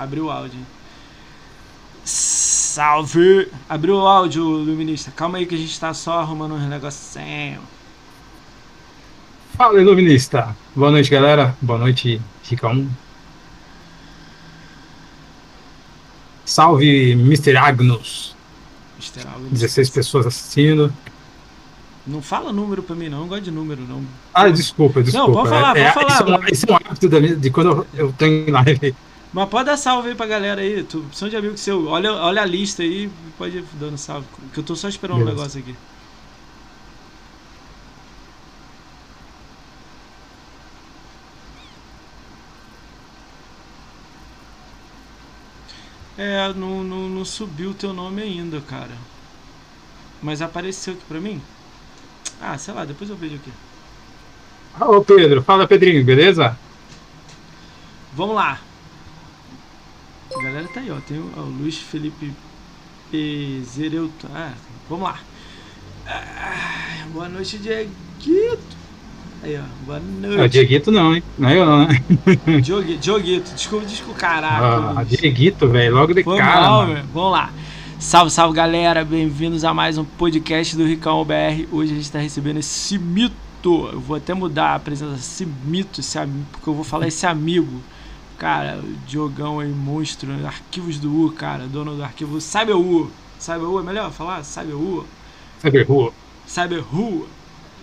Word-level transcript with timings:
Abriu 0.00 0.24
o 0.24 0.30
áudio. 0.30 0.58
Salve! 2.02 3.48
Abriu 3.68 3.96
o 3.96 4.06
áudio, 4.06 4.42
Luminista. 4.42 5.10
Calma 5.10 5.36
aí 5.36 5.44
que 5.44 5.54
a 5.54 5.58
gente 5.58 5.78
tá 5.78 5.92
só 5.92 6.20
arrumando 6.20 6.54
uns 6.54 6.66
negocinhos. 6.66 7.62
Fala, 9.58 9.78
Iluminista. 9.78 10.56
Boa 10.74 10.90
noite, 10.90 11.10
galera. 11.10 11.54
Boa 11.60 11.78
noite, 11.78 12.18
Ricão. 12.44 12.88
Salve, 16.46 17.10
Mr. 17.12 17.58
Agnus. 17.58 18.34
Mr. 18.98 19.28
Agnus. 19.28 19.50
16 19.50 19.90
pessoas 19.90 20.26
assistindo. 20.26 20.90
Não 22.06 22.22
fala 22.22 22.54
número 22.54 22.82
pra 22.82 22.96
mim, 22.96 23.10
não. 23.10 23.20
Não 23.20 23.28
gosto 23.28 23.42
de 23.42 23.50
número, 23.50 23.82
não. 23.82 24.02
Ah, 24.32 24.48
desculpa, 24.48 25.02
desculpa. 25.02 25.26
Não, 25.28 25.34
pode 25.34 25.48
falar, 25.50 25.76
é, 25.76 25.92
pode 25.92 26.14
falar. 26.16 26.16
Isso 26.16 26.24
é, 26.32 26.38
um, 26.38 26.52
isso 26.52 26.66
é 26.66 26.72
um 26.72 26.76
hábito 26.76 27.08
da 27.10 27.20
minha- 27.20 27.36
de 27.36 27.50
quando 27.50 27.86
eu, 27.94 28.14
eu 28.18 28.26
em 28.26 28.50
live. 28.50 28.94
Mas 29.32 29.48
pode 29.48 29.66
dar 29.66 29.76
salve 29.76 30.08
aí 30.08 30.14
pra 30.14 30.26
galera 30.26 30.60
aí. 30.60 30.82
Tu, 30.82 31.04
são 31.12 31.28
de 31.28 31.36
amigo 31.36 31.56
seu. 31.56 31.86
Olha, 31.86 32.12
olha 32.12 32.42
a 32.42 32.46
lista 32.46 32.82
aí 32.82 33.08
pode 33.38 33.58
ir 33.58 33.64
dando 33.74 33.96
salve. 33.96 34.26
Que 34.52 34.58
eu 34.58 34.64
tô 34.64 34.74
só 34.74 34.88
esperando 34.88 35.16
um 35.16 35.24
Beleza. 35.24 35.36
negócio 35.36 35.60
aqui. 35.60 35.76
É, 46.18 46.52
não, 46.52 46.84
não, 46.84 47.08
não 47.08 47.24
subiu 47.24 47.70
o 47.70 47.74
teu 47.74 47.94
nome 47.94 48.20
ainda, 48.20 48.60
cara. 48.60 48.90
Mas 50.20 50.42
apareceu 50.42 50.92
aqui 50.92 51.02
pra 51.08 51.20
mim? 51.20 51.40
Ah, 52.42 52.58
sei 52.58 52.74
lá, 52.74 52.84
depois 52.84 53.08
eu 53.08 53.16
vejo 53.16 53.36
aqui. 53.36 53.50
Ô, 54.78 55.00
Pedro. 55.02 55.42
Fala, 55.42 55.66
Pedrinho, 55.66 56.04
beleza? 56.04 56.58
Vamos 58.12 58.34
lá. 58.34 58.60
A 60.36 60.42
galera 60.42 60.68
tá 60.72 60.80
aí, 60.80 60.90
ó. 60.90 60.96
Tem 61.00 61.18
o, 61.18 61.30
ó, 61.36 61.40
o 61.40 61.50
Luiz 61.50 61.76
Felipe 61.76 62.32
Pezereuto. 63.10 64.28
Ah, 64.34 64.52
vamos 64.88 65.04
lá. 65.04 65.18
Ah, 66.06 67.04
boa 67.12 67.28
noite, 67.28 67.58
Dieguito. 67.58 68.80
Aí, 69.42 69.56
ó. 69.58 69.62
Boa 69.84 69.98
É 69.98 70.00
o 70.00 70.36
noite. 70.36 70.52
Dieguito 70.52 70.90
não, 70.92 71.14
hein? 71.14 71.22
Não 71.38 71.48
é 71.48 71.58
eu 71.58 71.66
não, 71.66 71.86
né? 71.88 72.02
Diogue- 72.62 72.96
Dioguito. 72.96 73.54
Desculpa, 73.54 73.86
desculpa, 73.86 74.18
caraca. 74.20 75.00
Ah. 75.00 75.04
Dieguito, 75.04 75.68
velho. 75.68 75.94
Logo 75.94 76.14
de 76.14 76.22
Foi 76.22 76.38
cara, 76.38 76.60
mal. 76.60 76.86
Vamos 77.12 77.32
lá. 77.32 77.50
Salve, 77.98 78.30
salve, 78.30 78.54
galera. 78.56 79.04
Bem-vindos 79.04 79.64
a 79.64 79.74
mais 79.74 79.98
um 79.98 80.04
podcast 80.04 80.76
do 80.76 80.86
Ricão 80.86 81.24
BR. 81.24 81.66
Hoje 81.72 81.92
a 81.92 81.96
gente 81.96 82.10
tá 82.10 82.18
recebendo 82.18 82.58
esse 82.58 82.98
mito. 82.98 83.34
Eu 83.92 84.00
vou 84.00 84.16
até 84.16 84.32
mudar 84.32 84.74
a 84.76 84.78
presença. 84.78 85.16
Esse 85.16 85.44
mito, 85.44 86.00
esse 86.00 86.18
amigo, 86.18 86.46
porque 86.52 86.68
eu 86.68 86.74
vou 86.74 86.84
falar 86.84 87.08
esse 87.08 87.26
amigo. 87.26 87.82
Cara, 88.40 88.78
o 88.78 88.96
Diogão 89.06 89.60
aí, 89.60 89.68
monstro. 89.68 90.32
né? 90.32 90.46
Arquivos 90.46 90.98
do 90.98 91.26
U, 91.26 91.30
cara. 91.30 91.66
Dono 91.66 91.94
do 91.94 92.02
arquivo 92.02 92.40
CyberU. 92.40 93.10
CyberU 93.38 93.78
é 93.78 93.82
melhor 93.82 94.10
falar? 94.10 94.42
CyberU. 94.42 95.06
Cyberrua. 95.60 96.10
CyberRU. 96.46 97.28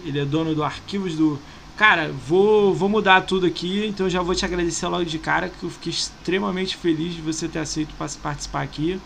Ele 0.04 0.18
é 0.18 0.26
dono 0.26 0.56
do 0.56 0.64
Arquivos 0.64 1.16
do. 1.16 1.40
Cara, 1.76 2.12
vou, 2.12 2.74
vou 2.74 2.90
mudar 2.90 3.22
tudo 3.22 3.46
aqui, 3.46 3.86
então 3.86 4.10
já 4.10 4.24
vou 4.24 4.34
te 4.34 4.46
agradecer 4.46 4.88
logo 4.88 5.06
de 5.06 5.20
cara, 5.20 5.48
que 5.48 5.64
eu 5.64 5.70
fiquei 5.70 5.92
extremamente 5.92 6.76
feliz 6.76 7.14
de 7.14 7.22
você 7.22 7.48
ter 7.48 7.60
aceito 7.60 7.94
participar 8.24 8.64
aqui. 8.64 9.00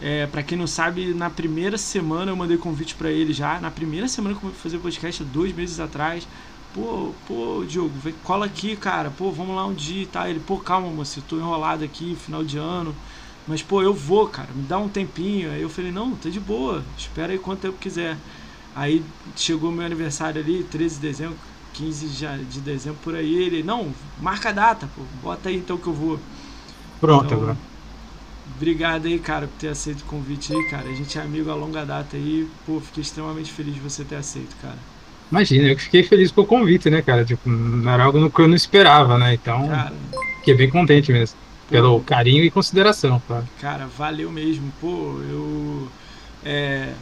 É, 0.00 0.26
para 0.26 0.42
quem 0.42 0.58
não 0.58 0.66
sabe, 0.66 1.14
na 1.14 1.30
primeira 1.30 1.78
semana 1.78 2.32
eu 2.32 2.36
mandei 2.36 2.56
convite 2.56 2.96
para 2.96 3.12
ele 3.12 3.32
já. 3.32 3.60
Na 3.60 3.70
primeira 3.70 4.08
semana 4.08 4.34
que 4.34 4.44
eu 4.44 4.50
fui 4.50 4.58
fazer 4.58 4.78
podcast, 4.78 5.22
dois 5.22 5.54
meses 5.54 5.78
atrás. 5.78 6.26
Pô, 6.74 7.14
pô, 7.24 7.64
Diogo, 7.64 7.96
vem, 7.98 8.14
cola 8.14 8.46
aqui, 8.46 8.76
cara. 8.76 9.10
Pô, 9.10 9.32
vamos 9.32 9.54
lá 9.56 9.66
um 9.66 9.74
dia 9.74 10.02
e 10.02 10.06
tal. 10.06 10.28
Ele, 10.28 10.40
pô, 10.40 10.60
calma, 10.60 10.90
moço, 10.90 11.20
eu 11.20 11.22
tô 11.22 11.38
enrolado 11.38 11.84
aqui, 11.84 12.16
final 12.16 12.44
de 12.44 12.58
ano. 12.58 12.98
Mas, 13.46 13.62
pô, 13.62 13.82
eu 13.82 13.94
vou, 13.94 14.28
cara, 14.28 14.52
me 14.54 14.64
dá 14.66 14.78
um 14.78 14.88
tempinho. 14.88 15.50
Aí 15.52 15.62
eu 15.62 15.70
falei, 15.70 15.92
não, 15.92 16.16
tá 16.16 16.28
de 16.30 16.40
boa, 16.40 16.86
espera 16.96 17.32
aí 17.32 17.38
quanto 17.38 17.60
tempo 17.62 17.78
quiser. 17.78 18.22
Aí 18.74 19.06
chegou 19.36 19.70
meu 19.72 19.86
aniversário 19.86 20.40
ali, 20.42 20.64
13 20.64 20.96
de 20.96 21.02
dezembro, 21.02 21.38
15 21.72 22.08
já- 22.08 22.38
de 22.38 22.60
dezembro 22.60 23.00
por 23.00 23.14
aí. 23.14 23.32
Ele, 23.34 23.62
não, 23.62 23.94
marca 24.16 24.48
a 24.50 24.52
data, 24.52 24.88
pô, 24.88 25.04
bota 25.04 25.48
aí 25.50 25.56
então 25.58 25.78
que 25.78 25.88
eu 25.88 25.94
vou. 25.94 26.26
Pronto, 26.98 27.34
Então, 27.34 27.34
agora. 27.34 27.60
Obrigado 28.46 29.06
aí, 29.06 29.20
cara, 29.20 29.48
por 29.48 29.56
ter 29.56 29.68
aceito 29.68 30.02
o 30.02 30.04
convite 30.06 30.52
aí, 30.54 30.64
cara. 30.64 30.88
A 30.90 30.94
gente 30.94 31.18
é 31.18 31.22
amigo 31.22 31.50
a 31.50 31.54
longa 31.54 31.84
data 31.86 32.16
aí. 32.16 32.46
Pô, 32.64 32.80
fiquei 32.80 33.02
extremamente 33.02 33.52
feliz 33.52 33.74
de 33.74 33.80
você 33.80 34.04
ter 34.04 34.16
aceito, 34.16 34.56
cara. 34.56 34.86
Imagina, 35.34 35.68
eu 35.70 35.76
fiquei 35.76 36.04
feliz 36.04 36.30
com 36.30 36.42
o 36.42 36.46
convite, 36.46 36.88
né, 36.88 37.02
cara? 37.02 37.24
Tipo, 37.24 37.50
não 37.50 37.90
era 37.90 38.04
algo 38.04 38.30
que 38.30 38.40
eu 38.40 38.46
não 38.46 38.54
esperava, 38.54 39.18
né? 39.18 39.34
Então, 39.34 39.66
Cara, 39.66 39.92
fiquei 40.38 40.54
bem 40.54 40.70
contente 40.70 41.10
mesmo. 41.10 41.36
Pelo 41.68 42.00
carinho 42.02 42.44
e 42.44 42.50
consideração, 42.52 43.20
tá? 43.26 43.42
Cara, 43.60 43.88
valeu 43.98 44.30
mesmo. 44.30 44.72
Pô, 44.80 45.18
eu. 45.28 45.88
É. 46.44 46.92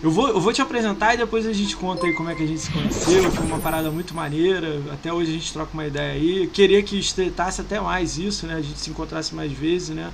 Eu 0.00 0.12
vou, 0.12 0.28
eu 0.28 0.40
vou 0.40 0.52
te 0.52 0.62
apresentar 0.62 1.14
e 1.14 1.16
depois 1.16 1.44
a 1.44 1.52
gente 1.52 1.74
conta 1.74 2.06
aí 2.06 2.12
como 2.12 2.30
é 2.30 2.36
que 2.36 2.44
a 2.44 2.46
gente 2.46 2.60
se 2.60 2.70
conheceu. 2.70 3.28
Foi 3.32 3.44
uma 3.44 3.58
parada 3.58 3.90
muito 3.90 4.14
maneira. 4.14 4.80
Até 4.92 5.12
hoje 5.12 5.30
a 5.30 5.34
gente 5.34 5.52
troca 5.52 5.70
uma 5.74 5.86
ideia 5.86 6.12
aí. 6.12 6.46
Queria 6.46 6.80
que 6.84 6.96
estreitasse 7.00 7.60
até 7.60 7.80
mais 7.80 8.16
isso, 8.16 8.46
né? 8.46 8.54
A 8.54 8.62
gente 8.62 8.78
se 8.78 8.90
encontrasse 8.90 9.34
mais 9.34 9.50
vezes, 9.50 9.88
né? 9.88 10.12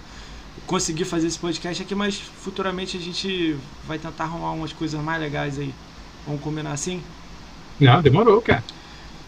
Conseguir 0.67 1.05
fazer 1.05 1.27
esse 1.27 1.39
podcast 1.39 1.83
aqui, 1.83 1.95
mas 1.95 2.19
futuramente 2.19 2.97
a 2.97 3.01
gente 3.01 3.57
vai 3.87 3.99
tentar 3.99 4.25
arrumar 4.25 4.53
umas 4.53 4.73
coisas 4.73 4.99
mais 5.03 5.21
legais 5.21 5.59
aí. 5.59 5.75
Vamos 6.27 6.41
combinar 6.41 6.73
assim? 6.73 7.03
Não, 7.81 8.03
demorou, 8.03 8.41
cara. 8.41 8.65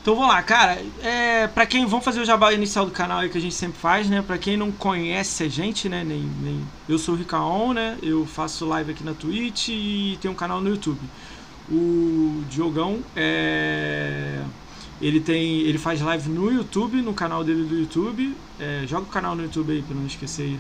Então 0.00 0.16
vamos 0.16 0.30
lá, 0.30 0.42
cara. 0.42 0.78
É, 1.02 1.46
para 1.48 1.66
quem 1.66 1.84
vamos 1.84 2.04
fazer 2.04 2.20
o 2.20 2.24
jabá 2.24 2.52
inicial 2.52 2.86
do 2.86 2.90
canal 2.92 3.18
aí 3.18 3.28
que 3.28 3.36
a 3.36 3.40
gente 3.40 3.54
sempre 3.54 3.78
faz, 3.78 4.08
né? 4.08 4.22
Para 4.22 4.38
quem 4.38 4.56
não 4.56 4.72
conhece 4.72 5.42
a 5.42 5.48
gente, 5.48 5.88
né? 5.88 6.02
Nem, 6.02 6.22
nem 6.40 6.60
eu 6.88 6.98
sou 6.98 7.14
o 7.14 7.18
Ricaon, 7.18 7.74
né? 7.74 7.98
Eu 8.02 8.24
faço 8.24 8.64
live 8.64 8.92
aqui 8.92 9.04
na 9.04 9.12
Twitch 9.12 9.68
e 9.68 10.18
tenho 10.20 10.32
um 10.32 10.36
canal 10.36 10.62
no 10.62 10.70
YouTube. 10.70 11.10
O 11.68 12.42
Diogão 12.48 13.00
é 13.14 14.42
ele 15.00 15.20
tem 15.20 15.60
ele 15.60 15.78
faz 15.78 16.00
live 16.00 16.28
no 16.30 16.50
YouTube, 16.50 17.02
no 17.02 17.12
canal 17.12 17.44
dele 17.44 17.64
do 17.64 17.78
YouTube. 17.78 18.34
É, 18.58 18.84
joga 18.86 19.02
o 19.02 19.10
canal 19.10 19.36
no 19.36 19.42
YouTube 19.42 19.72
aí 19.72 19.82
para 19.82 19.94
não 19.94 20.06
esquecer. 20.06 20.58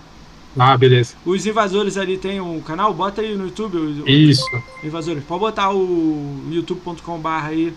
Ah, 0.56 0.76
beleza. 0.76 1.14
Os 1.24 1.46
invasores 1.46 1.96
ali 1.96 2.18
tem 2.18 2.40
um 2.40 2.60
canal, 2.60 2.92
bota 2.92 3.20
aí 3.20 3.36
no 3.36 3.44
YouTube. 3.44 3.76
os 3.76 4.08
Isso. 4.08 4.44
Invasores, 4.82 5.22
pode 5.24 5.40
botar 5.40 5.70
o 5.72 6.42
youtube.com/barra 6.50 7.48
aí, 7.48 7.72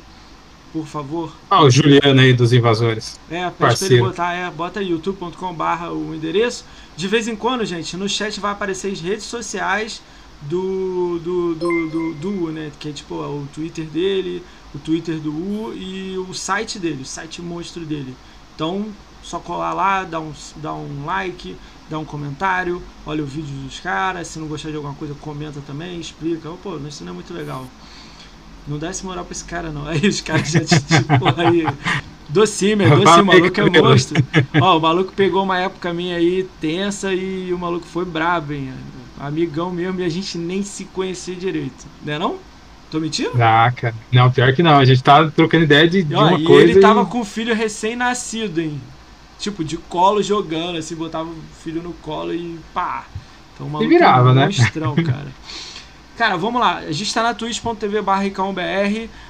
por 0.74 0.86
favor. 0.88 1.36
Ah, 1.50 1.64
o 1.64 1.70
Juliano 1.70 2.20
aí 2.20 2.34
dos 2.34 2.54
invasores. 2.54 3.20
É, 3.30 3.44
pede 3.44 3.56
pra 3.56 3.68
ele 3.68 3.78
Parceiro. 3.78 4.04
botar, 4.06 4.34
é, 4.34 4.50
bota 4.50 4.80
aí, 4.80 4.90
youtube.com.br 4.90 5.88
o 5.92 6.16
endereço. 6.16 6.66
De 6.96 7.08
vez 7.08 7.28
em 7.28 7.36
quando, 7.36 7.66
gente, 7.66 7.96
no 7.98 8.08
chat 8.10 8.40
vai 8.40 8.52
aparecer 8.52 8.92
as 8.92 9.00
redes 9.02 9.26
sociais 9.26 10.02
do 10.42 11.20
do, 11.20 11.56
do, 11.56 11.90
do, 11.90 12.14
do 12.16 12.46
U, 12.46 12.52
né? 12.52 12.72
Que 12.80 12.90
é 12.90 12.92
tipo 12.92 13.14
o 13.16 13.48
Twitter 13.54 13.86
dele, 13.86 14.44
o 14.74 14.80
Twitter 14.80 15.20
do 15.20 15.32
U 15.32 15.74
e 15.76 16.18
o 16.18 16.34
site 16.34 16.80
dele, 16.80 17.04
o 17.04 17.06
site 17.06 17.42
monstro 17.42 17.86
dele. 17.86 18.16
Então, 18.56 18.88
só 19.22 19.40
colar 19.40 19.74
lá, 19.74 20.04
dá 20.04 20.20
um, 20.20 20.32
dá 20.56 20.74
um 20.74 21.06
like, 21.06 21.56
dá 21.92 22.00
um 22.00 22.06
comentário, 22.06 22.82
olha 23.06 23.22
o 23.22 23.26
vídeo 23.26 23.54
dos 23.66 23.80
caras. 23.80 24.28
Se 24.28 24.40
não 24.40 24.48
gostar 24.48 24.70
de 24.70 24.78
alguma 24.78 24.96
coisa, 24.96 25.14
comenta 25.22 25.60
também, 25.68 26.00
explica. 26.00 26.50
Ô, 26.50 26.56
Pô, 26.58 26.78
isso 26.88 27.04
não 27.04 27.12
é 27.12 27.16
muito 27.16 27.34
legal. 27.34 27.68
Não 28.68 28.80
dá 28.80 28.90
esse 28.90 29.06
moral 29.06 29.26
pra 29.26 29.34
esse 29.34 29.44
cara, 29.44 29.70
não. 29.72 29.86
Aí 29.88 30.08
os 30.08 30.22
caras 30.22 30.50
já 30.50 30.62
te, 30.62 30.80
tipo, 30.80 31.42
aí. 31.42 31.68
Doce, 32.30 32.78
Fala 33.04 33.24
o 33.24 33.26
maluco 33.26 33.60
é 33.60 33.82
monstro. 33.82 34.24
Ó, 34.62 34.78
o 34.78 34.82
maluco 34.82 35.12
pegou 35.12 35.44
uma 35.44 35.60
época 35.60 35.94
minha 35.94 36.16
aí 36.16 36.48
tensa 36.62 37.14
e 37.14 37.52
o 37.52 37.60
maluco 37.60 37.86
foi 37.86 38.06
brabo, 38.06 38.54
hein? 38.54 38.72
Amigão 39.20 39.70
mesmo 39.70 40.00
e 40.00 40.06
a 40.06 40.10
gente 40.10 40.38
nem 40.38 40.64
se 40.64 40.86
conhecia 40.86 41.36
direito. 41.36 41.86
Né 42.06 42.18
não? 42.18 42.38
Tô 42.90 43.02
mentindo? 43.02 43.32
Ah, 43.42 43.70
cara. 43.76 43.94
Não, 44.12 44.32
pior 44.32 44.54
que 44.54 44.64
não. 44.64 44.78
A 44.78 44.86
gente 44.86 45.04
tá 45.04 45.30
trocando 45.30 45.66
ideia 45.66 45.90
de, 45.90 46.04
de 46.04 46.16
Ó, 46.16 46.26
uma 46.26 46.40
e 46.40 46.44
coisa. 46.46 46.72
ele 46.72 46.80
tava 46.80 47.02
e- 47.02 47.06
com 47.06 47.20
o 47.20 47.26
filho 47.26 47.54
recém-nascido, 47.54 48.62
hein? 48.62 48.80
Tipo, 49.42 49.64
de 49.64 49.76
colo 49.76 50.22
jogando, 50.22 50.78
assim, 50.78 50.96
botava 50.96 51.28
o 51.28 51.36
filho 51.64 51.82
no 51.82 51.94
colo 51.94 52.34
e 52.34 52.60
pá. 52.74 53.06
Então 53.56 53.68
maluco 53.68 53.90
virava, 53.90 54.30
é 54.30 54.32
um 54.32 54.36
né? 54.36 54.46
monstrão, 54.46 54.96
cara. 55.04 55.28
Cara, 56.16 56.38
vamos 56.38 56.62
lá. 56.62 56.78
A 56.78 56.92
gente 56.92 57.12
tá 57.12 57.24
na 57.24 57.34
twitch.tv 57.34 58.02
barra. 58.04 58.24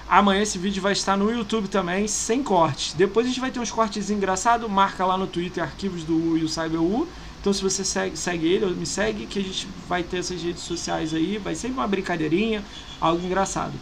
Amanhã 0.09 0.41
esse 0.41 0.57
vídeo 0.57 0.81
vai 0.81 0.91
estar 0.91 1.15
no 1.15 1.31
YouTube 1.31 1.69
também, 1.69 2.05
sem 2.05 2.43
cortes. 2.43 2.93
Depois 2.93 3.25
a 3.25 3.29
gente 3.29 3.39
vai 3.39 3.49
ter 3.49 3.61
uns 3.61 3.71
cortes 3.71 4.09
engraçados. 4.09 4.69
Marca 4.69 5.05
lá 5.05 5.17
no 5.17 5.25
Twitter 5.25 5.63
arquivos 5.63 6.03
do 6.03 6.13
U 6.13 6.37
e 6.37 6.43
o 6.43 6.49
CyberU. 6.49 7.07
Então 7.39 7.53
se 7.53 7.63
você 7.63 7.85
segue, 7.85 8.17
segue 8.17 8.45
ele 8.45 8.65
ou 8.65 8.71
me 8.71 8.85
segue, 8.85 9.25
que 9.25 9.39
a 9.39 9.41
gente 9.41 9.67
vai 9.87 10.03
ter 10.03 10.17
essas 10.17 10.43
redes 10.43 10.63
sociais 10.63 11.13
aí. 11.13 11.37
Vai 11.37 11.55
sempre 11.55 11.77
uma 11.77 11.87
brincadeirinha, 11.87 12.61
algo 12.99 13.25
engraçado. 13.25 13.73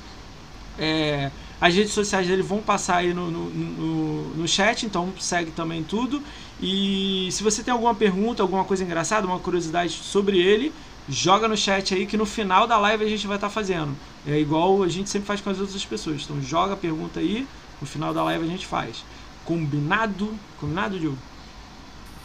É, 0.78 1.32
as 1.62 1.74
redes 1.76 1.94
sociais 1.94 2.28
dele 2.28 2.42
vão 2.42 2.60
passar 2.60 2.98
aí 2.98 3.14
no, 3.14 3.30
no, 3.30 3.50
no, 3.50 4.24
no 4.36 4.48
chat, 4.48 4.86
então 4.86 5.12
segue 5.20 5.52
também 5.52 5.84
tudo. 5.84 6.22
E 6.62 7.30
se 7.32 7.44
você 7.44 7.64
tem 7.64 7.72
alguma 7.72 7.94
pergunta, 7.94 8.42
alguma 8.42 8.64
coisa 8.64 8.84
engraçada, 8.84 9.28
uma 9.28 9.40
curiosidade 9.40 9.92
sobre 9.92 10.40
ele, 10.40 10.74
joga 11.08 11.48
no 11.48 11.58
chat 11.58 11.94
aí 11.94 12.06
que 12.06 12.18
no 12.18 12.26
final 12.26 12.68
da 12.68 12.78
live 12.78 13.04
a 13.04 13.10
gente 13.10 13.28
vai 13.28 13.38
estar 13.38 13.50
fazendo. 13.50 13.96
É 14.28 14.40
igual 14.40 14.84
a 14.84 14.88
gente 14.88 15.10
sempre 15.10 15.28
faz 15.28 15.42
com 15.42 15.50
as 15.50 15.60
outras 15.60 15.84
pessoas. 15.84 16.24
Então 16.24 16.42
joga 16.42 16.74
a 16.74 16.78
pergunta 16.78 17.20
aí, 17.20 17.48
no 17.82 17.88
final 17.88 18.14
da 18.14 18.24
live 18.24 18.46
a 18.46 18.48
gente 18.48 18.66
faz. 18.66 19.04
Combinado? 19.44 20.34
Combinado, 20.60 21.00
Diogo? 21.00 21.18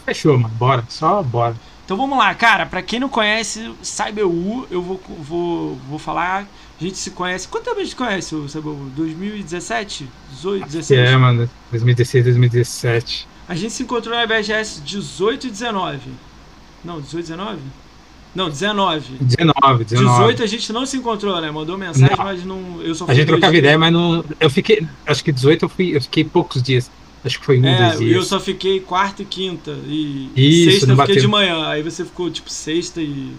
Fechou, 0.04 0.38
mano. 0.38 0.54
Bora. 0.54 0.84
Só 0.88 1.22
bora. 1.22 1.56
Então 1.84 1.96
vamos 1.96 2.18
lá, 2.18 2.34
cara. 2.34 2.66
Pra 2.66 2.82
quem 2.82 3.00
não 3.00 3.08
conhece 3.08 3.74
CyberU, 3.82 4.66
eu 4.70 4.82
vou, 4.82 5.00
vou, 5.20 5.76
vou 5.88 5.98
falar. 5.98 6.46
A 6.84 6.86
gente 6.86 6.98
se 6.98 7.10
conhece. 7.12 7.48
Quanto 7.48 7.64
tempo 7.64 7.80
a 7.80 7.82
gente 7.82 7.96
conhece 7.96 8.34
o 8.34 8.46
CyberU? 8.46 8.90
2017? 8.94 10.06
18, 10.34 10.66
16? 10.66 11.00
É, 11.00 11.16
mano. 11.16 11.48
2016, 11.70 12.24
2017. 12.24 13.26
A 13.48 13.54
gente 13.54 13.72
se 13.72 13.82
encontrou 13.82 14.14
na 14.14 14.26
BGS 14.26 14.82
18 14.82 15.46
e 15.46 15.50
19. 15.50 15.98
Não, 16.84 17.00
18 17.00 17.24
e 17.24 17.28
19? 17.30 17.58
Não, 18.34 18.50
19. 18.50 19.16
19, 19.18 19.84
19. 19.84 20.10
18 20.18 20.42
a 20.42 20.46
gente 20.46 20.72
não 20.74 20.84
se 20.84 20.98
encontrou, 20.98 21.40
né? 21.40 21.50
Mandou 21.50 21.78
mensagem, 21.78 22.16
Não. 22.16 22.24
mas 22.24 22.44
não. 22.44 22.82
Eu 22.82 22.94
só 22.94 23.04
A 23.04 23.06
fui 23.06 23.14
gente 23.16 23.28
dois 23.28 23.40
trocava 23.40 23.56
ideia, 23.56 23.78
mas 23.78 23.90
não. 23.92 24.22
Eu 24.38 24.50
fiquei. 24.50 24.86
Acho 25.06 25.24
que 25.24 25.32
18 25.32 25.64
eu 25.64 25.68
fui. 25.70 25.96
Eu 25.96 26.02
fiquei 26.02 26.22
poucos 26.24 26.62
dias. 26.62 26.90
Acho 27.24 27.38
que 27.40 27.46
foi 27.46 27.58
um, 27.60 27.64
É, 27.64 27.78
dois 27.86 27.98
dias. 28.00 28.16
eu 28.16 28.22
só 28.24 28.38
fiquei 28.38 28.80
quarta 28.80 29.22
e 29.22 29.24
quinta. 29.24 29.70
E 29.86 30.28
Isso, 30.36 30.70
sexta 30.72 30.86
eu 30.86 30.90
fiquei 30.90 30.96
bateu. 30.96 31.16
de 31.16 31.26
manhã. 31.28 31.66
Aí 31.68 31.82
você 31.82 32.04
ficou 32.04 32.30
tipo 32.30 32.50
sexta 32.50 33.00
e. 33.00 33.32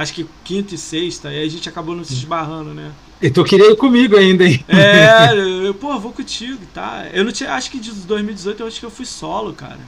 Acho 0.00 0.14
que 0.14 0.26
quinta 0.42 0.74
e 0.74 0.78
sexta. 0.78 1.28
Aí 1.28 1.44
a 1.44 1.48
gente 1.48 1.68
acabou 1.68 1.94
não 1.94 2.02
se 2.02 2.14
esbarrando, 2.14 2.72
né? 2.72 2.90
E 3.20 3.28
tu 3.30 3.44
queria 3.44 3.70
ir 3.70 3.76
comigo 3.76 4.16
ainda, 4.16 4.44
hein? 4.44 4.64
É, 4.66 5.34
eu, 5.66 5.74
pô, 5.74 5.98
vou 5.98 6.10
contigo, 6.10 6.58
tá? 6.72 7.06
Eu 7.12 7.22
não 7.22 7.30
tinha. 7.30 7.52
Acho 7.52 7.70
que 7.70 7.78
de 7.78 7.90
2018 7.92 8.62
eu 8.62 8.66
acho 8.66 8.80
que 8.80 8.86
eu 8.86 8.90
fui 8.90 9.04
solo, 9.04 9.52
cara. 9.52 9.78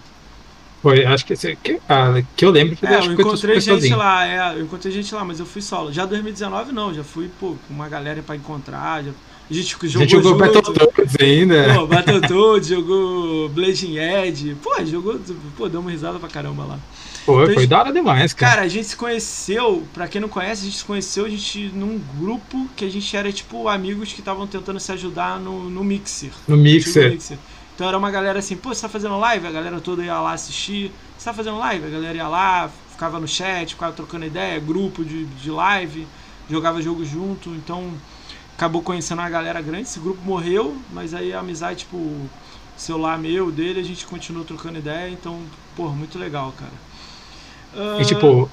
Foi, 0.82 1.06
acho 1.06 1.24
que, 1.24 1.34
que, 1.56 1.80
ah, 1.88 2.20
que 2.36 2.44
eu 2.44 2.50
lembro 2.50 2.76
que 2.76 2.84
É, 2.84 2.98
eu 2.98 3.12
encontrei 3.12 3.58
gente 3.60 3.72
sozinho. 3.74 3.96
lá, 3.96 4.26
é, 4.26 4.58
eu 4.58 4.64
encontrei 4.64 4.92
gente 4.92 5.14
lá, 5.14 5.24
mas 5.24 5.40
eu 5.40 5.46
fui 5.46 5.62
solo. 5.62 5.92
Já 5.92 6.04
2019 6.04 6.72
não, 6.72 6.92
já 6.92 7.04
fui, 7.04 7.30
pô, 7.40 7.56
com 7.66 7.72
uma 7.72 7.88
galera 7.88 8.22
pra 8.22 8.36
encontrar. 8.36 9.02
Já, 9.04 9.12
a 9.50 9.54
gente 9.54 9.76
A 9.80 9.86
jogou 9.86 10.08
gente 10.08 10.10
jogou. 10.10 10.34
Battletoads 10.36 11.14
ainda. 11.20 11.74
Pô, 11.74 11.86
Battletoads, 11.86 12.68
jogou 12.68 13.48
Blazing 13.48 13.96
Edge. 13.96 14.56
Pô, 14.62 14.74
jogou. 14.84 15.20
Pô, 15.56 15.68
deu 15.68 15.80
uma 15.80 15.90
risada 15.90 16.18
pra 16.18 16.28
caramba 16.28 16.64
lá. 16.64 16.78
Foi, 17.24 17.42
Então, 17.44 17.54
foi 17.54 17.66
da 17.66 17.78
hora 17.78 17.92
demais, 17.92 18.32
cara. 18.32 18.52
Cara, 18.52 18.62
a 18.64 18.69
gente 18.69 18.86
se 18.88 18.96
conheceu, 18.96 19.86
pra 19.92 20.08
quem 20.08 20.20
não 20.20 20.28
conhece, 20.28 20.62
a 20.62 20.64
gente 20.64 20.78
se 20.78 20.84
conheceu 20.84 21.24
a 21.24 21.28
gente 21.28 21.70
num 21.74 21.98
grupo 22.19 22.69
que 22.76 22.84
a 22.84 22.90
gente 22.90 23.16
era 23.16 23.32
tipo 23.32 23.69
amigos 23.69 24.12
que 24.12 24.20
estavam 24.20 24.46
tentando 24.46 24.80
se 24.80 24.90
ajudar 24.92 25.38
no, 25.40 25.70
no 25.70 25.84
Mixer. 25.84 26.32
no 26.46 26.56
Mixer. 26.56 27.10
Mixer. 27.12 27.38
Então 27.74 27.88
era 27.88 27.96
uma 27.96 28.10
galera 28.10 28.38
assim, 28.38 28.56
pô, 28.56 28.74
você 28.74 28.82
tá 28.82 28.88
fazendo 28.88 29.19
live? 29.19 29.46
A 29.46 29.50
galera 29.50 29.80
toda 29.80 30.04
ia 30.04 30.20
lá 30.20 30.32
assistir. 30.32 30.92
Você 31.16 31.24
tá 31.24 31.34
fazendo 31.34 31.58
live? 31.58 31.86
A 31.86 31.90
galera 31.90 32.16
ia 32.16 32.28
lá, 32.28 32.70
ficava 32.90 33.19
no 33.19 33.26
chat, 33.28 33.74
ficava 33.74 33.92
trocando 33.92 34.24
ideia, 34.26 34.58
grupo 34.60 35.04
de, 35.04 35.24
de 35.24 35.50
live, 35.50 36.06
jogava 36.48 36.82
jogo 36.82 37.04
junto, 37.04 37.50
então 37.50 37.92
acabou 38.56 38.82
conhecendo 38.82 39.20
uma 39.20 39.30
galera 39.30 39.60
grande, 39.60 39.82
esse 39.84 39.98
grupo 39.98 40.20
morreu, 40.22 40.76
mas 40.92 41.14
aí 41.14 41.32
a 41.32 41.40
amizade, 41.40 41.80
tipo, 41.80 41.98
celular 42.76 43.19
meu, 43.19 43.50
dele, 43.50 43.80
a 43.80 43.84
gente 43.84 44.06
continuou 44.06 44.44
trocando 44.44 44.78
ideia, 44.78 45.10
então, 45.10 45.40
pô, 45.74 45.88
muito 45.88 46.19
legal, 46.19 46.52
cara. 46.56 46.72
E 47.74 48.02
Ah, 48.02 48.04
tipo, 48.04 48.50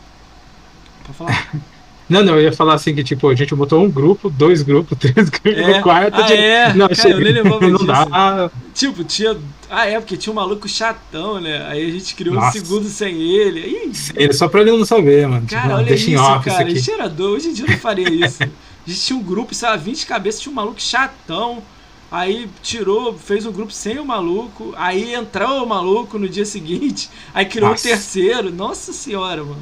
Pode 1.06 1.18
falar? 1.18 1.52
não, 2.10 2.24
não, 2.24 2.36
eu 2.36 2.44
ia 2.44 2.54
falar 2.54 2.76
assim 2.76 2.94
que 2.96 3.04
tipo, 3.04 3.28
a 3.30 3.36
gente 3.36 3.54
botou 3.56 3.84
um 3.84 3.90
grupo, 3.90 4.30
dois 4.30 4.62
grupos, 4.62 4.98
três 5.00 5.30
grupos, 5.30 5.54
É. 5.68 5.82
quarto. 5.82 6.16
Ah, 6.16 6.22
de... 6.24 6.34
é? 6.34 6.74
Não, 6.74 6.88
Cara, 6.90 7.10
eu 7.10 7.20
nem 7.20 7.34
lembrava 7.34 7.60
não 7.68 7.72
disso. 7.74 7.86
dá. 7.86 8.52
Tipo, 8.74 9.04
tinha. 9.04 9.38
Ah, 9.70 9.86
é, 9.86 10.00
porque 10.00 10.18
tinha 10.18 10.32
um 10.32 10.36
maluco 10.36 10.68
chatão, 10.68 11.40
né? 11.40 11.66
Aí 11.68 11.88
a 11.88 11.92
gente 11.92 12.16
criou 12.16 12.36
um 12.36 12.40
Nossa. 12.40 12.58
segundo 12.60 12.88
sem 12.88 13.22
ele. 13.22 13.60
Ih, 13.60 13.92
Ele 14.16 14.34
só 14.34 14.48
pra 14.48 14.62
ele 14.62 14.72
não 14.72 14.86
saber, 14.86 15.28
mano. 15.28 15.46
cara, 15.48 15.62
tipo, 15.64 15.76
olha 15.76 15.94
isso, 15.94 16.16
off 16.20 16.46
cara. 16.50 16.70
Isso 16.72 16.90
aqui. 16.92 17.00
era 17.02 17.10
doido. 17.10 17.36
Hoje 17.36 17.50
em 17.50 17.54
dia 17.54 17.66
eu 17.66 17.70
não 17.72 17.78
faria 17.78 18.10
isso. 18.10 18.42
A 18.44 18.90
gente 18.90 19.02
tinha 19.06 19.20
um 19.20 19.24
grupo, 19.24 19.54
sei 19.54 19.70
lá, 19.70 19.76
20 19.76 20.06
cabeças, 20.08 20.42
tinha 20.42 20.52
um 20.52 20.56
maluco 20.56 20.82
chatão. 20.82 21.62
Aí 22.12 22.50
tirou, 22.64 23.14
fez 23.18 23.46
um 23.46 23.52
grupo 23.52 23.72
sem 23.72 24.00
o 24.00 24.06
maluco. 24.06 24.74
Aí 24.76 25.14
entrou 25.14 25.64
o 25.64 25.68
maluco 25.68 26.18
no 26.18 26.28
dia 26.28 26.46
seguinte. 26.46 27.10
Aí 27.34 27.46
criou 27.46 27.72
um 27.72 27.76
terceiro. 27.76 28.52
Nossa 28.52 28.92
senhora, 28.92 29.44
mano. 29.44 29.62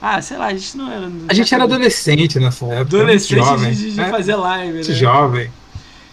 Ah, 0.00 0.20
sei 0.22 0.36
lá, 0.36 0.46
a 0.46 0.54
gente 0.54 0.76
não 0.76 0.90
era. 0.90 1.10
A 1.28 1.34
gente 1.34 1.52
era 1.52 1.64
adolescente 1.64 2.38
nessa 2.38 2.64
época. 2.66 2.80
adolescente 2.80 3.38
jovem, 3.38 3.72
de, 3.72 3.90
de 3.90 3.96
né? 3.96 4.10
fazer 4.10 4.36
live, 4.36 4.78
né? 4.78 4.82
jovem. 4.82 5.50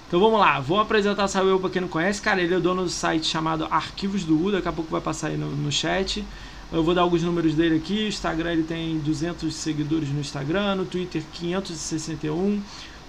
Então 0.07 0.19
vamos 0.19 0.39
lá, 0.39 0.59
vou 0.59 0.79
apresentar 0.79 1.25
o 1.25 1.27
Samuel 1.27 1.59
pra 1.59 1.69
quem 1.69 1.81
não 1.81 1.87
conhece. 1.87 2.21
Cara, 2.21 2.41
ele 2.41 2.53
é 2.53 2.59
dono 2.59 2.83
do 2.83 2.89
site 2.89 3.25
chamado 3.25 3.67
Arquivos 3.69 4.23
do 4.23 4.39
U, 4.39 4.51
daqui 4.51 4.67
a 4.67 4.71
pouco 4.71 4.91
vai 4.91 5.01
passar 5.01 5.27
aí 5.27 5.37
no, 5.37 5.49
no 5.49 5.71
chat. 5.71 6.23
Eu 6.71 6.83
vou 6.83 6.95
dar 6.95 7.01
alguns 7.01 7.23
números 7.23 7.53
dele 7.53 7.77
aqui. 7.77 8.05
O 8.05 8.07
Instagram 8.07 8.53
ele 8.53 8.63
tem 8.63 8.97
200 8.99 9.53
seguidores 9.53 10.09
no 10.09 10.19
Instagram, 10.19 10.75
no 10.75 10.85
Twitter 10.85 11.23
561. 11.33 12.61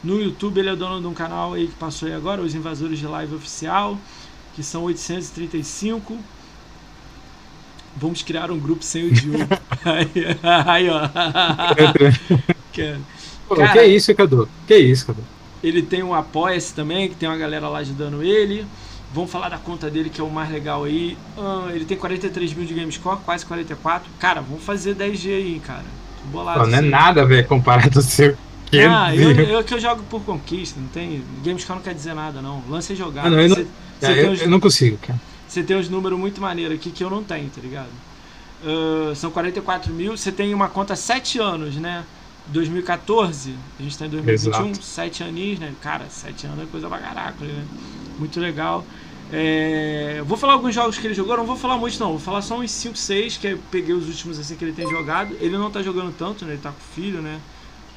No 0.06 0.22
YouTube 0.22 0.58
ele 0.60 0.68
é 0.68 0.76
dono 0.76 1.00
de 1.00 1.06
um 1.08 1.12
canal 1.12 1.54
aí 1.54 1.66
que 1.66 1.74
passou 1.74 2.06
aí 2.06 2.14
agora, 2.14 2.40
Os 2.40 2.54
Invasores 2.54 2.96
de 2.96 3.06
Live 3.08 3.34
Oficial, 3.34 3.98
que 4.54 4.62
são 4.62 4.84
835. 4.84 6.16
Vamos 7.96 8.22
criar 8.22 8.52
um 8.52 8.58
grupo 8.58 8.84
sem 8.84 9.08
o 9.08 9.10
Dil. 9.12 9.32
aí, 10.66 10.88
ó. 10.88 11.00
Que- 12.72 12.94
Pô, 13.48 13.56
Cara- 13.56 13.72
que 13.72 13.84
isso, 13.86 14.14
Cadu? 14.14 14.48
Que 14.66 14.76
isso, 14.76 15.06
Cadu? 15.06 15.24
Ele 15.60 15.82
tem 15.82 16.04
um 16.04 16.14
Apoia-se 16.14 16.72
também, 16.72 17.08
que 17.08 17.16
tem 17.16 17.28
uma 17.28 17.38
galera 17.38 17.68
lá 17.68 17.78
ajudando 17.80 18.22
ele. 18.22 18.64
Vamos 19.12 19.30
falar 19.30 19.48
da 19.48 19.58
conta 19.58 19.90
dele, 19.90 20.08
que 20.10 20.20
é 20.20 20.24
o 20.24 20.30
mais 20.30 20.50
legal 20.52 20.84
aí. 20.84 21.16
Ah, 21.36 21.68
ele 21.72 21.84
tem 21.84 21.96
43 21.96 22.52
mil 22.52 22.64
de 22.64 22.74
Gamescore, 22.74 23.18
quase 23.24 23.44
44. 23.44 24.08
Cara, 24.20 24.40
vamos 24.40 24.62
fazer 24.62 24.94
10G 24.94 25.34
aí, 25.34 25.60
cara. 25.64 25.84
Tô 26.22 26.28
bolado. 26.28 26.60
Pô, 26.60 26.66
não 26.66 26.76
é 26.76 26.80
assim. 26.80 26.88
nada, 26.90 27.24
velho, 27.24 27.46
comparado 27.48 27.98
ao 27.98 28.02
seu. 28.04 28.36
Ah, 28.72 29.14
eu, 29.14 29.32
500. 29.34 29.48
eu 29.52 29.64
que 29.64 29.74
eu 29.74 29.80
jogo 29.80 30.02
por 30.04 30.22
conquista, 30.22 30.78
não 30.80 30.88
tem. 30.88 31.22
Gamescore 31.44 31.76
não 31.78 31.82
quer 31.82 31.94
dizer 31.94 32.14
nada, 32.14 32.42
não. 32.42 32.62
Lance 32.68 32.92
é 32.92 32.96
jogar. 32.96 33.26
Ah, 33.26 33.30
não, 33.30 33.40
eu 33.40 33.48
não- 33.48 33.56
você 33.56 33.66
É, 34.06 34.24
eu, 34.26 34.30
uns, 34.32 34.40
eu 34.42 34.50
não 34.50 34.60
consigo, 34.60 34.98
cara. 34.98 35.18
você 35.48 35.62
tem 35.62 35.76
uns 35.76 35.88
números 35.88 36.18
muito 36.18 36.40
maneiros 36.40 36.76
aqui 36.76 36.90
que 36.90 37.02
eu 37.04 37.08
não 37.10 37.22
tenho, 37.22 37.48
tá 37.48 37.60
ligado? 37.60 37.88
Ah, 38.64 39.14
são 39.14 39.30
44 39.30 39.92
mil. 39.92 40.16
Você 40.16 40.32
tem 40.32 40.52
uma 40.52 40.68
conta 40.68 40.94
há 40.94 40.96
7 40.96 41.38
anos, 41.38 41.76
né? 41.76 42.04
2014, 42.48 43.54
a 43.78 43.82
gente 43.82 43.98
tá 43.98 44.06
em 44.06 44.10
2021, 44.10 44.70
Exato. 44.70 44.84
7 44.84 45.22
aninhos, 45.24 45.58
né? 45.58 45.72
Cara, 45.80 46.06
7 46.08 46.46
anos 46.46 46.60
é 46.62 46.66
coisa 46.66 46.88
pra 46.88 46.98
caraca, 46.98 47.44
né? 47.44 47.64
Muito 48.18 48.38
legal. 48.40 48.84
É, 49.32 50.22
vou 50.24 50.36
falar 50.38 50.52
alguns 50.52 50.72
jogos 50.74 50.96
que 50.98 51.06
ele 51.06 51.14
jogou, 51.14 51.36
não 51.36 51.44
vou 51.44 51.56
falar 51.56 51.76
muito 51.76 51.98
não, 51.98 52.10
vou 52.10 52.20
falar 52.20 52.42
só 52.42 52.56
uns 52.60 52.70
5, 52.70 52.96
6, 52.96 53.36
que 53.36 53.48
eu 53.48 53.58
peguei 53.72 53.92
os 53.92 54.06
últimos 54.06 54.38
assim 54.38 54.54
que 54.54 54.64
ele 54.64 54.72
tem 54.72 54.88
jogado. 54.88 55.36
Ele 55.40 55.58
não 55.58 55.70
tá 55.70 55.82
jogando 55.82 56.14
tanto, 56.16 56.44
né? 56.44 56.52
Ele 56.52 56.62
tá 56.62 56.70
com 56.70 56.80
filho, 56.94 57.20
né? 57.20 57.40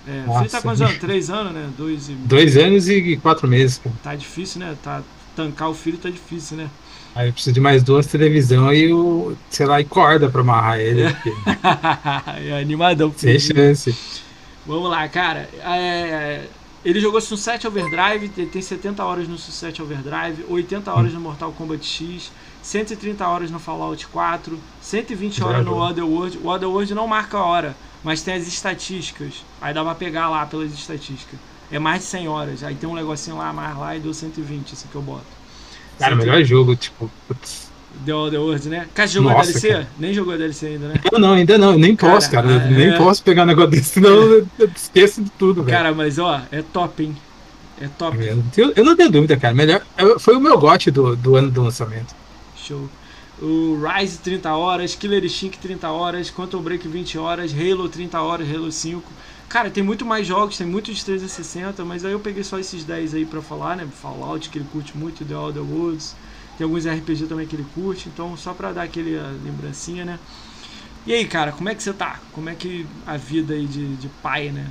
É, 0.08 0.12
o 0.12 0.24
filho 0.24 0.26
tá 0.26 0.34
Nossa. 0.42 0.58
com 0.58 0.62
quantos 0.64 0.82
anos? 0.82 0.98
3 0.98 1.30
anos, 1.30 1.54
né? 1.54 1.70
2 1.78 2.10
e. 2.10 2.12
Dois 2.14 2.58
anos 2.58 2.90
e 2.90 3.18
quatro 3.18 3.48
meses, 3.48 3.78
cara. 3.78 3.96
Tá 4.04 4.16
difícil, 4.16 4.60
né? 4.60 4.76
Tá, 4.84 5.02
tancar 5.36 5.70
o 5.70 5.74
filho 5.74 5.98
tá 5.98 6.10
difícil, 6.10 6.58
né? 6.58 6.70
Aí 7.16 7.28
eu 7.28 7.34
preciso 7.34 7.54
de 7.54 7.60
mais 7.60 7.84
duas 7.84 8.06
televisão 8.08 8.72
e 8.74 8.94
o, 8.94 9.36
sei 9.50 9.66
lá, 9.66 9.82
e 9.82 9.86
corda 9.86 10.30
pra 10.30 10.42
amarrar 10.42 10.80
ele. 10.80 11.12
porque 11.14 11.34
é 12.50 12.60
animadão. 12.62 13.14
Sem 13.16 13.40
chance. 13.40 13.96
Vamos 14.66 14.90
lá, 14.90 15.08
cara. 15.08 15.50
É, 15.64 16.46
ele 16.86 17.00
jogou 17.00 17.20
Sunset 17.20 17.68
Overdrive, 17.68 18.32
ele 18.38 18.48
tem 18.48 18.62
70 18.62 19.04
horas 19.04 19.28
no 19.28 19.38
Sunset 19.38 19.82
Overdrive, 19.82 20.46
80 20.48 20.94
horas 20.94 21.14
no 21.14 21.20
Mortal 21.20 21.52
Kombat 21.52 21.86
X, 21.86 22.32
130 22.62 23.28
horas 23.28 23.52
no 23.52 23.60
Fallout 23.60 24.08
4, 24.08 24.58
120 24.82 25.44
horas 25.44 25.66
no. 25.66 25.78
Otherworld. 25.78 26.38
O 26.38 26.48
Otherworld 26.48 26.94
não 26.94 27.08
marca 27.08 27.38
a 27.38 27.44
hora, 27.44 27.76
mas 28.04 28.22
tem 28.22 28.36
as 28.36 28.48
estatísticas. 28.48 29.44
Aí 29.62 29.74
dá 29.74 29.84
pra 29.84 29.96
pegar 29.96 30.30
lá 30.30 30.46
pelas 30.46 30.72
estatísticas. 30.74 31.40
É 31.72 31.78
mais 31.80 32.02
de 32.02 32.08
100 32.08 32.28
horas. 32.28 32.64
Aí 32.64 32.76
tem 32.76 32.90
um 32.90 32.96
negocinho 32.96 33.38
lá, 33.38 33.54
mais 33.54 33.78
lá 33.78 33.96
e 33.96 34.00
deu 34.00 34.14
120, 34.14 34.74
esse 34.74 34.88
que 34.88 34.96
eu 34.96 35.02
boto. 35.02 35.24
Cara, 36.00 36.16
o 36.16 36.18
120. 36.18 36.26
melhor 36.26 36.44
jogo, 36.46 36.76
tipo. 36.76 37.12
putz. 37.28 37.70
The 38.06 38.14
Otherworld, 38.14 38.70
né? 38.70 38.88
Cara, 38.94 39.08
você 39.08 39.16
jogou 39.16 39.32
a 39.32 39.34
Nossa, 39.34 39.52
DLC? 39.52 39.68
cara. 39.70 39.88
Nem 40.00 40.14
jogou 40.14 40.34
a 40.34 40.38
DLC 40.38 40.68
ainda, 40.68 40.88
né? 40.90 40.94
Eu 41.12 41.20
não, 41.20 41.34
ainda 41.34 41.58
não, 41.58 41.78
nem 41.78 41.96
Cara, 41.96 42.14
posso, 42.14 42.32
cara. 42.32 42.50
é- 42.50 42.70
nem 42.70 42.98
posso 42.98 43.24
pegar 43.24 43.44
um 43.44 43.48
negócio 43.48 43.72
desse, 43.72 43.90
senão 43.90 44.10
eu, 44.12 44.48
esqueço 44.76 45.22
de 45.24 45.30
tudo, 45.32 45.64
velho. 45.64 45.78
Cara, 45.78 45.94
mas 45.94 46.18
ó, 46.18 46.42
é 46.52 46.62
top, 46.62 47.04
hein? 47.04 47.18
É 47.82 47.88
top. 47.98 48.18
Eu, 48.56 48.74
eu 48.76 48.86
não 48.86 48.96
tenho 48.96 49.12
dúvida, 49.12 49.36
cara. 49.38 49.54
Melhor, 49.54 49.82
foi 50.20 50.36
o 50.36 50.40
meu 50.40 50.58
gote 50.58 50.92
do, 50.92 51.16
do 51.16 51.36
ano 51.36 51.50
do 51.50 51.64
lançamento. 51.64 52.16
Show. 52.56 52.90
O 53.42 53.80
Rise 53.82 54.18
30 54.18 54.54
horas, 54.54 54.96
Killer 54.96 55.24
Instinct 55.24 55.60
30 55.60 55.90
horas, 55.90 56.30
Quantum 56.30 56.62
Break 56.62 56.88
20 56.88 57.18
horas, 57.18 57.54
Halo 57.54 57.88
30 57.88 58.22
horas, 58.22 58.54
Halo 58.54 58.72
5. 58.72 59.10
Cara, 59.48 59.70
tem 59.70 59.82
muito 59.82 60.06
mais 60.06 60.28
jogos, 60.28 60.58
tem 60.58 60.68
muito 60.68 60.94
de 60.94 61.04
360, 61.04 61.84
mas 61.86 62.04
aí 62.04 62.12
eu 62.12 62.20
peguei 62.20 62.44
só 62.44 62.60
esses 62.60 62.84
10 62.84 63.14
aí 63.16 63.26
pra 63.26 63.42
falar, 63.42 63.78
né? 63.78 63.88
Fallout, 64.02 64.50
que 64.50 64.60
ele 64.60 64.68
curte 64.72 64.96
muito, 64.98 65.24
The 65.26 65.36
Other 65.36 65.64
Worlds. 65.64 66.16
Tem 66.58 66.66
alguns 66.66 66.86
RPG 66.86 67.28
também 67.28 67.48
que 67.48 67.56
ele 67.56 67.66
curte, 67.74 68.10
então 68.10 68.36
só 68.36 68.54
pra 68.54 68.74
dar 68.74 68.84
aquele 68.84 69.18
lembrancinha, 69.44 70.04
né? 70.04 70.20
E 71.08 71.14
aí, 71.14 71.26
cara, 71.26 71.54
como 71.54 71.70
é 71.70 71.76
que 71.76 71.82
você 71.82 71.94
tá? 71.94 72.20
Como 72.34 72.50
é 72.50 72.56
que 72.56 72.86
a 73.08 73.16
vida 73.16 73.54
aí 73.54 73.66
de, 73.66 73.96
de 73.96 74.10
pai, 74.22 74.50
né? 74.50 74.68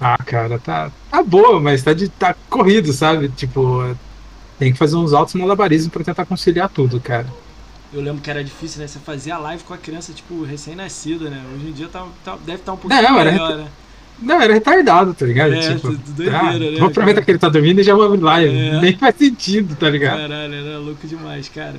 Ah, 0.00 0.16
cara, 0.24 0.58
tá, 0.58 0.90
tá 1.10 1.22
boa, 1.22 1.60
mas 1.60 1.82
tá, 1.82 1.92
de, 1.92 2.08
tá 2.08 2.34
corrido, 2.48 2.92
sabe? 2.92 3.28
Tipo, 3.28 3.94
tem 4.58 4.72
que 4.72 4.78
fazer 4.78 4.96
uns 4.96 5.12
altos 5.12 5.34
malabarismos 5.34 5.92
pra 5.92 6.02
tentar 6.02 6.24
conciliar 6.24 6.68
tudo, 6.70 6.98
cara. 6.98 7.26
Eu 7.94 8.00
lembro 8.00 8.20
que 8.20 8.28
era 8.28 8.42
difícil, 8.42 8.80
né? 8.80 8.88
Você 8.88 8.98
fazia 8.98 9.38
live 9.38 9.62
com 9.62 9.72
a 9.72 9.78
criança, 9.78 10.12
tipo, 10.12 10.42
recém-nascida, 10.42 11.30
né? 11.30 11.40
Hoje 11.54 11.68
em 11.68 11.72
dia 11.72 11.86
tá, 11.88 12.04
tá- 12.24 12.36
deve 12.44 12.58
estar 12.58 12.72
um 12.72 12.76
pouquinho 12.76 13.00
Não, 13.02 13.18
era 13.20 13.30
melhor, 13.32 13.56
né? 13.56 13.68
Não, 14.18 14.40
era 14.40 14.52
retardado, 14.52 15.14
tá 15.14 15.24
ligado? 15.24 15.54
É, 15.54 15.74
tipo, 15.74 15.90
do- 15.90 15.96
doideira, 15.98 16.38
ah, 16.38 16.58
né, 16.58 16.70
Vou 16.78 16.88
aproveitar 16.88 17.20
cara? 17.20 17.24
que 17.24 17.30
ele 17.30 17.38
tá 17.38 17.48
dormindo 17.48 17.80
e 17.80 17.84
já 17.84 17.94
vou 17.94 18.20
lá. 18.20 18.42
É. 18.42 18.80
Nem 18.80 18.98
faz 18.98 19.14
sentido, 19.16 19.76
tá 19.76 19.88
ligado? 19.88 20.18
Caralho, 20.18 20.54
era 20.54 20.78
louco 20.78 21.06
demais, 21.06 21.48
cara. 21.48 21.76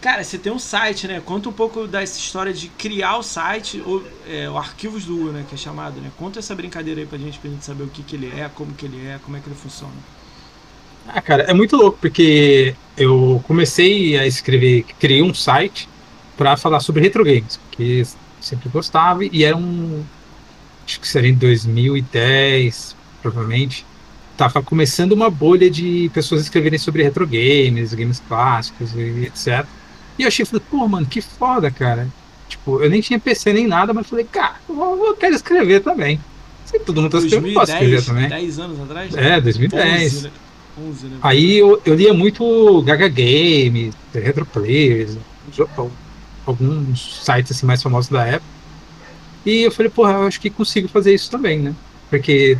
Cara, 0.00 0.22
você 0.22 0.36
tem 0.38 0.52
um 0.52 0.58
site, 0.58 1.06
né? 1.08 1.20
Conta 1.24 1.48
um 1.48 1.52
pouco 1.52 1.86
dessa 1.86 2.18
história 2.18 2.52
de 2.52 2.68
criar 2.68 3.16
o 3.16 3.22
site, 3.22 3.82
ou 3.86 4.02
é, 4.28 4.48
o 4.48 4.56
Arquivos 4.58 5.04
do 5.04 5.28
U, 5.28 5.32
né? 5.32 5.44
Que 5.48 5.54
é 5.54 5.58
chamado, 5.58 6.00
né? 6.00 6.10
Conta 6.18 6.38
essa 6.38 6.54
brincadeira 6.54 7.00
aí 7.00 7.06
pra 7.06 7.18
gente, 7.18 7.38
pra 7.38 7.50
gente 7.50 7.64
saber 7.64 7.84
o 7.84 7.88
que, 7.88 8.02
que 8.02 8.16
ele 8.16 8.26
é, 8.38 8.50
como 8.54 8.72
que 8.74 8.84
ele 8.84 9.06
é, 9.06 9.18
como 9.24 9.36
é 9.36 9.40
que 9.40 9.48
ele 9.48 9.56
funciona. 9.56 9.92
Ah, 11.08 11.20
cara, 11.22 11.44
é 11.44 11.54
muito 11.54 11.76
louco, 11.76 11.98
porque 12.00 12.74
eu 12.96 13.42
comecei 13.46 14.16
a 14.18 14.26
escrever, 14.26 14.84
criei 14.98 15.22
um 15.22 15.34
site 15.34 15.88
para 16.36 16.56
falar 16.56 16.80
sobre 16.80 17.02
retro 17.02 17.24
games, 17.24 17.58
porque 17.68 18.04
sempre 18.40 18.68
gostava, 18.68 19.24
e 19.24 19.44
era 19.44 19.56
um. 19.56 20.04
Acho 20.86 21.00
que 21.00 21.08
seria 21.08 21.30
em 21.30 21.34
2010, 21.34 22.94
provavelmente. 23.22 23.86
Tava 24.36 24.62
começando 24.62 25.12
uma 25.12 25.30
bolha 25.30 25.70
de 25.70 26.10
pessoas 26.12 26.42
escreverem 26.42 26.78
sobre 26.78 27.02
retro 27.02 27.26
games, 27.26 27.94
games 27.94 28.20
clássicos 28.28 28.92
e 28.94 29.24
etc. 29.26 29.64
E 30.18 30.22
eu 30.22 30.28
achei, 30.28 30.44
falei, 30.44 30.64
pô, 30.70 30.86
mano, 30.86 31.06
que 31.06 31.20
foda, 31.20 31.70
cara. 31.70 32.08
Tipo, 32.48 32.82
eu 32.82 32.90
nem 32.90 33.00
tinha 33.00 33.18
PC 33.18 33.52
nem 33.52 33.66
nada, 33.66 33.94
mas 33.94 34.06
falei, 34.08 34.24
cara, 34.24 34.56
eu, 34.68 35.06
eu 35.06 35.16
quero 35.16 35.34
escrever 35.34 35.80
também. 35.82 36.20
Se 36.66 36.78
todo 36.80 37.00
mundo 37.00 37.12
tá 37.12 37.18
escrevendo, 37.18 37.48
eu 37.48 37.54
posso 37.54 37.72
escrever 37.72 38.04
também. 38.04 38.28
10 38.28 38.58
anos 38.58 38.80
atrás? 38.80 39.14
É, 39.14 39.40
2010. 39.40 40.14
11, 40.16 40.24
né? 40.24 40.30
11, 40.78 41.06
né? 41.06 41.18
Aí 41.22 41.58
eu, 41.58 41.80
eu 41.84 41.94
lia 41.94 42.12
muito 42.12 42.82
Gaga 42.82 43.08
Game, 43.08 43.92
Retro 44.12 44.46
Players, 44.46 45.16
alguns 46.46 47.24
sites 47.24 47.52
assim 47.52 47.66
mais 47.66 47.82
famosos 47.82 48.10
da 48.10 48.24
época. 48.24 48.54
E 49.46 49.62
eu 49.62 49.70
falei, 49.70 49.90
porra, 49.90 50.12
eu 50.12 50.26
acho 50.26 50.40
que 50.40 50.50
consigo 50.50 50.88
fazer 50.88 51.14
isso 51.14 51.30
também, 51.30 51.58
né? 51.58 51.74
Porque 52.10 52.56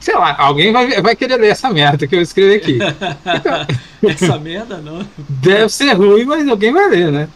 sei 0.00 0.14
lá, 0.14 0.36
alguém 0.38 0.72
vai, 0.72 1.00
vai 1.02 1.16
querer 1.16 1.36
ler 1.36 1.48
essa 1.48 1.70
merda 1.70 2.06
que 2.06 2.14
eu 2.14 2.22
escrevi 2.22 2.54
aqui. 2.54 2.78
Então, 4.00 4.10
essa 4.10 4.38
merda 4.38 4.78
não. 4.78 5.04
Deve 5.28 5.68
ser 5.70 5.92
ruim, 5.94 6.24
mas 6.24 6.46
alguém 6.46 6.72
vai 6.72 6.88
ler, 6.88 7.10
né? 7.10 7.28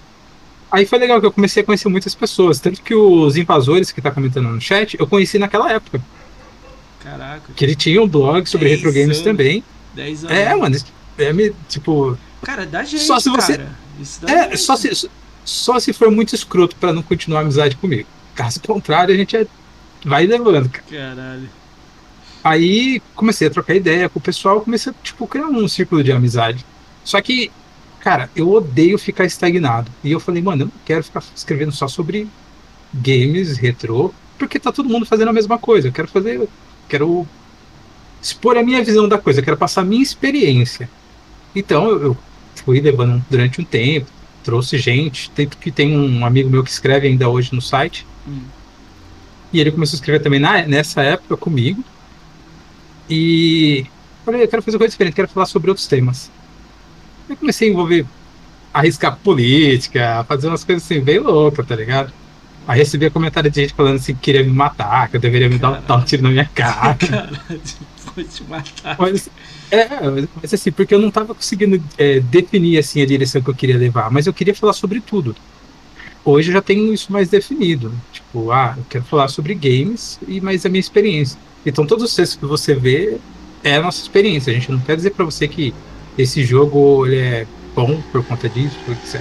Aí 0.70 0.86
foi 0.86 0.98
legal 0.98 1.20
que 1.20 1.26
eu 1.26 1.32
comecei 1.32 1.62
a 1.62 1.66
conhecer 1.66 1.88
muitas 1.88 2.14
pessoas. 2.14 2.60
Tanto 2.60 2.80
que 2.80 2.94
os 2.94 3.36
invasores 3.36 3.90
que 3.90 4.00
tá 4.00 4.10
comentando 4.10 4.48
no 4.48 4.60
chat, 4.60 4.96
eu 4.98 5.06
conheci 5.06 5.38
naquela 5.38 5.70
época. 5.70 6.00
Caraca. 7.02 7.52
Que 7.54 7.64
ele 7.64 7.74
tinha 7.74 8.02
um 8.02 8.08
blog 8.08 8.46
sobre 8.46 8.68
retro 8.68 8.92
games 8.92 9.18
anos. 9.18 9.22
também. 9.22 9.64
10 9.94 10.24
anos. 10.24 10.36
É, 10.36 10.54
mano, 10.54 10.76
é, 11.18 11.52
tipo. 11.68 12.16
Cara, 12.42 12.66
dá 12.66 12.82
gente, 12.84 13.02
só 13.02 13.18
se 13.18 13.28
você, 13.28 13.58
cara. 13.58 13.70
Isso 14.00 14.20
é, 14.26 14.44
gente. 14.44 14.58
só 14.58 14.76
se, 14.76 15.10
só 15.44 15.78
se 15.78 15.92
for 15.92 16.10
muito 16.10 16.34
escroto 16.34 16.76
para 16.76 16.92
não 16.92 17.02
continuar 17.02 17.40
a 17.40 17.42
amizade 17.42 17.76
comigo. 17.76 18.08
Caso 18.34 18.60
contrário, 18.60 19.14
a 19.14 19.18
gente 19.18 19.36
é, 19.36 19.46
vai 20.04 20.26
levando, 20.26 20.68
cara. 20.68 20.84
Caralho. 20.90 21.48
Aí 22.42 23.00
comecei 23.14 23.46
a 23.46 23.50
trocar 23.50 23.74
ideia 23.74 24.08
com 24.08 24.18
o 24.18 24.22
pessoal, 24.22 24.60
comecei 24.60 24.90
a 24.90 24.94
tipo, 25.02 25.26
criar 25.26 25.46
um 25.46 25.68
círculo 25.68 26.02
de 26.02 26.10
amizade. 26.10 26.64
Só 27.04 27.20
que, 27.20 27.52
cara, 28.00 28.28
eu 28.34 28.50
odeio 28.50 28.98
ficar 28.98 29.24
estagnado. 29.24 29.90
E 30.02 30.10
eu 30.10 30.18
falei, 30.18 30.42
mano, 30.42 30.62
eu 30.62 30.66
não 30.66 30.72
quero 30.84 31.04
ficar 31.04 31.22
escrevendo 31.34 31.72
só 31.72 31.86
sobre 31.86 32.28
games 32.92 33.56
retrô, 33.56 34.12
porque 34.38 34.58
tá 34.58 34.72
todo 34.72 34.88
mundo 34.88 35.06
fazendo 35.06 35.28
a 35.28 35.32
mesma 35.32 35.58
coisa. 35.58 35.88
Eu 35.88 35.92
quero 35.92 36.08
fazer. 36.08 36.48
Eu 36.92 36.98
quero 36.98 37.26
expor 38.20 38.56
a 38.56 38.62
minha 38.62 38.84
visão 38.84 39.08
da 39.08 39.18
coisa, 39.18 39.40
eu 39.40 39.44
quero 39.44 39.56
passar 39.56 39.80
a 39.80 39.84
minha 39.84 40.02
experiência. 40.02 40.88
Então 41.56 41.88
eu, 41.88 42.16
fui 42.54 42.80
levando 42.80 43.24
durante 43.30 43.60
um 43.60 43.64
tempo, 43.64 44.06
trouxe 44.44 44.76
gente, 44.78 45.30
tanto 45.30 45.56
que 45.56 45.70
tem 45.70 45.96
um 45.96 46.24
amigo 46.24 46.50
meu 46.50 46.62
que 46.62 46.70
escreve 46.70 47.08
ainda 47.08 47.28
hoje 47.28 47.54
no 47.54 47.62
site. 47.62 48.06
Hum. 48.28 48.42
E 49.52 49.60
ele 49.60 49.70
começou 49.70 49.96
a 49.96 49.98
escrever 49.98 50.20
também 50.20 50.38
na, 50.38 50.66
nessa 50.66 51.02
época 51.02 51.36
comigo. 51.36 51.82
E 53.08 53.86
falei, 54.24 54.42
eu 54.42 54.48
quero 54.48 54.62
fazer 54.62 54.78
coisa 54.78 54.90
diferente, 54.90 55.14
quero 55.14 55.28
falar 55.28 55.46
sobre 55.46 55.70
outros 55.70 55.86
temas. 55.86 56.30
Eu 57.28 57.36
comecei 57.36 57.68
a 57.68 57.72
envolver, 57.72 58.06
arriscar 58.72 59.16
política, 59.16 60.24
fazer 60.28 60.48
umas 60.48 60.62
coisas 60.62 60.84
assim, 60.84 61.00
bem 61.00 61.18
loucas, 61.18 61.66
tá 61.66 61.74
ligado? 61.74 62.12
Aí 62.66 62.78
recebia 62.78 63.10
comentário 63.10 63.50
de 63.50 63.62
gente 63.62 63.74
falando 63.74 63.96
assim 63.96 64.14
que 64.14 64.20
queria 64.20 64.44
me 64.44 64.50
matar, 64.50 65.08
que 65.08 65.16
eu 65.16 65.20
deveria 65.20 65.48
me 65.48 65.58
dar, 65.58 65.80
dar 65.80 65.96
um 65.96 66.02
tiro 66.02 66.22
na 66.22 66.30
minha 66.30 66.48
cara. 66.54 66.94
Caralho, 66.94 67.40
foi 68.14 68.24
te 68.24 68.44
matar. 68.44 68.96
Mas, 68.98 69.28
é, 69.70 69.88
mas 70.40 70.54
assim, 70.54 70.70
porque 70.70 70.94
eu 70.94 71.00
não 71.00 71.10
tava 71.10 71.34
conseguindo 71.34 71.82
é, 71.98 72.20
definir 72.20 72.78
assim 72.78 73.02
a 73.02 73.06
direção 73.06 73.42
que 73.42 73.50
eu 73.50 73.54
queria 73.54 73.76
levar, 73.76 74.10
mas 74.10 74.26
eu 74.26 74.32
queria 74.32 74.54
falar 74.54 74.74
sobre 74.74 75.00
tudo. 75.00 75.34
Hoje 76.24 76.50
eu 76.50 76.52
já 76.52 76.62
tenho 76.62 76.94
isso 76.94 77.12
mais 77.12 77.28
definido. 77.28 77.92
Tipo, 78.12 78.52
ah, 78.52 78.74
eu 78.76 78.84
quero 78.88 79.04
falar 79.04 79.26
sobre 79.26 79.54
games 79.54 80.20
e 80.28 80.40
mais 80.40 80.64
a 80.64 80.68
minha 80.68 80.80
experiência. 80.80 81.38
Então 81.66 81.84
todos 81.84 82.04
os 82.04 82.14
textos 82.14 82.38
que 82.38 82.46
você 82.46 82.74
vê 82.74 83.18
é 83.64 83.76
a 83.76 83.82
nossa 83.82 84.00
experiência. 84.00 84.52
A 84.52 84.54
gente 84.54 84.70
não 84.70 84.78
quer 84.78 84.94
dizer 84.94 85.10
para 85.10 85.24
você 85.24 85.48
que 85.48 85.74
esse 86.16 86.44
jogo 86.44 87.06
ele 87.06 87.18
é 87.18 87.46
bom 87.74 88.00
por 88.12 88.24
conta 88.24 88.48
disso, 88.48 88.78
etc. 88.88 89.20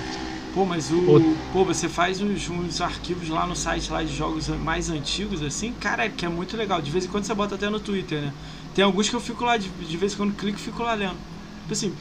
Pô, 0.54 0.66
mas 0.66 0.92
o. 0.92 1.36
Pô, 1.54 1.64
você 1.64 1.88
faz 1.88 2.22
uns, 2.22 2.50
uns, 2.50 2.82
arquivos 2.82 3.30
lá 3.30 3.48
no 3.48 3.56
site 3.56 3.92
lá 3.92 4.04
de 4.04 4.14
jogos 4.14 4.50
mais 4.50 4.90
antigos, 4.90 5.42
assim, 5.42 5.72
cara, 5.72 6.10
que 6.10 6.26
é 6.26 6.30
muito 6.30 6.58
legal. 6.58 6.82
De 6.82 6.92
vez 6.92 7.06
em 7.06 7.08
quando 7.08 7.24
você 7.24 7.34
bota 7.34 7.56
até 7.56 7.70
no 7.70 7.80
Twitter, 7.80 8.22
né? 8.22 8.34
Tem 8.76 8.84
alguns 8.84 9.10
que 9.10 9.16
eu 9.16 9.22
fico 9.22 9.46
lá, 9.46 9.58
de, 9.58 9.70
de 9.70 9.98
vez 9.98 10.14
em 10.14 10.18
quando 10.18 10.36
clico 10.36 10.58
e 10.58 10.62
fico 10.62 10.84
lá 10.84 10.94
lendo. 10.94 11.16
Tipo 11.62 11.74
assim, 11.74 11.94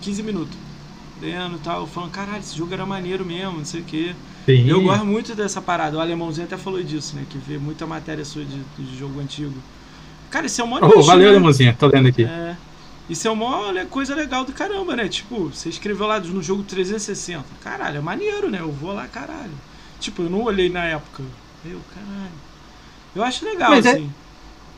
15 0.00 0.22
minutos. 0.22 0.56
Lendo 1.20 1.56
e 1.56 1.58
tal, 1.58 1.86
falando, 1.86 2.10
caralho, 2.10 2.38
esse 2.38 2.56
jogo 2.56 2.72
era 2.72 2.86
maneiro 2.86 3.24
mesmo, 3.24 3.58
não 3.58 3.64
sei 3.64 3.82
o 3.82 3.84
quê. 3.84 4.14
Sim. 4.46 4.66
Eu 4.66 4.82
gosto 4.82 5.04
muito 5.04 5.34
dessa 5.34 5.60
parada. 5.60 5.98
O 5.98 6.00
alemãozinho 6.00 6.46
até 6.46 6.56
falou 6.56 6.82
disso, 6.82 7.14
né? 7.14 7.26
Que 7.28 7.36
vê 7.36 7.58
muita 7.58 7.86
matéria 7.86 8.24
sua 8.24 8.42
de, 8.42 8.58
de 8.78 8.98
jogo 8.98 9.20
antigo. 9.20 9.54
Cara, 10.30 10.46
isso 10.46 10.60
é 10.60 10.64
uma 10.64 10.78
oh, 10.82 11.02
Valeu, 11.02 11.24
né? 11.24 11.28
alemãozinho, 11.28 11.74
tô 11.78 11.88
lendo 11.88 12.08
aqui. 12.08 12.24
É. 12.24 12.56
Isso 13.10 13.26
é 13.26 13.30
uma 13.30 13.84
coisa 13.86 14.14
legal 14.14 14.44
do 14.44 14.52
caramba, 14.52 14.94
né? 14.94 15.08
Tipo, 15.08 15.48
você 15.48 15.68
escreveu 15.68 16.06
lá 16.06 16.20
no 16.20 16.40
jogo 16.40 16.62
360. 16.62 17.44
Caralho, 17.60 17.98
é 17.98 18.00
maneiro, 18.00 18.48
né? 18.48 18.60
Eu 18.60 18.70
vou 18.70 18.92
lá, 18.92 19.08
caralho. 19.08 19.50
Tipo, 19.98 20.22
eu 20.22 20.30
não 20.30 20.44
olhei 20.44 20.70
na 20.70 20.84
época. 20.84 21.24
Meu, 21.64 21.80
caralho. 21.92 22.30
Eu 23.16 23.24
acho 23.24 23.44
legal, 23.44 23.70
Mas 23.70 23.84
assim. 23.84 24.08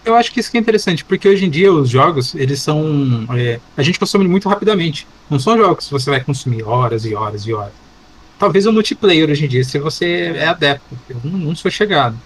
É, 0.05 0.09
eu 0.09 0.17
acho 0.17 0.33
que 0.33 0.41
isso 0.41 0.51
que 0.51 0.57
é 0.57 0.61
interessante, 0.61 1.05
porque 1.05 1.29
hoje 1.29 1.45
em 1.45 1.51
dia 1.51 1.71
os 1.71 1.91
jogos, 1.91 2.35
eles 2.35 2.63
são. 2.63 3.27
É, 3.37 3.61
a 3.77 3.83
gente 3.83 3.99
consome 3.99 4.27
muito 4.27 4.49
rapidamente. 4.49 5.07
Não 5.29 5.39
são 5.39 5.55
jogos 5.59 5.85
que 5.85 5.93
você 5.93 6.09
vai 6.09 6.25
consumir 6.25 6.63
horas 6.63 7.05
e 7.05 7.15
horas 7.15 7.47
e 7.47 7.53
horas. 7.53 7.75
Talvez 8.39 8.65
o 8.65 8.73
multiplayer 8.73 9.29
hoje 9.29 9.45
em 9.45 9.49
dia, 9.49 9.63
se 9.63 9.79
você 9.79 10.33
é 10.35 10.47
adepto. 10.47 10.99
Eu 11.07 11.21
não, 11.23 11.39
não 11.39 11.55
sou 11.55 11.71
chegado. 11.71 12.17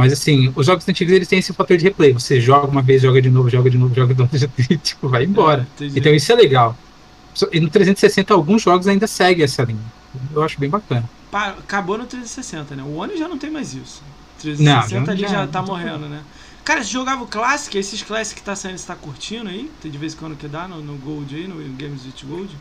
Mas 0.00 0.14
assim, 0.14 0.50
os 0.56 0.64
jogos 0.64 0.88
antigos 0.88 1.12
eles 1.12 1.28
têm 1.28 1.38
esse 1.38 1.52
fator 1.52 1.76
de 1.76 1.84
replay. 1.84 2.12
Você 2.12 2.40
joga 2.40 2.66
uma 2.66 2.80
vez, 2.80 3.02
joga 3.02 3.20
de 3.20 3.28
novo, 3.28 3.50
joga 3.50 3.68
de 3.68 3.76
novo, 3.76 3.92
joga 3.94 4.14
de 4.14 4.20
novo, 4.20 4.30
e 4.58 4.76
tipo, 4.78 5.08
vai 5.08 5.24
embora. 5.24 5.68
É, 5.78 5.84
então 5.84 6.12
isso 6.14 6.32
é 6.32 6.34
legal. 6.34 6.76
E 7.52 7.60
no 7.60 7.68
360 7.68 8.32
alguns 8.32 8.62
jogos 8.62 8.88
ainda 8.88 9.06
seguem 9.06 9.44
essa 9.44 9.62
linha. 9.62 9.78
Eu 10.32 10.42
acho 10.42 10.58
bem 10.58 10.70
bacana. 10.70 11.08
Acabou 11.30 11.98
no 11.98 12.06
360, 12.06 12.74
né? 12.74 12.82
O 12.82 12.96
One 12.96 13.16
já 13.16 13.28
não 13.28 13.38
tem 13.38 13.50
mais 13.50 13.74
isso. 13.74 14.02
360 14.40 15.00
não, 15.00 15.12
ali 15.12 15.22
já, 15.22 15.28
já 15.28 15.46
tá 15.46 15.60
morrendo, 15.62 16.08
né? 16.08 16.22
Cara, 16.64 16.82
você 16.82 16.90
jogava 16.90 17.22
o 17.22 17.26
Classic, 17.26 17.76
esses 17.76 18.02
Classic 18.02 18.40
que 18.40 18.44
tá 18.44 18.56
saindo, 18.56 18.78
você 18.78 18.86
tá 18.86 18.94
curtindo 18.94 19.48
aí? 19.48 19.70
Tem 19.82 19.90
de 19.90 19.98
vez 19.98 20.14
em 20.14 20.16
quando 20.16 20.36
que 20.36 20.48
dá 20.48 20.66
no, 20.66 20.80
no 20.82 20.96
Gold 20.96 21.34
aí, 21.34 21.46
no 21.46 21.56
Games 21.76 22.04
with 22.04 22.26
Gold? 22.26 22.56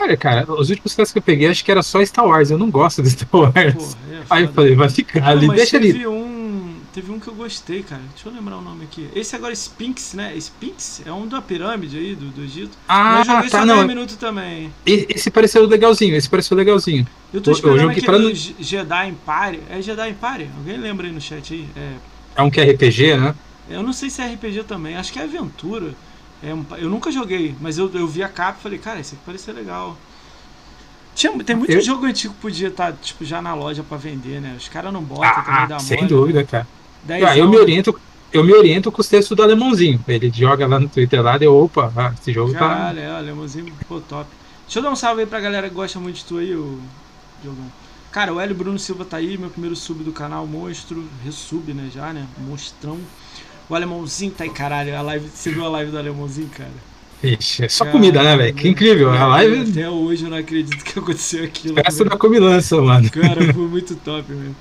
Olha, 0.00 0.16
cara, 0.16 0.50
os 0.50 0.70
últimos 0.70 0.94
casos 0.94 1.12
que 1.12 1.18
eu 1.18 1.22
peguei 1.22 1.46
acho 1.46 1.62
que 1.62 1.70
era 1.70 1.82
só 1.82 2.02
Star 2.02 2.26
Wars. 2.26 2.50
Eu 2.50 2.56
não 2.56 2.70
gosto 2.70 3.02
de 3.02 3.10
Star 3.10 3.28
Wars. 3.30 3.74
Pô, 3.74 4.12
é 4.14 4.22
Aí 4.30 4.44
eu 4.44 4.52
falei, 4.54 4.74
vai 4.74 4.88
ficar 4.88 5.20
não, 5.20 5.28
ali, 5.28 5.48
deixa 5.48 5.78
teve 5.78 5.98
ali. 5.98 6.06
Um, 6.06 6.76
teve 6.90 7.12
um 7.12 7.20
que 7.20 7.28
eu 7.28 7.34
gostei, 7.34 7.82
cara. 7.82 8.00
Deixa 8.14 8.26
eu 8.26 8.32
lembrar 8.32 8.56
o 8.56 8.62
nome 8.62 8.84
aqui. 8.84 9.08
Esse 9.14 9.36
agora 9.36 9.52
é 9.52 9.54
Sphinx, 9.54 10.14
né? 10.14 10.34
Sphinx 10.36 11.02
é 11.04 11.12
um 11.12 11.28
da 11.28 11.42
pirâmide 11.42 11.98
aí 11.98 12.14
do, 12.14 12.30
do 12.30 12.42
Egito. 12.42 12.78
Ah, 12.88 13.18
Mas 13.18 13.28
eu 13.28 13.34
joguei 13.34 13.50
tá, 13.50 13.58
só 13.58 13.66
não. 13.66 13.76
10 13.76 13.88
minutos 13.88 14.16
também. 14.16 14.72
Esse 14.86 15.30
pareceu 15.30 15.66
legalzinho, 15.66 16.16
esse 16.16 16.30
pareceu 16.30 16.56
legalzinho. 16.56 17.06
Eu 17.30 17.42
tô 17.42 17.52
esperando 17.52 17.82
eu 17.82 17.90
aquele 17.90 18.06
pra... 18.06 18.18
Jedi 18.58 19.08
Empire. 19.08 19.62
É 19.68 19.82
Jedi 19.82 20.08
Empire? 20.08 20.50
Alguém 20.56 20.78
lembra 20.78 21.06
aí 21.08 21.12
no 21.12 21.20
chat 21.20 21.52
aí? 21.52 21.68
É, 21.76 21.92
é 22.36 22.42
um 22.42 22.48
que 22.48 22.58
é 22.58 22.64
RPG, 22.72 23.18
né? 23.18 23.34
Eu 23.68 23.82
não 23.82 23.92
sei 23.92 24.08
se 24.08 24.22
é 24.22 24.26
RPG 24.26 24.64
também. 24.64 24.96
Acho 24.96 25.12
que 25.12 25.18
é 25.18 25.24
aventura. 25.24 25.94
É 26.42 26.54
um... 26.54 26.64
Eu 26.76 26.88
nunca 26.88 27.10
joguei, 27.10 27.54
mas 27.60 27.78
eu, 27.78 27.90
eu 27.92 28.06
vi 28.06 28.22
a 28.22 28.28
capa 28.28 28.58
e 28.58 28.62
falei, 28.62 28.78
cara, 28.78 29.00
esse 29.00 29.14
aqui 29.14 29.22
parece 29.24 29.44
ser 29.44 29.52
legal. 29.52 29.96
Tinha, 31.14 31.32
tem 31.44 31.56
muito 31.56 31.72
eu... 31.72 31.80
jogo 31.80 32.06
antigo 32.06 32.32
que 32.34 32.40
podia 32.40 32.68
estar 32.68 32.92
tá, 32.92 32.98
tipo, 33.00 33.24
já 33.24 33.42
na 33.42 33.54
loja 33.54 33.82
para 33.82 33.98
vender, 33.98 34.40
né? 34.40 34.54
Os 34.56 34.68
caras 34.68 34.92
não 34.92 35.02
botam 35.02 35.28
ah, 35.28 35.42
também 35.42 35.68
da 35.68 35.78
Sem 35.78 35.96
mole, 35.98 36.08
dúvida, 36.08 36.44
cara. 36.44 36.66
Ah, 37.08 37.36
eu 37.36 37.48
me 37.48 37.56
oriento. 37.56 37.98
Eu 38.32 38.44
me 38.44 38.52
oriento 38.52 38.92
com 38.92 39.00
os 39.00 39.08
textos 39.08 39.36
do 39.36 39.42
alemãozinho. 39.42 40.00
Ele 40.06 40.30
joga 40.32 40.64
lá 40.64 40.78
no 40.78 40.88
Twitter 40.88 41.20
lá, 41.20 41.36
deu 41.36 41.54
opa, 41.54 41.92
ah, 41.96 42.14
esse 42.18 42.32
jogo 42.32 42.52
Caralho, 42.52 42.98
tá. 42.98 43.02
é, 43.02 43.10
alemãozinho, 43.10 43.72
pô, 43.88 44.00
top. 44.00 44.30
Deixa 44.64 44.78
eu 44.78 44.82
dar 44.84 44.90
um 44.92 44.96
salve 44.96 45.22
aí 45.22 45.26
pra 45.26 45.40
galera 45.40 45.68
que 45.68 45.74
gosta 45.74 45.98
muito 45.98 46.16
de 46.16 46.24
tu 46.24 46.38
aí, 46.38 46.54
o 46.54 46.80
Jogão. 47.44 47.66
Cara, 48.12 48.32
o 48.32 48.40
Hélio 48.40 48.54
Bruno 48.54 48.78
Silva 48.78 49.04
tá 49.04 49.16
aí, 49.16 49.36
meu 49.36 49.50
primeiro 49.50 49.74
sub 49.74 50.02
do 50.04 50.12
canal, 50.12 50.46
monstro, 50.46 51.08
resub, 51.24 51.72
né, 51.72 51.90
já, 51.92 52.12
né, 52.12 52.26
monstrão. 52.38 52.98
O 53.70 53.74
alemãozinho 53.76 54.32
tá 54.32 54.42
aí, 54.42 54.50
caralho, 54.50 54.96
a 54.96 55.00
live, 55.00 55.28
você 55.32 55.52
viu 55.52 55.64
a 55.64 55.68
live 55.68 55.92
do 55.92 55.98
alemãozinho, 55.98 56.48
cara? 56.48 56.72
Ixi, 57.22 57.66
é 57.66 57.68
só 57.68 57.84
Cara, 57.84 57.92
comida, 57.96 58.20
né, 58.20 58.36
velho? 58.36 58.54
Que 58.54 58.68
incrível. 58.68 59.12
A 59.12 59.26
live. 59.26 59.70
Até 59.70 59.88
hoje 59.88 60.24
eu 60.24 60.30
não 60.30 60.38
acredito 60.38 60.82
que 60.82 60.98
aconteceu 60.98 61.44
aquilo. 61.44 61.76
Festa 61.76 62.04
da 62.04 62.16
comilança, 62.16 62.80
mano. 62.80 63.08
Cara, 63.10 63.40
foi 63.54 63.68
muito 63.68 63.94
top 63.94 64.32
mesmo. 64.32 64.56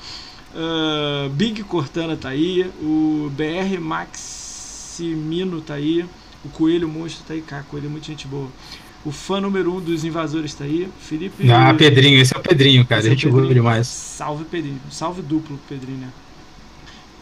Uh, 0.53 1.29
Big 1.29 1.63
Cortana 1.63 2.15
tá 2.15 2.29
aí. 2.29 2.69
O 2.81 3.31
BR 3.33 3.79
Maximino 3.79 5.59
tá 5.61 5.73
aí. 5.75 6.05
O 6.45 6.49
Coelho 6.49 6.87
Monstro 6.87 7.23
tá 7.27 7.33
aí. 7.33 7.41
Cara, 7.41 7.63
Coelho 7.63 7.87
é 7.87 7.89
muito 7.89 8.05
gente 8.05 8.27
boa. 8.27 8.49
O 9.03 9.11
fã 9.11 9.41
número 9.41 9.73
um 9.73 9.79
dos 9.79 10.03
invasores 10.03 10.53
tá 10.53 10.65
aí. 10.65 10.87
Felipe. 10.99 11.49
Ah, 11.49 11.73
Pedrinho, 11.73 12.19
esse 12.19 12.35
é 12.35 12.37
o 12.37 12.41
Pedrinho, 12.41 12.85
cara. 12.85 12.99
Esse 12.99 13.07
é 13.07 13.11
gente 13.11 13.27
voa 13.27 13.51
demais. 13.51 13.87
Salve 13.87 14.43
Pedrinho. 14.43 14.81
Salve 14.91 15.23
duplo, 15.23 15.59
Pedrinho, 15.67 15.97
né? 15.97 16.09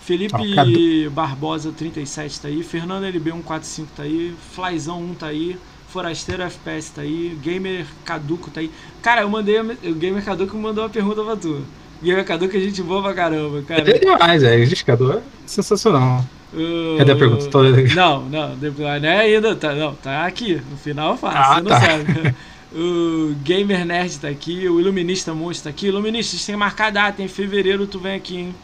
Felipe 0.08 0.56
cadê? 0.56 1.10
Barbosa 1.10 1.72
37 1.76 2.40
tá 2.40 2.48
aí. 2.48 2.64
Fernando 2.64 3.04
LB 3.04 3.30
145 3.32 3.90
tá 3.94 4.04
aí. 4.04 4.34
Flyzão 4.54 5.02
1 5.04 5.14
tá 5.16 5.28
aí. 5.28 5.58
Forasteiro 5.90 6.44
FPS 6.44 6.92
tá 6.94 7.02
aí. 7.02 7.38
Gamer 7.44 7.86
Caduco 8.06 8.50
tá 8.50 8.62
aí. 8.62 8.72
Cara, 9.02 9.22
eu 9.22 9.30
mandei. 9.30 9.60
O 9.60 9.96
Gamer 9.96 10.24
Caduco 10.24 10.56
mandou 10.58 10.86
uma 10.86 10.90
pergunta 10.90 11.22
pra 11.22 11.36
tu. 11.36 11.62
Gamer 12.02 12.24
Caduco 12.24 12.56
é 12.56 12.60
gente 12.62 12.82
boa 12.82 13.02
pra 13.04 13.14
caramba, 13.14 13.62
cara. 13.68 13.82
É 13.90 14.00
demais, 14.00 14.44
é. 14.44 14.56
O 14.56 14.64
indicador 14.64 15.18
é 15.18 15.22
sensacional. 15.46 16.24
Uh, 16.54 16.98
Cadê 17.00 17.12
a 17.12 17.16
pergunta? 17.18 17.46
Tô- 17.50 17.64
Não, 17.64 18.24
não, 18.30 18.56
não 18.56 19.10
é 19.10 19.20
ainda, 19.20 19.54
tá, 19.58 19.76
não, 19.76 19.94
tá 19.94 20.26
aqui. 20.26 20.62
No 20.72 20.78
final 20.78 21.12
eu 21.12 21.18
faço, 21.18 21.38
Ah, 21.38 21.56
você 21.56 21.62
não 21.62 21.70
tá. 21.70 21.82
sabe. 21.82 22.36
O 22.76 23.34
Gamer 23.44 23.86
Nerd 23.86 24.20
tá 24.20 24.28
aqui, 24.28 24.68
o 24.68 24.80
Iluminista 24.80 25.34
Monstro 25.34 25.64
tá 25.64 25.70
aqui. 25.70 25.88
Iluminista, 25.88 26.36
a 26.36 26.38
gente 26.38 26.46
tem 26.46 26.54
que 26.54 26.60
marcar 26.60 26.88
a 26.88 26.90
data, 26.92 27.24
em 27.24 27.28
fevereiro 27.28 27.88
tu 27.88 27.98
vem 27.98 28.16
aqui, 28.16 28.38
hein? 28.38 28.56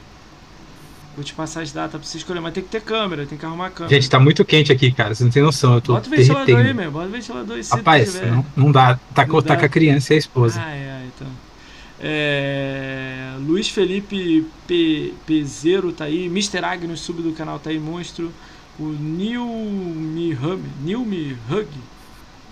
Vou 1.16 1.24
te 1.24 1.34
passar 1.34 1.62
as 1.62 1.72
datas 1.72 2.02
pra 2.02 2.10
você 2.10 2.18
escolher, 2.18 2.40
mas 2.40 2.54
tem 2.54 2.64
que 2.64 2.70
ter 2.70 2.82
câmera, 2.82 3.26
tem 3.26 3.38
que 3.38 3.46
arrumar 3.46 3.68
a 3.68 3.70
câmera. 3.70 3.96
Gente, 3.96 4.10
tá 4.10 4.20
muito 4.20 4.44
quente 4.44 4.72
aqui, 4.72 4.92
cara. 4.92 5.14
Você 5.14 5.24
não 5.24 5.32
tem 5.32 5.44
noção. 5.44 5.76
Eu 5.76 5.82
tô 5.82 5.94
Bota 5.94 6.08
o 6.08 6.12
ventilador 6.12 6.58
aí, 6.58 6.74
meu, 6.74 6.92
bota 6.92 7.08
o 7.08 7.12
ventilador 7.12 7.56
aí 7.56 7.64
Rapaz, 7.70 8.22
não, 8.22 8.46
não 8.56 8.72
dá. 8.72 9.00
Tá, 9.14 9.26
com- 9.26 9.34
Não 9.34 9.42
tá 9.44 9.54
dá. 9.54 9.60
com 9.60 9.66
a 9.66 9.70
criança 9.70 10.14
e 10.14 10.16
a 10.16 10.20
esposa. 10.20 10.60
Ai, 10.60 10.90
ai, 10.90 11.06
então. 11.16 11.28
É, 12.06 13.36
Luiz 13.40 13.70
Felipe 13.70 14.46
P, 14.68 15.14
Pezero 15.26 15.92
tá 15.94 16.06
aí, 16.06 16.26
Mr. 16.26 16.66
Agnes 16.66 17.00
sub 17.00 17.22
do 17.22 17.32
canal 17.34 17.60
tá 17.60 17.70
aí, 17.70 17.80
monstro. 17.80 18.32
O 18.80 18.88
Neil 18.88 19.46
Me 19.46 20.34
Hug. 20.34 20.62
Neil 20.84 21.00
Me 21.06 21.38
Hug. 21.50 21.68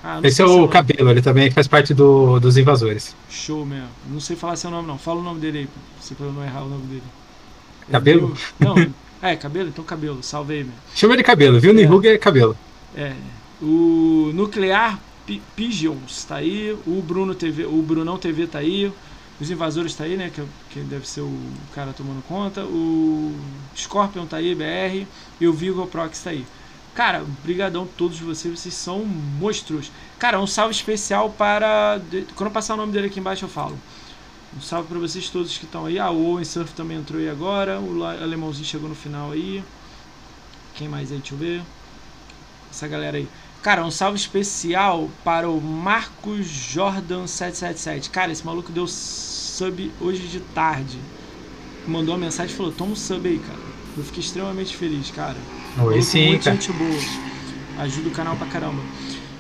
Ah, 0.04 0.20
Esse 0.24 0.42
é 0.42 0.48
seu 0.48 0.64
o 0.64 0.68
cabelo, 0.68 1.10
ele 1.12 1.22
também 1.22 1.52
faz 1.52 1.68
parte 1.68 1.94
do, 1.94 2.40
dos 2.40 2.58
invasores. 2.58 3.16
Show 3.30 3.66
mesmo. 3.66 3.90
Não 4.10 4.20
sei 4.20 4.36
falar 4.36 4.56
seu 4.56 4.72
nome 4.72 4.88
não. 4.88 4.98
Fala 4.98 5.20
o 5.20 5.24
nome 5.24 5.40
dele 5.40 5.60
aí, 5.60 5.68
pra 6.16 6.26
eu 6.26 6.34
não 6.34 6.44
errar 6.44 6.64
o 6.64 6.70
nome 6.70 6.86
dele. 6.88 7.04
Cabelo? 7.90 8.36
Não, 8.60 8.76
é, 9.22 9.36
cabelo, 9.36 9.70
então 9.70 9.84
cabelo. 9.84 10.22
Salve 10.24 10.54
aí, 10.56 10.64
meu. 10.64 10.74
Chama 10.96 11.14
ele 11.14 11.24
cabelo, 11.24 11.60
viu? 11.60 11.72
É. 11.72 11.74
Nihug 11.74 12.08
é 12.08 12.18
cabelo. 12.18 12.56
É. 12.96 13.14
O 13.62 14.32
Nuclear 14.34 15.00
Pi- 15.26 15.42
Pigeons 15.56 16.26
tá 16.26 16.36
aí. 16.36 16.78
O 16.86 17.02
Bruno 17.02 17.34
TV, 17.36 17.66
o 17.66 17.82
Brunão 17.82 18.18
TV 18.18 18.48
tá 18.48 18.60
aí. 18.60 18.92
Os 19.40 19.50
invasores 19.50 19.94
tá 19.96 20.04
aí, 20.04 20.18
né? 20.18 20.32
Que, 20.34 20.44
que 20.70 20.80
deve 20.82 21.08
ser 21.08 21.22
o 21.22 21.36
cara 21.74 21.94
tomando 21.94 22.22
conta. 22.28 22.64
O 22.64 23.34
Scorpion 23.76 24.26
tá 24.26 24.38
aí, 24.38 24.54
BR. 24.56 25.06
E 25.40 25.48
o 25.48 25.54
Vigo 25.54 25.86
Prox 25.88 26.20
tá 26.24 26.30
aí. 26.32 26.46
Cara, 26.94 27.24
brigadão 27.44 27.88
todos 27.98 28.20
vocês, 28.20 28.60
vocês 28.60 28.74
são 28.74 29.06
monstros. 29.06 29.92
Cara, 30.20 30.40
um 30.42 30.46
salve 30.48 30.74
especial 30.74 31.30
para. 31.30 31.98
de- 32.10 32.26
Quando 32.36 32.48
eu 32.50 32.54
passar 32.54 32.74
o 32.74 32.78
nome 32.78 32.92
dele 32.92 33.08
aqui 33.08 33.20
embaixo 33.20 33.46
eu 33.46 33.50
falo. 33.50 33.78
Um 34.56 34.62
salve 34.62 34.90
para 34.90 35.00
vocês 35.00 35.30
todos 35.30 35.58
que 35.58 35.66
estão 35.66 35.86
aí. 35.86 35.98
Ah, 35.98 36.12
o 36.12 36.32
Owen 36.32 36.44
Surf 36.44 36.74
também 36.74 36.98
entrou 36.98 37.20
aí 37.20 37.30
agora. 37.30 37.80
O 37.80 38.04
alemãozinho 38.04 38.66
chegou 38.66 38.90
no 38.90 38.96
final 38.96 39.32
aí. 39.32 39.64
Quem 40.76 40.90
mais 40.90 41.12
aí? 41.12 41.20
Deixa 41.20 41.34
eu 41.34 41.38
ver. 41.38 41.62
Essa 42.70 42.88
galera 42.88 43.18
aí. 43.18 43.28
Cara, 43.62 43.86
um 43.86 43.92
salve 43.92 44.18
especial 44.18 45.10
para 45.24 45.50
o 45.50 45.62
Marcos 45.62 46.48
Jordan 46.48 47.28
777. 47.28 48.10
Cara, 48.10 48.32
esse 48.32 48.46
maluco 48.46 48.72
deu 48.72 48.88
sub 48.88 49.92
hoje 50.02 50.28
de 50.28 50.40
tarde. 50.40 50.98
Mandou 51.88 52.16
uma 52.16 52.22
mensagem 52.22 52.54
e 52.54 52.58
falou: 52.58 52.72
Toma 52.72 52.92
um 52.92 52.96
sub 52.96 53.28
aí, 53.28 53.40
cara. 53.40 53.60
Eu 53.96 54.04
fiquei 54.04 54.22
extremamente 54.22 54.76
feliz, 54.76 55.12
cara. 55.12 55.38
Oi, 55.80 56.02
sim, 56.02 56.30
muito 56.30 56.44
cara. 56.44 56.56
gente 56.56 56.72
boa. 56.74 57.00
Ajuda 57.80 58.10
o 58.10 58.12
canal 58.12 58.36
pra 58.36 58.48
caramba. 58.48 58.82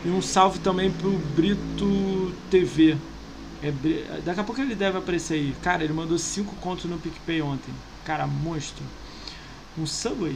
E 0.06 0.10
um 0.10 0.21
salve 0.21 0.60
também 0.60 0.89
pro 0.91 1.12
Brito 1.36 2.32
TV. 2.50 2.97
É, 3.63 3.71
daqui 4.26 4.39
a 4.39 4.43
pouco 4.43 4.62
ele 4.62 4.76
deve 4.76 4.97
aparecer 4.97 5.36
aí. 5.36 5.56
Cara, 5.62 5.84
ele 5.84 5.93
mandou 5.93 6.17
5 6.17 6.56
contos 6.58 6.86
no 6.86 6.97
PicPay 6.97 7.41
ontem. 7.41 7.74
Cara, 8.06 8.26
monstro. 8.28 8.84
Um 9.78 9.86
Subway? 9.86 10.36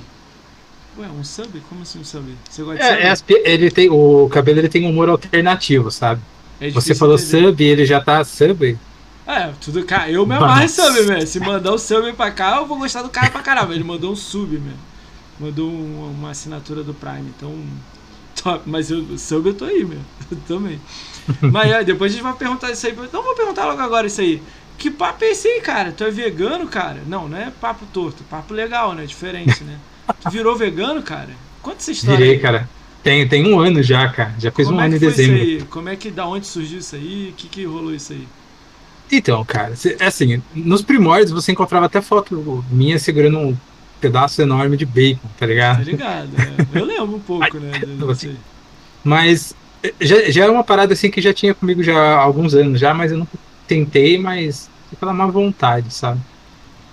Ué, 0.98 1.08
um 1.10 1.24
Subway? 1.24 1.62
Como 1.68 1.82
assim 1.82 2.00
um 2.00 2.04
Subway? 2.06 2.36
Você 2.50 2.64
gosta 2.64 2.78
de 2.78 2.84
É, 2.84 2.88
Subway? 2.90 3.08
é 3.08 3.10
as 3.12 3.22
pi- 3.22 3.42
ele 3.46 3.72
tem, 3.72 3.90
o 3.90 4.30
cabelo 4.30 4.60
ele 4.60 4.70
tem 4.70 4.86
um 4.86 4.90
humor 4.92 5.10
alternativo, 5.10 5.92
sabe? 5.92 6.22
É 6.60 6.70
Você 6.72 6.96
falou 6.96 7.16
entender. 7.16 7.20
sub 7.20 7.64
ele 7.64 7.86
já 7.86 8.00
tá 8.02 8.24
sub. 8.24 8.80
É, 9.26 9.52
tudo 9.60 9.84
cara. 9.86 10.10
Eu 10.12 10.26
me 10.26 10.36
amarro 10.36 10.62
em 10.64 10.68
Nossa. 10.68 10.84
sub, 10.84 11.02
velho. 11.04 11.28
Se 11.28 11.40
mandar 11.40 11.74
o 11.74 11.80
sub 11.80 12.14
pra 12.14 12.32
cá, 12.32 12.58
eu 12.58 12.66
vou 12.68 12.78
gostar 12.78 13.02
do 13.02 13.10
cara 13.10 13.32
pra 13.32 13.42
caramba. 13.42 13.74
Ele 13.74 13.84
mandou 13.84 14.12
um 14.12 14.16
sub, 14.16 14.58
mesmo. 14.58 14.80
Mandou 15.40 15.70
um- 15.70 16.12
uma 16.12 16.32
assinatura 16.32 16.84
do 16.84 16.94
Prime. 16.94 17.34
Então, 17.36 17.54
top. 18.42 18.64
Mas 18.70 18.92
eu, 18.92 19.18
sub 19.18 19.48
eu 19.50 19.54
tô 19.56 19.66
aí, 19.66 19.84
meu. 19.84 20.00
Eu 20.32 20.38
também. 20.48 20.80
Mas 21.42 21.72
é, 21.72 21.84
depois 21.84 22.12
a 22.12 22.16
gente 22.16 22.24
vai 22.24 22.34
perguntar 22.34 22.72
isso 22.72 22.86
aí. 22.88 22.96
Não 23.12 23.24
vou 23.24 23.36
perguntar 23.36 23.66
logo 23.66 23.82
agora 23.82 24.08
isso 24.08 24.22
aí. 24.22 24.42
Que 24.78 24.92
papo 24.92 25.24
é 25.24 25.30
esse 25.32 25.48
aí, 25.48 25.62
cara? 25.62 25.92
Tu 25.92 26.04
é 26.04 26.12
vegano, 26.12 26.68
cara? 26.68 27.02
Não, 27.08 27.28
não 27.28 27.38
é 27.38 27.50
papo 27.50 27.86
torto. 27.88 28.24
Papo 28.26 28.54
legal, 28.54 28.94
né? 28.94 29.06
Diferente, 29.06 29.64
né? 29.64 29.80
Tu 30.22 30.30
virou 30.30 30.56
vegano, 30.56 31.02
cara? 31.02 31.30
Conta 31.62 31.78
essa 31.78 31.92
história. 31.92 32.18
Virei, 32.18 32.34
aí. 32.36 32.40
cara. 32.40 32.70
Tem, 33.02 33.28
tem 33.28 33.48
um 33.54 33.60
ano 33.60 33.82
já, 33.84 34.10
cara. 34.10 34.36
Já 34.40 34.52
fez 34.52 34.68
Como 34.68 34.80
um 34.80 34.82
é 34.82 34.86
ano 34.86 34.96
em 34.96 35.00
dezembro. 35.00 35.38
isso 35.38 35.64
aí? 35.64 35.66
Como 35.66 35.90
é 35.90 35.96
que, 35.96 36.12
da 36.12 36.28
onde 36.28 36.46
surgiu 36.48 36.80
isso 36.80 36.96
aí? 36.96 37.30
O 37.30 37.34
que 37.34 37.48
que 37.48 37.66
rolou 37.66 37.94
isso 37.94 38.14
aí? 38.14 38.28
Então, 39.12 39.46
cara, 39.46 39.76
cê- 39.76 39.98
assim, 40.02 40.42
nos 40.54 40.82
primórdios 40.82 41.32
você 41.32 41.52
encontrava 41.52 41.86
até 41.86 42.02
foto 42.02 42.66
minha 42.70 42.98
segurando 42.98 43.38
um 43.40 43.58
pedaço 44.02 44.42
enorme 44.42 44.76
de 44.78 44.86
bacon, 44.86 45.30
tá 45.38 45.46
Tá 45.46 45.46
ligado? 45.46 45.84
ligado? 45.84 46.30
é. 46.36 46.80
Eu 46.80 46.86
lembro 46.86 47.16
um 47.16 47.22
pouco, 47.22 47.58
né? 47.60 47.72
assim, 48.12 48.30
aí. 48.30 48.38
Mas 49.04 49.54
já, 50.02 50.30
já 50.32 50.44
era 50.44 50.52
uma 50.52 50.64
parada 50.64 50.94
assim 50.94 51.10
que 51.12 51.22
já 51.22 51.34
tinha 51.34 51.54
comigo 51.56 51.84
já 51.84 51.96
há 51.98 52.18
alguns 52.22 52.54
anos 52.54 52.80
já, 52.80 52.94
mas 52.94 53.12
eu 53.12 53.18
nunca 53.20 53.38
tentei, 53.68 54.18
mas 54.18 54.70
pela 55.00 55.14
má 55.14 55.28
vontade, 55.28 55.94
sabe? 55.94 56.22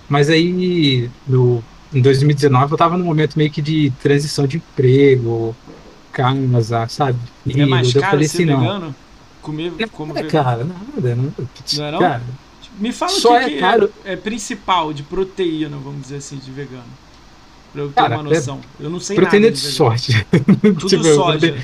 Mas 0.07 0.29
aí, 0.29 1.09
no, 1.25 1.63
em 1.93 2.01
2019, 2.01 2.73
eu 2.73 2.77
tava 2.77 2.97
num 2.97 3.05
momento 3.05 3.37
meio 3.37 3.51
que 3.51 3.61
de 3.61 3.91
transição 3.99 4.47
de 4.47 4.57
emprego, 4.57 5.55
casa, 6.11 6.87
sabe? 6.89 7.19
É 7.55 7.65
mais 7.65 7.87
Filho, 7.87 7.99
eu 7.99 8.01
caro 8.01 8.11
falei 8.11 8.25
assim, 8.27 8.45
não. 8.45 8.95
Comer, 9.41 9.73
como 9.91 10.13
Nada, 10.13 10.27
vegano? 10.27 10.43
cara, 10.43 10.63
nada. 10.65 11.15
Não, 11.15 11.33
Não 11.73 11.85
é 11.85 11.91
não? 11.91 11.99
Cara, 11.99 12.23
Me 12.77 12.91
fala 12.91 13.11
Só 13.11 13.35
o 13.35 13.39
que, 13.39 13.45
é 13.45 13.49
que 13.49 13.59
caro. 13.59 13.91
é, 14.03 14.13
é 14.13 14.15
principal 14.15 14.93
de 14.93 15.03
proteína, 15.03 15.77
vamos 15.77 16.01
dizer 16.03 16.17
assim, 16.17 16.37
de 16.37 16.51
vegano. 16.51 16.83
Pra 17.71 17.81
eu 17.81 17.93
ter 17.93 17.93
Cara, 17.95 18.15
uma 18.15 18.23
noção. 18.23 18.61
Eu 18.79 18.89
não 18.89 18.99
sei 18.99 19.15
proteína 19.15 19.47
nada 19.47 19.51
de 19.51 19.61
vegano. 19.61 19.97
soja. 19.97 20.25
Tudo 20.79 20.85
Tipo, 20.85 21.03
soja. 21.03 21.57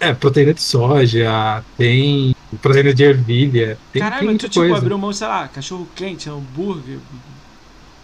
É, 0.00 0.12
proteína 0.14 0.54
de 0.54 0.62
soja, 0.62 1.62
tem 1.76 2.34
proteína 2.62 2.94
de 2.94 3.02
ervilha, 3.02 3.76
tem, 3.92 4.00
Caralho, 4.00 4.28
tem 4.28 4.36
tu 4.36 4.48
tipo 4.48 4.60
coisa. 4.60 4.76
abriu 4.78 4.96
mão, 4.98 5.12
sei 5.12 5.26
lá, 5.26 5.48
cachorro 5.48 5.88
quente, 5.96 6.28
hambúrguer. 6.30 6.98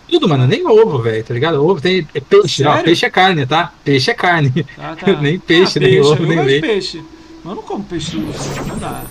Tudo, 0.09 0.29
mano, 0.29 0.47
nem 0.47 0.67
ovo, 0.67 0.99
velho, 1.01 1.25
tá 1.25 1.33
ligado? 1.35 1.65
Ovo 1.65 1.81
tem 1.81 2.07
é 2.15 2.21
peixe, 2.21 2.65
ó, 2.65 2.71
Sério? 2.73 2.85
peixe 2.85 3.07
é 3.07 3.11
carne, 3.11 3.47
tá? 3.47 3.73
Peixe 3.85 4.11
é 4.11 4.15
carne. 4.15 4.65
Tá, 4.77 4.97
tá. 4.97 5.13
Nem 5.21 5.39
peixe, 5.39 5.79
nem 5.81 6.01
ovo, 6.01 6.23
eu 6.23 6.29
nem 6.29 6.45
leite. 6.45 6.67
peixe. 6.67 7.05
Mas 7.43 7.51
eu 7.51 7.55
não 7.57 7.63
como 7.63 7.85
peixe 7.85 8.17
não 8.17 8.79
dá. 8.79 9.05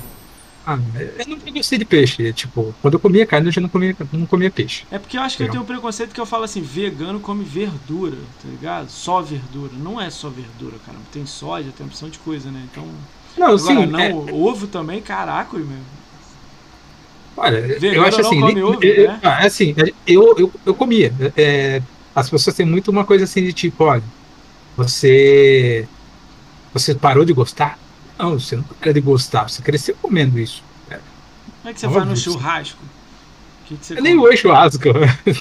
Ah, 0.65 0.77
eu 1.19 1.25
nunca 1.27 1.51
gostei 1.51 1.77
de 1.77 1.85
peixe. 1.85 2.33
Tipo, 2.33 2.73
quando 2.81 2.93
eu 2.95 2.99
comia 2.99 3.27
carne, 3.27 3.47
eu 3.47 3.51
já 3.51 3.59
não 3.61 3.69
comia, 3.69 3.95
não 4.11 4.25
comia 4.25 4.51
peixe. 4.51 4.85
É 4.89 4.97
porque 4.99 5.17
eu 5.17 5.21
acho 5.21 5.35
que 5.37 5.43
eu 5.43 5.49
tenho 5.49 5.63
um 5.63 5.65
preconceito 5.65 6.13
que 6.13 6.21
eu 6.21 6.25
falo 6.25 6.43
assim, 6.43 6.61
vegano 6.61 7.19
come 7.19 7.43
verdura, 7.43 8.17
tá 8.41 8.47
ligado? 8.47 8.89
Só 8.89 9.21
verdura. 9.21 9.73
Não 9.73 9.99
é 9.99 10.09
só 10.09 10.29
verdura, 10.29 10.77
cara. 10.79 10.97
Tem 11.11 11.25
soja, 11.25 11.71
tem 11.71 11.85
opção 11.85 12.09
de 12.09 12.19
coisa, 12.19 12.51
né? 12.51 12.61
Então. 12.71 12.87
Não, 13.37 13.57
Agora, 13.57 13.75
sim, 13.75 13.85
não, 13.85 13.99
é, 13.99 14.13
ovo 14.33 14.67
também, 14.67 15.01
caraca, 15.01 15.57
meu. 15.57 15.83
olha, 17.35 17.79
vegano 17.79 17.95
eu 17.95 18.03
acho 18.05 18.21
não 18.21 18.29
assim, 18.29 18.41
come 18.41 18.55
nem- 18.55 18.63
ovo, 18.63 18.81
eu- 18.81 19.07
né? 19.07 19.19
ah, 19.23 19.43
é 19.43 19.47
assim, 19.47 19.73
eu, 20.05 20.35
eu, 20.37 20.51
eu 20.65 20.75
comia. 20.75 21.11
É, 21.35 21.81
as 22.13 22.29
pessoas 22.29 22.55
têm 22.55 22.65
muito 22.65 22.91
uma 22.91 23.05
coisa 23.05 23.23
assim 23.25 23.41
de 23.43 23.53
tipo, 23.53 23.83
olha, 23.85 24.03
você 24.75 25.89
você 26.73 26.95
parou 26.99 27.25
de 27.25 27.33
gostar? 27.33 27.79
Não, 28.23 28.39
você 28.39 28.55
não 28.55 28.65
de 28.93 29.01
gostar, 29.01 29.49
você 29.49 29.61
cresceu 29.61 29.95
comendo 30.01 30.39
isso. 30.39 30.63
Como 31.63 31.71
é 31.71 31.73
que 31.73 31.79
você 31.79 31.85
Óbvio, 31.85 32.01
faz 32.01 32.09
no 32.09 32.17
churrasco? 32.17 32.83
Que, 33.65 33.77
que 33.77 33.85
você 33.85 33.97
Eu 33.97 34.03
nem 34.03 34.17
o 34.17 34.35
churrasco. 34.35 34.89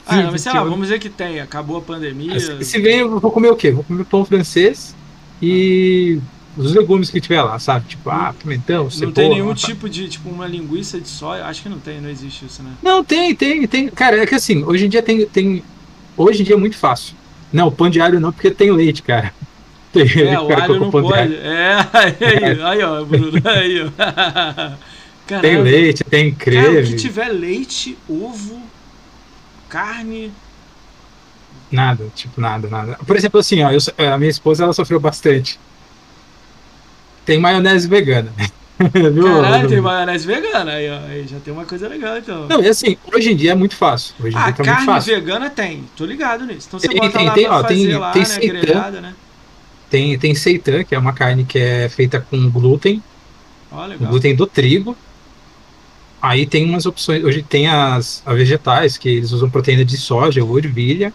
Ah, 0.07 0.17
não, 0.23 0.31
mas 0.33 0.41
sei 0.41 0.53
lá, 0.53 0.63
vamos 0.63 0.83
dizer 0.83 1.01
que 1.01 1.09
tem. 1.09 1.41
Acabou 1.41 1.79
a 1.79 1.81
pandemia. 1.81 2.39
Se 2.39 2.65
se 2.65 2.81
vem, 2.81 2.99
eu 2.99 3.19
vou 3.19 3.31
comer 3.31 3.51
o 3.51 3.57
quê? 3.57 3.73
Vou 3.73 3.83
comer 3.83 4.05
pão 4.05 4.25
francês 4.25 4.95
e 5.43 6.21
os 6.57 6.73
legumes 6.73 7.11
que 7.11 7.21
tiver 7.21 7.43
lá, 7.43 7.59
sabe? 7.59 7.89
Tipo, 7.89 8.09
ah, 8.11 8.33
pimentão, 8.39 8.85
Não 8.85 8.91
cebola. 8.91 9.15
tem 9.15 9.31
nenhum 9.31 9.53
tipo 9.53 9.89
de, 9.89 10.09
tipo, 10.09 10.29
uma 10.29 10.47
linguiça 10.47 11.01
de 11.01 11.09
soja. 11.09 11.45
Acho 11.45 11.63
que 11.63 11.69
não 11.69 11.81
tem, 11.81 12.01
não 12.01 12.09
existe 12.09 12.45
isso, 12.45 12.63
né? 12.63 12.71
Não, 12.81 13.03
tem, 13.03 13.35
tem, 13.35 13.67
tem. 13.67 13.89
Cara, 13.89 14.23
é 14.23 14.27
que 14.27 14.37
assim, 14.37 14.63
hoje 14.63 14.87
em 14.87 14.89
dia 14.89 15.03
tem. 15.03 15.27
tem 15.27 15.65
hoje 16.17 16.43
em 16.43 16.45
dia 16.45 16.55
é 16.55 16.59
muito 16.59 16.77
fácil. 16.77 17.17
Não, 17.53 17.71
pão 17.71 17.91
de 17.91 18.01
alho 18.01 18.21
não, 18.21 18.33
porque 18.33 18.51
tem 18.51 18.71
leite, 18.71 19.03
cara. 19.03 19.35
Tem, 19.93 20.29
É, 20.29 20.41
o 20.41 20.49
cara 20.49 20.65
alho 20.65 20.81
não 20.81 20.91
pode. 20.91 21.35
É, 21.37 21.77
aí, 21.93 22.63
aí, 22.63 22.83
ó, 22.83 23.05
Bruno, 23.05 23.33
aí, 23.45 23.83
ó. 23.85 23.91
Caramba. 25.27 25.49
Tem 25.49 25.63
leite, 25.63 26.05
tem 26.05 26.33
Cara, 26.35 26.51
o 26.61 26.73
que 26.73 26.83
creme, 26.83 26.97
tiver 26.97 27.29
leite, 27.29 27.99
ovo, 28.09 28.61
carne. 29.69 30.33
nada, 31.71 32.07
tipo, 32.15 32.41
nada, 32.41 32.69
nada. 32.69 32.99
Por 33.07 33.17
exemplo, 33.17 33.39
assim, 33.41 33.63
ó, 33.63 33.71
eu 33.71 33.79
a 34.13 34.19
minha 34.19 34.31
esposa 34.31 34.65
ela 34.65 34.73
sofreu 34.73 34.99
bastante. 34.99 35.59
Tem 37.25 37.39
maionese 37.39 37.87
vegana. 37.87 38.33
Viu? 39.13 39.25
Caralho, 39.25 39.69
tem 39.69 39.81
maionese 39.81 40.27
vegana 40.27 40.73
aí, 40.73 40.91
ó. 40.91 40.99
Aí 41.07 41.27
já 41.27 41.39
tem 41.39 41.53
uma 41.53 41.65
coisa 41.65 41.87
legal, 41.89 42.19
então. 42.19 42.49
Não, 42.49 42.63
e 42.63 42.69
assim, 42.69 42.97
hoje 43.13 43.31
em 43.33 43.37
dia 43.37 43.53
é 43.53 43.55
muito 43.55 43.77
fácil. 43.77 44.15
Hoje 44.21 44.35
em 44.35 44.39
ah, 44.41 44.51
dia 44.51 44.55
tá 44.55 44.65
carne 44.65 45.01
vegana 45.01 45.49
tem. 45.51 45.85
Tô 45.97 46.05
ligado 46.05 46.45
nisso. 46.45 46.67
Então 46.67 46.81
você 46.81 46.89
Tem, 46.89 46.99
bota 46.99 47.17
tem, 47.19 47.27
lá 47.29 47.35
tem, 47.35 47.47
ó, 47.49 47.63
fazer 47.63 47.75
tem- 47.75 47.97
lá, 47.97 48.11
tem 48.13 48.23
né? 48.23 48.39
Grelhada, 48.61 49.01
né? 49.01 49.15
Tem, 49.93 50.19
tem 50.19 50.35
seitan, 50.35 50.85
que 50.85 50.95
é 50.95 50.99
uma 50.99 51.13
carne 51.13 51.45
que 51.45 51.59
é 51.59 51.87
feita 51.87 52.19
com 52.19 52.49
glúten, 52.49 53.03
o 53.71 53.85
legal. 53.85 54.09
glúten 54.09 54.35
do 54.35 54.47
trigo. 54.47 54.97
Aí 56.23 56.47
tem 56.47 56.65
umas 56.65 56.87
opções. 56.87 57.23
Hoje 57.23 57.43
tem 57.43 57.69
as, 57.69 58.23
as 58.25 58.35
vegetais, 58.35 58.97
que 58.97 59.07
eles 59.07 59.33
usam 59.33 59.51
proteína 59.51 59.85
de 59.85 59.99
soja 59.99 60.43
ou 60.43 60.59
ervilha. 60.59 61.13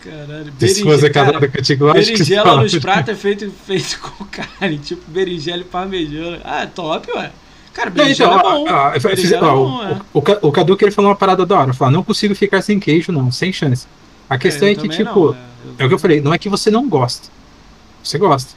Caralho. 0.00 0.46
É 0.46 0.50
Berinjela, 0.52 1.10
cara, 1.10 1.48
contigo, 1.48 1.86
você 1.86 2.12
berinjela 2.12 2.62
nos 2.62 2.78
pratos 2.78 3.08
é 3.08 3.16
feito, 3.16 3.50
feito 3.50 3.98
com 3.98 4.24
carne, 4.26 4.78
tipo 4.78 5.02
berinjela 5.10 5.62
e 5.62 5.64
parmegiana. 5.64 6.40
Ah, 6.44 6.62
é 6.62 6.66
top, 6.66 7.10
ué. 7.10 7.32
Cara, 7.72 7.90
Não, 7.90 7.96
berinjela 7.96 8.36
então, 8.36 8.50
é 8.50 8.54
bom. 8.54 8.64
ó, 8.70 8.92
é 8.94 9.40
bom, 9.40 9.82
é. 9.82 10.00
o, 10.14 10.18
o, 10.20 10.22
Ca- 10.22 10.38
o 10.42 10.52
Cadu 10.52 10.76
que 10.76 10.84
ele 10.84 10.92
falou 10.92 11.10
uma 11.10 11.16
parada 11.16 11.44
da 11.44 11.58
hora. 11.58 11.72
Falou, 11.72 11.92
não 11.92 12.04
consigo 12.04 12.36
ficar 12.36 12.62
sem 12.62 12.78
queijo, 12.78 13.10
não, 13.10 13.32
sem 13.32 13.52
chance. 13.52 13.88
A 14.30 14.38
questão 14.38 14.68
eu 14.68 14.72
é, 14.74 14.76
que, 14.76 14.88
tipo, 14.88 15.32
não, 15.32 15.36
é, 15.78 15.84
o 15.84 15.88
que 15.88 15.94
eu 15.94 15.98
falei, 15.98 16.20
não 16.20 16.32
é 16.32 16.38
que 16.38 16.48
você 16.48 16.70
não 16.70 16.88
gosta. 16.88 17.28
Você 18.02 18.18
gosta. 18.18 18.54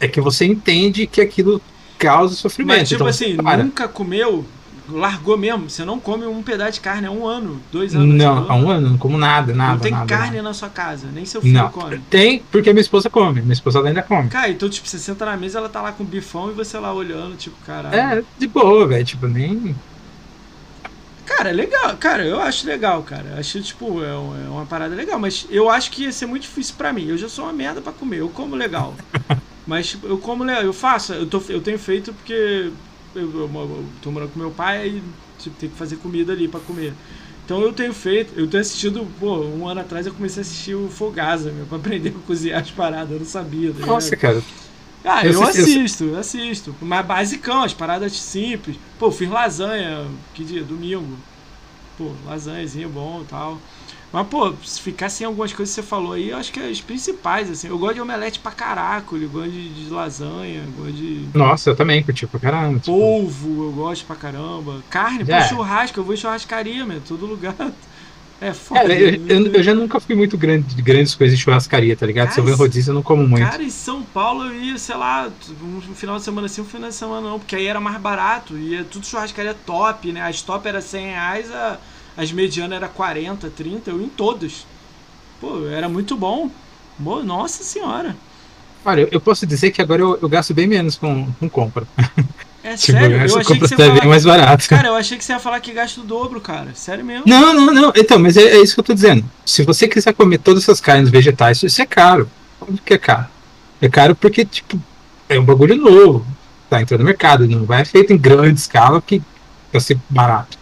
É 0.00 0.08
que 0.08 0.20
você 0.20 0.44
entende 0.44 1.06
que 1.06 1.20
aquilo 1.20 1.60
causa 1.98 2.34
sofrimento. 2.34 2.78
Mas, 2.78 2.88
tipo 2.88 3.02
então, 3.02 3.06
assim, 3.08 3.36
para. 3.36 3.64
nunca 3.64 3.88
comeu, 3.88 4.44
largou 4.88 5.36
mesmo. 5.36 5.68
Você 5.68 5.84
não 5.84 5.98
come 5.98 6.26
um 6.26 6.42
pedaço 6.42 6.72
de 6.72 6.80
carne 6.80 7.06
há 7.06 7.10
um 7.10 7.26
ano, 7.26 7.60
dois 7.72 7.94
anos. 7.94 8.14
Não, 8.14 8.50
há 8.50 8.54
um 8.54 8.68
ano, 8.70 8.90
não 8.90 8.98
como 8.98 9.16
nada, 9.16 9.54
nada. 9.54 9.74
Não 9.74 9.80
tem 9.80 9.92
nada, 9.92 10.06
carne 10.06 10.36
nada. 10.36 10.48
na 10.48 10.54
sua 10.54 10.68
casa, 10.68 11.08
nem 11.12 11.24
seu 11.24 11.40
filho 11.40 11.54
Não, 11.54 11.70
come. 11.70 11.98
tem 12.10 12.42
porque 12.50 12.72
minha 12.72 12.82
esposa 12.82 13.08
come. 13.08 13.40
Minha 13.40 13.52
esposa 13.52 13.80
ainda 13.80 14.02
come. 14.02 14.28
Cara, 14.28 14.50
então, 14.50 14.68
tipo, 14.68 14.86
você 14.86 14.98
senta 14.98 15.24
na 15.24 15.36
mesa, 15.36 15.58
ela 15.58 15.68
tá 15.68 15.80
lá 15.80 15.92
com 15.92 16.04
bifão 16.04 16.50
e 16.50 16.54
você 16.54 16.78
lá 16.78 16.92
olhando, 16.92 17.36
tipo, 17.36 17.56
caralho. 17.64 17.94
É, 17.96 18.22
de 18.38 18.46
boa, 18.46 18.86
velho. 18.86 19.04
Tipo, 19.04 19.26
nem. 19.26 19.74
Cara, 21.26 21.50
é 21.50 21.52
legal. 21.52 21.96
Cara, 21.96 22.24
eu 22.24 22.40
acho 22.40 22.66
legal, 22.66 23.02
cara. 23.02 23.36
Acho, 23.38 23.60
tipo, 23.62 24.02
é, 24.02 24.16
um- 24.16 24.46
é 24.46 24.48
uma 24.48 24.66
parada 24.66 24.94
legal. 24.94 25.18
Mas 25.18 25.46
eu 25.50 25.70
acho 25.70 25.90
que 25.90 26.02
ia 26.04 26.12
ser 26.12 26.26
muito 26.26 26.42
difícil 26.42 26.74
pra 26.76 26.92
mim. 26.92 27.06
Eu 27.08 27.16
já 27.18 27.28
sou 27.28 27.44
uma 27.44 27.52
merda 27.52 27.80
pra 27.80 27.92
comer. 27.92 28.18
Eu 28.20 28.28
como 28.28 28.54
legal. 28.54 28.94
mas, 29.66 29.88
tipo, 29.88 30.06
eu 30.06 30.18
como 30.18 30.44
legal. 30.44 30.62
Eu 30.62 30.72
faço. 30.72 31.12
Eu, 31.14 31.26
tô, 31.26 31.42
eu 31.48 31.60
tenho 31.60 31.78
feito 31.78 32.12
porque 32.12 32.70
eu, 33.14 33.22
eu, 33.22 33.50
eu 33.54 33.84
tô 34.02 34.10
morando 34.10 34.30
com 34.32 34.38
meu 34.38 34.50
pai 34.50 34.88
e 34.88 35.02
tipo, 35.38 35.56
tem 35.56 35.68
que 35.68 35.76
fazer 35.76 35.96
comida 35.96 36.32
ali 36.32 36.46
pra 36.48 36.60
comer. 36.60 36.92
Então 37.44 37.60
eu 37.60 37.72
tenho 37.74 37.92
feito, 37.92 38.32
eu 38.38 38.46
tenho 38.48 38.62
assistido, 38.62 39.06
pô, 39.20 39.36
um 39.40 39.68
ano 39.68 39.80
atrás 39.80 40.06
eu 40.06 40.14
comecei 40.14 40.40
a 40.40 40.46
assistir 40.46 40.74
o 40.74 40.88
Fogaza, 40.88 41.52
meu, 41.52 41.66
pra 41.66 41.76
aprender 41.76 42.08
a 42.08 42.26
cozinhar 42.26 42.62
as 42.62 42.70
paradas, 42.70 43.10
eu 43.10 43.18
não 43.18 43.26
sabia. 43.26 43.70
tá? 43.78 43.84
Nossa, 43.86 44.16
cara. 44.16 44.42
Ah, 45.04 45.26
Eu 45.26 45.32
eu, 45.32 45.42
assisto, 45.42 46.04
eu 46.04 46.16
assisto. 46.18 46.76
Mas 46.80 47.06
basicão, 47.06 47.62
as 47.62 47.74
paradas 47.74 48.12
simples. 48.18 48.80
Pô, 48.96 49.10
fiz 49.10 49.28
lasanha, 49.28 50.18
que 50.32 50.44
dia? 50.44 50.64
Domingo. 50.64 51.26
Pô, 51.96 52.14
lasanhazinho 52.22 52.90
bom 52.90 53.22
e 53.22 53.26
tal. 53.26 53.64
Mas, 54.12 54.28
pô, 54.28 54.56
se 54.62 54.80
ficar 54.80 55.08
sem 55.10 55.26
algumas 55.26 55.52
coisas 55.52 55.74
que 55.74 55.82
você 55.82 55.86
falou 55.88 56.14
aí, 56.14 56.30
eu 56.30 56.38
acho 56.38 56.52
que 56.52 56.60
é 56.60 56.68
as 56.70 56.80
principais, 56.82 57.50
assim. 57.50 57.68
Eu 57.68 57.78
gosto 57.78 57.94
de 57.96 58.00
omelete 58.02 58.40
pra 58.40 58.52
caraco, 58.52 59.16
eu 59.16 59.30
gosto 59.30 59.52
de, 59.52 59.74
de 59.86 59.90
lasanha, 59.90 60.64
eu 60.66 60.72
gosto 60.72 60.92
de 60.94 61.34
Nossa, 61.34 61.70
eu 61.70 61.76
também 61.76 62.04
curti 62.04 62.26
pra 62.26 62.40
caramba. 62.40 62.80
tipo, 62.80 62.96
polvo, 62.96 63.64
eu 63.64 63.72
gosto 63.72 64.06
pra 64.06 64.16
caramba. 64.16 64.84
Carne, 64.88 65.24
pô, 65.24 65.32
É. 65.32 65.40
churrasco, 65.40 65.98
eu 66.00 66.04
vou 66.04 66.14
em 66.14 66.16
churrascaria, 66.16 66.84
meu, 66.86 67.02
todo 67.02 67.26
lugar. 67.26 67.56
É 68.44 68.52
foda. 68.52 68.82
Cara, 68.82 68.92
eu, 68.92 69.26
eu, 69.26 69.52
eu 69.54 69.62
já 69.62 69.72
nunca 69.72 69.98
fui 69.98 70.14
muito 70.14 70.36
grande 70.36 70.74
de 70.74 70.82
grandes 70.82 71.14
coisas 71.14 71.38
de 71.38 71.42
churrascaria, 71.42 71.96
tá 71.96 72.04
ligado? 72.04 72.30
Se 72.30 72.38
eu 72.40 72.44
ver 72.44 72.50
Cara, 72.50 72.62
rodízio, 72.62 72.90
eu 72.90 72.94
não 72.94 73.02
como 73.02 73.26
muito. 73.26 73.42
Cara, 73.42 73.62
em 73.62 73.70
São 73.70 74.02
Paulo 74.02 74.44
eu 74.44 74.54
ia, 74.54 74.76
sei 74.76 74.94
lá, 74.96 75.32
um 75.62 75.80
final 75.94 76.18
de 76.18 76.24
semana 76.24 76.46
assim, 76.46 76.60
um 76.60 76.66
final 76.66 76.90
de 76.90 76.94
semana 76.94 77.26
não, 77.26 77.38
porque 77.38 77.56
aí 77.56 77.66
era 77.66 77.80
mais 77.80 77.96
barato, 77.98 78.58
e 78.58 78.74
é 78.74 78.84
tudo 78.84 79.06
churrascaria 79.06 79.56
top, 79.64 80.12
né? 80.12 80.20
As 80.20 80.42
top 80.42 80.68
era 80.68 80.82
100 80.82 81.06
reais, 81.06 81.50
a, 81.50 81.78
as 82.18 82.30
medianas 82.32 82.76
era 82.76 82.86
40, 82.86 83.48
30, 83.48 83.90
eu 83.90 83.98
ia 83.98 84.04
em 84.04 84.10
todas. 84.10 84.66
Pô, 85.40 85.66
era 85.66 85.88
muito 85.88 86.14
bom. 86.14 86.50
Nossa 86.98 87.64
senhora. 87.64 88.14
Olha, 88.84 89.00
eu, 89.00 89.08
eu 89.12 89.20
posso 89.22 89.46
dizer 89.46 89.70
que 89.70 89.80
agora 89.80 90.02
eu, 90.02 90.18
eu 90.20 90.28
gasto 90.28 90.52
bem 90.52 90.66
menos 90.66 90.96
com, 90.96 91.32
com 91.40 91.48
compra. 91.48 91.86
É 92.64 92.76
Tipo, 92.76 92.98
sério, 92.98 93.16
eu 93.18 93.38
achei 93.38 93.56
que 93.56 93.60
você 93.60 93.74
ia 93.74 93.94
falar... 93.94 94.06
mais 94.06 94.24
barato. 94.24 94.68
Cara, 94.70 94.88
eu 94.88 94.94
achei 94.96 95.18
que 95.18 95.24
você 95.24 95.32
ia 95.34 95.38
falar 95.38 95.60
que 95.60 95.70
gasta 95.70 96.00
o 96.00 96.04
dobro, 96.04 96.40
cara. 96.40 96.70
Sério 96.74 97.04
mesmo. 97.04 97.24
Não, 97.26 97.52
não, 97.52 97.74
não. 97.74 97.92
Então, 97.94 98.18
mas 98.18 98.38
é, 98.38 98.42
é 98.42 98.62
isso 98.62 98.72
que 98.72 98.80
eu 98.80 98.84
tô 98.84 98.94
dizendo. 98.94 99.22
Se 99.44 99.62
você 99.62 99.86
quiser 99.86 100.14
comer 100.14 100.38
todas 100.38 100.62
essas 100.62 100.80
carnes 100.80 101.10
vegetais, 101.10 101.62
isso 101.62 101.82
é 101.82 101.84
caro. 101.84 102.28
Óbvio 102.58 102.80
que 102.82 102.94
é 102.94 102.98
caro. 102.98 103.26
É 103.82 103.88
caro 103.88 104.14
porque, 104.16 104.46
tipo, 104.46 104.80
é 105.28 105.38
um 105.38 105.44
bagulho 105.44 105.76
novo. 105.76 106.26
Tá 106.70 106.80
entrando 106.80 107.00
no 107.00 107.06
mercado. 107.06 107.46
Não 107.46 107.66
vai 107.66 107.84
feito 107.84 108.14
em 108.14 108.18
grande 108.18 108.58
escala 108.58 109.02
que 109.02 109.20
vai 109.70 109.80
ser 109.82 109.98
barato. 110.08 110.56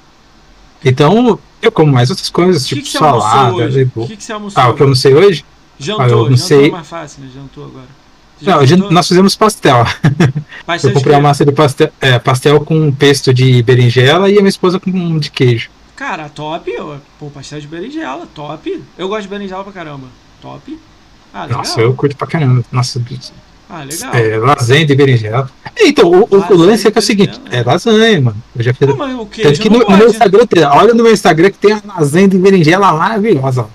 Então, 0.85 1.39
eu 1.63 1.71
como 1.71 1.93
mais 1.93 2.11
outras 2.11 2.31
coisas, 2.31 2.65
que, 2.65 2.75
tipo 2.75 2.87
que 2.89 2.99
salada. 2.99 3.55
O 3.95 4.07
que, 4.09 4.17
que 4.17 4.25
você 4.25 4.33
almoçou? 4.33 4.61
Ah, 4.61 4.71
o 4.71 4.75
que 4.75 4.83
eu 4.83 4.89
não 4.89 4.97
sei 4.97 5.15
hoje? 5.15 5.45
Jantou, 5.79 6.05
Ah, 6.05 6.09
eu 6.09 6.31
não 6.31 6.37
jantou 6.37 6.65
é 6.65 6.71
mais 6.71 6.89
fácil, 6.89 7.23
né? 7.23 7.31
Jantou 7.33 7.65
agora. 7.65 8.02
Já 8.43 8.77
Não, 8.77 8.89
a 8.89 8.91
nós 8.93 9.09
fizemos 9.09 9.35
pastel. 9.37 9.85
Eu 10.83 10.93
comprei 10.93 10.93
uma 10.95 11.03
queijo. 11.03 11.21
massa 11.21 11.45
de 11.45 11.53
pastel, 11.53 11.91
é, 12.01 12.19
pastel 12.19 12.61
com 12.61 12.91
pesto 12.93 13.33
de 13.35 13.63
berinjela 13.63 14.29
e 14.31 14.35
a 14.35 14.41
minha 14.41 14.49
esposa 14.49 14.79
com 14.81 14.91
um 14.91 15.19
de 15.19 15.31
queijo. 15.31 15.71
Cara, 15.97 16.29
top. 16.29 16.73
Pô, 17.19 17.27
pastel 17.31 17.61
de 17.61 17.67
berinjela, 17.67 18.27
top. 18.35 18.83
Eu 18.99 19.09
gosto 19.09 19.23
de 19.23 19.29
berinjela 19.29 19.63
pra 19.63 19.73
caramba. 19.73 20.07
Top. 20.41 20.79
Ah, 21.33 21.43
legal. 21.45 21.59
Nossa, 21.59 21.81
eu 21.81 21.95
curto 21.95 22.17
pra 22.17 22.27
caramba. 22.27 22.65
Nossa, 22.73 23.01
Ah, 23.71 23.85
legal. 23.85 24.15
é, 24.15 24.37
lasanha 24.39 24.85
de 24.85 24.95
berinjela. 24.95 25.49
Então, 25.79 26.11
o, 26.11 26.29
o- 26.31 26.55
lance 26.57 26.87
é 26.87 26.91
que 26.91 26.99
é 26.99 27.01
o 27.01 27.03
seguinte: 27.03 27.41
é 27.51 27.63
lasanha, 27.63 28.21
mano. 28.21 28.37
Eu 28.57 28.63
já 28.63 28.75
fiz. 28.75 28.87
Pô, 28.89 28.97
mas 28.97 29.15
o 29.19 29.27
queijo 29.27 29.49
Tanto 29.51 29.61
que 29.63 29.71
não 29.71 29.79
no, 29.81 29.89
no 29.89 29.97
meu. 29.97 30.09
Instagram, 30.09 30.47
olha 30.75 30.95
no 30.95 31.03
meu 31.03 31.13
Instagram 31.13 31.51
que 31.51 31.59
tem 31.59 31.73
a 31.73 31.81
lasanha 31.99 32.29
de 32.29 32.39
berinjela 32.39 32.93
maravilhosa. 32.93 33.67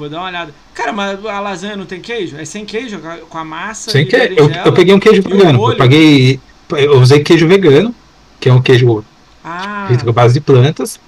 Vou 0.00 0.08
dar 0.08 0.20
uma 0.20 0.28
olhada. 0.28 0.54
Cara, 0.72 0.94
mas 0.94 1.22
a 1.26 1.40
lasanha 1.40 1.76
não 1.76 1.84
tem 1.84 2.00
queijo? 2.00 2.38
É 2.38 2.44
sem 2.46 2.64
queijo, 2.64 2.98
com 3.28 3.36
a- 3.38 3.44
massa 3.44 3.90
Sem 3.90 4.02
e 4.02 4.06
que, 4.06 4.16
eu, 4.16 4.48
eu 4.50 4.72
peguei 4.72 4.94
um 4.94 4.98
queijo 4.98 5.20
vegano. 5.20 5.58
molho? 5.58 5.74
Eu 5.74 5.76
paguei. 5.76 6.40
Eu 6.70 6.98
usei 7.00 7.20
queijo 7.20 7.46
vegano, 7.46 7.94
que 8.40 8.48
é 8.48 8.52
um 8.54 8.62
queijo 8.62 9.04
Ah, 9.44 9.84
feito 9.88 10.02
com 10.06 10.12
base 10.12 10.32
de 10.32 10.40
plantas. 10.40 10.98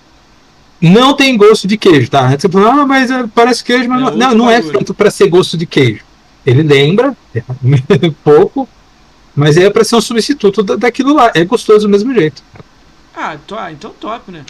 Não 0.78 1.14
tem 1.14 1.37
gosto 1.38 1.66
de 1.66 1.78
queijo, 1.78 2.11
tá? 2.11 2.28
Você 2.37 2.48
falou, 2.50 2.68
ah, 2.68 2.87
mas 2.87 3.11
é, 3.11 3.24
parece 3.35 3.64
queijo, 3.64 3.88
mas 3.88 3.96
É 3.98 4.00
não, 4.00 4.05
outro 4.12 4.18
não, 4.20 4.35
não 4.35 4.50
é 4.50 4.61
feito 4.61 4.92
para 4.92 5.11
ser 5.11 5.28
gosto 5.28 5.57
de 5.57 5.64
queijo. 5.64 6.02
Ele 6.44 6.62
lembra 6.62 7.16
pouco, 8.22 8.68
mas 9.35 9.57
é 9.57 9.70
para 9.70 9.85
ser 9.85 9.96
um 9.96 10.00
substituto 10.02 10.62
da- 10.62 10.76
daquilo 10.76 11.14
lá. 11.14 11.31
É 11.35 11.44
gostoso 11.46 11.87
do 11.87 11.90
mesmo 11.90 12.12
jeito. 12.12 12.42
ah, 13.16 13.37
to- 13.46 13.57
ah, 13.57 13.72
então 13.72 13.90
top, 13.98 14.31
né? 14.31 14.44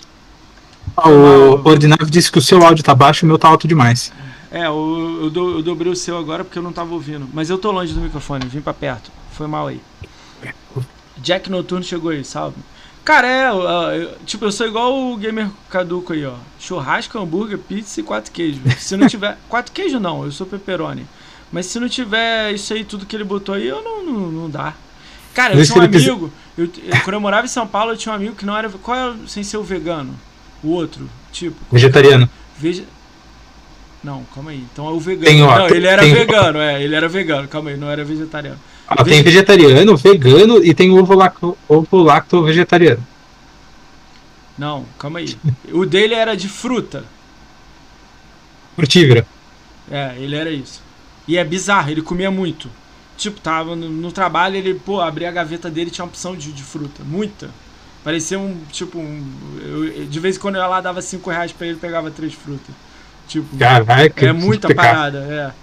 Ah, 0.96 1.09
o 1.09 1.62
Ordinário 1.68 2.07
disse 2.11 2.33
que 2.33 2.38
o 2.38 2.42
seu 2.42 2.61
áudio 2.66 2.83
tá 2.83 2.94
baixo 2.94 3.24
e 3.24 3.26
o 3.26 3.28
meu 3.28 3.38
tá 3.38 3.46
alto 3.48 3.68
demais. 3.68 4.12
É, 4.53 4.67
eu, 4.67 5.19
eu, 5.23 5.31
do- 5.31 5.59
eu 5.59 5.62
dobrei 5.62 5.91
o 5.91 5.97
seu 5.97 6.17
agora 6.19 6.45
porque 6.45 6.59
eu 6.59 6.62
não 6.62 6.73
tava 6.73 6.93
ouvindo. 6.93 7.27
Mas 7.33 7.49
eu 7.49 7.57
tô 7.59 7.71
longe 7.71 7.95
do 7.95 8.01
microfone, 8.01 8.47
vim 8.47 8.61
pra 8.61 8.75
perto. 8.75 9.11
Foi 9.33 9.47
mal 9.47 9.67
aí. 9.67 9.81
Jack 11.19 11.51
Noturno 11.51 11.85
chegou 11.85 12.11
aí, 12.11 12.25
salve. 12.25 12.57
Cara, 13.05 13.27
é, 13.27 13.51
eu- 13.51 14.17
tipo, 14.27 14.45
eu 14.45 14.53
sou 14.53 14.67
igual 14.67 14.95
o 14.97 15.17
gamer 15.17 15.49
caduco 15.71 16.12
aí, 16.12 16.25
ó. 16.25 16.35
Churrasco, 16.61 17.19
hambúrguer, 17.19 17.59
pizza 17.59 18.01
e 18.01 18.03
quatro 18.03 18.31
queijos. 18.31 18.61
Se 18.79 18.97
não 18.97 19.09
tiver. 19.09 19.37
quatro 19.49 19.73
queijos 19.73 20.01
não, 20.01 20.25
eu 20.25 20.31
sou 20.31 20.47
pepperoni. 20.47 21.07
Mas 21.51 21.67
se 21.67 21.79
não 21.81 21.88
tiver 21.88 22.53
isso 22.53 22.73
aí, 22.73 22.85
tudo 22.85 23.05
que 23.07 23.15
ele 23.17 23.25
botou 23.25 23.55
aí, 23.55 23.67
eu 23.67 23.83
não, 23.83 24.05
não, 24.05 24.21
não 24.31 24.51
dá. 24.51 24.75
Cara, 25.35 25.55
eu 25.55 25.65
tinha 25.65 25.83
um 25.83 25.87
amigo. 26.12 26.33
Eu, 26.57 26.65
eu- 26.65 27.01
quando 27.05 27.15
eu 27.15 27.21
morava 27.21 27.45
em 27.47 27.49
São 27.49 27.67
Paulo, 27.67 27.93
eu 27.93 27.97
tinha 27.97 28.12
um 28.12 28.17
amigo 28.17 28.35
que 28.37 28.45
não 28.47 28.57
era. 28.57 28.69
Qual 28.71 28.97
é 28.97 29.11
o- 29.11 29.27
sem 29.29 29.43
ser 29.43 29.57
o 29.57 29.62
vegano? 29.62 30.15
O 30.62 30.69
outro, 30.69 31.09
tipo. 31.33 31.57
Vegetariano. 31.71 32.29
Veja. 32.59 32.85
Não, 34.03 34.25
calma 34.35 34.51
aí. 34.51 34.65
Então 34.73 34.87
é 34.88 34.91
o 34.91 34.99
vegano. 34.99 35.27
Tem, 35.27 35.43
ó, 35.43 35.59
não, 35.59 35.69
ele 35.69 35.87
era 35.87 36.03
tem- 36.03 36.12
vegano, 36.15 36.59
é, 36.59 36.83
ele 36.83 36.95
era 36.95 37.09
vegano, 37.09 37.47
calma 37.49 37.71
aí, 37.71 37.77
não 37.77 37.88
era 37.91 38.05
vegetariano. 38.05 38.59
Ah, 38.88 39.03
Vege- 39.03 39.11
tem 39.17 39.23
vegetariano, 39.23 39.97
vegano 39.97 40.65
e 40.65 40.75
tem 40.75 40.91
ovo 40.91 41.15
lacto, 41.15 41.57
ovo 41.69 42.03
lacto 42.03 42.43
vegetariano. 42.43 43.07
Não, 44.59 44.85
calma 44.99 45.21
aí. 45.21 45.37
O 45.73 45.87
dele 45.87 46.15
era 46.15 46.37
de 46.37 46.49
fruta. 46.49 47.05
Frutífera. 48.77 49.27
É, 49.91 50.15
ele 50.19 50.35
era 50.37 50.51
isso. 50.51 50.81
E 51.27 51.37
é 51.37 51.45
bizarro, 51.45 51.91
ele 51.91 52.03
comia 52.03 52.31
muito. 52.31 52.69
Tipo, 53.17 53.41
tava 53.41 53.77
no, 53.77 53.88
no 53.88 54.11
trabalho, 54.11 54.57
ele, 54.57 54.75
pô, 54.75 55.01
abria 55.01 55.29
a 55.29 55.33
gaveta 55.33 55.71
dele 55.71 55.91
tinha 55.91 56.05
uma 56.05 56.11
opção 56.11 56.35
de, 56.35 56.53
de 56.53 56.62
fruta. 56.62 57.03
Muita. 57.05 57.51
Parecia 58.03 58.38
um, 58.38 58.59
tipo, 58.71 58.99
um. 58.99 59.25
eu- 59.62 60.07
de 60.07 60.21
vez 60.21 60.37
em 60.37 60.41
quando 60.41 60.57
eu 60.57 60.61
ia 60.62 60.67
lá, 60.67 60.81
dava 60.81 61.01
5 61.01 61.31
reais 61.31 61.53
pra 61.53 61.67
ele, 61.67 61.77
pegava 61.77 62.11
três 62.11 62.35
frutas. 62.35 62.75
Tipo. 63.33 63.49
Caraca, 63.59 64.27
É 64.27 64.33
muita 64.33 64.71
parada, 64.71 65.18
é. 65.18 65.55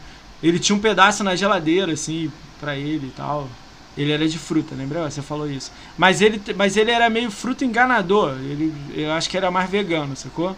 Ele 0.42 0.60
tinha 0.60 0.76
um 0.76 0.80
pedaço 0.80 1.24
na 1.24 1.36
geladeira, 1.36 1.94
assim, 1.94 2.32
pra 2.60 2.76
ele 2.78 3.08
e 3.08 3.12
tal. 3.12 3.50
Ele 3.98 4.12
era 4.12 4.28
de 4.28 4.40
fruta, 4.40 4.76
lembra? 4.76 5.10
Você 5.10 5.22
falou 5.22 5.50
isso. 5.50 5.72
Mas 5.98 6.22
ele, 6.22 6.42
mas 6.56 6.78
ele 6.78 6.92
era 6.92 7.10
meio 7.10 7.30
fruta 7.32 7.66
enganador. 7.66 8.38
Ele, 8.40 8.74
eu 8.94 9.12
acho 9.12 9.30
que 9.30 9.36
era 9.38 9.52
mais 9.52 9.70
vegano, 9.70 10.16
sacou? 10.16 10.56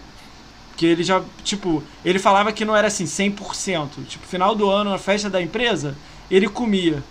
Que 0.78 0.86
ele 0.88 1.04
já, 1.04 1.24
tipo, 1.44 1.84
ele 2.06 2.20
falava 2.20 2.52
que 2.54 2.66
não 2.66 2.76
era 2.76 2.88
assim, 2.88 3.06
100%. 3.08 4.06
Tipo, 4.06 4.26
final 4.28 4.56
do 4.56 4.70
ano, 4.70 4.92
na 4.92 4.98
festa 5.00 5.30
da 5.30 5.42
empresa, 5.42 5.98
ele 6.30 6.50
comia. 6.50 7.04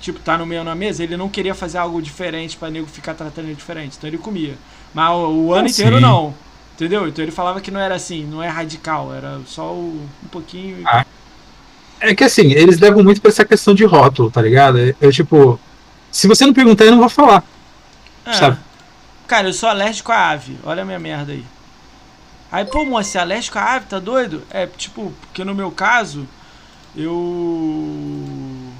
tipo, 0.00 0.20
tá 0.20 0.36
no 0.38 0.46
meio 0.46 0.64
na 0.64 0.74
mesa, 0.74 1.02
ele 1.02 1.16
não 1.16 1.28
queria 1.28 1.54
fazer 1.54 1.78
algo 1.78 2.00
diferente 2.02 2.56
pra 2.56 2.70
nego 2.70 2.86
ficar 2.86 3.14
tratando 3.14 3.46
ele 3.46 3.54
diferente. 3.54 3.96
Então 3.96 4.08
ele 4.08 4.18
comia. 4.18 4.58
Mas 4.92 5.10
o, 5.10 5.28
o 5.46 5.54
ano 5.54 5.66
Ah, 5.66 5.68
inteiro 5.68 5.98
sim. 5.98 6.00
não. 6.00 6.34
Entendeu? 6.74 7.06
Então 7.06 7.22
ele 7.24 7.30
falava 7.32 7.60
que 7.60 7.70
não 7.70 7.80
era 7.80 7.94
assim, 7.94 8.24
não 8.24 8.42
é 8.42 8.48
radical, 8.48 9.14
era 9.14 9.40
só 9.46 9.72
o- 9.72 10.08
um 10.24 10.28
pouquinho. 10.28 10.82
Ah, 10.86 11.04
É 12.00 12.14
que 12.14 12.24
assim, 12.24 12.52
eles 12.52 12.78
levam 12.80 13.02
muito 13.02 13.20
pra 13.20 13.30
essa 13.30 13.44
questão 13.44 13.74
de 13.74 13.84
rótulo, 13.84 14.30
tá 14.30 14.42
ligado? 14.42 14.78
Eu, 15.00 15.12
tipo, 15.12 15.58
se 16.10 16.26
você 16.28 16.44
não 16.44 16.52
perguntar, 16.52 16.84
eu 16.84 16.90
não 16.92 16.98
vou 16.98 17.08
falar. 17.08 17.42
É. 18.26 18.32
sabe? 18.32 18.58
Cara, 19.26 19.48
eu 19.48 19.52
sou 19.54 19.68
alérgico 19.68 20.12
à 20.12 20.30
ave. 20.30 20.58
Olha 20.64 20.82
a 20.82 20.84
minha 20.86 20.98
merda 20.98 21.32
aí. 21.32 21.44
Aí, 22.52 22.64
pô, 22.64 22.84
moça, 22.84 23.10
você 23.10 23.18
é 23.18 23.20
alérgico 23.22 23.58
à 23.58 23.74
ave? 23.74 23.86
Tá 23.86 23.98
doido? 23.98 24.42
É, 24.50 24.66
tipo, 24.66 25.12
porque 25.22 25.44
no 25.44 25.54
meu 25.54 25.70
caso, 25.70 26.26
eu. 26.96 28.72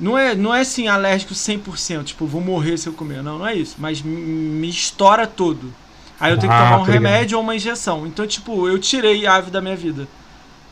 Não 0.00 0.16
é, 0.16 0.34
não 0.34 0.54
é 0.54 0.60
assim 0.60 0.86
alérgico 0.86 1.34
100%, 1.34 2.04
tipo, 2.08 2.26
vou 2.26 2.40
morrer 2.40 2.76
se 2.78 2.88
eu 2.88 2.92
comer. 2.92 3.22
Não, 3.22 3.38
não 3.38 3.46
é 3.46 3.54
isso. 3.54 3.76
Mas 3.78 4.00
m- 4.00 4.10
me 4.20 4.68
estoura 4.68 5.26
todo. 5.26 5.72
Aí 6.20 6.32
eu 6.32 6.38
tenho 6.38 6.52
que 6.52 6.58
Ah, 6.58 6.64
tomar 6.64 6.76
um 6.76 6.80
ligado. 6.80 6.92
remédio 6.94 7.38
ou 7.38 7.44
uma 7.44 7.54
injeção. 7.54 8.06
Então, 8.06 8.26
tipo, 8.26 8.68
eu 8.68 8.78
tirei 8.78 9.26
a 9.26 9.34
ave 9.36 9.50
da 9.50 9.60
minha 9.60 9.76
vida. 9.76 10.08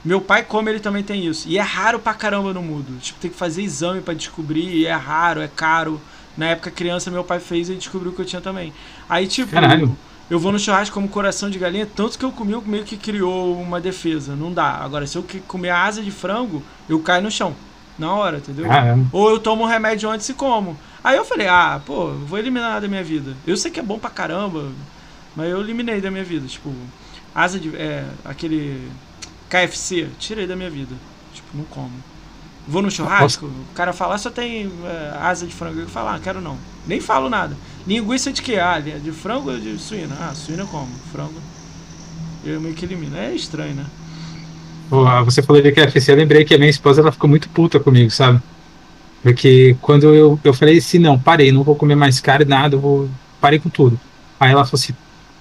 Meu 0.05 0.21
pai 0.21 0.43
come, 0.45 0.71
ele 0.71 0.81
também 0.81 1.03
tem 1.03 1.25
isso. 1.27 1.49
E 1.49 1.59
é 1.59 1.63
raro 1.63 1.99
pra 1.99 2.15
caramba 2.15 2.53
no 2.53 2.63
mundo. 2.63 2.99
Tipo, 3.01 3.19
tem 3.21 3.31
que 3.31 3.37
fazer 3.37 3.63
exame 3.63 4.01
pra 4.01 4.15
descobrir. 4.15 4.63
E 4.69 4.87
é 4.87 4.93
raro, 4.95 5.41
é 5.41 5.49
caro. 5.49 6.01
Na 6.37 6.47
época 6.47 6.71
criança, 6.71 7.11
meu 7.11 7.25
pai 7.25 7.41
fez 7.41 7.69
e 7.71 7.75
descobriu 7.75 8.13
que 8.13 8.21
eu 8.21 8.25
tinha 8.25 8.41
também. 8.43 8.73
Aí, 9.09 9.27
tipo, 9.27 9.51
Caralho. 9.53 9.97
eu 10.31 10.39
vou 10.39 10.53
no 10.53 10.59
churrasco 10.59 10.95
como 10.95 11.09
coração 11.09 11.49
de 11.49 11.59
galinha, 11.59 11.87
tanto 11.87 12.19
que 12.19 12.25
eu 12.25 12.31
comi, 12.31 12.53
eu 12.53 12.63
meio 12.63 12.85
que 12.85 12.97
criou 12.97 13.59
uma 13.61 13.81
defesa. 13.81 14.37
Não 14.37 14.53
dá. 14.53 14.77
Agora, 14.83 15.07
se 15.07 15.17
eu 15.17 15.25
comer 15.49 15.71
asa 15.71 16.03
de 16.03 16.11
frango, 16.11 16.63
eu 16.89 17.01
caio 17.01 17.23
no 17.23 17.31
chão. 17.31 17.55
Na 17.99 18.13
hora, 18.13 18.37
entendeu? 18.37 18.67
Caramba. 18.67 19.07
Ou 19.13 19.31
eu 19.31 19.39
tomo 19.41 19.65
um 19.65 19.67
remédio 19.67 20.11
antes 20.11 20.29
e 20.29 20.35
como. 20.35 20.77
Aí 21.03 21.17
eu 21.17 21.25
falei, 21.25 21.49
ah, 21.49 21.81
pô, 21.87 22.09
vou 22.11 22.39
eliminar 22.39 22.81
da 22.81 22.87
minha 22.89 23.03
vida. 23.03 23.35
Eu 23.47 23.57
sei 23.57 23.71
que 23.71 23.81
é 23.81 23.83
bom 23.83 23.99
pra 23.99 24.11
caramba, 24.11 24.65
mas 25.37 25.51
eu 25.51 25.61
eliminei 25.61 26.01
da 26.01 26.11
minha 26.11 26.25
vida. 26.25 26.47
Tipo, 26.47 26.73
asa 27.35 27.59
de. 27.61 27.75
É, 27.77 28.05
aquele. 28.25 28.91
KFC, 29.49 30.09
tirei 30.19 30.47
da 30.47 30.57
minha 30.57 30.71
vida. 30.71 30.95
Tipo, 31.33 31.57
não 31.57 31.65
como. 31.65 31.93
Vou 32.67 32.83
no 32.83 32.91
churrasco, 32.91 33.47
o 33.47 33.75
cara 33.75 33.93
fala, 33.93 34.17
"Ah, 34.17 34.19
só 34.19 34.29
tem 34.29 34.69
é, 34.85 35.17
asa 35.21 35.47
de 35.47 35.55
frango. 35.55 35.79
Eu 35.79 35.89
falo, 35.89 36.09
ah, 36.09 36.19
quero 36.21 36.41
não. 36.41 36.59
Nem 36.85 37.01
falo 37.01 37.29
nada. 37.31 37.57
Linguiça 37.87 38.33
de 38.33 38.43
que? 38.43 38.59
Ah, 38.59 38.81
de 38.81 39.13
frango 39.13 39.53
ou 39.53 39.59
de 39.59 39.79
suína? 39.79 40.17
Ah, 40.21 40.35
suína 40.35 40.63
eu 40.63 40.67
como. 40.67 40.89
Frango. 41.13 41.41
Eu 42.45 42.61
meio 42.61 42.75
que 42.75 42.85
elimino. 42.85 43.17
É 43.17 43.33
estranho, 43.35 43.75
né? 43.75 43.87
Pô, 44.89 45.05
Você 45.25 45.43
falou 45.43 45.61
de 45.63 45.73
KFC, 45.73 46.13
eu 46.13 46.17
lembrei 46.17 46.45
que 46.45 46.55
a 46.55 46.59
minha 46.59 46.71
esposa 46.71 47.01
ela 47.01 47.13
ficou 47.13 47.29
muito 47.29 47.49
puta 47.49 47.79
comigo, 47.81 48.11
sabe? 48.11 48.41
Porque 49.23 49.77
quando 49.81 50.15
eu, 50.15 50.39
eu 50.45 50.55
falei 50.55 50.79
assim, 50.79 50.99
não, 50.99 51.19
parei, 51.19 51.51
não 51.51 51.65
vou 51.65 51.75
comer 51.77 51.97
mais 51.97 52.21
carne, 52.21 52.45
nada, 52.45 52.77
eu 52.77 52.81
vou. 52.81 53.11
Parei 53.41 53.59
com 53.59 53.69
tudo. 53.69 53.99
Aí 54.39 54.53
ela 54.53 54.65
falou 54.65 54.81
assim, 54.81 54.95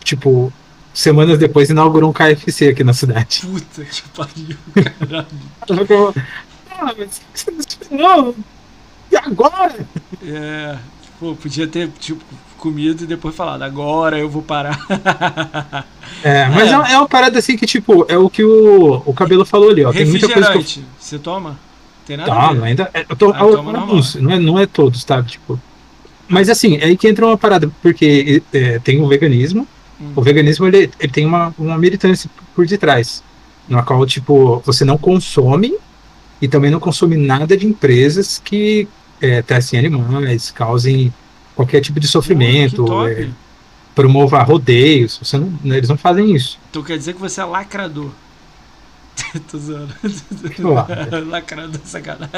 tipo, 0.06 0.54
semanas 0.94 1.38
depois 1.38 1.70
inaugurou 1.70 2.10
um 2.10 2.14
KFC 2.14 2.70
aqui 2.70 2.84
na 2.86 2.94
cidade. 2.94 3.42
Puta 3.46 3.84
que 3.84 4.02
pariu, 4.16 4.58
caralho. 5.00 6.14
Ah, 6.78 6.94
mas 6.98 7.22
você 7.34 7.52
não 7.52 7.60
esperou? 7.60 8.36
E 9.10 9.16
agora? 9.16 9.76
É, 10.22 10.76
pô, 11.18 11.34
podia 11.34 11.66
ter, 11.66 11.88
tipo, 12.00 12.22
comido 12.58 13.06
e 13.06 13.08
depois 13.08 13.34
falado, 13.34 13.62
agora 13.62 14.20
eu 14.20 14.30
vou 14.30 14.42
parar. 14.42 14.78
É, 16.22 16.50
mas 16.50 16.70
É. 16.70 16.72
é. 16.72 16.94
é 16.94 16.98
uma 16.98 17.08
parada 17.08 17.40
assim 17.40 17.56
que, 17.56 17.66
tipo, 17.66 18.06
é 18.10 18.18
o 18.18 18.30
que 18.30 18.44
o, 18.44 19.02
o 19.06 19.14
cabelo 19.14 19.46
falou 19.46 19.70
ali, 19.70 19.86
ó. 19.86 19.94
Tem 19.94 20.06
muita 20.06 20.28
coisa 20.28 20.52
que 20.52 20.58
eu 20.80 20.84
você 21.00 21.18
toma? 21.18 21.58
Tem 22.06 22.18
nada 22.18 22.32
a 22.34 22.36
Tá, 22.36 22.54
ver. 22.54 22.64
ainda. 22.64 22.90
é, 22.94 23.06
Eu 23.08 23.16
tô, 23.16 23.30
Ah, 23.32 23.40
toma 23.40 23.80
alguns, 23.80 24.16
não 24.16 24.32
é, 24.32 24.38
não 24.40 24.60
é 24.60 24.66
todos, 24.66 25.04
tá? 25.06 25.24
Tipo. 25.24 25.58
Mas 26.28 26.50
assim, 26.50 26.76
é 26.76 26.86
aí 26.86 26.98
que 26.98 27.08
entra 27.08 27.26
uma 27.26 27.38
parada, 27.38 27.72
porque 27.82 28.44
é, 28.52 28.80
tem 28.80 29.02
o 29.02 29.08
veganismo. 29.08 29.66
Hum. 30.00 30.12
O 30.16 30.22
veganismo 30.22 30.68
ele, 30.68 30.90
ele 31.00 31.12
tem 31.12 31.26
uma, 31.26 31.54
uma 31.58 31.78
militância 31.78 32.30
por 32.56 32.66
detrás. 32.66 33.24
Na 33.68 33.82
qual, 33.82 34.06
tipo, 34.06 34.62
você 34.66 34.86
não 34.86 34.98
consome 34.98 35.76
e 36.42 36.48
também 36.48 36.70
não 36.70 36.80
consome 36.80 37.18
nada 37.18 37.58
de 37.58 37.66
empresas 37.66 38.40
que 38.44 38.88
é, 39.22 39.42
testem 39.42 39.80
animais, 39.80 40.52
causem 40.52 41.14
qualquer 41.56 41.82
tipo 41.82 42.00
de 42.00 42.08
sofrimento, 42.08 42.86
que 42.86 43.22
é, 43.24 43.30
promova 43.96 44.44
rodeios. 44.44 45.20
Você 45.22 45.38
não, 45.38 45.52
eles 45.64 45.90
não 45.90 45.98
fazem 45.98 46.36
isso. 46.36 46.60
Então 46.70 46.84
quer 46.84 46.98
dizer 46.98 47.14
que 47.14 47.22
você 47.22 47.42
é 47.42 47.46
lacrador. 47.46 48.12
Tô 49.52 49.58
zoando. 49.58 49.94
Lacrador, 51.30 51.80
sacanagem. 51.84 52.30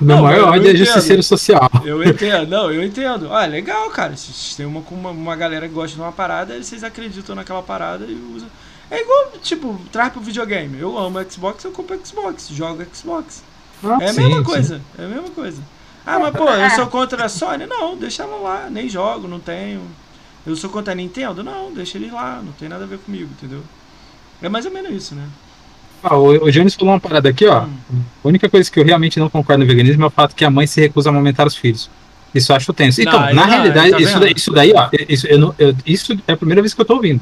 Meu 0.00 0.16
Não, 0.16 0.22
maior 0.22 0.48
ódio 0.54 0.70
é 0.70 0.74
justiceiro 0.76 1.22
social. 1.22 1.68
Eu 1.84 2.02
entendo, 2.02 2.48
não, 2.48 2.70
eu 2.72 2.82
entendo. 2.82 3.32
Ah, 3.32 3.46
legal, 3.46 3.88
cara. 3.90 4.16
Se 4.16 4.32
vocês 4.32 4.56
têm 4.56 4.66
uma, 4.66 4.80
uma, 4.90 5.10
uma 5.10 5.36
galera 5.36 5.68
que 5.68 5.74
gosta 5.74 5.94
de 5.94 6.00
uma 6.02 6.12
parada, 6.12 6.60
vocês 6.62 6.82
acreditam 6.84 7.34
naquela 7.34 7.62
parada 7.62 8.04
e 8.04 8.14
usam. 8.34 8.48
É 8.90 9.02
igual, 9.02 9.32
tipo, 9.42 9.78
traz 9.92 10.12
pro 10.12 10.20
videogame. 10.20 10.78
Eu 10.78 10.96
amo 10.98 11.18
Xbox, 11.30 11.62
eu 11.64 11.72
compro 11.72 11.98
Xbox, 12.04 12.48
jogo 12.48 12.84
Xbox. 12.92 13.42
Ah, 13.84 13.98
É 14.00 14.08
a 14.08 14.12
sim, 14.12 14.20
mesma 14.22 14.38
sim. 14.38 14.44
coisa, 14.44 14.80
é 14.98 15.04
a 15.04 15.08
mesma 15.08 15.30
coisa. 15.30 15.62
Ah, 16.06 16.18
mas 16.18 16.34
pô, 16.34 16.48
eu 16.48 16.70
sou 16.70 16.86
contra 16.86 17.26
a 17.26 17.28
Sony? 17.28 17.66
Não, 17.66 17.96
deixa 17.96 18.22
ela 18.22 18.36
lá, 18.36 18.68
nem 18.70 18.88
jogo, 18.88 19.28
não 19.28 19.38
tenho. 19.38 19.82
Eu 20.46 20.56
sou 20.56 20.70
contra 20.70 20.92
a 20.92 20.96
Nintendo? 20.96 21.42
Não, 21.44 21.70
deixa 21.70 21.98
eles 21.98 22.10
lá, 22.10 22.40
não 22.42 22.52
tem 22.52 22.68
nada 22.68 22.84
a 22.84 22.86
ver 22.86 22.98
comigo, 22.98 23.28
entendeu? 23.30 23.62
É 24.40 24.48
mais 24.48 24.64
ou 24.64 24.72
menos 24.72 24.90
isso, 24.90 25.14
né? 25.14 25.28
Ah, 26.02 26.16
o, 26.16 26.44
o 26.44 26.50
Jones 26.52 26.74
falou 26.74 26.94
uma 26.94 27.00
parada 27.00 27.28
aqui, 27.28 27.46
ó. 27.46 27.64
Hum. 27.64 28.00
A 28.24 28.28
única 28.28 28.48
coisa 28.48 28.70
que 28.70 28.78
eu 28.78 28.84
realmente 28.84 29.18
não 29.18 29.28
concordo 29.28 29.64
no 29.64 29.68
veganismo 29.68 30.04
é 30.04 30.06
o 30.06 30.10
fato 30.10 30.34
que 30.34 30.44
a 30.44 30.50
mãe 30.50 30.66
se 30.66 30.80
recusa 30.80 31.08
a 31.08 31.12
amamentar 31.12 31.46
os 31.46 31.56
filhos. 31.56 31.90
Isso 32.34 32.52
eu 32.52 32.56
acho 32.56 32.72
tenso. 32.72 33.02
Não, 33.02 33.08
Então, 33.10 33.20
aí 33.24 33.34
na 33.34 33.42
não, 33.42 33.50
realidade, 33.50 33.90
tá 33.92 34.00
isso, 34.00 34.20
daí, 34.20 34.32
isso 34.36 34.52
daí, 34.52 34.72
ó, 34.74 34.88
isso, 35.08 35.26
eu 35.26 35.38
não- 35.38 35.54
eu- 35.58 35.74
isso 35.86 36.16
é 36.26 36.32
a 36.32 36.36
primeira 36.36 36.60
vez 36.62 36.74
que 36.74 36.80
eu 36.80 36.84
tô 36.84 36.94
ouvindo. 36.94 37.20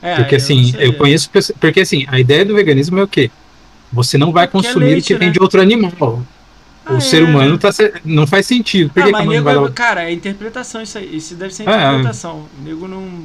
É, 0.00 0.14
porque 0.16 0.36
assim, 0.36 0.72
não 0.72 0.80
eu 0.80 0.94
conheço 0.94 1.28
pessoas. 1.28 1.58
Porque 1.60 1.80
assim, 1.80 2.06
a 2.08 2.20
ideia 2.20 2.44
do 2.44 2.54
veganismo 2.54 2.98
é 2.98 3.02
o 3.02 3.08
quê? 3.08 3.30
Você 3.92 4.16
não 4.16 4.30
vai 4.32 4.46
Porque 4.46 4.66
é 4.66 4.70
consumir 4.70 4.86
o 4.86 4.88
leite, 4.90 5.06
que 5.08 5.16
vem 5.16 5.28
né? 5.28 5.34
de 5.34 5.40
outro 5.40 5.60
animal. 5.60 6.22
Ah, 6.86 6.94
o 6.94 6.96
é, 6.98 7.00
ser 7.00 7.24
humano 7.24 7.52
né? 7.52 7.58
tá 7.58 7.70
não 8.04 8.26
faz 8.26 8.46
sentido. 8.46 8.90
Por 8.90 9.00
Ah, 9.02 9.06
que, 9.06 9.08
que 9.08 9.12
mas 9.12 9.22
a 9.22 9.24
mãe 9.24 9.36
nego, 9.38 9.44
vai 9.60 9.68
é- 9.68 9.72
cara, 9.72 10.04
é 10.08 10.12
interpretação 10.12 10.80
isso 10.80 10.96
aí. 10.98 11.16
Isso 11.16 11.34
deve 11.34 11.52
ser 11.52 11.68
É, 11.68 11.72
é. 11.72 11.88
interpretação. 11.88 12.46
O 12.58 12.62
nego 12.64 12.86
não. 12.86 13.24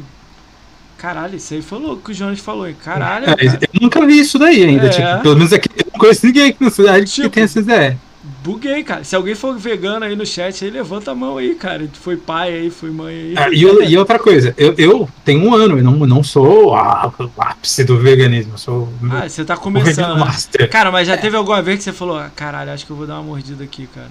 Caralho, 1.04 1.36
isso 1.36 1.54
aí 1.54 1.62
foi 1.62 1.80
louco 1.80 2.02
que 2.04 2.12
o 2.12 2.16
Jones 2.16 2.40
falou, 2.40 2.66
hein? 2.66 2.78
Caralho, 2.82 3.26
É, 3.30 3.36
cara. 3.36 3.60
eu 3.74 3.82
nunca 3.82 4.06
vi 4.06 4.22
isso 4.22 4.40
daí 4.40 4.64
ainda. 4.64 4.86
É. 4.86 4.90
Tipo, 4.90 5.22
pelo 5.22 5.36
menos 5.36 5.52
aqui 5.52 5.68
eu 5.76 5.86
não 5.92 6.00
conheço 6.00 6.26
ninguém 6.26 6.52
aqui 6.52 6.64
na 6.64 6.70
cidade 6.70 7.12
Tipo, 7.12 7.28
que 7.28 7.34
tem 7.36 7.44
essa 7.44 7.60
ideia. 7.60 8.00
Buguei, 8.42 8.82
cara. 8.86 9.04
Se 9.04 9.14
alguém 9.14 9.36
for 9.36 9.58
vegano 9.58 10.06
aí 10.06 10.16
no 10.16 10.26
chat, 10.26 10.64
aí 10.64 10.72
levanta 10.72 11.12
a 11.12 11.16
mão 11.16 11.38
aí, 11.38 11.56
cara. 11.56 11.90
Foi 11.92 12.16
pai 12.16 12.54
aí, 12.54 12.70
foi 12.70 12.90
mãe 12.90 13.14
aí. 13.14 13.34
Ah, 13.36 13.50
e, 13.52 13.92
e 13.92 13.98
outra 13.98 14.18
coisa, 14.18 14.54
eu, 14.58 14.76
eu 14.78 15.10
tenho 15.26 15.46
um 15.46 15.54
ano, 15.54 15.78
eu 15.78 15.84
não, 15.84 15.92
não 16.08 16.24
sou 16.24 16.74
ah, 16.74 17.12
o 17.20 17.30
ápice 17.38 17.84
do 17.84 18.00
veganismo, 18.00 18.58
sou 18.58 18.88
Ah, 19.12 19.28
você 19.28 19.44
tá 19.44 19.58
começando. 19.58 20.18
né? 20.18 20.68
Cara, 20.72 20.90
mas 20.90 21.06
já 21.06 21.18
teve 21.18 21.36
alguma 21.36 21.62
vez 21.62 21.80
que 21.80 21.84
você 21.84 21.92
falou, 21.92 22.18
ah, 22.18 22.32
caralho, 22.34 22.72
acho 22.72 22.86
que 22.86 22.92
eu 22.94 22.96
vou 22.96 23.06
dar 23.06 23.16
uma 23.16 23.24
mordida 23.24 23.62
aqui, 23.62 23.88
cara. 23.94 24.08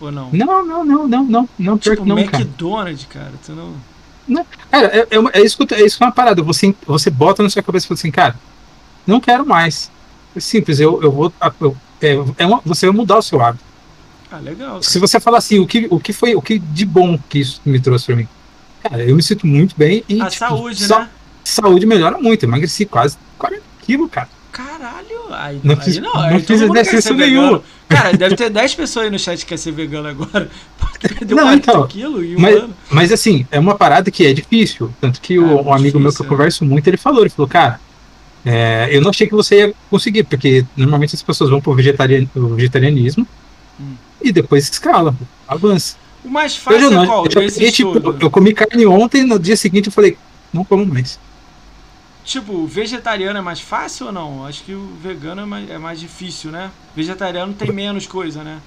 Ou 0.00 0.10
não? 0.10 0.30
Não, 0.32 0.64
não, 0.64 0.84
não, 0.86 1.06
não, 1.06 1.24
não, 1.24 1.48
não, 1.58 1.76
tipo, 1.76 2.02
não, 2.06 2.16
cara. 2.24 2.42
McDonald's, 2.42 3.06
cara. 3.10 3.32
Tu 3.44 3.52
não. 3.52 3.74
Cara, 4.70 4.86
é, 4.88 5.06
é, 5.10 5.18
uma- 5.18 5.30
é 5.32 5.40
isso, 5.42 5.58
é 5.72 5.82
isso 5.84 5.98
que 5.98 6.04
é 6.04 6.06
uma 6.06 6.12
parada, 6.12 6.42
você, 6.42 6.74
você 6.86 7.10
bota 7.10 7.42
na 7.42 7.50
sua 7.50 7.62
cabeça 7.62 7.86
e 7.86 7.88
fala 7.88 7.98
assim, 7.98 8.10
cara, 8.10 8.34
não 9.06 9.20
quero 9.20 9.44
mais. 9.46 9.90
É 10.36 10.40
simples, 10.40 10.78
eu, 10.78 11.02
eu 11.02 11.10
vou. 11.10 11.32
eu- 11.60 11.76
é, 12.00 12.18
é 12.38 12.46
uma- 12.46 12.60
você 12.64 12.86
vai 12.86 12.94
mudar 12.94 13.18
o 13.18 13.22
seu 13.22 13.40
hábito. 13.40 13.64
Ah, 14.30 14.38
legal. 14.38 14.80
Se 14.82 14.98
você 15.00 15.18
falar 15.18 15.38
assim, 15.38 15.58
o 15.58 15.66
que, 15.66 15.88
o 15.90 15.98
que 15.98 16.12
foi, 16.12 16.34
o 16.36 16.42
que 16.42 16.58
de 16.58 16.86
bom 16.86 17.18
que 17.28 17.40
isso 17.40 17.60
me 17.66 17.80
trouxe 17.80 18.06
pra 18.06 18.14
mim? 18.16 18.28
Cara, 18.82 19.02
eu 19.04 19.16
me 19.16 19.22
sinto 19.22 19.46
muito 19.46 19.74
bem 19.76 20.04
e. 20.08 20.20
A 20.22 20.26
tipo, 20.26 20.38
saúde, 20.46 20.82
sa- 20.86 21.00
né? 21.00 21.08
Saúde 21.44 21.84
melhora 21.84 22.16
muito, 22.18 22.44
eu 22.44 22.48
emagreci 22.48 22.86
quase 22.86 23.18
40 23.36 23.62
quilos, 23.82 24.08
cara. 24.10 24.28
Caralho, 24.52 25.32
aí 25.34 25.60
Não 25.64 25.74
aí 25.74 25.80
fiz- 25.80 25.98
não, 25.98 26.12
não 26.30 26.40
fiz 26.40 26.60
exercício 26.60 27.16
vegano. 27.16 27.62
Cara, 27.90 28.16
deve 28.16 28.36
ter 28.36 28.48
10 28.50 28.74
pessoas 28.74 29.06
aí 29.06 29.10
no 29.10 29.18
chat 29.18 29.40
que 29.40 29.46
quer 29.46 29.56
ser 29.58 29.72
vegano 29.72 30.08
agora. 30.08 30.48
Perdeu 31.00 31.36
Não, 31.36 31.44
40 31.44 31.70
então, 31.70 31.86
quilos 31.88 32.24
em 32.24 32.36
um 32.36 32.40
mas- 32.40 32.56
ano. 32.56 32.74
Mas 32.90 33.12
assim, 33.12 33.46
é 33.50 33.58
uma 33.58 33.74
parada 33.74 34.10
que 34.10 34.24
é 34.24 34.32
difícil. 34.32 34.92
Tanto 35.00 35.20
que 35.20 35.34
É, 35.34 35.40
o, 35.40 35.62
um 35.66 35.72
amigo 35.74 35.98
meu 35.98 36.10
que 36.10 36.14
difícil, 36.14 36.24
eu 36.24 36.26
é. 36.26 36.28
converso 36.28 36.64
muito, 36.64 36.86
ele 36.86 36.96
falou, 36.96 37.20
ele 37.22 37.30
falou, 37.30 37.48
cara, 37.48 37.80
é, 38.44 38.88
eu 38.92 39.00
não 39.00 39.10
achei 39.10 39.26
que 39.26 39.34
você 39.34 39.56
ia 39.66 39.74
conseguir, 39.90 40.22
porque 40.24 40.64
normalmente 40.76 41.14
as 41.14 41.22
pessoas 41.22 41.50
vão 41.50 41.60
pro 41.60 41.74
vegetarian, 41.74 42.26
o 42.34 42.54
vegetarianismo 42.54 43.26
Hum. 43.80 43.94
e 44.22 44.30
depois 44.30 44.68
escala, 44.68 45.14
avança. 45.48 45.96
O 46.24 46.28
mais 46.28 46.54
Eu, 46.54 46.60
fácil 46.60 46.90
não, 46.90 47.02
é 47.02 47.06
qual? 47.06 47.24
eu, 47.24 47.30
já 47.50 47.72
tipo, 47.72 47.98
eu 48.20 48.30
comi 48.30 48.52
carne 48.54 48.86
ontem, 48.86 49.24
no 49.24 49.38
dia 49.38 49.56
seguinte 49.56 49.86
eu 49.86 49.92
falei, 49.92 50.16
não 50.52 50.64
como 50.64 50.84
mais. 50.86 51.18
Tipo, 52.22 52.66
vegetariano 52.66 53.38
é 53.38 53.42
mais 53.42 53.60
fácil 53.60 54.06
ou 54.06 54.12
não? 54.12 54.44
Acho 54.46 54.62
que 54.64 54.74
o 54.74 54.94
vegano 55.02 55.40
é 55.42 55.44
mais, 55.46 55.70
é 55.70 55.78
mais 55.78 55.98
difícil, 56.00 56.50
né? 56.50 56.70
Vegetariano 56.94 57.54
tem 57.54 57.72
menos 57.72 58.06
coisa, 58.06 58.44
né? 58.44 58.62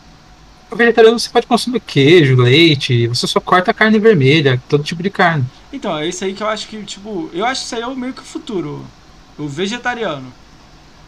O 0.72 0.76
vegetariano 0.76 1.20
você 1.20 1.30
pode 1.30 1.46
consumir 1.46 1.80
queijo, 1.82 2.36
leite, 2.36 3.08
você 3.08 3.28
só 3.28 3.40
corta 3.40 3.72
a 3.72 3.74
carne 3.74 4.00
vermelha, 4.00 4.62
todo 4.68 4.84
tipo 4.84 5.04
de 5.04 5.10
carne. 5.10 5.46
Então, 5.72 5.98
é 5.98 6.08
isso 6.08 6.24
aí 6.26 6.34
que 6.34 6.42
eu 6.44 6.48
acho 6.48 6.68
que, 6.68 6.84
tipo, 6.84 7.30
eu 7.34 7.46
acho 7.46 7.62
que 7.62 7.66
isso 7.68 7.76
aí 7.76 7.82
é 7.82 7.88
o 7.88 7.96
meio 7.96 8.14
que 8.14 8.22
o 8.22 8.26
futuro. 8.26 8.86
O 9.38 9.48
vegetariano. 9.48 10.34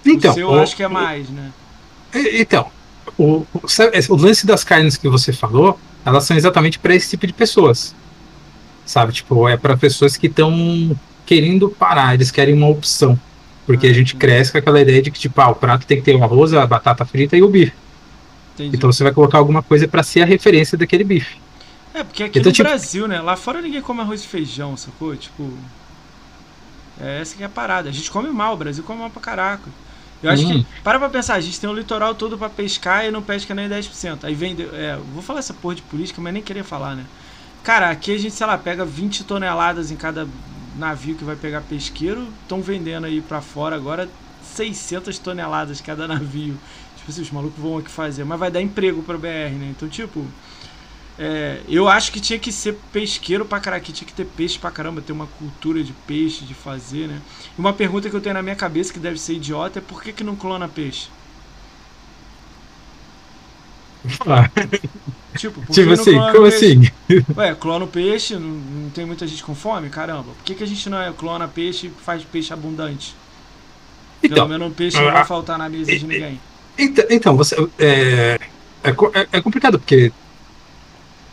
Então, 0.05 0.31
o 0.31 0.34
seu 0.34 0.49
o- 0.49 0.55
eu 0.55 0.60
acho 0.60 0.75
que 0.75 0.84
é 0.84 0.88
mais, 0.88 1.29
né? 1.29 1.51
E- 2.13 2.41
Então, 2.41 2.71
o, 3.17 3.45
o, 3.53 3.62
o 4.10 4.15
lance 4.15 4.45
das 4.45 4.63
carnes 4.63 4.97
que 4.97 5.10
você 5.10 5.34
falou, 5.34 5.79
elas 6.05 6.23
são 6.25 6.38
exatamente 6.38 6.79
para 6.79 6.95
esse 6.95 7.10
tipo 7.12 7.27
de 7.27 7.34
pessoas. 7.34 7.95
Sabe? 8.86 9.13
Tipo, 9.13 9.47
é 9.49 9.58
para 9.58 9.77
pessoas 9.77 10.15
que 10.17 10.27
estão 10.27 10.51
querendo 11.25 11.69
parar, 11.69 12.13
eles 12.13 12.31
querem 12.31 12.53
uma 12.53 12.67
opção. 12.67 13.19
Porque 13.65 13.88
ah, 13.88 13.89
a 13.89 13.93
gente 13.93 14.15
cresce 14.15 14.51
com 14.51 14.57
aquela 14.57 14.79
ideia 14.79 15.01
de 15.01 15.09
que, 15.09 15.19
tipo, 15.19 15.39
ah, 15.41 15.49
o 15.49 15.55
prato 15.55 15.88
tem 15.88 15.97
que 15.97 16.03
ter 16.03 16.15
o 16.15 16.23
arroz, 16.23 16.53
a 16.53 16.65
batata 16.65 17.03
frita 17.03 17.35
e 17.35 17.41
o 17.41 17.49
bife. 17.49 17.73
Entendi. 18.53 18.77
Então 18.77 18.91
você 18.91 19.03
vai 19.03 19.11
colocar 19.11 19.38
alguma 19.38 19.61
coisa 19.61 19.88
para 19.88 20.03
ser 20.03 20.21
a 20.21 20.25
referência 20.25 20.77
daquele 20.77 21.03
bife. 21.03 21.38
É, 21.93 22.03
porque 22.03 22.23
aqui 22.23 22.39
então, 22.39 22.49
no 22.49 22.53
tipo... 22.53 22.67
Brasil, 22.67 23.07
né? 23.07 23.21
Lá 23.21 23.35
fora 23.35 23.61
ninguém 23.61 23.81
come 23.81 24.01
arroz 24.01 24.23
e 24.23 24.27
feijão, 24.27 24.75
sacou? 24.77 25.15
Tipo. 25.15 25.51
É 26.99 27.21
essa 27.21 27.35
que 27.35 27.43
é 27.43 27.45
a 27.45 27.49
parada. 27.49 27.89
A 27.89 27.91
gente 27.91 28.09
come 28.11 28.29
mal, 28.29 28.53
o 28.53 28.57
Brasil 28.57 28.83
come 28.83 28.99
mal 28.99 29.09
pra 29.09 29.21
caraca. 29.21 29.69
Eu 30.21 30.29
acho 30.29 30.45
hum. 30.45 30.63
que. 30.63 30.67
Para 30.83 30.99
pra 30.99 31.09
pensar, 31.09 31.35
a 31.35 31.41
gente 31.41 31.59
tem 31.59 31.69
o 31.69 31.73
litoral 31.73 32.15
todo 32.15 32.38
pra 32.38 32.49
pescar 32.49 33.05
e 33.05 33.11
não 33.11 33.21
pesca 33.21 33.53
nem 33.53 33.67
10%. 33.67 34.19
Aí 34.23 34.35
vem. 34.35 34.55
É, 34.73 34.97
vou 35.13 35.23
falar 35.23 35.39
essa 35.39 35.53
porra 35.53 35.75
de 35.75 35.81
política, 35.81 36.21
mas 36.21 36.33
nem 36.33 36.43
queria 36.43 36.63
falar, 36.63 36.95
né? 36.95 37.05
Cara, 37.63 37.89
aqui 37.89 38.13
a 38.13 38.17
gente, 38.17 38.35
sei 38.35 38.45
lá, 38.45 38.57
pega 38.57 38.85
20 38.85 39.23
toneladas 39.23 39.89
em 39.89 39.95
cada 39.95 40.27
navio 40.77 41.15
que 41.15 41.23
vai 41.23 41.35
pegar 41.35 41.61
pesqueiro. 41.61 42.27
Estão 42.43 42.61
vendendo 42.61 43.05
aí 43.05 43.21
pra 43.21 43.41
fora 43.41 43.75
agora 43.75 44.07
600 44.41 45.17
toneladas 45.19 45.81
cada 45.81 46.07
navio. 46.09 46.57
Tipo 46.97 47.11
assim, 47.11 47.21
os 47.21 47.31
malucos 47.31 47.61
vão 47.61 47.77
aqui 47.77 47.89
fazer. 47.89 48.23
Mas 48.23 48.39
vai 48.39 48.51
dar 48.51 48.61
emprego 48.61 49.01
pra 49.03 49.17
BR, 49.17 49.55
né? 49.57 49.73
Então, 49.75 49.88
tipo. 49.88 50.25
É, 51.17 51.61
eu 51.69 51.88
acho 51.88 52.11
que 52.11 52.19
tinha 52.19 52.38
que 52.38 52.51
ser 52.51 52.73
pesqueiro 52.91 53.45
pra 53.45 53.59
caramba, 53.61 53.85
tinha 53.85 54.05
que 54.05 54.13
ter 54.13 54.25
peixe 54.25 54.59
pra 54.59 54.69
caramba, 54.69 55.01
ter 55.01 55.13
uma 55.13 55.27
cultura 55.27 55.81
de 55.81 55.93
peixe, 55.93 56.43
de 56.43 56.53
fazer, 56.53 57.07
né? 57.07 57.21
E 57.57 57.61
uma 57.61 57.71
pergunta 57.71 58.09
que 58.09 58.15
eu 58.15 58.19
tenho 58.19 58.33
na 58.33 58.41
minha 58.41 58.55
cabeça, 58.55 58.91
que 58.91 58.99
deve 58.99 59.17
ser 59.17 59.35
idiota, 59.35 59.79
é 59.79 59.81
por 59.81 60.03
que, 60.03 60.11
que 60.11 60.25
não 60.25 60.35
clona 60.35 60.67
peixe? 60.67 61.07
Ah. 64.27 64.49
Tipo, 65.37 65.61
tipo 65.71 65.91
assim, 65.91 66.13
como 66.13 66.49
peixe? 66.49 66.55
assim? 66.55 66.91
Ué, 67.35 67.55
clona 67.55 67.85
o 67.85 67.87
peixe, 67.87 68.35
não, 68.35 68.49
não, 68.49 68.89
tem 68.89 69.05
muita 69.05 69.27
gente 69.27 69.43
com 69.43 69.53
fome? 69.53 69.89
Caramba, 69.89 70.23
por 70.23 70.43
que, 70.45 70.55
que 70.55 70.63
a 70.63 70.67
gente 70.67 70.89
não 70.89 71.01
é, 71.01 71.11
clona 71.11 71.47
peixe 71.47 71.87
e 71.87 71.89
faz 71.89 72.23
peixe 72.23 72.53
abundante? 72.53 73.15
Então, 74.23 74.47
Pelo 74.47 74.49
menos 74.49 74.71
o 74.71 74.73
peixe 74.73 74.97
não 74.97 75.11
vai 75.11 75.21
ah, 75.21 75.25
faltar 75.25 75.57
na 75.57 75.67
mesa 75.67 75.91
de 75.91 76.05
ninguém. 76.05 76.39
Então, 76.77 77.05
então 77.09 77.37
você. 77.37 77.55
É, 77.77 78.39
é, 78.83 78.89
é, 78.89 79.27
é 79.33 79.41
complicado, 79.41 79.77
porque 79.77 80.11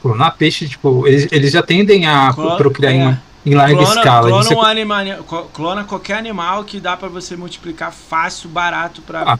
clonar 0.00 0.36
peixe, 0.36 0.68
tipo, 0.68 1.06
eles, 1.06 1.28
eles 1.30 1.52
já 1.52 1.62
tendem 1.62 2.06
a 2.06 2.32
clona, 2.32 2.56
procriar 2.56 2.92
é. 2.92 2.96
em, 2.96 3.52
em 3.52 3.54
larga 3.54 3.76
clona, 3.76 3.94
escala. 3.94 4.28
Clona, 4.28 4.56
um 4.56 4.62
anima, 4.62 5.04
clona 5.52 5.84
qualquer 5.84 6.18
animal 6.18 6.64
que 6.64 6.80
dá 6.80 6.96
para 6.96 7.08
você 7.08 7.36
multiplicar 7.36 7.92
fácil, 7.92 8.48
barato 8.48 9.00
para. 9.02 9.34
Ah. 9.34 9.38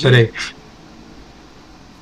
Peraí. 0.00 0.30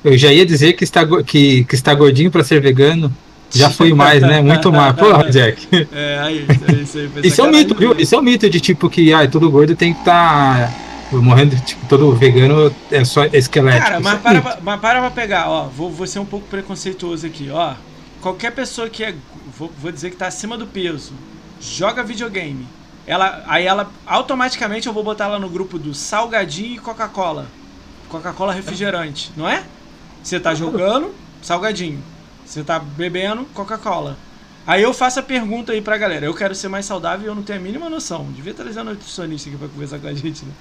Eu 0.03 0.17
já 0.17 0.31
ia 0.33 0.45
dizer 0.45 0.73
que 0.73 0.83
está, 0.83 1.05
que, 1.23 1.63
que 1.63 1.75
está 1.75 1.93
gordinho 1.93 2.29
para 2.29 2.43
ser 2.43 2.61
vegano. 2.61 3.13
Já 3.49 3.69
foi 3.69 3.93
mais, 3.95 4.21
né? 4.21 4.41
Muito 4.41 4.71
mais. 4.71 4.93
Porra, 4.97 5.29
Jack. 5.29 5.87
É, 5.91 6.19
aí, 6.19 6.45
é 6.67 6.73
isso 6.73 6.97
aí. 6.97 7.09
Isso 7.23 7.41
é 7.41 7.43
um 7.43 7.51
mito, 7.51 7.75
viu? 7.75 7.95
Isso 7.97 8.15
é 8.15 8.17
um 8.17 8.21
mito 8.21 8.49
de 8.49 8.59
tipo 8.59 8.89
que 8.89 9.13
ah, 9.13 9.27
todo 9.27 9.49
gordo 9.49 9.75
tem 9.75 9.93
que 9.93 9.99
estar. 9.99 10.69
Tá 10.69 10.83
morrendo, 11.21 11.55
tipo, 11.63 11.85
todo 11.87 12.11
vegano 12.15 12.73
é 12.91 13.05
só 13.05 13.25
esquelético. 13.25 13.85
Cara, 13.85 13.99
mas 13.99 14.19
para, 14.19 14.41
pra, 14.41 14.57
mas 14.61 14.79
para 14.79 14.99
pra 14.99 15.11
pegar, 15.11 15.49
ó, 15.49 15.65
vou, 15.65 15.91
vou 15.91 16.07
ser 16.07 16.19
um 16.19 16.25
pouco 16.25 16.47
preconceituoso 16.47 17.27
aqui, 17.27 17.49
ó. 17.51 17.73
Qualquer 18.21 18.51
pessoa 18.51 18.89
que 18.89 19.03
é, 19.03 19.13
vou, 19.57 19.71
vou 19.79 19.91
dizer 19.91 20.09
que 20.09 20.15
tá 20.15 20.27
acima 20.27 20.57
do 20.57 20.65
peso, 20.65 21.13
joga 21.61 22.03
videogame, 22.03 22.65
ela, 23.05 23.43
aí 23.47 23.65
ela, 23.65 23.91
automaticamente 24.05 24.87
eu 24.87 24.93
vou 24.93 25.03
botar 25.03 25.25
ela 25.25 25.39
no 25.39 25.49
grupo 25.49 25.77
do 25.77 25.93
salgadinho 25.93 26.75
e 26.75 26.79
Coca-Cola. 26.79 27.47
Coca-Cola 28.13 28.53
refrigerante, 28.53 29.31
não 29.35 29.49
é? 29.49 29.63
Você 30.21 30.39
tá 30.39 30.53
jogando, 30.53 31.15
salgadinho. 31.41 31.99
Você 32.45 32.63
tá 32.63 32.77
bebendo, 32.77 33.43
Coca-Cola. 33.55 34.15
Aí 34.67 34.83
eu 34.83 34.93
faço 34.93 35.19
a 35.19 35.23
pergunta 35.23 35.71
aí 35.71 35.81
pra 35.81 35.97
galera. 35.97 36.23
Eu 36.23 36.33
quero 36.35 36.53
ser 36.53 36.67
mais 36.67 36.85
saudável 36.85 37.25
e 37.25 37.27
eu 37.27 37.33
não 37.33 37.41
tenho 37.41 37.57
a 37.57 37.61
mínima 37.61 37.89
noção. 37.89 38.31
Devia 38.31 38.53
trazer 38.53 38.81
um 38.81 38.83
nutricionista 38.83 39.49
aqui 39.49 39.57
pra 39.57 39.67
conversar 39.67 39.97
com 39.97 40.07
a 40.07 40.13
gente, 40.13 40.45
né? 40.45 40.51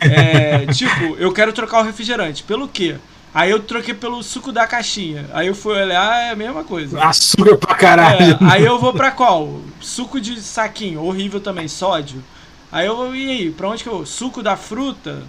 É, 0.00 0.66
tipo, 0.74 1.14
eu 1.18 1.32
quero 1.32 1.52
trocar 1.52 1.80
o 1.80 1.84
refrigerante. 1.84 2.42
Pelo 2.42 2.66
quê? 2.66 2.96
Aí 3.32 3.50
eu 3.50 3.60
troquei 3.60 3.94
pelo 3.94 4.20
suco 4.24 4.50
da 4.50 4.66
caixinha. 4.66 5.30
Aí 5.32 5.46
eu 5.46 5.54
fui 5.54 5.80
olhar, 5.80 6.20
é 6.20 6.30
a 6.32 6.36
mesma 6.36 6.64
coisa. 6.64 7.00
Açúcar 7.00 7.56
pra 7.56 7.76
caralho. 7.76 8.32
É, 8.32 8.38
aí 8.40 8.64
eu 8.64 8.76
vou 8.76 8.92
pra 8.92 9.12
qual? 9.12 9.60
Suco 9.80 10.20
de 10.20 10.40
saquinho, 10.40 11.00
horrível 11.00 11.40
também, 11.40 11.68
sódio. 11.68 12.24
Aí 12.72 12.86
eu 12.86 12.96
vou, 12.96 13.14
e 13.14 13.30
aí, 13.30 13.50
pra 13.52 13.68
onde 13.68 13.84
que 13.84 13.88
eu 13.88 13.98
vou? 13.98 14.04
Suco 14.04 14.42
da 14.42 14.56
fruta? 14.56 15.22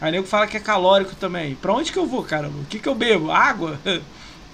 Aí 0.00 0.10
nego 0.10 0.26
fala 0.26 0.46
que 0.46 0.56
é 0.56 0.60
calórico 0.60 1.14
também. 1.14 1.54
Pra 1.54 1.74
onde 1.74 1.92
que 1.92 1.98
eu 1.98 2.06
vou, 2.06 2.22
cara? 2.22 2.48
O 2.48 2.64
que 2.68 2.78
que 2.78 2.88
eu 2.88 2.94
bebo? 2.94 3.30
Água? 3.30 3.78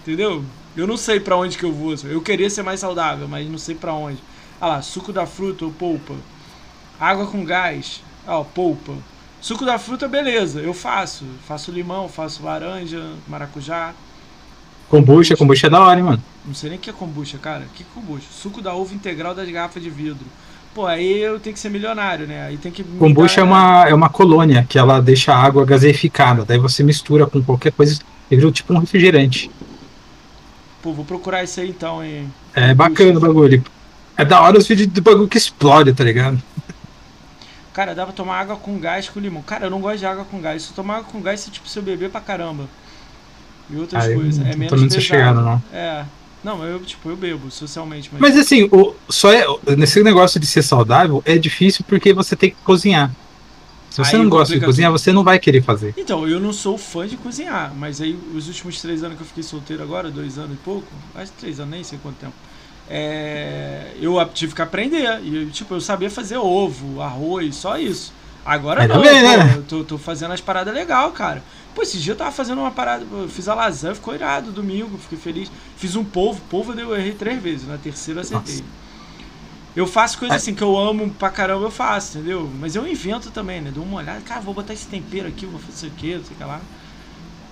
Entendeu? 0.02 0.44
Eu 0.76 0.87
não 0.87 0.96
sei 0.96 1.20
para 1.20 1.37
onde 1.37 1.56
que 1.56 1.64
eu 1.64 1.72
vou. 1.72 1.94
Eu 2.04 2.20
queria 2.20 2.50
ser 2.50 2.62
mais 2.62 2.80
saudável, 2.80 3.28
mas 3.28 3.48
não 3.48 3.59
sei 3.59 3.74
para 3.74 3.94
onde. 3.94 4.18
Ah 4.61 4.66
lá, 4.66 4.82
suco 4.82 5.12
da 5.12 5.26
fruta 5.26 5.64
ou 5.64 5.72
polpa. 5.72 6.14
Água 6.98 7.26
com 7.26 7.44
gás. 7.44 8.02
Ó, 8.26 8.42
polpa. 8.42 8.92
Suco 9.40 9.64
da 9.64 9.78
fruta, 9.78 10.09
beleza, 10.09 10.61
eu 10.61 10.74
faço. 10.74 11.24
Faço 11.46 11.70
limão, 11.70 12.09
faço 12.09 12.42
laranja, 12.42 13.12
maracujá. 13.28 13.94
Kombucha, 14.88 15.37
kombucha 15.37 15.66
é 15.66 15.70
da 15.70 15.80
hora, 15.80 15.98
hein, 15.98 16.04
mano. 16.04 16.22
Não 16.44 16.54
sei 16.54 16.70
nem 16.70 16.78
o 16.78 16.82
que 16.82 16.90
é 16.90 16.92
kombucha, 16.92 17.38
cara. 17.38 17.64
O 17.64 17.68
que 17.68 17.82
é 17.82 17.87
kombucha? 17.94 18.26
Suco 18.30 18.61
da 18.61 18.74
uva 18.74 18.94
integral 18.94 19.35
das 19.35 19.48
garrafas 19.48 19.82
de 19.82 19.90
vidro. 19.90 20.26
Pô, 20.77 20.85
aí 20.85 21.21
eu 21.21 21.41
tenho 21.41 21.55
que 21.55 21.59
ser 21.59 21.71
milionário, 21.71 22.27
né? 22.27 22.49
Aí 22.49 22.59
tem 22.59 22.71
que. 22.71 22.85
Kombucha 22.85 23.37
dar... 23.37 23.41
é, 23.41 23.45
uma, 23.45 23.89
é 23.89 23.95
uma 23.95 24.11
colônia 24.11 24.67
que 24.69 24.79
ela 24.79 25.01
deixa 25.01 25.33
a 25.33 25.43
água 25.43 25.65
gaseificada. 25.65 26.45
Daí 26.45 26.59
você 26.59 26.83
mistura 26.83 27.27
com 27.27 27.43
qualquer 27.43 27.73
coisa 27.73 27.99
e 28.31 28.37
vira 28.37 28.53
tipo 28.53 28.75
um 28.75 28.79
refrigerante. 28.79 29.51
Pô, 30.83 30.93
vou 30.93 31.03
procurar 31.03 31.43
isso 31.43 31.59
aí 31.61 31.71
então, 31.71 32.05
hein? 32.05 32.31
É 32.55 32.75
bacana 32.75 33.17
o 33.17 33.21
bagulho. 33.23 33.65
É 34.19 34.23
da 34.23 34.43
hora 34.43 34.59
os 34.59 34.69
vídeos 34.69 34.89
do 34.89 35.01
bagulho 35.01 35.27
que 35.27 35.39
explode, 35.39 35.95
tá 35.95 36.05
ligado? 36.05 36.43
Cara, 37.73 37.95
dá 37.95 38.05
pra 38.05 38.12
tomar 38.12 38.39
água 38.39 38.57
com 38.57 38.79
gás 38.79 39.09
com 39.09 39.19
limão. 39.19 39.41
Cara, 39.41 39.65
eu 39.65 39.71
não 39.71 39.81
gosto 39.81 40.01
de 40.01 40.07
água 40.07 40.27
com 40.27 40.43
gás. 40.43 40.62
Se 40.62 40.73
eu 40.73 40.77
tomar 40.77 40.97
água 40.97 41.11
com 41.11 41.23
gás, 41.23 41.49
é 41.49 41.51
tipo 41.51 41.67
se 41.67 41.79
eu 41.79 41.83
beber 41.83 42.11
pra 42.11 42.21
caramba. 42.21 42.65
E 43.70 43.77
outras 43.77 44.12
coisas. 44.12 44.47
É 44.47 44.55
menos 44.55 44.95
pesado. 44.95 45.41
Não. 45.41 45.62
É. 45.72 46.05
Não, 46.47 46.64
eu, 46.64 46.78
tipo, 46.78 47.11
eu 47.11 47.16
bebo 47.16 47.51
socialmente. 47.51 48.09
Mas, 48.12 48.20
mas 48.20 48.38
assim, 48.38 48.68
o, 48.70 48.94
só 49.09 49.32
é, 49.32 49.44
nesse 49.76 50.01
negócio 50.05 50.38
de 50.38 50.47
ser 50.47 50.62
saudável, 50.62 51.20
é 51.26 51.36
difícil 51.36 51.84
porque 51.88 52.12
você 52.12 52.36
tem 52.36 52.51
que 52.51 52.57
cozinhar. 52.62 53.11
Se 53.90 53.99
você 53.99 54.14
aí 54.14 54.22
não 54.22 54.30
gosta 54.30 54.55
de 54.55 54.64
cozinhar, 54.64 54.92
você 54.92 55.12
não 55.12 55.24
vai 55.24 55.40
querer 55.40 55.61
fazer. 55.61 55.92
Então, 55.97 56.28
eu 56.28 56.38
não 56.38 56.53
sou 56.53 56.78
fã 56.78 57.05
de 57.05 57.16
cozinhar, 57.16 57.74
mas 57.74 58.01
aí 58.01 58.16
os 58.32 58.47
últimos 58.47 58.80
três 58.80 59.03
anos 59.03 59.16
que 59.16 59.24
eu 59.24 59.26
fiquei 59.26 59.42
solteiro 59.42 59.82
agora, 59.82 60.09
dois 60.09 60.38
anos 60.38 60.53
e 60.53 60.59
pouco, 60.59 60.86
mais 61.12 61.30
três 61.30 61.59
anos, 61.59 61.72
nem 61.72 61.82
sei 61.82 61.99
quanto 62.01 62.14
tempo. 62.18 62.34
É, 62.88 63.90
eu 64.01 64.24
tive 64.32 64.55
que 64.55 64.62
aprender. 64.62 65.20
E, 65.24 65.47
tipo, 65.47 65.74
eu 65.74 65.80
sabia 65.80 66.09
fazer 66.09 66.36
ovo, 66.36 67.01
arroz, 67.01 67.57
só 67.57 67.76
isso. 67.76 68.12
Agora 68.44 68.84
é 68.84 68.86
não, 68.86 69.03
né? 69.03 69.55
eu 69.57 69.62
tô, 69.64 69.82
tô, 69.82 69.99
fazendo 69.99 70.32
as 70.32 70.40
paradas 70.40 70.72
legal, 70.72 71.11
cara. 71.11 71.42
Pô, 71.77 71.83
esse 71.83 71.99
dia 71.99 72.14
eu 72.14 72.16
tava 72.16 72.33
fazendo 72.33 72.59
uma 72.59 72.70
parada, 72.70 73.05
fiz 73.29 73.47
a 73.49 73.55
lasanha, 73.55 73.95
ficou 73.95 74.14
irado 74.14 74.51
domingo, 74.51 74.97
fiquei 74.97 75.18
feliz. 75.18 75.53
Fiz 75.77 75.95
um 75.95 76.03
polvo, 76.03 76.41
polvo 76.49 76.72
eu 76.72 76.97
errei 76.97 77.12
três 77.12 77.41
vezes, 77.41 77.68
na 77.68 77.77
terceira 77.77 78.20
eu 78.20 78.22
acertei. 78.22 78.55
Nossa. 78.55 78.64
Eu 79.77 79.87
faço 79.87 80.18
coisas 80.18 80.35
é. 80.35 80.37
assim 80.39 80.55
que 80.55 80.62
eu 80.62 80.74
amo 80.74 81.11
pra 81.11 81.29
caramba, 81.29 81.66
eu 81.66 81.70
faço, 81.70 82.16
entendeu? 82.16 82.51
Mas 82.59 82.74
eu 82.74 82.89
invento 82.89 83.31
também, 83.31 83.61
né? 83.61 83.70
Dou 83.70 83.85
uma 83.85 83.99
olhada, 83.99 84.22
cara, 84.22 84.41
vou 84.41 84.55
botar 84.55 84.72
esse 84.72 84.87
tempero 84.87 85.29
aqui, 85.29 85.45
vou 85.45 85.61
fazer 85.61 85.89
o 85.89 85.91
quê, 85.91 86.16
não 86.16 86.24
sei 86.24 86.35
o 86.35 86.39
que 86.39 86.45
lá. 86.45 86.62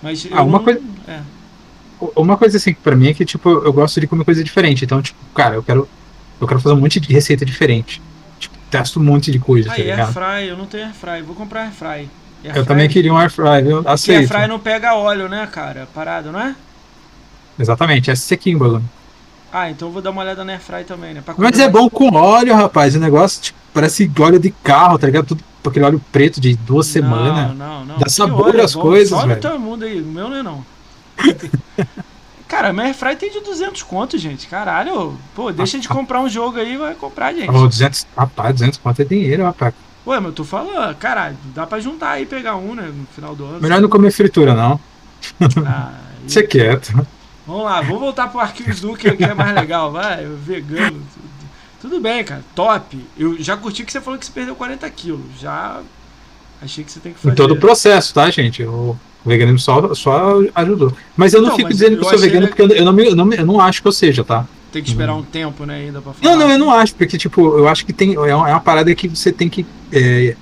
Mas 0.01 0.27
ah, 0.31 0.41
uma 0.41 0.57
não... 0.57 0.65
coisa. 0.65 0.81
É. 1.07 1.21
Uma 2.15 2.35
coisa 2.35 2.57
assim, 2.57 2.73
pra 2.73 2.95
mim 2.95 3.09
é 3.09 3.13
que, 3.13 3.25
tipo, 3.25 3.47
eu 3.47 3.71
gosto 3.71 4.01
de 4.01 4.07
comer 4.07 4.25
coisa 4.25 4.43
diferente. 4.43 4.83
Então, 4.83 5.03
tipo, 5.03 5.19
cara, 5.35 5.53
eu 5.53 5.61
quero. 5.61 5.87
Eu 6.41 6.47
quero 6.47 6.59
fazer 6.59 6.73
um 6.73 6.79
monte 6.79 6.99
de 6.99 7.13
receita 7.13 7.45
diferente. 7.45 8.01
Tipo, 8.39 8.57
testo 8.71 8.99
um 8.99 9.03
monte 9.03 9.31
de 9.31 9.37
coisa. 9.37 9.71
Ah, 9.71 9.75
tá 9.75 9.81
airfry, 9.81 10.47
eu 10.49 10.57
não 10.57 10.65
tenho 10.65 10.85
airfry, 10.85 11.21
vou 11.21 11.35
comprar 11.35 11.61
airfry. 11.61 12.09
Air 12.47 12.57
eu 12.57 12.65
também 12.65 12.87
queria 12.89 13.13
um 13.13 13.17
airfry, 13.17 13.63
viu? 13.63 13.83
Aceito. 13.85 14.31
airfry 14.31 14.47
não 14.47 14.59
pega 14.59 14.95
óleo, 14.95 15.27
né, 15.27 15.47
cara? 15.51 15.87
Parado, 15.93 16.31
não 16.31 16.39
é? 16.39 16.55
Exatamente, 17.57 18.11
é 18.11 18.15
sequinho 18.15 18.57
o 18.57 18.59
bagulho. 18.59 18.83
Ah, 19.51 19.69
então 19.69 19.87
eu 19.87 19.91
vou 19.93 20.01
dar 20.01 20.11
uma 20.11 20.21
olhada 20.21 20.43
na 20.43 20.51
Airfry 20.51 20.83
também, 20.83 21.13
né? 21.13 21.23
Mas 21.37 21.57
é 21.57 21.69
bom 21.69 21.89
com 21.89 22.13
óleo, 22.13 22.53
rapaz. 22.53 22.93
O 22.93 22.99
negócio 22.99 23.41
tipo, 23.41 23.57
parece 23.73 24.11
óleo 24.19 24.37
de 24.37 24.51
carro, 24.51 24.99
tá 24.99 25.07
ligado? 25.07 25.27
Tudo 25.27 25.41
aquele 25.65 25.85
óleo 25.85 26.01
preto 26.11 26.41
de 26.41 26.55
duas 26.57 26.87
semanas. 26.87 27.55
Não, 27.55 27.85
não. 27.85 27.97
Dá 27.97 28.09
sabor 28.09 28.59
às 28.59 28.75
coisas, 28.75 29.17
Só 29.17 29.25
velho. 29.25 29.39
todo 29.39 29.57
mundo 29.57 29.85
aí. 29.85 30.01
O 30.01 30.05
meu 30.05 30.27
não 30.27 30.35
é 30.35 30.43
não. 30.43 30.65
Cara, 32.49 32.73
minha 32.73 32.87
Airfry 32.87 33.15
tem 33.15 33.31
de 33.31 33.39
200 33.39 33.81
conto, 33.83 34.17
gente. 34.17 34.45
Caralho. 34.47 35.17
Pô, 35.33 35.51
deixa 35.53 35.79
de 35.79 35.87
comprar 35.89 36.19
um 36.19 36.27
jogo 36.27 36.59
aí 36.59 36.73
e 36.73 36.77
vai 36.77 36.93
comprar, 36.93 37.33
gente. 37.33 37.49
Oh, 37.49 37.65
200, 37.65 38.05
rapaz, 38.15 38.53
200 38.55 38.77
conto 38.79 39.01
é 39.01 39.05
dinheiro, 39.05 39.43
rapaz. 39.43 39.73
Ué, 40.07 40.19
mas 40.19 40.25
eu 40.27 40.33
tô 40.33 40.43
falando, 40.43 40.95
caralho, 40.97 41.35
dá 41.53 41.65
pra 41.65 41.79
juntar 41.79 42.11
aí 42.11 42.23
e 42.23 42.25
pegar 42.25 42.55
um, 42.55 42.75
né, 42.75 42.91
no 42.93 43.05
final 43.07 43.35
do 43.35 43.45
ano. 43.45 43.61
Melhor 43.61 43.81
não 43.81 43.89
comer 43.89 44.11
fritura, 44.11 44.53
não. 44.53 44.79
Ah, 45.65 45.93
Você 46.27 46.41
e... 46.41 46.47
quieto. 46.47 47.05
Vamos 47.45 47.65
lá, 47.65 47.81
vamos 47.81 47.99
voltar 47.99 48.27
pro 48.27 48.39
Arquivos 48.39 48.81
do 48.81 48.95
que 48.95 49.07
é 49.07 49.33
mais 49.33 49.53
legal, 49.55 49.91
vai, 49.91 50.25
vegano. 50.25 51.01
Tudo 51.79 51.99
bem, 51.99 52.23
cara, 52.23 52.43
top. 52.55 52.99
Eu 53.17 53.39
já 53.41 53.55
curti 53.55 53.83
que 53.83 53.91
você 53.91 54.01
falou 54.01 54.17
que 54.19 54.25
você 54.25 54.31
perdeu 54.31 54.55
40 54.55 54.89
quilos. 54.89 55.39
Já 55.39 55.81
Achei 56.61 56.83
que 56.83 56.91
você 56.91 56.99
tem 56.99 57.13
que 57.13 57.19
fazer. 57.19 57.33
Em 57.33 57.35
todo 57.35 57.51
o 57.51 57.57
processo, 57.59 58.13
tá, 58.13 58.29
gente? 58.29 58.63
O 58.63 58.97
veganismo 59.25 59.59
só, 59.59 59.93
só 59.93 60.41
ajudou. 60.55 60.93
Mas 61.15 61.33
eu 61.33 61.41
não, 61.41 61.49
Não, 61.49 61.55
fico 61.55 61.69
dizendo 61.69 61.97
que 61.97 62.05
eu 62.05 62.09
sou 62.09 62.17
vegano 62.17 62.47
porque 62.47 62.61
eu, 62.61 62.85
não, 62.85 62.93
me- 62.93 63.07
eu, 63.07 63.15
não, 63.15 63.31
eu 63.33 63.45
não 63.45 63.59
acho 63.59 63.81
que 63.81 63.87
eu 63.87 63.91
seja, 63.91 64.23
tá? 64.23 64.45
Tem 64.75 64.83
que 64.83 64.89
esperar 64.89 65.15
um 65.15 65.23
tempo, 65.23 65.65
né, 65.65 65.75
ainda 65.75 66.01
pra 66.01 66.11
falar. 66.11 66.35
Não, 66.35 66.37
não, 66.37 66.51
eu 66.51 66.59
não 66.59 66.69
acho, 66.69 66.93
porque, 66.95 67.17
tipo, 67.17 67.57
eu 67.57 67.65
acho 67.65 67.85
que 67.85 67.93
tem, 67.93 68.13
é 68.15 68.35
uma, 68.35 68.49
é 68.49 68.51
uma 68.51 68.59
parada 68.59 68.93
que 68.93 69.07
você 69.07 69.31
tem 69.31 69.47
que 69.47 69.65
é, 69.89 70.35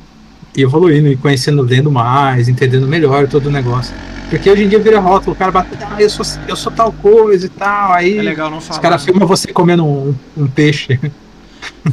ir 0.58 0.64
evoluindo 0.64 1.08
e 1.08 1.16
conhecendo, 1.16 1.62
lendo 1.62 1.92
mais, 1.92 2.50
entendendo 2.50 2.88
melhor 2.88 3.28
todo 3.28 3.46
o 3.46 3.52
negócio. 3.52 3.94
Porque 4.32 4.50
hoje 4.50 4.64
em 4.64 4.70
dia 4.70 4.80
vira 4.80 5.00
rótulo, 5.00 5.34
o 5.34 5.36
cara 5.36 5.52
bate, 5.52 5.70
ah, 5.84 6.02
eu 6.02 6.10
sou, 6.10 6.26
eu 6.48 6.56
sou 6.56 6.72
tal 6.72 6.92
coisa 6.92 7.46
e 7.46 7.50
tal, 7.50 7.94
aí 7.94 8.18
É 8.18 8.24
legal 8.24 8.50
não 8.50 8.58
os 8.58 8.66
falar. 8.66 8.80
caras 8.80 9.02
né? 9.06 9.12
filmam 9.12 9.28
você 9.28 9.54
comendo 9.54 9.86
um, 9.86 10.16
um 10.36 10.48
peixe. 10.48 11.00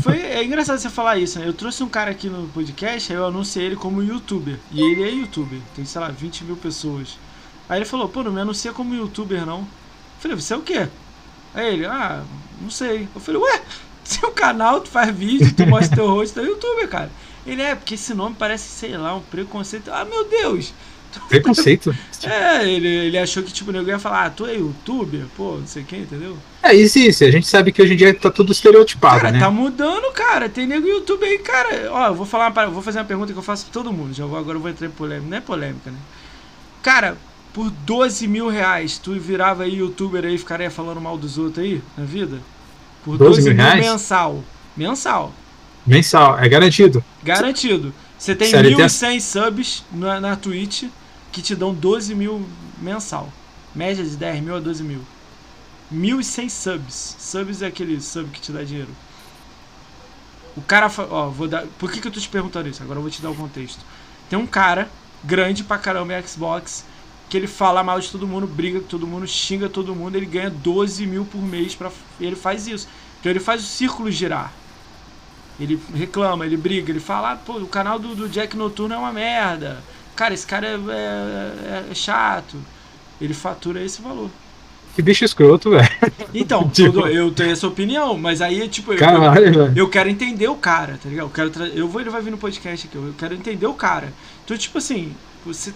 Foi, 0.01 0.17
é 0.17 0.43
engraçado 0.43 0.79
você 0.79 0.89
falar 0.89 1.19
isso, 1.19 1.39
né? 1.39 1.47
Eu 1.47 1.53
trouxe 1.53 1.83
um 1.83 1.91
cara 1.91 2.11
aqui 2.11 2.31
no 2.31 2.49
podcast, 2.49 3.13
aí 3.13 3.19
eu 3.19 3.27
anunciei 3.27 3.67
ele 3.67 3.77
como 3.77 4.03
youtuber. 4.03 4.55
E 4.73 4.81
ele 4.81 5.03
é 5.03 5.11
youtuber, 5.11 5.59
tem, 5.77 5.85
sei 5.85 6.01
lá, 6.01 6.09
20 6.09 6.45
mil 6.45 6.57
pessoas. 6.57 7.19
Aí 7.69 7.77
ele 7.77 7.85
falou, 7.85 8.09
pô, 8.09 8.23
não 8.23 8.33
me 8.33 8.41
anuncia 8.41 8.73
como 8.73 8.95
youtuber, 8.95 9.45
não. 9.45 9.59
Eu 9.59 9.67
falei, 10.21 10.41
você 10.41 10.55
é 10.55 10.57
o 10.57 10.63
quê? 10.63 10.89
Aí 11.55 11.75
ele, 11.75 11.87
ah, 11.87 12.23
não 12.61 12.71
sei. 12.71 13.09
Eu 13.15 13.21
falei, 13.21 13.41
ué, 13.41 13.63
seu 14.05 14.31
canal, 14.31 14.81
tu 14.81 14.89
faz 14.89 15.15
vídeo, 15.15 15.53
tu 15.55 15.67
mostra 15.67 15.97
teu 15.97 16.09
rosto, 16.09 16.35
tu 16.35 16.41
é 16.41 16.45
youtuber, 16.45 16.89
cara. 16.89 17.11
Ele 17.47 17.63
é, 17.63 17.75
porque 17.75 17.95
esse 17.95 18.13
nome 18.15 18.37
parece, 18.39 18.69
sei 18.69 18.97
lá, 18.97 19.15
um 19.15 19.21
preconceito. 19.21 19.91
Ah, 19.91 20.05
meu 20.05 20.29
Deus! 20.29 20.73
Preconceito. 21.29 21.93
É, 22.23 22.69
ele, 22.69 22.87
ele 22.87 23.19
achou 23.19 23.43
que, 23.43 23.53
tipo, 23.53 23.71
o 23.71 23.73
nego 23.73 23.89
ia 23.89 23.99
falar, 23.99 24.27
ah, 24.27 24.31
tu 24.31 24.47
é 24.47 24.55
youtuber? 24.55 25.25
Pô, 25.37 25.57
não 25.57 25.67
sei 25.67 25.83
quem, 25.83 26.03
entendeu? 26.03 26.37
É, 26.63 26.73
existe. 26.75 27.25
A 27.25 27.31
gente 27.33 27.49
sabe 27.49 27.73
que 27.73 27.83
hoje 27.83 27.95
em 27.95 27.97
dia 27.97 28.15
tá 28.15 28.31
tudo 28.31 28.53
estereotipado, 28.53 29.21
Cara, 29.21 29.33
né? 29.33 29.41
tá 29.41 29.51
mudando, 29.51 30.13
cara. 30.13 30.49
Tem 30.49 30.67
nego 30.67 30.87
YouTube 30.87 31.25
aí, 31.25 31.39
cara. 31.39 31.91
Ó, 31.91 32.07
eu 32.09 32.15
vou 32.15 32.27
falar 32.27 32.53
uma 32.53 32.67
vou 32.69 32.83
fazer 32.83 32.99
uma 33.01 33.05
pergunta 33.05 33.33
que 33.33 33.39
eu 33.39 33.43
faço 33.43 33.65
pra 33.65 33.73
todo 33.73 33.93
mundo. 33.93 34.15
Já 34.15 34.25
vou, 34.25 34.39
agora 34.39 34.57
eu 34.57 34.61
vou 34.63 34.71
entrar 34.71 34.87
em 34.87 34.91
polêmica. 34.91 35.29
Não 35.29 35.37
é 35.37 35.41
polêmica, 35.41 35.91
né? 35.91 35.99
Cara, 36.83 37.17
por 37.53 37.71
12 37.71 38.29
mil 38.29 38.49
reais, 38.49 38.99
tu 38.99 39.19
virava 39.19 39.65
aí 39.65 39.77
youtuber 39.77 40.25
aí 40.25 40.35
e 40.35 40.39
ficaria 40.39 40.71
falando 40.71 41.01
mal 41.01 41.19
dos 41.19 41.39
outros 41.39 41.65
aí 41.65 41.83
na 41.97 42.05
vida? 42.05 42.39
Por 43.05 43.17
12 43.19 43.43
12 43.43 43.49
mil 43.49 43.57
reais? 43.57 43.81
mensal. 43.85 44.45
Mensal. 44.77 45.33
Mensal, 45.87 46.39
é 46.39 46.49
garantido. 46.49 47.03
Garantido. 47.23 47.93
Você 48.19 48.35
tem 48.37 48.51
tem 48.51 48.77
1.100 48.77 49.21
subs 49.21 49.85
na, 49.91 50.21
na 50.21 50.37
Twitch 50.37 50.85
que 51.33 51.41
te 51.41 51.57
dão 51.57 51.73
12 51.75 52.15
mil 52.15 52.47
mensal. 52.81 53.33
Média 53.75 54.05
de 54.05 54.17
10 54.17 54.43
mil 54.43 54.57
a 54.57 54.61
12 54.61 54.83
mil. 54.83 55.01
1.100 55.93 56.49
subs. 56.49 57.17
Subs 57.19 57.63
é 57.63 57.67
aquele 57.67 58.01
sub 58.01 58.29
que 58.31 58.41
te 58.41 58.53
dá 58.53 58.63
dinheiro. 58.63 58.91
O 60.57 60.61
cara. 60.63 60.91
Ó, 61.11 61.29
vou 61.31 61.49
dar. 61.49 61.65
Por 61.79 61.91
que, 61.91 62.01
que 62.01 62.09
eu 62.09 62.13
tô 62.13 62.21
te 62.21 62.29
perguntando 62.29 62.69
isso? 62.69 62.83
Agora 62.83 62.99
eu 62.99 63.03
vou 63.03 63.11
te 63.11 63.23
dar 63.23 63.31
o 63.31 63.35
contexto. 63.35 63.81
Tem 64.29 64.39
um 64.39 64.47
cara 64.47 64.89
grande 65.25 65.65
pra 65.65 65.79
caramba 65.79 66.19
em 66.19 66.27
Xbox 66.27 66.85
que 67.31 67.37
ele 67.37 67.47
fala 67.47 67.83
mal 67.83 67.99
de 68.01 68.11
todo 68.11 68.27
mundo, 68.27 68.47
briga 68.47 68.81
com 68.81 68.87
todo 68.87 69.07
mundo, 69.07 69.27
xinga 69.27 69.69
todo 69.69 69.95
mundo. 69.95 70.17
Ele 70.17 70.27
ganha 70.27 70.51
12 70.51 71.07
mil 71.07 71.25
por 71.25 71.41
mês 71.41 71.75
pra. 71.75 71.91
E 72.19 72.27
ele 72.27 72.37
faz 72.37 72.67
isso. 72.67 72.87
Então 73.21 73.31
ele 73.31 73.41
faz 73.41 73.63
o 73.63 73.67
círculo 73.67 74.11
girar. 74.11 74.53
Ele 75.59 75.79
reclama, 75.95 76.45
ele 76.45 76.57
briga, 76.57 76.91
ele 76.91 77.01
fala, 77.01 77.33
ah, 77.33 77.37
pô, 77.37 77.55
o 77.59 77.67
canal 77.67 77.99
do, 77.99 78.15
do 78.15 78.29
Jack 78.29 78.57
Noturno 78.57 78.95
é 78.95 78.99
uma 78.99 79.13
merda. 79.13 79.83
Cara, 80.17 80.35
esse 80.35 80.47
cara 80.47 80.67
é, 80.67 80.75
é- 80.75 81.85
é 81.91 81.95
chato. 81.95 82.57
Ele 83.21 83.33
fatura 83.35 83.83
esse 83.85 84.01
valor. 84.03 84.31
Que 84.97 85.03
bicho 85.03 85.25
escroto, 85.25 85.71
velho. 85.71 85.89
Então, 86.35 86.67
Tipo- 86.73 87.07
eu 87.07 87.31
tenho 87.31 87.51
essa 87.53 87.69
opinião, 87.69 88.17
mas 88.19 88.41
aí, 88.41 88.67
tipo, 88.69 88.93
eu, 88.93 88.99
Caralho, 88.99 89.53
velho. 89.53 89.73
eu 89.77 89.89
quero 89.89 90.09
entender 90.09 90.49
o 90.49 90.57
cara, 90.57 90.99
tá 91.01 91.09
ligado? 91.09 91.27
Eu, 91.27 91.31
quero 91.31 91.65
eu 91.67 91.87
vou, 91.87 92.01
ele 92.01 92.11
vai 92.11 92.23
vir 92.23 92.31
no 92.33 92.39
podcast 92.39 92.89
aqui, 92.89 92.97
eu 92.97 93.15
quero 93.17 93.35
entender 93.35 93.67
o 93.67 93.75
cara. 93.75 94.13
Então, 94.45 94.57
tipo 94.57 94.79
assim, 94.79 95.15
você 95.45 95.73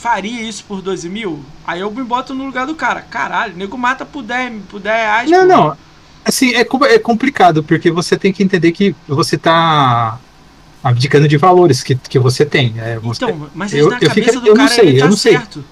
faria 0.00 0.42
isso 0.42 0.64
por 0.66 0.80
12 0.82 1.08
mil? 1.08 1.44
Aí 1.66 1.80
eu 1.80 1.90
me 1.90 2.02
boto 2.02 2.34
no 2.34 2.44
lugar 2.44 2.66
do 2.66 2.74
cara. 2.74 3.02
Caralho, 3.02 3.54
o 3.54 3.56
nego 3.56 3.76
mata 3.76 4.04
por 4.06 4.22
10, 4.22 4.62
por 4.68 4.80
10 4.80 4.96
reais. 4.96 5.30
Não, 5.30 5.46
não. 5.46 5.76
Assim, 6.24 6.54
é, 6.54 6.60
é 6.60 6.98
complicado, 6.98 7.62
porque 7.62 7.90
você 7.90 8.16
tem 8.16 8.32
que 8.32 8.42
entender 8.42 8.72
que 8.72 8.94
você 9.08 9.36
tá 9.38 10.18
abdicando 10.82 11.26
de 11.28 11.36
valores 11.36 11.82
que, 11.82 11.94
que 11.94 12.18
você 12.18 12.44
tem. 12.44 12.74
É, 12.78 12.98
você- 12.98 13.24
Então, 13.24 13.50
mas 13.54 13.72
eu- 13.74 13.88
na 13.90 13.96
eu 13.96 14.08
cabeça 14.08 14.28
fico- 14.32 14.40
do 14.40 14.46
eu 14.48 14.54
não 14.54 14.64
cara 14.66 14.74
sei, 14.74 14.86
ele 14.88 14.96
eu 14.98 15.02
tá 15.04 15.08
não 15.10 15.16
sei. 15.16 15.32
certo. 15.32 15.64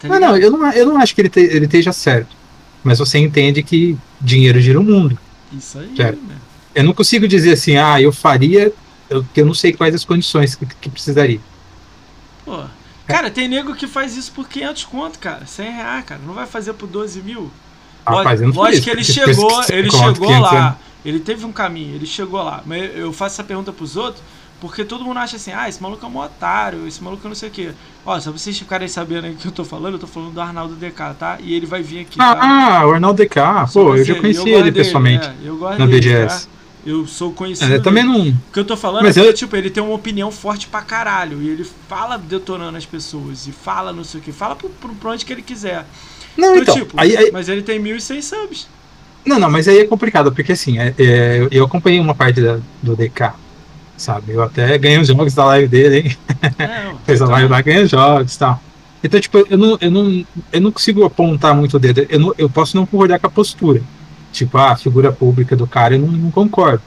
Tá 0.00 0.08
não, 0.08 0.20
não, 0.20 0.36
eu 0.36 0.50
não, 0.50 0.72
eu 0.72 0.86
não 0.86 0.98
acho 0.98 1.14
que 1.14 1.20
ele, 1.22 1.28
te- 1.30 1.40
ele 1.40 1.64
esteja 1.66 1.92
certo. 1.92 2.36
Mas 2.82 2.98
você 2.98 3.18
entende 3.18 3.62
que 3.62 3.96
dinheiro 4.20 4.60
gira 4.60 4.78
o 4.78 4.84
mundo. 4.84 5.18
Isso 5.52 5.78
aí, 5.78 5.90
Certo. 5.96 6.20
né? 6.22 6.36
Eu 6.74 6.84
não 6.84 6.92
consigo 6.92 7.26
dizer 7.26 7.52
assim, 7.52 7.76
ah, 7.76 8.00
eu 8.00 8.12
faria, 8.12 8.72
eu, 9.08 9.24
eu 9.34 9.46
não 9.46 9.54
sei 9.54 9.72
quais 9.72 9.94
as 9.94 10.04
condições 10.04 10.54
que, 10.54 10.66
que 10.66 10.90
precisaria. 10.90 11.40
Pô. 12.44 12.62
Cara, 13.06 13.30
tem 13.30 13.48
nego 13.48 13.74
que 13.74 13.86
faz 13.86 14.16
isso 14.16 14.32
por 14.32 14.48
500 14.48 14.84
conto, 14.84 15.18
cara. 15.18 15.46
100 15.46 15.70
reais, 15.70 16.04
cara. 16.04 16.20
Não 16.26 16.34
vai 16.34 16.46
fazer 16.46 16.72
por 16.72 16.86
12 16.86 17.22
mil. 17.22 17.50
Rapaz, 18.06 18.40
não 18.40 18.48
Lógico 18.48 18.64
falei 18.64 18.80
que 18.80 18.90
ele 18.90 19.04
chegou, 19.04 19.62
ele 19.70 19.90
chegou 19.90 20.14
500 20.14 20.40
lá. 20.40 20.78
Ele 21.04 21.20
teve 21.20 21.44
um 21.44 21.52
caminho, 21.52 21.94
ele 21.94 22.06
chegou 22.06 22.42
lá. 22.42 22.62
Mas 22.64 22.96
eu 22.96 23.12
faço 23.12 23.34
essa 23.34 23.44
pergunta 23.44 23.72
pros 23.72 23.96
outros 23.96 24.22
porque 24.64 24.82
todo 24.82 25.04
mundo 25.04 25.18
acha 25.18 25.36
assim: 25.36 25.52
ah, 25.52 25.68
esse 25.68 25.82
maluco 25.82 26.04
é 26.06 26.08
um 26.08 26.16
otário, 26.18 26.86
esse 26.86 27.02
maluco 27.02 27.26
é 27.26 27.28
não 27.28 27.34
sei 27.34 27.50
o 27.50 27.52
quê. 27.52 27.72
Ó, 28.04 28.18
só 28.18 28.30
pra 28.30 28.38
vocês 28.38 28.58
ficarem 28.58 28.88
sabendo 28.88 29.26
aí 29.26 29.32
o 29.32 29.36
que 29.36 29.46
eu 29.46 29.52
tô 29.52 29.62
falando, 29.62 29.94
eu 29.94 29.98
tô 29.98 30.06
falando 30.06 30.32
do 30.32 30.40
Arnaldo 30.40 30.74
DK, 30.74 31.14
tá? 31.18 31.36
E 31.40 31.54
ele 31.54 31.66
vai 31.66 31.82
vir 31.82 32.00
aqui, 32.00 32.16
tá? 32.16 32.38
Ah, 32.40 32.86
o 32.86 32.92
Arnaldo 32.92 33.22
DK, 33.22 33.40
pô, 33.72 33.94
eu 33.94 34.04
já 34.04 34.14
conheci 34.14 34.48
ele 34.48 34.62
dele, 34.62 34.72
pessoalmente. 34.72 35.26
é, 35.26 35.34
eu 35.44 35.58
gosto 35.58 35.78
na 35.78 35.86
dele, 35.86 36.00
BGS. 36.00 36.46
tá? 36.46 36.53
Eu 36.86 37.06
sou 37.06 37.32
conhecido. 37.32 37.72
É, 37.72 37.76
eu 37.76 37.82
também 37.82 38.04
não. 38.04 38.28
O 38.28 38.34
que 38.52 38.58
eu 38.58 38.64
tô 38.64 38.76
falando 38.76 39.04
Mas 39.04 39.16
é 39.16 39.22
que, 39.22 39.28
eu- 39.28 39.32
tipo, 39.34 39.56
ele 39.56 39.70
tem 39.70 39.82
uma 39.82 39.94
opinião 39.94 40.30
forte 40.30 40.66
pra 40.68 40.82
caralho. 40.82 41.40
E 41.42 41.48
ele 41.48 41.64
fala 41.88 42.18
detonando 42.18 42.76
as 42.76 42.84
pessoas. 42.84 43.46
E 43.46 43.52
fala 43.52 43.92
não 43.92 44.04
sei 44.04 44.20
o 44.20 44.22
que. 44.22 44.32
Fala 44.32 44.54
pro, 44.54 44.68
pro, 44.68 44.94
pra 44.94 45.10
onde 45.10 45.24
que 45.24 45.32
ele 45.32 45.42
quiser. 45.42 45.86
Não, 46.36 46.56
então. 46.56 46.74
tipo, 46.74 46.94
aí, 47.00 47.16
aí- 47.16 47.30
mas 47.32 47.48
ele 47.48 47.62
tem 47.62 47.78
1.100 47.80 48.20
subs. 48.22 48.68
não, 49.24 49.38
não, 49.38 49.48
mas 49.50 49.66
aí 49.68 49.78
é 49.78 49.86
complicado, 49.86 50.30
porque 50.32 50.52
assim, 50.52 50.78
é- 50.78 50.94
é, 50.98 51.48
eu- 51.50 51.64
acompanhei 51.64 51.98
uma 52.00 52.14
parte 52.14 52.40
da- 52.42 52.58
do 52.82 52.94
DK, 52.94 53.32
sabe? 53.96 54.32
Eu 54.32 54.42
até 54.42 54.76
ganhei 54.76 54.98
os 54.98 55.08
jogos 55.08 55.32
da 55.34 55.44
live 55.46 55.68
dele, 55.68 55.96
hein? 56.08 56.16
Ó, 56.92 56.96
Fez 57.06 57.22
a 57.22 57.24
então, 57.24 57.34
live 57.34 57.50
lá, 57.50 57.60
ganha 57.62 57.86
jogos 57.86 58.34
e 58.34 58.38
tal. 58.38 58.60
Então, 59.02 59.20
tipo, 59.20 59.46
eu 59.48 59.56
não, 59.56 59.78
eu 59.80 59.90
não, 59.90 60.26
eu 60.52 60.60
não 60.60 60.72
consigo 60.72 61.04
apontar 61.04 61.54
muito 61.54 61.76
o 61.76 61.80
dedo. 61.80 62.06
Eu, 62.10 62.18
não, 62.20 62.34
eu 62.36 62.50
posso 62.50 62.76
não 62.76 62.84
concordar 62.84 63.18
com 63.18 63.26
a 63.26 63.30
postura. 63.30 63.80
Tipo, 64.34 64.58
ah, 64.58 64.72
a 64.72 64.76
figura 64.76 65.12
pública 65.12 65.54
do 65.54 65.64
cara, 65.64 65.94
eu 65.94 66.00
não, 66.00 66.08
não 66.08 66.30
concordo. 66.30 66.82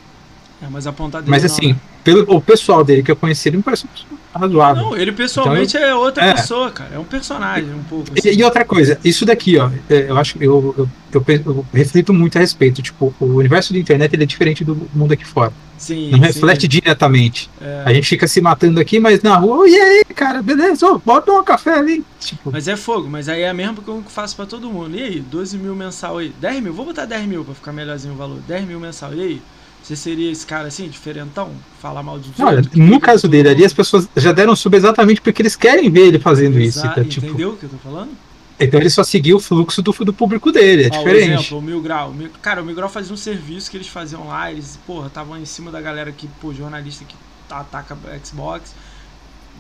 É, 0.62 0.68
mas 0.70 0.86
apontar 0.86 1.22
dele 1.22 1.32
Mas 1.32 1.43
não, 1.43 1.50
assim, 1.50 1.74
né? 1.74 1.80
Pelo, 2.08 2.38
o 2.38 2.41
pessoal 2.41 2.86
dele 2.86 3.03
que 3.03 3.12
eu 3.12 3.16
conheci, 3.18 3.49
ele 3.49 3.58
me 3.58 3.64
parece 3.64 3.84
uma 3.84 3.91
pessoa 3.91 4.20
razoável. 4.34 4.84
Não, 4.84 4.97
ele 4.97 5.12
pessoalmente 5.12 5.76
é 5.76 5.93
outra 5.93 6.24
é. 6.26 6.34
pessoa, 6.34 6.72
cara. 6.72 6.91
É 6.93 6.99
um 6.99 7.03
personagem, 7.03 7.70
um 7.74 7.84
pouco. 7.84 8.10
E, 8.16 8.20
assim. 8.20 8.39
e 8.39 8.43
outra 8.43 8.64
coisa, 8.64 8.97
isso 9.03 9.26
daqui, 9.26 9.58
ó, 9.58 9.70
é, 9.89 10.10
eu 10.10 10.18
acho 10.18 10.38
que 10.38 10.45
eu, 10.45 10.74
eu, 10.78 10.89
eu, 11.14 11.41
eu 11.45 11.66
reflito 11.74 12.14
muito 12.14 12.38
a 12.38 12.39
respeito. 12.39 12.82
Tipo, 12.82 13.14
o 13.20 13.26
universo 13.26 13.74
da 13.74 13.80
internet 13.80 14.14
ele 14.14 14.24
é 14.24 14.26
diferente 14.26 14.64
do 14.64 14.88
mundo 14.93 15.12
aqui 15.12 15.26
fora. 15.26 15.51
Sim, 15.78 16.10
Não 16.12 16.20
sim. 16.20 16.26
reflete 16.26 16.68
diretamente. 16.68 17.49
É. 17.62 17.84
A 17.86 17.93
gente 17.93 18.08
fica 18.08 18.26
se 18.26 18.39
matando 18.39 18.80
aqui, 18.80 18.99
mas 18.99 19.22
na 19.22 19.36
rua, 19.36 19.58
"Ô, 19.58 19.68
e 19.68 19.76
aí, 19.76 20.03
cara, 20.16 20.41
beleza? 20.41 20.88
Ô, 20.88 20.97
bota 20.97 21.32
um 21.32 21.43
café 21.43 21.74
ali. 21.78 22.05
Tipo, 22.20 22.51
Mas 22.51 22.68
é 22.68 22.76
fogo, 22.76 23.08
mas 23.10 23.28
aí 23.30 23.41
é 23.41 23.49
a 23.49 23.53
mesma 23.53 23.76
que 23.76 23.88
eu 23.88 24.01
faço 24.08 24.36
pra 24.36 24.45
todo 24.45 24.70
mundo. 24.70 24.95
E 24.95 25.03
aí, 25.03 25.20
12 25.20 25.58
mil 25.58 25.76
mensal 25.76 26.18
aí? 26.18 26.34
10 26.39 26.64
mil? 26.64 26.74
Vou 26.74 26.86
botar 26.86 27.05
10 27.05 27.28
mil 27.28 27.43
pra 27.43 27.53
ficar 27.53 27.74
melhorzinho 27.74 28.14
o 28.14 28.18
valor. 28.18 28.39
10 28.47 28.66
mil 28.66 28.80
mensal. 28.80 29.14
E 29.14 29.22
aí? 29.22 29.41
Você 29.88 29.96
seria 29.96 30.30
esse 30.32 30.46
cara 30.46 30.68
assim, 30.68 30.90
diferentão? 30.90 31.50
Falar 31.82 32.04
mal 32.04 32.20
dos 32.20 32.28
olha, 32.42 32.62
no 32.76 33.00
caso 33.00 33.28
dele 33.28 33.50
ali, 33.50 33.64
as 33.64 33.74
pessoas 33.74 34.08
já 34.18 34.34
deram 34.34 34.56
sub 34.56 34.76
exatamente 34.76 35.22
porque 35.22 35.42
eles 35.42 35.56
querem 35.56 35.90
ver 35.90 36.08
ele 36.08 36.20
fazendo 36.20 36.60
isso. 36.60 36.80
Exa- 36.80 36.92
Então, 36.92 37.04
tipo, 37.06 37.26
Entendeu 37.28 37.54
o 37.54 37.58
que 37.58 37.64
eu 37.66 37.70
tô 37.70 37.78
falando? 37.78 38.12
então 38.60 38.80
ele 38.80 38.90
só 38.90 39.04
seguiu 39.04 39.38
o 39.38 39.40
fluxo 39.40 39.82
do, 39.82 39.92
do 39.92 40.14
público 40.14 40.52
dele, 40.52 40.84
é 40.86 40.90
Ó, 40.90 40.98
diferente. 40.98 41.18
exemplo, 41.30 41.58
o 41.58 41.62
Mil 41.62 41.82
Grau. 41.82 42.14
Cara, 42.42 42.62
o 42.62 42.66
Mil 42.66 42.76
Grau 42.76 42.90
fazia 42.90 43.14
um 43.14 43.18
serviço 43.18 43.70
que 43.70 43.78
eles 43.78 43.88
faziam 43.88 44.28
lá, 44.28 44.52
eles, 44.52 44.78
porra, 44.86 45.08
estavam 45.08 45.38
em 45.38 45.46
cima 45.46 45.72
da 45.72 45.82
galera 45.82 46.12
que, 46.12 46.28
pô, 46.28 46.54
jornalista 46.54 47.04
que 47.06 47.16
ataca 47.50 47.98
Xbox. 48.24 48.74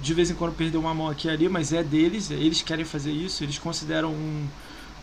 De 0.01 0.13
vez 0.13 0.29
em 0.31 0.35
quando 0.35 0.55
perdeu 0.55 0.79
uma 0.79 0.93
mão 0.93 1.09
aqui 1.09 1.27
e 1.27 1.31
ali, 1.31 1.49
mas 1.49 1.73
é 1.73 1.83
deles, 1.83 2.31
eles 2.31 2.61
querem 2.61 2.85
fazer 2.85 3.11
isso, 3.11 3.43
eles 3.43 3.57
consideram 3.59 4.11
um- 4.13 4.47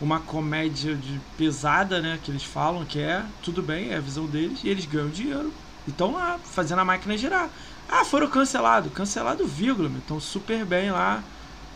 uma 0.00 0.20
comédia 0.20 0.94
de 0.94 1.20
pesada, 1.38 2.00
né, 2.00 2.18
que 2.22 2.30
eles 2.30 2.44
falam 2.44 2.84
que 2.84 2.98
é, 3.00 3.22
tudo 3.42 3.62
bem, 3.62 3.90
é 3.90 3.96
a 3.96 4.00
visão 4.00 4.26
deles, 4.26 4.60
e 4.64 4.68
eles 4.68 4.84
ganham 4.86 5.08
dinheiro. 5.08 5.52
E 5.86 5.90
estão 5.90 6.12
lá, 6.12 6.38
fazendo 6.44 6.80
a 6.80 6.84
máquina 6.84 7.16
girar. 7.16 7.48
Ah, 7.88 8.04
foram 8.04 8.28
cancelados. 8.28 8.92
Cancelado, 8.92 9.46
vírgula, 9.46 9.90
estão 9.98 10.18
super 10.20 10.64
bem 10.64 10.90
lá. 10.90 11.22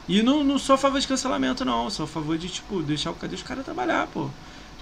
E 0.09 0.23
não, 0.23 0.43
não 0.43 0.59
sou 0.59 0.75
a 0.75 0.79
favor 0.79 1.01
de 1.01 1.07
cancelamento, 1.07 1.65
não. 1.65 1.91
Sou 1.91 2.05
a 2.05 2.09
favor 2.09 2.39
de, 2.39 2.49
tipo, 2.49 2.83
deixar 2.83 3.11
o 3.11 3.15
cadê 3.15 3.35
os 3.35 3.43
caras 3.43 3.65
trabalhar, 3.65 4.07
pô. 4.09 4.31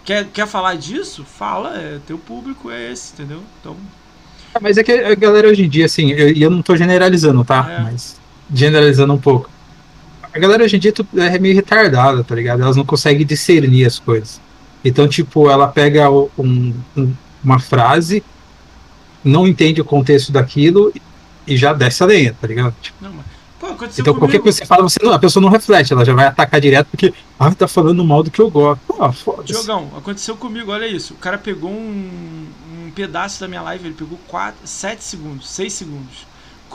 Quer, 0.04 0.26
quer 0.28 0.46
falar 0.46 0.76
disso? 0.76 1.24
Fala, 1.24 1.76
é, 1.76 1.98
teu 2.06 2.18
público 2.18 2.70
é 2.70 2.92
esse, 2.92 3.12
entendeu? 3.14 3.42
Então, 3.60 3.76
Mas 4.60 4.78
é 4.78 4.84
que 4.84 4.92
a 4.92 5.14
galera 5.14 5.48
hoje 5.48 5.64
em 5.64 5.68
dia, 5.68 5.84
assim, 5.86 6.10
eu- 6.12 6.30
e 6.30 6.42
eu, 6.42 6.50
não 6.50 6.62
tô 6.62 6.76
generalizando, 6.76 7.44
tá? 7.44 7.70
É. 7.70 7.78
Mas 7.78 8.20
generalizando 8.52 9.12
um 9.12 9.20
pouco. 9.20 9.50
A 10.36 10.38
galera 10.38 10.64
hoje 10.64 10.76
em 10.76 10.78
dia 10.78 10.92
tu- 10.92 11.06
é 11.16 11.38
meio 11.38 11.54
retardada, 11.54 12.22
tá 12.22 12.34
ligado? 12.34 12.60
Elas 12.62 12.76
não 12.76 12.84
conseguem 12.84 13.24
discernir 13.26 13.86
as 13.86 13.98
coisas. 13.98 14.38
Então, 14.84 15.08
tipo, 15.08 15.48
ela 15.48 15.66
pega 15.66 16.10
um- 16.10 16.74
um- 16.94 17.12
uma 17.42 17.58
frase, 17.58 18.22
não 19.24 19.46
entende 19.48 19.80
o 19.80 19.84
contexto 19.84 20.30
daquilo 20.30 20.92
e 21.46 21.56
já 21.56 21.72
desce 21.72 22.02
a 22.02 22.06
lenha, 22.06 22.36
tá 22.38 22.46
ligado? 22.46 22.74
Tipo, 22.82 23.02
não, 23.02 23.12
mas 23.14 23.24
Pô, 23.58 23.68
Então 23.98 24.14
qualquer 24.14 24.38
coisa 24.40 24.60
que 24.60 24.64
você 24.64 24.68
fala, 24.68 24.82
você 24.82 24.98
não- 25.02 25.12
a 25.14 25.18
pessoa 25.18 25.42
não 25.42 25.48
reflete, 25.48 25.90
ela 25.90 26.04
já 26.04 26.12
vai 26.12 26.26
atacar 26.26 26.60
direto 26.60 26.88
porque, 26.88 27.14
ah, 27.40 27.50
tá 27.54 27.66
falando 27.66 28.04
mal 28.04 28.22
do 28.22 28.30
que 28.30 28.38
eu 28.38 28.50
gosto. 28.50 28.80
Pô, 28.86 29.10
foda-se. 29.12 29.54
Jogão, 29.54 29.90
aconteceu 29.96 30.36
comigo, 30.36 30.70
olha 30.70 30.86
isso. 30.86 31.14
O 31.14 31.16
cara 31.16 31.38
pegou 31.38 31.70
um, 31.70 32.46
um 32.86 32.90
pedaço 32.94 33.40
da 33.40 33.48
minha 33.48 33.62
live, 33.62 33.86
ele 33.86 33.94
pegou 33.94 34.18
4, 34.28 34.58
7 34.64 35.02
segundos, 35.02 35.48
6 35.48 35.72
segundos. 35.72 36.26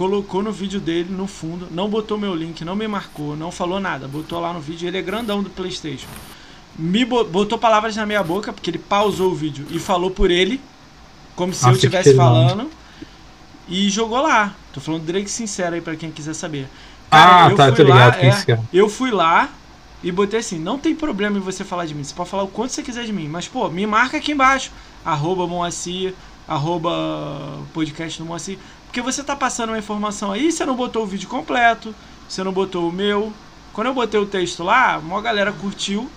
Colocou 0.02 0.41
no 0.41 0.52
vídeo 0.52 0.80
dele, 0.80 1.14
no 1.14 1.28
fundo, 1.28 1.68
não 1.70 1.88
botou 1.88 2.18
meu 2.18 2.34
link, 2.34 2.66
não 2.66 2.76
me 2.76 2.88
marcou, 2.88 3.36
não 3.36 3.52
falou 3.52 3.80
nada. 3.80 4.08
Botou 4.08 4.39
lá 4.39 4.52
no 4.52 4.60
vídeo, 4.60 4.88
ele 4.88 4.97
é 4.97 5.02
grandão 5.02 5.43
do 5.43 5.49
Playstation. 5.52 6.08
Me 6.76 7.06
bo- 7.06 7.24
botou 7.24 7.56
palavras 7.60 7.95
na 7.95 8.04
minha 8.04 8.24
boca, 8.24 8.52
porque 8.52 8.72
ele 8.72 8.80
pausou 8.80 9.32
o 9.32 9.36
vídeo 9.36 9.68
e 9.70 9.78
falou 9.78 10.10
por 10.10 10.32
ele, 10.32 10.60
como 11.36 11.54
se 11.54 11.64
eu 11.64 11.68
Nossa, 11.68 11.78
estivesse 11.78 12.16
falando. 12.16 12.68
E 13.68 13.91
jogou 13.91 14.20
lá. 14.24 14.56
Tô 14.74 14.82
falando 14.82 15.04
Drake 15.04 15.30
sincero 15.30 15.76
aí 15.76 15.82
pra 15.82 15.95
quem 15.95 16.10
quiser 16.10 16.34
saber. 16.34 16.68
Ah, 17.12 17.49
eu 17.52 17.56
tá, 17.56 17.68
fui 17.68 17.76
tô 17.76 17.84
ligado 17.84 18.16
lá, 18.16 18.24
é 18.24 18.43
cara. 18.43 18.64
eu 18.74 18.89
fui 18.89 19.12
lá 19.12 19.49
e 20.04 20.12
botei 20.12 20.39
assim, 20.39 20.58
não 20.58 20.80
tem 20.80 20.95
problema 20.95 21.38
em 21.38 21.41
você 21.41 21.64
falar 21.64 21.86
de 21.86 21.93
mim. 21.93 22.04
Você 22.04 22.16
pode 22.16 22.28
falar 22.28 22.41
o 22.41 22.47
quanto 22.47 22.72
você 22.72 22.82
quiser 22.82 23.04
de 23.04 23.14
mim. 23.14 23.28
Mas, 23.28 23.47
pô, 23.47 23.70
me 23.70 23.86
marca 23.86 24.18
aqui 24.18 24.32
embaixo. 24.32 24.72
Arroba 25.06 25.45
Moacir, 25.45 26.16
arroba 26.47 26.89
podcast 27.72 28.18
do 28.18 28.26
Moacir. 28.26 28.58
Porque 28.92 29.02
você 29.02 29.24
tá 29.24 29.38
passando 29.38 29.70
uma 29.70 29.78
informação 29.78 30.34
aí, 30.34 30.52
você 30.52 30.66
não 30.66 30.76
botou 30.76 31.04
o 31.04 31.06
vídeo 31.06 31.30
completo, 31.30 31.96
você 32.28 32.44
não 32.44 32.52
botou 32.52 32.89
o 32.89 32.92
meu. 32.92 33.32
Quando 33.72 33.88
eu 33.88 33.94
botei 33.94 34.20
o 34.20 34.26
texto 34.26 34.66
lá, 34.66 34.98
uma 34.98 35.22
galera 35.22 35.54
curtiu. 35.54 36.12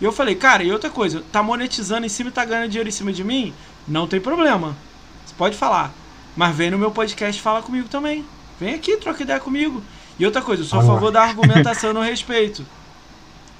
E 0.00 0.04
eu 0.04 0.10
falei, 0.10 0.34
cara, 0.34 0.64
e 0.64 0.72
outra 0.72 0.90
coisa, 0.90 1.22
tá 1.30 1.40
monetizando 1.40 2.04
em 2.04 2.08
cima 2.08 2.28
e 2.28 2.32
tá 2.32 2.44
ganhando 2.44 2.68
dinheiro 2.68 2.88
em 2.88 2.92
cima 2.92 3.12
de 3.12 3.22
mim? 3.22 3.54
Não 3.86 4.08
tem 4.08 4.20
problema. 4.20 4.76
Você 5.24 5.34
pode 5.38 5.56
falar. 5.56 5.92
Mas 6.36 6.52
vem 6.56 6.68
no 6.68 6.76
meu 6.76 6.90
podcast 6.90 7.38
e 7.38 7.42
fala 7.42 7.62
comigo 7.62 7.86
também. 7.88 8.24
Vem 8.58 8.74
aqui, 8.74 8.96
troca 8.96 9.22
ideia 9.22 9.38
comigo. 9.38 9.80
E 10.18 10.26
outra 10.26 10.42
coisa, 10.42 10.64
eu 10.64 10.66
sou 10.66 10.80
a 10.80 10.82
favor 10.82 11.12
da 11.12 11.22
argumentação 11.22 11.92
no 11.92 12.00
respeito. 12.00 12.66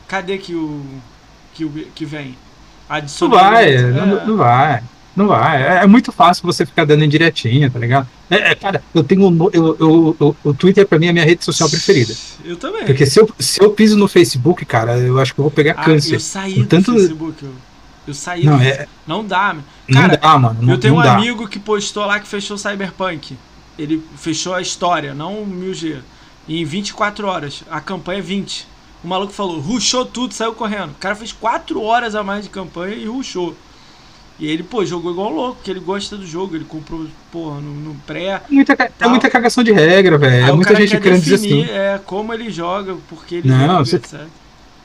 Cadê 0.09 0.39
que 0.39 0.57
o. 0.57 0.85
que, 1.55 1.65
o, 1.65 1.71
que 1.71 2.05
vem? 2.05 2.37
Não 2.91 2.97
Adicionou. 2.97 3.39
vai, 3.39 3.77
É. 3.77 3.83
não, 3.83 4.27
não 4.27 4.37
vai. 4.37 4.83
Não 5.17 5.27
vai. 5.29 5.63
É, 5.63 5.83
é 5.83 5.87
muito 5.87 6.13
fácil 6.13 6.45
você 6.45 6.67
ficar 6.67 6.85
dando 6.85 7.03
indiretinha, 7.05 7.71
tá 7.71 7.79
ligado? 7.79 8.07
É, 8.31 8.51
é, 8.51 8.55
cara, 8.55 8.83
eu 8.95 9.03
tenho. 9.03 9.31
no- 9.31 9.51
Eu, 9.53 9.77
eu, 9.81 10.17
eu- 10.21 10.37
o 10.45 10.53
Twitter 10.55 10.87
pra 10.87 10.99
mim 10.99 11.07
é 11.07 11.11
a 11.11 11.13
minha 11.13 11.25
rede 11.25 11.43
social 11.45 11.69
preferida. 11.71 12.15
Eu 12.45 12.57
também. 12.57 12.85
Porque 12.85 13.07
se 13.07 13.19
eu, 13.19 13.29
se 13.39 13.63
eu 13.63 13.71
piso 13.71 13.97
no 13.97 14.07
Facebook, 14.09 14.65
cara, 14.67 14.99
eu 14.99 15.19
acho 15.19 15.33
que 15.35 15.41
eu 15.41 15.45
vou 15.45 15.51
pegar 15.51 15.73
Ah, 15.79 15.85
câncer. 15.85 16.15
eu 16.17 16.21
saí 16.21 16.55
do 16.61 16.67
Tanto- 16.67 16.93
Facebook. 16.93 17.43
Eu, 17.45 17.53
eu 18.09 18.15
saí. 18.15 18.45
Não, 18.45 18.59
do- 18.59 18.63
é, 18.65 18.87
não 19.07 19.25
dá, 19.25 19.55
meu. 19.55 19.63
não 19.89 20.01
Cara, 20.03 20.17
dá, 20.19 20.39
mano. 20.39 20.59
Não, 20.61 20.73
eu 20.75 20.79
tenho 20.79 20.95
um 20.97 21.03
dá. 21.03 21.15
amigo 21.17 21.49
que 21.49 21.59
postou 21.59 22.05
lá 22.05 22.21
que 22.21 22.29
fechou 22.29 22.57
o 22.57 22.59
Cyberpunk. 22.59 23.37
Ele 23.79 24.03
fechou 24.17 24.55
a 24.55 24.61
história, 24.61 25.15
não 25.15 25.43
o 25.43 25.47
1000G. 25.47 25.99
Em 26.49 26.65
24 26.65 27.27
horas. 27.27 27.63
A 27.71 27.81
campanha 27.81 28.19
é 28.19 28.23
20. 28.23 28.67
O 29.05 29.09
maluco 29.09 29.33
falou, 29.33 29.61
ruxou 29.61 30.05
tudo, 30.05 30.33
saiu 30.35 30.53
correndo. 30.53 30.91
O 30.91 30.95
cara 30.95 31.15
fez 31.15 31.33
4 31.33 31.81
horas 31.83 32.15
a 32.15 32.23
mais 32.23 32.45
de 32.45 32.51
campanha 32.51 32.95
e 32.95 33.07
ruxou. 33.07 33.57
E 34.39 34.47
ele, 34.47 34.63
pô, 34.63 34.85
jogou 34.85 35.13
igual 35.13 35.31
louco, 35.33 35.55
porque 35.57 35.71
ele 35.71 35.81
gosta 35.81 36.17
do 36.17 36.27
jogo. 36.27 36.55
Ele 36.57 36.65
comprou, 36.65 37.07
porra, 37.33 37.61
no, 37.61 37.73
no 37.75 37.95
pré. 38.07 38.27
É 38.27 38.43
muita, 38.51 38.73
é 39.01 39.09
muita 39.09 39.31
cagação 39.31 39.65
de 39.65 39.73
regra, 39.73 40.19
velho. 40.19 40.47
É 40.49 40.53
muita 40.53 40.75
gente 40.75 40.91
quer 40.91 41.01
querendo 41.01 41.23
dizer 41.23 41.35
assim. 41.37 41.63
é, 41.65 41.99
como 42.05 42.35
ele 42.35 42.51
joga, 42.51 42.97
porque 43.09 43.37
ele 43.37 43.49
Não, 43.49 43.67
joga, 43.67 43.85
você- 43.85 43.97
etc. 43.97 44.21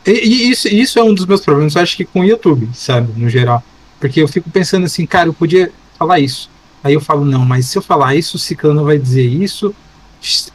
E, 0.08 0.12
e 0.12 0.50
isso, 0.52 0.68
isso 0.68 0.98
é 1.00 1.04
um 1.04 1.14
dos 1.14 1.26
meus 1.26 1.42
problemas, 1.42 1.76
eu 1.76 1.82
acho 1.82 1.96
que 1.96 2.06
com 2.06 2.22
o 2.22 2.26
YouTube, 2.26 2.70
sabe, 2.74 3.12
no 3.20 3.30
geral. 3.30 3.64
Porque 4.00 4.22
eu 4.22 4.28
fico 4.28 4.50
pensando 4.50 4.86
assim, 4.86 5.06
cara, 5.06 5.30
eu 5.30 5.34
podia 5.34 5.72
falar 6.00 6.20
isso. 6.20 6.50
Aí 6.84 6.94
eu 6.96 7.02
falo, 7.02 7.24
não, 7.24 7.46
mas 7.46 7.68
se 7.68 7.78
eu 7.78 7.82
falar 7.84 8.16
isso, 8.16 8.38
o 8.38 8.40
Ciclano 8.40 8.84
vai 8.84 8.98
dizer 8.98 9.24
isso, 9.26 9.76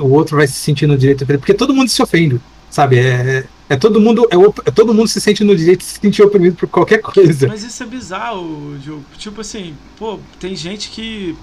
o 0.00 0.08
outro 0.08 0.36
vai 0.36 0.46
se 0.48 0.54
sentir 0.54 0.86
no 0.88 0.96
direito. 0.98 1.24
Porque 1.24 1.54
todo 1.54 1.72
mundo 1.72 1.88
se 1.88 2.02
ofende, 2.02 2.40
sabe? 2.68 2.98
É, 2.98 3.44
é 3.68 3.76
todo 3.76 4.00
mundo, 4.00 4.26
é, 4.30 4.36
op- 4.36 4.62
é 4.64 4.70
todo 4.70 4.94
mundo 4.94 5.08
se 5.08 5.20
sente 5.20 5.42
no 5.44 5.56
direito 5.56 5.80
de 5.80 5.84
se 5.86 5.98
sentir 6.00 6.22
oprimido 6.22 6.56
por 6.56 6.68
qualquer 6.68 6.98
coisa. 7.02 7.48
Mas 7.48 7.62
isso 7.62 7.82
é 7.82 7.86
bizarro, 7.86 8.76
Diogo. 8.78 9.04
Tipo 9.18 9.40
assim, 9.40 9.74
pô, 9.98 10.18
tem 10.38 10.54
gente 10.56 10.90
que. 10.90 11.36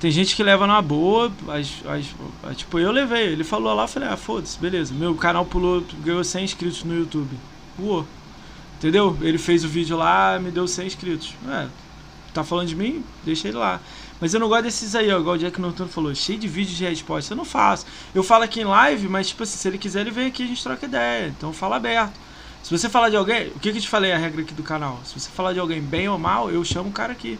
Tem 0.00 0.10
gente 0.10 0.36
que 0.36 0.42
leva 0.42 0.66
na 0.66 0.82
boa. 0.82 1.32
As, 1.48 1.72
as- 1.86 2.56
tipo, 2.56 2.78
eu 2.78 2.90
levei. 2.92 3.28
Ele 3.28 3.44
falou 3.44 3.72
lá, 3.74 3.84
eu 3.84 3.88
falei, 3.88 4.08
ah, 4.08 4.16
foda-se, 4.16 4.58
beleza. 4.58 4.92
Meu 4.92 5.14
canal 5.14 5.46
pulou, 5.46 5.82
ganhou 6.04 6.22
100 6.22 6.44
inscritos 6.44 6.84
no 6.84 6.94
YouTube. 6.94 7.30
Uou. 7.78 8.06
Entendeu? 8.78 9.16
Ele 9.22 9.38
fez 9.38 9.64
o 9.64 9.68
vídeo 9.68 9.96
lá, 9.96 10.38
me 10.38 10.50
deu 10.50 10.68
100 10.68 10.86
inscritos. 10.86 11.34
É, 11.48 11.66
tá 12.34 12.44
falando 12.44 12.68
de 12.68 12.76
mim? 12.76 13.02
Deixa 13.24 13.48
ele 13.48 13.56
lá. 13.56 13.80
Mas 14.24 14.32
eu 14.32 14.40
não 14.40 14.48
gosto 14.48 14.62
desses 14.62 14.94
aí, 14.94 15.12
ó, 15.12 15.20
igual 15.20 15.34
o 15.36 15.38
Jack 15.38 15.60
Norton 15.60 15.86
falou, 15.86 16.14
cheio 16.14 16.38
de 16.38 16.48
vídeos 16.48 16.78
de 16.78 16.84
resposta. 16.86 17.34
Eu 17.34 17.36
não 17.36 17.44
faço. 17.44 17.84
Eu 18.14 18.22
falo 18.22 18.42
aqui 18.42 18.62
em 18.62 18.64
live, 18.64 19.06
mas 19.06 19.28
tipo 19.28 19.42
assim, 19.42 19.58
se 19.58 19.68
ele 19.68 19.76
quiser, 19.76 20.00
ele 20.00 20.10
vem 20.10 20.28
aqui 20.28 20.44
e 20.44 20.46
a 20.46 20.48
gente 20.48 20.62
troca 20.62 20.86
ideia. 20.86 21.28
Então 21.28 21.52
fala 21.52 21.76
aberto. 21.76 22.18
Se 22.62 22.70
você 22.70 22.88
falar 22.88 23.10
de 23.10 23.16
alguém, 23.16 23.48
o 23.48 23.58
que, 23.58 23.70
que 23.70 23.76
eu 23.76 23.82
te 23.82 23.86
falei 23.86 24.12
a 24.12 24.16
regra 24.16 24.40
aqui 24.40 24.54
do 24.54 24.62
canal? 24.62 24.98
Se 25.04 25.20
você 25.20 25.28
falar 25.28 25.52
de 25.52 25.58
alguém 25.58 25.82
bem 25.82 26.08
ou 26.08 26.18
mal, 26.18 26.50
eu 26.50 26.64
chamo 26.64 26.88
o 26.88 26.92
cara 26.92 27.12
aqui. 27.12 27.38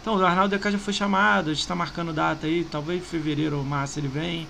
Então, 0.00 0.16
o 0.16 0.24
Arnaldo 0.24 0.56
DK 0.56 0.70
já 0.70 0.78
foi 0.78 0.94
chamado, 0.94 1.50
a 1.50 1.52
gente 1.52 1.68
tá 1.68 1.74
marcando 1.74 2.10
data 2.10 2.46
aí, 2.46 2.64
talvez 2.64 3.02
em 3.02 3.04
fevereiro 3.04 3.58
ou 3.58 3.62
março 3.62 4.00
ele 4.00 4.08
vem. 4.08 4.48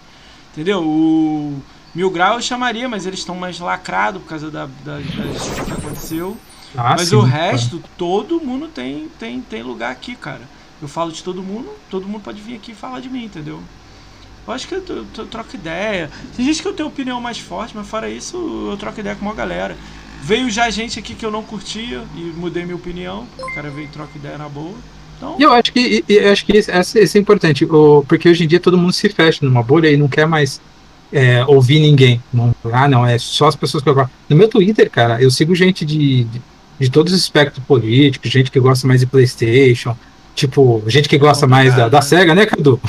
Entendeu? 0.53 0.81
O 0.81 1.61
Mil 1.93 2.09
Grau 2.09 2.35
eu 2.35 2.41
chamaria, 2.41 2.89
mas 2.89 3.05
eles 3.05 3.19
estão 3.19 3.35
mais 3.35 3.59
lacrados 3.59 4.23
por 4.23 4.29
causa 4.29 4.49
da, 4.49 4.67
da, 4.85 4.99
das 4.99 5.61
que 5.65 5.73
aconteceu. 5.73 6.37
Ah, 6.77 6.95
Mas 6.97 7.09
sim, 7.09 7.17
o 7.17 7.23
cara. 7.23 7.33
resto, 7.33 7.83
todo 7.99 8.41
mundo 8.41 8.69
tem, 8.69 9.09
tem, 9.19 9.41
tem 9.41 9.65
lugar 9.65 9.91
aqui, 9.91 10.15
cara. 10.15 10.43
Eu 10.83 10.89
falo 10.89 11.13
de 11.13 11.23
todo 11.23 11.43
mundo, 11.43 11.69
todo 11.91 12.07
mundo 12.07 12.23
pode 12.23 12.41
vir 12.41 12.57
aqui 12.57 12.73
e 12.73 12.75
falar 12.75 13.01
de 13.01 13.09
mim, 13.09 13.25
entendeu? 13.25 13.61
Eu 14.47 14.53
acho 14.53 14.69
que 14.69 14.75
eu, 14.75 14.85
eu, 14.89 15.07
eu 15.17 15.27
troco 15.27 15.55
ideia. 15.55 16.11
Tem 16.37 16.45
gente 16.45 16.61
que 16.61 16.69
eu 16.69 16.75
tenho 16.75 16.89
opinião 16.89 17.21
mais 17.21 17.39
forte, 17.39 17.75
mas 17.75 17.87
fora 17.87 18.09
isso, 18.09 18.37
eu 18.71 18.77
troco 18.77 19.01
ideia 19.01 19.17
com 19.17 19.25
uma 19.25 19.35
galera. 19.35 19.77
Veio 20.23 20.51
já 20.51 20.69
gente 20.71 20.99
aqui 20.99 21.15
que 21.15 21.25
eu 21.25 21.31
não 21.31 21.43
curtia 21.43 22.03
e 22.17 22.21
mudei 22.37 22.65
minha 22.65 22.77
opinião. 22.77 23.27
O 23.39 23.55
cara 23.55 23.71
veio 23.71 23.87
e 23.87 23.89
troca 23.89 24.17
ideia 24.17 24.39
na 24.39 24.49
boa. 24.49 24.75
Então, 25.17 25.37
eu 25.39 25.53
acho 25.53 25.73
que, 25.73 26.05
eu 26.09 26.33
acho 26.33 26.45
que 26.45 26.57
isso, 26.57 26.71
isso 26.99 27.17
é 27.17 27.21
importante, 27.21 27.67
porque 28.09 28.29
hoje 28.29 28.45
em 28.45 28.49
dia 28.49 28.59
todo 28.59 28.77
mundo 28.77 28.93
se 28.93 29.09
fecha 29.09 29.45
numa 29.45 29.63
bolha 29.63 29.89
e 29.89 29.97
não 29.97 30.09
quer 30.09 30.27
mais 30.27 30.61
é, 31.13 31.45
ouvir 31.47 31.81
ninguém. 31.81 32.23
Não, 32.33 32.55
ah, 32.73 32.89
não, 32.89 33.07
é 33.07 33.17
só 33.19 33.47
as 33.47 33.57
pessoas 33.57 33.83
que 33.83 33.89
eu. 33.89 34.09
No 34.29 34.37
meu 34.37 34.49
Twitter, 34.49 34.91
cara, 34.91 35.23
eu 35.23 35.31
sigo 35.31 35.55
gente 35.55 35.85
de, 35.85 36.25
de, 36.25 36.43
de 36.81 36.91
todos 36.91 37.13
os 37.13 37.21
espectros 37.21 37.65
políticos, 37.65 38.31
gente 38.31 38.51
que 38.51 38.59
gosta 38.59 38.87
mais 38.87 39.01
de 39.01 39.07
Playstation, 39.07 39.97
tipo, 40.35 40.83
gente 40.87 41.09
que 41.09 41.19
gosta 41.19 41.47
mais 41.47 41.75
da, 41.75 41.89
da 41.89 42.03
SEGA, 42.03 42.35
né, 42.35 42.47
Cadu? 42.47 42.81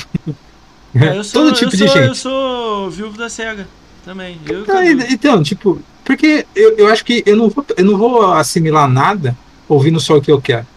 é, 0.96 1.18
eu 1.18 1.24
sou, 1.24 1.43
Todo 1.43 1.54
tipo 1.56 1.66
eu 1.74 1.78
de 1.78 1.78
sou, 1.78 1.88
gente. 1.88 2.08
Eu 2.08 2.16
sou 2.16 2.89
viúvo 2.91 3.18
da 3.18 3.30
SEGA 3.30 3.68
também. 4.04 4.39
Eu, 4.48 4.66
Ah, 4.70 4.86
então, 5.12 5.41
tipo, 5.43 5.82
porque 6.04 6.46
eu, 6.56 6.78
eu 6.78 6.88
acho 6.88 7.04
que 7.06 7.24
eu 7.26 7.36
não, 7.36 7.50
vou, 7.50 7.66
eu 7.78 7.86
não 7.86 7.98
vou 7.98 8.34
assimilar 8.34 8.88
nada 8.88 9.38
ouvindo 9.68 10.00
só 10.00 10.18
o 10.18 10.22
que 10.22 10.32
eu 10.32 10.41
quero. 10.41 10.68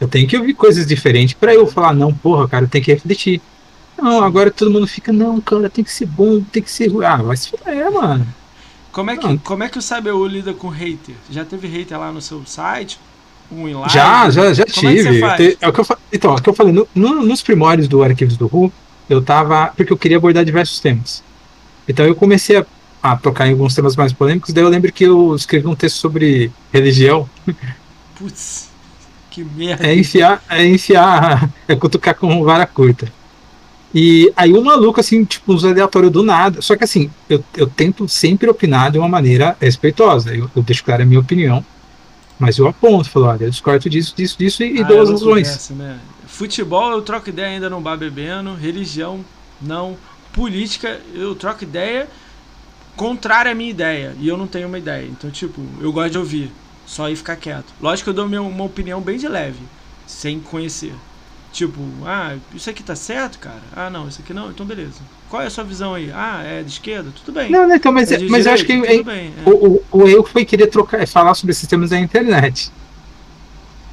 Eu 0.00 0.08
tenho 0.08 0.28
que 0.28 0.36
ouvir 0.36 0.54
coisas 0.54 0.86
diferentes 0.86 1.34
pra 1.34 1.54
eu 1.54 1.66
falar, 1.66 1.94
não, 1.94 2.12
porra, 2.12 2.46
cara, 2.48 2.64
eu 2.64 2.68
tenho 2.68 2.84
que 2.84 2.92
refletir. 2.92 3.40
Não, 3.96 4.22
agora 4.22 4.50
todo 4.50 4.70
mundo 4.70 4.86
fica, 4.86 5.12
não, 5.12 5.40
cara, 5.40 5.70
tem 5.70 5.82
que 5.84 5.90
ser 5.92 6.06
bom, 6.06 6.42
tem 6.42 6.62
que 6.62 6.70
ser 6.70 6.88
ruim. 6.88 7.04
Ah, 7.06 7.16
vai 7.16 7.36
se 7.36 7.48
fuder, 7.50 7.90
mano. 7.90 8.26
Como 8.92 9.10
é, 9.10 9.16
que, 9.16 9.26
Não. 9.26 9.38
como 9.38 9.62
é 9.62 9.68
que 9.68 9.78
o 9.78 9.82
CBU 9.82 10.26
lida 10.26 10.54
com 10.54 10.68
hater? 10.68 11.14
Já 11.30 11.44
teve 11.44 11.68
hater 11.68 11.98
lá 11.98 12.10
no 12.12 12.20
seu 12.22 12.44
site? 12.46 12.98
Um 13.50 13.78
live? 13.80 13.92
Já, 13.92 14.28
já, 14.30 14.52
já 14.52 14.64
Como 14.74 14.88
é 14.88 14.94
tive. 14.94 15.36
Te- 15.36 15.58
é 15.60 15.68
o 15.68 15.72
que 15.72 15.80
eu, 15.80 15.86
então, 16.12 16.32
é 16.32 16.34
o 16.36 16.42
que 16.42 16.48
eu 16.48 16.54
falei, 16.54 16.72
no- 16.72 16.88
no- 16.94 17.22
nos 17.24 17.42
primórdios 17.42 17.88
do 17.88 18.02
Arquivos 18.02 18.36
do 18.36 18.46
Ru, 18.46 18.72
eu 19.08 19.22
tava. 19.22 19.72
Porque 19.76 19.92
eu 19.92 19.96
queria 19.96 20.16
abordar 20.16 20.44
diversos 20.44 20.80
temas. 20.80 21.22
Então 21.88 22.04
eu 22.04 22.14
comecei 22.14 22.56
a, 22.56 22.66
a 23.02 23.16
tocar 23.16 23.46
em 23.46 23.52
alguns 23.52 23.74
temas 23.74 23.94
mais 23.94 24.12
polêmicos, 24.12 24.52
daí 24.52 24.64
eu 24.64 24.68
lembro 24.68 24.92
que 24.92 25.04
eu 25.04 25.34
escrevi 25.36 25.66
um 25.66 25.76
texto 25.76 25.96
sobre 25.96 26.50
religião. 26.72 27.28
Putz, 28.18 28.68
que 29.30 29.44
merda. 29.44 29.86
É 29.86 29.94
enfiar, 29.94 30.42
é 30.48 30.66
enfiar, 30.66 31.48
é 31.68 31.76
cutucar 31.76 32.14
com 32.14 32.42
vara 32.42 32.66
curta. 32.66 33.06
E 33.94 34.30
aí 34.36 34.52
o 34.52 34.62
maluco, 34.64 35.00
assim, 35.00 35.24
tipo, 35.24 35.54
uns 35.54 35.64
aleatórios 35.64 36.12
do 36.12 36.22
nada. 36.22 36.60
Só 36.60 36.76
que 36.76 36.84
assim, 36.84 37.10
eu, 37.30 37.42
eu 37.56 37.66
tento 37.66 38.08
sempre 38.08 38.48
opinar 38.50 38.90
de 38.90 38.98
uma 38.98 39.08
maneira 39.08 39.56
respeitosa. 39.60 40.34
Eu, 40.34 40.50
eu 40.54 40.62
deixo 40.62 40.84
clara 40.84 41.02
a 41.02 41.06
minha 41.06 41.20
opinião, 41.20 41.64
mas 42.38 42.58
eu 42.58 42.66
aponto, 42.68 43.08
falo, 43.10 43.26
olha, 43.26 43.44
eu 43.44 43.50
discordo 43.50 43.88
disso, 43.88 44.14
disso, 44.16 44.36
disso 44.38 44.62
e, 44.62 44.80
Ah, 44.80 44.84
dou 44.84 44.98
é 44.98 45.00
as 45.02 45.10
razões. 45.10 45.70
né? 45.70 45.98
Futebol 46.26 46.92
eu 46.92 47.02
troco 47.02 47.28
ideia 47.28 47.48
ainda 47.48 47.70
não 47.70 47.80
bar 47.80 47.96
bebendo, 47.96 48.54
religião 48.54 49.24
não, 49.60 49.96
política 50.32 51.00
eu 51.14 51.34
troco 51.34 51.64
ideia 51.64 52.08
contrária 52.94 53.52
à 53.52 53.54
minha 53.54 53.70
ideia 53.70 54.14
e 54.18 54.28
eu 54.28 54.36
não 54.36 54.46
tenho 54.46 54.68
uma 54.68 54.78
ideia. 54.78 55.06
Então, 55.06 55.30
tipo, 55.30 55.60
eu 55.80 55.92
gosto 55.92 56.12
de 56.12 56.18
ouvir, 56.18 56.52
só 56.86 57.08
ir 57.08 57.16
ficar 57.16 57.36
quieto. 57.36 57.72
Lógico 57.80 58.04
que 58.04 58.10
eu 58.10 58.14
dou 58.14 58.28
minha, 58.28 58.42
uma 58.42 58.64
opinião 58.64 59.00
bem 59.00 59.18
de 59.18 59.28
leve, 59.28 59.60
sem 60.06 60.40
conhecer. 60.40 60.94
Tipo, 61.56 61.80
ah, 62.04 62.36
isso 62.54 62.68
aqui 62.68 62.82
tá 62.82 62.94
certo, 62.94 63.38
cara? 63.38 63.62
Ah, 63.74 63.88
não, 63.88 64.06
isso 64.06 64.20
aqui 64.20 64.34
não, 64.34 64.50
então 64.50 64.66
beleza. 64.66 65.00
Qual 65.30 65.40
é 65.40 65.46
a 65.46 65.50
sua 65.50 65.64
visão 65.64 65.94
aí? 65.94 66.12
Ah, 66.14 66.42
é 66.44 66.62
de 66.62 66.68
esquerda? 66.68 67.10
Tudo 67.24 67.34
bem. 67.34 67.50
Não, 67.50 67.66
não, 67.66 67.74
então, 67.74 67.90
mas, 67.90 68.12
É 68.12 68.18
de 68.18 68.28
mas 68.28 68.44
eu 68.44 68.52
acho 68.52 68.66
que 68.66 68.72
é- 68.74 69.02
bem. 69.02 69.32
é. 69.34 69.48
o, 69.48 69.82
o, 69.90 70.00
o 70.02 70.06
erro 70.06 70.24
foi 70.24 70.44
querer 70.44 70.66
trocar, 70.66 71.08
falar 71.08 71.34
sobre 71.34 71.54
sistemas 71.54 71.88
da 71.88 71.98
internet. 71.98 72.70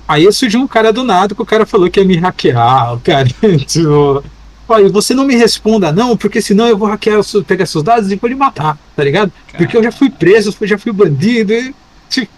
Aí 0.05 0.29
surgiu 0.33 0.59
um 0.59 0.67
cara 0.67 0.91
do 0.91 1.05
nada 1.05 1.33
que 1.33 1.41
o 1.41 1.45
cara 1.45 1.65
falou 1.65 1.89
que 1.89 2.01
ia 2.01 2.05
me 2.05 2.17
hackear, 2.17 2.95
o 2.95 2.99
cara, 2.99 3.29
tipo, 3.65 4.21
Olha, 4.67 4.89
você 4.89 5.13
não 5.13 5.23
me 5.23 5.33
responda, 5.37 5.93
não, 5.93 6.17
porque 6.17 6.41
senão 6.41 6.67
eu 6.67 6.77
vou 6.77 6.89
hackear, 6.89 7.21
pegar 7.47 7.65
seus 7.65 7.81
dados 7.81 8.11
e 8.11 8.17
vou 8.17 8.29
lhe 8.29 8.35
matar, 8.35 8.77
tá 8.93 9.05
ligado? 9.05 9.31
Porque 9.57 9.77
eu 9.77 9.83
já 9.83 9.91
fui 9.91 10.09
preso, 10.09 10.53
já 10.63 10.77
fui 10.77 10.91
bandido. 10.91 11.53
E, 11.53 11.73
tipo, 12.09 12.29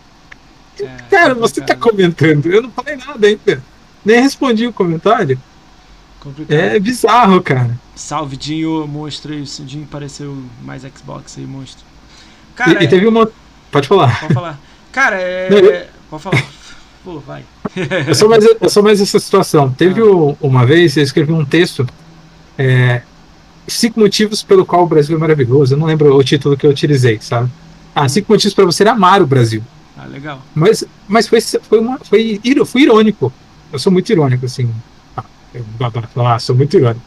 é, 0.79 0.85
cara, 1.09 1.33
você 1.33 1.61
tá 1.61 1.75
comentando, 1.75 2.45
eu 2.45 2.61
não 2.61 2.69
falei 2.69 2.95
nada 2.95 3.25
ainda. 3.25 3.63
Nem 4.05 4.21
respondi 4.21 4.67
o 4.67 4.73
comentário. 4.73 5.39
Complicado. 6.19 6.57
É 6.57 6.79
bizarro, 6.79 7.41
cara. 7.41 7.77
Salve, 7.95 8.37
Dinho, 8.37 8.87
monstro 8.87 9.33
aí. 9.33 9.41
O 9.41 9.63
Dinho 9.63 9.87
pareceu 9.87 10.37
mais 10.61 10.83
Xbox 10.83 11.37
aí, 11.37 11.45
monstro. 11.45 11.83
Cara, 12.55 12.81
e, 12.81 12.85
e 12.85 12.87
teve 12.87 13.07
uma. 13.07 13.29
Pode 13.71 13.87
falar. 13.87 14.19
Pode 14.19 14.33
falar. 14.33 14.59
Cara, 14.91 15.15
é. 15.17 15.49
Não, 15.49 15.57
eu... 15.57 15.85
Pode 16.09 16.23
falar. 16.23 16.43
Pô, 17.03 17.19
vai. 17.19 17.43
eu, 18.07 18.15
sou 18.15 18.27
mais, 18.27 18.43
eu 18.43 18.69
sou 18.69 18.81
mais 18.81 18.99
essa 18.99 19.19
situação. 19.19 19.71
Teve 19.71 20.01
ah. 20.01 20.35
uma 20.41 20.65
vez, 20.65 20.97
eu 20.97 21.03
escrevi 21.03 21.31
um 21.31 21.45
texto. 21.45 21.87
É, 22.57 23.01
cinco 23.67 23.99
motivos 23.99 24.41
pelo 24.41 24.65
qual 24.65 24.83
o 24.83 24.87
Brasil 24.87 25.15
é 25.15 25.19
maravilhoso. 25.19 25.75
Eu 25.75 25.77
não 25.77 25.85
lembro 25.85 26.15
o 26.15 26.23
título 26.23 26.57
que 26.57 26.65
eu 26.65 26.71
utilizei, 26.71 27.19
sabe? 27.21 27.49
Ah, 27.93 28.05
hum. 28.05 28.09
cinco 28.09 28.31
motivos 28.31 28.53
para 28.55 28.65
você 28.65 28.83
amar 28.87 29.21
o 29.21 29.27
Brasil. 29.27 29.61
Ah, 29.97 30.05
legal. 30.05 30.41
Mas, 30.53 30.83
mas 31.07 31.27
foi, 31.27 31.39
foi, 31.41 31.79
uma, 31.79 31.99
foi, 31.99 32.41
foi 32.65 32.81
irônico. 32.81 33.31
Eu 33.71 33.79
sou 33.79 33.91
muito 33.91 34.09
irônico, 34.11 34.45
assim. 34.45 34.73
Ah, 35.15 35.23
eu, 35.53 35.65
ah, 36.25 36.39
sou 36.39 36.55
muito 36.55 36.77
irônico. 36.77 37.05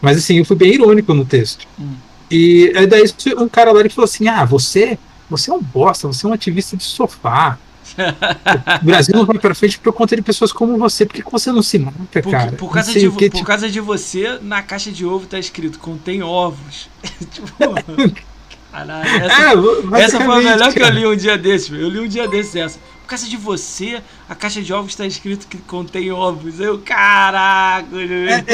Mas 0.00 0.18
assim, 0.18 0.38
eu 0.38 0.44
fui 0.44 0.56
bem 0.56 0.74
irônico 0.74 1.12
no 1.14 1.24
texto. 1.24 1.66
Hum. 1.78 1.94
E 2.30 2.72
daí 2.86 3.04
um 3.36 3.48
cara 3.48 3.72
lá 3.72 3.80
ele 3.80 3.88
falou 3.88 4.04
assim: 4.04 4.28
Ah, 4.28 4.44
você, 4.44 4.98
você 5.28 5.50
é 5.50 5.54
um 5.54 5.62
bosta, 5.62 6.06
você 6.06 6.26
é 6.26 6.28
um 6.28 6.32
ativista 6.32 6.76
de 6.76 6.84
sofá. 6.84 7.58
o 8.82 8.84
Brasil 8.84 9.14
não 9.16 9.24
vai 9.24 9.38
para 9.38 9.54
frente 9.54 9.78
por 9.78 9.92
conta 9.92 10.14
de 10.14 10.22
pessoas 10.22 10.52
como 10.52 10.76
você. 10.76 11.06
Por 11.06 11.14
que 11.14 11.30
você 11.30 11.50
não 11.50 11.62
se 11.62 11.78
mata, 11.78 12.22
cara? 12.22 12.52
Por, 12.52 12.70
causa, 12.70 12.92
de, 12.92 13.00
que, 13.10 13.30
por 13.30 13.36
tipo... 13.36 13.44
causa 13.44 13.70
de 13.70 13.80
você, 13.80 14.38
na 14.42 14.62
caixa 14.62 14.90
de 14.90 15.04
ovo 15.06 15.26
tá 15.26 15.38
escrito 15.38 15.78
contém 15.78 16.22
ovos. 16.22 16.88
tipo, 17.32 17.48
caralho, 18.70 19.08
essa, 19.08 19.98
é, 19.98 20.02
essa 20.02 20.20
foi 20.20 20.34
a 20.34 20.38
melhor 20.38 20.58
cara. 20.58 20.72
que 20.72 20.82
eu 20.82 20.90
li 20.90 21.06
um 21.06 21.16
dia 21.16 21.38
desses. 21.38 21.70
Eu 21.70 21.88
li 21.88 21.98
um 22.00 22.08
dia 22.08 22.28
desses 22.28 22.56
essa. 22.56 22.78
Por 23.08 23.12
causa 23.12 23.26
de 23.26 23.38
você, 23.38 24.02
a 24.28 24.34
caixa 24.34 24.60
de 24.60 24.70
ovos 24.70 24.90
está 24.90 25.06
escrito 25.06 25.46
que 25.48 25.56
contém 25.56 26.12
ovos. 26.12 26.60
Eu, 26.60 26.78
caraca! 26.78 27.88
É, 27.96 28.44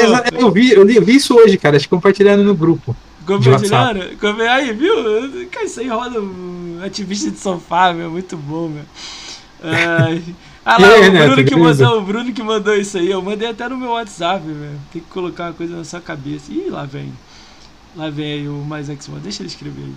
eu, 0.41 0.49
vi, 0.49 0.71
eu 0.71 0.85
vi 1.03 1.17
isso 1.17 1.35
hoje, 1.35 1.57
cara. 1.57 1.75
Acho 1.75 1.87
que 1.87 1.89
compartilhando 1.89 2.41
no 2.41 2.55
grupo. 2.55 2.95
Compartilhando? 3.27 3.99
Aí, 4.49 4.71
viu? 4.71 4.95
Cara, 5.51 5.65
isso 5.65 5.81
aí 5.81 5.89
roda 5.89 6.21
um 6.21 6.79
ativista 6.81 7.29
de 7.29 7.37
sofá, 7.37 7.91
meu. 7.91 8.09
Muito 8.09 8.37
bom, 8.37 8.69
meu. 8.69 8.85
Ai. 9.61 10.23
Ah 10.67 10.81
lá, 10.81 10.87
o, 10.87 10.99
Bruno 10.99 11.11
Neto, 11.11 11.45
que 11.45 11.55
mandou, 11.55 11.99
o 11.99 12.01
Bruno 12.01 12.33
que 12.33 12.41
mandou 12.41 12.75
isso 12.75 12.97
aí. 12.97 13.11
Eu 13.11 13.21
mandei 13.21 13.49
até 13.49 13.69
no 13.69 13.77
meu 13.77 13.91
WhatsApp, 13.91 14.43
velho. 14.43 14.81
Tem 14.91 14.99
que 14.99 15.07
colocar 15.09 15.43
uma 15.43 15.53
coisa 15.53 15.75
na 15.75 15.83
sua 15.83 16.01
cabeça. 16.01 16.51
Ih, 16.51 16.69
lá 16.71 16.85
vem. 16.85 17.13
Lá 17.95 18.09
vem 18.09 18.33
aí 18.33 18.47
o 18.47 18.65
mais 18.65 18.89
X. 18.89 19.07
Deixa 19.21 19.43
ele 19.43 19.49
escrever 19.49 19.83
aí. 19.83 19.93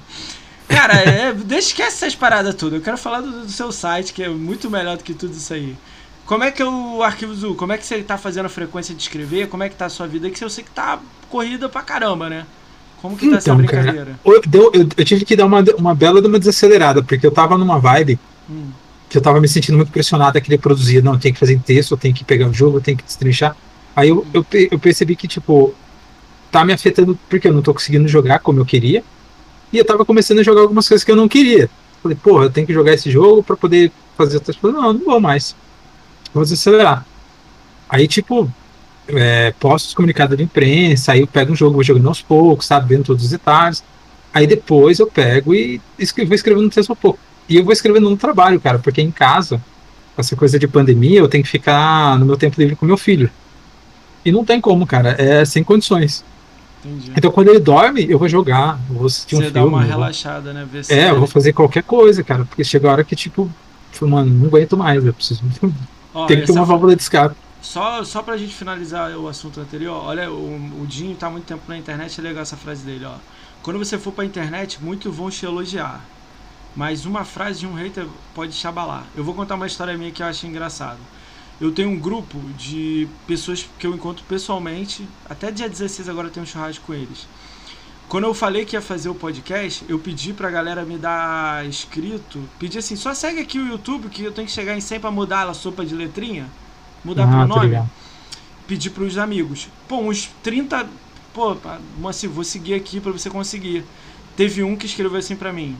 Cara, 0.79 0.95
é, 0.95 1.33
deixa 1.33 1.70
esquece 1.70 2.05
essas 2.05 2.14
paradas 2.14 2.55
tudo. 2.55 2.76
Eu 2.76 2.81
quero 2.81 2.97
falar 2.97 3.20
do, 3.20 3.43
do, 3.43 3.51
seu 3.51 3.72
site, 3.72 4.12
que 4.12 4.22
é 4.22 4.29
muito 4.29 4.70
melhor 4.70 4.97
do 4.97 5.03
que 5.03 5.12
tudo 5.12 5.33
isso 5.33 5.53
aí. 5.53 5.74
Como 6.24 6.45
é 6.45 6.53
que 6.53 6.62
é 6.62 6.64
o 6.64 7.03
Arquivo 7.03 7.33
Azul? 7.33 7.57
Como 7.57 7.72
é 7.72 7.79
que 7.79 7.85
você 7.85 8.01
tá 8.01 8.16
fazendo 8.16 8.47
a 8.47 8.49
frequência 8.49 8.95
de 8.95 9.03
escrever? 9.03 9.49
Como 9.49 9.64
é 9.64 9.68
que 9.68 9.74
tá 9.74 9.87
a 9.87 9.91
sua 9.91 10.07
vida? 10.07 10.31
Que 10.31 10.45
eu 10.45 10.49
sei 10.49 10.62
que 10.62 10.70
tá 10.70 11.01
corrida 11.29 11.68
pra 11.68 11.83
caramba, 11.83 12.31
né? 12.31 12.47
Como 13.03 13.16
que 13.16 13.22
tá 13.22 13.26
então, 13.26 13.39
essa 13.39 13.55
brincadeira? 13.57 14.05
Cara, 14.05 14.18
eu, 14.24 14.43
eu, 14.72 14.89
eu, 14.97 15.05
tive 15.05 15.24
que 15.24 15.35
dar 15.35 15.47
uma, 15.47 15.64
uma 15.76 15.97
bela 15.97 16.22
de 16.22 16.29
uma 16.29 16.39
desacelerada, 16.39 17.03
porque 17.03 17.26
eu 17.26 17.33
tava 17.33 17.59
numa 17.59 17.81
vibe 17.81 18.16
hum. 18.49 18.70
que 19.09 19.18
eu 19.18 19.22
tava 19.22 19.41
me 19.41 19.49
sentindo 19.49 19.76
muito 19.76 19.91
pressionado 19.91 20.39
a 20.39 20.41
querer 20.41 20.59
produzir. 20.59 21.03
Não, 21.03 21.14
eu 21.14 21.18
tenho 21.18 21.35
que 21.35 21.41
fazer 21.41 21.59
texto, 21.59 21.91
eu 21.93 21.99
tenho 21.99 22.14
que 22.14 22.22
pegar 22.22 22.47
o 22.47 22.55
jogo, 22.55 22.76
eu 22.76 22.83
tenho 22.83 22.97
que 22.97 23.05
destrinchar. 23.05 23.57
Aí 23.97 24.11
eu, 24.11 24.24
eu, 24.33 24.47
eu 24.70 24.79
percebi 24.79 25.16
que, 25.16 25.26
tipo, 25.26 25.74
tá 26.53 26.64
me 26.64 26.72
afetando 26.72 27.18
porque 27.29 27.49
eu 27.49 27.53
não 27.53 27.62
tô 27.62 27.74
conseguindo 27.74 28.07
jogar 28.07 28.39
como 28.39 28.61
eu 28.61 28.64
queria. 28.64 29.03
E 29.73 29.79
eu 29.79 29.85
tava 29.85 30.05
começando 30.05 30.39
a 30.39 30.43
jogar 30.43 30.62
algumas 30.62 30.89
coisas 30.89 31.05
que 31.05 31.11
eu 31.11 31.16
não 31.16 31.29
queria. 31.29 31.69
Falei, 32.03 32.16
porra, 32.16 32.45
eu 32.45 32.51
tenho 32.51 32.66
que 32.66 32.73
jogar 32.73 32.95
esse 32.95 33.11
jogo 33.11 33.43
para 33.43 33.57
poder 33.57 33.93
fazer 34.16 34.37
outras 34.37 34.57
coisas. 34.57 34.81
Não, 34.81 34.93
não 34.93 35.05
vou 35.05 35.21
mais. 35.21 35.55
Vou 36.33 36.43
desacelerar. 36.43 37.05
Aí, 37.89 38.07
tipo, 38.07 38.51
é, 39.09 39.53
posto 39.59 39.89
os 39.89 39.95
comunicados 39.95 40.37
de 40.37 40.45
imprensa, 40.45 41.12
aí 41.12 41.21
eu 41.21 41.27
pego 41.27 41.53
um 41.53 41.57
jogo, 41.57 41.75
vou 41.75 41.83
jogando 41.83 42.09
aos 42.09 42.21
poucos, 42.21 42.66
sabe, 42.66 42.95
vendo 42.95 43.05
todos 43.05 43.25
os 43.25 43.31
detalhes. 43.31 43.83
Aí 44.33 44.47
depois 44.47 44.99
eu 44.99 45.07
pego 45.07 45.55
e 45.55 45.81
escrevo, 45.99 46.29
vou 46.29 46.35
escrevendo 46.35 46.66
um 46.66 46.71
texto 46.71 46.93
a 46.93 46.97
pouco. 46.97 47.19
E 47.49 47.57
eu 47.57 47.64
vou 47.64 47.73
escrevendo 47.73 48.11
no 48.11 48.16
trabalho, 48.16 48.61
cara, 48.61 48.79
porque 48.79 49.01
em 49.01 49.11
casa, 49.11 49.61
essa 50.16 50.37
coisa 50.37 50.59
de 50.59 50.69
pandemia, 50.69 51.21
eu 51.21 51.29
tenho 51.29 51.43
que 51.43 51.51
ficar 51.51 52.19
no 52.19 52.27
meu 52.27 52.37
tempo 52.37 52.61
livre 52.61 52.77
com 52.77 52.85
meu 52.85 52.99
filho. 52.99 53.31
E 54.25 54.31
não 54.31 54.45
tem 54.45 54.61
como, 54.61 54.87
cara, 54.87 55.16
é 55.19 55.45
sem 55.45 55.64
condições. 55.64 56.25
Entendi. 56.85 57.12
Então 57.16 57.31
quando 57.31 57.49
ele 57.49 57.61
dorme, 57.61 58.07
eu 58.09 58.18
vou 58.18 58.29
jogar, 58.29 58.79
eu 58.89 58.97
vou 58.97 59.07
assistir 59.07 59.37
Você 59.37 59.49
um 59.49 59.51
filme. 59.51 59.61
Você 59.61 59.70
dá 59.70 59.76
uma 59.76 59.83
relaxada, 59.83 60.53
né? 60.53 60.66
Ver 60.70 60.85
é, 60.89 61.11
eu 61.11 61.18
vou 61.18 61.26
fazer 61.26 61.53
qualquer 61.53 61.83
coisa, 61.83 62.22
cara, 62.22 62.45
porque 62.45 62.62
chega 62.62 62.89
a 62.89 62.93
hora 62.93 63.05
que, 63.05 63.16
tipo, 63.16 63.51
mano, 64.03 64.31
não 64.31 64.47
aguento 64.47 64.76
mais, 64.76 65.05
eu 65.05 65.12
preciso. 65.12 65.43
Ó, 66.14 66.26
Tem 66.26 66.41
que 66.41 66.47
ter 66.47 66.53
uma 66.53 66.64
válvula 66.64 66.97
de 66.97 67.03
escape. 67.03 67.37
Só, 67.61 68.03
só 68.05 68.22
pra 68.22 68.37
gente 68.37 68.55
finalizar 68.55 69.11
o 69.16 69.29
assunto 69.29 69.61
anterior, 69.61 70.03
olha, 70.05 70.31
o, 70.31 70.83
o 70.83 70.87
Dinho 70.87 71.14
tá 71.16 71.29
muito 71.29 71.45
tempo 71.45 71.62
na 71.68 71.76
internet, 71.76 72.18
é 72.18 72.22
legal 72.22 72.43
essa 72.43 72.57
frase 72.57 72.85
dele, 72.85 73.05
ó. 73.05 73.14
Quando 73.62 73.79
você 73.79 73.99
for 73.99 74.12
pra 74.12 74.24
internet, 74.24 74.79
muitos 74.81 75.14
vão 75.14 75.29
te 75.29 75.45
elogiar. 75.45 76.01
Mas 76.76 77.05
uma 77.05 77.24
frase 77.24 77.61
de 77.61 77.66
um 77.66 77.74
hater 77.74 78.07
pode 78.35 78.53
te 78.53 78.66
abalar. 78.66 79.05
Eu 79.16 79.24
vou 79.24 79.35
contar 79.35 79.57
uma 79.57 79.66
história 79.66 79.99
minha 79.99 80.12
que 80.12 80.22
eu 80.22 80.26
acho 80.26 80.47
engraçado 80.47 80.99
eu 81.61 81.72
tenho 81.72 81.90
um 81.90 81.98
grupo 81.98 82.38
de 82.56 83.09
pessoas 83.26 83.68
que 83.78 83.86
eu 83.86 83.94
encontro 83.94 84.24
pessoalmente. 84.28 85.06
Até 85.28 85.50
dia 85.50 85.68
16 85.68 86.09
agora 86.09 86.28
eu 86.28 86.32
tenho 86.32 86.44
um 86.44 86.48
churrasco 86.48 86.84
com 86.86 86.94
eles. 86.94 87.26
Quando 88.09 88.24
eu 88.24 88.32
falei 88.32 88.64
que 88.64 88.74
ia 88.74 88.80
fazer 88.80 89.09
o 89.09 89.14
podcast, 89.14 89.84
eu 89.88 89.98
pedi 89.98 90.32
pra 90.32 90.50
galera 90.50 90.84
me 90.84 90.96
dar 90.96 91.66
inscrito. 91.66 92.40
Pedi 92.59 92.78
assim, 92.78 92.96
só 92.96 93.12
segue 93.12 93.40
aqui 93.40 93.59
o 93.59 93.66
YouTube 93.66 94.09
que 94.09 94.22
eu 94.22 94.32
tenho 94.32 94.46
que 94.46 94.52
chegar 94.52 94.74
em 94.74 94.80
100 94.80 95.00
pra 95.00 95.11
mudar 95.11 95.46
a 95.48 95.52
sopa 95.52 95.84
de 95.84 95.94
letrinha. 95.94 96.48
Mudar 97.04 97.24
ah, 97.24 97.28
pro 97.28 97.46
nome. 97.46 97.82
Pedi 98.66 98.88
pros 98.88 99.18
amigos. 99.18 99.68
Pô, 99.86 99.98
uns 99.98 100.30
30. 100.42 100.88
Pô, 101.34 101.56
assim, 102.09 102.28
vou 102.28 102.44
seguir 102.44 102.74
aqui 102.74 102.98
pra 102.98 103.12
você 103.12 103.28
conseguir. 103.28 103.84
Teve 104.36 104.62
um 104.62 104.74
que 104.74 104.86
escreveu 104.86 105.18
assim 105.18 105.36
pra 105.36 105.52
mim. 105.52 105.76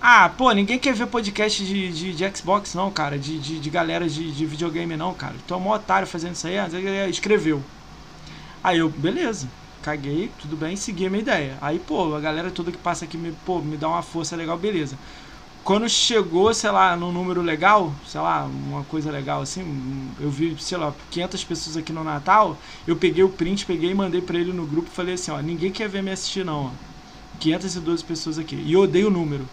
Ah, 0.00 0.28
pô, 0.28 0.52
ninguém 0.52 0.78
quer 0.78 0.94
ver 0.94 1.06
podcast 1.08 1.64
de, 1.64 1.92
de, 1.92 2.14
de 2.14 2.36
Xbox, 2.36 2.74
não, 2.74 2.90
cara. 2.90 3.18
De, 3.18 3.38
de, 3.38 3.58
de 3.58 3.70
galera 3.70 4.08
de, 4.08 4.32
de 4.32 4.46
videogame, 4.46 4.96
não, 4.96 5.12
cara. 5.14 5.34
Tu 5.46 5.54
é 5.54 5.56
otário 5.56 6.06
fazendo 6.06 6.34
isso 6.34 6.46
aí. 6.46 6.54
Escreveu. 7.10 7.62
Aí 8.62 8.78
eu, 8.78 8.88
beleza. 8.90 9.48
Caguei, 9.82 10.30
tudo 10.38 10.56
bem, 10.56 10.76
segui 10.76 11.06
a 11.06 11.10
minha 11.10 11.22
ideia. 11.22 11.56
Aí, 11.60 11.78
pô, 11.78 12.14
a 12.14 12.20
galera 12.20 12.50
toda 12.50 12.72
que 12.72 12.78
passa 12.78 13.04
aqui 13.04 13.16
me, 13.16 13.32
pô, 13.32 13.60
me 13.60 13.76
dá 13.76 13.88
uma 13.88 14.02
força 14.02 14.36
legal, 14.36 14.58
beleza. 14.58 14.98
Quando 15.64 15.88
chegou, 15.88 16.52
sei 16.54 16.70
lá, 16.70 16.96
num 16.96 17.12
número 17.12 17.42
legal, 17.42 17.92
sei 18.06 18.20
lá, 18.20 18.44
uma 18.46 18.84
coisa 18.84 19.10
legal 19.12 19.42
assim, 19.42 20.10
eu 20.20 20.30
vi, 20.30 20.56
sei 20.60 20.78
lá, 20.78 20.94
500 21.10 21.44
pessoas 21.44 21.76
aqui 21.76 21.92
no 21.92 22.04
Natal, 22.04 22.58
eu 22.86 22.96
peguei 22.96 23.22
o 23.24 23.28
print, 23.30 23.66
peguei 23.66 23.90
e 23.90 23.94
mandei 23.94 24.22
pra 24.22 24.38
ele 24.38 24.52
no 24.52 24.66
grupo 24.66 24.90
falei 24.90 25.14
assim, 25.14 25.30
ó, 25.30 25.40
ninguém 25.40 25.70
quer 25.72 25.88
ver 25.88 26.02
me 26.02 26.10
assistir 26.10 26.44
não, 26.44 26.66
ó. 26.66 26.70
512 27.40 28.04
pessoas 28.04 28.38
aqui. 28.38 28.56
E 28.56 28.72
eu 28.72 28.80
odeio 28.82 29.08
o 29.08 29.10
número. 29.10 29.48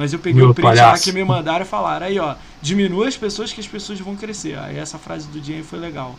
Mas 0.00 0.14
eu 0.14 0.18
peguei 0.18 0.40
Meu 0.40 0.52
o 0.52 0.54
print 0.54 0.64
palhaço. 0.64 0.92
lá 0.92 0.98
que 0.98 1.12
me 1.12 1.22
mandaram 1.22 1.62
e 1.62 1.68
falaram, 1.68 2.06
aí 2.06 2.18
ó, 2.18 2.34
diminua 2.62 3.06
as 3.06 3.18
pessoas 3.18 3.52
que 3.52 3.60
as 3.60 3.66
pessoas 3.66 4.00
vão 4.00 4.16
crescer. 4.16 4.58
Aí 4.58 4.78
essa 4.78 4.96
frase 4.96 5.28
do 5.28 5.44
Jane 5.44 5.62
foi 5.62 5.78
legal. 5.78 6.18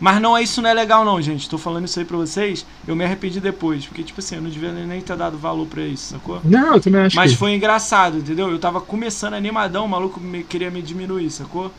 Mas 0.00 0.20
não 0.20 0.36
é 0.36 0.42
isso 0.42 0.60
não 0.60 0.68
é 0.68 0.74
legal 0.74 1.04
não, 1.04 1.22
gente. 1.22 1.48
Tô 1.48 1.56
falando 1.56 1.84
isso 1.84 1.96
aí 2.00 2.04
pra 2.04 2.16
vocês, 2.16 2.66
eu 2.88 2.96
me 2.96 3.04
arrependi 3.04 3.38
depois. 3.38 3.86
Porque, 3.86 4.02
tipo 4.02 4.18
assim, 4.18 4.34
eu 4.34 4.42
não 4.42 4.50
devia 4.50 4.72
nem 4.72 5.00
ter 5.00 5.16
dado 5.16 5.38
valor 5.38 5.64
pra 5.68 5.82
isso, 5.82 6.12
sacou? 6.12 6.40
Não, 6.42 6.74
eu 6.74 6.80
também 6.80 7.02
acho 7.02 7.14
Mas 7.14 7.30
que... 7.30 7.36
foi 7.36 7.54
engraçado, 7.54 8.18
entendeu? 8.18 8.50
Eu 8.50 8.58
tava 8.58 8.80
começando 8.80 9.34
animadão, 9.34 9.84
o 9.84 9.88
maluco 9.88 10.18
me, 10.18 10.42
queria 10.42 10.68
me 10.68 10.82
diminuir, 10.82 11.30
sacou? 11.30 11.70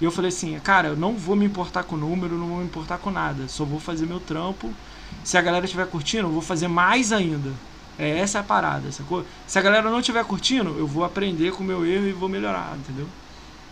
E 0.00 0.04
eu 0.04 0.12
falei 0.12 0.28
assim, 0.28 0.56
cara, 0.60 0.90
eu 0.90 0.96
não 0.96 1.16
vou 1.16 1.34
me 1.34 1.44
importar 1.44 1.82
com 1.82 1.96
o 1.96 1.98
número, 1.98 2.38
não 2.38 2.46
vou 2.46 2.58
me 2.58 2.64
importar 2.66 2.98
com 2.98 3.10
nada. 3.10 3.48
Só 3.48 3.64
vou 3.64 3.80
fazer 3.80 4.06
meu 4.06 4.20
trampo. 4.20 4.70
Se 5.24 5.36
a 5.36 5.42
galera 5.42 5.64
estiver 5.64 5.88
curtindo, 5.88 6.28
eu 6.28 6.32
vou 6.32 6.40
fazer 6.40 6.68
mais 6.68 7.10
ainda. 7.10 7.50
É 7.98 8.18
essa 8.18 8.38
é 8.38 8.40
a 8.40 8.44
parada, 8.44 8.90
sacou? 8.92 9.24
Se 9.46 9.58
a 9.58 9.62
galera 9.62 9.90
não 9.90 10.00
estiver 10.00 10.24
curtindo, 10.24 10.74
eu 10.78 10.86
vou 10.86 11.04
aprender 11.04 11.52
com 11.52 11.62
o 11.62 11.66
meu 11.66 11.84
erro 11.84 12.06
e 12.06 12.12
vou 12.12 12.28
melhorar, 12.28 12.76
entendeu? 12.78 13.06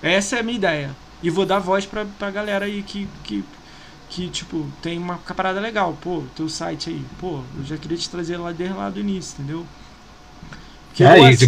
Essa 0.02 0.36
é 0.36 0.40
a 0.40 0.42
minha 0.42 0.56
ideia. 0.56 0.90
E 1.22 1.30
vou 1.30 1.46
dar 1.46 1.58
voz 1.58 1.86
pra, 1.86 2.04
pra 2.18 2.30
galera 2.30 2.66
aí 2.66 2.82
que, 2.82 3.08
que, 3.24 3.44
que, 4.08 4.28
tipo, 4.28 4.66
tem 4.82 4.98
uma 4.98 5.18
parada 5.36 5.60
legal. 5.60 5.96
Pô, 6.00 6.22
teu 6.36 6.48
site 6.48 6.90
aí. 6.90 7.02
Pô, 7.18 7.40
eu 7.58 7.64
já 7.64 7.76
queria 7.76 7.96
te 7.96 8.08
trazer 8.08 8.36
lá 8.36 8.52
desde 8.52 8.76
lá 8.76 8.90
do 8.90 9.00
início, 9.00 9.34
entendeu? 9.38 9.66
Que 10.94 11.04
é, 11.04 11.28
assim, 11.28 11.46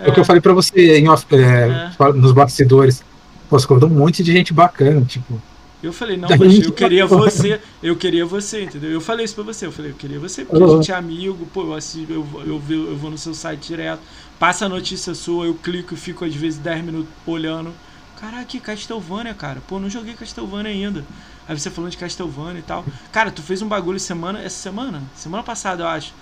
é, 0.00 0.08
o 0.08 0.12
que 0.12 0.20
eu 0.20 0.24
falei 0.24 0.40
pra 0.40 0.52
você 0.52 0.98
em, 0.98 1.06
é, 1.06 1.90
é. 1.98 2.12
nos 2.14 2.32
bastidores. 2.32 3.02
Pô, 3.48 3.58
você 3.58 3.72
um 3.72 3.88
monte 3.88 4.22
de 4.22 4.32
gente 4.32 4.52
bacana, 4.52 5.00
tipo. 5.02 5.40
Eu 5.82 5.92
falei, 5.92 6.16
não, 6.16 6.28
eu 6.30 6.72
queria 6.72 7.06
você, 7.06 7.60
eu 7.82 7.94
queria 7.96 8.26
você, 8.26 8.64
entendeu? 8.64 8.90
Eu 8.90 9.00
falei 9.00 9.24
isso 9.24 9.34
pra 9.34 9.44
você, 9.44 9.66
eu 9.66 9.72
falei, 9.72 9.92
eu 9.92 9.94
queria 9.94 10.18
você, 10.18 10.44
porque 10.44 10.62
a 10.62 10.68
gente 10.68 10.90
é 10.90 10.94
amigo, 10.94 11.46
pô, 11.52 11.62
eu, 11.62 11.74
assisto, 11.74 12.12
eu, 12.12 12.26
eu, 12.34 12.62
eu, 12.68 12.90
eu 12.90 12.96
vou 12.96 13.10
no 13.10 13.18
seu 13.18 13.32
site 13.32 13.68
direto, 13.68 14.02
passa 14.38 14.66
a 14.66 14.68
notícia 14.68 15.14
sua, 15.14 15.46
eu 15.46 15.54
clico 15.54 15.94
e 15.94 15.96
fico 15.96 16.24
às 16.24 16.34
vezes 16.34 16.58
10 16.58 16.84
minutos 16.84 17.12
olhando. 17.26 17.72
Caraca, 18.20 18.44
que 18.44 18.58
Castlevania, 18.58 19.32
cara. 19.32 19.62
Pô, 19.68 19.78
não 19.78 19.88
joguei 19.88 20.14
Castlevania 20.14 20.72
ainda. 20.72 21.04
Aí 21.46 21.56
você 21.56 21.70
falando 21.70 21.92
de 21.92 21.96
Castlevania 21.96 22.58
e 22.58 22.62
tal. 22.62 22.84
Cara, 23.12 23.30
tu 23.30 23.40
fez 23.42 23.62
um 23.62 23.68
bagulho 23.68 24.00
semana. 24.00 24.42
Essa 24.42 24.56
semana? 24.56 25.04
Semana 25.14 25.44
passada, 25.44 25.84
eu 25.84 25.86
acho. 25.86 26.12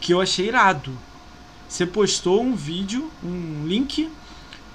Que 0.00 0.14
eu 0.14 0.20
achei 0.20 0.46
irado. 0.46 0.92
Você 1.68 1.84
postou 1.84 2.40
um 2.40 2.54
vídeo, 2.54 3.10
um 3.22 3.66
link 3.66 4.08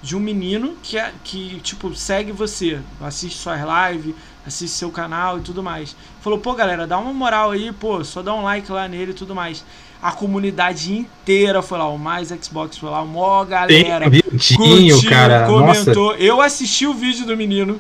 de 0.06 0.16
um 0.16 0.20
menino 0.20 0.76
que, 0.84 1.00
é, 1.00 1.12
que 1.24 1.60
tipo, 1.62 1.96
segue 1.96 2.32
você, 2.32 2.80
assiste 3.02 3.40
suas 3.40 3.60
lives, 3.60 4.14
assiste 4.46 4.76
seu 4.76 4.92
canal 4.92 5.40
e 5.40 5.42
tudo 5.42 5.64
mais. 5.64 5.96
Falou, 6.22 6.38
pô, 6.38 6.54
galera, 6.54 6.86
dá 6.86 7.00
uma 7.00 7.12
moral 7.12 7.52
aí, 7.52 7.72
pô, 7.72 8.04
só 8.04 8.22
dá 8.22 8.32
um 8.32 8.44
like 8.44 8.72
lá 8.72 8.88
nele 8.88 9.12
e 9.12 9.16
tudo 9.16 9.34
mais. 9.34 9.66
A 10.00 10.12
comunidade 10.12 10.94
inteira 10.94 11.64
foi 11.64 11.80
lá, 11.80 11.90
o 11.90 11.98
Mais 11.98 12.30
Xbox 12.30 12.78
foi 12.78 12.92
lá, 12.92 13.04
mó 13.04 13.44
galera. 13.44 14.08
Vidinho, 14.08 15.02
cara. 15.10 15.48
comentou. 15.48 16.12
Nossa. 16.12 16.24
Eu 16.24 16.40
assisti 16.40 16.86
o 16.86 16.94
vídeo 16.94 17.26
do 17.26 17.36
menino, 17.36 17.80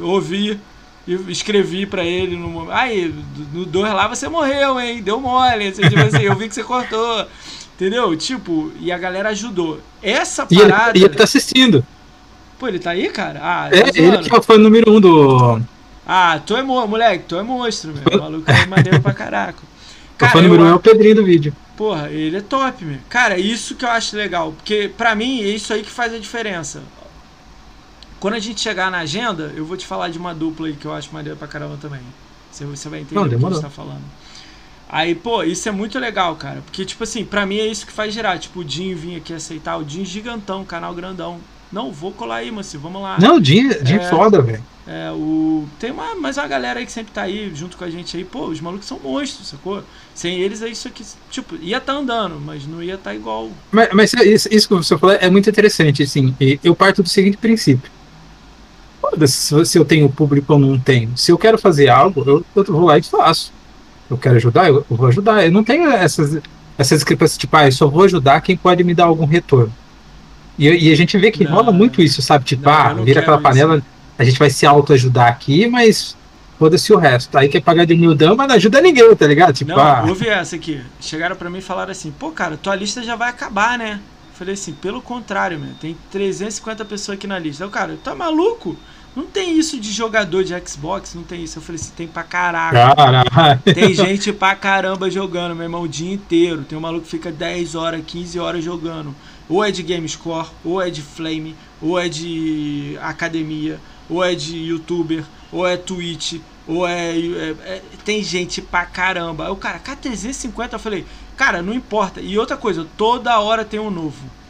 ouvi, 0.00 0.58
e 1.06 1.14
escrevi 1.30 1.86
pra 1.86 2.04
ele 2.04 2.36
no 2.36 2.68
Aí, 2.72 3.14
no 3.52 3.64
2 3.64 3.92
lá 3.92 4.08
você 4.08 4.28
morreu, 4.28 4.80
hein? 4.80 5.00
Deu 5.00 5.20
mole. 5.20 5.72
Você, 5.72 5.88
tipo 5.88 6.00
assim, 6.00 6.22
eu 6.22 6.34
vi 6.34 6.48
que 6.48 6.54
você 6.54 6.64
cortou. 6.64 7.26
Entendeu? 7.80 8.14
Tipo, 8.14 8.70
e 8.78 8.92
a 8.92 8.98
galera 8.98 9.30
ajudou. 9.30 9.80
Essa 10.02 10.44
parada. 10.44 10.98
E 10.98 11.00
ele, 11.00 11.06
ele 11.06 11.16
tá 11.16 11.24
assistindo. 11.24 11.82
Pô, 12.58 12.68
ele 12.68 12.78
tá 12.78 12.90
aí, 12.90 13.08
cara? 13.08 13.40
Ah, 13.42 13.68
é, 13.72 13.80
tá 13.84 13.98
ele 13.98 14.18
que 14.18 14.34
é 14.34 14.54
o 14.54 14.58
número 14.58 14.92
um 14.92 15.00
do. 15.00 15.62
Ah, 16.06 16.38
tu 16.44 16.54
é 16.54 16.62
mo 16.62 16.86
moleque, 16.86 17.24
tu 17.26 17.36
é 17.36 17.42
monstro, 17.42 17.94
meu. 17.94 18.18
O 18.18 18.22
maluco 18.22 18.50
é 18.50 18.66
maneiro 18.66 19.00
pra 19.00 19.14
caraca. 19.14 19.62
Cara, 20.18 20.36
o 20.36 20.42
número 20.42 20.64
um 20.64 20.68
é 20.68 20.74
o 20.74 20.78
Pedrinho 20.78 21.14
do 21.14 21.24
vídeo. 21.24 21.56
Porra, 21.74 22.10
ele 22.10 22.36
é 22.36 22.42
top, 22.42 22.84
meu. 22.84 22.98
Cara, 23.08 23.38
isso 23.38 23.74
que 23.74 23.86
eu 23.86 23.88
acho 23.88 24.14
legal. 24.14 24.52
Porque 24.52 24.92
pra 24.94 25.14
mim 25.14 25.40
é 25.40 25.48
isso 25.48 25.72
aí 25.72 25.82
que 25.82 25.90
faz 25.90 26.12
a 26.12 26.18
diferença. 26.18 26.82
Quando 28.18 28.34
a 28.34 28.38
gente 28.38 28.60
chegar 28.60 28.90
na 28.90 28.98
agenda, 28.98 29.54
eu 29.56 29.64
vou 29.64 29.78
te 29.78 29.86
falar 29.86 30.10
de 30.10 30.18
uma 30.18 30.34
dupla 30.34 30.66
aí 30.66 30.74
que 30.74 30.84
eu 30.84 30.92
acho 30.92 31.08
maneiro 31.14 31.38
pra 31.38 31.48
caramba 31.48 31.78
também. 31.80 32.02
Você, 32.52 32.66
você 32.66 32.90
vai 32.90 33.00
entender 33.00 33.14
Não, 33.14 33.24
o 33.24 33.28
que 33.30 33.36
a 33.36 33.38
gente 33.38 33.62
tá 33.62 33.70
falando. 33.70 34.02
Aí, 34.92 35.14
pô, 35.14 35.44
isso 35.44 35.68
é 35.68 35.72
muito 35.72 35.96
legal, 36.00 36.34
cara. 36.34 36.62
Porque, 36.62 36.84
tipo 36.84 37.04
assim, 37.04 37.24
pra 37.24 37.46
mim 37.46 37.58
é 37.58 37.66
isso 37.66 37.86
que 37.86 37.92
faz 37.92 38.12
girar. 38.12 38.38
Tipo, 38.40 38.60
o 38.60 38.64
Dinho 38.64 38.96
vir 38.96 39.16
aqui 39.16 39.32
aceitar. 39.32 39.76
O 39.76 39.84
Dinho 39.84 40.04
gigantão, 40.04 40.64
canal 40.64 40.92
grandão. 40.92 41.38
Não, 41.70 41.92
vou 41.92 42.10
colar 42.10 42.36
aí, 42.36 42.50
mas 42.50 42.74
vamos 42.74 43.00
lá. 43.00 43.16
Não, 43.20 43.36
o 43.36 43.40
Dinho, 43.40 43.84
Dinho 43.84 44.00
é, 44.00 44.10
foda, 44.10 44.42
velho. 44.42 44.64
É, 44.88 45.12
o... 45.12 45.64
Tem 45.78 45.92
uma, 45.92 46.16
mais 46.16 46.36
uma 46.36 46.48
galera 46.48 46.80
aí 46.80 46.86
que 46.86 46.90
sempre 46.90 47.12
tá 47.12 47.22
aí 47.22 47.52
junto 47.54 47.76
com 47.76 47.84
a 47.84 47.90
gente 47.90 48.16
aí. 48.16 48.24
Pô, 48.24 48.46
os 48.46 48.60
malucos 48.60 48.88
são 48.88 48.98
monstros, 48.98 49.46
sacou? 49.46 49.84
Sem 50.12 50.40
eles 50.40 50.60
é 50.60 50.68
isso 50.68 50.88
aqui, 50.88 51.04
tipo, 51.30 51.54
ia 51.62 51.80
tá 51.80 51.92
andando, 51.92 52.40
mas 52.40 52.66
não 52.66 52.82
ia 52.82 52.98
tá 52.98 53.14
igual. 53.14 53.48
Mas, 53.70 53.90
mas 53.92 54.12
isso, 54.14 54.48
isso 54.50 54.66
que 54.66 54.74
você 54.74 54.98
falou 54.98 55.14
é 55.14 55.30
muito 55.30 55.48
interessante, 55.48 56.02
assim. 56.02 56.34
Eu 56.64 56.74
parto 56.74 57.00
do 57.00 57.08
seguinte 57.08 57.36
princípio. 57.36 57.88
Se, 59.28 59.64
se 59.64 59.78
eu 59.78 59.84
tenho 59.84 60.08
público 60.10 60.52
ou 60.52 60.58
não 60.58 60.76
tenho. 60.80 61.16
Se 61.16 61.30
eu 61.30 61.38
quero 61.38 61.56
fazer 61.56 61.88
algo, 61.88 62.24
eu, 62.26 62.44
eu 62.56 62.64
vou 62.64 62.86
lá 62.86 62.98
e 62.98 63.02
faço 63.04 63.52
eu 64.10 64.18
quero 64.18 64.36
ajudar, 64.36 64.68
eu, 64.68 64.84
vou 64.88 65.06
ajudar. 65.06 65.44
Eu 65.44 65.52
não 65.52 65.62
tenho 65.62 65.88
essas, 65.88 66.40
essas 66.76 66.98
discrepâncias, 66.98 67.38
tipo, 67.38 67.56
ah, 67.56 67.66
eu 67.66 67.72
só 67.72 67.86
vou 67.86 68.04
ajudar 68.04 68.40
quem 68.40 68.56
pode 68.56 68.82
me 68.82 68.94
dar 68.94 69.04
algum 69.04 69.24
retorno. 69.24 69.72
E, 70.58 70.68
e 70.68 70.92
a 70.92 70.96
gente 70.96 71.16
vê 71.16 71.30
que 71.30 71.44
não, 71.44 71.52
rola 71.52 71.72
muito 71.72 72.02
isso, 72.02 72.20
sabe? 72.20 72.44
Tipo, 72.44 72.64
não, 72.64 72.72
ah, 72.72 72.94
vira 72.94 73.20
aquela 73.20 73.40
panela, 73.40 73.76
isso. 73.76 73.86
a 74.18 74.24
gente 74.24 74.38
vai 74.38 74.50
se 74.50 74.66
autoajudar 74.66 75.28
aqui, 75.28 75.66
mas 75.66 76.16
foda-se 76.58 76.92
o 76.92 76.98
resto. 76.98 77.38
Aí 77.38 77.48
quer 77.48 77.62
pagar 77.62 77.86
de 77.86 77.94
humildão, 77.94 78.36
mas 78.36 78.48
não 78.48 78.56
ajuda 78.56 78.80
ninguém, 78.80 79.16
tá 79.16 79.26
ligado? 79.26 79.54
Tipo, 79.54 79.70
não, 79.70 79.80
ah. 79.80 80.04
ouve 80.06 80.28
essa 80.28 80.56
aqui. 80.56 80.82
Chegaram 81.00 81.36
para 81.36 81.48
mim 81.48 81.58
e 81.58 81.62
falaram 81.62 81.92
assim, 81.92 82.10
pô, 82.10 82.30
cara, 82.30 82.56
tua 82.56 82.74
lista 82.74 83.02
já 83.02 83.16
vai 83.16 83.30
acabar, 83.30 83.78
né? 83.78 84.00
Falei 84.34 84.54
assim, 84.54 84.72
pelo 84.72 85.00
contrário, 85.00 85.58
meu, 85.58 85.74
tem 85.80 85.96
350 86.10 86.84
pessoas 86.84 87.16
aqui 87.16 87.26
na 87.26 87.38
lista. 87.38 87.64
Eu, 87.64 87.70
cara, 87.70 87.96
tá 88.02 88.14
maluco? 88.14 88.76
Não 89.20 89.26
tem 89.26 89.58
isso 89.58 89.78
de 89.78 89.92
jogador 89.92 90.42
de 90.42 90.58
Xbox, 90.66 91.14
não 91.14 91.22
tem 91.22 91.44
isso. 91.44 91.58
Eu 91.58 91.62
falei 91.62 91.78
assim, 91.78 91.92
tem 91.94 92.08
pra 92.08 92.22
caraca. 92.22 92.94
Caralho. 92.94 93.60
Tem 93.74 93.92
gente 93.92 94.32
pra 94.32 94.56
caramba 94.56 95.10
jogando, 95.10 95.54
meu 95.54 95.64
irmão, 95.64 95.82
o 95.82 95.88
dia 95.88 96.10
inteiro. 96.10 96.64
Tem 96.64 96.76
um 96.76 96.80
maluco 96.80 97.04
que 97.04 97.10
fica 97.10 97.30
10 97.30 97.74
horas, 97.74 98.02
15 98.06 98.38
horas 98.38 98.64
jogando. 98.64 99.14
Ou 99.46 99.62
é 99.62 99.70
de 99.70 99.82
GameScore, 99.82 100.48
ou 100.64 100.80
é 100.80 100.88
de 100.88 101.02
Flame, 101.02 101.54
ou 101.82 101.98
é 101.98 102.08
de 102.08 102.96
academia, 103.02 103.78
ou 104.08 104.24
é 104.24 104.34
de 104.34 104.56
youtuber, 104.56 105.22
ou 105.52 105.66
é 105.66 105.76
Twitch, 105.76 106.40
ou 106.66 106.88
é, 106.88 107.18
é, 107.18 107.56
é, 107.66 107.82
tem 108.02 108.24
gente 108.24 108.62
pra 108.62 108.86
caramba. 108.86 109.44
Aí 109.44 109.50
o 109.50 109.56
cara, 109.56 109.78
K350, 109.78 110.72
eu 110.72 110.78
falei, 110.78 111.04
cara, 111.36 111.60
não 111.60 111.74
importa. 111.74 112.22
E 112.22 112.38
outra 112.38 112.56
coisa, 112.56 112.86
toda 112.96 113.38
hora 113.38 113.66
tem 113.66 113.78
um 113.78 113.90
novo. 113.90 114.40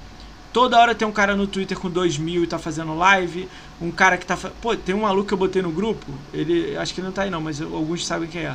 Toda 0.52 0.78
hora 0.78 0.94
tem 0.94 1.06
um 1.06 1.12
cara 1.12 1.36
no 1.36 1.46
Twitter 1.46 1.78
com 1.78 1.88
2 1.88 2.18
mil 2.18 2.42
e 2.42 2.46
tá 2.46 2.58
fazendo 2.58 2.96
live. 2.96 3.48
Um 3.80 3.90
cara 3.90 4.18
que 4.18 4.26
tá. 4.26 4.36
Pô, 4.36 4.76
tem 4.76 4.94
um 4.94 5.02
maluco 5.02 5.28
que 5.28 5.34
eu 5.34 5.38
botei 5.38 5.62
no 5.62 5.70
grupo. 5.70 6.06
Ele. 6.32 6.76
Acho 6.76 6.92
que 6.92 7.00
ele 7.00 7.06
não 7.06 7.12
tá 7.12 7.22
aí 7.22 7.30
não, 7.30 7.40
mas 7.40 7.60
alguns 7.60 8.06
sabem 8.06 8.28
quem 8.28 8.42
é. 8.42 8.54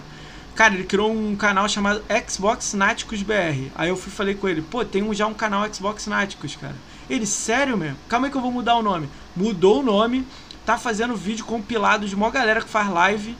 Cara, 0.55 0.73
ele 0.73 0.85
criou 0.85 1.11
um 1.11 1.35
canal 1.35 1.67
chamado 1.67 2.01
Xbox 2.27 2.73
Náticos 2.73 3.21
BR. 3.21 3.69
Aí 3.75 3.89
eu 3.89 3.97
fui 3.97 4.09
falei 4.09 4.35
com 4.35 4.47
ele, 4.47 4.61
pô, 4.61 4.85
tem 4.85 5.13
já 5.13 5.27
um 5.27 5.33
canal 5.33 5.67
Xbox 5.73 6.07
Náticos, 6.07 6.55
cara. 6.55 6.75
Ele, 7.09 7.25
sério 7.25 7.77
mesmo? 7.77 7.97
Calma 8.07 8.27
aí 8.27 8.31
que 8.31 8.37
eu 8.37 8.41
vou 8.41 8.51
mudar 8.51 8.77
o 8.77 8.81
nome. 8.81 9.09
Mudou 9.35 9.81
o 9.81 9.83
nome, 9.83 10.25
tá 10.65 10.77
fazendo 10.77 11.13
vídeo 11.13 11.43
compilado 11.43 12.07
de 12.07 12.15
uma 12.15 12.29
galera 12.29 12.61
que 12.61 12.69
faz 12.69 12.89
live. 12.89 13.35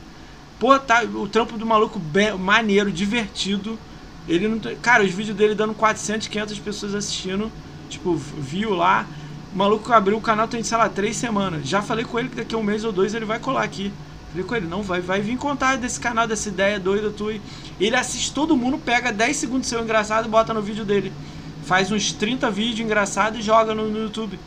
Pô, 0.58 0.78
tá 0.78 1.04
o 1.04 1.26
trampo 1.26 1.56
do 1.56 1.64
maluco 1.64 1.98
maneiro, 2.38 2.92
divertido. 2.92 3.78
Ele 4.28 4.46
não. 4.46 4.60
Cara, 4.82 5.02
os 5.02 5.10
vídeos 5.10 5.36
dele 5.36 5.54
dando 5.54 5.72
400, 5.72 6.28
500 6.28 6.58
pessoas 6.58 6.94
assistindo. 6.94 7.50
Tipo, 7.88 8.14
viu 8.14 8.74
lá. 8.74 9.06
O 9.52 9.58
maluco 9.58 9.92
abriu 9.92 10.16
o 10.16 10.20
canal 10.20 10.48
tem, 10.48 10.62
sei 10.62 10.76
lá, 10.76 10.88
três 10.88 11.16
semanas. 11.16 11.66
Já 11.66 11.82
falei 11.82 12.04
com 12.04 12.18
ele 12.18 12.28
que 12.28 12.36
daqui 12.36 12.54
a 12.54 12.58
um 12.58 12.62
mês 12.62 12.84
ou 12.84 12.92
dois 12.92 13.14
ele 13.14 13.24
vai 13.24 13.38
colar 13.38 13.62
aqui. 13.62 13.92
Falei 14.30 14.44
com 14.44 14.54
ele, 14.54 14.66
não, 14.66 14.82
vai, 14.82 15.00
vai 15.00 15.20
vir 15.20 15.36
contar 15.36 15.76
desse 15.76 15.98
canal, 15.98 16.26
dessa 16.26 16.48
ideia 16.48 16.78
doida 16.78 17.10
tua. 17.10 17.34
Ele 17.80 17.96
assiste 17.96 18.32
todo 18.32 18.56
mundo, 18.56 18.78
pega 18.78 19.12
10 19.12 19.36
segundos 19.36 19.68
seu 19.68 19.82
engraçado 19.82 20.26
e 20.26 20.30
bota 20.30 20.52
no 20.52 20.60
vídeo 20.60 20.84
dele. 20.84 21.12
Faz 21.64 21.90
uns 21.90 22.12
30 22.12 22.50
vídeos 22.50 22.80
engraçados 22.80 23.38
e 23.38 23.42
joga 23.42 23.74
no, 23.74 23.88
no 23.88 23.98
YouTube. 23.98 24.38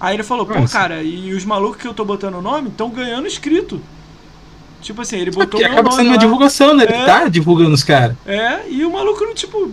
Aí 0.00 0.14
ele 0.14 0.22
falou, 0.22 0.46
pô, 0.46 0.54
cara, 0.68 1.02
e 1.02 1.32
os 1.32 1.44
malucos 1.44 1.80
que 1.80 1.88
eu 1.88 1.94
tô 1.94 2.04
botando 2.04 2.34
o 2.34 2.42
nome 2.42 2.68
estão 2.68 2.90
ganhando 2.90 3.26
inscrito. 3.26 3.80
Tipo 4.80 5.02
assim, 5.02 5.18
ele 5.18 5.30
botou. 5.30 5.60
É 5.60 5.64
acaba 5.64 5.90
sendo 5.90 6.08
uma 6.08 6.18
divulgação, 6.18 6.74
né? 6.74 6.84
Ele 6.84 6.92
é, 6.92 7.04
tá 7.04 7.28
divulgando 7.28 7.74
os 7.74 7.82
caras. 7.82 8.16
É, 8.24 8.68
e 8.68 8.84
o 8.84 8.92
maluco, 8.92 9.24
tipo, 9.34 9.72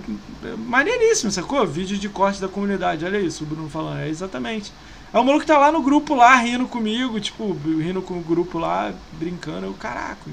maneiríssimo, 0.68 1.32
sacou? 1.32 1.66
Vídeo 1.66 1.97
de 1.97 2.10
corte 2.10 2.41
da 2.41 2.47
comunidade. 2.47 3.06
Olha 3.06 3.20
isso, 3.20 3.43
o 3.43 3.47
Bruno 3.47 3.70
falando. 3.70 3.99
É 3.99 4.10
exatamente. 4.10 4.72
É 5.14 5.20
o 5.20 5.24
maluco 5.24 5.41
que 5.41 5.47
tá 5.47 5.58
lá 5.58 5.72
no 5.72 5.82
grupo 5.82 6.16
lá, 6.16 6.36
rindo 6.36 6.66
comigo, 6.66 7.20
tipo, 7.20 7.56
rindo 7.66 8.01
com 8.01 8.16
o 8.16 8.22
grupo 8.22 8.58
lá, 8.58 8.91
brincando. 9.14 9.68
Eu, 9.68 9.74
caraca. 9.74 10.30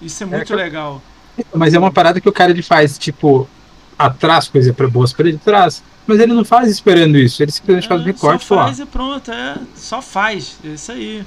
Isso 0.00 0.24
é, 0.24 0.26
é 0.26 0.30
muito 0.30 0.52
é, 0.52 0.56
legal. 0.56 1.02
Mas 1.54 1.74
é 1.74 1.78
uma 1.78 1.92
parada 1.92 2.20
que 2.20 2.28
o 2.28 2.32
cara 2.32 2.50
ele 2.50 2.62
faz, 2.62 2.98
tipo, 2.98 3.48
atrás 3.98 4.48
coisa 4.48 4.72
para 4.72 4.88
boas 4.88 5.12
para 5.12 5.28
ele 5.28 5.38
traz. 5.38 5.82
Mas 6.06 6.18
ele 6.18 6.32
não 6.32 6.44
faz 6.44 6.68
esperando 6.68 7.16
isso, 7.16 7.42
ele 7.42 7.52
simplesmente 7.52 7.84
é, 7.84 7.88
faz 7.88 8.00
o 8.00 8.04
recorte. 8.04 8.44
Só 8.44 8.56
faz 8.56 8.80
e 8.80 8.86
pronto, 8.86 9.30
é. 9.30 9.56
Só 9.76 10.02
faz. 10.02 10.56
É 10.64 10.68
isso 10.68 10.90
aí. 10.90 11.24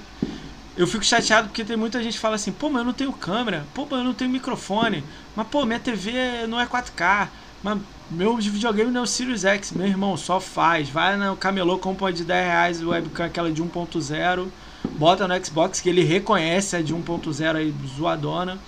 Eu 0.77 0.85
fico 0.85 1.05
chateado 1.05 1.47
porque 1.47 1.63
tem 1.63 1.77
muita 1.77 2.03
gente 2.03 2.15
que 2.15 2.19
fala 2.19 2.35
assim, 2.35 2.51
pô, 2.51 2.69
mas 2.69 2.79
eu 2.79 2.85
não 2.85 2.93
tenho 2.93 3.13
câmera, 3.13 3.65
pô, 3.73 3.87
mas 3.89 3.99
eu 3.99 4.03
não 4.03 4.13
tenho 4.13 4.29
microfone, 4.29 5.03
mas 5.33 5.47
pô, 5.47 5.65
minha 5.65 5.79
TV 5.79 6.45
não 6.47 6.59
é 6.59 6.65
4K, 6.65 7.29
mas 7.63 7.79
meu 8.11 8.35
videogame 8.35 8.91
não 8.91 9.01
é 9.01 9.03
o 9.03 9.07
Sirius 9.07 9.45
X, 9.45 9.71
meu 9.71 9.87
irmão, 9.87 10.17
só 10.17 10.39
faz. 10.39 10.89
Vai 10.89 11.15
no 11.15 11.37
camelô, 11.37 11.77
compra 11.77 12.11
de 12.11 12.25
10 12.25 12.45
reais 12.45 12.81
o 12.81 12.89
webcam, 12.89 13.25
aquela 13.25 13.49
de 13.49 13.63
1.0, 13.63 14.47
bota 14.97 15.25
no 15.27 15.45
Xbox 15.45 15.79
que 15.79 15.87
ele 15.87 16.03
reconhece 16.03 16.75
a 16.75 16.81
de 16.81 16.93
1.0 16.93 17.55
aí, 17.55 17.73
zoadona, 17.97 18.59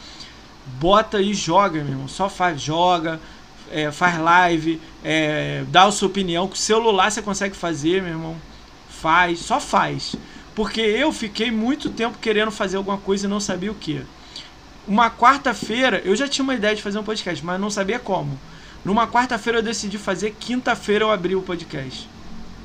bota 0.79 1.21
e 1.21 1.33
joga, 1.33 1.83
meu 1.83 1.91
irmão, 1.91 2.07
só 2.07 2.29
faz, 2.29 2.61
joga, 2.61 3.19
é, 3.69 3.91
faz 3.91 4.17
live, 4.17 4.81
é, 5.03 5.65
dá 5.67 5.83
a 5.83 5.91
sua 5.91 6.07
opinião, 6.07 6.47
com 6.47 6.53
o 6.53 6.57
celular 6.57 7.11
você 7.11 7.21
consegue 7.21 7.55
fazer, 7.55 8.01
meu 8.01 8.11
irmão, 8.11 8.35
faz, 8.89 9.39
só 9.39 9.59
faz. 9.59 10.15
Porque 10.57 10.81
eu 10.81 11.13
fiquei 11.13 11.51
muito 11.51 11.87
tempo 11.87 12.17
querendo 12.17 12.49
fazer 12.49 12.77
alguma 12.77 12.97
coisa 12.97 13.27
e 13.27 13.29
não 13.29 13.39
sabia 13.39 13.71
o 13.71 13.75
que. 13.75 14.01
Uma 14.87 15.07
quarta-feira, 15.07 16.01
eu 16.03 16.15
já 16.15 16.27
tinha 16.27 16.41
uma 16.41 16.55
ideia 16.55 16.75
de 16.75 16.81
fazer 16.81 16.97
um 16.97 17.03
podcast, 17.03 17.45
mas 17.45 17.61
não 17.61 17.69
sabia 17.69 17.99
como. 17.99 18.39
Numa 18.83 19.05
quarta-feira 19.07 19.59
eu 19.59 19.63
decidi 19.63 19.99
fazer, 19.99 20.35
quinta-feira 20.39 21.05
eu 21.05 21.11
abri 21.11 21.35
o 21.35 21.43
podcast. 21.43 22.09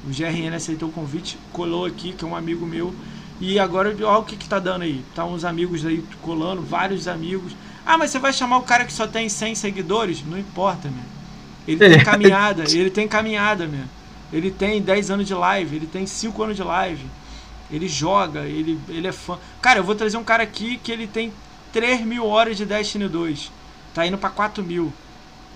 O 0.07 0.09
GRN 0.09 0.57
aceitou 0.57 0.89
o 0.89 0.93
convite, 0.93 1.37
colou 1.53 1.85
aqui, 1.85 2.15
que 2.15 2.25
é 2.25 2.27
um 2.27 2.35
amigo 2.35 2.65
meu. 2.65 2.95
E 3.39 3.59
agora, 3.59 3.91
olha 3.91 4.19
o 4.19 4.25
que, 4.25 4.37
que 4.39 4.49
tá 4.49 4.59
dando 4.59 4.85
aí. 4.85 5.05
Tá 5.15 5.27
uns 5.27 5.45
amigos 5.45 5.85
aí 5.85 6.03
colando, 6.23 6.63
vários 6.63 7.07
amigos. 7.07 7.53
Ah, 7.85 7.99
mas 7.99 8.11
você 8.11 8.19
vai 8.19 8.33
chamar 8.33 8.57
o 8.57 8.63
cara 8.63 8.87
que 8.87 8.93
só 8.95 9.07
tem 9.07 9.29
100 9.29 9.55
seguidores? 9.55 10.25
Não 10.25 10.39
importa, 10.39 10.89
meu. 10.89 11.05
Ele 11.69 11.79
tem 11.79 12.01
caminhada, 12.03 12.65
ele 12.71 12.89
tem 12.89 13.07
caminhada, 13.07 13.67
meu. 13.67 13.85
Ele 14.33 14.51
tem 14.51 14.81
10 14.81 15.11
anos 15.11 15.27
de 15.27 15.35
live, 15.35 15.77
ele 15.77 15.87
tem 15.87 16.07
5 16.07 16.43
anos 16.43 16.57
de 16.57 16.63
live. 16.63 17.05
Ele 17.73 17.89
joga, 17.89 18.41
ele, 18.41 18.79
ele 18.89 19.09
é 19.09 19.13
fã. 19.13 19.39
Cara, 19.61 19.79
eu 19.79 19.85
vou 19.85 19.95
trazer 19.95 20.17
um 20.17 20.25
cara 20.25 20.43
aqui 20.43 20.77
que 20.77 20.93
ele 20.93 21.07
tem 21.07 21.33
3 21.73 22.03
mil 22.03 22.27
horas 22.27 22.57
de 22.57 22.67
Destiny 22.67 23.09
2. 23.09 23.51
Tá 23.95 24.07
indo 24.07 24.19
pra 24.19 24.29
4 24.29 24.63
mil. 24.63 24.93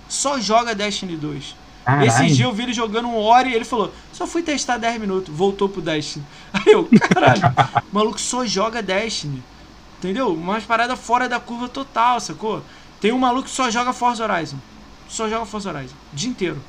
Só 0.09 0.39
joga 0.39 0.73
Destiny 0.73 1.15
2. 1.15 1.55
Caralho. 1.85 2.07
Esse 2.07 2.27
dia 2.35 2.45
eu 2.45 2.53
vi 2.53 2.63
ele 2.63 2.73
jogando 2.73 3.07
um 3.07 3.15
hora 3.15 3.47
e 3.47 3.53
ele 3.53 3.63
falou: 3.63 3.93
só 4.11 4.25
fui 4.27 4.41
testar 4.41 4.77
10 4.77 4.99
minutos, 4.99 5.33
voltou 5.33 5.69
pro 5.69 5.81
Destiny. 5.81 6.25
Aí 6.51 6.73
eu, 6.73 6.89
caralho, 7.09 7.41
o 7.47 7.83
maluco 7.95 8.19
só 8.19 8.45
joga 8.45 8.81
Destiny. 8.81 9.41
Entendeu? 9.99 10.33
Umas 10.33 10.63
paradas 10.63 10.99
fora 10.99 11.29
da 11.29 11.39
curva 11.39 11.69
total, 11.69 12.19
sacou? 12.19 12.61
Tem 12.99 13.11
um 13.11 13.17
maluco 13.17 13.47
que 13.47 13.55
só 13.55 13.69
joga 13.69 13.93
Forza 13.93 14.23
Horizon. 14.23 14.57
Só 15.07 15.29
joga 15.29 15.45
Forza 15.45 15.69
Horizon. 15.71 15.95
O 16.11 16.15
dia 16.15 16.29
inteiro. 16.29 16.61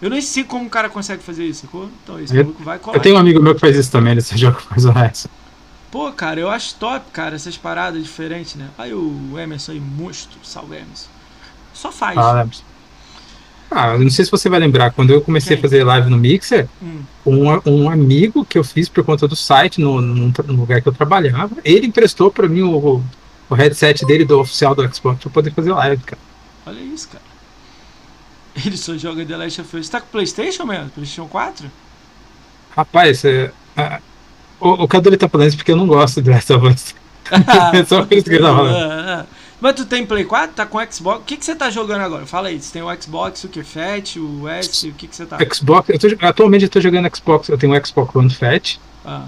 Eu 0.00 0.10
nem 0.10 0.20
sei 0.20 0.44
como 0.44 0.66
o 0.66 0.70
cara 0.70 0.88
consegue 0.88 1.22
fazer 1.22 1.44
isso, 1.44 1.62
sacou? 1.62 1.90
Então 2.04 2.20
esse 2.20 2.36
Eu- 2.36 2.54
vai 2.60 2.78
colar. 2.78 2.96
Eu 2.96 3.00
tenho 3.02 3.16
um 3.16 3.18
amigo 3.18 3.42
meu 3.42 3.54
que 3.54 3.60
faz 3.60 3.76
isso 3.76 3.90
também, 3.90 4.12
ele 4.12 4.20
só 4.20 4.34
joga 4.36 4.58
Forza 4.60 4.90
Horizon. 4.90 5.28
Pô, 5.90 6.12
cara, 6.12 6.38
eu 6.38 6.50
acho 6.50 6.74
top, 6.76 7.10
cara, 7.12 7.34
essas 7.34 7.56
paradas 7.56 8.02
diferentes, 8.02 8.54
né? 8.54 8.68
Aí 8.76 8.92
o 8.94 9.38
Emerson 9.38 9.72
aí, 9.72 9.80
monstro, 9.80 10.38
salve 10.42 10.76
Emerson. 10.76 11.08
Só 11.72 11.90
faz. 11.90 12.16
Ah, 12.18 12.46
ah, 13.70 13.94
eu 13.94 14.00
não 14.00 14.10
sei 14.10 14.24
se 14.24 14.30
você 14.30 14.48
vai 14.48 14.58
lembrar, 14.60 14.92
quando 14.92 15.10
eu 15.12 15.20
comecei 15.20 15.56
Quem? 15.56 15.58
a 15.58 15.62
fazer 15.62 15.84
live 15.84 16.08
no 16.10 16.16
Mixer, 16.16 16.68
Hum. 16.82 17.02
um, 17.26 17.44
um 17.84 17.90
amigo 17.90 18.44
que 18.44 18.56
eu 18.58 18.64
fiz 18.64 18.88
por 18.88 19.04
conta 19.04 19.28
do 19.28 19.36
site, 19.36 19.80
no, 19.80 20.00
no, 20.00 20.32
no 20.46 20.52
lugar 20.54 20.80
que 20.80 20.88
eu 20.88 20.92
trabalhava, 20.92 21.56
ele 21.64 21.86
emprestou 21.86 22.30
pra 22.30 22.48
mim 22.48 22.62
o, 22.62 23.02
o 23.50 23.54
headset 23.54 24.06
dele 24.06 24.24
do 24.24 24.40
oficial 24.40 24.74
do 24.74 24.82
Xbox 24.94 25.18
pra 25.20 25.28
eu 25.28 25.32
poder 25.32 25.52
fazer 25.52 25.72
live, 25.72 26.02
cara. 26.02 26.20
Olha 26.66 26.80
isso, 26.80 27.08
cara. 27.08 27.22
Ele 28.64 28.76
só 28.76 28.96
joga 28.96 29.24
The 29.24 29.36
Last 29.36 29.60
of 29.60 29.76
Us. 29.76 29.86
Você 29.86 29.92
tá 29.92 30.00
com 30.00 30.08
Playstation 30.08 30.64
mesmo? 30.64 30.90
Playstation 30.90 31.28
4? 31.28 31.70
Rapaz, 32.76 33.24
é, 33.24 33.50
o, 34.60 34.84
o 34.84 34.88
Cadu 34.88 35.08
ele 35.08 35.16
tá 35.16 35.28
falando 35.28 35.48
isso 35.48 35.56
porque 35.56 35.72
eu 35.72 35.76
não 35.76 35.86
gosto 35.86 36.20
do 36.20 36.30
Last 36.30 36.52
of 36.52 36.66
Us. 36.66 36.94
É 37.74 37.84
só 37.84 38.06
por 38.06 38.16
isso 38.16 38.24
que 38.24 38.36
ele 38.36 38.42
tá 38.42 38.54
falando. 38.54 38.74
Ah, 38.74 39.20
ah. 39.20 39.26
Mas 39.60 39.74
tu 39.74 39.84
tem 39.84 40.06
Play 40.06 40.24
4? 40.24 40.54
Tá 40.54 40.64
com 40.64 40.78
Xbox? 40.90 41.20
O 41.20 41.24
que, 41.24 41.36
que 41.36 41.44
você 41.44 41.54
tá 41.54 41.68
jogando 41.68 42.00
agora? 42.00 42.24
Fala 42.24 42.48
aí. 42.48 42.58
Você 42.58 42.72
tem 42.72 42.82
o 42.82 43.02
Xbox, 43.02 43.44
o 43.44 43.48
que? 43.48 43.62
Fat, 43.62 44.16
o 44.16 44.48
S? 44.48 44.88
O 44.88 44.94
que, 44.94 45.06
que 45.06 45.14
você 45.14 45.26
tá? 45.26 45.36
Xbox, 45.52 45.90
eu 45.90 45.98
tô, 45.98 46.26
atualmente 46.26 46.64
eu 46.64 46.70
tô 46.70 46.80
jogando 46.80 47.14
Xbox, 47.14 47.48
eu 47.48 47.58
tenho 47.58 47.76
o 47.76 47.86
Xbox 47.86 48.14
One 48.16 48.30
Fat 48.30 48.78
Ah, 49.04 49.26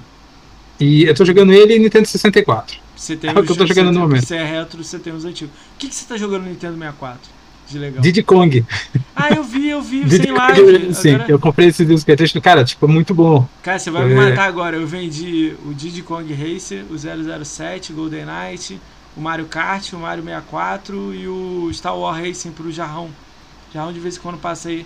e 0.81 1.05
eu 1.05 1.15
tô 1.15 1.27
jogando 1.27 1.53
ele 1.53 1.75
em 1.75 1.79
Nintendo 1.81 2.09
64. 2.09 2.79
você 2.97 3.15
tem 3.15 3.29
É 3.29 3.39
o 3.39 3.45
que 3.45 3.53
eu 3.53 3.57
tô 3.57 3.67
jogando 3.67 3.93
no 3.93 4.01
momento. 4.01 4.25
Você 4.25 4.37
é 4.37 4.45
retro, 4.45 4.83
você 4.83 4.99
tem 4.99 5.13
os 5.13 5.27
antigos. 5.27 5.53
O 5.55 5.79
que, 5.79 5.89
que 5.89 5.95
você 5.95 6.07
tá 6.07 6.17
jogando 6.17 6.45
no 6.45 6.49
Nintendo 6.49 6.79
64? 6.79 7.21
De 7.71 7.79
legal. 7.79 8.03
Diddy 8.03 8.23
Kong. 8.23 8.65
Ah, 9.15 9.31
eu 9.35 9.45
vi, 9.45 9.69
eu 9.69 9.81
vi, 9.81 10.03
Diddy 10.05 10.25
sem 10.27 10.35
Kong, 10.35 10.61
live. 10.63 10.95
sim, 10.95 11.15
Agora- 11.15 11.31
eu 11.31 11.39
comprei 11.39 11.69
esse 11.69 11.85
disco 11.85 12.07
cartucho, 12.07 12.41
cara, 12.41 12.65
tipo, 12.65 12.85
é 12.85 12.89
muito 12.89 13.15
bom. 13.15 13.47
Cara, 13.63 13.79
você 13.79 13.91
vai 13.91 14.07
me 14.07 14.13
É. 14.13 14.17
matar 14.17 14.45
agora. 14.49 14.77
Eu 14.77 14.87
vendi 14.87 15.55
o 15.65 15.73
Diddy 15.73 16.03
Kong 16.03 16.33
Racer, 16.35 16.85
o 16.91 16.97
007, 16.99 17.93
Golden 17.93 18.25
Knight, 18.27 18.81
o 19.17 19.21
Mario 19.21 19.47
Kart, 19.47 19.93
o 19.93 19.99
Mario 19.99 20.25
64 20.25 21.15
e 21.15 21.29
o 21.29 21.71
Star 21.73 21.97
Wars 21.97 22.19
Racing 22.27 22.51
pro 22.53 22.73
Jarrão. 22.73 23.09
Jarrão 23.73 23.93
de 23.93 24.01
vez 24.01 24.17
em 24.17 24.21
quando 24.21 24.39
passa 24.39 24.69
aí. 24.69 24.85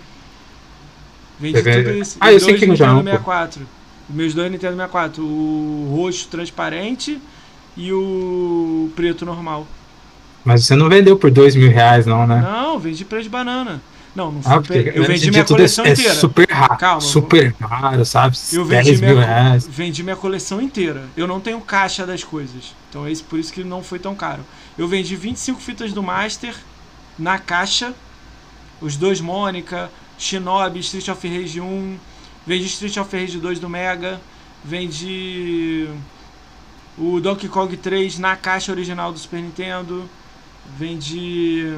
Vendi 1.39 1.61
Você 1.61 1.83
tudo 1.83 1.97
isso. 1.97 2.17
Ah, 2.19 2.31
eu 2.31 2.39
sei 2.39 2.53
que 2.53 2.65
no 2.65 2.73
Nintendo 2.73 2.77
Jarrão, 2.77 2.97
pô. 2.99 3.03
64. 3.05 3.67
Meus 4.07 4.33
dois 4.33 4.51
Nintendo 4.51 4.73
64. 4.75 5.23
O 5.23 5.91
roxo 5.95 6.27
transparente 6.27 7.19
e 7.75 7.91
o 7.91 8.89
preto 8.95 9.25
normal. 9.25 9.67
Mas 10.45 10.65
você 10.65 10.75
não 10.75 10.87
vendeu 10.87 11.17
por 11.17 11.31
dois 11.31 11.55
mil 11.55 11.71
reais, 11.71 12.05
não, 12.05 12.27
né? 12.27 12.39
Não, 12.39 12.79
vendi 12.79 13.03
preço 13.03 13.23
de 13.23 13.29
banana. 13.29 13.81
Não, 14.15 14.31
não. 14.31 14.41
Ah, 14.45 14.55
eu 14.55 14.61
vendi 14.61 15.11
hoje 15.11 15.27
em 15.27 15.31
minha 15.31 15.43
tudo 15.43 15.57
coleção 15.57 15.83
é, 15.83 15.91
inteira. 15.91 16.11
É 16.11 16.15
super 16.15 16.49
raro, 16.49 16.77
Calma, 16.77 17.01
super 17.01 17.53
raro, 17.59 18.05
sabe? 18.05 18.37
Eu 18.53 18.63
10 18.63 18.87
vendi 18.87 19.01
minha, 19.01 19.25
reais. 19.25 19.67
vendi 19.67 20.03
minha 20.03 20.15
coleção 20.15 20.61
inteira. 20.61 21.03
Eu 21.17 21.27
não 21.27 21.41
tenho 21.41 21.59
caixa 21.59 22.05
das 22.05 22.23
coisas. 22.23 22.73
Então 22.89 23.05
é 23.05 23.11
isso, 23.11 23.25
por 23.25 23.37
isso 23.37 23.51
que 23.51 23.61
não 23.63 23.83
foi 23.83 23.99
tão 23.99 24.15
caro. 24.15 24.45
Eu 24.77 24.87
vendi 24.87 25.17
25 25.17 25.59
fitas 25.59 25.91
do 25.91 26.01
Master 26.01 26.55
na 27.19 27.37
caixa. 27.37 27.93
Os 28.79 28.95
dois 28.95 29.19
Mônica, 29.19 29.89
Shinobi, 30.17 30.79
Street 30.79 31.09
of 31.09 31.27
Rage 31.27 31.59
1. 31.59 31.97
Vendi 32.47 32.67
Street 32.67 32.95
of 32.95 33.17
Rage 33.17 33.37
2 33.37 33.59
do 33.59 33.67
Mega. 33.67 34.21
Vendi 34.63 35.89
o 36.97 37.19
Donkey 37.19 37.49
Kong 37.49 37.75
3 37.75 38.17
na 38.19 38.37
caixa 38.37 38.71
original 38.71 39.11
do 39.11 39.19
Super 39.19 39.41
Nintendo. 39.41 40.09
Vendi. 40.77 41.73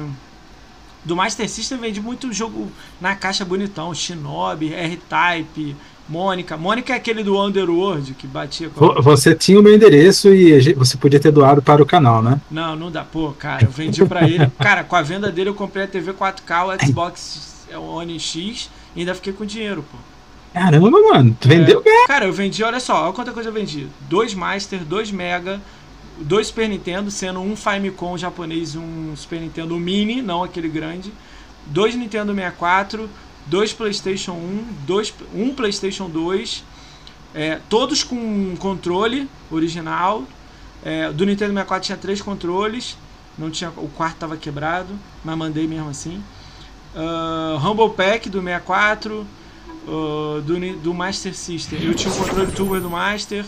Do 1.04 1.14
Master 1.16 1.48
System 1.48 1.78
vendi 1.78 2.00
muito 2.00 2.32
jogo 2.32 2.70
na 3.00 3.14
caixa 3.14 3.44
bonitão. 3.44 3.94
Shinobi, 3.94 4.74
R-Type, 4.74 5.74
Mônica. 6.08 6.56
Mônica 6.56 6.92
é 6.92 6.96
aquele 6.96 7.22
do 7.22 7.40
Underworld 7.40 8.14
que 8.14 8.26
batia 8.26 8.68
com. 8.68 8.80
Vo- 8.86 9.02
Você 9.02 9.34
tinha 9.34 9.58
o 9.58 9.62
meu 9.62 9.74
endereço 9.74 10.28
e 10.34 10.72
você 10.74 10.96
podia 10.96 11.20
ter 11.20 11.30
doado 11.30 11.62
para 11.62 11.82
o 11.82 11.86
canal, 11.86 12.22
né? 12.22 12.40
Não, 12.50 12.74
não 12.76 12.90
dá. 12.90 13.04
Pô, 13.04 13.30
cara, 13.32 13.64
eu 13.64 13.70
vendi 13.70 14.04
pra 14.04 14.28
ele. 14.28 14.50
Cara, 14.58 14.82
com 14.84 14.96
a 14.96 15.02
venda 15.02 15.30
dele 15.30 15.50
eu 15.50 15.54
comprei 15.54 15.84
a 15.84 15.88
TV 15.88 16.12
4K, 16.12 16.66
o 16.66 16.86
Xbox 16.86 17.66
One 17.74 18.18
X 18.18 18.68
e 18.96 19.00
ainda 19.00 19.14
fiquei 19.14 19.32
com 19.32 19.44
dinheiro, 19.46 19.84
pô. 19.90 19.96
Caramba, 20.52 20.90
mano, 20.90 21.36
tu 21.38 21.46
vendeu? 21.46 21.82
É, 21.86 22.06
cara, 22.06 22.24
eu 22.26 22.32
vendi, 22.32 22.64
olha 22.64 22.80
só, 22.80 23.04
olha 23.04 23.12
quanta 23.12 23.32
coisa 23.32 23.50
eu 23.50 23.52
vendi. 23.52 23.86
Dois 24.08 24.34
Master, 24.34 24.80
dois 24.80 25.10
Mega, 25.12 25.60
dois 26.20 26.48
Super 26.48 26.68
Nintendo, 26.68 27.10
sendo 27.10 27.40
um 27.40 27.56
Famicom 27.56 28.16
japonês 28.16 28.74
e 28.74 28.78
um 28.78 29.14
Super 29.16 29.40
Nintendo 29.40 29.78
Mini, 29.78 30.22
não 30.22 30.42
aquele 30.42 30.68
grande. 30.68 31.12
Dois 31.66 31.94
Nintendo 31.94 32.34
64, 32.34 33.08
dois 33.46 33.72
PlayStation 33.72 34.32
1, 34.32 34.64
dois, 34.86 35.14
um 35.34 35.54
PlayStation 35.54 36.08
2, 36.08 36.64
é, 37.34 37.60
todos 37.68 38.02
com 38.02 38.56
controle 38.56 39.28
original. 39.50 40.24
É, 40.84 41.10
do 41.12 41.26
Nintendo 41.26 41.52
64 41.52 41.86
tinha 41.86 41.98
três 41.98 42.22
controles, 42.22 42.96
não 43.36 43.50
tinha, 43.50 43.70
o 43.70 43.88
quarto 43.88 44.14
estava 44.14 44.36
quebrado, 44.36 44.98
mas 45.24 45.36
mandei 45.36 45.66
mesmo 45.66 45.88
assim. 45.88 46.22
Ah, 46.94 47.60
Humble 47.62 47.90
Pack 47.90 48.28
do 48.28 48.42
64, 48.42 49.26
ah, 49.86 50.40
do, 50.40 50.76
do 50.78 50.94
Master 50.94 51.34
System. 51.34 51.80
Eu 51.82 51.94
tinha 51.94 52.12
o 52.12 52.16
controle 52.16 52.52
turbo 52.52 52.80
do 52.80 52.90
Master. 52.90 53.44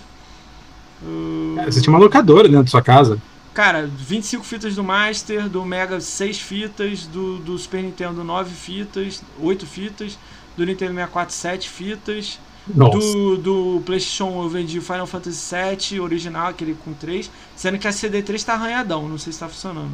Ah, 1.02 1.64
Você 1.64 1.80
tinha 1.80 1.92
uma 1.92 1.98
locadora 1.98 2.48
dentro 2.48 2.64
da 2.64 2.70
sua 2.70 2.82
casa. 2.82 3.18
Cara, 3.52 3.86
25 3.86 4.44
fitas 4.44 4.74
do 4.76 4.84
Master, 4.84 5.48
do 5.48 5.64
Mega 5.64 6.00
6 6.00 6.38
fitas, 6.38 7.06
do, 7.06 7.38
do 7.38 7.58
Super 7.58 7.82
Nintendo 7.82 8.22
9 8.22 8.54
fitas, 8.54 9.22
8 9.40 9.66
fitas, 9.66 10.18
do 10.56 10.64
Nintendo 10.64 10.92
64 10.92 11.34
7 11.34 11.68
fitas, 11.68 12.38
Nossa. 12.72 12.98
do, 12.98 13.36
do 13.36 13.82
PlayStation 13.84 14.42
eu 14.42 14.48
vendi 14.48 14.78
o 14.78 14.82
Final 14.82 15.06
Fantasy 15.06 15.54
VII 15.90 16.00
original, 16.00 16.48
aquele 16.48 16.74
com 16.84 16.92
3, 16.92 17.30
sendo 17.56 17.78
que 17.78 17.88
a 17.88 17.90
CD3 17.90 18.42
tá 18.44 18.54
arranhadão, 18.54 19.08
não 19.08 19.18
sei 19.18 19.32
se 19.32 19.40
tá 19.40 19.48
funcionando. 19.48 19.92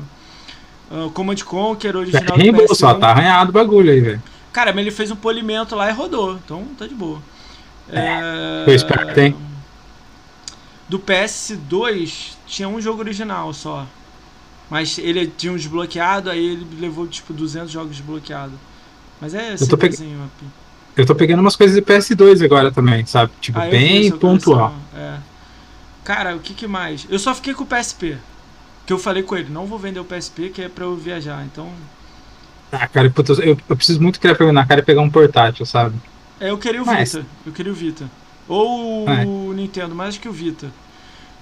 Uh, 0.90 1.10
Command 1.10 1.36
Conquer 1.44 1.96
original 1.96 2.36
do 2.36 2.42
Reembolso, 2.42 2.84
PS1. 2.84 2.88
ó, 2.88 2.94
tá 2.94 3.08
arranhado 3.08 3.50
o 3.50 3.52
bagulho 3.52 3.90
aí, 3.90 4.00
velho. 4.00 4.22
Cara, 4.52 4.72
mas 4.72 4.82
ele 4.82 4.90
fez 4.90 5.10
um 5.10 5.16
polimento 5.16 5.74
lá 5.74 5.88
e 5.90 5.92
rodou, 5.92 6.38
então 6.44 6.64
tá 6.78 6.86
de 6.86 6.94
boa. 6.94 7.20
É, 7.88 8.64
eu 8.66 8.74
espero 8.74 9.06
que 9.06 9.14
tem. 9.14 9.45
Do 10.88 10.98
PS2 10.98 12.34
tinha 12.46 12.68
um 12.68 12.80
jogo 12.80 13.00
original 13.00 13.52
só. 13.52 13.86
Mas 14.70 14.98
ele 14.98 15.26
tinha 15.26 15.52
um 15.52 15.56
desbloqueado, 15.56 16.28
aí 16.30 16.44
ele 16.44 16.66
levou 16.80 17.06
tipo 17.06 17.32
200 17.32 17.70
jogos 17.70 17.96
desbloqueados. 17.96 18.56
Mas 19.20 19.34
é 19.34 19.54
esse 19.54 19.68
tô 19.68 19.76
peg- 19.78 19.90
desenho 19.92 20.18
aqui. 20.24 20.46
Eu 20.96 21.06
tô 21.06 21.14
pegando 21.14 21.40
umas 21.40 21.54
coisas 21.56 21.76
de 21.76 21.82
PS2 21.82 22.42
agora 22.44 22.72
também, 22.72 23.04
sabe? 23.06 23.30
Tipo, 23.40 23.58
Ah, 23.58 23.66
eu 23.66 23.70
bem 23.70 24.10
pontual. 24.12 24.74
É. 24.94 25.18
Cara, 26.04 26.34
o 26.36 26.40
que, 26.40 26.54
que 26.54 26.66
mais? 26.66 27.06
Eu 27.10 27.18
só 27.18 27.34
fiquei 27.34 27.52
com 27.54 27.64
o 27.64 27.66
PSP. 27.66 28.16
Que 28.86 28.92
eu 28.92 28.98
falei 28.98 29.22
com 29.22 29.36
ele, 29.36 29.50
não 29.50 29.66
vou 29.66 29.78
vender 29.78 29.98
o 30.00 30.04
PSP, 30.04 30.48
que 30.50 30.62
é 30.62 30.68
pra 30.68 30.84
eu 30.84 30.96
viajar. 30.96 31.44
Então. 31.44 31.68
Ah, 32.72 32.86
cara, 32.88 33.10
puta, 33.10 33.32
eu, 33.34 33.56
eu 33.68 33.76
preciso 33.76 34.00
muito 34.00 34.18
criar 34.20 34.34
pegar 34.36 34.52
na 34.52 34.64
cara 34.66 34.80
e 34.80 34.84
pegar 34.84 35.00
um 35.00 35.10
portátil, 35.10 35.66
sabe? 35.66 35.96
É, 36.40 36.50
eu 36.50 36.58
queria 36.58 36.82
o 36.82 36.86
Mas- 36.86 37.12
Vita. 37.14 37.26
Eu 37.44 37.52
queria 37.52 37.72
o 37.72 37.74
Vita. 37.74 38.08
Ou 38.48 39.08
É. 39.08 39.24
o 39.24 39.52
Nintendo, 39.52 39.94
mais 39.94 40.16
que 40.18 40.28
o 40.28 40.32
Vita. 40.32 40.70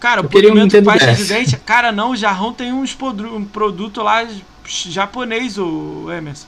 Cara, 0.00 0.20
o 0.20 0.24
Eu 0.24 0.28
um 0.28 0.30
polimento 0.30 0.58
Nintendo 0.64 0.84
pasta 0.86 1.12
de 1.14 1.24
dente. 1.24 1.56
Cara, 1.58 1.90
não, 1.92 2.10
o 2.10 2.16
Jarrão 2.16 2.52
tem 2.52 2.72
uns 2.72 2.94
podru- 2.94 3.34
um 3.36 3.44
produto 3.44 4.02
lá 4.02 4.26
japonês, 4.66 5.58
o 5.58 6.10
Emerson. 6.10 6.46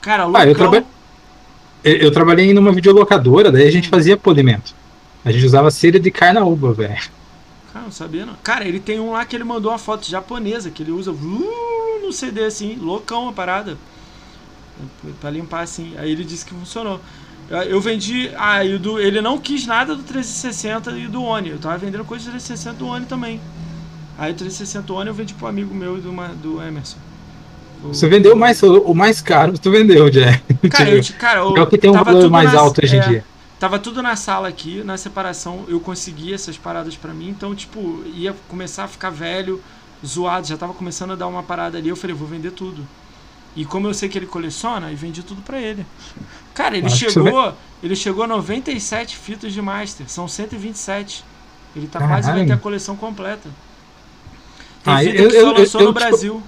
Cara, 0.00 0.24
loucão. 0.24 0.40
Ah, 0.42 0.46
eu 0.46 0.54
traba- 0.54 0.84
Eu, 1.84 1.94
eu 1.96 2.10
trabalhei 2.12 2.52
numa 2.54 2.72
videolocadora, 2.72 3.50
daí 3.50 3.66
a 3.66 3.70
gente 3.70 3.88
fazia 3.88 4.16
polimento. 4.16 4.74
A 5.24 5.32
gente 5.32 5.44
usava 5.44 5.70
cera 5.70 5.98
de 5.98 6.10
carnaúba, 6.10 6.72
velho. 6.72 7.10
Cara, 7.72 7.84
não 7.84 7.92
sabia 7.92 8.26
não. 8.26 8.34
Cara, 8.42 8.64
ele 8.66 8.78
tem 8.80 9.00
um 9.00 9.12
lá 9.12 9.24
que 9.24 9.34
ele 9.36 9.44
mandou 9.44 9.72
uma 9.72 9.78
foto 9.78 10.08
japonesa, 10.08 10.70
que 10.70 10.82
ele 10.82 10.92
usa 10.92 11.10
uh, 11.12 12.00
no 12.04 12.12
CD 12.12 12.44
assim, 12.44 12.76
loucão 12.80 13.28
a 13.28 13.32
parada. 13.32 13.76
Pra 15.20 15.30
limpar 15.30 15.62
assim. 15.62 15.94
Aí 15.98 16.10
ele 16.10 16.24
disse 16.24 16.44
que 16.44 16.52
funcionou. 16.54 17.00
Eu- 17.50 17.62
Eu 17.62 17.80
vendi. 17.80 18.30
Ah, 18.36 18.64
e 18.64 18.78
do, 18.78 18.98
ele 19.00 19.20
não 19.20 19.38
quis 19.38 19.66
nada 19.66 19.94
do 19.94 20.02
360 20.02 20.90
e 20.98 21.06
do 21.06 21.22
Oni. 21.22 21.50
Eu 21.50 21.58
tava 21.58 21.76
vendendo 21.78 22.04
coisa 22.04 22.24
do 22.24 22.30
360 22.30 22.76
do 22.78 22.86
Oni 22.86 23.06
também. 23.06 23.40
Aí 24.18 24.32
o 24.32 24.34
360 24.34 24.92
Oni 24.92 25.08
eu 25.08 25.14
vendi 25.14 25.34
pro 25.34 25.46
amigo 25.46 25.74
meu 25.74 25.98
e 25.98 26.00
do, 26.00 26.10
do 26.36 26.62
Emerson. 26.62 26.98
O- 27.84 27.88
Você 27.88 28.08
vendeu 28.08 28.36
mais, 28.36 28.62
o, 28.62 28.94
mais 28.94 29.20
caro, 29.20 29.58
tu 29.58 29.70
vendeu, 29.70 30.08
Jack. 30.08 30.42
Cara, 30.70 30.90
eu, 30.90 31.00
te- 31.02 31.12
cara, 31.14 31.40
eu, 31.40 31.56
é 31.56 31.62
o 31.62 31.66
que 31.66 31.78
tem 31.78 31.90
um 31.90 31.94
valor 31.94 32.30
mais 32.30 32.52
na- 32.52 32.60
alto 32.60 32.80
hoje 32.82 32.96
em 32.96 33.00
é, 33.00 33.08
dia. 33.08 33.24
Tava 33.58 33.78
tudo 33.78 34.02
na 34.02 34.16
sala 34.16 34.48
aqui, 34.48 34.82
na 34.84 34.96
separação, 34.96 35.64
eu 35.68 35.78
consegui 35.80 36.32
essas 36.32 36.56
paradas 36.56 36.96
pra 36.96 37.12
mim, 37.12 37.28
então, 37.28 37.54
tipo, 37.54 38.02
ia 38.14 38.34
começar 38.48 38.84
a 38.84 38.88
ficar 38.88 39.10
velho, 39.10 39.60
zoado, 40.04 40.46
já 40.46 40.56
tava 40.56 40.74
começando 40.74 41.12
a 41.12 41.16
dar 41.16 41.26
uma 41.28 41.42
parada 41.42 41.78
ali, 41.78 41.88
eu 41.88 41.96
falei, 41.96 42.14
vou 42.14 42.26
vender 42.28 42.50
tudo. 42.52 42.86
E 43.54 43.64
como 43.64 43.86
eu 43.86 43.94
sei 43.94 44.08
que 44.08 44.18
ele 44.18 44.26
coleciona, 44.26 44.90
e 44.90 44.94
vendi 44.94 45.22
tudo 45.22 45.42
pra 45.42 45.60
ele. 45.60 45.84
Cara, 46.54 46.76
ele 46.76 46.86
Acho 46.86 47.10
chegou, 47.10 47.54
ele 47.82 47.96
chegou 47.96 48.24
a 48.24 48.26
97 48.26 49.16
fitas 49.16 49.52
de 49.52 49.62
Master, 49.62 50.08
são 50.08 50.28
127. 50.28 51.24
Ele 51.74 51.86
tá 51.86 51.98
quase 51.98 52.12
vai 52.14 52.22
Caralho. 52.22 52.46
ter 52.46 52.52
a 52.52 52.56
coleção 52.58 52.94
completa. 52.96 53.48
Tem 54.84 54.92
Ah, 54.94 54.98
fita 54.98 55.22
eu- 55.22 55.28
que 55.30 55.34
só 55.40 55.46
eu- 55.46 55.52
lançou 55.58 55.80
eu- 55.80 55.86
no 55.86 55.92
tipo- 55.94 56.04
Brasil. 56.08 56.42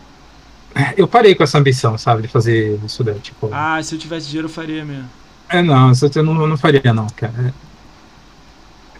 Eu 0.96 1.06
parei 1.06 1.34
com 1.36 1.42
essa 1.44 1.56
ambição, 1.56 1.96
sabe, 1.96 2.22
de 2.22 2.28
fazer 2.28 2.78
isso 2.84 3.02
daí. 3.04 3.18
Tipo, 3.20 3.48
Ah, 3.52 3.80
se 3.82 3.94
eu 3.94 3.98
tivesse 3.98 4.26
dinheiro 4.26 4.48
eu 4.48 4.52
faria 4.52 4.84
mesmo. 4.84 5.08
é, 5.48 5.62
não, 5.62 5.92
isso 5.92 6.10
eu 6.14 6.22
não, 6.22 6.40
eu 6.40 6.46
não 6.48 6.56
faria, 6.56 6.92
não, 6.92 7.06
cara. 7.14 7.54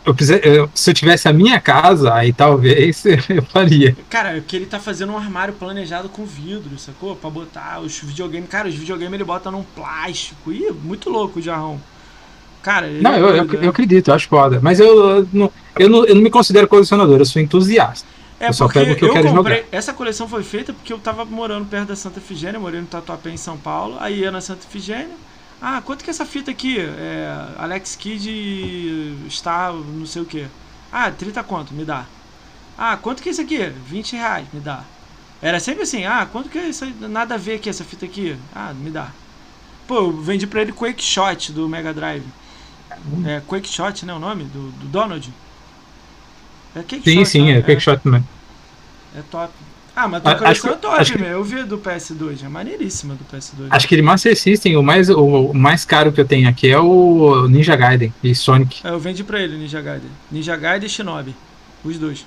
Eu 0.04 0.14
eu- 0.42 0.70
se 0.74 0.90
eu 0.90 0.94
tivesse 0.94 1.28
a 1.28 1.32
minha 1.32 1.58
casa, 1.60 2.14
aí 2.14 2.32
talvez 2.32 3.04
eu 3.28 3.42
faria. 3.42 3.96
Cara, 4.10 4.36
é 4.36 4.40
que 4.40 4.54
ele 4.56 4.66
tá 4.66 4.78
fazendo 4.78 5.12
um 5.12 5.16
armário 5.16 5.54
planejado 5.54 6.08
com 6.08 6.24
vidro, 6.26 6.78
sacou? 6.78 7.16
Pra 7.16 7.30
botar 7.30 7.80
os 7.80 7.98
videogames. 8.00 8.48
Cara, 8.48 8.68
os 8.68 8.74
videogames 8.74 9.14
ele 9.14 9.24
bota 9.24 9.50
num 9.50 9.62
plástico. 9.62 10.52
Ih, 10.52 10.72
muito 10.72 11.08
louco 11.10 11.38
o 11.38 11.42
jarrão. 11.42 11.80
Cara, 12.62 12.86
ele 12.88 13.00
Não, 13.00 13.12
é 13.12 13.20
eu, 13.20 13.28
eu, 13.36 13.52
eu 13.60 13.62
é. 13.62 13.66
acredito, 13.68 14.08
eu 14.08 14.14
acho 14.14 14.28
foda. 14.28 14.60
Mas 14.62 14.80
eu, 14.80 15.26
não, 15.32 15.52
eu, 15.78 15.88
não, 15.88 16.04
eu 16.06 16.14
não 16.14 16.22
me 16.22 16.30
considero 16.30 16.68
colecionador, 16.68 17.18
eu 17.18 17.24
sou 17.26 17.40
entusiasta. 17.42 18.06
É 18.40 18.48
eu 18.48 18.52
só 18.52 18.66
porque 18.66 18.78
pego 18.80 18.92
o 18.92 18.96
que 18.96 19.04
eu 19.04 19.12
quero 19.12 19.28
comprei. 19.30 19.64
Essa 19.70 19.92
coleção 19.92 20.28
foi 20.28 20.42
feita 20.42 20.72
porque 20.72 20.92
eu 20.92 20.98
tava 20.98 21.24
morando 21.24 21.66
perto 21.66 21.88
da 21.88 21.96
Santa 21.96 22.18
Efigênia, 22.18 22.58
morei 22.60 22.80
no 22.80 22.86
Tatuapé 22.86 23.30
em 23.30 23.36
São 23.36 23.56
Paulo. 23.56 23.96
Aí 24.00 24.20
ia 24.20 24.30
na 24.30 24.40
Santa 24.40 24.66
Efigênia. 24.66 25.16
Ah, 25.60 25.80
quanto 25.82 26.04
que 26.04 26.10
é 26.10 26.12
essa 26.12 26.26
fita 26.26 26.50
aqui? 26.50 26.78
É, 26.78 27.54
Alex 27.58 27.96
Kidd 27.96 29.26
está 29.26 29.72
não 29.72 30.06
sei 30.06 30.22
o 30.22 30.26
que. 30.26 30.46
Ah, 30.92 31.10
30 31.10 31.42
conto, 31.42 31.72
me 31.74 31.84
dá. 31.84 32.04
Ah, 32.76 32.96
quanto 32.96 33.22
que 33.22 33.28
é 33.28 33.32
isso 33.32 33.40
aqui? 33.40 33.58
20 33.68 34.12
reais, 34.16 34.46
me 34.52 34.60
dá. 34.60 34.84
Era 35.40 35.60
sempre 35.60 35.82
assim, 35.82 36.04
ah, 36.04 36.26
quanto 36.30 36.48
que 36.48 36.58
é 36.58 36.68
isso? 36.68 36.86
Nada 37.00 37.34
a 37.34 37.38
ver 37.38 37.54
aqui, 37.56 37.68
essa 37.68 37.84
fita 37.84 38.04
aqui. 38.04 38.36
Ah, 38.54 38.72
me 38.74 38.90
dá. 38.90 39.10
Pô, 39.86 39.96
eu 39.96 40.12
vendi 40.22 40.46
pra 40.46 40.62
ele 40.62 40.72
Quake 40.72 41.02
Shot 41.02 41.52
do 41.52 41.68
Mega 41.68 41.92
Drive. 41.92 42.24
É 43.26 43.40
Quake 43.46 43.68
Shot, 43.68 44.04
né? 44.06 44.14
O 44.14 44.18
nome? 44.18 44.44
Do, 44.44 44.70
do 44.72 44.86
Donald? 44.88 45.32
É 46.74 46.82
Quake 46.82 47.02
Sim, 47.02 47.24
Shot, 47.24 47.28
sim, 47.28 47.52
né? 47.52 47.58
é 47.58 47.62
Quick 47.62 47.80
Shot 47.80 48.02
também. 48.02 48.24
É 49.16 49.22
top. 49.22 49.52
Ah, 49.96 50.08
mas 50.08 50.22
tua 50.22 50.32
A- 50.32 50.34
coleção 50.34 50.70
acho 50.70 50.78
é 50.78 50.80
top, 50.80 51.00
acho 51.00 51.18
meu. 51.18 51.28
Eu 51.28 51.44
vi 51.44 51.62
do 51.62 51.78
PS2, 51.78 52.44
é 52.44 52.48
maneiríssima 52.48 53.14
do 53.14 53.24
PS2. 53.24 53.68
Acho 53.70 53.86
que 53.86 53.94
de 53.94 54.02
Master 54.02 54.36
System, 54.36 54.76
o 54.76 54.82
mais, 54.82 55.08
o, 55.08 55.24
o 55.24 55.54
mais 55.54 55.84
caro 55.84 56.10
que 56.12 56.20
eu 56.20 56.24
tenho 56.24 56.48
aqui 56.48 56.68
é 56.68 56.78
o 56.78 57.46
Ninja 57.48 57.76
Gaiden 57.76 58.12
e 58.22 58.34
Sonic. 58.34 58.80
É, 58.84 58.90
eu 58.90 58.98
vendi 58.98 59.22
pra 59.22 59.40
ele, 59.40 59.56
Ninja 59.56 59.80
Gaiden. 59.80 60.10
Ninja 60.32 60.56
Gaiden 60.56 60.86
e 60.86 60.90
Shinobi. 60.90 61.36
Os 61.84 61.96
dois. 61.98 62.26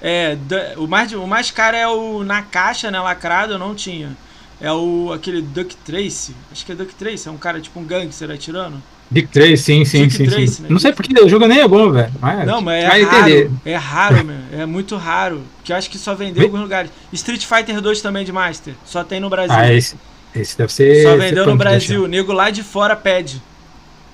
É, 0.00 0.38
o, 0.76 0.86
mais, 0.86 1.12
o 1.12 1.26
mais 1.26 1.50
caro 1.50 1.76
é 1.76 1.88
o 1.88 2.22
na 2.22 2.40
caixa, 2.42 2.88
né? 2.90 3.00
Lacrado, 3.00 3.54
eu 3.54 3.58
não 3.58 3.74
tinha. 3.74 4.16
É 4.60 4.72
o 4.72 5.12
aquele 5.12 5.42
Duck 5.42 5.74
Trace. 5.76 6.34
Acho 6.52 6.64
que 6.64 6.70
é 6.72 6.74
Duck 6.74 6.94
Trace, 6.94 7.28
é 7.28 7.30
um 7.32 7.36
cara 7.36 7.60
tipo 7.60 7.78
um 7.80 7.84
gangster 7.84 8.30
atirando. 8.30 8.80
Dick 9.10 9.28
3, 9.28 9.58
sim, 9.58 9.84
sim, 9.86 10.02
Dick 10.02 10.14
sim, 10.16 10.26
Trace, 10.26 10.46
sim. 10.48 10.62
né? 10.64 10.68
Não 10.70 10.78
sei 10.78 10.92
porque 10.92 11.18
o 11.18 11.28
jogo 11.28 11.46
nem 11.46 11.60
é 11.60 11.66
bom, 11.68 11.90
velho. 11.90 12.12
Mas, 12.20 12.46
Não, 12.46 12.60
mas 12.60 12.84
é 12.84 12.86
raro. 12.88 13.00
entender. 13.28 13.50
É 13.64 13.74
raro, 13.74 14.24
meu. 14.24 14.36
É 14.52 14.66
muito 14.66 14.96
raro. 14.96 15.42
Que 15.64 15.72
eu 15.72 15.76
acho 15.76 15.88
que 15.88 15.96
só 15.96 16.14
vendeu 16.14 16.42
em 16.42 16.46
alguns 16.46 16.60
lugares. 16.60 16.90
Street 17.12 17.44
Fighter 17.46 17.80
2 17.80 18.02
também 18.02 18.24
de 18.24 18.32
Master. 18.32 18.74
Só 18.84 19.02
tem 19.02 19.18
no 19.18 19.30
Brasil. 19.30 19.56
Ah, 19.56 19.72
esse, 19.72 19.96
esse 20.34 20.58
deve 20.58 20.70
ser. 20.72 21.02
Só 21.04 21.16
vendeu 21.16 21.46
no 21.46 21.56
Brasil. 21.56 22.04
O 22.04 22.06
nego 22.06 22.32
lá 22.32 22.50
de 22.50 22.62
fora 22.62 22.94
pede. 22.94 23.40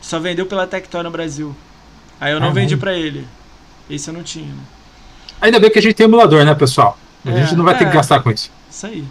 Só 0.00 0.20
vendeu 0.20 0.46
pela 0.46 0.66
Tectoy 0.66 1.02
no 1.02 1.10
Brasil. 1.10 1.56
Aí 2.20 2.32
eu 2.32 2.38
não 2.38 2.48
Ah, 2.48 2.52
vendi 2.52 2.76
bom. 2.76 2.80
pra 2.80 2.94
ele. 2.94 3.26
Esse 3.90 4.08
eu 4.10 4.14
não 4.14 4.22
tinha, 4.22 4.46
né? 4.46 4.62
Ainda 5.40 5.58
bem 5.58 5.70
que 5.70 5.78
a 5.78 5.82
gente 5.82 5.94
tem 5.94 6.04
emulador, 6.04 6.44
né, 6.44 6.54
pessoal? 6.54 6.96
A 7.26 7.30
É, 7.30 7.40
gente 7.42 7.56
não 7.56 7.64
vai 7.64 7.76
ter 7.76 7.84
é. 7.84 7.88
que 7.88 7.94
gastar 7.94 8.20
com 8.22 8.30
isso. 8.30 8.50
Isso 8.70 8.86
aí. 8.86 9.04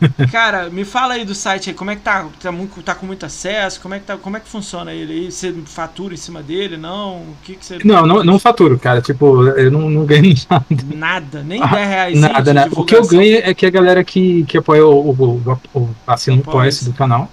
Cara, 0.30 0.70
me 0.70 0.84
fala 0.84 1.14
aí 1.14 1.24
do 1.24 1.34
site 1.34 1.70
aí, 1.70 1.74
como 1.74 1.90
é 1.90 1.96
que 1.96 2.02
tá? 2.02 2.26
Tá, 2.40 2.52
muito, 2.52 2.82
tá 2.82 2.94
com 2.94 3.06
muito 3.06 3.26
acesso? 3.26 3.80
Como 3.80 3.94
é 3.94 3.98
que, 3.98 4.06
tá, 4.06 4.16
como 4.16 4.36
é 4.36 4.40
que 4.40 4.48
funciona 4.48 4.92
ele 4.92 5.12
aí? 5.12 5.32
Você 5.32 5.52
fatura 5.66 6.14
em 6.14 6.16
cima 6.16 6.42
dele? 6.42 6.76
Não? 6.76 7.16
O 7.16 7.36
que 7.42 7.56
que 7.56 7.64
você. 7.66 7.78
Não, 7.84 8.06
não, 8.06 8.22
não 8.24 8.38
faturo, 8.38 8.78
cara. 8.78 9.00
Tipo, 9.00 9.46
eu 9.48 9.70
não, 9.70 9.88
não 9.90 10.04
ganho 10.06 10.34
nada. 10.48 10.66
Nada, 10.94 11.42
nem 11.42 11.62
Ah, 11.62 11.66
10 11.66 11.88
reais. 11.88 12.20
Nada, 12.20 12.54
né? 12.54 12.68
O 12.72 12.84
que 12.84 12.94
eu 12.94 13.06
ganho 13.06 13.40
é 13.42 13.52
que 13.54 13.66
a 13.66 13.70
galera 13.70 14.04
que, 14.04 14.44
que 14.44 14.58
apoia 14.58 14.86
o, 14.86 15.10
o, 15.10 15.40
o, 15.74 15.78
o 15.80 15.90
assina 16.06 16.36
o 16.36 16.40
Apoia-se. 16.40 16.80
apoia 16.80 16.92
do 16.92 16.96
canal. 16.96 17.30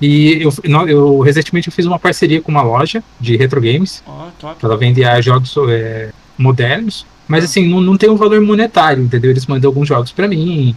E 0.00 0.42
eu, 0.42 0.52
eu 0.88 1.20
recentemente 1.20 1.68
eu 1.68 1.72
fiz 1.72 1.86
uma 1.86 1.98
parceria 1.98 2.40
com 2.40 2.50
uma 2.50 2.62
loja 2.62 3.02
de 3.20 3.36
retro 3.36 3.60
games. 3.60 4.02
Ó, 4.06 4.28
top. 4.38 4.64
Ela 4.64 4.76
vende 4.76 5.04
ah, 5.04 5.20
jogos 5.20 5.54
é, 5.68 6.10
modernos. 6.36 7.06
Mas 7.28 7.44
Ah. 7.44 7.46
assim, 7.46 7.68
não, 7.68 7.80
não 7.80 7.96
tem 7.96 8.10
um 8.10 8.16
valor 8.16 8.40
monetário, 8.40 9.02
entendeu? 9.02 9.30
Eles 9.30 9.46
mandam 9.46 9.70
alguns 9.70 9.88
jogos 9.88 10.12
pra 10.12 10.26
mim. 10.28 10.74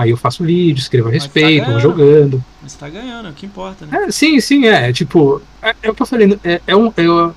Aí 0.00 0.10
eu 0.10 0.16
faço 0.16 0.42
vídeo, 0.42 0.80
escrevo 0.80 1.08
a 1.08 1.10
tá 1.10 1.14
respeito, 1.14 1.66
vou 1.66 1.74
ganhando. 1.74 1.82
jogando. 1.82 2.44
Mas 2.62 2.74
tá 2.74 2.88
ganhando, 2.88 3.28
é 3.28 3.30
o 3.30 3.34
que 3.34 3.44
importa, 3.44 3.84
né? 3.84 4.04
É, 4.04 4.10
sim, 4.10 4.40
sim, 4.40 4.66
é. 4.66 4.90
Tipo, 4.94 5.42
é, 5.60 5.74
é 5.82 5.90
o 5.90 5.94
que 5.94 6.00
eu 6.00 6.06
falei. 6.06 6.38
É, 6.42 6.60
é 6.66 6.74
um, 6.74 6.86
é, 6.88 7.32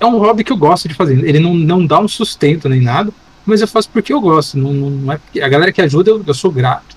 é 0.00 0.06
um 0.06 0.16
hobby 0.16 0.42
que 0.42 0.50
eu 0.50 0.56
gosto 0.56 0.88
de 0.88 0.94
fazer. 0.94 1.22
Ele 1.22 1.38
não, 1.38 1.52
não 1.52 1.84
dá 1.84 2.00
um 2.00 2.08
sustento 2.08 2.70
nem 2.70 2.80
nada, 2.80 3.12
mas 3.44 3.60
eu 3.60 3.68
faço 3.68 3.90
porque 3.90 4.14
eu 4.14 4.20
gosto. 4.20 4.56
Não, 4.56 4.72
não, 4.72 5.12
é 5.12 5.18
porque, 5.18 5.42
a 5.42 5.48
galera 5.48 5.70
que 5.70 5.82
ajuda, 5.82 6.10
eu, 6.10 6.24
eu 6.26 6.34
sou 6.34 6.50
grato. 6.50 6.96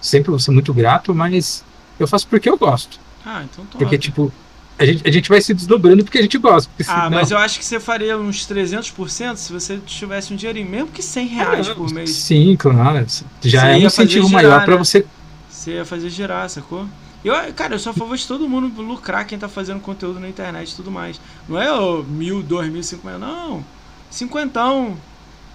Sempre 0.00 0.30
vou 0.30 0.40
ser 0.40 0.50
muito 0.50 0.74
grato, 0.74 1.14
mas 1.14 1.64
eu 2.00 2.08
faço 2.08 2.26
porque 2.26 2.50
eu 2.50 2.58
gosto. 2.58 2.98
Ah, 3.24 3.44
então 3.44 3.64
top. 3.66 3.78
Porque, 3.78 3.96
tipo, 3.96 4.32
a 4.78 4.84
gente, 4.84 5.08
a 5.08 5.10
gente 5.10 5.28
vai 5.28 5.40
se 5.40 5.54
desdobrando 5.54 6.04
porque 6.04 6.18
a 6.18 6.22
gente 6.22 6.38
gosta. 6.38 6.70
Ah, 6.86 7.08
mas 7.10 7.30
eu 7.30 7.38
acho 7.38 7.58
que 7.58 7.64
você 7.64 7.80
faria 7.80 8.18
uns 8.18 8.46
300% 8.46 9.36
se 9.36 9.52
você 9.52 9.78
tivesse 9.78 10.32
um 10.32 10.36
dinheirinho, 10.36 10.68
mesmo 10.68 10.88
que 10.88 11.02
100 11.02 11.26
reais 11.28 11.68
por 11.68 11.90
mês. 11.90 12.10
Sim, 12.10 12.56
claro. 12.56 13.06
Já 13.42 13.60
Você 13.60 13.66
é 13.68 13.76
um 13.76 13.78
incentivo 13.86 14.28
girar, 14.28 14.32
maior 14.32 14.64
pra 14.64 14.76
né? 14.76 14.78
você. 14.78 15.06
Você 15.48 15.72
ia 15.74 15.84
fazer 15.84 16.10
girar, 16.10 16.48
sacou? 16.50 16.86
Eu, 17.24 17.34
cara, 17.54 17.74
eu 17.74 17.78
sou 17.78 17.90
a 17.90 17.94
favor 17.94 18.16
de 18.16 18.26
todo 18.26 18.48
mundo 18.48 18.82
lucrar 18.82 19.26
quem 19.26 19.38
tá 19.38 19.48
fazendo 19.48 19.80
conteúdo 19.80 20.20
na 20.20 20.28
internet 20.28 20.72
e 20.72 20.76
tudo 20.76 20.90
mais. 20.90 21.20
Não 21.48 21.60
é 21.60 21.72
o 21.72 22.02
mil, 22.02 22.42
dois 22.42 22.70
mil, 22.70 22.82
cinco 22.82 23.06
mil, 23.06 23.18
não. 23.18 23.64
Cinquentão. 24.10 24.96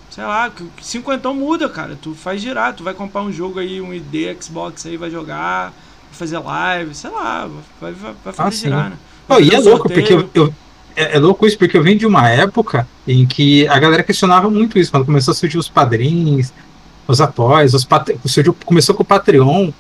Sei 0.09 0.24
lá, 0.24 0.49
que- 0.49 0.65
que 0.78 0.86
cinquentão 0.86 1.34
muda, 1.36 1.70
cara. 1.70 1.95
Tu 1.95 2.15
faz 2.15 2.41
girar, 2.41 2.74
tu 2.76 2.84
vai 2.84 2.93
comprar 2.93 3.22
um 3.22 3.32
jogo 3.32 3.59
aí, 3.59 3.80
um 3.80 3.93
ID, 3.93 4.36
Xbox 4.41 4.86
aí, 4.86 4.97
vai 4.97 5.11
jogar, 5.11 5.65
vai 5.72 6.13
fazer 6.13 6.39
live, 6.39 6.95
sei 6.95 7.11
lá, 7.11 7.47
vai, 7.80 7.93
vai, 7.93 8.15
vai 8.24 8.34
fazer 8.34 8.49
Ah, 8.49 8.51
sim. 8.51 8.59
girar, 8.61 8.89
né? 8.89 8.97
Vai 9.30 9.43
e 9.43 9.53
é 9.53 9.59
louco, 9.59 9.88
porque 9.89 10.13
eu, 10.13 10.19
sorteio. 10.21 10.45
eu- 10.47 10.53
é, 10.95 11.15
é 11.15 11.19
louco 11.19 11.45
isso, 11.47 11.57
porque 11.57 11.77
eu 11.77 11.84
venho 11.84 11.97
de 11.97 12.05
uma 12.05 12.27
época 12.30 12.88
em 13.07 13.25
que 13.25 13.67
a 13.67 13.80
galera 13.80 14.03
questionava 14.03 14.49
muito 14.49 14.77
isso, 14.77 14.91
quando 14.91 15.05
começou 15.05 15.32
a 15.32 15.36
surgir 15.36 15.57
os 15.57 15.69
padrinhos, 15.69 16.51
os 17.07 17.21
apoios, 17.21 17.73
os 17.73 17.88
surgiu, 18.25 18.55
começou 18.65 18.93
com 18.93 19.03
o 19.03 19.05
Patreon, 19.05 19.71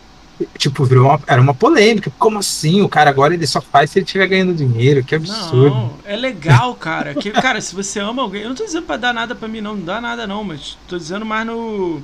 tipo, 0.57 0.83
virou 0.85 1.07
uma, 1.07 1.19
era 1.27 1.41
uma 1.41 1.53
polêmica. 1.53 2.11
Como 2.17 2.39
assim? 2.39 2.81
O 2.81 2.89
cara 2.89 3.09
agora 3.09 3.33
ele 3.33 3.45
só 3.45 3.61
faz 3.61 3.91
se 3.91 3.99
ele 3.99 4.05
estiver 4.05 4.27
ganhando 4.27 4.53
dinheiro, 4.53 5.03
que 5.03 5.13
absurdo. 5.15 5.69
Não, 5.69 5.93
é 6.05 6.15
legal, 6.15 6.73
cara. 6.75 7.13
Que, 7.13 7.31
cara, 7.31 7.59
se 7.61 7.75
você 7.75 7.99
ama 7.99 8.21
alguém. 8.21 8.43
Eu 8.43 8.49
não 8.49 8.55
tô 8.55 8.63
dizendo 8.65 8.85
pra 8.85 8.97
dar 8.97 9.13
nada 9.13 9.35
pra 9.35 9.47
mim, 9.47 9.61
não. 9.61 9.75
Não 9.75 9.83
dá 9.85 9.99
nada, 10.01 10.25
não. 10.25 10.43
Mas 10.43 10.77
tô 10.87 10.97
dizendo 10.97 11.25
mais 11.25 11.45
no. 11.45 12.01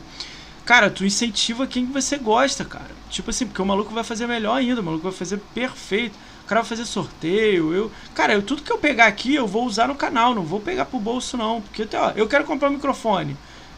Cara, 0.66 0.89
tu 0.89 1.06
incentiva 1.06 1.66
quem 1.68 1.86
você 1.86 2.18
gosta, 2.18 2.66
cara. 2.66 2.91
Tipo 3.10 3.30
assim, 3.30 3.46
porque 3.46 3.62
o 3.62 3.66
maluco 3.66 3.93
vai 3.93 4.04
fazer 4.04 4.28
melhor 4.28 4.58
ainda. 4.58 4.82
O 4.82 4.84
maluco 4.84 5.04
vai 5.04 5.14
fazer 5.14 5.39
perfeito. 5.54 6.16
O 6.46 6.48
cara 6.48 6.62
vai 6.62 6.70
fazer 6.70 6.86
sorteio. 6.86 7.74
Eu. 7.74 7.91
Cara, 8.14 8.34
eu, 8.34 8.41
tudo 8.43 8.62
que 8.62 8.72
eu 8.72 8.78
pegar 8.78 9.08
aqui 9.08 9.34
eu 9.36 9.48
vou 9.48 9.66
usar 9.66 9.88
no 9.88 9.96
canal. 9.96 10.36
Não 10.36 10.43
vou 10.43 10.60
pegar 10.60 10.86
pro 10.86 11.00
bolso, 11.00 11.36
não. 11.36 11.60
Porque 11.62 11.82
até, 11.82 12.00
ó, 12.00 12.12
eu 12.16 12.28
quero 12.28 12.46
comprar 12.46 12.70
um 12.70 12.74
microfone. 12.74 13.36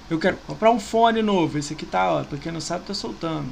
Eu 0.09 0.19
quero 0.19 0.37
comprar 0.45 0.71
um 0.71 0.79
fone 0.79 1.21
novo. 1.21 1.57
Esse 1.57 1.73
aqui 1.73 1.85
tá, 1.85 2.11
ó. 2.11 2.23
Pra 2.23 2.37
quem 2.37 2.51
não 2.51 2.61
sabe, 2.61 2.85
tá 2.85 2.93
soltando. 2.93 3.47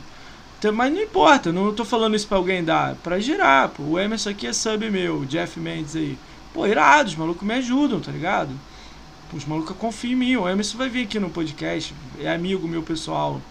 Então, 0.59 0.73
Mas 0.73 0.91
não 0.93 1.01
importa, 1.01 1.51
não 1.51 1.73
tô 1.73 1.85
falando 1.85 2.15
isso 2.15 2.27
pra 2.27 2.37
alguém 2.37 2.63
dar, 2.63 2.95
pra 2.95 3.19
girar, 3.19 3.69
pô. 3.69 3.83
O 3.83 3.99
Emerson 3.99 4.31
aqui 4.31 4.47
é 4.47 4.53
sub 4.53 4.89
meu, 4.89 5.19
o 5.19 5.25
Jeff 5.25 5.59
Mendes 5.59 5.95
aí. 5.95 6.17
Pô, 6.53 6.65
irado, 6.65 7.09
os 7.09 7.15
malucos 7.15 7.47
me 7.47 7.53
ajudam, 7.53 7.99
tá 7.99 8.11
ligado? 8.11 8.49
Pô, 9.29 9.37
os 9.37 9.45
malucos 9.45 9.75
confiam 9.77 10.13
em 10.13 10.15
mim. 10.15 10.35
O 10.37 10.49
Emerson 10.49 10.77
vai 10.77 10.89
vir 10.89 11.03
aqui 11.03 11.19
no 11.19 11.29
podcast, 11.29 11.93
é 12.19 12.33
amigo 12.33 12.67
meu 12.67 12.81
pessoal, 12.81 13.41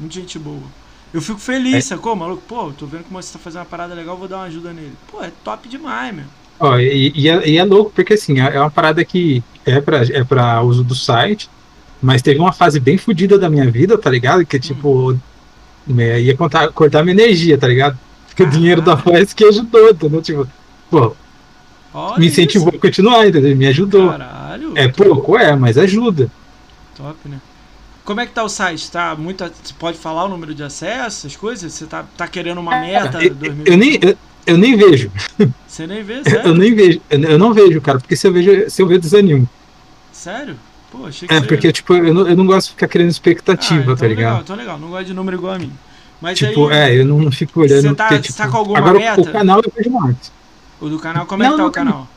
muita 0.00 0.14
gente 0.14 0.38
boa. 0.38 0.81
Eu 1.12 1.20
fico 1.20 1.38
feliz, 1.38 1.74
É. 1.74 1.80
sacou, 1.80 2.16
maluco? 2.16 2.42
Pô, 2.48 2.72
tô 2.72 2.86
vendo 2.86 3.04
que 3.04 3.12
você 3.12 3.32
tá 3.34 3.38
fazendo 3.38 3.60
uma 3.60 3.66
parada 3.66 3.94
legal, 3.94 4.16
vou 4.16 4.26
dar 4.28 4.36
uma 4.38 4.44
ajuda 4.46 4.72
nele. 4.72 4.92
Pô, 5.10 5.22
é 5.22 5.30
top 5.44 5.68
demais, 5.68 6.14
meu. 6.14 6.24
Ó, 6.58 6.78
e, 6.78 7.12
e 7.14 7.28
é, 7.28 7.48
e 7.48 7.58
é 7.58 7.64
louco, 7.64 7.90
porque 7.94 8.14
assim, 8.14 8.40
é 8.40 8.54
é 8.56 8.60
uma 8.60 8.70
parada 8.70 9.04
que 9.04 9.42
é 9.66 9.80
pra, 9.80 10.02
é 10.04 10.24
pra 10.24 10.62
uso 10.62 10.82
do 10.84 10.94
site, 10.94 11.50
mas 12.00 12.22
teve 12.22 12.38
uma 12.40 12.52
fase 12.52 12.78
bem 12.80 12.96
fodida 12.96 13.38
da 13.38 13.50
minha 13.50 13.70
vida, 13.70 13.98
tá 13.98 14.08
ligado? 14.10 14.44
Que 14.46 14.58
tipo, 14.58 15.18
é, 15.98 16.20
ia 16.20 16.36
contar, 16.36 16.68
cortar 16.72 17.02
minha 17.04 17.14
energia, 17.14 17.58
tá 17.58 17.68
ligado? 17.68 17.98
Porque 18.28 18.42
o 18.44 18.50
dinheiro 18.50 18.80
da 18.80 18.94
voz 18.94 19.32
que 19.34 19.44
ajudou, 19.44 19.90
entendeu? 19.90 20.22
Tipo, 20.22 20.48
pô, 20.90 21.14
Olha 21.92 22.18
me 22.18 22.26
incentivou 22.28 22.72
a 22.74 22.78
continuar, 22.78 23.26
entendeu? 23.28 23.54
Me 23.56 23.64
isso. 23.64 23.70
ajudou. 23.82 24.08
Caralho. 24.10 24.72
É 24.76 24.88
pouco, 24.88 25.36
é, 25.36 25.54
mas 25.54 25.76
ajuda. 25.76 26.30
Top, 26.96 27.16
né? 27.28 27.38
Como 28.04 28.20
é 28.20 28.26
que 28.26 28.32
tá 28.32 28.42
o 28.42 28.48
site? 28.48 28.90
Tá 28.90 29.14
muito. 29.16 29.44
Você 29.44 29.74
pode 29.78 29.96
falar 29.98 30.24
o 30.24 30.28
número 30.28 30.54
de 30.54 30.62
acesso, 30.62 31.26
essas 31.26 31.36
coisas? 31.36 31.72
Você 31.72 31.86
tá, 31.86 32.04
tá 32.16 32.26
querendo 32.26 32.58
uma 32.58 32.76
meta? 32.76 33.22
Eu, 33.22 33.34
2000? 33.34 33.64
eu 33.66 33.76
nem, 33.76 33.98
eu, 34.02 34.16
eu 34.46 34.58
nem 34.58 34.76
vejo, 34.76 35.10
Você 35.66 35.86
nem 35.86 36.02
vê, 36.02 36.22
eu 36.24 36.24
sério? 36.24 36.54
nem 36.54 36.74
vejo, 36.74 37.00
eu, 37.10 37.20
eu 37.22 37.38
não 37.38 37.52
vejo, 37.54 37.80
cara, 37.80 37.98
porque 37.98 38.16
se 38.16 38.26
eu 38.26 38.32
vejo, 38.32 38.68
se 38.70 38.82
eu 38.82 38.86
ver 38.86 38.98
desanimo. 38.98 39.48
Sério? 40.12 40.56
Pô, 40.90 41.06
achei 41.06 41.26
que 41.26 41.34
É, 41.34 41.40
porque, 41.40 41.72
tipo, 41.72 41.94
eu 41.94 42.12
não, 42.12 42.28
eu 42.28 42.36
não 42.36 42.46
gosto 42.46 42.66
de 42.68 42.72
ficar 42.74 42.88
criando 42.88 43.08
Ah, 43.08 43.10
expectativa, 43.12 43.82
então 43.82 43.96
tá 43.96 44.06
ligado? 44.06 44.24
Legal, 44.30 44.40
então 44.42 44.56
legal. 44.56 44.78
Não 44.78 44.88
gosto 44.90 45.06
de 45.06 45.14
número 45.14 45.36
igual 45.36 45.54
a 45.54 45.58
mim. 45.58 45.72
Mas 46.20 46.38
Tipo, 46.38 46.68
aí, 46.68 46.96
é, 46.96 47.00
eu 47.00 47.04
não, 47.06 47.18
não 47.20 47.32
fico 47.32 47.60
olhando. 47.60 47.82
Você 47.82 47.94
tá- 47.94 48.04
porque, 48.08 48.16
você 48.16 48.22
tipo, 48.22 48.38
tá 48.38 48.48
com 48.48 48.56
alguma 48.56 48.78
agora 48.78 48.98
o- 48.98 49.00
meta? 49.00 49.20
o 49.20 49.32
canal 49.32 49.60
eu 49.64 49.72
vejo 49.74 49.90
mais. 49.90 50.32
o 50.80 50.88
do 50.88 50.98
canal, 50.98 51.26
como 51.26 51.42
é 51.42 51.46
Não, 51.46 51.52
que 51.52 51.62
tá 51.62 51.66
o 51.66 51.70
canal? 51.72 52.08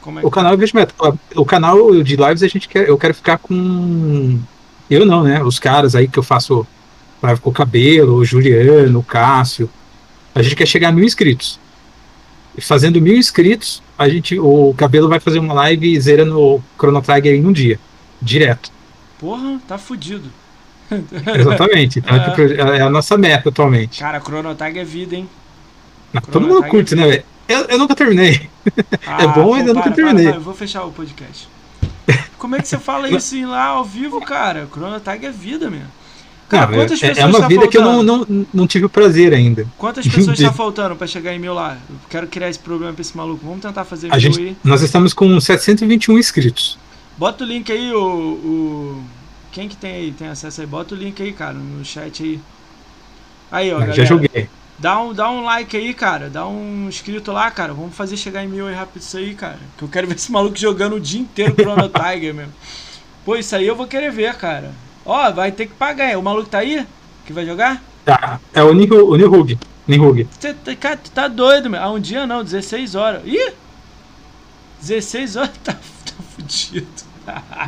Como 0.00 0.18
é 0.18 0.22
que 0.22 0.26
O 0.26 0.30
canal 0.30 0.52
eu 0.52 0.58
vejo 0.58 0.72
meta. 0.74 0.94
O 1.36 1.44
canal 1.44 2.02
de 2.02 2.16
lives 2.16 2.42
a 2.42 2.48
gente 2.48 2.68
quer. 2.68 2.88
Eu 2.88 2.98
quero 2.98 3.14
ficar 3.14 3.38
com. 3.38 4.38
Eu 4.94 5.06
não, 5.06 5.22
né? 5.22 5.42
Os 5.42 5.58
caras 5.58 5.94
aí 5.94 6.08
que 6.08 6.18
eu 6.18 6.22
faço 6.22 6.66
live 7.22 7.40
com 7.40 7.50
o 7.50 7.52
Cabelo, 7.52 8.14
o 8.14 8.24
Juliano, 8.24 8.98
o 8.98 9.02
Cássio. 9.02 9.68
A 10.34 10.42
gente 10.42 10.56
quer 10.56 10.66
chegar 10.66 10.88
a 10.88 10.92
mil 10.92 11.04
inscritos. 11.04 11.58
E 12.56 12.60
fazendo 12.60 13.00
mil 13.00 13.16
inscritos, 13.16 13.82
a 13.98 14.08
gente, 14.08 14.38
o 14.38 14.74
Cabelo 14.76 15.08
vai 15.08 15.18
fazer 15.18 15.38
uma 15.38 15.54
live 15.54 16.00
zerando 16.00 16.38
o 16.38 16.62
Chrono 16.78 17.02
Trigger 17.02 17.34
em 17.34 17.44
um 17.44 17.52
dia. 17.52 17.78
Direto. 18.20 18.70
Porra, 19.18 19.60
tá 19.66 19.78
fudido. 19.78 20.30
Exatamente. 21.38 21.98
Então, 21.98 22.16
é. 22.16 22.30
tipo, 22.30 22.40
é 22.42 22.80
a 22.80 22.90
nossa 22.90 23.16
meta 23.16 23.48
atualmente. 23.48 24.00
Cara, 24.00 24.20
Chrono 24.20 24.54
Trigger 24.54 24.82
é 24.82 24.84
vida, 24.84 25.16
hein? 25.16 25.28
Não, 26.12 26.22
todo 26.22 26.46
mundo 26.46 26.64
curte, 26.68 26.94
é 26.94 26.96
né, 26.96 27.06
velho? 27.06 27.24
Eu, 27.48 27.60
eu 27.64 27.78
nunca 27.78 27.94
terminei. 27.94 28.48
Ah, 29.06 29.22
é 29.22 29.26
bom, 29.26 29.50
mas 29.50 29.66
eu 29.66 29.74
nunca 29.74 29.90
terminei. 29.90 30.24
Para, 30.24 30.32
para, 30.32 30.40
eu 30.40 30.44
vou 30.44 30.54
fechar 30.54 30.84
o 30.84 30.90
podcast. 30.90 31.46
Como 32.44 32.56
é 32.56 32.60
que 32.60 32.68
você 32.68 32.76
fala 32.76 33.08
isso 33.08 33.40
lá 33.46 33.68
ao 33.68 33.86
vivo, 33.86 34.20
cara? 34.20 34.68
Chrono 34.70 35.00
Trigger 35.00 35.30
é 35.30 35.32
vida, 35.32 35.70
mesmo. 35.70 35.88
Cara, 36.46 36.66
Não, 36.66 36.74
quantas 36.74 37.02
é, 37.02 37.08
pessoas 37.08 37.18
é 37.18 37.26
uma 37.26 37.40
tá 37.40 37.48
vida 37.48 37.62
faltando? 37.62 37.70
que 37.70 37.78
eu 37.78 38.04
não, 38.04 38.26
não, 38.26 38.46
não 38.52 38.66
tive 38.66 38.84
o 38.84 38.88
prazer 38.90 39.32
ainda. 39.32 39.66
Quantas 39.78 40.06
pessoas 40.06 40.38
está 40.38 40.52
faltando 40.52 40.94
para 40.94 41.06
chegar 41.06 41.32
em 41.32 41.38
mil 41.38 41.54
lá? 41.54 41.78
Eu 41.88 41.96
quero 42.10 42.26
criar 42.26 42.50
esse 42.50 42.58
problema 42.58 42.92
pra 42.92 43.00
esse 43.00 43.16
maluco. 43.16 43.46
Vamos 43.46 43.62
tentar 43.62 43.86
fazer 43.86 44.12
a 44.12 44.18
gente, 44.18 44.38
aí. 44.38 44.56
Nós 44.62 44.82
estamos 44.82 45.14
com 45.14 45.40
721 45.40 46.18
inscritos. 46.18 46.78
Bota 47.16 47.44
o 47.44 47.46
link 47.46 47.72
aí, 47.72 47.94
o, 47.94 47.98
o. 47.98 49.04
Quem 49.50 49.66
que 49.66 49.76
tem 49.78 49.94
aí? 49.94 50.12
Tem 50.12 50.28
acesso 50.28 50.60
aí? 50.60 50.66
Bota 50.66 50.94
o 50.94 50.98
link 50.98 51.22
aí, 51.22 51.32
cara, 51.32 51.54
no 51.54 51.82
chat 51.82 52.22
aí. 52.22 52.40
Aí, 53.50 53.72
ó. 53.72 53.90
Já 53.90 54.04
joguei. 54.04 54.50
Dá 54.78 55.00
um, 55.00 55.14
dá 55.14 55.30
um 55.30 55.44
like 55.44 55.76
aí, 55.76 55.94
cara. 55.94 56.28
Dá 56.28 56.46
um 56.46 56.88
inscrito 56.88 57.32
lá, 57.32 57.50
cara. 57.50 57.72
Vamos 57.72 57.94
fazer 57.94 58.16
chegar 58.16 58.44
em 58.44 58.48
mil 58.48 58.66
aí 58.66 58.74
rápido 58.74 59.02
isso 59.02 59.16
aí, 59.16 59.34
cara. 59.34 59.58
Que 59.78 59.84
eu 59.84 59.88
quero 59.88 60.06
ver 60.06 60.16
esse 60.16 60.32
maluco 60.32 60.56
jogando 60.56 60.96
o 60.96 61.00
dia 61.00 61.20
inteiro 61.20 61.54
Chrono 61.54 61.88
Tiger 61.90 62.34
mesmo. 62.34 62.52
Pô, 63.24 63.36
isso 63.36 63.54
aí 63.54 63.66
eu 63.66 63.76
vou 63.76 63.86
querer 63.86 64.10
ver, 64.10 64.34
cara. 64.34 64.72
Ó, 65.04 65.30
vai 65.32 65.52
ter 65.52 65.66
que 65.66 65.74
pagar. 65.74 66.18
O 66.18 66.22
maluco 66.22 66.48
tá 66.48 66.58
aí? 66.58 66.86
Que 67.24 67.32
vai 67.32 67.46
jogar? 67.46 67.82
Tá. 68.04 68.40
É 68.52 68.62
o 68.62 68.74
Nihug. 68.74 69.58
Nihug. 69.86 70.28
Você 70.38 70.52
tá, 70.52 70.74
cara, 70.76 70.96
tu 70.96 71.10
tá 71.10 71.28
doido, 71.28 71.70
meu. 71.70 71.80
Ah, 71.80 71.90
um 71.90 72.00
dia 72.00 72.26
não, 72.26 72.42
16 72.42 72.94
horas. 72.94 73.22
Ih! 73.24 73.52
16 74.80 75.36
horas 75.36 75.50
tá, 75.64 75.72
tá 75.72 76.14
fudido. 76.36 76.86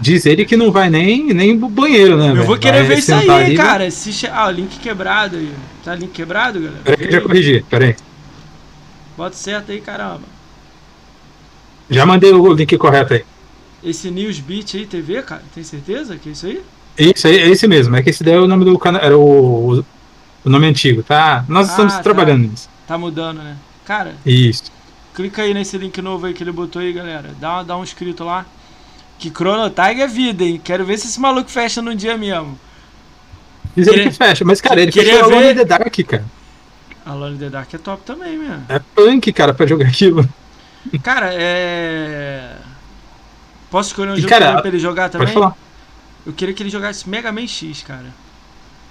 Diz 0.01 0.27
ele 0.27 0.45
que 0.45 0.57
não 0.57 0.71
vai 0.71 0.91
nem, 0.91 1.33
nem 1.33 1.59
pro 1.59 1.69
banheiro, 1.69 2.17
né? 2.17 2.31
Eu 2.31 2.45
vou 2.45 2.59
querer 2.59 2.81
vai 2.81 2.89
ver 2.89 2.99
isso 2.99 3.15
aí, 3.15 3.29
ali, 3.29 3.57
cara. 3.57 3.91
Se 3.91 4.27
Ah, 4.29 4.47
o 4.47 4.51
link 4.51 4.79
quebrado 4.79 5.37
aí. 5.37 5.53
Tá 5.85 5.95
link 5.95 6.11
quebrado, 6.11 6.61
galera? 6.61 6.81
Peraí 6.85 6.99
que 6.99 7.05
eu 7.05 7.13
já 7.13 7.21
corrigi, 7.21 7.65
peraí. 7.69 7.97
Bota 9.17 9.37
certo 9.37 9.73
aí, 9.73 9.81
caramba. 9.81 10.23
Já 11.89 12.05
mandei 12.05 12.33
o 12.33 12.53
link 12.53 12.77
correto 12.77 13.15
aí. 13.15 13.25
Esse 13.83 14.11
Newsbeat 14.11 14.77
aí, 14.77 14.87
TV, 14.87 15.23
cara, 15.23 15.43
tem 15.55 15.63
certeza 15.63 16.17
que 16.17 16.29
é 16.29 16.33
isso 16.33 16.47
aí? 16.47 16.63
Isso 16.99 17.27
aí, 17.27 17.37
é 17.39 17.49
esse 17.49 17.69
mesmo. 17.69 17.95
É 17.95 18.03
que 18.03 18.11
esse 18.11 18.25
daí 18.25 18.35
é 18.35 18.41
o 18.41 18.49
nome 18.49 18.65
do 18.65 18.79
canal. 18.79 19.03
Era 19.03 19.17
o, 19.17 19.85
o 20.45 20.51
nome 20.51 20.67
antigo, 20.67 21.03
tá? 21.03 21.45
Nós 21.49 21.69
ah, 21.69 21.71
estamos 21.71 21.95
tá. 21.95 22.03
trabalhando 22.03 22.49
nisso. 22.49 22.69
Tá 22.87 22.99
mudando, 22.99 23.39
né? 23.39 23.57
Cara. 23.85 24.15
Isso. 24.25 24.65
Clica 25.15 25.43
aí 25.43 25.55
nesse 25.55 25.79
link 25.79 26.01
novo 26.03 26.27
aí 26.27 26.35
que 26.35 26.43
ele 26.43 26.53
botou 26.53 26.83
aí, 26.83 26.93
galera. 26.93 27.31
Dá, 27.39 27.63
dá 27.63 27.77
um 27.77 27.83
inscrito 27.83 28.25
lá. 28.25 28.45
Que 29.19 29.31
Chrono 29.31 29.71
Tiger 29.71 30.01
é 30.01 30.07
vida, 30.07 30.45
hein? 30.45 30.61
Quero 30.63 30.85
ver 30.85 30.99
se 30.99 31.07
esse 31.07 31.19
maluco 31.19 31.51
fecha 31.51 31.81
num 31.81 31.95
dia 31.95 32.17
mesmo. 32.17 32.59
Diz 33.75 33.87
ele 33.89 34.05
que 34.05 34.11
fecha, 34.11 34.45
mas 34.45 34.61
cara, 34.61 34.81
ele 34.81 34.93
fechou 34.93 35.13
ver... 35.13 35.23
Alone 35.23 35.51
in 35.51 35.55
the 35.55 35.65
Dark, 35.65 35.97
cara. 36.07 36.25
Alone 37.05 37.37
in 37.37 37.39
the 37.39 37.51
Dark 37.51 37.73
é 37.73 37.79
top 37.79 38.03
também, 38.05 38.37
mesmo. 38.37 38.65
É 38.69 38.79
punk, 38.79 39.33
cara, 39.33 39.55
pra 39.55 39.67
jogar 39.67 39.87
aquilo. 39.87 40.29
Cara, 41.03 41.31
é. 41.33 42.57
Posso 43.71 43.91
escolher 43.91 44.11
um 44.11 44.15
e, 44.15 44.19
jogo 44.19 44.29
cara, 44.29 44.61
pra 44.61 44.69
ele 44.69 44.79
jogar 44.79 45.09
também? 45.09 45.29
Falar. 45.29 45.55
Eu 46.27 46.33
queria 46.33 46.55
que 46.55 46.63
ele 46.63 46.71
jogasse 46.71 47.09
Mega 47.09 47.31
Man 47.31 47.47
X, 47.47 47.83
cara. 47.83 48.07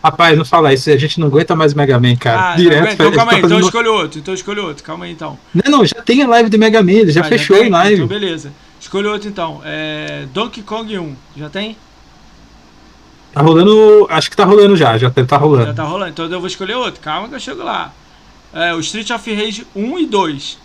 Rapaz, 0.03 0.38
não 0.38 0.45
fala 0.45 0.71
isso, 0.73 0.89
a 0.89 0.97
gente 0.97 1.19
não 1.19 1.28
aguenta 1.28 1.55
mais 1.55 1.73
Mega 1.73 1.99
Man, 1.99 2.15
cara. 2.15 2.51
Ah, 2.51 2.55
Direto, 2.55 2.93
então 2.93 3.11
calma 3.11 3.32
aí, 3.32 3.41
tá 3.41 3.47
então 3.47 3.59
escolhe 3.59 3.88
outro, 3.88 4.19
então 4.19 4.34
escolhe 4.34 4.59
outro, 4.59 4.84
calma 4.84 5.05
aí 5.05 5.11
então. 5.11 5.39
Não, 5.51 5.80
não, 5.80 5.86
já 5.86 5.99
tem 6.01 6.21
a 6.21 6.28
live 6.28 6.49
do 6.49 6.59
Mega 6.59 6.84
Man, 6.84 6.91
ele 6.91 7.11
já 7.11 7.21
ah, 7.21 7.23
fechou 7.23 7.57
já 7.57 7.65
em 7.65 7.69
live. 7.69 7.95
Então 7.95 8.07
beleza. 8.07 8.51
Escolhe 8.86 9.07
outro 9.07 9.27
então. 9.27 9.61
É 9.65 10.27
Donkey 10.31 10.61
Kong 10.61 10.99
1, 10.99 11.15
já 11.36 11.49
tem? 11.49 11.75
Tá 13.33 13.41
rolando, 13.41 14.05
acho 14.11 14.29
que 14.29 14.38
tá 14.38 14.45
rolando 14.45 14.77
já, 14.77 14.95
já 14.95 15.09
tá 15.09 15.38
rolando. 15.38 15.65
Já 15.65 15.73
tá 15.73 15.83
rolando, 15.83 16.11
então 16.11 16.25
eu 16.25 16.39
vou 16.39 16.45
escolher 16.45 16.75
outro, 16.75 17.01
calma 17.01 17.27
que 17.27 17.33
eu 17.33 17.39
chego 17.39 17.63
lá. 17.63 17.91
É, 18.53 18.75
o 18.75 18.79
Street 18.81 19.09
of 19.09 19.33
Rage 19.33 19.65
1 19.75 19.99
e 19.99 20.05
2. 20.05 20.59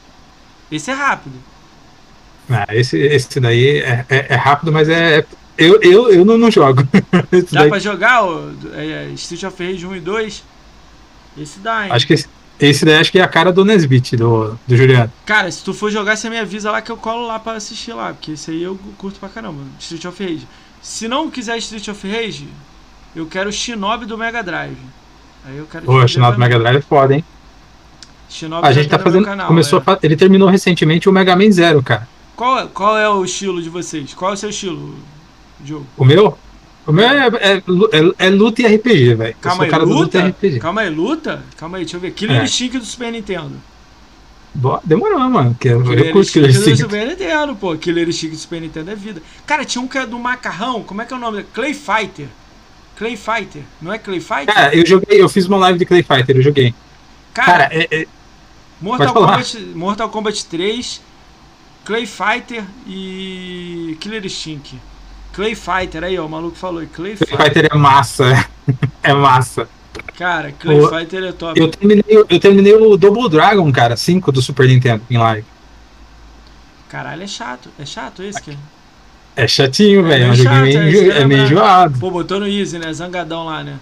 Esse 0.70 0.90
é 0.90 0.94
rápido. 0.94 1.34
Ah, 2.50 2.66
esse, 2.72 2.98
esse 2.98 3.40
daí 3.40 3.78
é, 3.78 4.04
é, 4.10 4.26
é 4.28 4.36
rápido, 4.36 4.70
mas 4.70 4.90
é, 4.90 5.20
é 5.20 5.26
eu, 5.56 5.80
eu, 5.80 6.10
eu 6.10 6.22
não, 6.22 6.36
não 6.36 6.50
jogo. 6.50 6.86
dá 7.50 7.60
daí... 7.60 7.70
pra 7.70 7.78
jogar 7.78 8.26
o 8.26 8.52
é, 8.74 9.08
Street 9.14 9.44
of 9.44 9.66
Rage 9.66 9.86
1 9.86 9.96
e 9.96 10.00
2? 10.00 10.44
Esse 11.38 11.58
dá, 11.60 11.86
hein? 11.86 11.92
Acho 11.92 12.06
que 12.06 12.12
esse, 12.12 12.28
esse 12.60 12.84
daí 12.84 12.96
acho 12.96 13.10
que 13.10 13.18
é 13.18 13.22
a 13.22 13.28
cara 13.28 13.52
do 13.52 13.64
Nesbit, 13.64 14.16
do, 14.16 14.58
do 14.66 14.76
Juliano. 14.76 15.12
Cara, 15.24 15.50
se 15.50 15.62
tu 15.64 15.72
for 15.72 15.90
jogar, 15.90 16.16
você 16.16 16.28
me 16.28 16.38
avisa 16.38 16.70
lá 16.70 16.82
que 16.82 16.90
eu 16.90 16.96
colo 16.96 17.26
lá 17.26 17.38
pra 17.38 17.52
assistir 17.54 17.92
lá, 17.92 18.12
porque 18.12 18.32
esse 18.32 18.50
aí 18.50 18.62
eu 18.62 18.78
curto 18.98 19.18
pra 19.18 19.28
caramba, 19.28 19.62
Street 19.78 20.04
of 20.04 20.22
Rage. 20.22 20.46
Se 20.82 21.08
não 21.08 21.30
quiser 21.30 21.56
Street 21.58 21.88
of 21.88 22.08
Rage, 22.08 22.48
eu 23.14 23.26
quero 23.26 23.48
o 23.48 23.52
Shinobi 23.52 24.06
do 24.06 24.16
Mega 24.16 24.42
Drive. 24.42 24.78
Aí 25.46 25.56
eu 25.56 25.66
quero. 25.66 25.84
Pô, 25.86 25.94
o 25.94 26.08
Shinobi 26.08 26.34
do 26.34 26.40
Mega 26.40 26.58
Drive 26.58 26.76
é 26.76 26.82
foda, 26.82 27.14
hein? 27.14 27.24
Shinobi 28.28 28.66
a 28.66 28.72
gente 28.72 28.88
tá 28.88 28.98
fazendo. 28.98 29.24
Canal, 29.24 29.48
começou 29.48 29.82
é. 29.86 29.90
a, 29.90 29.98
ele 30.02 30.16
terminou 30.16 30.48
recentemente 30.48 31.08
o 31.08 31.12
Mega 31.12 31.34
Man 31.34 31.50
Zero, 31.50 31.82
cara. 31.82 32.08
Qual, 32.36 32.68
qual 32.68 32.96
é 32.96 33.08
o 33.08 33.24
estilo 33.24 33.62
de 33.62 33.68
vocês? 33.68 34.14
Qual 34.14 34.30
é 34.30 34.34
o 34.34 34.36
seu 34.36 34.50
estilo? 34.50 34.96
jogo? 35.64 35.86
O 35.96 36.04
meu? 36.04 36.38
O 36.90 36.92
meu 36.92 37.08
é, 37.08 37.28
é, 37.28 37.56
é, 37.56 38.26
é 38.26 38.30
luta 38.30 38.62
e 38.62 38.66
RPG, 38.66 39.14
velho. 39.14 39.36
Calma 39.40 39.62
aí, 39.62 39.70
luta? 39.70 40.24
luta 40.24 40.58
Calma 40.58 40.80
aí, 40.80 40.90
luta? 40.90 41.44
Calma 41.56 41.78
aí, 41.78 41.84
deixa 41.84 41.96
eu 41.96 42.00
ver. 42.00 42.10
Killer 42.10 42.40
é. 42.40 42.44
Instinct 42.44 42.78
do 42.80 42.84
Super 42.84 43.12
Nintendo. 43.12 43.52
Boa, 44.52 44.80
demorou, 44.82 45.20
mano. 45.20 45.56
Que 45.58 45.68
eu, 45.68 45.84
Killer 45.84 46.06
eu 46.06 46.12
curto 46.12 46.32
Killer 46.32 46.50
Instinct. 46.50 46.82
do 46.82 46.90
Super 46.90 47.06
Nintendo, 47.06 47.54
pô. 47.54 47.76
Killer 47.76 48.08
Instinct 48.08 48.34
do 48.34 48.40
Super 48.40 48.60
Nintendo 48.60 48.90
é 48.90 48.96
vida. 48.96 49.22
Cara, 49.46 49.64
tinha 49.64 49.80
um 49.80 49.86
que 49.86 49.98
é 49.98 50.04
do 50.04 50.18
macarrão. 50.18 50.82
Como 50.82 51.00
é 51.00 51.04
que 51.04 51.14
é 51.14 51.16
o 51.16 51.20
nome? 51.20 51.44
Clay 51.54 51.74
Fighter. 51.74 52.26
Clay 52.98 53.16
Fighter. 53.16 53.62
Não 53.80 53.92
é 53.92 53.98
Clay 53.98 54.20
Fighter? 54.20 54.52
Cara, 54.52 54.74
eu 54.74 54.84
joguei, 54.84 55.22
eu 55.22 55.28
fiz 55.28 55.46
uma 55.46 55.58
live 55.58 55.78
de 55.78 55.86
Clay 55.86 56.02
Fighter, 56.02 56.36
eu 56.36 56.42
joguei. 56.42 56.74
Cara, 57.32 57.68
Cara 57.68 57.68
é, 57.72 58.02
é... 58.02 58.06
Mortal, 58.80 59.14
Kombat, 59.14 59.60
Mortal 59.76 60.08
Kombat 60.08 60.44
3, 60.46 61.00
Clay 61.84 62.04
Fighter 62.06 62.64
e 62.84 63.96
Killer 64.00 64.26
Instinct. 64.26 64.89
Clay 65.32 65.54
Fighter, 65.54 66.04
aí 66.04 66.18
ó, 66.18 66.26
o 66.26 66.28
maluco 66.28 66.56
falou. 66.56 66.84
Clay, 66.86 67.16
Clay 67.16 67.16
Fighter. 67.16 67.44
Fighter 67.44 67.68
é 67.72 67.76
massa. 67.76 68.48
é 69.02 69.12
massa. 69.14 69.68
Cara, 70.16 70.52
Clay 70.52 70.80
o, 70.80 70.88
Fighter 70.88 71.24
é 71.24 71.32
top. 71.32 71.58
Eu 71.58 71.68
terminei, 71.68 72.04
eu 72.08 72.40
terminei 72.40 72.74
o 72.74 72.96
Double 72.96 73.28
Dragon, 73.28 73.70
cara, 73.72 73.96
5 73.96 74.30
do 74.32 74.42
Super 74.42 74.66
Nintendo 74.68 75.02
em 75.10 75.18
live. 75.18 75.46
Caralho, 76.88 77.22
é 77.22 77.26
chato. 77.26 77.70
É 77.78 77.86
chato 77.86 78.22
esse 78.22 78.42
que 78.42 78.56
é 79.36 79.46
chatinho, 79.46 80.04
velho. 80.04 80.24
É, 80.24 80.26
é, 80.26 80.30
um 80.30 80.36
chato, 80.36 80.62
meio, 80.62 81.12
é, 81.12 81.18
é 81.18 81.24
meio 81.24 81.44
enjoado. 81.44 81.98
Pô, 81.98 82.10
botou 82.10 82.40
no 82.40 82.46
Easy, 82.46 82.78
né? 82.78 82.92
Zangadão 82.92 83.46
lá, 83.46 83.62
né? 83.62 83.78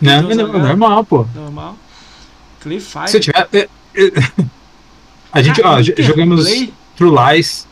Não, 0.00 0.22
não, 0.22 0.34
não 0.34 0.58
normal, 0.58 1.04
pô. 1.04 1.26
Normal. 1.34 1.76
Clay 2.60 2.80
Fighter. 2.80 3.08
Se 3.08 3.16
eu 3.16 3.20
tiver. 3.20 3.48
É, 3.54 3.68
a 5.32 5.42
gente, 5.42 5.62
Cara, 5.62 5.76
ó, 5.76 5.82
jogamos 5.82 6.44
Play? 6.44 6.72
True 6.96 7.10
Lies. 7.10 7.66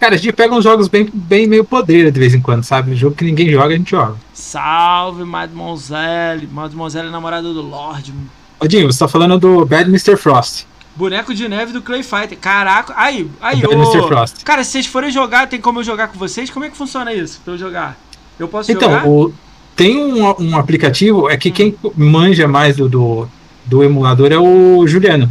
Cara, 0.00 0.14
a 0.14 0.18
gente 0.18 0.32
pega 0.32 0.54
uns 0.54 0.64
jogos 0.64 0.88
bem, 0.88 1.06
bem 1.12 1.46
meio 1.46 1.62
podreira 1.62 2.10
de 2.10 2.18
vez 2.18 2.34
em 2.34 2.40
quando, 2.40 2.64
sabe? 2.64 2.96
Jogo 2.96 3.14
que 3.14 3.22
ninguém 3.22 3.50
joga, 3.50 3.74
a 3.74 3.76
gente 3.76 3.90
joga. 3.90 4.16
Salve, 4.32 5.24
Mademoiselle. 5.24 6.48
Mademoiselle 6.50 7.08
é 7.08 7.10
namorada 7.10 7.52
do 7.52 7.60
Lorde. 7.60 8.14
Odinho, 8.58 8.90
você 8.90 8.98
tá 8.98 9.06
falando 9.06 9.38
do 9.38 9.66
Bad 9.66 9.90
Mr. 9.90 10.16
Frost. 10.16 10.64
Boneco 10.96 11.34
de 11.34 11.46
neve 11.46 11.74
do 11.74 11.82
Clay 11.82 12.02
Fighter. 12.02 12.38
Caraca, 12.38 12.94
aí, 12.96 13.30
aí, 13.42 13.62
ô. 13.64 13.72
Mr. 13.72 14.08
Frost. 14.08 14.42
Cara, 14.42 14.64
se 14.64 14.70
vocês 14.72 14.86
forem 14.86 15.10
jogar, 15.10 15.46
tem 15.48 15.60
como 15.60 15.80
eu 15.80 15.84
jogar 15.84 16.08
com 16.08 16.18
vocês? 16.18 16.48
Como 16.48 16.64
é 16.64 16.70
que 16.70 16.76
funciona 16.76 17.12
isso 17.12 17.38
pra 17.44 17.52
eu 17.52 17.58
jogar? 17.58 17.98
Eu 18.38 18.48
posso 18.48 18.72
então, 18.72 18.88
jogar? 18.88 19.06
Então, 19.06 19.32
tem 19.76 19.98
um, 19.98 20.24
um 20.40 20.56
aplicativo, 20.56 21.28
é 21.28 21.36
que 21.36 21.50
hum. 21.50 21.52
quem 21.52 21.76
manja 21.94 22.48
mais 22.48 22.76
do, 22.76 22.88
do, 22.88 23.28
do 23.66 23.84
emulador 23.84 24.32
é 24.32 24.38
o 24.38 24.86
Juliano. 24.86 25.30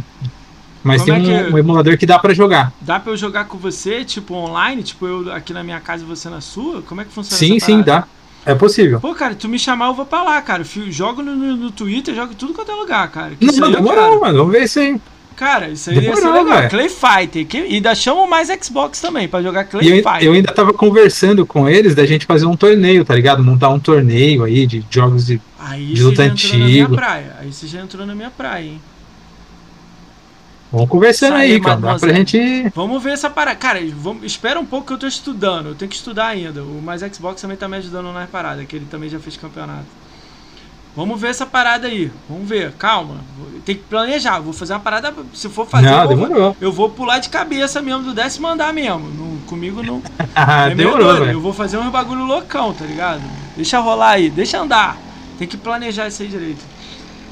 Mas 0.82 1.02
Como 1.02 1.14
tem 1.14 1.34
é 1.34 1.42
um, 1.44 1.54
um, 1.54 1.58
emulador 1.58 1.98
que 1.98 2.06
dá 2.06 2.18
para 2.18 2.32
jogar. 2.32 2.72
Dá 2.80 2.98
para 2.98 3.12
eu 3.12 3.16
jogar 3.16 3.44
com 3.44 3.58
você, 3.58 4.04
tipo, 4.04 4.34
online? 4.34 4.82
Tipo, 4.82 5.06
eu 5.06 5.32
aqui 5.32 5.52
na 5.52 5.62
minha 5.62 5.80
casa 5.80 6.02
e 6.02 6.06
você 6.06 6.28
na 6.30 6.40
sua? 6.40 6.82
Como 6.82 7.00
é 7.00 7.04
que 7.04 7.12
funciona 7.12 7.38
Sim, 7.38 7.58
sim, 7.58 7.82
dá. 7.82 8.04
É 8.44 8.54
possível. 8.54 9.00
Pô, 9.00 9.14
cara, 9.14 9.34
tu 9.34 9.48
me 9.48 9.58
chamar, 9.58 9.88
eu 9.88 9.94
vou 9.94 10.06
pra 10.06 10.22
lá, 10.22 10.40
cara. 10.40 10.64
jogo 10.64 11.22
no, 11.22 11.36
no, 11.36 11.56
no 11.56 11.70
Twitter, 11.70 12.14
jogo 12.14 12.34
tudo 12.34 12.54
quanto 12.54 12.70
é 12.70 12.74
lugar, 12.74 13.10
cara. 13.10 13.34
Que 13.38 13.46
não, 13.46 13.70
demorou, 13.70 14.20
mano. 14.20 14.38
Vamos 14.38 14.52
ver 14.52 14.64
isso 14.64 14.80
aí. 14.80 15.00
Cara, 15.36 15.68
isso 15.68 15.90
aí 15.90 16.00
demorou, 16.00 16.18
ia 16.18 16.26
ser 16.26 16.32
legal. 16.32 16.58
Véio. 16.58 16.70
Clay 16.70 16.88
Fighter. 16.88 17.46
Que, 17.46 17.58
e 17.58 17.74
ainda 17.76 17.94
chamam 17.94 18.26
mais 18.26 18.48
Xbox 18.62 19.00
também 19.00 19.28
pra 19.28 19.42
jogar 19.42 19.64
Clay 19.64 19.86
eu, 19.86 19.96
Fighter. 19.96 20.22
Eu 20.22 20.32
ainda 20.32 20.52
tava 20.52 20.72
conversando 20.72 21.46
com 21.46 21.68
eles 21.68 21.94
da 21.94 22.06
gente 22.06 22.24
fazer 22.26 22.46
um 22.46 22.56
torneio, 22.56 23.04
tá 23.04 23.14
ligado? 23.14 23.42
Montar 23.42 23.68
um 23.68 23.78
torneio 23.78 24.44
aí 24.44 24.66
de 24.66 24.84
jogos 24.90 25.26
de, 25.26 25.40
aí 25.58 25.94
de 25.94 26.02
luta 26.02 26.22
antigo. 26.22 26.96
Aí 27.38 27.52
você 27.52 27.66
já 27.66 27.80
entrou 27.80 28.06
na 28.06 28.14
minha 28.14 28.30
praia, 28.30 28.64
hein? 28.64 28.80
Vamos 30.72 30.88
conversando 30.88 31.34
aí, 31.34 31.60
cara. 31.60 31.80
Dá 31.80 31.98
pra 31.98 32.12
gente. 32.12 32.70
Vamos 32.74 33.02
ver 33.02 33.12
essa 33.12 33.28
parada. 33.28 33.56
Cara, 33.56 33.80
vamos, 33.96 34.24
espera 34.24 34.58
um 34.60 34.64
pouco 34.64 34.86
que 34.86 34.92
eu 34.92 34.98
tô 34.98 35.06
estudando. 35.06 35.70
Eu 35.70 35.74
tenho 35.74 35.88
que 35.90 35.96
estudar 35.96 36.26
ainda. 36.28 36.62
O 36.62 36.80
Mais 36.80 37.00
Xbox 37.02 37.40
também 37.40 37.56
tá 37.56 37.66
me 37.68 37.76
ajudando 37.76 38.12
nas 38.12 38.30
paradas, 38.30 38.64
que 38.66 38.76
ele 38.76 38.86
também 38.88 39.08
já 39.08 39.18
fez 39.18 39.36
campeonato. 39.36 39.86
Vamos 40.94 41.20
ver 41.20 41.28
essa 41.28 41.46
parada 41.46 41.86
aí. 41.86 42.10
Vamos 42.28 42.48
ver. 42.48 42.72
Calma. 42.72 43.16
Tem 43.64 43.76
que 43.76 43.82
planejar. 43.82 44.38
Vou 44.40 44.52
fazer 44.52 44.72
uma 44.72 44.80
parada. 44.80 45.12
Se 45.34 45.48
for 45.48 45.66
fazer, 45.66 45.86
Não, 45.90 46.10
eu, 46.10 46.16
vou, 46.16 46.56
eu 46.60 46.72
vou 46.72 46.90
pular 46.90 47.18
de 47.18 47.28
cabeça 47.28 47.80
mesmo 47.80 48.02
do 48.02 48.12
décimo 48.14 48.46
andar 48.46 48.72
mesmo. 48.72 49.08
Não- 49.10 49.30
comigo 49.46 49.82
não. 49.82 50.00
Ah, 50.34 50.68
É 50.70 50.74
demorou, 50.74 51.14
velho. 51.14 51.32
Eu 51.32 51.40
vou 51.40 51.52
fazer 51.52 51.78
uns 51.78 51.90
bagulho 51.90 52.24
loucão, 52.24 52.72
tá 52.72 52.84
ligado? 52.84 53.22
Deixa 53.56 53.78
rolar 53.80 54.10
aí, 54.10 54.30
deixa 54.30 54.60
andar. 54.60 54.96
Tem 55.38 55.48
que 55.48 55.56
planejar 55.56 56.06
isso 56.08 56.22
aí 56.22 56.28
direito. 56.28 56.64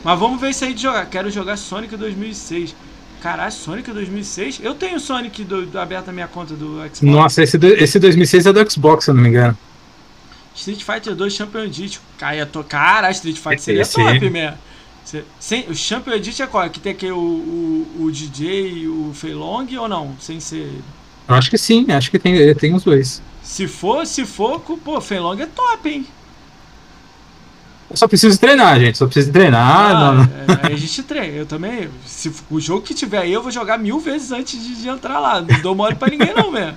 Mas 0.03 0.19
vamos 0.19 0.41
ver 0.41 0.51
isso 0.51 0.65
aí 0.65 0.73
de 0.75 0.83
jogar. 0.83 1.07
Quero 1.07 1.31
jogar 1.31 1.57
Sonic 1.57 1.97
2006. 1.97 2.75
Caralho, 3.21 3.53
Sonic 3.53 3.91
2006? 3.91 4.61
Eu 4.63 4.75
tenho 4.75 4.99
Sonic 5.01 5.45
do, 5.45 5.67
do- 5.67 5.79
aberto 5.79 6.07
na 6.07 6.13
minha 6.13 6.29
conta 6.29 6.55
do 6.55 6.77
Xbox. 6.77 7.03
Nossa, 7.03 7.43
esse, 7.43 7.59
do- 7.59 7.67
esse 7.67 7.99
2006 7.99 8.47
é 8.47 8.53
do 8.53 8.71
Xbox, 8.71 9.05
se 9.05 9.11
eu 9.11 9.15
não 9.15 9.23
me 9.23 9.29
engano. 9.29 9.57
Street 10.55 10.83
Fighter 10.83 11.15
2 11.15 11.33
Champion 11.33 11.65
Edition. 11.65 12.01
Cara, 12.19 12.45
tô... 12.47 12.65
Caralho, 12.65 13.13
Street 13.13 13.37
Fighter 13.37 13.61
seria 13.61 13.83
Esse- 13.83 13.95
top, 13.95 14.31
mesmo. 14.31 14.57
Sem, 15.41 15.65
o 15.69 15.75
Champion 15.75 16.15
Edition 16.15 16.45
é 16.45 16.47
qual? 16.47 16.69
Que 16.69 16.79
tem 16.81 16.93
aqui 16.93 17.11
o, 17.11 17.17
o, 17.17 18.03
o 18.05 18.11
DJ 18.11 18.69
e 18.83 18.89
o 18.89 19.13
Feilong 19.15 19.67
ou 19.79 19.89
não? 19.89 20.15
Sem 20.21 20.39
ser 20.39 20.71
acho 21.27 21.51
que 21.51 21.57
sim, 21.59 21.87
acho 21.91 22.11
que 22.11 22.19
tem, 22.19 22.55
tem 22.55 22.75
os 22.75 22.83
dois. 22.85 23.23
Se 23.43 23.67
for, 23.67 24.07
se 24.07 24.27
for, 24.27 24.61
pô, 24.61 25.01
Feilong 25.01 25.41
é 25.41 25.47
top, 25.47 25.89
hein? 25.89 26.07
Eu 27.91 27.97
só 27.97 28.07
preciso 28.07 28.39
treinar, 28.39 28.79
gente. 28.79 28.99
Só 28.99 29.07
preciso 29.07 29.33
treinar. 29.33 29.63
Ah, 29.91 30.13
não- 30.13 30.23
é, 30.25 30.61
aí 30.69 30.75
a 30.75 30.77
gente 30.77 31.03
treina. 31.03 31.37
Eu 31.37 31.47
também. 31.47 31.89
Se 32.05 32.31
o 32.51 32.61
jogo 32.61 32.83
que 32.83 32.93
tiver 32.95 33.19
aí, 33.19 33.33
eu 33.33 33.43
vou 33.43 33.51
jogar 33.51 33.79
mil 33.79 33.99
vezes 33.99 34.31
antes 34.31 34.63
de, 34.63 34.83
de 34.83 34.89
entrar 34.89 35.19
lá. 35.19 35.41
Não 35.41 35.61
dou 35.61 35.75
mole 35.75 35.95
pra 35.95 36.09
ninguém, 36.09 36.35
não, 36.35 36.53
velho. 36.53 36.75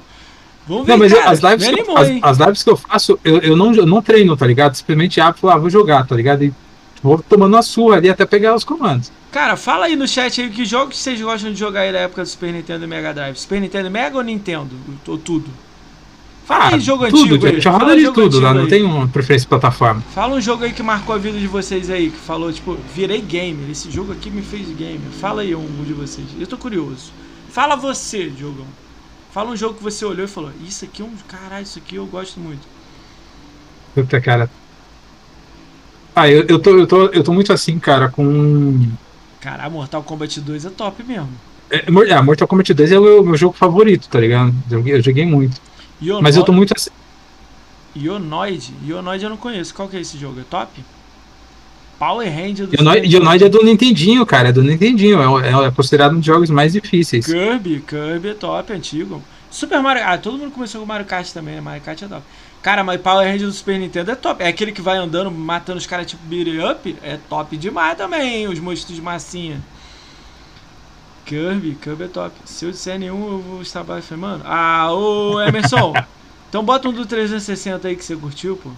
Vamos 0.68 0.86
ver, 0.86 0.92
Não, 0.94 1.00
mas 1.00 1.12
eu- 1.12 1.18
cara. 1.18 1.32
as, 1.32 1.40
lives 1.40 1.66
que 1.68 1.72
eu, 1.74 1.78
animou, 1.80 1.98
as, 1.98 2.10
hein? 2.10 2.20
as 2.24 2.38
lives 2.38 2.64
que 2.64 2.70
eu 2.70 2.78
faço, 2.78 3.20
eu, 3.26 3.40
eu, 3.40 3.56
não, 3.58 3.74
eu 3.74 3.86
não 3.86 4.02
treino, 4.02 4.38
tá 4.38 4.46
ligado? 4.48 4.76
Simplesmente 4.76 5.20
abro 5.20 5.38
e 5.38 5.42
falo, 5.42 5.54
ah, 5.54 5.58
vou 5.58 5.70
jogar, 5.70 6.06
tá 6.08 6.16
ligado? 6.16 6.44
E 6.44 6.54
vou 7.02 7.22
tomando 7.28 7.56
uma 7.56 7.64
surra 7.64 7.98
ali 7.98 8.10
até 8.10 8.26
pegar 8.26 8.56
os 8.56 8.64
comandos. 8.64 9.12
Cara, 9.32 9.58
fala 9.58 9.86
aí 9.88 9.96
no 9.96 10.08
chat 10.08 10.40
aí 10.40 10.50
que 10.50 10.64
jogos 10.64 10.98
vocês 10.98 11.20
gostam 11.20 11.52
de 11.52 11.58
jogar 11.60 11.82
aí 11.82 11.92
da 11.92 12.00
época 12.00 12.22
do 12.22 12.28
Super 12.28 12.54
Nintendo 12.54 12.84
e 12.84 12.88
Mega 12.88 13.12
Drive. 13.14 13.38
Super 13.38 13.60
Nintendo 13.60 13.88
e 13.88 13.90
Mega 13.90 14.16
ou 14.18 14.24
Nintendo? 14.24 14.70
Ou 15.08 15.18
tudo? 15.18 15.50
Fala 16.52 16.74
aí 16.76 16.80
jogo 16.82 17.06
Ah, 17.06 17.10
tudo, 17.10 17.36
antigo 17.36 17.62
já 17.62 17.72
Fala 17.72 17.96
de 17.96 18.04
tudo 18.06 18.26
antigo 18.26 18.42
lá, 18.42 18.54
não 18.54 18.64
aí. 18.64 18.68
tem 18.68 18.84
uma 18.84 19.08
preferência 19.08 19.46
de 19.46 19.50
plataforma. 19.50 20.02
Fala 20.14 20.36
um 20.36 20.42
jogo 20.42 20.66
aí 20.66 20.74
que 20.74 20.84
marcou 20.84 21.16
a 21.16 21.18
vida 21.18 21.40
de 21.40 21.48
vocês 21.48 21.90
aí, 21.90 22.10
que 22.10 22.18
falou, 22.18 22.52
tipo, 22.52 22.78
virei 22.94 23.22
gamer. 23.22 23.70
Esse 23.70 23.90
jogo 23.90 24.12
aqui 24.12 24.30
me 24.30 24.42
fez 24.42 24.68
gamer. 24.76 25.00
Fala 25.20 25.44
aí 25.44 25.56
um 25.56 25.84
de 25.86 25.94
vocês. 25.94 26.28
Eu 26.38 26.46
tô 26.46 26.58
curioso. 26.58 27.14
Fala 27.50 27.78
você, 27.78 28.30
Diogão. 28.30 28.66
Fala 29.32 29.50
um 29.52 29.56
jogo 29.56 29.76
que 29.76 29.84
você 29.84 30.04
olhou 30.04 30.26
e 30.26 30.28
falou, 30.28 30.52
isso 30.68 30.84
aqui 30.84 31.02
é 31.02 31.06
um. 31.06 31.14
Caralho, 31.26 31.64
isso 31.64 31.80
aqui 31.80 31.96
eu 31.96 32.06
gosto 32.06 32.38
muito. 32.38 32.68
Puta, 33.96 34.20
cara. 34.20 34.50
Ah, 36.14 36.30
eu, 36.30 36.46
eu, 36.50 36.60
tô, 36.60 36.78
eu, 36.78 36.86
tô, 36.86 37.06
eu 37.08 37.24
tô 37.24 37.34
muito 37.34 37.54
assim, 37.54 37.80
cara, 37.80 38.10
com. 38.10 38.90
Caralho, 39.40 39.72
Mortal 39.72 40.04
Kombat 40.04 40.42
2 40.42 40.66
é 40.66 40.70
top 40.70 41.02
mesmo. 41.04 41.30
É, 41.70 41.86
ah, 42.14 42.22
Mortal 42.22 42.48
Kombat 42.48 42.74
2 42.74 42.92
é 42.92 43.00
o 43.00 43.24
meu, 43.24 43.38
jogo 43.38 43.56
favorito, 43.56 44.10
tá 44.10 44.20
ligado? 44.20 44.54
Eu 44.70 45.02
joguei 45.02 45.26
muito. 45.26 45.62
Iono- 46.02 46.22
Mas 46.22 46.36
eu 46.36 46.44
tô 46.44 46.52
muito 46.52 46.74
assim. 46.76 46.90
Ionoid? 47.96 48.74
Ionoid 48.86 49.24
eu 49.24 49.30
não 49.30 49.38
conheço. 49.38 49.74
Qual 49.74 49.88
que 49.88 49.98
é 49.98 50.02
esse 50.02 50.18
jogo? 50.18 50.40
É 50.40 50.44
top? 50.50 50.84
Power 52.00 52.28
Ranger 52.28 52.66
do 52.68 52.76
Ionoid 52.76 53.02
Super 53.06 53.12
Ionoid 53.14 53.44
é 53.44 53.50
do 53.50 53.64
Nintendinho, 53.64 54.26
cara. 54.26 54.50
É 54.50 54.52
do 54.52 54.64
Nintendinho. 54.64 55.20
É, 55.40 55.50
é, 55.50 55.68
é 55.68 55.72
considerado 55.72 56.14
um 56.14 56.18
dos 56.18 56.26
jogos 56.26 56.50
mais 56.50 56.74
difíceis. 56.74 57.26
Kirby, 57.26 57.84
Kirby 57.88 58.30
é 58.30 58.34
top, 58.34 58.74
antigo. 58.74 59.22
Super 59.52 59.82
Mario. 59.82 60.04
Ah, 60.06 60.18
todo 60.18 60.38
mundo 60.38 60.52
começou 60.52 60.82
com 60.82 60.88
Mario 60.88 61.06
Kart 61.06 61.30
também, 61.32 61.56
né? 61.56 61.62
Mario 61.62 61.82
Kart 61.82 62.02
é 62.02 62.08
top. 62.08 62.24
Cara, 62.62 62.84
mas 62.84 63.02
Power 63.02 63.28
Ranger 63.28 63.48
do 63.48 63.54
Super 63.54 63.78
Nintendo 63.80 64.12
é 64.12 64.16
top. 64.16 64.42
É 64.44 64.48
aquele 64.48 64.72
que 64.72 64.82
vai 64.82 64.98
andando, 64.98 65.30
matando 65.30 65.78
os 65.78 65.86
caras 65.86 66.08
tipo 66.08 66.24
beat 66.26 66.48
up. 66.72 66.96
É 67.04 67.18
top 67.30 67.58
demais 67.58 67.98
também, 67.98 68.48
os 68.48 68.60
monstros 68.60 68.96
de 68.96 69.02
massinha. 69.02 69.60
Kirby, 71.26 71.76
Kirby 71.82 72.04
é 72.04 72.08
top. 72.08 72.36
Se 72.46 72.66
eu 72.66 72.72
disser 72.72 73.00
nenhum, 73.00 73.32
eu 73.32 73.40
vou 73.40 73.62
estar 73.62 73.84
blasfemando. 73.84 74.44
Ah, 74.46 74.92
ô 74.92 75.40
Emerson. 75.42 75.94
então 76.50 76.64
bota 76.64 76.90
um 76.90 76.94
do 76.94 77.06
360 77.06 77.88
aí 77.88 77.96
que 77.96 78.04
você 78.04 78.16
curtiu, 78.16 78.58
pô. 78.58 78.70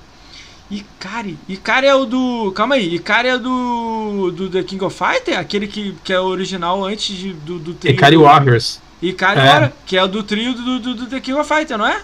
Ikari. 0.72 1.38
Ikari 1.48 1.88
é 1.88 1.96
o 1.96 2.06
do. 2.06 2.52
Calma 2.56 2.76
aí. 2.76 2.96
Ikari 2.96 3.28
é 3.28 3.38
do. 3.38 4.32
Do 4.36 4.50
The 4.50 4.64
King 4.64 4.84
of 4.84 4.98
Fighter? 4.98 5.38
Aquele 5.38 5.68
que, 5.68 5.96
que 6.04 6.12
é 6.14 6.20
original 6.20 6.84
antes 6.84 7.16
de, 7.16 7.34
do, 7.34 7.60
do 7.60 7.74
trio. 7.74 7.94
Ikari 7.94 8.18
Warriors. 8.18 8.82
Ikari, 9.02 9.40
É. 9.40 9.72
que 9.86 9.98
é 9.98 10.04
o 10.04 10.08
do 10.08 10.24
trio 10.24 10.54
do, 10.54 10.80
do, 10.80 10.96
do 10.96 11.06
The 11.08 11.20
King 11.20 11.38
of 11.38 11.48
Fighter, 11.54 11.78
não 11.78 11.86
é? 11.86 12.02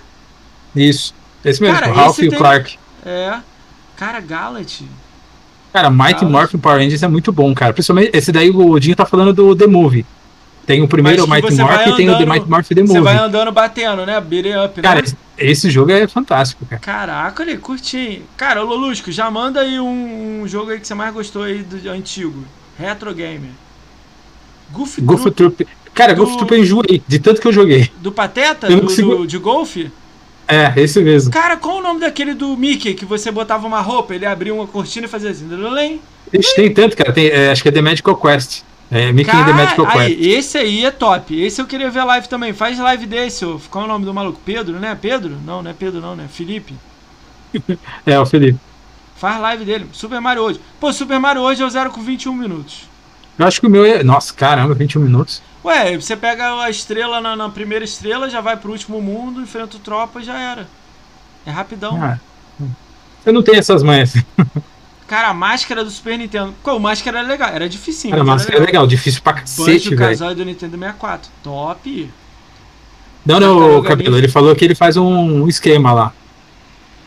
Isso. 0.76 1.14
Esse 1.44 1.62
mesmo, 1.62 1.80
Cara, 1.80 1.92
Ralph 1.92 2.12
esse 2.18 2.26
e 2.26 2.28
o 2.28 2.30
tem- 2.32 2.38
Clark. 2.40 2.78
É. 3.06 3.40
Cara, 3.96 4.20
Galat. 4.20 4.82
Cara, 5.72 5.90
Mighty 5.90 6.26
Ah, 6.26 6.28
Morphin 6.30 6.58
Power 6.58 6.80
Rangers 6.80 7.02
é 7.04 7.08
muito 7.08 7.32
bom, 7.32 7.54
cara. 7.54 7.72
Principalmente 7.74 8.12
esse 8.16 8.32
daí 8.32 8.50
o 8.50 8.78
Dinho 8.80 8.96
tá 8.96 9.06
falando 9.06 9.34
do 9.34 9.56
The 9.56 9.68
Movie. 9.68 10.06
Tem 10.70 10.84
o 10.84 10.88
primeiro 10.88 11.24
que 11.24 11.30
Mighty 11.32 11.56
Morphin 11.56 11.90
e 11.90 11.96
tem 11.96 12.10
o 12.12 12.18
The 12.20 12.26
Mighty 12.28 12.48
Morphin 12.48 12.76
The 12.76 12.82
Você 12.86 13.02
vai 13.02 13.14
Movie. 13.16 13.26
andando 13.28 13.52
batendo, 13.52 14.06
né? 14.06 14.22
Beat 14.22 14.46
up, 14.64 14.80
Cara, 14.84 15.02
né? 15.02 15.08
esse, 15.36 15.68
jogo 15.72 15.92
é 15.92 16.08
fantástico, 16.08 16.64
cara. 16.64 16.80
Caraca, 16.80 17.42
olha, 17.42 17.58
curti. 17.58 18.22
Cara, 18.38 18.62
Lolusco, 18.62 19.12
já 19.12 19.32
manda 19.32 19.62
aí 19.62 19.80
um, 19.80 20.42
um 20.44 20.48
jogo 20.48 20.70
aí 20.70 20.80
que 20.80 20.88
você 20.88 20.94
mais 20.94 21.12
gostou 21.12 21.42
aí 21.42 21.64
do 21.64 21.90
antigo. 21.90 22.44
Retro 22.78 23.12
Gamer. 23.16 23.50
Goof, 24.72 25.02
Goof 25.02 25.32
Troop, 25.32 25.56
Troop. 25.66 25.68
Cara, 25.92 26.14
do- 26.14 26.24
Goof 26.24 26.38
Troop 26.38 26.52
eu 26.54 26.60
enjoei, 26.60 27.02
de 27.08 27.18
tanto 27.18 27.42
que 27.42 27.48
eu 27.48 27.52
joguei. 27.52 27.90
do 27.98 28.12
Pateta? 28.12 28.68
Eu 28.68 28.76
Do, 28.76 28.82
consigo- 28.84 29.16
do- 29.16 29.28
de 29.28 29.40
golfe? 29.40 29.92
É, 30.48 30.72
esse 30.78 31.02
mesmo. 31.02 31.32
Cara, 31.32 31.58
qual 31.58 31.78
o 31.78 31.82
nome 31.82 32.00
daquele 32.00 32.36
do 32.36 32.56
Mickey 32.56 32.94
que 32.94 33.06
você 33.06 33.32
botava 33.32 33.66
uma 33.66 33.82
roupa, 33.82 34.14
ele 34.14 34.28
abria 34.28 34.54
uma 34.54 34.68
cortina 34.68 35.08
e 35.08 35.10
fazia 35.10 35.32
assim? 35.32 35.48
Tem 36.56 36.72
tanto, 36.72 36.96
cara. 36.96 37.12
Tem, 37.12 37.28
é, 37.28 37.50
acho 37.52 37.64
que 37.64 37.70
é 37.70 37.72
The 37.72 37.82
Magical 37.82 38.16
Quest. 38.16 38.62
É, 38.92 39.12
Mickey 39.12 39.36
and 39.36 39.46
The 39.46 39.54
Magical 39.54 39.86
Quest. 39.86 40.00
aí, 40.00 40.30
esse 40.32 40.58
aí 40.58 40.86
é 40.86 40.92
top. 40.92 41.40
Esse 41.40 41.62
eu 41.62 41.68
queria 41.68 41.92
ver 41.92 42.04
live 42.04 42.28
também. 42.28 42.54
Faz 42.54 42.80
live 42.80 43.06
desse, 43.06 43.46
ô. 43.46 43.60
Qual 43.70 43.84
é 43.84 43.86
o 43.86 43.90
nome 43.92 44.06
do 44.06 44.14
maluco? 44.14 44.42
Pedro, 44.44 44.80
né? 44.80 44.98
Pedro? 45.00 45.38
Não, 45.46 45.62
não 45.62 45.70
é 45.70 45.74
Pedro, 45.74 46.02
não, 46.02 46.16
né? 46.16 46.28
Felipe. 46.32 46.74
É, 48.06 48.20
o 48.20 48.26
Felipe. 48.26 48.60
Faz 49.16 49.40
live 49.42 49.66
dele. 49.66 49.88
Super 49.92 50.22
Mario 50.22 50.44
hoje. 50.44 50.62
Pô, 50.80 50.94
Super 50.94 51.20
Mario 51.20 51.42
hoje 51.42 51.62
é 51.62 51.66
o 51.66 51.70
0 51.70 51.92
com 51.92 52.02
21 52.02 52.34
minutos. 52.34 52.84
Eu 53.38 53.46
acho 53.46 53.60
que 53.60 53.68
o 53.68 53.70
meu 53.70 53.86
é. 53.86 54.04
Nossa, 54.04 54.34
caramba, 54.34 54.74
21 54.74 55.02
minutos. 55.02 55.42
Ué, 55.64 55.98
você 55.98 56.16
pega 56.16 56.62
a 56.62 56.70
estrela 56.70 57.20
na, 57.20 57.36
na 57.36 57.50
primeira 57.50 57.84
estrela, 57.84 58.30
já 58.30 58.40
vai 58.40 58.56
pro 58.56 58.72
último 58.72 59.02
mundo, 59.02 59.42
enfrenta 59.42 59.76
o 59.76 59.80
tropa 59.80 60.22
e 60.22 60.24
já 60.24 60.40
era. 60.40 60.68
É 61.46 61.52
rapidão. 61.52 62.02
Ah, 62.02 62.18
eu 63.26 63.34
não 63.34 63.44
tenho 63.44 63.60
essas 63.60 63.84
manhas. 63.84 64.14
Cara, 65.10 65.30
a 65.30 65.34
máscara 65.34 65.84
do 65.84 65.90
Super 65.90 66.20
Nintendo. 66.20 66.54
A 66.64 66.80
máscara 66.80 67.20
era 67.20 67.28
legal. 67.28 67.50
Era 67.50 67.68
dificinho. 67.68 68.12
Cara, 68.12 68.24
mas 68.24 68.46
mas 68.46 68.56
é 68.56 68.60
legal, 68.60 68.86
difícil 68.86 69.22
pra 69.24 69.34
cacete, 69.34 69.90
velho. 69.90 69.98
Kazooie 70.12 70.36
do 70.36 70.46
Nintendo 70.46 70.78
64. 70.78 71.32
Top. 71.44 72.10
Não, 73.26 73.40
não, 73.40 73.80
o 73.80 73.84
Cabelo, 73.84 74.18
ele 74.18 74.28
falou 74.28 74.56
que 74.56 74.64
ele 74.64 74.76
faz 74.76 74.98
um 74.98 75.48
esquema 75.48 75.92
lá. 75.92 76.14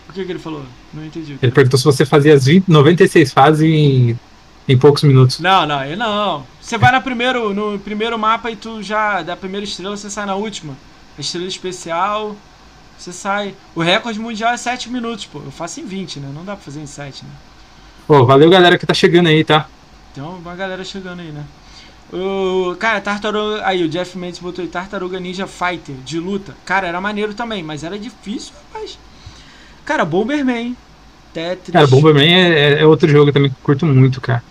O 0.09 0.13
que, 0.13 0.25
que 0.25 0.33
ele 0.33 0.41
falou? 0.41 0.65
Não 0.93 1.07
entendi. 1.07 1.39
Ele 1.41 1.53
perguntou 1.53 1.79
se 1.79 1.85
você 1.85 2.05
fazia 2.05 2.35
as 2.35 2.45
20, 2.45 2.69
96 2.69 3.33
fases 3.33 3.63
em, 3.63 4.19
em 4.69 4.77
poucos 4.77 5.05
minutos. 5.05 5.39
Não, 5.39 5.65
não, 5.65 5.79
aí 5.79 5.95
não. 5.95 6.45
Você 6.61 6.77
vai 6.77 6.91
na 6.91 7.01
primeiro, 7.01 7.55
no 7.55 7.79
primeiro 7.79 8.19
mapa 8.19 8.51
e 8.51 8.57
tu 8.57 8.83
já, 8.83 9.23
da 9.23 9.37
primeira 9.37 9.65
estrela, 9.65 9.97
você 9.97 10.11
sai 10.11 10.27
na 10.27 10.35
última. 10.35 10.77
A 11.17 11.21
estrela 11.21 11.47
especial, 11.47 12.37
você 12.99 13.13
sai. 13.13 13.55
O 13.77 13.81
recorde 13.81 14.19
mundial 14.19 14.53
é 14.53 14.57
7 14.57 14.91
minutos, 14.91 15.27
pô. 15.27 15.39
Eu 15.39 15.53
faço 15.53 15.81
em 15.81 15.87
20, 15.87 16.19
né? 16.19 16.31
Não 16.35 16.45
dá 16.45 16.57
pra 16.57 16.65
fazer 16.65 16.81
em 16.81 16.87
7, 16.87 17.25
né? 17.25 17.31
Pô, 18.13 18.27
valeu 18.27 18.51
galera 18.51 18.77
que 18.77 18.85
tá 18.85 18.93
chegando 18.93 19.29
aí, 19.29 19.43
tá? 19.43 19.67
Tem 20.15 20.23
uma 20.23 20.55
galera 20.55 20.85
chegando 20.85 21.21
aí, 21.21 21.33
né? 21.33 21.43
O, 22.13 22.77
cara, 22.77 23.01
Tartaruga. 23.01 23.67
Aí, 23.67 23.83
o 23.83 23.89
Jeff 23.89 24.19
Mendes 24.19 24.39
botou 24.39 24.63
aí 24.63 24.69
Tartaruga 24.69 25.19
Ninja 25.19 25.47
Fighter 25.47 25.95
de 26.05 26.21
luta. 26.21 26.55
Cara, 26.67 26.87
era 26.87 27.01
maneiro 27.01 27.33
também, 27.33 27.63
mas 27.63 27.83
era 27.83 27.99
difícil, 27.99 28.53
rapaz. 28.67 28.99
Cara, 29.87 30.05
Bomberman. 30.05 30.77
Tetris. 31.33 31.73
Cara, 31.73 31.87
Bomberman 31.87 32.35
é, 32.35 32.83
é 32.83 32.85
outro 32.87 33.09
jogo 33.09 33.33
também 33.33 33.49
que 33.49 33.57
eu 33.57 33.65
curto 33.65 33.87
muito, 33.87 34.21
cara. 34.21 34.45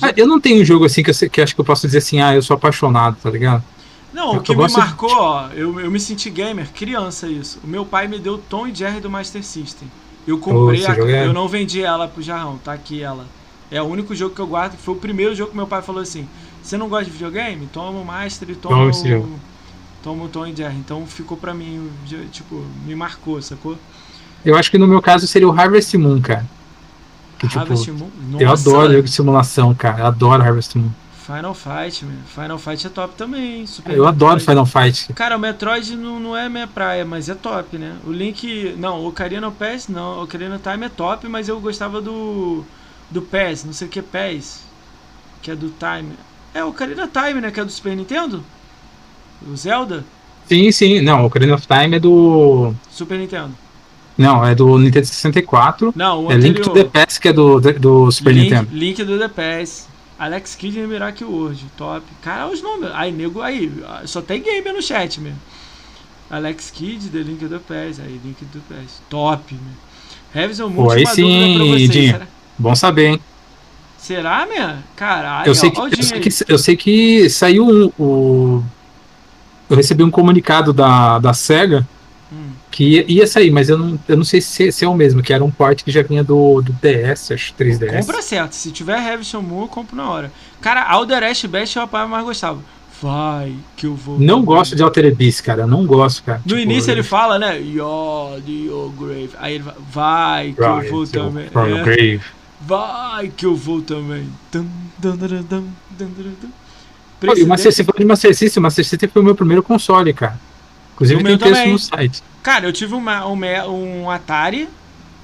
Ah, 0.00 0.14
eu 0.16 0.26
não 0.26 0.40
tenho 0.40 0.62
um 0.62 0.64
jogo 0.64 0.86
assim 0.86 1.02
que 1.02 1.10
eu, 1.10 1.30
que 1.30 1.42
acho 1.42 1.54
que 1.54 1.60
eu 1.60 1.64
posso 1.66 1.86
dizer 1.86 1.98
assim, 1.98 2.22
ah, 2.22 2.34
eu 2.34 2.40
sou 2.40 2.56
apaixonado, 2.56 3.18
tá 3.22 3.28
ligado? 3.28 3.62
Não, 4.14 4.32
Eu 4.32 4.40
o 4.40 4.42
que 4.42 4.52
me 4.52 4.62
gosto 4.62 4.76
de- 4.76 4.80
marcou, 4.80 5.12
ó, 5.12 5.48
eu, 5.48 5.78
eu 5.78 5.90
me 5.90 6.00
senti 6.00 6.30
gamer, 6.30 6.72
criança 6.72 7.28
isso. 7.28 7.60
O 7.62 7.66
meu 7.66 7.84
pai 7.84 8.08
me 8.08 8.18
deu 8.18 8.38
Tom 8.38 8.66
e 8.66 8.74
Jerry 8.74 8.98
do 8.98 9.10
Master 9.10 9.44
System. 9.44 9.86
Eu 10.28 10.38
comprei, 10.38 10.84
a, 10.84 10.94
eu 11.24 11.32
não 11.32 11.48
vendi 11.48 11.82
ela 11.82 12.06
pro 12.06 12.22
Jarrão, 12.22 12.58
tá 12.58 12.74
aqui 12.74 13.02
ela. 13.02 13.24
É 13.70 13.80
o 13.80 13.86
único 13.86 14.14
jogo 14.14 14.34
que 14.34 14.40
eu 14.42 14.46
guardo, 14.46 14.76
que 14.76 14.82
foi 14.82 14.92
o 14.92 14.98
primeiro 14.98 15.34
jogo 15.34 15.52
que 15.52 15.56
meu 15.56 15.66
pai 15.66 15.80
falou 15.80 16.02
assim: 16.02 16.28
Você 16.62 16.76
não 16.76 16.86
gosta 16.86 17.06
de 17.06 17.12
videogame? 17.12 17.66
Toma 17.72 17.98
o 17.98 18.04
Master 18.04 18.50
e 18.50 18.54
toma, 18.54 18.90
esse 18.90 19.06
o, 19.06 19.08
jogo. 19.08 19.40
toma 20.02 20.24
o 20.24 20.28
Tom 20.28 20.54
Jerry. 20.54 20.76
Então 20.76 21.06
ficou 21.06 21.34
pra 21.34 21.54
mim, 21.54 21.88
tipo, 22.30 22.62
me 22.84 22.94
marcou, 22.94 23.40
sacou? 23.40 23.78
Eu 24.44 24.54
acho 24.54 24.70
que 24.70 24.76
no 24.76 24.86
meu 24.86 25.00
caso 25.00 25.26
seria 25.26 25.48
o 25.48 25.58
Harvest 25.58 25.96
Moon, 25.96 26.20
cara. 26.20 26.44
Que, 27.38 27.48
tipo, 27.48 27.60
Harvest 27.60 27.90
Moon. 27.90 28.10
eu 28.38 28.48
Nossa, 28.48 28.68
adoro 28.68 28.92
jogo 28.92 29.04
de 29.04 29.10
simulação, 29.10 29.74
cara. 29.74 30.00
Eu 30.00 30.06
adoro 30.08 30.42
Harvest 30.42 30.76
Moon. 30.76 30.90
Final 31.28 31.52
Fight, 31.52 32.06
meu. 32.06 32.16
Final 32.26 32.58
Fight 32.58 32.86
é 32.86 32.90
top 32.90 33.14
também. 33.14 33.66
Super 33.66 33.94
Eu 33.94 34.06
adoro 34.06 34.36
Metroid. 34.36 34.46
Final 34.46 34.64
Fight. 34.64 35.12
Cara, 35.12 35.36
o 35.36 35.38
Metroid 35.38 35.94
não, 35.94 36.18
não 36.18 36.34
é 36.34 36.48
minha 36.48 36.66
praia, 36.66 37.04
mas 37.04 37.28
é 37.28 37.34
top, 37.34 37.76
né? 37.76 37.96
O 38.06 38.10
Link. 38.10 38.74
Não, 38.78 39.00
o 39.00 39.08
Ocarina 39.08 39.46
of 39.46 39.58
Pass 39.58 39.88
não. 39.88 40.20
O 40.20 40.22
Ocarina 40.22 40.58
Time 40.58 40.86
é 40.86 40.88
top, 40.88 41.28
mas 41.28 41.46
eu 41.46 41.60
gostava 41.60 42.00
do. 42.00 42.64
Do 43.10 43.20
PES, 43.22 43.64
não 43.64 43.72
sei 43.74 43.88
o 43.88 43.90
que 43.90 43.98
é 43.98 44.02
PES. 44.02 44.62
Que 45.42 45.50
é 45.50 45.56
do 45.56 45.68
Time. 45.78 46.12
É 46.54 46.64
o 46.64 46.68
Ocarina 46.68 47.06
Time, 47.06 47.42
né? 47.42 47.50
Que 47.50 47.60
é 47.60 47.64
do 47.64 47.70
Super 47.70 47.94
Nintendo? 47.94 48.42
O 49.46 49.54
Zelda? 49.54 50.04
Sim, 50.46 50.72
sim. 50.72 51.02
Não, 51.02 51.24
o 51.24 51.26
Ocarina 51.26 51.54
of 51.54 51.66
Time 51.66 51.96
é 51.96 52.00
do. 52.00 52.72
Super 52.90 53.18
Nintendo. 53.18 53.54
Não, 54.16 54.44
é 54.46 54.54
do 54.54 54.78
Nintendo 54.78 55.06
64. 55.06 55.92
Não, 55.94 56.24
o 56.26 56.32
É 56.32 56.36
Link 56.36 56.60
to 56.60 56.70
anterior. 56.70 56.90
the 56.90 57.00
Past, 57.00 57.20
que 57.20 57.28
é 57.28 57.32
do, 57.34 57.60
do 57.60 58.10
Super 58.10 58.32
Link, 58.34 58.44
Nintendo. 58.50 58.68
Link 58.72 59.04
do 59.04 59.18
The 59.18 59.28
PES. 59.28 59.88
Alex 60.18 60.54
Kidd 60.56 60.78
e 60.78 60.86
Miracle 60.86 61.24
World, 61.26 61.64
top. 61.76 62.04
Cara, 62.22 62.48
os 62.48 62.60
nomes. 62.60 62.90
Aí, 62.92 63.12
nego, 63.12 63.40
aí, 63.40 63.72
só 64.04 64.20
tem 64.20 64.42
gamer 64.42 64.72
no 64.74 64.82
chat, 64.82 65.20
meu. 65.20 65.34
Alex 66.30 66.70
Kidd, 66.70 67.08
The 67.10 67.18
Link 67.18 67.46
do 67.46 67.60
PES. 67.60 68.00
Aí, 68.00 68.20
Link 68.24 68.44
do 68.46 68.60
PES. 68.68 69.00
Top, 69.08 69.54
meu. 69.54 69.62
Revison 70.32 70.70
Pô, 70.70 70.82
Multi, 70.82 70.96
aí 70.98 71.04
uma 71.04 71.14
sim, 71.14 71.58
vocês. 71.88 72.10
Será, 72.10 72.26
Bom 72.58 72.74
saber, 72.74 73.06
hein? 73.12 73.20
será 73.98 74.46
meu? 74.46 74.76
Caralho, 74.96 75.48
Eu 75.48 75.54
sei, 75.54 75.70
que, 75.70 75.80
ó 75.80 75.88
eu, 75.88 76.02
sei 76.02 76.20
que, 76.20 76.28
eu 76.48 76.58
sei 76.58 76.76
que 76.76 77.30
saiu 77.30 77.66
um- 77.66 77.92
o. 77.98 78.62
Eu 79.70 79.76
recebi 79.76 80.02
um 80.02 80.10
comunicado 80.10 80.72
da, 80.72 81.18
da 81.18 81.32
SEGA. 81.32 81.86
Que 82.78 82.84
ia, 82.84 83.04
ia 83.10 83.26
sair, 83.26 83.50
mas 83.50 83.68
eu 83.68 83.76
não, 83.76 83.98
eu 84.06 84.16
não 84.16 84.22
sei 84.22 84.40
se, 84.40 84.70
se 84.70 84.84
é 84.84 84.88
o 84.88 84.94
mesmo, 84.94 85.20
que 85.20 85.32
era 85.32 85.42
um 85.44 85.50
port 85.50 85.82
que 85.82 85.90
já 85.90 86.00
vinha 86.00 86.22
do, 86.22 86.62
do 86.62 86.72
DS, 86.74 87.32
acho 87.32 87.52
3DS. 87.54 88.02
Compra 88.06 88.22
certo. 88.22 88.52
Se 88.52 88.70
tiver 88.70 89.00
Revison 89.00 89.42
Moon, 89.42 89.62
eu 89.62 89.68
compro 89.68 89.96
na 89.96 90.08
hora. 90.08 90.30
Cara, 90.60 90.84
Alderest 90.88 91.48
Best 91.48 91.76
é 91.76 91.82
o 91.82 91.88
pai 91.88 92.06
mais 92.06 92.24
gostava. 92.24 92.60
Vai, 93.02 93.52
que 93.76 93.86
eu 93.86 93.96
vou. 93.96 94.16
Não 94.20 94.44
gosto 94.44 94.76
de 94.76 94.82
Altered 94.84 95.12
Beast, 95.16 95.42
cara. 95.42 95.66
Não 95.66 95.84
gosto, 95.84 96.22
cara. 96.22 96.38
No 96.44 96.50
Tipo, 96.56 96.60
início 96.60 96.92
ele 96.92 97.02
fala, 97.02 97.36
né? 97.36 97.58
You're 97.60 98.40
the 98.42 98.50
your 98.52 98.90
grave. 98.92 99.30
Aí 99.38 99.54
ele 99.56 99.64
vai, 99.90 100.52
vai 100.52 100.52
que 100.52 100.60
eu 100.62 100.90
vou 100.90 101.00
your- 101.00 101.08
também. 101.10 101.48
your 101.52 101.78
É, 101.80 101.82
grave. 101.82 102.20
vai 102.60 103.28
que 103.28 103.44
eu 103.46 103.56
vou 103.56 103.82
também. 103.82 104.28
Dum, 104.52 104.66
dum. 104.98 105.16
Pô, 107.20 107.34
e 107.36 107.42
o 107.42 107.46
Master, 107.48 107.72
Presidente- 107.72 107.74
você 107.74 107.84
falou 107.84 107.98
de 107.98 108.04
Master 108.04 108.34
System, 108.36 108.60
o 108.60 108.62
Master 108.62 108.84
System 108.84 109.08
foi 109.08 109.22
o 109.22 109.24
meu 109.24 109.34
primeiro 109.34 109.62
console, 109.64 110.12
cara. 110.12 110.38
Inclusive 110.98 111.20
O 111.20 111.24
tem 111.24 111.36
meu 111.36 111.38
texto 111.38 111.62
também. 111.62 111.72
no 111.72 111.78
site. 111.78 112.22
Cara, 112.42 112.66
eu 112.66 112.72
tive 112.72 112.94
uma, 112.94 113.24
um, 113.26 114.02
um 114.02 114.10
Atari, 114.10 114.68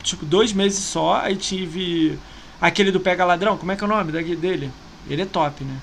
tipo, 0.02 0.24
dois 0.24 0.52
meses 0.52 0.78
só. 0.84 1.16
Aí 1.16 1.36
tive 1.36 2.16
aquele 2.60 2.92
do 2.92 3.00
Pega 3.00 3.24
Ladrão. 3.24 3.56
Como 3.56 3.72
é 3.72 3.76
que 3.76 3.82
é 3.82 3.86
o 3.86 3.90
nome 3.90 4.12
dele? 4.36 4.70
Ele 5.08 5.22
é 5.22 5.26
top, 5.26 5.64
né? 5.64 5.82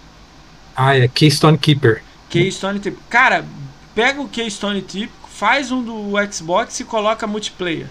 Ah, 0.76 0.97
é 0.97 1.07
Keystone 1.07 1.57
Keeper. 1.57 2.01
Keystone 2.30 2.80
típico. 2.80 3.03
Cara, 3.09 3.45
pega 3.93 4.22
o 4.22 4.30
Keystone 4.30 4.81
típico, 4.81 5.27
faz 5.30 5.72
um 5.72 5.84
do 5.84 6.13
Xbox 6.31 6.80
e 6.80 6.85
coloca 6.85 7.27
multiplayer. 7.27 7.88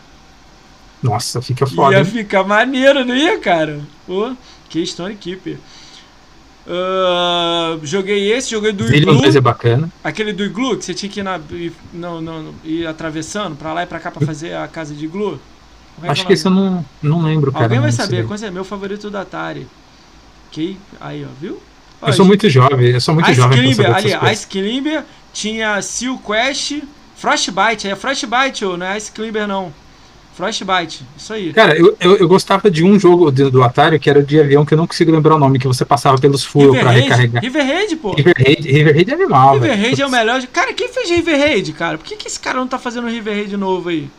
Nossa, 1.03 1.43
fica 1.43 1.67
foda. 1.67 1.97
ia 1.97 1.99
hein? 1.99 2.05
ficar 2.05 2.45
maneiro, 2.45 3.05
não 3.05 3.15
ia, 3.15 3.39
cara? 3.39 3.81
Pô, 4.07 4.35
Keystone 4.69 5.17
Keeper. 5.17 5.59
Ah, 6.73 7.77
joguei 7.83 8.33
esse, 8.33 8.51
joguei 8.51 8.73
do 8.73 8.87
Zillion 8.87 9.11
Iglu. 9.11 9.23
2 9.23 9.37
é 9.37 9.41
bacana. 9.41 9.91
Aquele 10.05 10.33
do 10.33 10.45
Iglu, 10.45 10.77
que 10.77 10.85
você 10.85 10.95
tinha 10.95 11.11
que 11.11 11.19
ir, 11.19 11.23
na, 11.25 11.41
ir, 11.51 11.73
não, 11.93 12.21
não, 12.21 12.55
ir 12.65 12.87
atravessando 12.87 13.57
pra 13.57 13.73
lá 13.73 13.83
e 13.83 13.87
pra 13.87 13.99
cá 13.99 14.11
pra 14.13 14.25
fazer 14.25 14.55
a 14.55 14.69
casa 14.69 14.95
de 14.95 15.05
Iglu. 15.05 15.41
É 16.03 16.09
Acho 16.09 16.23
é 16.23 16.25
que 16.27 16.33
esse 16.33 16.47
eu 16.47 16.53
não, 16.53 16.85
não 17.03 17.23
lembro, 17.23 17.51
cara. 17.51 17.65
Alguém 17.65 17.81
vai 17.81 17.91
saber, 17.91 18.25
qual 18.25 18.39
é 18.41 18.51
meu 18.51 18.65
favorito 18.65 19.11
da 19.11 19.23
Atari. 19.23 19.67
Que, 20.53 20.79
aí, 21.01 21.25
ó, 21.25 21.29
viu? 21.41 21.61
Ó, 22.01 22.09
Eu 22.09 22.13
sou 22.13 22.25
muito 22.25 22.49
jovem, 22.49 22.91
eu 22.91 23.01
sou 23.01 23.15
muito 23.15 23.31
Ice 23.31 23.41
jovem 23.41 23.59
Climber, 23.59 23.95
ali. 23.95 24.33
Ice 24.33 24.47
Climber, 24.47 25.05
tinha 25.33 25.83
Seal 25.83 26.19
Quest, 26.19 26.83
Frostbite, 27.17 27.89
é 27.89 27.97
Frostbite, 27.97 28.65
ô, 28.65 28.77
não 28.77 28.87
é 28.87 28.97
Ice 28.97 29.11
Climber 29.11 29.47
não. 29.47 29.73
Frostbite, 30.41 31.05
isso 31.19 31.35
aí. 31.35 31.53
Cara, 31.53 31.77
eu, 31.77 31.95
eu, 32.01 32.17
eu 32.17 32.27
gostava 32.27 32.71
de 32.71 32.83
um 32.83 32.99
jogo 32.99 33.31
do, 33.31 33.51
do 33.51 33.63
Atari 33.63 33.99
que 33.99 34.09
era 34.09 34.23
de 34.23 34.41
avião 34.41 34.65
que 34.65 34.73
eu 34.73 34.79
não 34.79 34.87
consigo 34.87 35.13
lembrar 35.13 35.35
o 35.35 35.39
nome, 35.39 35.59
que 35.59 35.69
você 35.69 35.85
passava 35.85 36.17
pelos 36.19 36.43
furos 36.43 36.75
Raid, 36.77 37.01
recarregar. 37.03 37.43
River 37.43 37.67
Raid, 37.67 37.97
pô. 37.97 38.15
River 38.15 38.35
Raid, 38.35 38.73
River 38.73 38.95
Raid 38.95 39.11
é 39.11 39.15
animal, 39.15 39.55
River. 39.55 39.79
Raid 39.79 40.01
é 40.01 40.07
o 40.07 40.11
melhor. 40.11 40.43
Cara, 40.47 40.73
quem 40.73 40.89
fez 40.89 41.11
River 41.11 41.39
Raid, 41.39 41.73
cara? 41.75 41.99
Por 41.99 42.07
que, 42.07 42.17
que 42.17 42.27
esse 42.27 42.41
cara 42.41 42.59
não 42.59 42.67
tá 42.67 42.79
fazendo 42.79 43.07
River 43.07 43.35
Raid 43.35 43.55
novo 43.57 43.91
aí? 43.91 44.11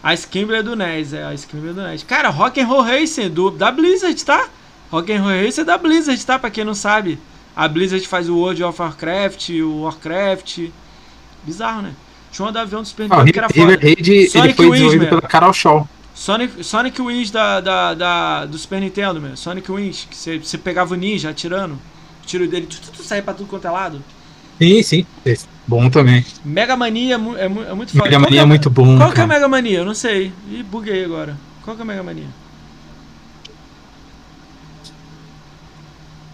A 0.00 0.14
Skimble 0.14 0.56
é 0.56 0.62
do 0.62 0.76
NES, 0.76 1.12
é, 1.12 1.24
a 1.24 1.34
Skimble 1.34 1.70
é 1.70 1.72
do 1.72 1.82
NES. 1.82 2.04
Cara, 2.04 2.28
Rock'n'Roll 2.28 2.82
Racing 2.82 3.28
do, 3.28 3.50
da 3.50 3.72
Blizzard, 3.72 4.24
tá? 4.24 4.48
Rock'n'Roll 4.90 5.44
Racing 5.44 5.62
é 5.62 5.64
da 5.64 5.78
Blizzard, 5.78 6.24
tá? 6.24 6.38
Pra 6.38 6.50
quem 6.50 6.64
não 6.64 6.74
sabe. 6.74 7.18
A 7.56 7.66
Blizzard 7.66 8.06
faz 8.06 8.28
o 8.28 8.36
World 8.36 8.62
of 8.62 8.80
Warcraft, 8.80 9.50
o 9.50 9.82
Warcraft. 9.82 10.68
Bizarro, 11.44 11.82
né? 11.82 11.92
Tinha 12.32 12.48
um 12.48 12.52
do 12.52 12.58
avião 12.58 12.82
do 12.82 12.88
Super 12.88 13.04
Ah, 13.10 13.22
Nintendo 13.22 13.48
que 13.48 13.60
River, 13.60 13.68
era 13.68 13.76
River 13.76 13.78
foda. 13.80 14.00
Ele 14.10 14.28
Sonic 14.28 14.56
foi 14.56 14.66
Wings, 14.66 14.78
desenvolvido 14.80 15.08
pela 15.08 15.20
Carol 15.22 15.52
Shaw. 15.52 15.88
Sonic, 16.14 16.64
Sonic 16.64 17.00
Wings 17.02 17.30
da, 17.30 17.60
da, 17.60 17.94
da- 17.94 18.46
do 18.46 18.56
Super 18.58 18.80
Nintendo, 18.80 19.20
meu. 19.20 19.36
Sonic 19.36 19.70
Wings, 19.70 20.06
que 20.10 20.16
você, 20.16 20.58
pegava 20.58 20.94
o 20.94 20.96
ninja 20.96 21.30
atirando. 21.30 21.74
O 21.74 22.26
tiro 22.26 22.48
dele, 22.48 22.66
tu, 22.66 22.80
tu, 22.80 22.90
tu, 22.92 23.02
saía 23.02 23.22
pra 23.22 23.34
tudo 23.34 23.48
quanto 23.48 23.66
é 23.66 23.70
lado. 23.70 24.02
Sim, 24.58 24.82
sim. 24.82 25.06
Esse, 25.26 25.46
bom 25.66 25.90
também. 25.90 26.24
Mega 26.44 26.76
Mania 26.76 27.14
é, 27.14 27.18
mu- 27.18 27.36
é, 27.36 27.48
mu- 27.48 27.62
é 27.64 27.74
muito 27.74 27.92
foda. 27.92 28.04
Mega 28.04 28.16
que 28.16 28.22
Mania 28.22 28.40
é 28.42 28.44
muito 28.44 28.70
bom. 28.70 28.96
Qual 28.96 29.10
que 29.12 29.20
é 29.20 29.24
a 29.24 29.26
cara. 29.26 29.40
Mega 29.40 29.48
Mania? 29.48 29.78
Eu 29.78 29.84
não 29.84 29.94
sei. 29.94 30.32
Ih, 30.50 30.62
buguei 30.62 31.04
agora. 31.04 31.36
Qual 31.64 31.76
que 31.76 31.82
é 31.82 31.84
a 31.84 31.86
Mega 31.86 32.02
Mania? 32.02 32.26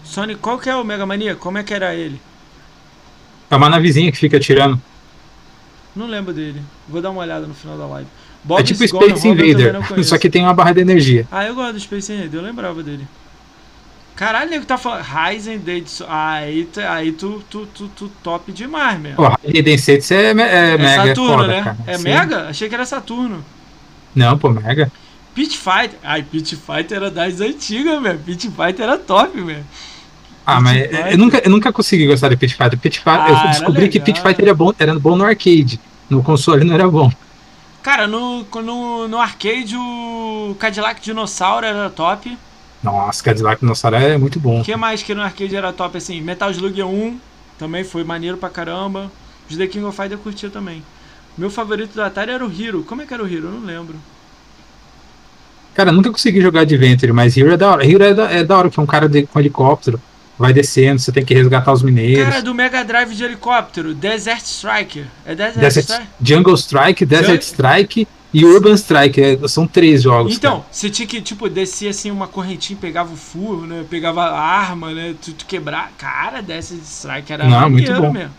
Sonic, 0.03 0.39
qual 0.39 0.57
que 0.59 0.69
é 0.69 0.75
o 0.75 0.83
Mega 0.83 1.05
Mania? 1.05 1.35
Como 1.35 1.57
é 1.57 1.63
que 1.63 1.73
era 1.73 1.93
ele? 1.95 2.19
É 3.49 3.55
uma 3.55 3.69
navezinha 3.69 4.11
que 4.11 4.17
fica 4.17 4.37
atirando. 4.37 4.79
Não 5.95 6.07
lembro 6.07 6.33
dele. 6.33 6.61
Vou 6.87 7.01
dar 7.01 7.09
uma 7.09 7.21
olhada 7.21 7.45
no 7.47 7.53
final 7.53 7.77
da 7.77 7.85
live. 7.85 8.09
Bob 8.43 8.59
é 8.59 8.63
tipo 8.63 8.87
Gone 8.87 9.09
Space 9.09 9.27
Invader, 9.27 9.75
só 10.05 10.17
que 10.17 10.29
tem 10.29 10.43
uma 10.43 10.53
barra 10.53 10.73
de 10.73 10.81
energia. 10.81 11.27
Ah, 11.31 11.45
eu 11.45 11.55
gosto 11.55 11.73
do 11.73 11.79
Space 11.79 12.11
Invader, 12.11 12.39
eu 12.39 12.41
lembrava 12.43 12.81
dele. 12.81 13.05
Caralho, 14.15 14.49
nego 14.49 14.65
tá 14.65 14.77
falando. 14.77 15.01
Ryzen. 15.03 15.61
Ah, 16.05 16.33
aí, 16.33 16.65
tu- 16.65 16.81
aí 16.81 17.11
tu, 17.13 17.41
tu, 17.49 17.65
tu, 17.67 17.87
tu 17.87 18.11
top 18.21 18.51
demais, 18.51 18.99
mesmo. 18.99 19.15
Pô, 19.15 19.23
Raiden 19.23 19.77
Setsu 19.77 20.13
é, 20.13 20.25
é, 20.25 20.31
é 20.31 20.77
mega, 20.77 21.07
Saturno, 21.07 21.33
é 21.33 21.37
foda, 21.37 21.47
né? 21.47 21.63
cara. 21.63 21.77
É 21.87 21.97
Sim. 21.97 22.03
Mega? 22.03 22.47
Achei 22.49 22.67
que 22.67 22.75
era 22.75 22.85
Saturno. 22.85 23.45
Não, 24.13 24.37
pô, 24.37 24.49
mega. 24.49 24.91
Pit 25.33 25.57
Fighter. 25.57 25.97
Ai, 26.03 26.21
Pit 26.23 26.53
Fighter 26.57 26.97
era 26.97 27.09
das 27.09 27.39
antigas, 27.39 28.01
meu. 28.01 28.17
Pit 28.17 28.49
Fighter 28.49 28.81
era 28.81 28.97
top, 28.97 29.39
meu. 29.39 29.63
Ah, 30.57 30.61
mas 30.61 31.11
eu 31.11 31.17
nunca, 31.17 31.41
eu 31.43 31.49
nunca 31.49 31.71
consegui 31.71 32.07
gostar 32.07 32.29
de 32.29 32.37
Pit 32.37 32.55
Fighter. 32.55 32.77
Pit 32.79 32.97
Fighter 32.99 33.13
Ah, 33.19 33.43
eu 33.45 33.49
descobri 33.49 33.89
que. 33.89 33.99
Pit 33.99 34.21
Fighter 34.21 34.45
era 34.45 34.53
bom, 34.53 34.73
era 34.77 34.97
bom 34.99 35.15
no 35.15 35.23
arcade. 35.25 35.79
No 36.09 36.23
console 36.23 36.63
não 36.63 36.73
era 36.73 36.87
bom. 36.89 37.11
Cara, 37.83 38.07
no, 38.07 38.43
no, 38.43 39.07
no 39.07 39.17
arcade 39.19 39.75
o 39.77 40.55
Cadillac 40.59 41.01
Dinossauro 41.01 41.65
era 41.65 41.89
top. 41.89 42.37
Nossa, 42.83 43.23
Cadillac 43.23 43.59
Dinossauro 43.61 43.95
é 43.97 44.17
muito 44.17 44.39
bom. 44.39 44.61
O 44.61 44.63
que 44.63 44.75
mais 44.75 45.01
que 45.03 45.13
no 45.13 45.21
arcade 45.21 45.55
era 45.55 45.71
top 45.71 45.97
assim? 45.97 46.21
Metal 46.21 46.49
Slug 46.51 46.81
1 46.83 47.19
também 47.57 47.83
foi 47.83 48.03
maneiro 48.03 48.37
pra 48.37 48.49
caramba. 48.49 49.11
Os 49.49 49.57
The 49.57 49.67
King 49.67 49.85
of 49.85 49.95
Fighters 49.95 50.19
eu 50.19 50.23
curtia 50.23 50.49
também. 50.49 50.83
Meu 51.37 51.49
favorito 51.49 51.93
do 51.93 52.01
Atari 52.01 52.31
era 52.31 52.45
o 52.45 52.51
Hero. 52.51 52.83
Como 52.83 53.01
é 53.01 53.05
que 53.05 53.13
era 53.13 53.23
o 53.23 53.27
Hero? 53.27 53.45
Eu 53.47 53.51
não 53.51 53.65
lembro. 53.65 53.95
Cara, 55.73 55.91
nunca 55.91 56.11
consegui 56.11 56.41
jogar 56.41 56.61
Adventure, 56.61 57.13
mas 57.13 57.37
Hero 57.37 57.51
é 57.53 57.57
da 57.57 57.71
hora. 57.71 57.85
Hero 57.85 58.03
é 58.03 58.13
da, 58.13 58.31
é 58.31 58.43
da 58.43 58.57
hora, 58.57 58.69
que 58.69 58.79
é 58.79 58.83
um 58.83 58.85
cara 58.85 59.07
de- 59.07 59.25
com 59.25 59.39
helicóptero. 59.39 60.01
Vai 60.39 60.53
descendo, 60.53 60.99
você 61.01 61.11
tem 61.11 61.25
que 61.25 61.33
resgatar 61.33 61.73
os 61.73 61.83
mineiros. 61.83 62.23
Cara, 62.29 62.41
do 62.41 62.55
Mega 62.55 62.81
Drive 62.83 63.13
de 63.13 63.23
helicóptero, 63.25 63.93
Desert 63.93 64.41
Striker. 64.45 65.03
É 65.25 65.35
Desert, 65.35 65.59
Desert, 65.59 65.83
Strike? 65.85 66.07
Jungle 66.21 66.53
Strike, 66.55 67.05
Desert 67.05 67.41
Jun- 67.41 67.47
Strike 67.51 68.07
e 68.33 68.45
Urban 68.45 68.73
Strike. 68.75 69.21
é, 69.21 69.47
são 69.49 69.67
três 69.67 70.01
jogos. 70.03 70.33
Então, 70.33 70.59
cara. 70.61 70.65
você 70.71 70.89
tinha 70.89 71.05
que, 71.05 71.19
tipo, 71.21 71.49
descer 71.49 71.89
assim 71.89 72.09
uma 72.09 72.25
correntinha, 72.25 72.79
pegava 72.79 73.11
o 73.13 73.17
furo, 73.17 73.67
né? 73.67 73.83
Pegava 73.89 74.21
a 74.23 74.39
arma, 74.41 74.93
né? 74.93 75.13
Tu, 75.21 75.33
tu 75.33 75.45
quebrar. 75.45 75.91
Cara, 75.97 76.41
Desert 76.41 76.81
Strike 76.83 77.33
era 77.33 77.43
Não, 77.45 77.69
muito 77.69 77.93
bom. 77.93 78.13
mesmo. 78.13 78.31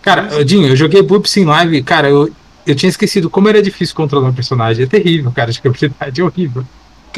Cara, 0.00 0.44
Dinho, 0.44 0.68
eu 0.68 0.76
joguei 0.76 1.02
Boops 1.02 1.36
em 1.36 1.44
live. 1.44 1.82
Cara, 1.82 2.08
eu, 2.08 2.30
eu 2.64 2.74
tinha 2.76 2.88
esquecido 2.88 3.28
como 3.28 3.48
era 3.48 3.60
difícil 3.60 3.94
controlar 3.96 4.28
um 4.28 4.32
personagem. 4.32 4.84
É 4.84 4.86
terrível, 4.86 5.32
cara, 5.32 5.50
de 5.50 5.60
habilidade 5.64 6.20
é 6.20 6.24
horrível. 6.24 6.64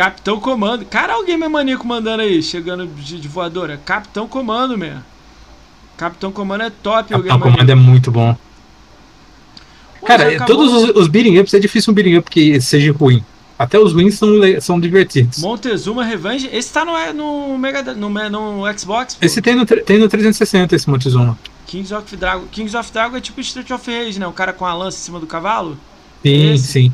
Capitão 0.01 0.40
Comando. 0.40 0.86
Cara, 0.86 1.12
alguém 1.12 1.36
me 1.36 1.47
maníaco 1.47 1.86
mandando 1.86 2.22
aí, 2.22 2.43
chegando 2.43 2.86
de, 2.86 3.20
de 3.20 3.28
voadora. 3.28 3.78
Capitão 3.85 4.27
Comando, 4.27 4.78
mesmo. 4.78 5.05
Capitão 5.94 6.32
Comando 6.32 6.62
é 6.62 6.70
top, 6.70 7.10
Capitão 7.10 7.39
Comando 7.39 7.70
é 7.70 7.74
muito 7.74 8.10
bom. 8.10 8.35
Pô, 10.01 10.06
Cara, 10.06 10.31
acabou. 10.31 10.47
todos 10.47 10.72
os, 10.72 10.97
os 10.97 11.06
beating 11.06 11.39
ups 11.39 11.52
é 11.52 11.59
difícil 11.59 11.90
um 11.90 11.94
beating 11.94 12.16
up 12.16 12.31
que 12.31 12.59
seja 12.62 12.90
ruim. 12.93 13.22
Até 13.59 13.78
os 13.78 13.93
wins 13.93 14.14
são, 14.14 14.31
são 14.62 14.81
divertidos. 14.81 15.36
Montezuma 15.40 16.02
Revenge. 16.02 16.48
Esse 16.51 16.72
tá 16.72 16.82
no, 16.82 16.94
no, 17.12 17.59
Mega, 17.59 17.93
no, 17.93 18.09
no 18.09 18.78
Xbox. 18.78 19.16
pô. 19.16 19.27
Esse 19.27 19.43
tem 19.43 19.55
no, 19.55 19.66
tem 19.66 19.98
no 19.98 20.09
360, 20.09 20.77
esse 20.77 20.89
Montezuma. 20.89 21.39
Kings 21.66 21.94
of 21.94 22.16
Dragon. 22.16 22.47
Kings 22.51 22.74
of 22.74 22.90
Dragon 22.90 23.18
é 23.18 23.20
tipo 23.20 23.39
Street 23.43 23.70
of 23.70 23.90
Rage, 23.90 24.18
né? 24.18 24.27
O 24.27 24.32
cara 24.32 24.55
com 24.55 24.64
a 24.64 24.72
lança 24.72 24.97
em 24.97 25.02
cima 25.02 25.20
do 25.20 25.27
cavalo. 25.27 25.77
Sim, 26.22 26.55
Esse? 26.55 26.66
sim. 26.66 26.93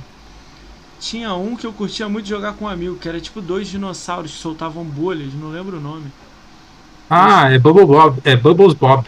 Tinha 0.99 1.35
um 1.35 1.57
que 1.57 1.67
eu 1.67 1.73
curtia 1.73 2.09
muito 2.09 2.27
jogar 2.27 2.55
com 2.55 2.65
um 2.65 2.69
amigo, 2.69 2.97
que 2.97 3.09
era 3.09 3.21
tipo 3.21 3.41
dois 3.41 3.69
dinossauros 3.69 4.33
que 4.33 4.39
soltavam 4.39 4.85
bolhas, 4.85 5.35
não 5.35 5.51
lembro 5.51 5.77
o 5.77 5.81
nome. 5.81 6.11
Ah, 7.09 7.51
é 7.53 7.59
Bubble 7.59 7.87
Bob. 7.87 8.19
É 8.25 8.35
Bubbles 8.37 8.75
Bob. 8.75 9.07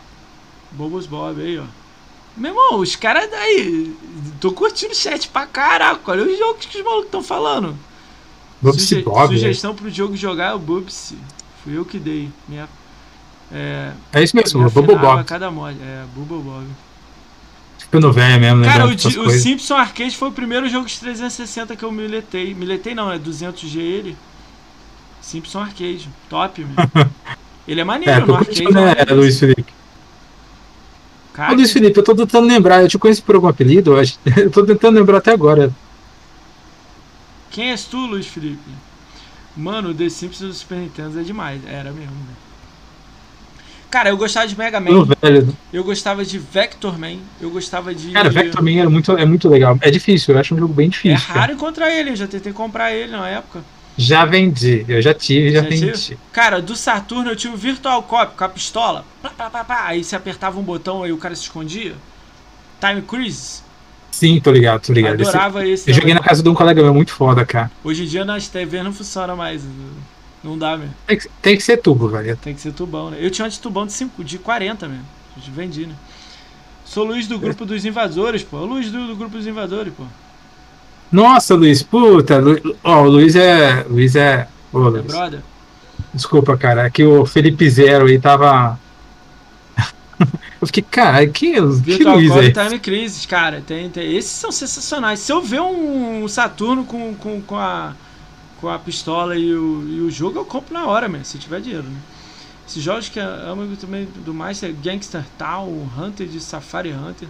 Bubbles 0.71 1.07
Bob 1.07 1.41
aí, 1.41 1.59
ó. 1.59 1.65
Meu 2.37 2.53
irmão, 2.53 2.79
os 2.79 2.95
caras 2.95 3.29
daí. 3.31 3.97
Tô 4.41 4.53
curtindo 4.53 4.93
o 4.93 4.97
chat 4.97 5.29
pra 5.29 5.47
caraca. 5.47 6.01
Olha 6.13 6.23
os 6.25 6.39
jogos 6.39 6.67
que 6.67 6.79
os 6.79 6.85
malucos 6.85 7.07
estão 7.07 7.23
falando. 7.23 7.77
Bubsy 8.63 8.87
Suge 8.87 9.03
Bob. 9.03 9.35
é. 9.35 9.39
sugestão 9.39 9.75
pro 9.75 9.91
jogo 9.91 10.17
jogar 10.17 10.53
é 10.53 10.55
o 10.55 10.59
Bubsy. 10.59 11.19
Fui 11.65 11.77
eu 11.77 11.85
que 11.85 11.99
dei. 11.99 12.31
Minha, 12.49 12.69
é, 13.51 13.93
É 14.13 14.23
isso 14.23 14.37
mesmo, 14.37 14.61
me 14.61 14.67
o 14.67 14.71
Bubble 14.71 14.97
Bob. 14.97 15.25
cada 15.25 15.51
mod. 15.51 15.77
É, 15.81 16.05
Bubble 16.15 16.43
Bob. 16.43 16.67
Ficando 17.91 18.13
velho 18.13 18.39
mesmo, 18.41 18.61
né? 18.61 18.69
Cara, 18.69 18.87
o, 18.87 18.91
o. 18.93 19.31
Simpson 19.31 19.75
Arcade 19.75 20.15
foi 20.15 20.29
o 20.29 20.33
primeiro 20.33 20.69
jogo 20.69 20.87
de 20.87 20.99
360 21.01 21.75
que 21.75 21.83
eu 21.83 21.91
miletei. 21.91 22.53
Miletei 22.55 22.95
não, 22.95 23.11
é 23.11 23.19
200G 23.19 23.79
ele. 23.79 24.17
Simpson 25.23 25.61
Arcade. 25.61 26.09
Top, 26.29 26.65
meu. 26.65 26.75
Ele 27.67 27.83
é 27.83 27.85
maneiro 27.85 28.13
É, 28.13 28.25
no 28.25 28.35
arcade. 28.35 28.65
né, 28.65 28.71
maneiro. 28.71 29.15
Luiz 29.17 29.39
Felipe? 29.39 29.67
Cara, 31.35 31.53
Ô, 31.53 31.55
Luiz 31.55 31.71
Felipe, 31.71 31.99
eu 31.99 32.03
tô 32.03 32.15
tentando 32.15 32.47
lembrar. 32.47 32.81
Eu 32.83 32.89
te 32.89 32.99
conheço 32.99 33.23
por 33.23 33.35
algum 33.35 33.47
apelido? 33.47 33.93
Eu, 33.93 34.01
acho- 34.01 34.19
eu 34.37 34.51
tô 34.51 34.65
tentando 34.65 34.99
lembrar 34.99 35.19
até 35.19 35.33
agora. 35.33 35.71
Quem 37.51 37.71
és 37.71 37.85
tu, 37.85 37.99
Luiz 37.99 38.27
Felipe? 38.27 38.59
Mano, 39.57 39.91
o 39.91 39.95
The 39.95 40.09
Simpsons 40.09 40.49
do 40.49 40.55
Super 40.55 40.79
Nintendo 40.79 41.21
é 41.21 41.23
demais. 41.23 41.61
Era 41.67 41.91
mesmo, 41.93 42.15
né? 42.15 42.35
Cara, 43.91 44.11
eu 44.11 44.17
gostava 44.19 44.47
de 44.47 44.57
Mega 44.57 44.79
Man, 44.81 45.07
velho. 45.23 45.57
eu 45.73 45.83
gostava 45.83 46.23
de 46.25 46.39
Vector 46.39 46.99
Man, 46.99 47.17
eu 47.41 47.51
gostava 47.51 47.95
de. 47.95 48.11
Cara, 48.11 48.29
Vector 48.29 48.63
Man 48.63 48.81
é 48.83 48.87
muito, 48.87 49.13
é 49.17 49.25
muito 49.25 49.49
legal. 49.49 49.79
É 49.81 49.91
difícil, 49.91 50.35
eu 50.35 50.41
acho 50.41 50.55
um 50.55 50.59
jogo 50.59 50.75
bem 50.75 50.87
É 50.87 50.91
difícil. 50.91 51.27
cara. 51.27 51.41
raro 51.41 51.53
encontrar 51.55 51.91
ele, 51.91 52.11
eu 52.11 52.17
já 52.17 52.27
tentei 52.27 52.53
comprar 52.53 52.93
ele 52.93 53.13
na 53.13 53.27
época. 53.29 53.63
Já 53.97 54.25
vendi, 54.25 54.85
eu 54.87 55.01
já 55.03 55.13
tive, 55.15 55.51
já 55.53 55.63
Já 55.63 55.69
vendi. 55.69 55.91
tive? 55.93 56.19
Cara, 56.33 56.61
do 56.63 56.77
Saturno 56.77 57.31
eu 57.31 57.37
tinha 57.37 57.53
o 57.53 57.57
Virtual 57.57 58.01
Cop 58.03 58.37
com 58.37 58.45
a 58.45 58.49
pistola. 58.49 59.05
Pá, 59.23 59.31
pá, 59.31 59.51
pá, 59.51 59.65
pá. 59.65 59.85
Aí 59.87 60.05
você 60.05 60.15
apertava 60.15 60.61
um 60.61 60.63
botão 60.63 61.03
aí 61.03 61.11
o 61.11 61.17
cara 61.17 61.35
se 61.35 61.43
escondia. 61.43 61.95
Time 62.81 63.03
Cruise. 63.03 63.63
Sim, 64.13 64.39
tô 64.41 64.53
ligado, 64.53 64.83
tô 64.87 64.93
ligado. 64.93 65.21
Esse- 65.21 65.31
Adorava 65.31 65.67
esse. 65.67 65.91
eu 65.91 65.95
joguei 65.95 66.13
na 66.15 66.21
também. 66.21 66.29
casa 66.29 66.43
de 66.43 66.49
um 66.49 66.55
colega 66.55 66.81
meu 66.83 66.95
muito 66.95 67.13
foda, 67.13 67.45
cara. 67.45 67.71
Hoje 67.83 68.05
em 68.05 68.07
dia 68.07 68.25
nas 68.25 68.47
TVs 68.49 68.85
não 68.85 68.93
funciona 68.93 69.35
mais. 69.35 69.63
Não 70.43 70.57
dá 70.57 70.77
mesmo. 70.77 70.95
Tem 71.07 71.19
que, 71.19 71.29
tem 71.43 71.57
que 71.57 71.63
ser 71.63 71.79
tubo, 71.79 72.09
velho. 72.09 72.37
Tem 72.37 72.55
que 72.55 72.61
ser 72.61 72.73
tubão, 72.73 73.11
né? 73.11 73.19
Eu 73.21 73.31
tinha 73.31 73.47
um 73.47 73.49
de 73.49 73.59
tubão 73.59 73.87
de, 73.87 73.93
5, 73.93 74.23
de 74.23 74.39
40 74.39 74.89
mesmo. 74.89 75.05
A 75.37 75.41
gente 75.41 75.51
vendi, 75.51 75.87
né? 75.87 75.95
Sou 76.85 77.05
Luiz 77.05 77.27
do 77.27 77.39
grupo 77.39 77.67
dos 77.67 77.85
invasores, 77.85 78.43
pô. 78.43 78.59
O 78.59 78.65
Luiz 78.65 78.91
do, 78.91 79.09
do 79.09 79.17
grupo 79.17 79.37
dos 79.37 79.47
invasores, 79.47 79.93
pô. 79.95 80.05
Nossa, 81.11 81.55
Luiz, 81.55 81.83
puta. 81.83 82.39
Lu... 82.39 82.77
Ó, 82.83 83.03
o 83.03 83.09
Luiz 83.09 83.35
é. 83.37 83.85
Luiz 83.89 84.15
é. 84.17 84.49
Ô, 84.73 84.87
É 84.87 84.91
Luiz. 84.91 85.05
brother. 85.05 85.41
Desculpa, 86.15 86.57
cara. 86.57 86.87
É 86.87 86.91
que 86.91 87.05
o 87.05 87.27
Felipe 87.27 87.69
Zero 87.69 88.07
aí 88.07 88.19
tava. 88.19 88.79
eu 90.61 90.67
fiquei, 90.67 90.83
cara, 90.83 91.23
é 91.23 91.27
que 91.27 91.61
Virtual 91.61 92.17
Luiz 92.17 92.35
e 92.37 92.53
Time 92.53 92.79
Crisis, 92.79 93.27
cara. 93.27 93.63
Tem, 93.67 93.91
tem, 93.91 94.17
esses 94.17 94.31
são 94.31 94.53
sensacionais. 94.53 95.21
Se 95.21 95.33
eu 95.33 95.43
ver 95.43 95.61
um 95.61 96.27
Saturno 96.29 96.85
com, 96.85 97.15
com, 97.15 97.41
com, 97.43 97.57
a, 97.57 97.95
com 98.61 98.69
a 98.69 98.79
pistola 98.79 99.37
e 99.37 99.55
o, 99.55 99.85
e 99.89 100.01
o 100.01 100.11
jogo, 100.11 100.39
eu 100.39 100.45
compro 100.45 100.75
na 100.75 100.87
hora, 100.87 101.09
mesmo, 101.09 101.25
se 101.25 101.39
tiver 101.39 101.61
dinheiro, 101.61 101.85
né? 101.85 101.99
Esses 102.69 102.83
jogos 102.83 103.09
que 103.09 103.19
amo 103.19 103.77
também 103.77 104.07
do 104.25 104.35
mais 104.35 104.63
é 104.63 104.69
Gangster 104.71 105.25
Town, 105.39 105.89
Hunter 105.99 106.27
de 106.27 106.39
Safari 106.41 106.93
Hunter. 106.93 107.27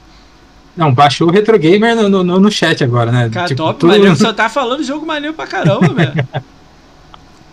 Não, 0.76 0.92
baixou 0.92 1.28
o 1.28 1.30
Retro 1.30 1.58
Gamer 1.58 1.94
no, 1.96 2.08
no, 2.24 2.40
no- 2.40 2.50
chat 2.50 2.82
agora, 2.82 3.10
né? 3.12 3.28
Cara, 3.30 3.46
Tipo, 3.48 3.62
top, 3.62 3.80
tudo- 3.80 4.16
só 4.16 4.32
tá 4.32 4.48
falando 4.48 4.82
jogo 4.82 5.06
maneiro 5.06 5.34
pra 5.34 5.46
caramba, 5.46 5.92
velho. 5.92 6.12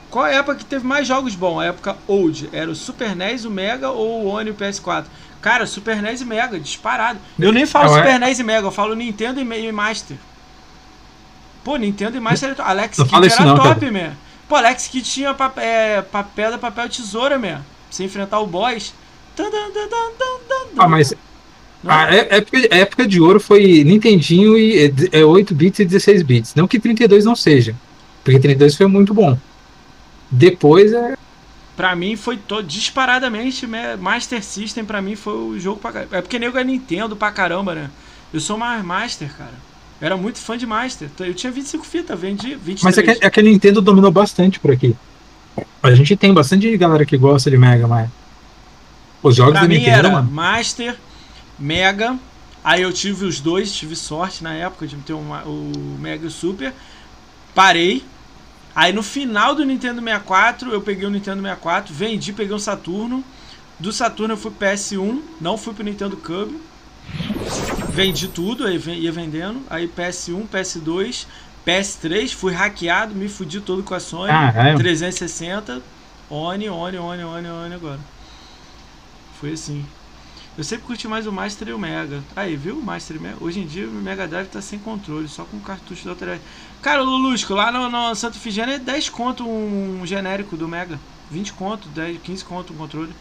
Qual 0.10 0.26
é 0.26 0.35
a 0.35 0.39
época 0.39 0.56
que 0.57 0.65
teve 0.65 0.85
mais 0.85 1.07
jogos 1.07 1.35
bons? 1.35 1.60
A 1.60 1.65
época 1.65 1.97
old. 2.07 2.49
Era 2.53 2.72
o 2.72 2.76
Super 2.76 3.15
NES, 3.15 3.43
o 3.45 3.52
Mega 3.52 3.89
ou 3.89 4.23
o 4.23 4.27
One 4.27 4.49
e 4.49 4.52
o 4.52 4.56
PS4? 4.56 5.06
Cara, 5.41 5.68
Super 5.68 6.02
NES 6.02 6.22
e 6.22 6.26
Mega, 6.26 6.60
disparado. 6.60 7.19
Eu 7.38 7.52
nem 7.52 7.65
falo 7.65 7.89
Não, 7.89 7.97
é- 7.97 8.02
Super 8.02 8.19
NES 8.19 8.39
e 8.39 8.43
Mega, 8.43 8.65
eu 8.65 8.72
falo 8.72 8.95
Nintendo 8.95 9.39
e, 9.41 9.43
e 9.68 9.72
Master. 9.72 10.18
Pô, 11.65 11.75
Nintendo 11.77 12.15
e 12.15 12.19
Master 12.19 12.49
era 12.49 12.55
top. 12.55 12.69
Alex 12.69 12.97
Kidd 12.97 13.27
isso 13.27 13.41
era 13.41 13.45
não, 13.45 13.57
top, 13.57 13.89
man. 13.91 14.11
Pô, 14.47 14.55
Alex 14.55 14.87
Kidd 14.87 15.09
tinha 15.09 15.33
pap 15.33 15.57
é, 15.57 15.99
pa- 16.03 16.23
pedra, 16.23 16.59
papel, 16.59 16.87
tesoura, 16.87 17.39
man. 17.39 17.55
Pra 17.55 17.63
você 17.89 18.03
enfrentar 18.03 18.39
o 18.39 18.45
boss. 18.45 18.93
Ah, 20.77 20.87
mas 20.87 21.13
Não? 21.83 21.91
a 21.91 22.13
é- 22.15 22.37
época, 22.37 22.57
a 22.71 22.77
época 22.77 23.07
de 23.07 23.19
ouro 23.19 23.39
foi 23.39 23.83
Nintendinho 23.83 24.55
e 24.57 24.85
é, 25.11 25.19
é 25.21 25.25
8 25.25 25.55
bits 25.55 25.79
e 25.79 25.85
16 25.85 26.21
bits. 26.21 26.53
Não 26.55 26.67
que 26.67 26.79
32 26.79 27.25
não 27.25 27.35
seja. 27.35 27.75
Porque 28.23 28.39
32 28.39 28.75
foi 28.75 28.85
muito 28.87 29.13
bom. 29.13 29.37
Depois 30.29 30.93
é. 30.93 31.15
Pra 31.75 31.95
mim 31.95 32.15
foi 32.15 32.37
todo 32.37 32.65
disparadamente 32.65 33.67
Master 33.99 34.41
System 34.43 34.85
pra 34.85 35.01
mim 35.01 35.15
foi 35.15 35.33
o 35.33 35.59
jogo 35.59 35.79
pra 35.79 35.91
caramba. 35.91 36.17
É 36.17 36.21
porque 36.21 36.39
nego 36.39 36.57
é 36.57 36.63
Nintendo 36.63 37.15
pra 37.15 37.31
caramba, 37.31 37.73
né? 37.75 37.89
Eu 38.31 38.39
sou 38.39 38.57
mais 38.57 38.83
Master, 38.83 39.29
cara. 39.35 39.64
Eu 40.01 40.05
era 40.07 40.17
muito 40.17 40.39
fã 40.39 40.57
de 40.57 40.65
Master. 40.65 41.09
Eu 41.19 41.34
tinha 41.34 41.51
25 41.51 41.85
fitas, 41.85 42.19
vendi 42.19 42.55
23. 42.55 42.84
Mas 42.84 42.97
é 42.97 43.03
que, 43.03 43.26
é 43.26 43.30
que 43.30 43.39
a 43.39 43.43
Nintendo 43.43 43.81
dominou 43.81 44.11
bastante 44.11 44.59
por 44.59 44.72
aqui. 44.72 44.95
A 45.81 45.93
gente 45.93 46.15
tem 46.15 46.34
bastante 46.34 46.76
galera 46.77 47.05
que 47.05 47.17
gosta 47.17 47.49
de 47.49 47.57
Mega, 47.57 47.88
mas. 47.88 48.09
Os 49.23 49.35
jogos 49.35 49.53
pra 49.53 49.61
da 49.61 49.67
mim 49.67 49.76
Nintendo, 49.77 49.97
era 49.97 50.09
mano. 50.09 50.31
Master, 50.31 50.95
Mega. 51.57 52.17
Aí 52.63 52.81
eu 52.81 52.91
tive 52.91 53.26
os 53.26 53.39
dois, 53.39 53.72
tive 53.72 53.95
sorte 53.95 54.43
na 54.43 54.53
época 54.53 54.88
de 54.88 54.95
ter 54.97 55.13
uma- 55.13 55.43
o 55.43 55.72
Mega 55.99 56.26
e 56.26 56.27
o 56.27 56.31
Super. 56.31 56.73
Parei. 57.53 58.03
Aí 58.76 58.91
no 58.91 59.01
final 59.03 59.55
do 59.55 59.63
Nintendo 59.63 60.01
64, 60.01 60.72
eu 60.72 60.81
peguei 60.81 61.05
o 61.05 61.09
Nintendo 61.09 61.41
64, 61.41 61.93
vendi, 61.93 62.34
peguei 62.34 62.53
um 62.53 62.59
Saturno. 62.59 63.23
Do 63.80 63.91
Saturno 63.93 64.34
eu 64.34 64.38
fui 64.38 64.51
pro 64.51 64.67
PS1, 64.67 65.22
não 65.39 65.57
fui 65.57 65.73
pro 65.73 65.84
Nintendo 65.84 66.17
Cub. 66.17 66.51
Vendi 67.90 68.27
tudo, 68.27 68.65
aí 68.65 68.77
ia 68.77 69.11
vendendo. 69.11 69.61
Aí 69.69 69.88
PS1, 69.88 70.48
PS2, 70.48 71.26
PS3, 71.65 72.34
fui 72.34 72.53
hackeado, 72.53 73.15
me 73.15 73.27
fudi 73.27 73.61
todo 73.61 73.84
com 73.84 73.94
a 73.94 73.99
Sony. 73.99 74.32
Ah, 74.32 74.53
é. 74.56 74.76
360, 74.76 75.82
Oni, 76.30 76.69
Oni, 76.69 76.98
Oni, 76.98 77.23
Oni, 77.23 77.48
Oni 77.48 77.76
agora. 77.76 77.99
Foi 79.40 79.53
assim. 79.53 79.86
Eu 80.57 80.64
sempre 80.64 80.86
curti 80.86 81.06
mais 81.07 81.27
o 81.27 81.32
Master 81.34 81.68
e 81.68 81.73
o 81.73 81.80
Mega. 81.80 82.23
Aí, 82.34 82.56
viu? 82.56 82.77
O 82.77 82.84
Master 82.84 83.18
e 83.18 83.19
o 83.19 83.22
Mega. 83.22 83.38
Hoje 83.41 83.60
em 83.60 83.68
dia 83.68 83.88
o 83.88 83.91
Mega 83.91 84.27
Drive 84.27 84.48
tá 84.48 84.61
sem 84.61 84.80
controle, 84.80 85.27
só 85.27 85.44
com 85.44 85.60
cartucho 85.60 86.06
da 86.06 86.11
outra. 86.11 86.40
Cara, 86.82 87.02
o 87.02 87.06
Lulusco, 87.06 87.53
lá 87.53 87.72
no, 87.72 87.90
no 87.90 88.15
Santa 88.15 88.38
Efigênia 88.38 88.76
é 88.76 88.80
10 88.80 89.10
conto 89.10 89.45
um 89.45 90.06
genérico 90.06 90.56
do 90.56 90.68
Mega. 90.68 90.99
20 91.30 91.53
conto, 91.53 91.90
10, 91.90 92.22
15 92.22 92.45
conto 92.45 92.73
um 92.73 92.77
controle. 92.77 93.11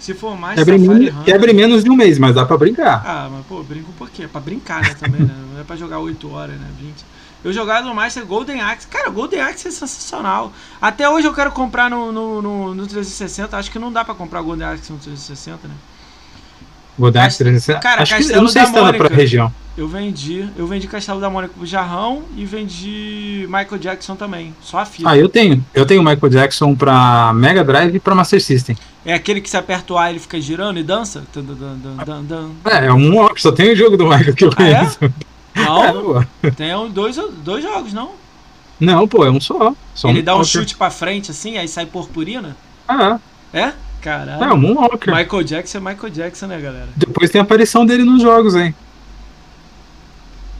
Se 0.00 0.14
for 0.14 0.36
mais, 0.36 0.58
Quebre, 0.58 0.78
Safari 0.80 0.98
menos- 1.04 1.20
Hunter- 1.28 1.54
menos 1.54 1.84
de 1.84 1.90
um 1.90 1.94
mês, 1.94 2.18
mas 2.18 2.34
dá 2.34 2.44
pra 2.46 2.56
brincar. 2.56 3.02
ah, 3.06 3.28
mas 3.30 3.46
pô, 3.46 3.62
brinco 3.62 3.90
um 3.90 3.94
pouquinho. 3.94 4.26
É 4.26 4.28
pra 4.28 4.40
brincar, 4.40 4.82
né, 4.82 4.94
também, 4.98 5.20
né? 5.20 5.34
Não 5.52 5.60
é 5.60 5.64
pra 5.64 5.76
jogar 5.76 5.98
8 5.98 6.32
horas, 6.32 6.56
né? 6.58 6.66
20. 6.80 7.04
Eu 7.44 7.52
jogava 7.52 7.86
no 7.86 7.94
Master 7.94 8.24
Golden 8.26 8.60
Axe. 8.60 8.86
Cara, 8.86 9.08
Golden 9.10 9.40
Axe 9.40 9.68
é 9.68 9.70
sensacional. 9.70 10.52
Até 10.80 11.08
hoje 11.08 11.26
eu 11.26 11.32
quero 11.34 11.52
comprar 11.52 11.88
no, 11.88 12.10
no, 12.12 12.42
no, 12.42 12.74
no 12.74 12.86
360. 12.86 13.56
Acho 13.56 13.70
que 13.70 13.78
não 13.78 13.92
dá 13.92 14.04
pra 14.04 14.14
comprar 14.14 14.42
Golden 14.42 14.66
Axe 14.66 14.92
no 14.92 14.98
360, 14.98 15.66
né? 15.68 15.74
Vou 17.00 17.10
dar 17.10 17.22
Mas, 17.22 17.38
360. 17.38 17.80
cara, 17.80 18.02
Acho 18.02 18.10
que 18.14 18.14
eu 18.14 18.26
Castelo 18.26 18.42
não 18.42 18.50
sei 18.50 18.60
da 18.62 18.68
se 18.68 18.74
tá 18.74 18.82
na 18.82 18.92
própria 18.92 19.16
região. 19.16 19.52
Eu 19.76 19.88
vendi. 19.88 20.46
Eu 20.56 20.66
vendi 20.66 20.86
Castelo 20.86 21.18
da 21.20 21.30
Mônica 21.30 21.54
pro 21.56 21.64
Jarrão 21.64 22.24
e 22.36 22.44
vendi 22.44 23.46
Michael 23.46 23.78
Jackson 23.78 24.14
também. 24.16 24.54
Só 24.60 24.78
a 24.80 24.84
fita. 24.84 25.08
Ah, 25.08 25.16
eu 25.16 25.28
tenho. 25.28 25.64
Eu 25.72 25.86
tenho 25.86 26.02
o 26.02 26.04
Michael 26.04 26.28
Jackson 26.30 26.74
pra 26.74 27.32
Mega 27.34 27.64
Drive 27.64 27.94
e 27.94 27.98
pra 28.00 28.14
Master 28.14 28.42
System. 28.42 28.76
É 29.04 29.14
aquele 29.14 29.40
que 29.40 29.48
se 29.48 29.56
aperta 29.56 29.94
o 29.94 29.96
A 29.98 30.10
ele 30.10 30.18
fica 30.18 30.38
girando 30.38 30.78
e 30.78 30.82
dança? 30.82 31.24
Dan, 31.34 31.42
dan, 32.04 32.22
dan. 32.24 32.50
É, 32.66 32.86
é 32.86 32.92
um 32.92 33.14
walk, 33.16 33.40
só 33.40 33.50
tem 33.50 33.72
o 33.72 33.76
jogo 33.76 33.96
do 33.96 34.04
Michael 34.06 34.34
que 34.34 34.44
eu 34.44 34.50
Ah, 34.58 34.62
é? 34.62 34.74
conheço. 34.76 34.98
É, 35.52 35.64
Não, 35.64 36.02
pô. 36.04 36.50
tem 36.52 36.74
um- 36.76 36.88
dois, 36.88 37.16
dois 37.42 37.64
jogos, 37.64 37.92
não? 37.92 38.12
Não, 38.78 39.08
pô, 39.08 39.24
é 39.26 39.30
um 39.30 39.40
só. 39.40 39.74
só 39.94 40.08
ele 40.08 40.22
dá 40.22 40.36
um 40.36 40.44
chute 40.44 40.76
pra 40.76 40.90
frente 40.90 41.30
assim, 41.32 41.58
aí 41.58 41.66
sai 41.66 41.86
purpurina? 41.86 42.56
Ah, 42.88 43.18
É? 43.52 43.72
Caralho. 44.00 44.42
é, 44.42 44.52
um 44.52 44.56
Moonwalker. 44.56 45.14
Michael 45.14 45.42
Jackson 45.44 45.78
é 45.78 45.80
Michael 45.80 46.10
Jackson, 46.10 46.46
né, 46.46 46.58
galera? 46.60 46.88
Depois 46.96 47.30
tem 47.30 47.40
a 47.40 47.44
aparição 47.44 47.84
dele 47.84 48.02
nos 48.04 48.22
jogos, 48.22 48.54
hein? 48.54 48.74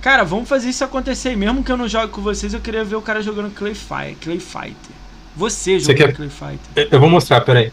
Cara, 0.03 0.25
vamos 0.25 0.49
fazer 0.49 0.69
isso 0.71 0.83
acontecer. 0.85 1.37
Mesmo 1.37 1.62
que 1.62 1.71
eu 1.71 1.77
não 1.77 1.89
jogue 1.89 2.09
com 2.12 2.21
vocês, 2.23 2.53
eu 2.55 2.61
queria 2.61 2.85
ver 2.85 2.97
o 2.97 3.03
cara 3.03 3.23
jogando 3.23 3.51
Clay, 3.55 3.75
Fight, 3.75 4.17
Clay 4.23 4.41
Fighter. 4.41 4.95
Você 5.37 5.79
jogando 5.79 5.97
quer- 5.97 6.15
Clay 6.15 6.29
Fighter. 6.31 6.89
Eu- 6.91 7.01
vou 7.01 7.09
mostrar, 7.09 7.41
peraí. 7.43 7.73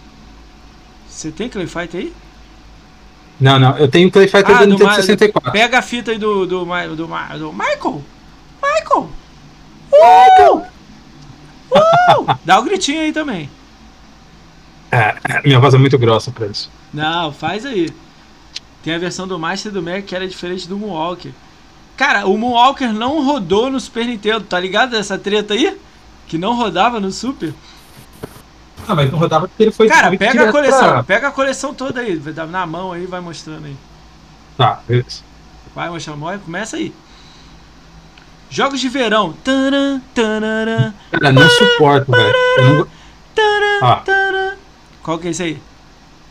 Você 1.09 1.31
tem 1.31 1.49
Clay 1.49 1.67
Fighter 1.67 2.01
aí? 2.01 2.13
Não, 3.39 3.57
não, 3.59 3.77
eu 3.77 3.87
tenho 3.87 4.07
o 4.07 4.11
Clay 4.11 4.27
Fighter 4.27 4.55
Ah, 4.55 4.59
do 4.59 4.65
do 4.65 4.71
Nintendo 4.71 4.89
Ma- 4.89 4.95
64. 4.95 5.51
Pega 5.51 5.79
a 5.79 5.81
fita 5.81 6.11
aí 6.11 6.17
do, 6.17 6.45
do, 6.45 6.59
do, 6.59 6.65
Ma- 6.65 6.87
do 7.35 7.53
Michael. 7.53 8.03
Michael! 8.61 9.09
Uh! 9.93 10.57
Uh! 11.71 12.35
Dá 12.43 12.59
o 12.59 12.63
gritinho 12.63 13.01
aí 13.01 13.11
também. 13.13 13.49
É, 14.91 15.15
minha 15.43 15.59
voz 15.59 15.73
é 15.73 15.77
muito 15.77 15.97
grossa 15.97 16.31
pra 16.31 16.47
isso. 16.47 16.69
Não, 16.93 17.31
faz 17.31 17.65
aí. 17.65 17.89
Tem 18.83 18.93
a 18.95 18.97
versão 18.99 19.27
do 19.27 19.37
Master 19.37 19.71
do 19.71 19.81
Mega 19.81 20.01
que 20.01 20.15
era 20.15 20.27
diferente 20.27 20.67
do 20.67 20.77
Moonwalker. 20.77 21.31
Cara, 21.97 22.25
o 22.27 22.37
Moonwalker 22.37 22.93
não 22.93 23.23
rodou 23.25 23.69
no 23.69 23.79
Super 23.79 24.05
Nintendo, 24.05 24.41
tá 24.45 24.59
ligado 24.59 24.95
essa 24.95 25.17
treta 25.17 25.53
aí? 25.53 25.77
Que 26.27 26.37
não 26.37 26.55
rodava 26.55 26.99
no 26.99 27.11
Super. 27.11 27.53
Ah, 28.87 28.95
mas 28.95 29.11
não 29.11 29.19
rodava 29.19 29.47
porque 29.47 29.63
ele 29.63 29.71
foi. 29.71 29.87
Cara, 29.89 30.15
pega 30.15 30.47
a 30.49 30.51
coleção, 30.51 30.79
pra- 30.89 31.03
pega 31.03 31.27
a 31.27 31.31
coleção 31.31 31.73
toda 31.73 31.99
aí, 31.99 32.15
vai 32.15 32.31
dar 32.31 32.47
na 32.47 32.65
mão 32.65 32.93
aí, 32.93 33.05
vai 33.05 33.19
mostrando 33.19 33.65
aí. 33.65 33.75
Tá, 34.57 34.79
beleza. 34.87 35.21
Vai 35.75 35.89
mostrando, 35.89 36.39
começa 36.45 36.77
aí. 36.77 36.93
Jogos 38.49 38.79
de 38.79 38.87
verão. 38.87 39.33
Taran, 39.43 39.99
Cara, 41.11 41.31
não 41.33 41.49
suporto, 41.49 42.11
velho. 42.11 42.33
Não 42.61 42.87
Ah. 43.81 44.01
Qual 45.07 45.17
que 45.17 45.29
é 45.29 45.31
esse 45.31 45.41
aí? 45.41 45.61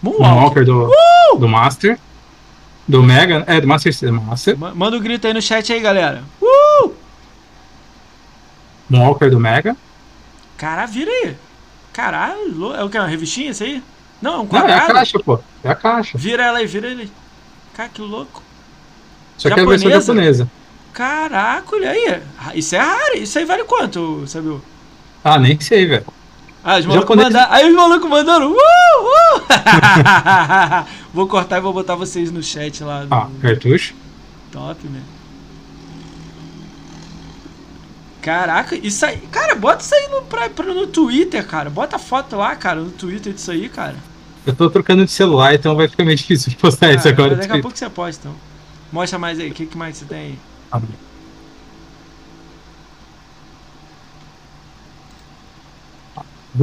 O 0.03 0.11
Moonwalker. 0.11 0.43
Walker 0.43 0.65
do, 0.67 0.91
do 1.39 1.49
Master. 1.49 1.99
Do 2.87 3.03
Mega. 3.03 3.43
É, 3.47 3.59
do 3.59 3.67
Master 3.67 3.91
System. 3.91 4.13
Master. 4.13 4.55
Ma- 4.59 4.75
Manda 4.75 4.99
um 4.99 5.01
grito 5.01 5.27
aí 5.27 5.33
no 5.33 5.41
chat 5.41 5.73
aí, 5.73 5.81
galera. 5.81 6.23
Uh! 6.43 6.93
Walker 8.91 9.31
do 9.31 9.41
Mega. 9.41 9.75
Caralho, 10.59 10.93
vira 10.93 11.11
aí. 11.11 11.35
Caralho, 11.91 12.75
é 12.75 12.85
o 12.85 12.91
que? 12.91 12.99
Uma 12.99 13.07
revistinha 13.07 13.51
isso 13.51 13.65
aí? 13.65 13.83
Não, 14.21 14.33
é 14.35 14.37
um 14.41 14.45
Não, 14.45 14.59
é 14.59 14.59
a 14.59 14.81
quadrado. 14.81 14.93
caixa, 14.93 15.19
pô. 15.21 15.41
É 15.65 15.71
a 15.71 15.75
caixa. 15.75 16.19
Vira 16.19 16.45
ela 16.45 16.59
aí, 16.59 16.67
vira 16.67 16.87
ele. 16.89 17.11
Cara, 17.75 17.89
que 17.89 18.03
louco. 18.03 18.43
Só 19.39 19.49
que 19.49 19.59
é 19.59 19.63
a 19.63 19.67
versão 19.67 19.89
Japonesa? 19.91 20.07
japonesa. 20.45 20.51
Caraca, 20.93 21.75
olha 21.77 21.91
aí. 21.93 22.23
Isso 22.55 22.77
é 22.77 22.79
raro. 22.79 23.17
Isso 23.17 23.39
aí 23.39 23.47
vale 23.47 23.65
quanto, 23.65 24.27
sabe? 24.27 24.61
Ah, 25.25 25.39
nem 25.39 25.59
sei, 25.61 25.87
velho. 25.87 26.05
Ah, 26.69 26.79
os 26.81 26.85
malucos 26.87 27.09
Japonês- 27.17 27.29
mandaram. 27.33 27.53
Aí 27.55 27.69
os 27.71 27.77
malucos 27.77 28.11
mandando. 28.11 28.47
Uh, 28.51 28.55
uh! 28.55 29.47
vou 31.15 31.29
cortar 31.29 31.59
e 31.59 31.61
vou 31.61 31.73
botar 31.73 31.95
vocês 31.95 32.33
no 32.33 32.43
chat 32.43 32.83
lá. 32.83 33.05
do- 33.05 33.15
Ah, 33.15 33.29
cartucho. 33.41 33.95
Top, 34.51 34.85
man. 34.89 34.99
Caraca, 38.21 38.75
isso 38.77 39.07
aí. 39.07 39.19
Cara, 39.31 39.55
bota 39.55 39.83
isso 39.85 39.95
aí 39.95 40.09
no, 40.11 40.23
pra, 40.23 40.51
pra- 40.51 40.67
no 40.67 40.87
Twitter, 40.89 41.47
cara. 41.47 41.71
Bota 41.71 41.97
a 41.97 41.99
foto 41.99 42.35
lá, 42.37 42.57
cara, 42.57 42.81
no 42.81 42.91
Twitter 42.91 43.33
disso 43.33 43.53
aí, 43.53 43.69
cara. 43.69 43.95
Eu 44.45 44.55
tô 44.55 44.69
trocando 44.69 45.05
de 45.05 45.11
celular, 45.13 45.55
então 45.55 45.77
vai 45.77 45.87
ficar 45.89 46.05
meio 46.05 46.17
difícil 46.17 46.51
de 46.51 46.57
postar 46.59 46.93
isso 46.93 47.07
Ah, 47.07 47.11
agora. 47.13 47.37
mas 47.37 47.47
Daqui 47.47 47.59
a 47.59 47.63
pouco 47.63 47.79
você 47.79 47.89
posta, 47.89 48.27
então. 48.27 48.37
Mostra 48.93 49.19
mais 49.19 49.39
aí. 49.39 49.51
O 49.51 49.55
que, 49.55 49.67
que 49.67 49.77
mais 49.79 49.97
você 49.97 50.05
tem 50.05 50.19
aí? 50.19 50.39
Ah, 50.73 50.81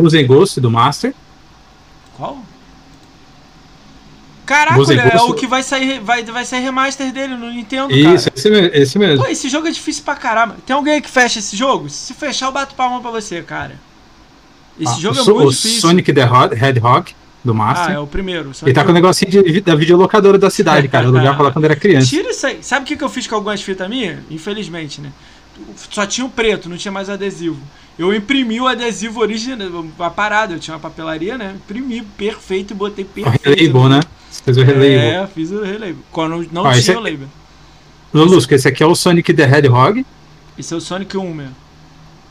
And 0.01 0.25
Ghost 0.27 0.59
do 0.59 0.69
Master. 0.71 1.13
Qual? 2.17 2.39
Caraca, 4.45 4.75
é 4.75 5.11
Ghost. 5.11 5.31
o 5.31 5.33
que 5.35 5.47
vai 5.47 5.63
sair, 5.63 5.99
vai, 6.01 6.21
vai 6.23 6.43
sair 6.43 6.61
remaster 6.61 7.13
dele 7.13 7.35
no 7.35 7.49
Nintendo, 7.49 7.93
Isso, 7.93 8.25
cara. 8.29 8.35
esse, 8.35 8.49
esse 8.77 8.99
mesmo. 8.99 9.23
Pô, 9.23 9.29
esse 9.31 9.47
jogo 9.47 9.67
é 9.67 9.71
difícil 9.71 10.03
pra 10.03 10.15
caramba. 10.15 10.57
Tem 10.65 10.75
alguém 10.75 11.01
que 11.01 11.09
fecha 11.09 11.39
esse 11.39 11.55
jogo? 11.55 11.89
Se 11.89 12.13
fechar, 12.13 12.47
eu 12.47 12.51
bato 12.51 12.75
palma 12.75 12.99
pra 12.99 13.09
você, 13.09 13.41
cara. 13.41 13.79
Esse 14.77 14.95
Ah, 14.95 14.99
jogo 14.99 15.19
é 15.19 15.23
So- 15.23 15.35
muito 15.35 15.47
o 15.47 15.51
difícil. 15.51 15.79
Sonic 15.79 16.11
the 16.11 16.21
Hedgehog 16.21 17.15
do 17.43 17.51
Ah, 17.51 17.55
Master. 17.55 17.95
é 17.95 17.99
o 17.99 18.05
primeiro. 18.07 18.51
Ele 18.63 18.73
tá 18.73 18.83
com 18.83 18.89
o 18.91 18.93
negocinho 18.93 19.31
de, 19.31 19.61
da 19.61 19.75
videolocadora 19.75 20.37
da 20.37 20.49
cidade, 20.49 20.89
cara. 20.89 21.07
O 21.07 21.11
lugar 21.13 21.35
pra 21.35 21.45
lá 21.45 21.51
quando 21.51 21.63
era 21.65 21.75
criança. 21.77 22.07
Tira 22.07 22.29
isso 22.31 22.45
aí. 22.45 22.59
Sabe 22.61 22.83
o 22.83 22.87
que, 22.87 22.97
que 22.97 23.03
eu 23.03 23.09
fiz 23.09 23.25
com 23.25 23.35
algumas 23.35 23.61
fitas 23.61 23.87
minhas? 23.87 24.19
Infelizmente, 24.29 24.99
né? 24.99 25.11
Só 25.89 26.05
tinha 26.05 26.25
o 26.25 26.29
preto, 26.29 26.67
não 26.67 26.75
tinha 26.75 26.91
mais 26.91 27.09
adesivo. 27.09 27.61
Eu 27.97 28.13
imprimi 28.13 28.59
o 28.59 28.67
adesivo 28.67 29.19
original, 29.21 29.85
a 29.99 30.09
parada. 30.09 30.53
Eu 30.53 30.59
tinha 30.59 30.73
uma 30.73 30.79
papelaria, 30.79 31.37
né? 31.37 31.53
Imprimi 31.55 32.01
perfeito 32.01 32.71
e 32.71 32.75
botei 32.75 33.05
O 33.05 33.07
perfeito. 33.07 33.49
relabel, 33.59 33.89
né? 33.89 33.99
Você 34.31 34.43
fez 34.43 34.57
o 34.57 34.63
relabel. 34.63 34.99
É, 34.99 35.27
fiz 35.27 35.51
o 35.51 35.61
relabel. 35.63 35.95
Quando 36.11 36.47
não 36.51 36.65
Ah, 36.65 36.73
tinha 36.79 36.95
é- 36.95 36.97
o 36.97 37.01
label. 37.01 37.27
Lulusco, 38.13 38.53
esse 38.53 38.67
aqui 38.67 38.81
é 38.83 38.85
o 38.85 38.95
Sonic 38.95 39.33
the 39.33 39.43
Hedgehog. 39.43 40.05
Esse 40.57 40.73
é 40.73 40.77
o 40.77 40.81
Sonic 40.81 41.15
1 41.17 41.33
mesmo. 41.33 41.55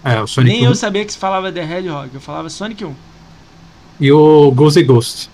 É, 0.05 0.21
o 0.21 0.27
Sonic 0.27 0.53
Nem 0.57 0.67
1. 0.67 0.71
eu 0.71 0.75
sabia 0.75 1.05
que 1.05 1.13
se 1.13 1.19
falava 1.19 1.51
The 1.53 1.63
Hedgehog. 1.63 2.11
Eu 2.15 2.21
falava 2.21 2.49
Sonic 2.51 2.85
1. 2.85 2.95
E 4.01 4.11
o 4.11 4.51
Ghost 4.51 4.81
and 4.81 4.85
Ghost. 4.87 5.31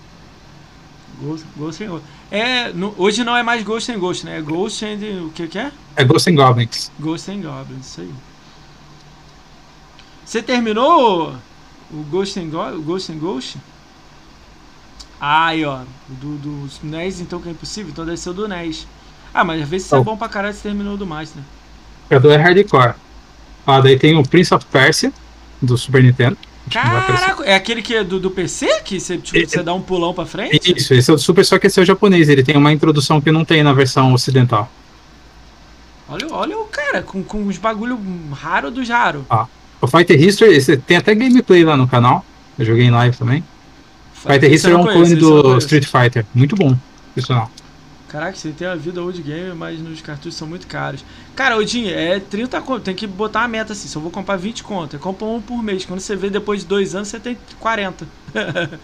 Ghost, 1.23 1.45
Ghost 1.57 1.85
and 1.85 1.89
Ghost. 1.89 2.05
É, 2.31 2.69
no- 2.73 2.95
hoje 2.99 3.25
não 3.25 3.35
é 3.37 3.43
mais 3.43 3.63
Ghost 3.63 3.91
and 3.91 3.99
Ghost, 3.99 4.25
né? 4.27 4.39
É 4.39 4.43
Ghost 4.43 4.85
and... 4.85 5.25
O 5.27 5.31
que 5.31 5.47
que 5.49 5.59
é? 5.59 5.71
É 5.97 6.05
Ghost 6.05 6.31
and 6.31 6.35
Goblins. 6.35 6.91
Ghost 7.01 7.31
and 7.31 7.41
Goblins, 7.41 7.87
isso 7.87 8.01
aí. 8.03 8.11
Você 10.29 10.43
terminou 10.43 11.35
o 11.91 12.03
Ghost 12.11 12.39
and, 12.39 12.51
Go 12.51 12.61
o 12.63 12.83
Ghost, 12.83 13.11
and 13.11 13.17
Ghost? 13.17 13.57
Ah, 15.19 15.47
aí, 15.47 15.65
ó. 15.65 15.79
Do, 16.07 16.37
do 16.37 16.69
NES, 16.83 17.21
então, 17.21 17.41
que 17.41 17.49
é 17.49 17.53
impossível. 17.53 17.91
Então 17.91 18.05
deve 18.05 18.19
ser 18.19 18.29
o 18.29 18.35
do 18.35 18.47
NES. 18.47 18.87
Ah, 19.33 19.43
mas 19.43 19.63
às 19.63 19.69
vezes 19.69 19.91
é 19.91 19.97
Oh. 19.97 20.05
bom 20.05 20.19
pra 20.19 20.29
caralho, 20.29 20.53
você 20.55 20.65
terminou 20.65 20.99
do 20.99 21.07
Master. 21.07 21.43
Do 22.21 22.31
é 22.31 22.37
hardcore. 22.37 22.93
Ah, 23.67 23.81
daí 23.81 23.99
tem 23.99 24.19
o 24.19 24.23
Prince 24.23 24.53
of 24.55 24.67
Persia, 24.67 25.11
do 25.63 25.79
Super 25.79 26.03
Nintendo. 26.03 26.37
Caraca, 26.71 27.45
é 27.45 27.55
aquele 27.55 27.81
que 27.81 27.95
é 27.95 28.05
do, 28.05 28.21
do 28.21 28.31
PC? 28.31 28.83
Que 28.83 29.01
você, 29.01 29.17
tipo, 29.17 29.39
É- 29.39 29.47
você 29.47 29.63
dá 29.63 29.73
um 29.73 29.81
pulão 29.81 30.13
pra 30.13 30.27
frente? 30.27 30.77
Isso, 30.77 30.93
esse 30.93 31.11
é 31.11 31.15
o 31.15 31.19
Super, 31.19 31.43
só 31.43 31.59
que 31.59 31.69
esse 31.69 31.81
é 31.81 31.83
o 31.83 31.87
japonês. 31.87 32.29
Ele 32.29 32.43
tem 32.43 32.55
uma 32.55 32.71
introdução 32.71 33.19
que 33.19 33.33
não 33.33 33.47
tem 33.47 33.63
na 33.63 33.73
versão 33.73 34.13
ocidental. 34.13 34.71
Olha, 36.07 36.27
olha 36.31 36.59
o 36.59 36.65
cara, 36.67 37.01
com, 37.03 37.23
com 37.25 37.39
uns 37.45 37.57
bagulho 37.57 37.99
raro 38.33 38.71
dos 38.71 38.87
raros. 38.91 39.23
O 39.81 39.87
Fighter 39.87 40.21
History, 40.21 40.77
tem 40.79 40.97
até 40.97 41.15
gameplay 41.15 41.65
lá 41.65 41.77
no 41.77 41.87
canal. 41.87 42.25
Eu 42.59 42.65
joguei 42.65 42.85
em 42.85 42.91
live 42.91 43.17
também. 43.17 43.45
Fighter 44.13 44.51
eu 44.51 44.55
History 44.55 44.75
é 44.75 44.79
um 44.79 44.87
clone 44.87 45.15
do. 45.15 45.59
Street 45.59 45.85
Fighter. 45.85 46.27
Muito 46.35 46.57
bom. 46.57 46.77
Profissional. 47.15 47.51
Caraca, 48.09 48.37
você 48.37 48.51
tem 48.51 48.67
a 48.67 48.75
vida 48.75 49.03
old 49.03 49.21
game, 49.21 49.55
mas 49.55 49.79
nos 49.81 50.01
cartuchos 50.01 50.35
são 50.35 50.49
muito 50.49 50.67
caros. 50.67 51.05
Cara, 51.37 51.59
Odin, 51.59 51.89
é 51.89 52.19
30 52.19 52.61
conto. 52.63 52.83
Tem 52.83 52.95
que 52.95 53.07
botar 53.07 53.41
uma 53.41 53.49
meta 53.49 53.75
assim. 53.75 53.87
Se 53.87 53.95
eu 53.95 54.01
vou 54.01 54.11
comprar 54.11 54.37
20 54.37 54.65
conto, 54.65 54.97
eu 54.97 55.01
compro 55.01 55.29
um 55.29 55.43
por 55.43 55.63
mês. 55.63 55.85
Quando 55.85 56.01
você 56.01 56.17
vê 56.17 56.31
depois 56.31 56.61
de 56.61 56.67
dois 56.67 56.95
anos, 56.95 57.09
você 57.09 57.21
tem 57.21 57.37
40. 57.61 58.07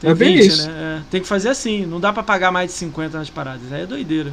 tem 0.00 0.10
É 0.10 0.14
bem 0.14 0.36
isso. 0.36 0.66
né? 0.66 1.00
É, 1.00 1.02
tem 1.10 1.20
que 1.20 1.28
fazer 1.28 1.50
assim. 1.50 1.84
Não 1.84 2.00
dá 2.00 2.14
pra 2.14 2.22
pagar 2.22 2.50
mais 2.50 2.70
de 2.70 2.76
50 2.78 3.18
nas 3.18 3.28
paradas. 3.28 3.70
Aí 3.70 3.82
é 3.82 3.86
doideira. 3.86 4.32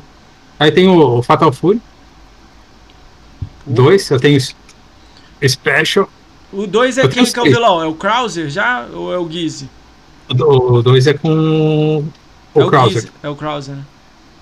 Aí 0.58 0.72
tem 0.72 0.88
o, 0.88 1.22
Fatal 1.22 1.52
Fury. 1.52 1.82
Dois, 3.66 4.10
eu 4.10 4.20
tenho 4.20 4.38
Special. 5.48 6.10
O 6.52 6.66
2 6.66 6.98
é 6.98 7.04
Eu 7.06 7.10
quem 7.10 7.24
que 7.26 7.40
é 7.40 7.42
o 7.42 7.46
vilão? 7.46 7.82
É 7.82 7.86
o 7.86 7.94
Krauser 7.94 8.50
já 8.50 8.86
ou 8.94 9.14
é 9.14 9.18
o 9.18 9.30
Gizzy? 9.30 9.70
O 10.30 10.34
do- 10.34 10.48
O 10.48 10.82
dois 10.84 11.08
é 11.08 11.14
com 11.14 11.30
o 12.54 12.60
é 12.60 12.64
o 12.66 12.70
Krauser. 12.70 13.02
Gizzy. 13.02 13.14
É 13.24 13.30
o 13.30 13.36
Krauser, 13.36 13.76
né? 13.76 13.84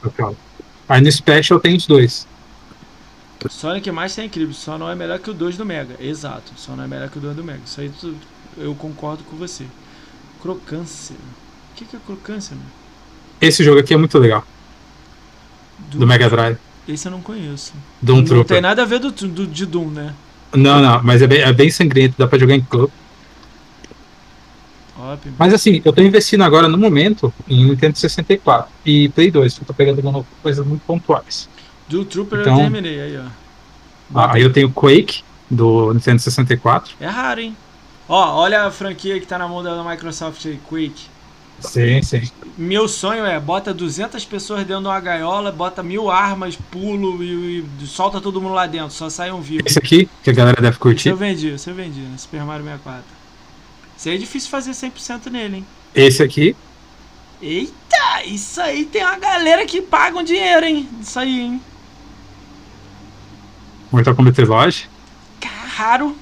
O 0.03 0.09
Krauser. 0.09 0.37
Aí 0.89 1.01
no 1.01 1.11
Special 1.11 1.59
tem 1.59 1.75
os 1.75 1.85
dois. 1.85 2.27
Sonic 3.49 3.89
Master 3.91 4.23
é 4.23 4.27
incrível, 4.27 4.53
só 4.53 4.77
não 4.77 4.89
é 4.89 4.95
melhor 4.95 5.19
que 5.19 5.29
o 5.29 5.33
2 5.33 5.55
do 5.57 5.65
Mega. 5.65 5.95
Exato, 5.99 6.51
só 6.57 6.75
não 6.75 6.83
é 6.83 6.87
melhor 6.87 7.09
que 7.09 7.17
o 7.17 7.21
2 7.21 7.35
do 7.35 7.43
Mega. 7.43 7.61
Isso 7.65 7.79
aí 7.79 7.89
tu- 7.89 8.15
eu 8.57 8.73
concordo 8.75 9.23
com 9.25 9.37
você. 9.37 9.65
Crocância. 10.41 11.15
O 11.15 11.75
que, 11.75 11.85
que 11.85 11.95
é 11.95 11.99
crocância, 12.05 12.55
meu? 12.55 12.65
Esse 13.39 13.63
jogo 13.63 13.79
aqui 13.79 13.93
é 13.93 13.97
muito 13.97 14.17
legal. 14.17 14.43
Do 15.91 16.07
Mega 16.07 16.29
Drive. 16.29 16.57
Esse 16.87 17.07
eu 17.07 17.11
não 17.11 17.21
conheço. 17.21 17.73
Doom 18.01 18.15
não 18.17 18.23
tem 18.23 18.33
Trooper. 18.35 18.61
nada 18.61 18.81
a 18.81 18.85
ver 18.85 18.99
do, 18.99 19.11
do, 19.11 19.45
de 19.45 19.65
Doom, 19.65 19.89
né? 19.89 20.13
Não, 20.55 20.81
não, 20.81 21.03
mas 21.03 21.21
é 21.21 21.27
bem, 21.27 21.41
é 21.41 21.51
bem 21.53 21.69
sangrento, 21.69 22.15
dá 22.17 22.27
pra 22.27 22.39
jogar 22.39 22.55
em 22.55 22.61
clube. 22.61 22.91
Óbvio. 24.99 25.33
Mas 25.37 25.53
assim, 25.53 25.81
eu 25.85 25.93
tô 25.93 26.01
investindo 26.01 26.43
agora 26.43 26.67
no 26.67 26.77
momento 26.77 27.31
em 27.47 27.65
Nintendo 27.65 27.97
64 27.97 28.69
e 28.85 29.09
Play 29.09 29.29
2, 29.29 29.53
que 29.55 29.61
eu 29.61 29.67
tô 29.67 29.73
pegando 29.73 30.25
coisas 30.41 30.65
muito 30.65 30.81
pontuais. 30.85 31.47
Do 31.87 32.03
Trooper 32.03 32.39
Então- 32.41 32.53
eu 32.55 32.59
terminei 32.61 32.99
aí, 33.01 33.17
ó. 33.17 33.25
Ah, 34.15 34.33
aí 34.33 34.41
eu 34.41 34.51
tenho 34.51 34.71
Quake, 34.71 35.23
do 35.49 35.93
Nintendo 35.93 36.19
64. 36.19 36.95
É 36.99 37.07
raro, 37.07 37.41
hein? 37.41 37.55
Ó, 38.09 38.35
olha 38.41 38.63
a 38.63 38.71
franquia 38.71 39.19
que 39.19 39.27
tá 39.27 39.37
na 39.37 39.47
mão 39.47 39.61
da 39.61 39.83
Microsoft 39.83 40.45
aí, 40.45 40.57
Quake. 40.67 41.07
Sim, 41.59 42.01
sim. 42.03 42.21
Meu 42.57 42.87
sonho 42.87 43.25
é, 43.25 43.39
bota 43.39 43.73
200 43.73 44.23
pessoas 44.25 44.59
dentro 44.65 44.83
de 44.83 44.87
uma 44.87 44.99
gaiola, 44.99 45.51
bota 45.51 45.81
mil 45.81 46.09
armas, 46.09 46.55
pulo 46.55 47.23
e, 47.23 47.65
e 47.81 47.87
solta 47.87 48.21
todo 48.21 48.41
mundo 48.41 48.53
lá 48.53 48.67
dentro, 48.67 48.91
só 48.91 49.09
sai 49.09 49.31
um 49.31 49.41
vivo. 49.41 49.63
Esse 49.65 49.79
aqui, 49.79 50.09
que 50.23 50.29
a 50.29 50.33
galera 50.33 50.61
deve 50.61 50.73
Esse 50.75 50.79
curtir. 50.79 51.09
eu 51.09 51.17
vendi, 51.17 51.49
esse 51.49 51.69
eu 51.69 51.75
vendi, 51.75 52.01
né? 52.01 52.17
Super 52.17 52.43
Mario 52.43 52.65
64. 52.65 53.03
Isso 53.97 54.09
aí 54.09 54.15
é 54.15 54.17
difícil 54.17 54.49
fazer 54.49 54.71
100% 54.71 55.31
nele, 55.31 55.57
hein? 55.57 55.65
Esse 55.95 56.21
aqui, 56.21 56.55
Eita, 57.41 58.23
isso 58.25 58.59
aí 58.59 58.85
tem 58.85 59.03
uma 59.03 59.17
galera 59.19 59.63
que 59.65 59.79
paga 59.81 60.17
um 60.17 60.23
dinheiro, 60.23 60.65
hein? 60.65 60.89
Isso 60.99 61.19
aí, 61.19 61.39
hein? 61.39 61.61
Mortal 63.91 64.15
Kombat 64.15 64.39
Reloge. 64.41 64.89
Raro. 65.75 66.17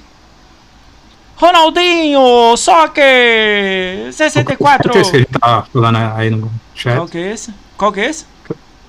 Ronaldinho, 1.36 2.56
Soccer, 2.56 4.12
64. 4.12 4.98
Esse 4.98 5.10
que 5.10 5.16
a 5.16 5.20
gente 5.20 5.38
tá 5.38 5.66
falando 5.70 5.96
aí 5.96 6.30
no 6.30 6.50
chat. 6.74 6.96
Qual 6.96 7.08
que 7.08 7.18
é 7.18 7.32
esse? 7.32 7.54
Qual 7.76 7.92
que 7.92 8.00
é 8.00 8.10
esse? 8.10 8.26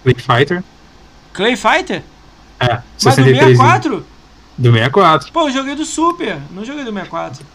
Play 0.04 0.16
Fighter. 0.16 0.64
Clay 1.34 1.56
Fighter? 1.58 2.04
É, 2.60 2.80
Mas 3.04 3.16
do 3.16 3.24
63. 3.24 3.58
64? 3.58 4.06
Do 4.58 4.72
64. 4.72 5.32
Pô, 5.32 5.48
eu 5.48 5.52
joguei 5.52 5.76
do 5.76 5.86
Super, 5.86 6.38
não 6.52 6.64
joguei 6.64 6.84
do 6.84 6.92
64. 6.92 7.46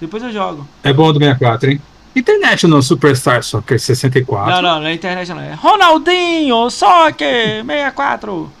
Depois 0.00 0.22
eu 0.22 0.30
jogo. 0.30 0.68
É 0.84 0.92
bom 0.92 1.12
do 1.12 1.18
64, 1.18 1.70
hein? 1.70 1.80
Internet 2.14 2.66
no 2.66 2.82
Superstar 2.82 3.42
Soccer 3.42 3.80
64. 3.80 4.50
Não, 4.50 4.62
não, 4.62 4.80
na 4.80 4.92
internet 4.92 5.28
não. 5.30 5.40
É 5.40 5.54
Ronaldinho, 5.54 6.68
Soccer, 6.70 7.64
64. 7.64 8.52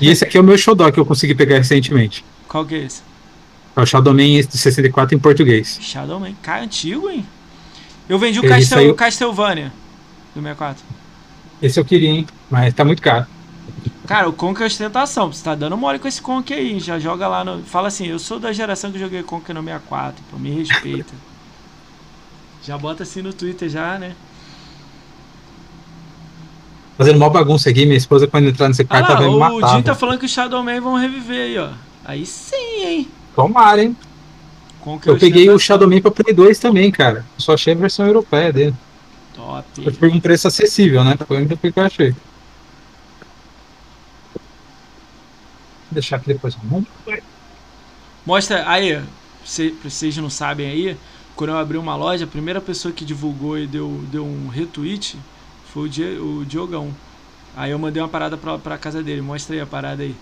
E 0.00 0.08
esse 0.08 0.24
aqui 0.24 0.36
é 0.36 0.40
o 0.40 0.44
meu 0.44 0.58
Shodown 0.58 0.90
que 0.90 0.98
eu 0.98 1.06
consegui 1.06 1.34
pegar 1.34 1.58
recentemente. 1.58 2.24
Qual 2.48 2.64
que 2.64 2.74
é 2.74 2.78
esse? 2.78 3.02
É 3.74 3.80
o 3.80 3.86
Shadow 3.86 4.12
Man 4.12 4.24
de 4.26 4.58
64 4.58 5.16
em 5.16 5.18
português. 5.18 5.78
Shadow 5.80 6.20
Man. 6.20 6.32
Cara, 6.42 6.62
antigo, 6.62 7.08
hein? 7.08 7.26
Eu 8.08 8.18
vendi 8.18 8.38
o 8.38 8.42
Castel, 8.42 8.78
saiu- 8.78 8.94
Castlevania 8.94 9.72
do 10.34 10.40
64. 10.42 10.84
Esse 11.62 11.80
eu 11.80 11.84
queria, 11.84 12.10
hein? 12.10 12.26
Mas 12.50 12.74
tá 12.74 12.84
muito 12.84 13.00
caro. 13.00 13.26
Cara, 14.06 14.28
o 14.28 14.32
Conker 14.32 14.64
é 14.64 14.66
ostentação. 14.66 15.32
Você 15.32 15.42
tá 15.42 15.54
dando 15.54 15.76
mole 15.76 15.98
com 15.98 16.08
esse 16.08 16.20
Conker 16.20 16.58
aí. 16.58 16.80
Já 16.80 16.98
joga 16.98 17.26
lá 17.28 17.44
no. 17.44 17.62
Fala 17.62 17.88
assim, 17.88 18.06
eu 18.06 18.18
sou 18.18 18.38
da 18.38 18.52
geração 18.52 18.90
que 18.92 18.98
joguei 18.98 19.22
Conker 19.22 19.54
no 19.54 19.62
64. 19.62 20.22
Pô, 20.30 20.38
me 20.38 20.50
respeita. 20.50 21.14
já 22.62 22.76
bota 22.76 23.04
assim 23.04 23.22
no 23.22 23.32
Twitter 23.32 23.68
já, 23.68 23.98
né? 23.98 24.14
Fazendo 26.98 27.18
mó 27.18 27.30
bagunça 27.30 27.70
aqui, 27.70 27.86
minha 27.86 27.96
esposa 27.96 28.26
quando 28.26 28.48
entrar 28.48 28.68
nesse 28.68 28.82
Ah 28.82 28.86
quarto 28.86 29.08
lá, 29.08 29.14
ela 29.14 29.20
vai 29.20 29.28
me 29.30 29.34
o 29.56 29.60
matar. 29.60 29.76
Jim 29.76 29.82
tá 29.82 29.94
falando 29.94 30.18
que 30.18 30.26
o 30.26 30.28
Shadow 30.28 30.62
Man 30.62 30.80
vão 30.80 30.94
reviver 30.96 31.40
aí, 31.40 31.58
ó. 31.58 31.70
Aí 32.04 32.26
sim, 32.26 32.84
hein? 32.84 33.08
Tomara, 33.34 33.82
hein? 33.82 33.96
Conker 34.80 35.12
Eu 35.12 35.18
peguei 35.18 35.48
o 35.48 35.54
ostentação. 35.54 35.58
Shadow 35.58 35.88
Man 35.88 36.00
pra 36.00 36.10
Play 36.10 36.34
2 36.34 36.58
também, 36.58 36.90
cara. 36.90 37.24
Só 37.38 37.54
achei 37.54 37.72
a 37.72 37.76
versão 37.76 38.06
europeia 38.06 38.52
dele. 38.52 38.74
Top. 39.34 39.64
Foi 39.82 39.92
por 39.92 40.08
um 40.10 40.20
preço 40.20 40.48
acessível, 40.48 41.02
né? 41.04 41.16
Foi 41.26 41.36
o 41.38 41.40
único 41.40 41.56
que 41.56 41.72
eu 41.78 41.82
achei. 41.84 42.10
Vou 42.10 42.18
deixar 45.92 46.16
aqui 46.16 46.26
depois. 46.28 46.56
Mostra 48.24 48.68
aí, 48.68 49.02
cê- 49.44 49.74
vocês 49.82 50.16
não 50.16 50.30
sabem 50.30 50.66
aí, 50.68 50.96
quando 51.34 51.50
eu 51.50 51.58
abri 51.58 51.76
uma 51.78 51.96
loja, 51.96 52.24
a 52.24 52.28
primeira 52.28 52.60
pessoa 52.60 52.92
que 52.92 53.04
divulgou 53.04 53.58
e 53.58 53.66
deu, 53.66 54.00
deu 54.10 54.24
um 54.24 54.48
retweet 54.48 55.18
foi 55.72 55.84
o, 55.86 55.88
Die- 55.88 56.18
o 56.18 56.44
Diogão. 56.44 56.92
Aí 57.56 57.70
eu 57.70 57.78
mandei 57.78 58.02
uma 58.02 58.08
parada 58.08 58.36
pra, 58.36 58.58
pra 58.58 58.78
casa 58.78 59.02
dele, 59.02 59.20
mostra 59.20 59.54
aí 59.54 59.60
a 59.60 59.66
parada 59.66 60.02
aí. 60.02 60.14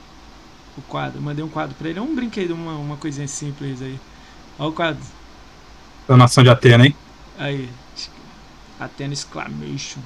O 0.76 0.82
quadro, 0.82 1.20
mandei 1.20 1.44
um 1.44 1.48
quadro 1.48 1.74
pra 1.78 1.88
ele, 1.88 1.98
é 1.98 2.02
um 2.02 2.14
brinquedo, 2.14 2.52
uma, 2.54 2.72
uma 2.74 2.96
coisinha 2.96 3.26
simples 3.28 3.82
aí. 3.82 3.98
Olha 4.58 4.68
o 4.68 4.72
quadro, 4.72 5.02
Donação 6.08 6.42
de 6.42 6.50
Atena, 6.50 6.86
hein? 6.86 6.94
aí. 7.38 7.68
Atena 8.78 9.12
Exclamation. 9.12 10.00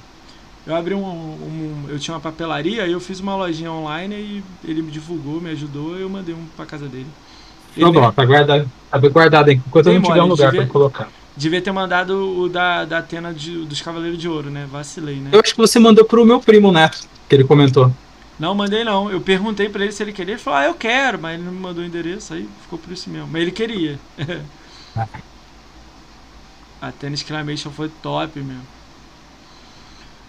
Eu 0.67 0.75
abri 0.75 0.93
um, 0.95 0.99
um- 1.05 1.85
Eu 1.87 1.99
tinha 1.99 2.13
uma 2.15 2.19
papelaria, 2.19 2.83
aí 2.83 2.91
eu 2.91 2.99
fiz 2.99 3.19
uma 3.19 3.35
lojinha 3.35 3.71
online 3.71 4.15
e 4.15 4.43
ele 4.63 4.81
me 4.81 4.91
divulgou, 4.91 5.39
me 5.39 5.49
ajudou, 5.51 5.97
e 5.97 6.01
eu 6.01 6.09
mandei 6.09 6.33
um 6.35 6.45
pra 6.57 6.65
casa 6.65 6.87
dele. 6.87 7.07
Não, 7.77 7.89
Ele- 7.89 7.99
bom, 7.99 8.11
tá 8.11 8.25
guardado, 8.25 8.71
tá 8.89 8.97
bem 8.97 9.11
guardado 9.11 9.49
aí. 9.49 9.55
Enquanto 9.55 9.87
eu 9.87 9.93
não 9.93 10.01
tiver 10.01 10.23
um 10.23 10.27
lugar 10.27 10.51
devia- 10.51 10.61
pra 10.65 10.71
colocar. 10.71 11.07
Devia 11.37 11.61
ter 11.61 11.71
mandado 11.71 12.39
o 12.39 12.49
da, 12.49 12.85
da 12.85 12.97
Atena 12.99 13.33
de- 13.33 13.65
dos 13.65 13.81
Cavaleiros 13.81 14.17
de 14.17 14.27
Ouro, 14.27 14.49
né? 14.49 14.67
Vacilei, 14.71 15.17
né? 15.17 15.29
Eu 15.33 15.39
acho 15.41 15.53
que 15.53 15.57
você 15.59 15.77
mandou 15.79 16.03
pro 16.05 16.25
meu 16.25 16.39
primo 16.39 16.71
Neto, 16.71 17.07
que 17.29 17.35
ele 17.35 17.43
comentou. 17.43 17.91
Não, 18.39 18.53
mandei 18.55 18.83
não. 18.83 19.09
Eu 19.11 19.21
perguntei 19.21 19.69
pra 19.69 19.83
ele 19.83 19.91
se 19.93 20.03
ele 20.03 20.13
queria. 20.13 20.33
Ele 20.33 20.41
falou, 20.41 20.59
ah, 20.59 20.65
eu 20.65 20.75
quero, 20.75 21.19
mas 21.19 21.35
ele 21.35 21.43
não 21.43 21.51
me 21.53 21.59
mandou 21.59 21.83
o 21.83 21.87
endereço, 21.87 22.33
aí 22.33 22.49
ficou 22.61 22.77
por 22.79 22.91
isso 22.91 23.09
mesmo. 23.09 23.27
Mas 23.27 23.41
ele 23.41 23.51
queria. 23.51 23.99
A 26.79 26.87
Atena 26.87 27.15
Exclamation 27.15 27.69
foi 27.73 27.89
top 27.89 28.41
mesmo. 28.41 28.69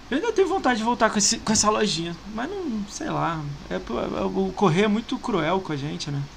Eu 0.08 0.18
ainda 0.18 0.32
tenho 0.32 0.48
vontade 0.48 0.78
de 0.78 0.84
voltar 0.84 1.10
com, 1.10 1.18
esse, 1.18 1.40
com 1.40 1.52
essa 1.52 1.68
lojinha, 1.68 2.16
mas 2.24 2.48
não, 2.48 2.86
sei 2.88 3.10
lá. 3.10 3.44
É, 3.68 3.74
é- 3.74 4.24
o 4.24 4.52
correio 4.52 4.84
é 4.84 4.88
muito 4.88 5.18
cruel 5.18 5.60
com 5.60 5.72
a 5.72 5.76
gente, 5.76 6.10
né? 6.10 6.28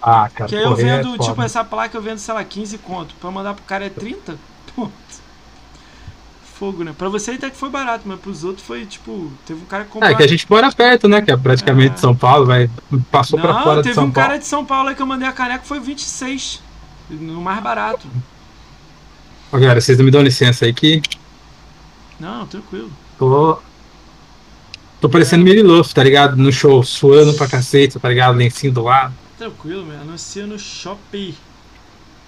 Ah, 0.00 0.28
cara. 0.30 0.50
Porque 0.50 0.56
aí 0.56 0.62
eu 0.64 0.72
é 0.72 0.74
vendo, 0.74 1.16
foda. 1.16 1.18
tipo, 1.18 1.42
essa 1.42 1.64
placa 1.64 1.96
eu 1.96 2.02
vendo, 2.02 2.18
sei 2.18 2.34
lá, 2.34 2.44
15 2.44 2.78
conto. 2.78 3.16
Pra 3.16 3.30
mandar 3.30 3.54
pro 3.54 3.64
cara 3.64 3.86
é 3.86 3.90
30? 3.90 4.40
Pô. 4.74 4.90
Fogo, 6.62 6.84
né? 6.84 6.94
Pra 6.96 7.08
você 7.08 7.32
até 7.32 7.50
que 7.50 7.56
foi 7.56 7.68
barato, 7.70 8.04
mas 8.06 8.20
pros 8.20 8.44
outros 8.44 8.64
foi, 8.64 8.86
tipo, 8.86 9.32
teve 9.44 9.60
um 9.60 9.64
cara 9.64 9.82
que 9.82 9.90
comprou. 9.90 10.08
É, 10.08 10.14
que 10.14 10.22
a 10.22 10.28
gente 10.28 10.46
mora 10.48 10.70
perto, 10.70 11.08
né? 11.08 11.20
Que 11.20 11.32
é 11.32 11.36
praticamente 11.36 11.94
É. 11.94 11.96
São 11.96 12.14
Paulo, 12.14 12.46
vai, 12.46 12.70
passou 13.10 13.36
pra 13.36 13.52
Não, 13.52 13.62
fora 13.64 13.76
de 13.78 13.82
teve 13.82 13.94
São 13.96 14.04
um 14.04 14.12
Paulo. 14.12 14.28
cara 14.28 14.38
de 14.38 14.46
São 14.46 14.64
Paulo 14.64 14.88
aí 14.88 14.94
que 14.94 15.02
eu 15.02 15.06
mandei 15.06 15.26
a 15.26 15.32
caneca 15.32 15.64
foi 15.64 15.80
26. 15.80 16.62
No 17.10 17.40
mais 17.40 17.60
barato. 17.60 18.06
Ó, 19.50 19.58
galera, 19.58 19.80
vocês 19.80 19.98
me 19.98 20.08
dão 20.08 20.22
licença 20.22 20.64
aí 20.64 20.72
que 20.72 21.02
Não, 22.20 22.46
tranquilo. 22.46 22.92
tô. 23.18 23.58
Tô 25.00 25.08
parecendo 25.08 25.44
Luff, 25.64 25.92
tá 25.92 26.04
ligado? 26.04 26.36
No 26.36 26.52
show, 26.52 26.84
suando 26.84 27.34
pra 27.34 27.48
cacete, 27.48 27.98
tá 27.98 28.08
ligado? 28.08 28.36
Lencinho 28.36 28.72
do 28.72 28.82
lado. 28.84 29.12
Tranquilo, 29.36 29.84
meu. 29.84 30.00
Anuncia 30.00 30.46
no 30.46 30.56
Shopee. 30.56 31.34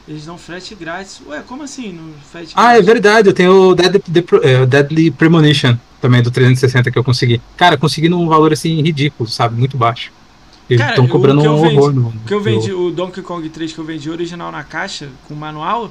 Eles 0.06 0.26
dão 0.26 0.36
frete 0.36 0.74
grátis. 0.74 1.20
Ué, 1.26 1.42
como 1.46 1.62
assim 1.62 1.92
no 1.92 2.12
frete 2.30 2.52
Ah, 2.54 2.76
é 2.76 2.82
verdade, 2.82 3.28
eu 3.28 3.32
tenho 3.32 3.70
o 3.70 3.74
Deadly, 3.74 4.02
é, 4.42 4.66
Deadly 4.66 5.10
Premonition 5.10 5.76
também 6.00 6.22
do 6.22 6.30
360 6.30 6.90
que 6.90 6.98
eu 6.98 7.04
consegui. 7.04 7.40
Cara, 7.56 7.76
consegui 7.78 8.08
num 8.10 8.28
valor 8.28 8.52
assim 8.52 8.82
ridículo, 8.82 9.28
sabe? 9.28 9.58
Muito 9.58 9.76
baixo. 9.78 10.12
Eles 10.68 10.86
estão 10.86 11.06
cobrando 11.08 11.40
um 11.42 11.62
vendi- 11.62 11.76
horror 11.76 11.92
no. 11.92 12.12
Que 12.26 12.34
eu 12.34 12.38
no- 12.38 12.44
vendi, 12.44 12.72
o 12.72 12.90
Donkey 12.90 13.22
Kong 13.22 13.48
3 13.48 13.72
que 13.72 13.78
eu 13.78 13.84
vendi 13.84 14.10
original 14.10 14.52
na 14.52 14.62
caixa, 14.62 15.08
com 15.26 15.34
manual, 15.34 15.90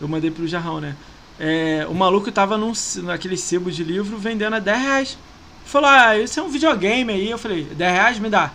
eu 0.00 0.08
mandei 0.08 0.30
pro 0.30 0.46
Jarrão, 0.46 0.80
né? 0.80 0.94
É, 1.38 1.86
o 1.88 1.94
maluco 1.94 2.30
tava 2.30 2.56
num, 2.58 2.72
naquele 3.04 3.36
sebo 3.36 3.70
de 3.70 3.82
livro 3.84 4.16
vendendo 4.18 4.54
a 4.54 4.58
10 4.58 4.80
reais. 4.82 5.18
Falou, 5.64 5.88
ah, 5.88 6.18
esse 6.18 6.38
é 6.38 6.42
um 6.42 6.48
videogame 6.48 7.12
aí. 7.12 7.30
Eu 7.30 7.38
falei, 7.38 7.64
10 7.64 7.92
reais 7.92 8.18
me 8.18 8.28
dá. 8.28 8.52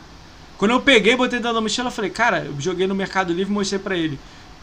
Quando 0.58 0.72
eu 0.72 0.82
peguei, 0.82 1.16
botei 1.16 1.40
dentro 1.40 1.54
da 1.54 1.62
mochila, 1.62 1.88
eu 1.88 1.92
falei, 1.92 2.10
cara, 2.12 2.46
eu 2.46 2.54
joguei 2.60 2.88
no 2.88 2.96
Mercado 2.96 3.32
Livre 3.34 3.52
e 3.52 3.54
mostrei 3.54 3.80
pra 3.80 3.96
ele. 3.98 4.20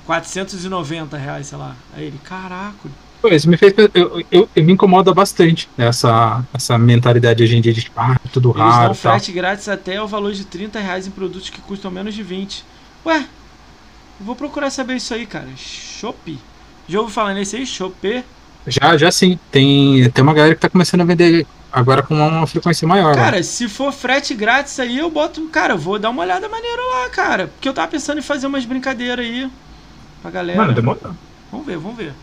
490 0.07 1.17
reais, 1.17 1.47
sei 1.47 1.59
lá. 1.59 1.77
Aí 1.97 2.05
ele, 2.05 2.19
caraca. 2.23 2.89
Pô, 3.23 3.29
isso 3.29 3.49
me 3.49 3.57
fez. 3.57 3.73
Eu, 3.95 4.23
eu, 4.31 4.49
eu 4.55 4.65
me 4.65 4.73
incomoda 4.73 5.13
bastante 5.15 5.69
essa, 5.79 6.45
essa 6.53 6.77
mentalidade 6.77 7.43
hoje 7.43 7.57
em 7.57 7.61
dia 7.61 7.73
de 7.73 7.83
tipo, 7.83 7.99
ah, 7.99 8.21
tudo 8.33 8.51
Eles 8.51 8.59
raro. 8.61 8.75
dão 8.89 8.93
e 8.93 8.97
tal. 8.99 9.13
frete 9.13 9.33
grátis 9.33 9.69
até 9.69 10.01
o 10.03 10.07
valor 10.07 10.33
de 10.33 10.45
30 10.45 10.79
reais 10.79 11.07
em 11.07 11.11
produtos 11.11 11.49
que 11.49 11.61
custam 11.63 11.91
menos 11.91 12.15
de 12.15 12.23
20. 12.23 12.65
Ué, 13.07 13.19
eu 14.21 14.27
vou 14.27 14.37
procurar 14.37 14.69
saber 14.71 14.97
isso 14.97 15.15
aí, 15.15 15.25
cara. 15.27 15.49
Shopee. 15.57 16.39
Já 16.87 16.99
ouviu 17.01 17.15
falar 17.15 17.33
nesse 17.33 17.57
aí? 17.57 17.67
Shopee? 17.67 18.23
Já, 18.67 18.97
já 18.99 19.11
sim. 19.11 19.39
Tem, 19.51 20.11
tem 20.11 20.23
uma 20.23 20.35
galera 20.35 20.55
que 20.55 20.61
tá 20.61 20.69
começando 20.69 21.01
a 21.01 21.05
vender 21.05 21.47
agora 21.73 22.03
com 22.03 22.15
uma 22.15 22.47
frequência 22.47 22.87
maior. 22.87 23.17
né? 23.17 23.23
Cara, 23.23 23.43
se 23.43 23.69
for 23.71 23.91
frete 23.91 24.35
grátis 24.35 24.79
aí, 24.79 24.99
eu 24.99 25.11
boto. 25.11 25.47
Cara, 25.49 25.73
eu 25.75 25.79
vou 25.79 25.99
dar 25.99 26.11
uma 26.11 26.23
olhada 26.23 26.47
maneira 26.47 26.83
lá, 26.83 27.09
cara. 27.09 27.47
Porque 27.49 27.69
eu 27.69 27.73
tava 27.73 27.89
pensando 27.89 28.19
em 28.19 28.23
fazer 28.23 28.47
umas 28.47 28.67
brincadeiras 28.67 29.25
aí 29.25 29.51
pra 30.25 30.31
galera. 30.31 30.59
Mano, 30.59 30.73
demorou. 30.73 31.15
Vamos 31.53 31.67
ver, 31.67 31.77
vamos 31.77 31.97
ver. 31.99 32.15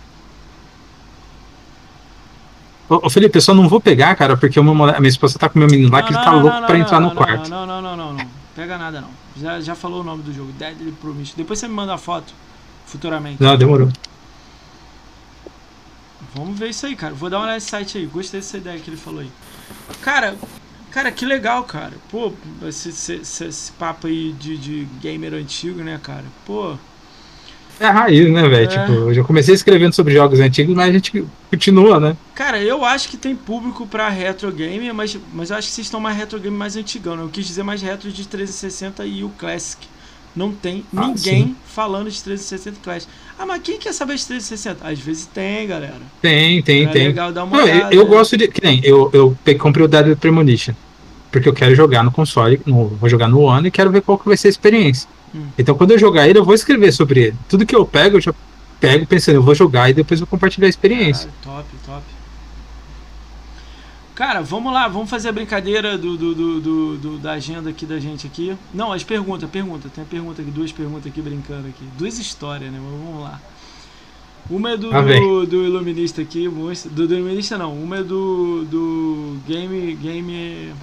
Ô, 2.90 3.06
ô, 3.06 3.10
Felipe, 3.10 3.38
eu 3.38 3.42
só 3.42 3.54
não 3.54 3.70
vou 3.70 3.80
pegar, 3.80 4.16
cara, 4.16 4.36
porque 4.36 4.60
o 4.60 4.64
meu 4.64 4.74
mole- 4.74 4.96
a 4.96 5.00
minha 5.00 5.10
esposa 5.10 5.38
tá 5.38 5.48
com 5.48 5.60
meu 5.60 5.68
menino 5.68 5.92
lá 5.92 6.02
que 6.02 6.10
ele 6.12 6.22
tá 6.24 6.32
louco 6.34 6.66
pra 6.66 6.78
entrar 6.78 7.00
no 7.00 7.10
não, 7.10 7.16
quarto. 7.16 7.50
Não, 7.50 7.66
não, 7.66 7.82
não, 7.82 7.96
não, 7.96 8.14
não. 8.14 8.28
Pega 8.56 8.78
nada 8.78 9.02
não. 9.02 9.10
Já, 9.38 9.62
já 9.62 9.76
falou 9.76 10.02
o 10.02 10.04
nome 10.04 10.24
do 10.24 10.34
jogo, 10.34 10.52
Deadly 10.54 10.92
Premonition. 10.94 11.36
Depois 11.38 11.60
você 11.60 11.68
me 11.68 11.74
manda 11.76 11.94
a 11.94 11.98
foto, 11.98 12.34
futuramente. 12.88 13.42
Não, 13.42 13.56
demorou. 13.56 13.90
Vamos 16.36 16.58
ver 16.58 16.70
isso 16.70 16.86
aí, 16.86 16.96
cara. 16.96 17.14
Vou 17.14 17.30
dar 17.30 17.38
uma 17.38 17.44
olhada 17.44 17.56
nesse 17.58 17.70
site 17.70 17.98
aí. 17.98 18.06
Gostei 18.08 18.40
dessa 18.40 18.58
ideia 18.58 18.80
que 18.80 18.90
ele 18.90 18.98
falou 18.98 19.22
aí. 19.22 19.32
Cara, 20.02 20.36
cara, 20.90 21.12
que 21.12 21.26
legal, 21.26 21.64
cara. 21.64 21.94
Pô, 22.10 22.34
esse, 22.68 22.90
esse, 22.90 23.14
esse- 23.16 23.46
esse 23.46 23.72
papo 23.74 24.08
aí 24.08 24.34
de, 24.34 24.58
de 24.58 24.84
gamer 25.02 25.34
antigo, 25.34 25.82
né, 25.82 26.00
cara? 26.02 26.26
Pô, 26.46 26.76
É 27.82 27.88
a 27.88 27.92
raiz, 27.92 28.32
né, 28.32 28.48
velho? 28.48 28.66
É. 28.66 28.68
Tipo, 28.68 28.92
eu 28.92 29.14
já 29.14 29.24
comecei 29.24 29.56
escrevendo 29.56 29.94
sobre 29.94 30.14
jogos 30.14 30.40
antigos, 30.40 30.76
mas 30.76 30.90
a 30.90 30.94
gente 30.94 31.26
continua, 31.50 32.00
né? 32.00 32.16
cara, 32.36 32.62
eu 32.62 32.86
acho 32.86 33.10
que 33.10 33.18
tem 33.18 33.36
público 33.36 33.86
pra 33.88 34.08
retro 34.10 34.52
game, 34.52 34.92
mas, 34.94 35.18
mas 35.34 35.50
eu 35.50 35.58
acho 35.58 35.68
que 35.68 35.74
vocês 35.74 35.88
estão 35.88 36.00
mais 36.00 36.16
retro 36.18 36.40
game 36.40 36.56
mais 36.56 36.76
antigão, 36.76 37.16
né? 37.16 37.24
Eu 37.24 37.30
quis 37.30 37.46
dizer 37.48 37.64
mais 37.64 37.82
retro 37.82 38.12
de 38.12 38.28
360 38.28 39.06
e 39.06 39.24
o 39.24 39.30
Classic. 39.30 39.86
Não 40.36 40.52
tem 40.54 40.86
Ah, 40.96 41.08
ninguém 41.08 41.44
sim. 41.48 41.56
falando 41.66 42.10
de 42.10 42.24
360 42.24 42.78
e 42.78 42.82
Classic. 42.82 43.12
Ah, 43.38 43.46
mas 43.46 43.62
quem 43.64 43.78
quer 43.78 43.94
saber 43.94 44.16
de 44.16 44.26
360? 44.26 44.88
Às 44.88 45.00
vezes 45.00 45.26
tem, 45.26 45.68
galera. 45.68 46.00
Tem, 46.22 46.62
tem, 46.64 46.86
é 46.86 46.88
tem. 46.88 47.08
legal 47.08 47.32
dar 47.34 47.44
uma 47.44 47.58
Não, 47.58 47.68
eu, 47.68 47.74
olhada. 47.76 47.96
eu 47.96 48.04
né? 48.04 48.10
gosto 48.10 48.38
de. 48.38 48.48
Que 48.48 48.64
nem, 48.64 48.80
eu, 48.84 49.10
eu 49.14 49.36
comprei 49.60 49.84
o 49.86 49.90
Deadly 49.90 50.16
Premonition. 50.16 50.74
Porque 51.32 51.48
eu 51.50 51.54
quero 51.54 51.74
jogar 51.76 52.04
no 52.04 52.12
console, 52.12 52.62
no- 52.66 52.88
vou 52.90 53.10
jogar 53.10 53.28
no 53.28 53.40
One 53.42 53.68
e 53.68 53.72
quero 53.72 53.90
ver 53.92 54.02
qual 54.02 54.18
que 54.18 54.26
vai 54.28 54.38
ser 54.38 54.48
a 54.48 54.52
experiência. 54.52 55.08
Hum. 55.34 55.48
Então 55.58 55.76
quando 55.76 55.92
eu 55.92 56.00
jogar 56.00 56.28
ele, 56.28 56.40
eu 56.40 56.46
vou 56.46 56.54
escrever 56.56 56.92
sobre 56.92 57.22
ele. 57.28 57.38
Tudo 57.48 57.66
que 57.66 57.76
eu 57.76 57.86
pego, 57.86 58.18
eu 58.18 58.22
já 58.22 58.34
pego 58.80 59.06
pensando, 59.06 59.36
eu 59.36 59.44
vou 59.44 59.56
jogar 59.56 59.90
e 59.90 59.94
depois 59.94 60.20
vou 60.20 60.28
compartilhar 60.28 60.68
a 60.68 60.70
experiência. 60.70 61.30
Caralho, 61.44 61.66
top, 61.66 61.78
top. 61.86 62.04
Cara, 64.14 64.42
vamos 64.42 64.74
lá, 64.74 64.88
vamos 64.88 65.10
fazer 65.10 65.30
a 65.30 65.32
brincadeira 65.32 65.98
do, 65.98 66.18
do, 66.18 66.36
do, 66.36 66.98
do- 66.98 67.18
da 67.18 67.32
agenda 67.32 67.70
aqui 67.70 67.86
da 67.86 68.00
gente 68.00 68.28
aqui. 68.28 68.56
Não, 68.74 68.92
as 68.92 69.04
perguntas, 69.04 69.50
pergunta, 69.50 69.90
tem 69.90 70.04
a 70.04 70.08
pergunta 70.08 70.42
aqui, 70.42 70.52
duas 70.52 70.72
perguntas 70.72 71.08
aqui 71.08 71.22
brincando 71.22 71.68
aqui. 71.70 71.84
Duas 71.98 72.20
histórias, 72.20 72.72
né? 72.72 72.80
Mas 72.82 72.92
vamos 72.92 73.24
lá. 73.24 73.40
Uma 74.50 74.72
é 74.72 74.78
do, 74.78 74.92
vem. 75.04 75.22
do, 75.22 75.48
do 75.48 75.64
Iluminista 75.64 76.22
aqui, 76.22 76.48
do, 76.48 77.08
do 77.08 77.16
Iluminista 77.16 77.58
não, 77.58 77.74
uma 77.74 77.98
é 77.98 78.04
do, 78.04 78.66
do 78.66 79.38
Game, 79.48 79.96
Game... 79.96 80.74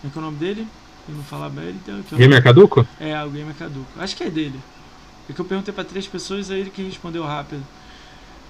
Como 0.00 0.06
é 0.06 0.10
que 0.12 0.18
é 0.18 0.20
o 0.20 0.24
nome 0.24 0.36
dele? 0.38 0.66
Eu 1.08 1.14
não 1.14 1.24
falar 1.24 1.50
bem, 1.50 1.70
então... 1.70 2.02
Gamer 2.18 2.42
caduco? 2.42 2.86
é, 2.98 3.22
o 3.22 3.30
Game 3.30 3.50
é 3.50 3.54
caduco. 3.54 3.86
Acho 3.98 4.16
que 4.16 4.24
é 4.24 4.30
dele. 4.30 4.58
É 5.28 5.32
que 5.32 5.40
eu 5.40 5.44
perguntei 5.44 5.72
pra 5.72 5.84
três 5.84 6.06
pessoas, 6.06 6.50
aí 6.50 6.60
ele 6.60 6.70
que 6.70 6.82
respondeu 6.82 7.24
rápido. 7.24 7.62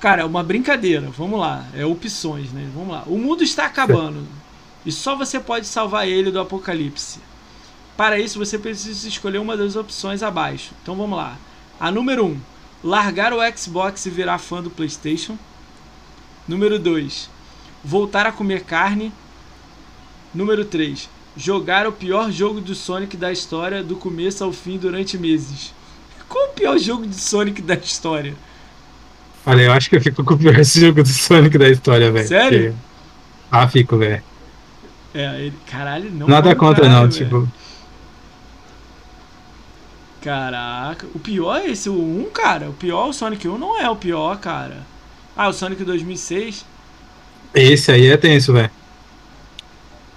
Cara, 0.01 0.23
é 0.23 0.25
uma 0.25 0.43
brincadeira. 0.43 1.09
Vamos 1.17 1.41
lá. 1.41 1.67
É 1.75 1.85
opções, 1.85 2.53
né? 2.53 2.69
Vamos 2.75 2.93
lá. 2.93 3.05
O 3.07 3.17
mundo 3.19 3.43
está 3.43 3.65
acabando. 3.65 4.27
E 4.85 4.93
só 4.93 5.17
você 5.17 5.41
pode 5.41 5.67
salvar 5.67 6.07
ele 6.07 6.31
do 6.31 6.41
apocalipse. 6.41 7.21
Para 7.97 8.19
isso, 8.19 8.39
você 8.39 8.59
precisa 8.59 9.09
escolher 9.09 9.39
uma 9.39 9.57
das 9.57 9.77
opções 9.77 10.23
abaixo. 10.23 10.73
Então 10.83 10.95
vamos 10.97 11.17
lá. 11.17 11.39
A 11.81 11.91
número 11.91 12.27
1. 12.27 12.29
Um, 12.29 12.41
largar 12.83 13.33
o 13.33 13.39
Xbox 13.57 14.05
e 14.05 14.11
virar 14.11 14.39
fã 14.39 14.63
do 14.63 14.69
PlayStation. 14.69 15.39
Número 16.47 16.79
2. 16.79 17.31
Voltar 17.83 18.27
a 18.27 18.33
comer 18.33 18.65
carne. 18.65 19.13
Número 20.35 20.65
3. 20.65 21.09
Jogar 21.37 21.87
o 21.87 21.93
pior 21.93 22.31
jogo 22.31 22.61
do 22.61 22.75
Sonic 22.75 23.17
da 23.17 23.33
história 23.33 23.83
do 23.83 23.97
começo 23.97 24.45
ao 24.45 24.53
fim 24.53 24.79
durante 24.79 25.19
meses. 25.19 25.75
Qual 26.29 26.47
o 26.51 26.53
pior 26.53 26.79
jogo 26.79 27.07
de 27.07 27.17
Sonic 27.17 27.61
da 27.61 27.75
história? 27.75 28.35
Olha, 29.45 29.63
eu 29.63 29.73
acho 29.73 29.91
que 29.91 29.97
eu 29.97 30.01
fico 30.01 30.25
com 30.25 30.35
o 30.35 30.39
pior 30.39 30.55
jogo 30.63 31.03
do 31.03 31.09
Sonic 31.09 31.59
da 31.59 31.69
história, 31.69 32.11
velho. 32.11 32.29
Sério? 32.29 32.73
Porque... 32.73 32.95
Ah, 33.51 33.69
fico, 33.69 33.97
velho. 33.99 34.23
É, 35.13 35.41
ele. 35.41 35.55
Caralho, 35.71 36.11
não. 36.11 36.27
Nada 36.27 36.55
contra, 36.55 36.85
contra, 36.85 36.89
não, 36.89 37.09
velho. 37.09 37.13
tipo. 37.13 37.49
Caraca, 40.23 41.07
o 41.15 41.19
pior 41.19 41.59
é 41.59 41.71
esse, 41.71 41.91
o 41.91 41.95
1, 41.95 42.31
cara. 42.31 42.71
O 42.71 42.73
pior, 42.73 43.09
o 43.09 43.13
Sonic 43.13 43.47
1 43.47 43.59
não 43.59 43.79
é 43.79 43.91
o 43.91 43.97
pior, 43.97 44.39
cara. 44.39 44.79
Ah, 45.37 45.49
o 45.49 45.53
Sonic 45.53 45.85
2006. 45.85 46.65
Esse 47.53 47.93
aí 47.93 48.07
é 48.07 48.17
tenso, 48.17 48.53
velho. 48.53 48.71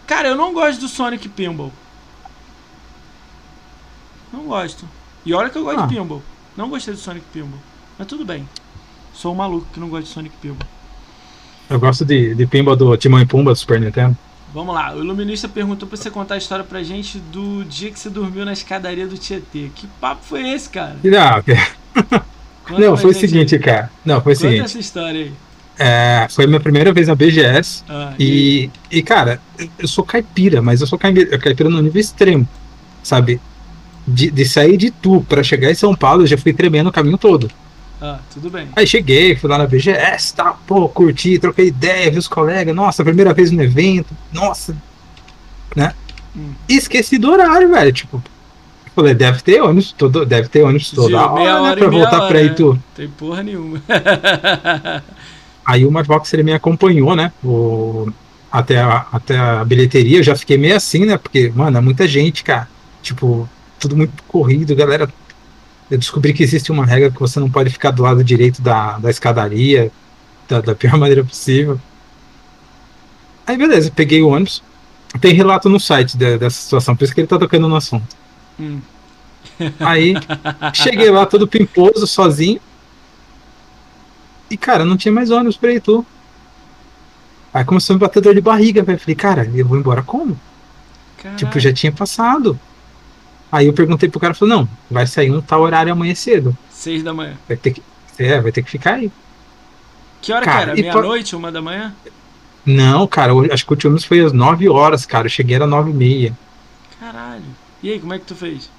Cara, 0.07 0.29
eu 0.29 0.35
não 0.35 0.53
gosto 0.53 0.79
do 0.79 0.87
Sonic 0.87 1.27
Pinball. 1.29 1.71
Não 4.31 4.43
gosto. 4.45 4.87
E 5.25 5.33
olha 5.33 5.49
que 5.49 5.57
eu 5.57 5.63
gosto 5.63 5.81
Ah. 5.81 5.85
de 5.85 5.95
Pinball. 5.95 6.21
Não 6.55 6.69
gostei 6.69 6.93
do 6.93 6.99
Sonic 6.99 7.25
Pinball. 7.31 7.59
Mas 7.97 8.07
tudo 8.07 8.25
bem. 8.25 8.47
Sou 9.13 9.33
um 9.33 9.35
maluco 9.35 9.67
que 9.73 9.79
não 9.79 9.89
gosta 9.89 10.05
de 10.05 10.09
Sonic 10.13 10.35
Pinball. 10.41 10.67
Eu 11.69 11.79
gosto 11.79 12.05
de, 12.05 12.33
de 12.33 12.47
pinball 12.47 12.75
do 12.77 12.95
Timão 12.95 13.19
e 13.19 13.25
Pumba 13.25 13.51
do 13.51 13.57
Super 13.57 13.79
Nintendo. 13.81 14.17
Vamos 14.53 14.73
lá, 14.73 14.93
o 14.95 14.99
Iluminista 15.03 15.49
perguntou 15.49 15.85
pra 15.87 15.97
você 15.97 16.09
contar 16.09 16.35
a 16.35 16.37
história 16.37 16.63
pra 16.63 16.81
gente 16.81 17.19
do 17.19 17.65
dia 17.65 17.91
que 17.91 17.99
você 17.99 18.09
dormiu 18.09 18.45
na 18.45 18.53
escadaria 18.53 19.05
do 19.05 19.17
Tietê. 19.17 19.69
Que 19.75 19.85
papo 19.99 20.23
foi 20.23 20.47
esse, 20.49 20.69
cara? 20.69 20.95
Não, 21.03 22.79
não 22.79 22.95
foi 22.97 23.11
o 23.11 23.13
seguinte, 23.13 23.55
aí. 23.55 23.61
cara. 23.61 23.91
Não, 24.05 24.21
foi 24.21 24.31
o 24.33 24.35
Conta 24.37 24.47
seguinte. 24.47 24.63
essa 24.65 24.79
história 24.79 25.25
aí. 25.25 25.33
É, 25.79 26.27
foi 26.29 26.45
a 26.45 26.47
minha 26.47 26.59
primeira 26.59 26.91
vez 26.91 27.07
na 27.07 27.15
BGS. 27.15 27.83
Ah, 27.87 28.13
E, 28.19 28.69
e, 28.89 29.01
cara, 29.03 29.39
eu 29.77 29.87
sou 29.87 30.03
caipira, 30.03 30.61
mas 30.61 30.81
eu 30.81 30.87
sou 30.87 30.97
caipira, 30.97 31.37
caipira 31.37 31.69
no 31.69 31.81
nível 31.81 32.01
extremo, 32.01 32.47
sabe? 33.03 33.39
De, 34.07 34.31
de 34.31 34.45
sair 34.45 34.77
de 34.77 34.89
Tu 34.89 35.21
pra 35.27 35.43
chegar 35.43 35.69
em 35.69 35.75
São 35.75 35.93
Paulo, 35.95 36.23
eu 36.23 36.27
já 36.27 36.37
fui 36.37 36.53
tremendo 36.53 36.87
o 36.87 36.91
caminho 36.91 37.17
todo. 37.17 37.49
Ah, 38.01 38.19
tudo 38.33 38.49
bem. 38.49 38.67
Aí 38.75 38.85
cheguei, 38.87 39.35
fui 39.35 39.49
lá 39.49 39.57
na 39.57 39.67
BGS, 39.67 40.33
tá, 40.35 40.55
pô, 40.65 40.87
curti, 40.87 41.39
troquei 41.39 41.67
ideia, 41.67 42.11
vi 42.11 42.17
os 42.17 42.27
colegas, 42.27 42.75
nossa, 42.75 43.03
primeira 43.03 43.33
vez 43.33 43.51
no 43.51 43.61
evento, 43.61 44.15
nossa, 44.31 44.75
né? 45.75 45.93
Hum. 46.35 46.51
E 46.69 46.75
esqueci 46.75 47.17
do 47.17 47.31
horário, 47.31 47.69
velho, 47.69 47.91
tipo, 47.91 48.21
falei, 48.95 49.13
deve 49.13 49.41
ter 49.41 49.61
ônibus, 49.61 49.91
todo, 49.91 50.25
deve 50.25 50.47
ter 50.47 50.63
ônibus 50.63 50.91
toda 50.91 51.09
Gil, 51.09 51.17
hora, 51.17 51.43
né, 51.43 51.53
hora 51.55 51.79
e 51.79 51.83
pra 51.83 51.89
voltar 51.89 52.17
hora, 52.19 52.27
pra 52.27 52.39
né? 52.39 52.45
Itu. 52.45 52.79
Tem 52.95 53.07
porra 53.09 53.43
nenhuma. 53.43 53.81
Aí 55.67 55.85
o 55.85 55.91
Marvox 55.91 56.33
ele 56.33 56.43
me 56.43 56.53
acompanhou, 56.53 57.13
né? 57.15 57.33
O, 57.43 58.09
até, 58.49 58.79
a, 58.81 59.05
até 59.11 59.37
a 59.37 59.65
bilheteria, 59.65 60.19
eu 60.19 60.23
já 60.23 60.33
fiquei 60.35 60.57
meio 60.57 60.77
assim, 60.77 61.05
né? 61.05 61.17
Porque, 61.17 61.51
mano, 61.53 61.77
é 61.77 61.81
muita 61.81 62.07
gente, 62.07 62.41
cara. 62.43 62.69
Tipo, 63.03 63.49
tudo 63.77 63.97
muito 63.97 64.23
corrido, 64.23 64.73
galera. 64.73 65.09
Eu 65.91 65.97
descobri 65.97 66.33
que 66.33 66.41
existe 66.43 66.71
uma 66.71 66.85
regra 66.85 67.11
que 67.11 67.19
você 67.19 67.39
não 67.39 67.51
pode 67.51 67.69
ficar 67.69 67.91
do 67.91 68.01
lado 68.03 68.23
direito 68.23 68.61
da, 68.61 68.97
da 68.97 69.09
escadaria, 69.09 69.91
da, 70.47 70.61
da 70.61 70.73
pior 70.73 70.95
maneira 70.97 71.23
possível. 71.23 71.79
Aí, 73.45 73.57
beleza, 73.57 73.91
peguei 73.93 74.21
o 74.21 74.29
ônibus. 74.29 74.63
Tem 75.21 75.33
relato 75.33 75.69
no 75.69 75.79
site 75.79 76.17
de- 76.17 76.37
dessa 76.37 76.61
situação, 76.61 76.95
por 76.95 77.03
isso 77.05 77.13
que 77.13 77.21
ele 77.21 77.27
tá 77.27 77.37
tocando 77.39 77.67
no 77.67 77.75
assunto. 77.75 78.15
Hum. 78.59 78.79
Aí, 79.79 80.13
cheguei 80.73 81.09
lá 81.09 81.25
todo 81.25 81.47
pimposo, 81.47 82.05
sozinho. 82.05 82.59
E, 84.49 84.57
cara, 84.57 84.85
não 84.85 84.97
tinha 84.97 85.11
mais 85.11 85.29
ônibus 85.29 85.57
pra 85.57 85.73
Itu. 85.73 86.05
Aí 87.53 87.65
começou 87.65 87.93
a 87.93 87.95
me 87.95 88.01
bater 88.01 88.21
dor 88.21 88.35
de 88.35 88.41
barriga, 88.41 88.83
velho. 88.83 88.99
Falei, 88.99 89.15
cara, 89.15 89.51
eu 89.53 89.65
vou 89.65 89.77
embora 89.77 90.03
como? 90.03 90.39
Caralho. 91.17 91.37
Tipo, 91.37 91.59
já 91.59 91.73
tinha 91.73 91.91
passado. 91.91 92.59
Aí 93.51 93.65
eu 93.65 93.73
perguntei 93.73 94.09
pro 94.09 94.19
cara, 94.19 94.33
falou, 94.33 94.57
não, 94.57 94.69
vai 94.91 95.07
sair 95.07 95.31
um 95.31 95.41
tal 95.41 95.61
horário 95.61 95.91
amanhã 95.91 96.13
cedo. 96.13 96.55
Seis 96.69 97.01
da 97.01 97.13
manhã. 97.13 97.33
Vai 97.47 97.57
ter 97.57 97.71
que. 97.71 97.81
É, 98.19 98.41
vai 98.41 98.51
ter 98.51 98.61
que 98.61 98.69
ficar 98.69 98.95
aí. 98.95 99.11
Que 100.21 100.33
hora 100.33 100.45
Cara, 100.45 100.73
que 100.73 100.81
era? 100.81 100.93
Meia-noite, 100.93 101.35
uma 101.35 101.51
da 101.51 101.61
manhã? 101.61 101.93
Não, 102.65 103.07
cara, 103.07 103.31
eu 103.31 103.53
acho 103.53 103.65
que 103.65 103.71
o 103.71 103.75
último 103.75 103.99
foi 104.01 104.19
às 104.19 104.33
9 104.33 104.67
horas, 104.67 105.05
cara. 105.05 105.27
Eu 105.27 105.29
cheguei 105.29 105.55
era 105.55 105.65
9 105.65 105.91
e 105.91 105.93
meia. 105.93 106.37
Caralho. 106.99 107.43
E 107.81 107.91
aí, 107.91 107.99
como 107.99 108.13
é 108.13 108.19
que 108.19 108.25
tu 108.25 108.35
fez? 108.35 108.69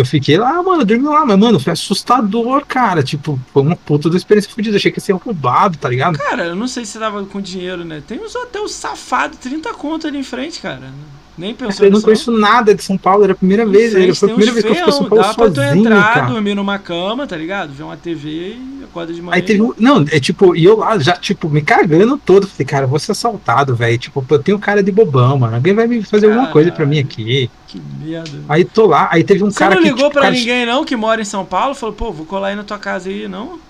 Eu 0.00 0.04
fiquei 0.04 0.38
lá, 0.38 0.62
mano, 0.62 0.84
dormi 0.84 1.04
lá, 1.04 1.26
mas, 1.26 1.38
mano, 1.38 1.58
foi 1.58 1.72
assustador, 1.72 2.64
cara. 2.66 3.02
Tipo, 3.02 3.38
foi 3.52 3.62
uma 3.62 3.76
puta 3.76 4.08
da 4.08 4.16
experiência 4.16 4.50
fodida. 4.50 4.76
Achei 4.76 4.92
que 4.92 4.98
ia 4.98 5.04
ser 5.04 5.12
roubado, 5.12 5.76
tá 5.76 5.88
ligado? 5.88 6.16
Cara, 6.18 6.46
eu 6.46 6.56
não 6.56 6.68
sei 6.68 6.84
se 6.84 6.98
tava 6.98 7.24
com 7.24 7.40
dinheiro, 7.40 7.84
né? 7.84 8.02
Tem 8.06 8.20
uns 8.20 8.34
hotéis 8.34 8.72
safados, 8.72 9.38
30 9.38 9.74
conto 9.74 10.06
ali 10.06 10.18
em 10.18 10.22
frente, 10.22 10.60
cara. 10.60 10.92
Nem 11.38 11.54
pensou 11.54 11.86
Eu 11.86 11.92
não 11.92 12.02
conheço 12.02 12.32
nada 12.32 12.74
de 12.74 12.82
São 12.82 12.98
Paulo, 12.98 13.22
era 13.22 13.32
a 13.32 13.36
primeira 13.36 13.64
vez. 13.64 13.94
Era, 13.94 14.12
foi 14.14 14.28
a 14.30 14.34
primeira 14.34 14.52
vez 14.52 14.64
que 14.64 14.70
eu 14.72 14.74
fui 14.74 14.82
pra 14.82 14.92
São 14.92 15.08
Paulo 15.08 15.24
Dá 15.24 15.34
pra 15.34 15.48
tu 15.48 15.54
sozinho, 15.54 15.86
entrar, 15.86 16.14
cara. 16.14 16.26
dormir 16.26 16.54
numa 16.56 16.78
cama, 16.78 17.26
tá 17.26 17.36
ligado? 17.36 17.72
Ver 17.72 17.84
uma 17.84 17.96
TV 17.96 18.28
e 18.28 18.84
acorda 18.84 19.12
de 19.12 19.22
manhã. 19.22 19.36
Aí 19.36 19.42
teve 19.42 19.62
um. 19.62 19.72
Não, 19.78 20.04
é 20.10 20.18
tipo, 20.18 20.56
e 20.56 20.64
eu 20.64 20.76
lá 20.76 20.98
já, 20.98 21.12
tipo, 21.12 21.48
me 21.48 21.62
cagando 21.62 22.18
todo. 22.18 22.46
Falei, 22.48 22.66
cara, 22.66 22.86
vou 22.88 22.98
ser 22.98 23.12
assaltado, 23.12 23.76
velho. 23.76 23.96
Tipo, 23.96 24.24
eu 24.28 24.38
tenho 24.40 24.58
cara 24.58 24.82
de 24.82 24.90
bobão, 24.90 25.38
mano. 25.38 25.54
Alguém 25.54 25.74
vai 25.74 25.86
me 25.86 26.02
fazer 26.02 26.26
alguma 26.26 26.48
coisa 26.48 26.72
pra 26.72 26.84
mim 26.84 26.98
aqui. 26.98 27.48
Que 27.68 27.80
merda. 28.00 28.40
Aí 28.48 28.64
tô 28.64 28.86
lá, 28.86 29.08
aí 29.12 29.22
teve 29.22 29.44
um 29.44 29.50
Você 29.50 29.58
cara 29.60 29.76
não 29.76 29.82
que. 29.82 29.88
ligou 29.88 30.04
tipo, 30.04 30.14
pra 30.14 30.22
cara, 30.22 30.34
ninguém, 30.34 30.66
não, 30.66 30.84
que 30.84 30.96
mora 30.96 31.22
em 31.22 31.24
São 31.24 31.44
Paulo? 31.44 31.74
Falou, 31.74 31.94
pô, 31.94 32.10
vou 32.10 32.26
colar 32.26 32.48
aí 32.48 32.56
na 32.56 32.64
tua 32.64 32.78
casa 32.78 33.08
aí, 33.08 33.28
não? 33.28 33.60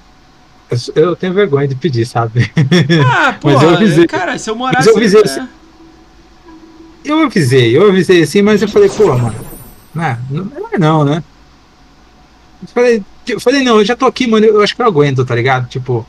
Eu, 0.70 1.02
eu 1.02 1.16
tenho 1.16 1.32
vergonha 1.34 1.66
de 1.66 1.74
pedir, 1.74 2.06
sabe? 2.06 2.50
Ah, 3.06 3.34
pô, 3.38 3.48
Mas 3.52 4.06
cara, 4.06 4.38
se 4.38 4.48
eu 4.48 4.56
morasse... 4.56 4.88
eu 4.88 4.96
avisei 4.96 5.20
é, 5.20 5.26
você. 5.26 5.42
Eu 7.04 7.22
avisei, 7.22 7.76
eu 7.76 7.88
avisei 7.88 8.22
assim, 8.22 8.42
mas 8.42 8.60
eu 8.62 8.68
falei, 8.68 8.88
pô, 8.88 9.06
mano. 9.16 9.34
Não, 9.94 10.18
não 10.30 10.68
é 10.72 10.78
não, 10.78 11.04
né? 11.04 11.22
Eu 12.62 12.68
falei, 12.68 13.02
eu 13.26 13.40
falei, 13.40 13.62
não, 13.62 13.78
eu 13.78 13.84
já 13.84 13.96
tô 13.96 14.06
aqui, 14.06 14.26
mano. 14.26 14.46
Eu 14.46 14.60
acho 14.60 14.74
que 14.74 14.82
eu 14.82 14.86
aguento, 14.86 15.24
tá 15.24 15.34
ligado? 15.34 15.68
Tipo, 15.68 16.06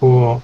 o, 0.00 0.40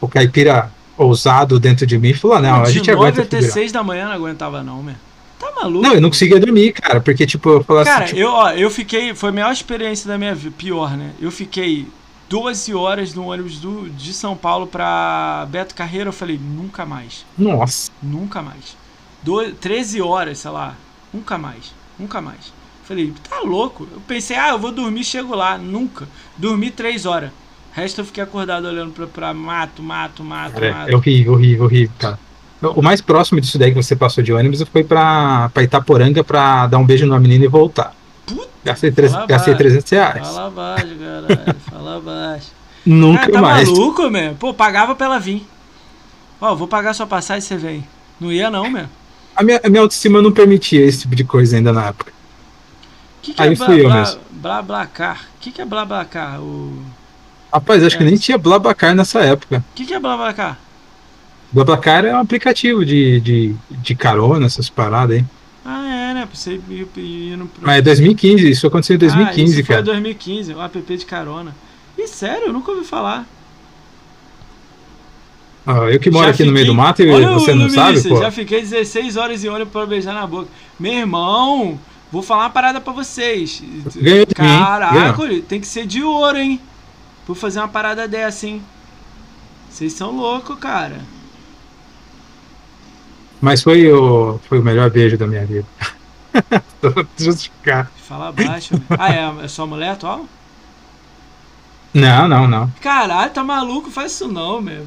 o 0.00 0.08
caipira 0.08 0.70
ousado 0.96 1.60
dentro 1.60 1.86
de 1.86 1.98
mim 1.98 2.14
falou, 2.14 2.40
não, 2.40 2.62
a 2.62 2.70
gente 2.70 2.90
9 2.90 2.92
aguenta. 2.92 3.22
até 3.22 3.36
figurar. 3.36 3.52
6 3.52 3.72
da 3.72 3.82
manhã 3.82 4.06
não 4.06 4.12
aguentava 4.12 4.62
não, 4.62 4.82
meu. 4.82 4.94
Tá 5.38 5.52
maluco? 5.54 5.82
Não, 5.82 5.94
eu 5.94 6.00
não 6.00 6.08
conseguia 6.08 6.40
dormir, 6.40 6.72
cara, 6.72 7.00
porque, 7.00 7.26
tipo, 7.26 7.48
eu 7.50 7.64
falava 7.64 7.84
Cara, 7.84 8.04
assim, 8.04 8.14
tipo, 8.14 8.26
eu, 8.26 8.30
ó, 8.30 8.50
eu 8.52 8.70
fiquei. 8.70 9.14
Foi 9.14 9.28
a 9.28 9.32
maior 9.32 9.52
experiência 9.52 10.08
da 10.08 10.16
minha 10.16 10.34
vida. 10.34 10.54
Pior, 10.56 10.96
né? 10.96 11.10
Eu 11.20 11.30
fiquei 11.30 11.86
12 12.28 12.74
horas 12.74 13.14
no 13.14 13.26
ônibus 13.26 13.60
do, 13.60 13.88
de 13.90 14.14
São 14.14 14.36
Paulo 14.36 14.66
pra 14.66 15.46
Beto 15.50 15.74
Carreiro. 15.74 16.08
Eu 16.08 16.12
falei, 16.12 16.38
nunca 16.42 16.86
mais. 16.86 17.26
nossa, 17.36 17.90
Nunca 18.02 18.40
mais. 18.40 18.76
Do, 19.26 19.52
13 19.52 20.00
horas, 20.00 20.38
sei 20.38 20.50
lá. 20.52 20.74
Nunca 21.12 21.36
mais. 21.36 21.74
Nunca 21.98 22.20
mais. 22.20 22.52
Falei, 22.84 23.12
tá 23.28 23.40
louco? 23.40 23.88
Eu 23.92 24.00
pensei, 24.06 24.36
ah, 24.36 24.50
eu 24.50 24.58
vou 24.60 24.70
dormir, 24.70 25.02
chego 25.02 25.34
lá. 25.34 25.58
Nunca. 25.58 26.06
Dormi 26.36 26.70
3 26.70 27.04
horas. 27.04 27.30
O 27.30 27.32
resto 27.72 28.00
eu 28.00 28.04
fiquei 28.04 28.22
acordado 28.22 28.66
olhando 28.66 28.92
pra, 28.92 29.06
pra 29.08 29.34
mato, 29.34 29.82
mato, 29.82 30.22
mato, 30.22 30.52
cara, 30.52 30.72
mato. 30.72 30.90
é 30.90 30.94
horrível, 30.94 31.32
horrível, 31.32 31.64
horrível, 31.64 31.94
cara. 31.98 32.18
O 32.62 32.80
mais 32.80 33.00
próximo 33.00 33.40
disso 33.40 33.58
daí 33.58 33.70
que 33.70 33.82
você 33.82 33.96
passou 33.96 34.22
de 34.22 34.32
ônibus 34.32 34.62
foi 34.62 34.84
pra, 34.84 35.50
pra 35.52 35.62
Itaporanga 35.64 36.22
pra 36.22 36.68
dar 36.68 36.78
um 36.78 36.86
beijo 36.86 37.04
numa 37.04 37.18
menina 37.18 37.44
e 37.44 37.48
voltar. 37.48 37.94
Puta, 38.24 38.48
Gastei, 38.64 38.92
fala 38.92 39.26
gastei 39.26 39.54
baixo. 39.54 39.58
300 39.58 39.90
reais. 39.90 40.28
Fala 40.28 40.50
baixo, 40.50 40.94
caralho. 40.96 41.60
Fala 41.68 42.00
baixo. 42.00 42.46
Nunca 42.86 43.20
Cara, 43.22 43.32
tá 43.32 43.42
mais. 43.42 43.68
maluco, 43.68 44.08
meu? 44.08 44.34
Pô, 44.36 44.54
pagava 44.54 44.94
pra 44.94 45.06
ela 45.06 45.18
vir. 45.18 45.44
Ó, 46.40 46.54
vou 46.54 46.68
pagar 46.68 46.94
sua 46.94 47.06
passagem 47.06 47.40
e 47.40 47.42
você 47.42 47.56
vem. 47.56 47.84
Não 48.20 48.32
ia 48.32 48.48
não, 48.50 48.70
meu. 48.70 48.86
A 49.36 49.42
minha, 49.42 49.60
a 49.62 49.68
minha 49.68 49.82
autoestima 49.82 50.22
não 50.22 50.32
permitia 50.32 50.84
esse 50.84 51.00
tipo 51.02 51.14
de 51.14 51.24
coisa 51.24 51.56
ainda 51.56 51.72
na 51.72 51.86
época. 51.88 52.12
que, 53.22 53.34
que 53.34 53.42
Aí 53.42 53.52
é 53.52 53.56
fui 53.56 53.84
eu 53.84 53.90
mesmo. 53.90 54.20
blá, 54.30 54.62
blá, 54.62 54.86
car? 54.86 55.26
O 55.36 55.40
que, 55.40 55.50
que 55.52 55.60
é 55.60 55.64
blá, 55.64 55.84
blá, 55.84 56.04
car? 56.04 56.40
O 56.40 56.82
Rapaz, 57.52 57.82
acho 57.84 57.96
que 57.96 58.02
É. 58.02 58.06
nem 58.06 58.16
tinha 58.16 58.36
Blabacar 58.38 58.94
nessa 58.94 59.20
época. 59.20 59.64
que, 59.74 59.84
que 59.86 59.94
é 59.94 60.00
blá, 60.00 60.16
blá, 60.16 60.32
car? 60.32 60.58
Blabacar 61.52 62.04
é 62.04 62.14
um 62.14 62.18
aplicativo 62.20 62.84
de, 62.84 63.20
de, 63.20 63.54
de 63.70 63.94
carona, 63.94 64.46
essas 64.46 64.68
paradas 64.68 65.16
aí. 65.16 65.24
Ah, 65.64 66.10
é, 66.10 66.14
né? 66.14 66.28
Ir, 66.68 66.86
ir 66.96 67.36
no... 67.36 67.50
Mas 67.60 67.78
é 67.78 67.82
2015, 67.82 68.50
isso 68.50 68.66
aconteceu 68.66 68.96
em 68.96 68.98
2015, 68.98 69.56
ah, 69.56 69.60
isso 69.60 69.68
cara. 69.68 69.82
foi 69.84 69.92
2015, 69.92 70.54
o 70.54 70.60
app 70.62 70.96
de 70.96 71.06
carona. 71.06 71.54
Ih, 71.98 72.06
sério? 72.06 72.48
Eu 72.48 72.52
nunca 72.52 72.70
ouvi 72.72 72.84
falar. 72.84 73.26
Ó, 75.66 75.88
eu 75.88 75.98
que 75.98 76.10
moro 76.10 76.26
Já 76.26 76.30
aqui 76.32 76.44
no 76.44 76.52
meio 76.52 76.66
do 76.66 76.72
fiquei- 76.72 76.84
mato 76.86 77.02
e 77.02 77.10
Olha 77.10 77.30
você 77.32 77.54
não 77.54 77.68
sabe, 77.68 78.00
pô. 78.08 78.16
Já 78.20 78.30
fiquei 78.30 78.60
16 78.60 79.16
horas 79.16 79.42
em 79.44 79.48
ônibus 79.48 79.72
pra 79.72 79.84
beijar 79.86 80.14
na 80.14 80.26
boca. 80.26 80.48
Meu 80.78 80.92
irmão, 80.92 81.78
vou 82.12 82.22
falar 82.22 82.44
uma 82.44 82.50
parada 82.50 82.80
pra 82.80 82.92
vocês. 82.92 83.60
Mim? 83.60 84.26
Caraca, 84.34 85.18
tem 85.48 85.60
que 85.60 85.66
ser 85.66 85.86
de 85.86 86.02
ouro, 86.02 86.38
hein? 86.38 86.60
Por 87.26 87.34
fazer 87.34 87.58
uma 87.58 87.68
parada 87.68 88.06
dessa, 88.06 88.46
hein? 88.46 88.62
Vocês 89.68 89.92
são 89.92 90.12
loucos, 90.16 90.56
cara. 90.58 91.00
Mas 93.40 93.62
foi 93.62 93.92
o, 93.92 94.38
foi 94.48 94.58
o 94.60 94.62
melhor 94.62 94.88
beijo 94.90 95.18
da 95.18 95.26
minha 95.26 95.44
vida. 95.44 95.66
Tô 96.80 96.92
justificar. 97.18 97.90
Fala 98.08 98.30
baixo. 98.32 98.74
ah, 98.90 99.12
é, 99.12 99.44
é 99.44 99.48
sua 99.48 99.66
mulher 99.66 99.90
atual? 99.90 100.26
Não, 101.92 102.28
não, 102.28 102.46
não. 102.46 102.70
Caralho, 102.80 103.32
tá 103.32 103.42
maluco? 103.42 103.90
Faz 103.90 104.12
isso 104.12 104.28
não, 104.28 104.60
meu. 104.60 104.86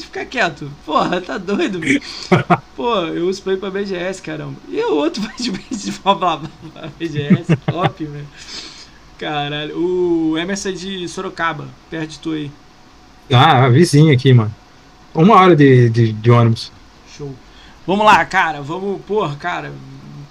Fica 0.00 0.24
quieto. 0.24 0.70
Porra, 0.84 1.20
tá 1.20 1.38
doido, 1.38 1.78
meu. 1.78 2.00
Pô, 2.76 2.96
eu 3.06 3.28
uso 3.28 3.42
ir 3.50 3.58
pra 3.58 3.70
BGS, 3.70 4.20
caramba. 4.20 4.56
E 4.68 4.82
o 4.82 4.94
outro 4.94 5.22
vai 5.24 5.34
de 5.36 5.50
blá 5.50 6.14
blá 6.14 6.36
blá 6.36 6.50
BGS, 6.98 7.56
top, 7.66 8.04
meu. 8.08 8.24
Caralho. 9.18 9.76
O 9.76 10.38
Emerson 10.38 10.70
é 10.70 10.72
de 10.72 11.08
Sorocaba, 11.08 11.68
perto 11.88 12.10
de 12.10 12.18
tu 12.18 12.32
aí. 12.32 12.50
Ah, 13.32 13.68
vizinho 13.68 14.12
aqui, 14.12 14.32
mano. 14.32 14.54
Uma 15.14 15.36
hora 15.36 15.56
de, 15.56 15.88
de, 15.90 16.12
de 16.12 16.30
ônibus. 16.30 16.72
Show. 17.16 17.34
Vamos 17.86 18.06
lá, 18.06 18.24
cara. 18.24 18.60
Vamos, 18.60 19.00
porra, 19.02 19.36
cara. 19.36 19.72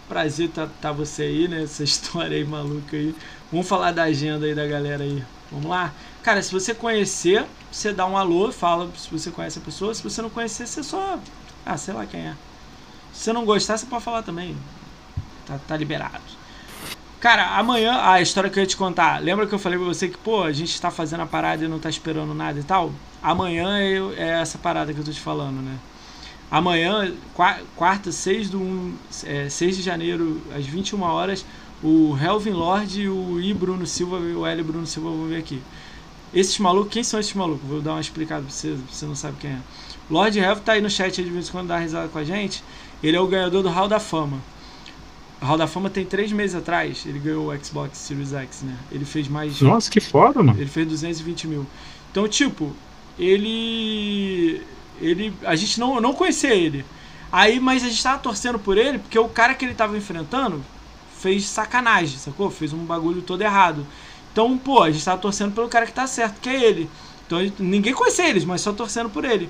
Prazer 0.07 0.49
tá, 0.49 0.67
tá 0.81 0.91
você 0.91 1.23
aí, 1.23 1.47
né? 1.47 1.63
Essa 1.63 1.83
história 1.83 2.37
aí 2.37 2.45
maluca 2.45 2.95
aí. 2.95 3.15
Vamos 3.51 3.67
falar 3.67 3.91
da 3.91 4.03
agenda 4.03 4.45
aí 4.45 4.55
da 4.55 4.65
galera 4.65 5.03
aí. 5.03 5.23
Vamos 5.51 5.67
lá? 5.67 5.93
Cara, 6.23 6.41
se 6.41 6.51
você 6.51 6.73
conhecer, 6.73 7.45
você 7.71 7.93
dá 7.93 8.05
um 8.05 8.17
alô, 8.17 8.51
fala 8.51 8.89
se 8.97 9.09
você 9.09 9.31
conhece 9.31 9.59
a 9.59 9.61
pessoa. 9.61 9.93
Se 9.93 10.03
você 10.03 10.21
não 10.21 10.29
conhecer, 10.29 10.67
você 10.67 10.83
só. 10.83 11.17
Ah, 11.65 11.77
sei 11.77 11.93
lá 11.93 12.05
quem 12.05 12.21
é. 12.21 12.35
Se 13.13 13.23
você 13.23 13.33
não 13.33 13.45
gostar, 13.45 13.77
você 13.77 13.85
pode 13.85 14.03
falar 14.03 14.23
também. 14.23 14.55
Tá, 15.45 15.59
tá 15.67 15.77
liberado. 15.77 16.21
Cara, 17.19 17.57
amanhã, 17.57 17.99
a 18.01 18.21
história 18.21 18.49
que 18.49 18.57
eu 18.57 18.63
ia 18.63 18.67
te 18.67 18.77
contar. 18.77 19.21
Lembra 19.21 19.45
que 19.45 19.53
eu 19.53 19.59
falei 19.59 19.77
pra 19.77 19.87
você 19.87 20.07
que, 20.07 20.17
pô, 20.17 20.43
a 20.43 20.53
gente 20.53 20.79
tá 20.79 20.89
fazendo 20.89 21.21
a 21.21 21.25
parada 21.25 21.65
e 21.65 21.67
não 21.67 21.79
tá 21.79 21.89
esperando 21.89 22.33
nada 22.33 22.59
e 22.59 22.63
tal? 22.63 22.93
Amanhã 23.21 23.77
é, 23.77 23.97
é 24.15 24.41
essa 24.41 24.57
parada 24.57 24.93
que 24.93 24.99
eu 24.99 25.03
tô 25.03 25.11
te 25.11 25.19
falando, 25.19 25.61
né? 25.61 25.77
Amanhã, 26.49 27.13
quarta, 27.75 28.11
6, 28.11 28.49
do, 28.49 28.93
é, 29.25 29.49
6 29.49 29.77
de 29.77 29.83
janeiro, 29.83 30.41
às 30.55 30.65
21 30.65 31.01
horas, 31.01 31.45
o 31.83 32.17
Helvin 32.17 32.51
Lord, 32.51 33.07
o 33.07 33.39
I 33.39 33.53
Bruno 33.53 33.85
Silva 33.85 34.17
e 34.19 34.33
o 34.33 34.45
L 34.45 34.63
Bruno 34.63 34.87
Silva 34.87 35.09
vão 35.09 35.27
vir 35.27 35.37
aqui. 35.37 35.61
Esses 36.34 36.57
malucos, 36.60 36.93
quem 36.93 37.03
são 37.03 37.19
esses 37.19 37.34
malucos? 37.34 37.68
Vou 37.68 37.81
dar 37.81 37.91
uma 37.91 38.01
explicada 38.01 38.43
pra 38.43 38.51
você, 38.51 38.77
você 38.89 39.06
não 39.06 39.15
sabe 39.15 39.38
quem 39.39 39.51
é. 39.51 39.60
Lord 40.10 40.38
Helvin 40.38 40.61
tá 40.61 40.73
aí 40.73 40.81
no 40.81 40.89
chat 40.89 41.23
de 41.23 41.30
vez 41.30 41.47
em 41.47 41.51
quando 41.51 41.68
dá 41.68 41.77
risada 41.77 42.07
com 42.07 42.18
a 42.18 42.23
gente. 42.23 42.64
Ele 43.01 43.15
é 43.15 43.22
o 43.22 43.27
ganhador 43.27 43.64
do 43.64 43.69
Hall 43.69 43.88
da 43.88 43.99
Fama. 43.99 44.38
O 45.41 45.45
Hall 45.45 45.57
da 45.57 45.68
Fama 45.68 45.89
tem 45.89 46.06
três 46.06 46.31
meses 46.31 46.56
atrás, 46.56 47.03
ele 47.06 47.19
ganhou 47.19 47.51
o 47.51 47.64
Xbox 47.64 47.97
Series 47.97 48.34
X, 48.34 48.61
né? 48.64 48.76
Ele 48.91 49.06
fez 49.06 49.27
mais. 49.27 49.61
Nossa, 49.61 49.89
que 49.89 50.01
foda, 50.01 50.43
mano. 50.43 50.60
Ele 50.60 50.69
fez 50.69 50.88
220 50.88 51.47
mil. 51.47 51.65
Então, 52.11 52.27
tipo, 52.27 52.76
ele. 53.18 54.61
Ele. 54.99 55.34
A 55.43 55.56
gente 55.56 55.80
não, 55.80 56.01
não 56.01 56.14
conhecia 56.14 56.53
ele. 56.53 56.84
Aí, 57.31 57.60
mas 57.60 57.84
a 57.84 57.89
gente 57.89 58.01
tava 58.01 58.18
torcendo 58.18 58.60
por 58.60 58.77
ele, 58.77 58.97
porque 58.99 59.18
o 59.18 59.30
cara 59.30 59.53
que 59.53 59.64
ele 59.64 59.76
tava 59.76 59.95
enfrentando 59.95 60.64
fez 61.19 61.45
sacanagem, 61.45 62.18
sacou? 62.18 62.49
Fez 62.49 62.73
um 62.73 62.84
bagulho 62.85 63.22
todo 63.22 63.41
errado. 63.41 63.85
Então, 64.31 64.57
pô, 64.57 64.84
a 64.84 64.91
gente 64.91 65.03
tava 65.03 65.22
torcendo 65.22 65.53
pelo 65.53 65.68
cara 65.68 65.85
que 65.85 65.93
tá 65.93 66.07
certo, 66.07 66.39
que 66.39 66.49
é 66.49 66.64
ele. 66.64 66.89
Então, 67.26 67.39
ninguém 67.60 67.93
conhecia 67.93 68.27
eles, 68.30 68.45
mas 68.45 68.61
só 68.61 68.72
torcendo 68.73 69.10
por 69.10 69.26
ele. 69.26 69.49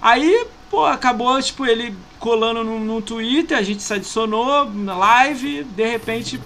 Aí, 0.00 0.46
pô, 0.70 0.84
acabou, 0.84 1.40
tipo, 1.40 1.66
ele 1.66 1.94
colando 2.18 2.64
no, 2.64 2.80
no 2.80 3.02
Twitter, 3.02 3.56
a 3.56 3.62
gente 3.62 3.82
se 3.82 3.92
adicionou 3.92 4.70
na 4.70 4.96
live, 4.96 5.64
de 5.64 5.86
repente 5.86 6.40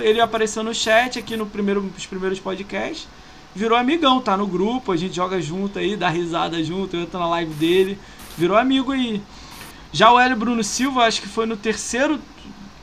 ele 0.00 0.20
apareceu 0.20 0.62
no 0.62 0.74
chat 0.74 1.18
aqui 1.18 1.36
no 1.36 1.46
primeiro, 1.46 1.82
nos 1.82 2.06
primeiros 2.06 2.40
podcasts, 2.40 3.06
virou 3.54 3.78
amigão, 3.78 4.20
tá 4.20 4.36
no 4.36 4.46
grupo, 4.46 4.92
a 4.92 4.96
gente 4.96 5.14
joga 5.14 5.40
junto 5.40 5.78
aí, 5.78 5.96
dá 5.96 6.08
risada 6.08 6.62
junto, 6.62 6.96
eu 6.96 7.02
entro 7.02 7.18
na 7.18 7.28
live 7.28 7.54
dele, 7.54 7.98
virou 8.36 8.56
amigo 8.56 8.92
aí. 8.92 9.22
Já 9.92 10.12
o 10.12 10.18
Hélio 10.18 10.36
Bruno 10.36 10.64
Silva, 10.64 11.04
acho 11.04 11.22
que 11.22 11.28
foi 11.28 11.46
no 11.46 11.56
terceiro 11.56 12.20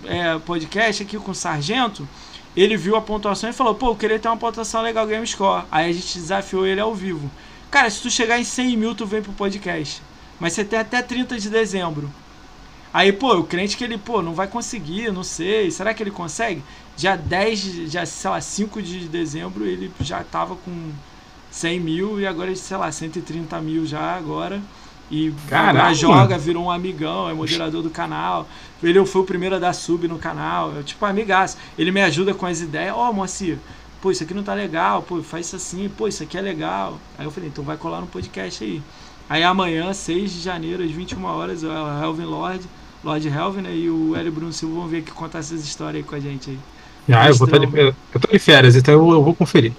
é, 0.05 0.37
podcast 0.39 1.03
aqui 1.03 1.17
com 1.17 1.31
o 1.31 1.35
Sargento, 1.35 2.07
ele 2.55 2.77
viu 2.77 2.95
a 2.95 3.01
pontuação 3.01 3.49
e 3.49 3.53
falou, 3.53 3.75
pô, 3.75 3.89
eu 3.89 3.95
queria 3.95 4.19
ter 4.19 4.27
uma 4.27 4.37
pontuação 4.37 4.81
legal 4.81 5.07
Game 5.07 5.25
Score. 5.25 5.65
Aí 5.71 5.89
a 5.89 5.93
gente 5.93 6.17
desafiou 6.17 6.65
ele 6.65 6.79
ao 6.79 6.93
vivo. 6.93 7.29
Cara, 7.71 7.89
se 7.89 8.01
tu 8.01 8.09
chegar 8.11 8.39
em 8.39 8.43
100 8.43 8.77
mil, 8.77 8.93
tu 8.93 9.05
vem 9.05 9.21
pro 9.21 9.31
podcast. 9.33 10.01
Mas 10.39 10.53
você 10.53 10.63
tem 10.63 10.77
até 10.77 11.01
30 11.01 11.39
de 11.39 11.49
dezembro. 11.49 12.09
Aí, 12.93 13.11
pô, 13.11 13.35
o 13.35 13.43
crente 13.43 13.75
que 13.75 13.83
ele, 13.83 13.97
pô, 13.97 14.21
não 14.21 14.35
vai 14.35 14.47
conseguir, 14.47 15.11
não 15.11 15.23
sei. 15.23 15.71
Será 15.71 15.93
que 15.93 16.03
ele 16.03 16.11
consegue? 16.11 16.63
Já 16.95 17.15
10, 17.15 17.91
já, 17.91 18.05
sei 18.05 18.29
lá, 18.29 18.39
5 18.39 18.81
de 18.81 19.07
dezembro 19.07 19.65
ele 19.65 19.91
já 20.01 20.23
tava 20.23 20.55
com 20.55 20.91
100 21.49 21.79
mil 21.79 22.19
e 22.19 22.27
agora, 22.27 22.55
sei 22.55 22.77
lá, 22.77 22.91
130 22.91 23.59
mil 23.61 23.87
já 23.87 24.15
agora. 24.15 24.61
E 25.09 25.33
Caramba. 25.47 25.93
joga, 25.93 26.37
virou 26.37 26.65
um 26.65 26.71
amigão, 26.71 27.29
é 27.29 27.33
moderador 27.33 27.81
do 27.81 27.89
canal. 27.89 28.47
Ele 28.87 29.05
foi 29.05 29.21
o 29.21 29.25
primeiro 29.25 29.55
a 29.55 29.59
dar 29.59 29.73
sub 29.73 30.07
no 30.07 30.17
canal. 30.17 30.73
É 30.77 30.83
tipo 30.83 31.05
amigaço. 31.05 31.57
Ele 31.77 31.91
me 31.91 32.01
ajuda 32.01 32.33
com 32.33 32.45
as 32.45 32.61
ideias. 32.61 32.93
Ó, 32.95 33.09
oh, 33.09 33.13
Moacir, 33.13 33.57
pô, 34.03 34.11
isso 34.11 34.23
aqui 34.23 34.33
não 34.33 34.43
tá 34.43 34.53
legal, 34.53 35.01
pô, 35.01 35.23
faz 35.23 35.45
isso 35.45 35.55
assim, 35.55 35.89
pô, 35.89 36.09
isso 36.09 36.21
aqui 36.21 36.37
é 36.37 36.41
legal. 36.41 36.99
Aí 37.17 37.25
eu 37.25 37.31
falei, 37.31 37.47
então 37.47 37.63
vai 37.63 37.77
colar 37.77 38.01
no 38.01 38.07
podcast 38.07 38.61
aí. 38.61 38.81
Aí 39.29 39.43
amanhã, 39.43 39.93
6 39.93 40.33
de 40.33 40.41
janeiro, 40.41 40.83
às 40.83 40.91
21 40.91 41.23
horas, 41.23 41.63
o 41.63 41.67
Helvin 41.67 42.25
Lord, 42.25 42.61
Lord 43.01 43.27
Helvin 43.27 43.61
né, 43.61 43.73
e 43.73 43.89
o 43.89 44.13
Hélio 44.13 44.31
Bruno 44.31 44.51
Silva 44.51 44.75
vão 44.75 44.87
vir 44.87 44.97
aqui 44.97 45.11
contar 45.11 45.39
essas 45.39 45.63
histórias 45.63 46.03
aí 46.03 46.09
com 46.09 46.15
a 46.15 46.19
gente 46.19 46.49
aí. 46.49 46.59
Ah, 47.09 47.29
eu, 47.29 47.35
vou 47.35 47.47
tá 47.47 47.57
de, 47.57 47.65
eu, 47.65 47.95
eu 48.13 48.19
tô 48.19 48.31
de 48.31 48.39
férias, 48.39 48.75
então 48.75 48.93
eu, 48.93 49.11
eu 49.11 49.23
vou 49.23 49.33
conferir. 49.33 49.71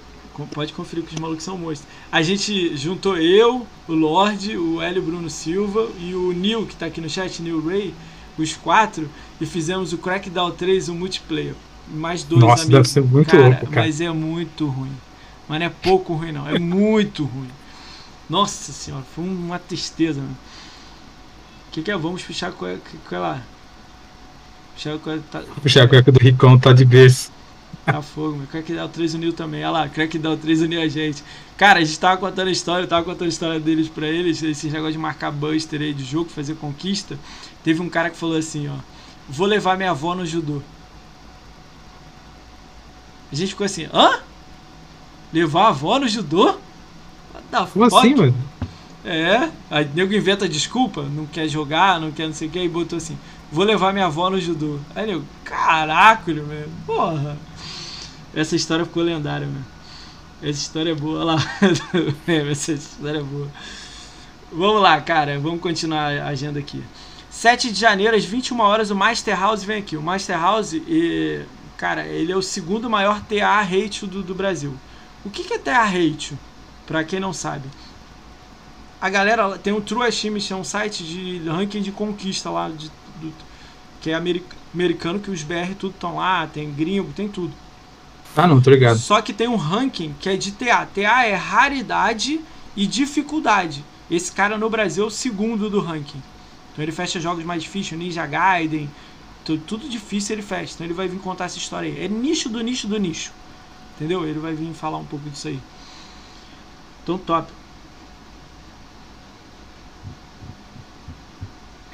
Pode 0.53 0.73
conferir 0.73 1.05
que 1.05 1.13
os 1.13 1.19
malucos 1.19 1.43
são 1.43 1.57
monstros. 1.57 1.89
A 2.11 2.21
gente 2.21 2.75
juntou 2.75 3.17
eu, 3.17 3.65
o 3.87 3.93
Lorde, 3.93 4.57
o 4.57 4.81
Hélio 4.81 5.01
Bruno 5.01 5.29
Silva 5.29 5.87
e 5.99 6.13
o 6.13 6.33
Neil, 6.33 6.65
que 6.65 6.75
tá 6.75 6.87
aqui 6.87 6.99
no 6.99 7.09
chat, 7.09 7.41
Neil 7.41 7.65
Ray, 7.65 7.93
os 8.37 8.55
quatro, 8.55 9.09
e 9.39 9.45
fizemos 9.45 9.93
o 9.93 9.97
Crackdown 9.97 10.51
3, 10.51 10.89
o 10.89 10.95
multiplayer. 10.95 11.55
Mais 11.87 12.23
dois 12.23 12.41
Nossa, 12.41 12.63
amigos. 12.63 12.73
deve 12.73 12.89
ser 12.89 13.01
muito 13.01 13.29
cara, 13.29 13.43
louco, 13.43 13.67
cara. 13.67 13.81
Mas 13.81 14.01
é 14.01 14.09
muito 14.09 14.65
ruim. 14.65 14.91
Mas 15.47 15.59
não 15.59 15.65
é 15.67 15.69
pouco 15.69 16.13
ruim, 16.15 16.31
não. 16.31 16.49
É 16.49 16.57
muito 16.57 17.23
ruim. 17.23 17.49
Nossa 18.29 18.71
senhora, 18.71 19.03
foi 19.13 19.23
uma 19.23 19.59
tristeza, 19.59 20.19
O 20.19 21.71
que, 21.71 21.83
que 21.83 21.91
é? 21.91 21.97
Vamos 21.97 22.23
puxar 22.23 22.51
com 22.51 22.65
ela. 22.65 22.79
Puxar 24.73 24.97
com 24.97 25.11
ela. 25.11 25.23
Tá... 25.31 25.41
Puxar 25.61 25.83
a 25.83 25.87
cueca 25.87 26.11
do 26.11 26.19
Ricão 26.19 26.57
tá 26.57 26.73
de 26.73 26.83
berço. 26.83 27.31
Tá 27.85 28.01
fogo, 28.01 28.37
meu. 28.37 28.47
Crackdown 28.47 28.87
3 28.89 29.13
uniu 29.13 29.33
também. 29.33 29.61
Olha 29.63 29.69
lá, 29.69 29.89
Crackdown 29.89 30.37
3 30.37 30.61
uniu 30.61 30.81
a 30.81 30.87
gente. 30.87 31.23
Cara, 31.55 31.79
a 31.79 31.83
gente 31.83 31.99
tava 31.99 32.17
contando 32.17 32.47
a 32.47 32.51
história, 32.51 32.83
eu 32.83 32.87
tava 32.87 33.03
contando 33.03 33.25
a 33.25 33.29
história 33.29 33.59
deles 33.59 33.87
pra 33.87 34.07
eles, 34.07 34.41
esse 34.41 34.67
negócio 34.69 34.93
de 34.93 34.97
marcar 34.97 35.31
buster 35.31 35.81
aí 35.81 35.93
de 35.93 36.03
jogo, 36.03 36.29
fazer 36.29 36.55
conquista. 36.55 37.17
Teve 37.65 37.81
um 37.81 37.89
cara 37.89 38.11
que 38.11 38.15
falou 38.15 38.37
assim, 38.37 38.67
ó. 38.67 38.75
Vou 39.27 39.47
levar 39.47 39.75
minha 39.75 39.89
avó 39.89 40.13
no 40.13 40.23
judô. 40.23 40.61
A 43.31 43.35
gente 43.35 43.49
ficou 43.49 43.65
assim, 43.65 43.87
hã? 43.91 44.19
Levar 45.33 45.63
a 45.63 45.67
avó 45.69 45.97
no 45.97 46.07
judô? 46.07 46.59
What 47.33 47.71
Como 47.73 47.89
fuck? 47.89 47.97
assim, 47.97 48.13
mano? 48.13 48.35
É, 49.03 49.49
aí 49.71 49.89
nego 49.95 50.13
inventa 50.13 50.47
desculpa, 50.47 51.01
não 51.01 51.25
quer 51.25 51.47
jogar, 51.47 51.99
não 51.99 52.11
quer 52.11 52.27
não 52.27 52.33
sei 52.35 52.47
o 52.47 52.51
que, 52.51 52.59
e 52.59 52.69
botou 52.69 52.97
assim, 52.97 53.17
vou 53.51 53.65
levar 53.65 53.91
minha 53.93 54.05
avó 54.05 54.29
no 54.29 54.39
judô. 54.39 54.77
Aí 54.95 55.07
nego, 55.07 55.25
caraca, 55.43 56.31
meu, 56.31 56.69
porra. 56.85 57.35
Essa 58.35 58.55
história 58.55 58.85
ficou 58.85 59.01
lendária, 59.01 59.47
meu. 59.47 59.61
Essa 60.47 60.59
história 60.59 60.91
é 60.91 60.95
boa, 60.95 61.19
olha 61.19 61.35
lá. 61.35 61.43
Essa 62.51 62.73
história 62.73 63.19
é 63.19 63.23
boa. 63.23 63.47
Vamos 64.51 64.83
lá, 64.83 65.01
cara, 65.01 65.39
vamos 65.39 65.61
continuar 65.61 66.11
a 66.11 66.27
agenda 66.27 66.59
aqui. 66.59 66.83
7 67.35 67.69
de 67.69 67.77
janeiro, 67.77 68.15
às 68.15 68.23
21 68.23 68.61
horas, 68.61 68.91
o 68.91 68.95
Master 68.95 69.37
House 69.37 69.61
vem 69.61 69.79
aqui. 69.79 69.97
O 69.97 70.01
Master 70.01 70.39
House, 70.39 70.71
e, 70.71 71.41
cara, 71.75 72.07
ele 72.07 72.31
é 72.31 72.35
o 72.35 72.41
segundo 72.41 72.89
maior 72.89 73.21
TA 73.21 73.61
ratio 73.61 74.07
do, 74.07 74.23
do 74.23 74.33
Brasil. 74.33 74.73
O 75.25 75.29
que, 75.29 75.43
que 75.43 75.53
é 75.53 75.59
TA 75.59 75.83
ratio? 75.83 76.39
Pra 76.87 77.03
quem 77.03 77.19
não 77.19 77.33
sabe. 77.33 77.67
A 79.01 79.09
galera 79.09 79.57
tem 79.57 79.73
o 79.73 79.81
True 79.81 80.07
Achievement, 80.07 80.49
é 80.49 80.55
um 80.55 80.63
site 80.63 81.03
de 81.03 81.41
ranking 81.49 81.81
de 81.81 81.91
conquista 81.91 82.49
lá, 82.49 82.69
de, 82.69 82.89
do, 83.19 83.33
que 83.99 84.11
é 84.11 84.15
americano, 84.15 85.19
que 85.19 85.29
os 85.29 85.43
BR 85.43 85.75
tudo 85.77 85.93
estão 85.93 86.15
lá, 86.15 86.47
tem 86.47 86.71
gringo, 86.71 87.11
tem 87.11 87.27
tudo. 87.27 87.53
Ah, 88.37 88.47
não, 88.47 88.61
tô 88.61 88.69
ligado. 88.69 88.97
Só 88.97 89.21
que 89.21 89.33
tem 89.33 89.49
um 89.49 89.57
ranking 89.57 90.15
que 90.21 90.29
é 90.29 90.37
de 90.37 90.53
TA. 90.53 90.85
TA 90.85 91.25
é 91.25 91.35
raridade 91.35 92.39
e 92.77 92.87
dificuldade. 92.87 93.83
Esse 94.09 94.31
cara 94.31 94.57
no 94.57 94.69
Brasil 94.69 95.03
é 95.03 95.07
o 95.07 95.11
segundo 95.11 95.69
do 95.69 95.81
ranking. 95.81 96.21
Então 96.75 96.83
ele 96.83 96.91
fecha 96.91 97.21
jogos 97.21 97.45
mais 97.45 97.63
difíceis, 97.63 97.97
Ninja 97.97 98.27
Gaiden, 98.27 98.91
tudo, 99.45 99.87
difícil 99.87 100.35
ele 100.35 100.41
fecha. 100.41 100.73
Então 100.73 100.85
ele 100.85 100.93
vai 100.93 101.07
vir 101.07 101.19
contar 101.19 101.45
essa 101.45 101.57
história 101.57 101.89
aí. 101.89 102.03
É 102.03 102.07
nicho 102.09 102.49
do 102.49 102.61
nicho 102.61 102.85
do 102.85 102.99
nicho. 102.99 103.31
Entendeu? 103.95 104.27
Ele 104.27 104.39
vai 104.39 104.53
vir 104.53 104.73
falar 104.73 104.97
um 104.97 105.05
pouco 105.05 105.29
disso 105.29 105.47
aí. 105.47 105.59
Então, 107.01 107.17
top. 107.17 107.49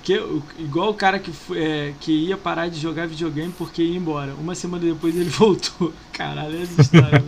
Que, 0.01 0.13
igual 0.57 0.89
o 0.89 0.93
cara 0.95 1.19
que, 1.19 1.31
é, 1.55 1.93
que 1.99 2.11
ia 2.11 2.35
parar 2.35 2.69
de 2.69 2.79
jogar 2.79 3.07
videogame 3.07 3.53
porque 3.55 3.83
ia 3.83 3.97
embora. 3.97 4.33
Uma 4.33 4.55
semana 4.55 4.83
depois 4.83 5.15
ele 5.15 5.29
voltou. 5.29 5.93
Caralho, 6.11 6.59
essa 6.59 6.81
história, 6.81 7.23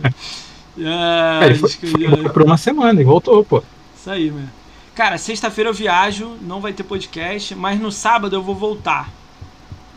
ah, 0.84 1.40
é, 1.42 1.46
ele 1.50 1.58
foi, 1.58 1.68
foi 1.68 2.28
por 2.30 2.42
uma 2.42 2.56
semana 2.56 3.00
e 3.00 3.04
voltou, 3.04 3.44
pô. 3.44 3.62
Isso 3.96 4.10
aí, 4.10 4.28
mano. 4.28 4.63
Cara, 4.94 5.18
sexta-feira 5.18 5.70
eu 5.70 5.74
viajo, 5.74 6.36
não 6.40 6.60
vai 6.60 6.72
ter 6.72 6.84
podcast, 6.84 7.54
mas 7.54 7.80
no 7.80 7.90
sábado 7.90 8.36
eu 8.36 8.42
vou 8.42 8.54
voltar. 8.54 9.10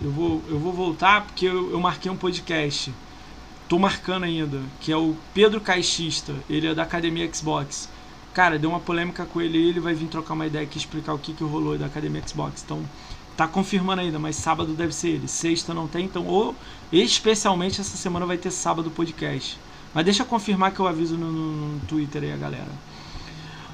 Eu 0.01 0.11
vou, 0.11 0.43
eu 0.47 0.59
vou 0.59 0.73
voltar 0.73 1.21
porque 1.25 1.45
eu, 1.45 1.71
eu 1.71 1.79
marquei 1.79 2.11
um 2.11 2.17
podcast 2.17 2.93
tô 3.67 3.77
marcando 3.77 4.23
ainda, 4.23 4.61
que 4.79 4.91
é 4.91 4.97
o 4.97 5.15
Pedro 5.33 5.59
Caixista, 5.59 6.33
ele 6.49 6.67
é 6.67 6.73
da 6.73 6.83
Academia 6.83 7.29
Xbox. 7.33 7.89
Cara, 8.33 8.57
deu 8.57 8.69
uma 8.69 8.79
polêmica 8.79 9.25
com 9.25 9.41
ele 9.41 9.57
ele 9.57 9.79
vai 9.79 9.93
vir 9.93 10.07
trocar 10.07 10.35
uma 10.35 10.45
ideia 10.45 10.63
aqui 10.63 10.77
explicar 10.77 11.13
o 11.13 11.19
que, 11.19 11.33
que 11.33 11.43
rolou 11.43 11.77
da 11.77 11.87
Academia 11.87 12.21
Xbox. 12.25 12.63
Então, 12.63 12.81
tá 13.35 13.47
confirmando 13.47 14.01
ainda, 14.01 14.19
mas 14.19 14.35
sábado 14.35 14.73
deve 14.73 14.93
ser 14.93 15.09
ele. 15.09 15.27
Sexta 15.27 15.73
não 15.73 15.87
tem, 15.87 16.05
então, 16.05 16.25
ou 16.27 16.55
especialmente 16.91 17.81
essa 17.81 17.97
semana 17.97 18.25
vai 18.25 18.37
ter 18.37 18.51
sábado 18.51 18.91
podcast. 18.91 19.59
Mas 19.93 20.05
deixa 20.05 20.23
eu 20.23 20.27
confirmar 20.27 20.71
que 20.71 20.79
eu 20.79 20.87
aviso 20.87 21.17
no, 21.17 21.31
no, 21.31 21.73
no 21.73 21.79
Twitter 21.81 22.23
aí 22.23 22.31
a 22.31 22.37
galera. 22.37 22.71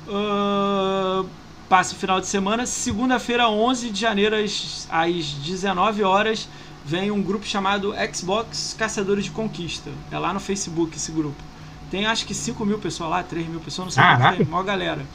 Uh, 0.08 1.28
passa 1.70 1.96
o 1.96 1.98
final 1.98 2.20
de 2.20 2.28
semana. 2.28 2.66
Segunda-feira, 2.66 3.50
11 3.50 3.90
de 3.90 4.00
janeiro, 4.00 4.36
às, 4.36 4.88
às 4.90 5.26
19 5.34 6.04
horas, 6.04 6.48
vem 6.86 7.12
um 7.12 7.22
grupo 7.22 7.46
chamado 7.46 7.94
Xbox 8.14 8.76
Caçadores 8.78 9.26
de 9.26 9.32
Conquista. 9.32 9.90
É 10.12 10.18
lá 10.18 10.34
no 10.34 10.40
Facebook 10.40 10.96
esse 10.96 11.12
grupo. 11.12 11.42
Tem 11.90 12.06
acho 12.06 12.26
que 12.26 12.34
5 12.34 12.66
mil 12.66 12.80
pessoas 12.80 13.10
lá, 13.10 13.24
3 13.24 13.48
mil 13.48 13.60
pessoas, 13.60 13.86
não 13.86 13.92
sei 13.92 14.04
Caraca. 14.04 14.38
tem, 14.38 14.46
maior 14.46 14.64
galera. 14.64 15.06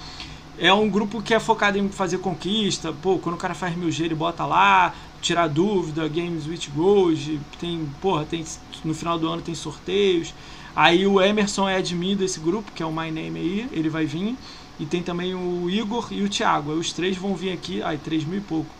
É 0.59 0.73
um 0.73 0.89
grupo 0.89 1.23
que 1.23 1.33
é 1.33 1.39
focado 1.39 1.79
em 1.79 1.89
fazer 1.89 2.19
conquista. 2.19 2.93
Pô, 2.93 3.19
quando 3.19 3.37
o 3.37 3.39
cara 3.39 3.55
faz 3.55 3.77
mil 3.77 3.91
G, 3.91 4.07
ele 4.07 4.15
bota 4.15 4.45
lá, 4.45 4.93
tirar 5.21 5.49
dúvida, 5.49 6.09
Games 6.09 6.47
with 6.47 6.69
Gold. 6.75 7.41
Tem, 7.61 7.89
porra, 8.01 8.25
tem, 8.25 8.45
no 8.85 8.95
final 8.95 9.19
do 9.19 9.29
ano 9.29 9.43
tem 9.43 9.55
sorteios. 9.55 10.35
Aí 10.75 11.07
o 11.07 11.21
Emerson 11.21 11.69
é 11.69 11.77
admin 11.77 12.17
desse 12.17 12.39
grupo, 12.41 12.71
que 12.73 12.83
é 12.83 12.87
o 12.87 12.93
My 12.93 13.11
Name 13.11 13.39
aí, 13.39 13.69
ele 13.73 13.89
vai 13.89 14.05
vir. 14.05 14.37
E 14.79 14.87
tem 14.87 15.03
também 15.03 15.35
o 15.35 15.69
Igor 15.69 16.09
e 16.13 16.23
o 16.23 16.29
Thiago. 16.29 16.73
Aí 16.73 16.79
os 16.79 16.93
três 16.93 17.17
vão 17.17 17.35
vir 17.35 17.53
aqui, 17.53 17.83
ai, 17.83 17.99
três 17.99 18.25
mil 18.25 18.39
e 18.39 18.43
pouco. 18.43 18.71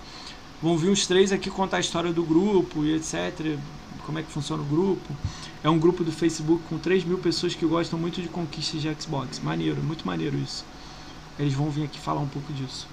Vão 0.63 0.77
vir 0.77 0.91
os 0.91 1.07
três 1.07 1.33
aqui 1.33 1.51
contar 1.51 1.79
a 1.79 1.81
história 1.81 2.13
do 2.13 2.23
grupo 2.23 2.85
e 2.85 2.95
etc. 2.95 3.59
Como 4.05 4.19
é 4.19 4.23
que 4.23 4.31
funciona 4.31 4.63
o 4.63 4.67
grupo. 4.67 5.13
É 5.63 5.69
um 5.69 5.79
grupo 5.79 6.05
do 6.05 6.13
Facebook 6.13 6.63
com 6.69 6.79
3 6.79 7.05
mil 7.05 7.19
pessoas 7.19 7.55
que 7.55 7.67
gostam 7.67 7.99
muito 7.99 8.23
de 8.23 8.29
conquistas 8.29 8.81
de 8.81 8.95
Xbox. 8.95 9.41
Maneiro, 9.41 9.83
muito 9.83 10.07
maneiro 10.07 10.37
isso. 10.37 10.65
Eles 11.39 11.53
vão 11.53 11.69
vir 11.69 11.85
aqui 11.85 11.99
falar 11.99 12.21
um 12.21 12.29
pouco 12.29 12.53
disso. 12.53 12.89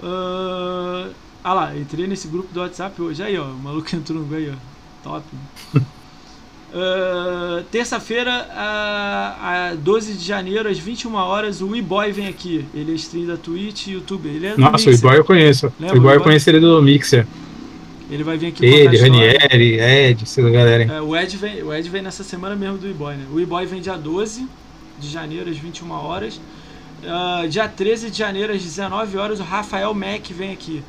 Uh, 0.00 1.14
ah 1.42 1.54
lá, 1.54 1.76
entrei 1.76 2.06
nesse 2.06 2.28
grupo 2.28 2.52
do 2.52 2.60
WhatsApp 2.60 3.00
hoje. 3.00 3.22
Aí, 3.22 3.38
ó, 3.38 3.44
o 3.44 3.58
maluco 3.58 3.88
entrou 3.94 4.22
no 4.22 4.34
aí, 4.34 4.50
ó. 4.50 4.56
Top. 5.02 5.24
Uh, 6.76 7.62
Terça-feira, 7.72 8.30
a, 8.54 9.70
a 9.70 9.74
12 9.74 10.12
de 10.12 10.22
janeiro, 10.22 10.68
às 10.68 10.78
21 10.78 11.14
horas, 11.14 11.62
o 11.62 11.74
E-Boy 11.74 12.12
vem 12.12 12.26
aqui. 12.26 12.66
Ele 12.74 12.92
é 12.92 12.94
stream 12.96 13.26
da 13.26 13.38
Twitch 13.38 13.86
e 13.86 13.92
YouTube. 13.92 14.28
Ele 14.28 14.48
é 14.48 14.56
Nossa, 14.58 14.90
o 14.90 14.92
E-Boy 14.92 15.16
eu 15.16 15.24
conheço. 15.24 15.72
Lembra 15.80 15.96
o 15.96 15.98
E-Boy 15.98 16.16
eu 16.16 16.20
conheço 16.20 16.50
ele 16.50 16.60
do 16.60 16.82
Mixer. 16.82 17.26
Ele 18.10 18.22
vai 18.22 18.36
vir 18.36 18.48
aqui 18.48 18.64
Ele. 18.64 18.98
Ranieri, 18.98 19.80
Ed, 19.80 20.22
essa 20.22 20.42
galera. 20.42 20.82
É, 20.84 21.00
o, 21.00 21.16
Ed 21.16 21.34
vem, 21.38 21.62
o 21.62 21.74
Ed 21.74 21.88
vem 21.88 22.02
nessa 22.02 22.22
semana 22.22 22.54
mesmo 22.54 22.76
do 22.76 22.86
E-Boy, 22.88 23.14
né? 23.16 23.24
O 23.32 23.40
E-Boy 23.40 23.64
vem 23.64 23.80
dia 23.80 23.96
12 23.96 24.46
de 24.98 25.08
janeiro, 25.08 25.48
às 25.48 25.56
21 25.56 25.90
horas. 25.90 26.38
Ah, 27.04 27.46
dia 27.48 27.66
13 27.66 28.10
de 28.10 28.18
janeiro, 28.18 28.52
às 28.52 28.62
19 28.62 29.16
horas, 29.16 29.40
o 29.40 29.42
Rafael 29.42 29.92
Mack 29.94 30.32
vem 30.32 30.52
aqui. 30.52 30.82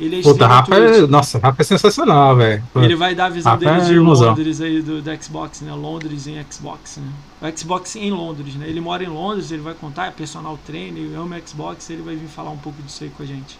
Ele 0.00 0.20
é 0.20 0.22
Puta, 0.22 0.46
Rafa 0.46 0.74
é, 0.74 1.06
nossa, 1.06 1.38
Rafa 1.38 1.60
é 1.60 1.64
sensacional, 1.64 2.34
velho. 2.34 2.62
Ele 2.76 2.96
vai 2.96 3.14
dar 3.14 3.26
a 3.26 3.28
visão 3.28 3.52
Rafa 3.52 3.64
dele 3.64 3.80
é 3.82 3.84
de. 3.84 3.98
Londres 3.98 4.60
aí, 4.62 4.80
do, 4.80 5.02
do 5.02 5.22
Xbox, 5.22 5.60
né? 5.60 5.74
Londres 5.74 6.26
em 6.26 6.42
Xbox, 6.50 6.96
né? 6.96 7.12
O 7.42 7.58
Xbox 7.58 7.96
em 7.96 8.10
Londres, 8.10 8.54
né? 8.54 8.66
Ele 8.66 8.80
mora 8.80 9.04
em 9.04 9.08
Londres, 9.08 9.50
ele 9.52 9.60
vai 9.60 9.74
contar, 9.74 10.06
é 10.06 10.10
personal 10.10 10.58
trainer, 10.66 11.18
ama 11.18 11.38
Xbox, 11.46 11.90
ele 11.90 12.00
vai 12.00 12.16
vir 12.16 12.28
falar 12.28 12.50
um 12.50 12.56
pouco 12.56 12.82
disso 12.82 13.04
aí 13.04 13.10
com 13.10 13.22
a 13.22 13.26
gente. 13.26 13.58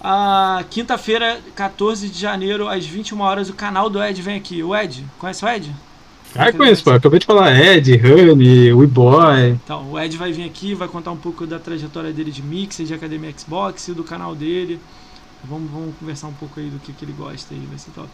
Ah, 0.00 0.64
Quinta-feira, 0.70 1.38
14 1.54 2.08
de 2.08 2.18
janeiro, 2.18 2.68
às 2.68 2.84
21 2.84 3.20
horas, 3.20 3.50
o 3.50 3.54
canal 3.54 3.90
do 3.90 4.02
Ed 4.02 4.20
vem 4.22 4.36
aqui. 4.36 4.62
O 4.62 4.74
Ed, 4.74 5.04
conhece 5.18 5.44
o 5.44 5.48
Ed? 5.48 5.72
Ah, 6.34 6.50
conheço, 6.50 6.82
pô. 6.82 6.90
Acabei 6.90 7.18
de 7.18 7.26
falar 7.26 7.54
Ed, 7.54 7.94
Rani, 7.96 8.72
We-Boy. 8.72 9.50
Então, 9.64 9.92
o 9.92 10.00
Ed 10.00 10.16
vai 10.16 10.32
vir 10.32 10.44
aqui, 10.44 10.74
vai 10.74 10.88
contar 10.88 11.10
um 11.10 11.16
pouco 11.16 11.46
da 11.46 11.58
trajetória 11.58 12.12
dele 12.12 12.30
de 12.30 12.42
Mixer, 12.42 12.86
de 12.86 12.94
Academia 12.94 13.32
Xbox 13.36 13.88
e 13.88 13.92
do 13.92 14.02
canal 14.02 14.34
dele. 14.34 14.80
Vamos, 15.44 15.70
vamos 15.70 15.96
conversar 15.98 16.28
um 16.28 16.34
pouco 16.34 16.60
aí 16.60 16.70
do 16.70 16.78
que, 16.80 16.92
que 16.92 17.04
ele 17.04 17.12
gosta 17.12 17.54
aí, 17.54 17.66
vai 17.66 17.78
ser 17.78 17.90
top. 17.92 18.08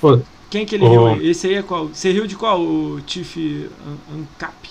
Pô, 0.00 0.18
Quem 0.50 0.66
que 0.66 0.74
ele 0.74 0.86
riu 0.88 1.06
aí? 1.06 1.28
Esse 1.28 1.46
aí 1.46 1.54
é 1.54 1.62
qual? 1.62 1.88
Você 1.88 2.12
riu 2.12 2.26
de 2.26 2.36
qual? 2.36 2.60
O 2.60 3.00
Tiff 3.02 3.70
An- 3.86 4.14
Ancap? 4.14 4.68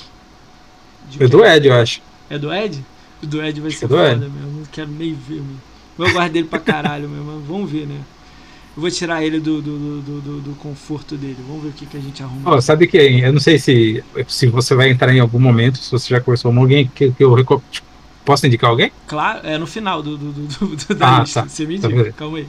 De 1.10 1.20
é 1.20 1.28
do 1.28 1.40
quem? 1.40 1.45
Ed, 1.45 1.68
eu 1.68 1.74
acho. 1.74 2.02
É 2.30 2.38
do 2.38 2.53
Ed? 2.53 2.86
O 3.22 3.26
do 3.28 3.41
Ed 3.44 3.60
vai 3.62 3.70
Acho 3.70 3.80
ser 3.80 3.86
é 3.86 3.88
do 3.88 3.95
foda 3.95 4.26
Ed. 4.26 4.30
mesmo. 4.30 4.52
Não 4.60 4.66
quero 4.66 4.90
nem 4.91 5.14
ver, 5.14 5.41
mano. 5.41 5.62
Eu 5.98 6.12
guardo 6.14 6.34
dele 6.34 6.48
pra 6.48 6.60
caralho 6.60 7.10
mesmo. 7.10 7.26
mas 7.26 7.45
Vamos 7.48 7.70
ver, 7.70 7.86
né? 7.88 8.02
Eu 8.76 8.82
vou 8.82 8.90
tirar 8.91 9.24
ele 9.24 9.40
do, 9.40 9.62
do, 9.62 10.02
do, 10.02 10.22
do- 10.22 10.41
do- 10.41 10.56
conforto 10.56 11.18
dele. 11.18 11.38
Vamos 11.45 11.64
ver 11.64 11.70
o 11.70 11.74
que, 11.74 11.86
que 11.86 11.98
a 11.98 11.99
gente 11.99 12.24
arruma. 12.24 12.52
Ó, 12.52 12.62
sabe 12.62 12.88
que 12.88 12.98
eu 12.98 13.34
não 13.34 13.40
sei 13.40 13.60
se, 13.60 14.03
se 14.28 14.48
você 14.48 14.74
vai 14.74 14.90
entrar 14.90 15.14
em 15.14 15.20
algum 15.20 15.40
momento, 15.40 15.78
se 15.78 15.91
você 15.91 16.10
já 16.10 16.22
conversou 16.22 16.53
com 16.53 16.60
alguém, 16.60 16.88
que, 16.88 17.12
que 17.12 17.24
eu 17.24 17.36
tipo, 17.70 17.88
posso 18.26 18.45
indicar 18.48 18.69
alguém? 18.69 18.91
Claro, 19.07 19.45
é 19.48 19.57
no 19.57 19.68
final 19.68 20.02
do, 20.02 20.18
do, 20.18 20.31
do, 20.31 20.76
do- 20.76 20.95
da 20.95 21.18
Ah, 21.18 21.19
lista. 21.22 21.41
tá. 21.43 21.48
Você 21.49 21.65
me 21.65 21.80
Tá 21.80 21.88
indica, 21.88 22.03
bem. 22.03 22.11
calma 22.14 22.38
aí. 22.39 22.48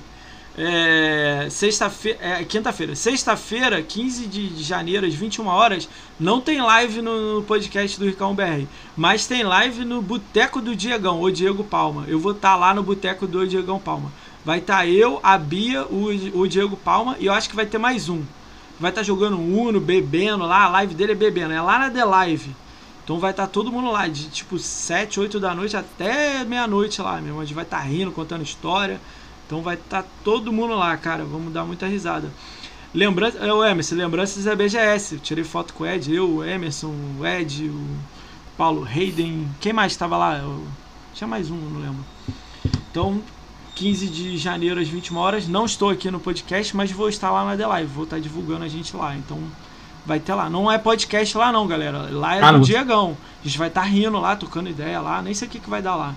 É, 0.57 1.47
sexta-feira, 1.51 2.19
é, 2.21 2.45
quinta-feira. 2.45 2.95
Sexta-feira, 2.95 3.81
15 3.83 4.27
de, 4.27 4.63
janeiro, 4.63 5.07
às 5.07 5.15
21 5.15 5.47
horas, 5.47 5.89
não 6.21 6.41
tem 6.43 6.61
live 6.61 7.01
no, 7.01 7.37
no 7.37 7.43
podcast 7.43 7.99
do 7.99 8.05
Ricão 8.05 8.35
BR, 8.35 8.67
mas 8.95 9.27
tem 9.27 9.43
live 9.43 9.83
no 9.85 10.03
Boteco 10.03 10.61
do 10.61 10.77
Diegão, 10.77 11.23
o 11.23 11.31
Diego 11.31 11.65
Palma. 11.65 12.05
Eu 12.07 12.19
vou 12.21 12.33
estar 12.33 12.55
lá 12.57 12.75
no 12.75 12.83
Boteco 12.83 13.27
do 13.27 13.47
Diegão 13.49 13.79
Palma. 13.79 14.13
Vai 14.45 14.59
estar 14.59 14.87
eu, 14.87 15.21
a 15.23 15.39
Bia, 15.39 15.85
o, 15.85 16.09
o 16.41 16.47
Diego 16.47 16.77
Palma 16.77 17.17
e 17.19 17.27
eu 17.27 17.33
acho 17.33 17.49
que 17.49 17.57
vai 17.57 17.65
ter 17.65 17.79
mais 17.79 18.09
um. 18.11 18.23
Vai 18.79 18.91
estar 18.91 19.03
jogando 19.03 19.39
Uno, 19.39 19.81
bebendo 19.81 20.45
lá, 20.45 20.65
a 20.65 20.69
live 20.69 20.95
dele 20.95 21.13
é 21.13 21.15
bebendo, 21.15 21.55
é 21.55 21.61
lá 21.63 21.79
na 21.79 21.91
The 21.91 22.05
Live. 22.05 22.51
Então 23.05 23.19
vai 23.19 23.33
estar 23.33 23.47
todo 23.49 23.73
mundo 23.73 23.91
lá, 23.91 24.07
de 24.07 24.29
tipo 24.29 24.59
7, 24.59 25.19
8 25.19 25.41
da 25.41 25.55
noite 25.55 25.77
até 25.77 26.45
meia-noite 26.45 27.03
lá 27.03 27.21
mesmo. 27.21 27.41
A 27.41 27.45
gente 27.45 27.55
vai 27.55 27.65
estar 27.65 27.81
rindo, 27.81 28.13
contando 28.13 28.43
história. 28.43 29.01
Então 29.47 29.61
vai 29.61 29.75
estar 29.75 30.05
todo 30.23 30.53
mundo 30.53 30.75
lá, 30.75 30.97
cara. 30.97 31.25
Vamos 31.25 31.53
dar 31.53 31.65
muita 31.65 31.87
risada. 31.87 32.31
Lembrança, 32.95 33.39
é, 33.39 33.53
o 33.53 33.65
Emerson, 33.65 33.97
lembranças 33.97 34.45
da 34.45 34.55
BGS. 34.55 35.15
Eu 35.15 35.21
tirei 35.21 35.45
foto 35.45 35.75
com 35.75 35.85
o 35.85 35.87
Ed, 35.87 36.15
eu, 36.15 36.29
o 36.37 36.45
Emerson, 36.45 36.95
o 37.19 37.27
Ed, 37.27 37.65
o 37.69 37.87
Paulo 38.57 38.85
Hayden. 38.85 39.49
Quem 39.61 39.73
mais 39.73 39.93
estava 39.93 40.17
lá? 40.17 40.39
Eu- 40.39 40.65
tinha 41.15 41.27
mais 41.27 41.51
um, 41.51 41.57
não 41.57 41.81
lembro. 41.81 42.05
Então, 42.91 43.21
15 43.75 44.07
de 44.07 44.37
janeiro 44.39 44.81
às 44.81 44.89
21 44.89 45.17
horas. 45.17 45.49
Não 45.49 45.65
estou 45.65 45.91
aqui 45.91 46.11
no 46.11 46.21
podcast, 46.21 46.77
mas 46.77 46.93
vou 46.93 47.09
estar 47.09 47.31
lá 47.31 47.45
na 47.45 47.57
The 47.57 47.67
Live. 47.67 47.93
Vou 47.93 48.05
estar 48.05 48.21
divulgando 48.21 48.65
a 48.65 48.69
gente 48.69 48.95
lá. 48.97 49.17
Então, 49.17 49.39
vai 50.07 50.19
ter 50.21 50.35
lá. 50.35 50.49
Não 50.51 50.71
é 50.71 50.79
podcast 50.79 51.37
lá, 51.37 51.53
não, 51.53 51.67
galera. 51.67 52.09
Lá 52.11 52.37
é 52.37 52.41
Ah, 52.43 52.53
do 52.53 52.59
não. 52.59 52.65
Diegão. 52.65 53.17
A 53.43 53.47
gente 53.47 53.59
vai 53.59 53.69
estar 53.69 53.83
rindo 53.83 54.19
lá, 54.21 54.37
tocando 54.37 54.69
ideia 54.69 55.01
lá. 55.01 55.21
Nem 55.23 55.35
sei 55.35 55.49
o 55.49 55.51
que, 55.51 55.59
que 55.61 55.71
vai 55.71 55.83
dar 55.83 55.95
lá. 55.97 56.15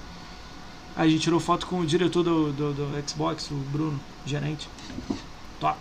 A 0.96 1.08
gente 1.08 1.20
tirou 1.22 1.40
foto 1.40 1.68
com 1.68 1.80
o 1.82 1.86
diretor 1.86 2.24
do, 2.24 2.52
do, 2.54 2.74
do 2.74 3.10
Xbox, 3.10 3.50
o 3.52 3.56
Bruno, 3.56 4.00
gerente. 4.26 4.70
Top. 5.60 5.78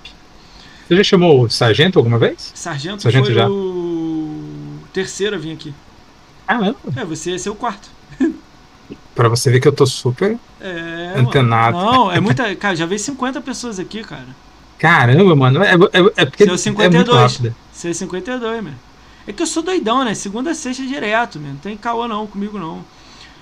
Você 0.89 0.97
já 0.97 1.05
chamou 1.05 1.43
o 1.45 1.51
Sargento 1.51 1.99
alguma 1.99 2.19
vez? 2.19 2.51
Sargento, 2.55 3.03
Sargento 3.03 3.27
foi 3.27 3.35
já. 3.35 3.49
o 3.49 4.79
terceiro 4.93 5.37
a 5.37 5.39
vir 5.39 5.53
aqui. 5.53 5.73
Ah, 6.47 6.59
não. 6.59 6.77
É, 6.97 7.05
você 7.05 7.31
ia 7.31 7.39
ser 7.39 7.51
o 7.51 7.55
quarto. 7.55 7.89
Pra 9.15 9.29
você 9.29 9.51
ver 9.51 9.61
que 9.61 9.69
eu 9.69 9.73
tô 9.73 9.87
super 9.87 10.37
É, 10.61 11.13
mano. 11.15 11.29
antenado. 11.29 11.77
Não, 11.79 12.11
é 12.11 12.19
muita. 12.21 12.55
Cara, 12.57 12.75
já 12.75 12.85
veio 12.85 12.99
50 12.99 13.41
pessoas 13.41 13.79
aqui, 13.79 14.03
cara. 14.03 14.27
Caramba, 14.79 15.35
mano. 15.37 15.63
É, 15.63 15.73
é, 15.75 16.23
é 16.23 16.25
porque 16.27 16.45
Seu 16.45 16.55
é 16.55 16.59
52. 16.59 16.95
muito 16.95 17.13
rápido. 17.13 17.55
Você 17.73 17.91
é 17.91 17.93
52, 17.95 18.63
mano. 18.63 18.77
É 19.27 19.33
que 19.33 19.43
eu 19.43 19.47
sou 19.47 19.63
doidão, 19.63 20.05
né? 20.05 20.15
Segunda 20.15 20.55
sexta 20.55 20.85
direto, 20.85 21.39
mano. 21.41 21.55
Não 21.55 21.61
tem 21.61 21.77
caô 21.77 22.07
não 22.07 22.27
comigo 22.27 22.59
não. 22.59 22.85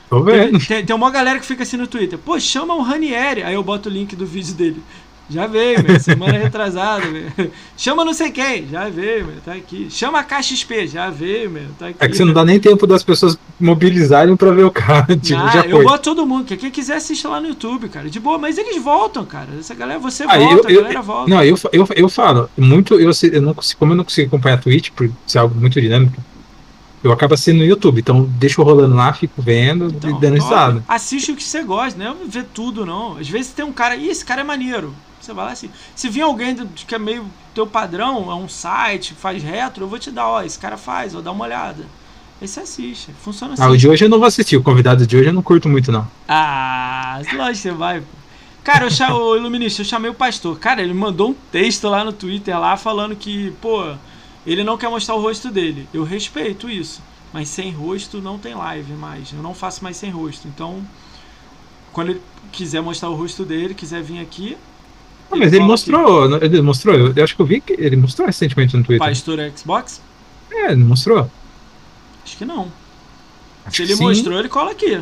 Tô 0.08 0.22
Tem, 0.24 0.52
vendo. 0.52 0.64
tem, 0.66 0.84
tem 0.84 0.94
uma 0.94 1.10
galera 1.10 1.40
que 1.40 1.46
fica 1.46 1.62
assim 1.62 1.76
no 1.76 1.86
Twitter. 1.86 2.18
Pô, 2.18 2.38
chama 2.38 2.74
o 2.74 2.82
Ranieri. 2.82 3.42
Aí 3.42 3.54
eu 3.54 3.62
boto 3.62 3.88
o 3.88 3.92
link 3.92 4.14
do 4.14 4.26
vídeo 4.26 4.54
dele. 4.54 4.82
Já 5.32 5.46
veio, 5.46 5.82
meu. 5.82 5.98
Semana 6.00 6.38
retrasada, 6.38 7.06
meu. 7.06 7.50
Chama 7.76 8.04
não 8.04 8.12
sei 8.12 8.30
quem. 8.30 8.68
Já 8.68 8.88
veio, 8.88 9.26
meu. 9.26 9.36
Tá 9.44 9.52
aqui. 9.54 9.88
Chama 9.90 10.18
a 10.20 10.22
KXP. 10.24 10.86
Já 10.88 11.10
veio, 11.10 11.50
meu. 11.50 11.66
Tá 11.78 11.88
aqui. 11.88 11.96
É 12.00 12.08
que 12.08 12.16
você 12.16 12.24
não 12.24 12.32
dá 12.32 12.44
nem 12.44 12.60
tempo 12.60 12.86
das 12.86 13.02
pessoas 13.02 13.38
mobilizarem 13.58 14.36
pra 14.36 14.50
ver 14.50 14.64
o 14.64 14.70
cara. 14.70 15.16
Tipo, 15.16 15.40
Ah, 15.40 15.48
já 15.50 15.64
eu 15.64 15.76
foi. 15.76 15.84
boto 15.84 16.02
todo 16.02 16.26
mundo. 16.26 16.44
que 16.44 16.56
Quem 16.56 16.70
quiser 16.70 16.96
assiste 16.96 17.26
lá 17.26 17.40
no 17.40 17.48
YouTube, 17.48 17.88
cara. 17.88 18.10
De 18.10 18.20
boa. 18.20 18.38
Mas 18.38 18.58
eles 18.58 18.82
voltam, 18.82 19.24
cara. 19.24 19.48
Essa 19.58 19.74
galera, 19.74 19.98
você 19.98 20.24
Ah, 20.24 20.38
volta, 20.38 20.70
eu- 20.70 20.80
a 20.80 20.82
galera 20.82 21.02
volta. 21.02 21.30
Não, 21.30 21.42
eu, 21.42 21.56
eu, 21.72 21.88
eu 21.96 22.08
falo, 22.08 22.48
muito, 22.56 22.94
eu, 23.00 23.10
eu 23.32 23.42
não 23.42 23.54
consigo, 23.54 23.78
como 23.78 23.92
eu 23.92 23.96
não 23.96 24.04
consigo 24.04 24.28
acompanhar 24.28 24.56
a 24.56 24.58
Twitch, 24.58 24.90
por 24.90 25.10
ser 25.26 25.38
algo 25.38 25.54
muito 25.58 25.80
dinâmico, 25.80 26.16
eu 27.04 27.10
acabo 27.10 27.36
sendo 27.36 27.58
no 27.58 27.64
YouTube, 27.64 27.98
então 27.98 28.22
deixo 28.38 28.62
rolando 28.62 28.94
lá, 28.94 29.12
fico 29.12 29.42
vendo 29.42 29.86
Então, 29.86 30.08
e 30.10 30.20
dando 30.20 30.34
risada. 30.34 30.84
Assiste 30.86 31.32
o 31.32 31.36
que 31.36 31.42
você 31.42 31.62
gosta, 31.64 31.98
né? 31.98 32.04
Não 32.06 32.28
vê 32.28 32.42
tudo, 32.44 32.86
não. 32.86 33.16
Às 33.18 33.28
vezes 33.28 33.50
tem 33.52 33.64
um 33.64 33.72
cara, 33.72 33.96
ih, 33.96 34.08
esse 34.08 34.24
cara 34.24 34.42
é 34.42 34.44
maneiro. 34.44 34.94
Você 35.22 35.32
vai 35.32 35.44
lá 35.46 35.52
assim. 35.52 35.70
Se 35.94 36.08
vir 36.08 36.22
alguém 36.22 36.56
que 36.66 36.94
é 36.94 36.98
meio 36.98 37.24
teu 37.54 37.66
padrão, 37.66 38.30
é 38.30 38.34
um 38.34 38.48
site, 38.48 39.14
faz 39.14 39.42
retro, 39.42 39.84
eu 39.84 39.88
vou 39.88 39.98
te 39.98 40.10
dar, 40.10 40.28
ó, 40.28 40.42
esse 40.42 40.58
cara 40.58 40.76
faz, 40.76 41.12
vou 41.12 41.22
dar 41.22 41.30
uma 41.30 41.44
olhada. 41.44 41.86
Aí 42.40 42.48
você 42.48 42.60
assiste. 42.60 43.12
Funciona 43.22 43.54
assim. 43.54 43.62
Ah, 43.62 43.68
o 43.68 43.76
de 43.76 43.88
hoje 43.88 44.04
eu 44.04 44.08
não 44.08 44.18
vou 44.18 44.26
assistir, 44.26 44.56
o 44.56 44.62
convidado 44.62 45.06
de 45.06 45.16
hoje 45.16 45.28
eu 45.28 45.32
não 45.32 45.42
curto 45.42 45.68
muito, 45.68 45.92
não. 45.92 46.08
Ah, 46.28 47.20
lógico 47.34 47.46
que 47.46 47.56
você 47.56 47.70
vai. 47.70 48.00
pô. 48.00 48.06
Cara, 48.64 48.86
eu 48.86 48.90
chamo, 48.90 49.16
o 49.16 49.36
Iluminista, 49.36 49.82
eu 49.82 49.86
chamei 49.86 50.10
o 50.10 50.14
pastor. 50.14 50.58
Cara, 50.58 50.82
ele 50.82 50.94
mandou 50.94 51.30
um 51.30 51.34
texto 51.52 51.88
lá 51.88 52.04
no 52.04 52.12
Twitter 52.12 52.58
lá 52.58 52.76
falando 52.76 53.14
que, 53.14 53.52
pô, 53.60 53.94
ele 54.46 54.64
não 54.64 54.76
quer 54.76 54.88
mostrar 54.88 55.14
o 55.14 55.20
rosto 55.20 55.50
dele. 55.50 55.88
Eu 55.94 56.04
respeito 56.04 56.68
isso. 56.68 57.00
Mas 57.32 57.48
sem 57.48 57.72
rosto 57.72 58.20
não 58.20 58.38
tem 58.38 58.54
live 58.54 58.92
mais. 58.92 59.32
Eu 59.32 59.42
não 59.42 59.54
faço 59.54 59.82
mais 59.82 59.96
sem 59.96 60.10
rosto. 60.10 60.46
Então, 60.46 60.82
quando 61.92 62.10
ele 62.10 62.22
quiser 62.52 62.80
mostrar 62.82 63.08
o 63.08 63.14
rosto 63.14 63.44
dele, 63.44 63.74
quiser 63.74 64.02
vir 64.02 64.20
aqui. 64.20 64.56
Ah, 65.32 65.36
mas 65.36 65.52
ele 65.52 65.64
mostrou, 65.64 66.34
aqui. 66.34 66.44
ele 66.44 66.62
mostrou. 66.62 67.12
Eu 67.16 67.24
acho 67.24 67.34
que 67.34 67.42
eu 67.42 67.46
vi 67.46 67.60
que 67.60 67.72
ele 67.72 67.96
mostrou 67.96 68.26
recentemente 68.26 68.76
no 68.76 68.84
Twitter. 68.84 69.06
Pastor 69.06 69.38
Xbox? 69.56 70.00
É, 70.50 70.72
ele 70.72 70.84
mostrou. 70.84 71.30
Acho 72.24 72.36
que 72.36 72.44
não. 72.44 72.68
Acho 73.64 73.76
Se 73.76 73.82
ele 73.82 73.96
sim. 73.96 74.02
mostrou, 74.02 74.38
ele 74.38 74.48
cola 74.48 74.72
aqui. 74.72 75.00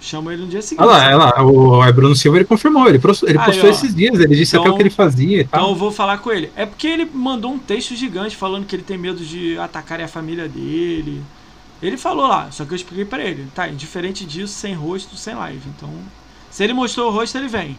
Chama 0.00 0.32
ele 0.32 0.42
no 0.42 0.48
dia 0.48 0.62
seguinte. 0.62 0.86
Olha 0.86 0.96
lá, 0.96 1.06
olha 1.06 1.16
lá, 1.16 1.42
o 1.42 1.92
Bruno 1.92 2.14
Silva 2.14 2.38
ele 2.38 2.44
confirmou, 2.44 2.88
ele 2.88 3.00
postou, 3.00 3.28
ele 3.28 3.38
postou 3.38 3.68
esses 3.68 3.92
dias, 3.92 4.20
ele 4.20 4.36
disse 4.36 4.54
então, 4.54 4.62
até 4.62 4.70
o 4.70 4.76
que 4.76 4.82
ele 4.82 4.90
fazia. 4.90 5.42
Então 5.42 5.70
eu 5.70 5.74
vou 5.74 5.90
falar 5.90 6.18
com 6.18 6.30
ele. 6.30 6.52
É 6.54 6.64
porque 6.64 6.86
ele 6.86 7.04
mandou 7.12 7.52
um 7.52 7.58
texto 7.58 7.96
gigante 7.96 8.36
falando 8.36 8.64
que 8.64 8.76
ele 8.76 8.84
tem 8.84 8.96
medo 8.96 9.24
de 9.24 9.58
atacarem 9.58 10.04
a 10.04 10.08
família 10.08 10.48
dele. 10.48 11.22
Ele 11.82 11.96
falou 11.96 12.28
lá, 12.28 12.50
só 12.50 12.64
que 12.64 12.72
eu 12.72 12.76
expliquei 12.76 13.04
para 13.04 13.24
ele. 13.24 13.48
Tá, 13.54 13.68
indiferente 13.68 14.24
disso, 14.24 14.54
sem 14.54 14.74
rosto, 14.74 15.16
sem 15.16 15.34
live. 15.34 15.62
Então, 15.76 15.90
se 16.50 16.62
ele 16.62 16.72
mostrou 16.72 17.08
o 17.08 17.12
rosto, 17.12 17.36
ele 17.36 17.48
vem. 17.48 17.78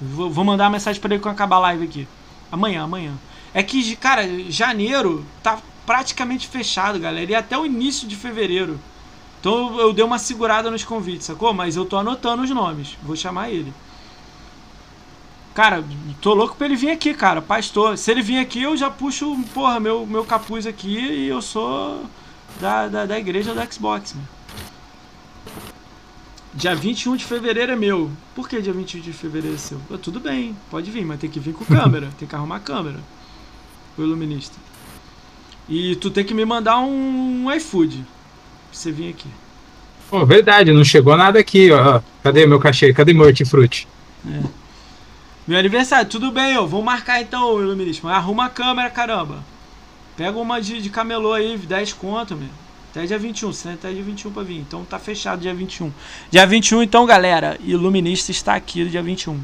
Vou, 0.00 0.44
mandar 0.44 0.64
uma 0.64 0.70
mensagem 0.70 1.00
para 1.00 1.14
ele 1.14 1.22
quando 1.22 1.34
acabar 1.34 1.56
a 1.56 1.60
live 1.60 1.84
aqui. 1.84 2.08
Amanhã, 2.52 2.82
amanhã. 2.82 3.12
É 3.54 3.62
que, 3.62 3.96
cara, 3.96 4.22
janeiro 4.50 5.24
tá 5.42 5.58
praticamente 5.86 6.46
fechado, 6.48 6.98
galera. 6.98 7.30
E 7.30 7.34
até 7.34 7.56
o 7.56 7.64
início 7.64 8.06
de 8.06 8.14
fevereiro. 8.14 8.78
Então 9.40 9.78
eu 9.78 9.92
dei 9.92 10.04
uma 10.04 10.18
segurada 10.18 10.70
nos 10.70 10.84
convites, 10.84 11.26
sacou? 11.26 11.54
Mas 11.54 11.76
eu 11.76 11.86
tô 11.86 11.96
anotando 11.96 12.42
os 12.42 12.50
nomes. 12.50 12.96
Vou 13.02 13.16
chamar 13.16 13.50
ele. 13.50 13.72
Cara, 15.54 15.82
tô 16.20 16.34
louco 16.34 16.56
pra 16.56 16.66
ele 16.66 16.76
vir 16.76 16.90
aqui, 16.90 17.14
cara. 17.14 17.40
Pastor. 17.40 17.96
Se 17.96 18.10
ele 18.10 18.20
vir 18.20 18.38
aqui, 18.38 18.62
eu 18.62 18.76
já 18.76 18.90
puxo, 18.90 19.38
porra, 19.54 19.80
meu, 19.80 20.06
meu 20.06 20.24
capuz 20.24 20.66
aqui 20.66 20.98
e 20.98 21.28
eu 21.28 21.40
sou 21.40 22.04
da, 22.60 22.88
da, 22.88 23.06
da 23.06 23.18
igreja 23.18 23.54
do 23.54 23.72
Xbox, 23.72 24.12
mano. 24.12 24.35
Dia 26.56 26.74
21 26.74 27.16
de 27.16 27.24
fevereiro 27.26 27.72
é 27.72 27.76
meu. 27.76 28.10
Por 28.34 28.48
que 28.48 28.62
dia 28.62 28.72
21 28.72 29.02
de 29.02 29.12
fevereiro 29.12 29.56
é 29.56 29.58
seu? 29.58 29.78
tudo 30.02 30.18
bem, 30.18 30.56
pode 30.70 30.90
vir, 30.90 31.04
mas 31.04 31.20
tem 31.20 31.28
que 31.28 31.38
vir 31.38 31.52
com 31.52 31.66
câmera. 31.66 32.08
tem 32.18 32.26
que 32.26 32.34
arrumar 32.34 32.60
câmera. 32.60 32.98
O 33.98 34.02
iluminista. 34.02 34.56
E 35.68 35.96
tu 35.96 36.10
tem 36.10 36.24
que 36.24 36.32
me 36.32 36.46
mandar 36.46 36.78
um 36.78 37.52
iFood 37.52 38.02
você 38.72 38.90
vir 38.90 39.10
aqui. 39.10 39.28
Pô, 40.08 40.24
verdade, 40.24 40.72
não 40.72 40.82
chegou 40.82 41.14
nada 41.14 41.38
aqui, 41.38 41.70
ó. 41.70 42.00
Cadê 42.22 42.46
meu 42.46 42.58
cachê? 42.58 42.90
Cadê 42.94 43.12
meu 43.12 43.26
hortifruti? 43.26 43.86
É. 44.26 44.42
Meu 45.46 45.58
aniversário, 45.58 46.08
tudo 46.08 46.32
bem, 46.32 46.56
ó. 46.56 46.64
Vou 46.64 46.82
marcar 46.82 47.20
então, 47.20 47.60
Iluminismo. 47.60 48.08
Arruma 48.08 48.46
a 48.46 48.48
câmera, 48.48 48.88
caramba. 48.88 49.44
Pega 50.16 50.38
uma 50.38 50.58
de, 50.60 50.80
de 50.80 50.88
camelô 50.88 51.34
aí, 51.34 51.58
10 51.58 51.92
conto, 51.92 52.34
meu. 52.34 52.48
Até 52.96 53.04
dia 53.04 53.18
21, 53.18 53.52
você 53.52 53.64
tem 53.64 53.72
até 53.74 53.92
dia 53.92 54.02
21 54.02 54.32
pra 54.32 54.42
vir. 54.42 54.56
Então 54.56 54.82
tá 54.82 54.98
fechado 54.98 55.42
dia 55.42 55.52
21. 55.52 55.92
Dia 56.30 56.46
21, 56.46 56.82
então, 56.82 57.04
galera, 57.04 57.58
Iluminista 57.62 58.30
está 58.30 58.54
aqui 58.54 58.84
no 58.84 58.88
dia 58.88 59.02
21. 59.02 59.38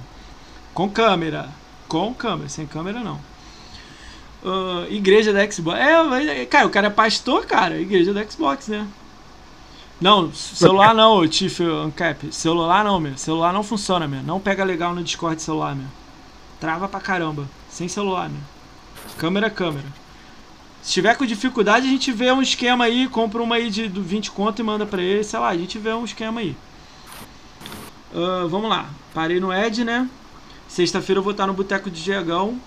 Com 0.72 0.88
câmera. 0.88 1.50
Com 1.86 2.14
câmera, 2.14 2.48
sem 2.48 2.66
câmera 2.66 3.00
não. 3.00 3.20
Uh, 4.42 4.90
igreja 4.90 5.34
da 5.34 5.48
Xbox. 5.50 5.78
É, 5.78 6.46
cara, 6.46 6.66
o 6.66 6.70
cara 6.70 6.86
é 6.86 6.90
pastor, 6.90 7.44
cara. 7.44 7.78
Igreja 7.78 8.14
da 8.14 8.24
Xbox, 8.24 8.68
né? 8.68 8.88
Não, 10.00 10.32
celular 10.32 10.94
não, 10.94 11.28
Tiff 11.28 11.62
Ancap. 11.62 12.32
Celular 12.32 12.82
não, 12.82 12.98
meu. 12.98 13.18
Celular 13.18 13.52
não 13.52 13.62
funciona, 13.62 14.08
meu. 14.08 14.22
Não 14.22 14.40
pega 14.40 14.64
legal 14.64 14.94
no 14.94 15.04
Discord 15.04 15.42
celular, 15.42 15.76
meu. 15.76 15.88
Trava 16.58 16.88
pra 16.88 17.00
caramba. 17.00 17.46
Sem 17.68 17.86
celular, 17.86 18.30
meu. 18.30 18.40
Câmera, 19.18 19.50
câmera. 19.50 20.01
Se 20.82 20.94
tiver 20.94 21.16
com 21.16 21.24
dificuldade, 21.24 21.86
a 21.86 21.90
gente 21.90 22.10
vê 22.10 22.32
um 22.32 22.42
esquema 22.42 22.84
aí, 22.84 23.08
compra 23.08 23.40
uma 23.40 23.54
aí 23.54 23.70
de 23.70 23.86
20 23.86 24.32
conto 24.32 24.58
e 24.58 24.64
manda 24.64 24.84
pra 24.84 25.00
ele, 25.00 25.22
sei 25.22 25.38
lá, 25.38 25.48
a 25.48 25.56
gente 25.56 25.78
vê 25.78 25.92
um 25.92 26.04
esquema 26.04 26.40
aí. 26.40 26.56
Uh, 28.12 28.48
vamos 28.48 28.68
lá. 28.68 28.90
Parei 29.14 29.38
no 29.38 29.52
Ed, 29.52 29.84
né? 29.84 30.08
Sexta-feira 30.66 31.20
eu 31.20 31.22
vou 31.22 31.30
estar 31.30 31.46
no 31.46 31.52
Boteco 31.52 31.88
de 31.88 32.02
Diegão. 32.02 32.58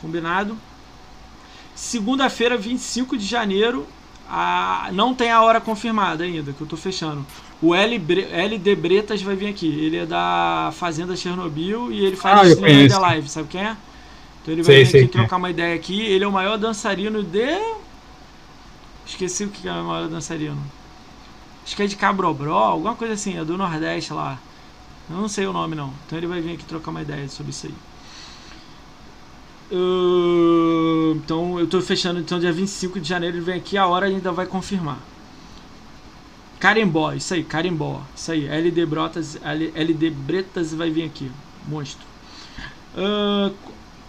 Combinado. 0.00 0.58
Segunda-feira, 1.76 2.56
25 2.56 3.16
de 3.16 3.24
janeiro, 3.24 3.86
a, 4.28 4.90
não 4.92 5.14
tem 5.14 5.30
a 5.30 5.42
hora 5.42 5.60
confirmada 5.60 6.24
ainda, 6.24 6.52
que 6.52 6.60
eu 6.60 6.66
tô 6.66 6.76
fechando. 6.76 7.24
O 7.62 7.74
L, 7.74 7.96
LD 7.96 8.76
Bretas 8.76 9.22
vai 9.22 9.36
vir 9.36 9.48
aqui. 9.48 9.66
Ele 9.66 9.98
é 9.98 10.06
da 10.06 10.72
Fazenda 10.74 11.16
Chernobyl 11.16 11.92
e 11.92 12.04
ele 12.04 12.16
faz 12.16 12.40
ah, 12.40 12.48
stream 12.48 12.88
da 12.88 12.98
live, 12.98 13.28
sabe 13.28 13.48
quem 13.48 13.62
é? 13.62 13.76
Então 14.44 14.52
ele 14.52 14.62
vai 14.62 14.74
sei, 14.74 14.84
vir 14.84 14.90
sei 14.90 15.00
aqui 15.04 15.12
trocar 15.12 15.36
é. 15.36 15.38
uma 15.38 15.50
ideia 15.50 15.74
aqui. 15.74 16.02
Ele 16.02 16.22
é 16.22 16.28
o 16.28 16.32
maior 16.32 16.58
dançarino 16.58 17.22
de. 17.22 17.58
Esqueci 19.06 19.44
o 19.44 19.48
que 19.48 19.66
é 19.66 19.72
o 19.72 19.84
maior 19.84 20.06
dançarino. 20.06 20.62
Acho 21.64 21.74
que 21.74 21.82
é 21.82 21.86
de 21.86 21.96
Cabrobró, 21.96 22.58
alguma 22.58 22.94
coisa 22.94 23.14
assim, 23.14 23.38
é 23.38 23.44
do 23.44 23.56
Nordeste 23.56 24.12
lá. 24.12 24.38
Eu 25.08 25.16
não 25.16 25.28
sei 25.28 25.46
o 25.46 25.52
nome 25.52 25.74
não. 25.74 25.90
Então 26.06 26.18
ele 26.18 26.26
vai 26.26 26.42
vir 26.42 26.54
aqui 26.54 26.64
trocar 26.64 26.90
uma 26.90 27.00
ideia 27.00 27.26
sobre 27.26 27.50
isso 27.50 27.66
aí. 27.66 27.74
Uh, 29.72 31.14
então 31.16 31.58
eu 31.58 31.66
tô 31.66 31.80
fechando 31.80 32.20
então 32.20 32.38
dia 32.38 32.52
25 32.52 33.00
de 33.00 33.08
janeiro 33.08 33.38
ele 33.38 33.44
vem 33.44 33.56
aqui, 33.56 33.78
a 33.78 33.86
hora 33.86 34.06
ainda 34.06 34.30
vai 34.30 34.44
confirmar. 34.44 34.98
Carimbó, 36.60 37.12
isso 37.12 37.32
aí, 37.32 37.42
Carimbó, 37.42 38.02
isso 38.14 38.30
aí, 38.30 38.46
LD 38.46 38.86
Brotas, 38.86 39.38
LD 39.42 40.10
Bretas 40.10 40.74
vai 40.74 40.90
vir 40.90 41.04
aqui, 41.04 41.30
monstro. 41.66 42.06
Uh, 42.94 43.54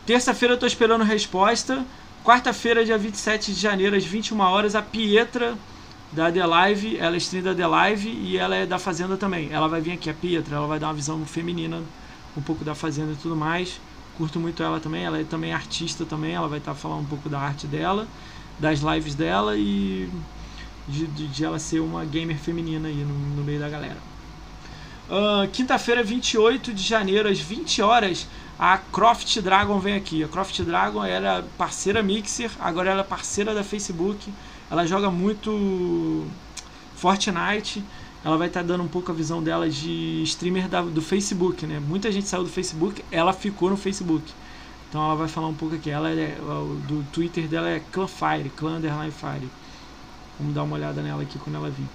Terça-feira 0.06 0.53
eu 0.53 0.60
tô 0.60 0.65
esperando 0.65 1.03
resposta. 1.03 1.86
Quarta-feira, 2.23 2.84
dia 2.86 2.98
27 2.98 3.53
de 3.53 3.60
janeiro, 3.60 3.95
às 3.95 4.03
21 4.03 4.40
horas, 4.40 4.76
a 4.76 4.82
Pietra 4.82 5.56
da 6.11 6.32
The 6.32 6.45
Live, 6.45 6.98
ela 6.98 7.15
é 7.15 7.18
stream 7.18 7.44
da 7.44 7.53
The 7.53 7.68
Live 7.68 8.10
e 8.10 8.38
ela 8.38 8.56
é 8.56 8.65
da 8.65 8.80
Fazenda 8.80 9.18
também. 9.18 9.49
Ela 9.52 9.68
vai 9.68 9.82
vir 9.82 9.91
aqui, 9.91 10.10
a 10.10 10.14
Pietra, 10.14 10.56
ela 10.56 10.68
vai 10.68 10.80
dar 10.80 10.88
uma 10.88 10.94
visão 10.94 11.23
feminina, 11.26 11.82
um 12.36 12.41
pouco 12.41 12.64
da 12.64 12.73
Fazenda 12.73 13.14
e 13.14 13.15
tudo 13.15 13.36
mais 13.36 13.80
curto 14.18 14.40
muito 14.40 14.64
ela 14.64 14.80
também. 14.80 15.03
Ela 15.03 15.19
é 15.19 15.23
também 15.23 15.53
artista 15.53 16.06
também. 16.06 16.34
Ela 16.34 16.48
vai 16.48 16.60
estar 16.60 16.73
tá 16.73 16.77
falando 16.77 17.02
um 17.02 17.06
pouco 17.06 17.30
da 17.30 17.40
arte 17.40 17.68
dela, 17.68 18.07
das 18.60 18.80
lives 18.80 19.15
dela 19.15 19.56
e 19.56 20.10
de, 20.88 21.07
de, 21.07 21.27
de 21.27 21.45
ela 21.45 21.60
ser 21.60 21.80
uma 21.80 22.06
gamer 22.06 22.38
feminina 22.38 22.88
aí 22.88 22.95
no, 22.95 23.14
no 23.14 23.44
meio 23.44 23.60
da 23.60 23.69
galera. 23.69 23.98
Uh, 25.07 25.48
Quinta-feira, 25.52 26.03
28 26.03 26.73
de 26.73 26.82
janeiro, 26.82 27.30
às 27.30 27.40
20 27.40 27.82
horas, 27.82 28.27
a 28.57 28.77
Croft 28.77 29.40
Dragon 29.41 29.80
vem 29.80 29.95
aqui. 29.95 30.23
A 30.23 30.27
Croft 30.27 30.61
Dragon 30.61 31.03
era 31.03 31.44
parceira 31.57 32.02
Mixer, 32.02 32.52
agora 32.60 32.90
ela 32.91 33.02
é 33.02 33.03
parceira 33.03 33.53
da 33.53 33.64
Facebook. 33.64 34.32
Ela 34.69 34.86
joga 34.86 35.11
muito 35.11 36.26
Fortnite 36.95 37.84
ela 38.26 38.38
vai 38.38 38.48
estar 38.48 38.61
tá 38.61 38.65
dando 38.65 38.84
um 38.84 38.88
pouco 38.88 39.11
a 39.11 39.14
visão 39.14 39.41
dela 39.41 39.69
de 39.69 40.23
streamer 40.23 40.68
da, 40.68 40.82
do 40.82 40.99
Facebook, 40.99 41.68
né? 41.68 41.80
Muita 41.80 42.11
gente 42.11 42.27
saiu 42.27 42.44
do 42.44 42.49
Facebook, 42.49 43.06
ela 43.11 43.32
ficou 43.32 43.69
no 43.69 43.77
Facebook. 43.77 44.34
Então 44.90 45.03
ela 45.03 45.14
vai 45.14 45.27
falar 45.27 45.48
um 45.48 45.53
pouco 45.53 45.76
aqui. 45.76 45.91
Ela 45.91 46.10
é, 46.10 46.36
do 46.88 47.06
Twitter 47.11 47.48
dela 47.48 47.69
é 47.69 47.80
Clanfire, 47.91 48.49
Clan 48.57 48.82
Fire. 49.11 49.48
Vamos 50.40 50.56
dar 50.56 50.64
uma 50.64 50.76
olhada 50.76 51.03
nela 51.03 51.22
aqui 51.22 51.38
quando 51.38 51.57
ela 51.57 51.69
vir. 51.69 51.86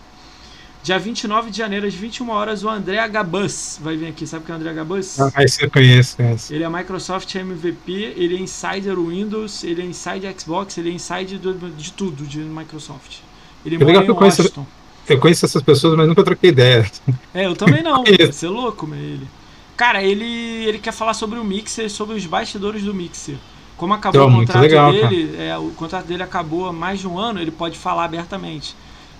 Dia 0.82 0.98
29 0.98 1.50
de 1.50 1.58
janeiro, 1.58 1.86
às 1.86 1.94
21 1.94 2.30
horas, 2.30 2.64
o 2.64 2.68
André 2.68 3.06
Gabus 3.08 3.78
vai 3.82 3.96
vir 3.96 4.08
aqui. 4.08 4.26
Sabe 4.26 4.46
quem 4.46 4.54
é 4.54 4.56
o 4.56 4.60
André 4.60 4.72
Gabus? 4.72 5.20
Ah, 5.20 5.44
esse 5.44 5.62
eu 5.62 5.70
conheço, 5.70 6.16
conheço. 6.16 6.54
Ele 6.54 6.64
é 6.64 6.68
Microsoft 6.68 7.34
MVP, 7.34 8.14
ele 8.16 8.36
é 8.36 8.40
insider 8.40 8.98
Windows, 8.98 9.62
ele 9.62 9.82
é 9.82 9.84
insider 9.84 10.34
Xbox, 10.38 10.78
ele 10.78 10.90
é 10.90 10.92
insider 10.92 11.38
de 11.76 11.92
tudo 11.92 12.24
de 12.24 12.38
Microsoft. 12.38 13.18
Ele 13.64 13.76
que 13.76 13.84
mora 13.84 14.04
em 14.04 14.10
Washington. 14.10 14.66
Eu 15.06 15.18
conheço 15.18 15.44
essas 15.44 15.62
pessoas, 15.62 15.96
mas 15.96 16.08
nunca 16.08 16.22
troquei 16.22 16.50
ideia. 16.50 16.90
É, 17.34 17.46
eu 17.46 17.54
também 17.54 17.82
não. 17.82 18.02
Você 18.30 18.46
é 18.46 18.48
louco, 18.48 18.86
meu, 18.86 18.98
ele. 18.98 19.28
Cara, 19.76 20.02
ele, 20.02 20.24
ele 20.66 20.78
quer 20.78 20.92
falar 20.92 21.14
sobre 21.14 21.38
o 21.38 21.44
Mixer, 21.44 21.90
sobre 21.90 22.16
os 22.16 22.24
bastidores 22.26 22.82
do 22.82 22.94
Mixer. 22.94 23.36
Como 23.76 23.94
acabou 23.94 24.22
então, 24.22 24.34
o 24.34 24.40
contrato 24.40 24.62
legal, 24.62 24.92
dele, 24.92 25.36
é, 25.38 25.56
o 25.56 25.70
contrato 25.70 26.06
dele 26.06 26.22
acabou 26.22 26.66
há 26.66 26.72
mais 26.72 27.00
de 27.00 27.08
um 27.08 27.18
ano, 27.18 27.40
ele 27.40 27.50
pode 27.50 27.78
falar 27.78 28.04
abertamente. 28.04 28.76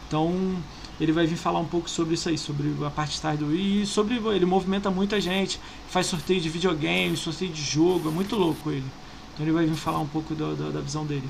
Então, 0.07 0.57
ele 1.01 1.13
vai 1.13 1.27
vir 1.27 1.37
falar 1.37 1.59
um 1.59 1.65
pouco 1.65 1.89
sobre 1.89 2.15
isso 2.15 2.29
aí, 2.29 2.37
sobre 2.37 2.75
a 2.85 2.91
parte 2.91 3.21
tarde 3.21 3.43
do 3.43 3.55
e 3.55 3.87
sobre 3.87 4.17
ele 4.17 4.45
movimenta 4.45 4.91
muita 4.91 5.19
gente, 5.21 5.59
faz 5.89 6.07
sorteio 6.07 6.41
de 6.41 6.49
videogame, 6.51 7.17
sorteio 7.17 7.51
de 7.51 7.63
jogo, 7.63 8.11
é 8.11 8.13
muito 8.13 8.37
louco 8.37 8.71
ele. 8.71 8.85
Então 9.33 9.47
ele 9.47 9.53
vai 9.53 9.65
vir 9.65 9.75
falar 9.75 9.99
um 9.99 10.07
pouco 10.07 10.35
do, 10.35 10.55
do, 10.55 10.71
da 10.71 10.81
visão 10.81 11.07
dele. 11.07 11.29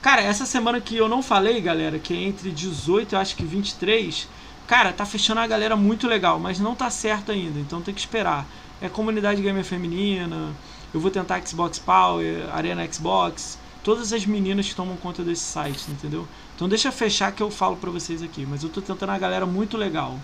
Cara, 0.00 0.22
essa 0.22 0.46
semana 0.46 0.80
que 0.80 0.96
eu 0.96 1.08
não 1.08 1.22
falei, 1.22 1.60
galera, 1.60 1.98
que 1.98 2.14
é 2.14 2.16
entre 2.16 2.50
18 2.50 3.12
e 3.12 3.16
acho 3.16 3.36
que 3.36 3.44
23, 3.44 4.26
cara, 4.66 4.92
tá 4.92 5.04
fechando 5.04 5.40
a 5.40 5.46
galera 5.46 5.76
muito 5.76 6.06
legal, 6.06 6.38
mas 6.38 6.58
não 6.58 6.74
tá 6.74 6.88
certo 6.88 7.30
ainda, 7.30 7.60
então 7.60 7.82
tem 7.82 7.92
que 7.92 8.00
esperar. 8.00 8.46
É 8.80 8.88
comunidade 8.88 9.42
gamer 9.42 9.64
feminina, 9.64 10.52
eu 10.92 11.00
vou 11.00 11.10
tentar 11.10 11.40
Xbox 11.46 11.78
Power, 11.78 12.48
Arena 12.54 12.86
Xbox, 12.90 13.58
todas 13.82 14.12
as 14.12 14.24
meninas 14.24 14.68
que 14.68 14.74
tomam 14.74 14.96
conta 14.96 15.22
desse 15.22 15.42
site, 15.42 15.90
entendeu? 15.90 16.26
Então 16.54 16.68
deixa 16.68 16.92
fechar 16.92 17.32
que 17.32 17.42
eu 17.42 17.50
falo 17.50 17.76
pra 17.76 17.90
vocês 17.90 18.22
aqui, 18.22 18.46
mas 18.46 18.62
eu 18.62 18.68
tô 18.68 18.80
tentando 18.80 19.10
a 19.10 19.18
galera 19.18 19.44
muito 19.44 19.76
legal. 19.76 20.18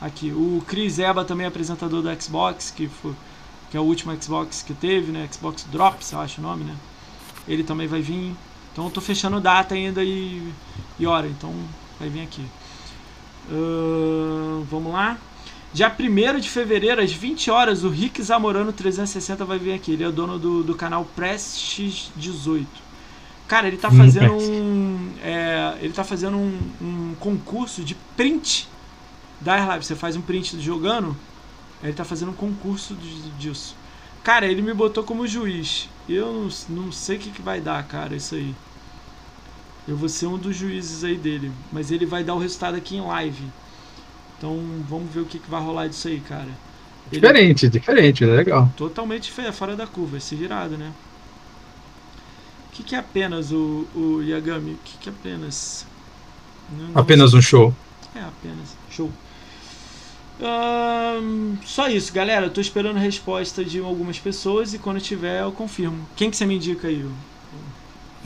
Aqui, 0.00 0.30
o 0.30 0.62
Chris 0.66 0.98
Eba 0.98 1.24
também 1.24 1.44
é 1.44 1.48
apresentador 1.48 2.02
do 2.02 2.22
Xbox, 2.22 2.70
que, 2.70 2.88
foi, 2.88 3.14
que 3.70 3.76
é 3.76 3.80
o 3.80 3.84
último 3.84 4.16
Xbox 4.22 4.62
que 4.62 4.74
teve, 4.74 5.12
né? 5.12 5.28
Xbox 5.32 5.64
Drops, 5.64 6.12
eu 6.12 6.20
acho 6.20 6.40
o 6.40 6.44
nome, 6.44 6.64
né? 6.64 6.76
Ele 7.48 7.62
também 7.62 7.86
vai 7.86 8.00
vir. 8.00 8.34
Então 8.72 8.84
eu 8.84 8.90
tô 8.90 9.00
fechando 9.00 9.40
data 9.40 9.74
ainda 9.74 10.02
e, 10.04 10.52
e 10.98 11.06
hora, 11.06 11.26
então 11.26 11.54
vai 11.98 12.08
vir 12.08 12.22
aqui. 12.22 12.44
Uh, 13.50 14.66
vamos 14.70 14.92
lá. 14.92 15.18
Dia 15.72 15.94
1 15.94 16.40
de 16.40 16.48
fevereiro, 16.48 17.02
às 17.02 17.12
20 17.12 17.50
horas, 17.50 17.84
o 17.84 17.88
Rick 17.88 18.22
Zamorano 18.22 18.72
360 18.72 19.44
vai 19.44 19.58
vir 19.58 19.74
aqui. 19.74 19.92
Ele 19.92 20.04
é 20.04 20.10
dono 20.10 20.38
do, 20.38 20.62
do 20.62 20.74
canal 20.74 21.04
Prestige 21.14 22.10
18. 22.16 22.85
Cara, 23.46 23.68
ele 23.68 23.76
tá 23.78 23.90
Hum, 23.90 23.92
fazendo 23.92 24.32
Prestige. 24.32 24.36
um. 24.36 25.14
é, 25.22 25.78
ele 25.80 25.92
tá 25.92 26.02
fazendo 26.04 26.36
um, 26.36 26.74
um 26.80 27.14
concurso 27.16 27.84
de 27.84 27.94
print 27.94 28.68
das 29.40 29.68
lives. 29.68 29.86
Você 29.86 29.96
faz 29.96 30.16
um 30.16 30.22
print 30.22 30.60
jogando, 30.60 31.16
ele 31.82 31.94
tá 31.94 32.04
fazendo 32.04 32.32
um 32.32 32.34
concurso 32.36 32.96
disso. 32.96 33.76
Cara, 34.22 34.46
ele 34.46 34.62
me 34.62 34.74
botou 34.74 35.04
como 35.04 35.26
juiz. 35.26 35.90
Eu 36.08 36.32
não, 36.32 36.48
não 36.86 36.92
sei 36.92 37.16
o 37.18 37.20
que, 37.20 37.32
que 37.32 37.42
vai 37.42 37.60
dar, 37.60 37.86
cara, 37.88 38.16
isso 38.16 38.34
aí. 38.36 38.56
Eu 39.86 39.96
vou 39.96 40.08
ser 40.08 40.26
um 40.26 40.38
dos 40.38 40.56
juízes 40.56 41.04
aí 41.04 41.16
dele. 41.18 41.52
Mas 41.70 41.90
ele 41.90 42.06
vai 42.06 42.24
dar 42.24 42.34
o 42.34 42.38
resultado 42.38 42.76
aqui 42.76 42.96
em 42.96 43.00
live. 43.06 43.52
Então 44.36 44.84
vamos 44.88 45.12
ver 45.12 45.20
o 45.22 45.26
que, 45.26 45.40
que 45.40 45.50
vai 45.50 45.62
rolar 45.62 45.88
disso 45.88 46.08
aí, 46.08 46.20
cara. 46.22 46.58
Ele 47.10 47.28
é 47.28 47.34
Diferente, 47.34 47.68
diferente, 47.68 48.22
é 48.24 48.26
legal. 48.28 48.72
totalmente 48.76 49.32
fora 49.52 49.76
da 49.76 49.86
curva, 49.88 50.18
esse 50.18 50.36
virado, 50.36 50.76
né? 50.78 50.94
Que, 52.76 52.82
que 52.82 52.94
é 52.94 52.98
apenas 52.98 53.52
o, 53.52 53.86
o 53.94 54.20
Yagami? 54.22 54.72
O 54.72 54.78
que, 54.84 54.98
que 54.98 55.08
é 55.08 55.12
apenas? 55.12 55.86
Não- 56.70 56.88
não 56.88 57.00
Apenas 57.00 57.32
um 57.32 57.40
show. 57.40 57.74
é, 58.14 58.20
apenas. 58.20 58.76
Show. 58.90 59.10
Ahn, 60.42 61.56
só 61.64 61.88
isso, 61.88 62.12
galera. 62.12 62.46
Eu 62.46 62.50
tô 62.50 62.60
esperando 62.60 62.98
resposta 62.98 63.64
de 63.64 63.78
algumas 63.80 64.18
pessoas 64.18 64.74
e 64.74 64.78
quando 64.78 65.00
tiver 65.00 65.42
eu 65.42 65.50
confirmo. 65.52 66.06
Quem 66.14 66.30
que 66.30 66.36
você 66.36 66.44
me 66.44 66.56
indica 66.56 66.88
aí? 66.88 67.04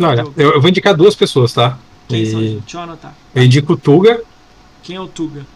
Olha, 0.00 0.24
eu, 0.36 0.52
eu 0.54 0.60
vou 0.60 0.68
indicar 0.68 0.94
duas 0.96 1.14
pessoas, 1.14 1.52
tá? 1.52 1.78
Quem 2.08 2.26
são? 2.26 2.42
E 2.42 2.58
Deixa 2.58 2.76
eu 2.78 2.80
anotar. 2.82 3.14
eu 3.34 3.44
indico 3.44 3.74
o 3.74 3.76
Tuga. 3.76 4.20
Quem 4.82 4.96
é 4.96 5.00
o 5.00 5.06
Tuga? 5.06 5.46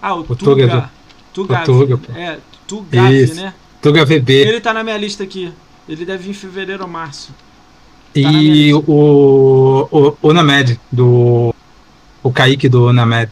Ah, 0.00 0.14
o, 0.16 0.20
O 0.20 0.34
Tuga. 0.34 0.90
Tuga 1.32 1.54
é 1.54 1.64
Tuga. 1.64 1.96
Tuga. 1.96 2.18
É, 2.18 2.38
Tugave, 2.66 3.22
Isso. 3.22 3.34
né? 3.34 3.54
Tuga 3.80 4.04
VB. 4.04 4.32
Ele 4.32 4.60
tá 4.60 4.72
na 4.74 4.82
minha 4.82 4.96
lista 4.96 5.22
aqui. 5.22 5.52
Ele 5.88 6.04
deve 6.04 6.24
vir 6.24 6.30
em 6.30 6.34
fevereiro 6.34 6.82
ou 6.82 6.88
março. 6.88 7.32
Tá 8.12 8.32
E 8.32 8.74
o, 8.74 9.86
o, 9.90 10.16
o 10.20 10.32
Named, 10.32 10.78
do. 10.90 11.54
O 12.22 12.32
Kaique 12.32 12.68
do 12.68 12.92
Named. 12.92 13.30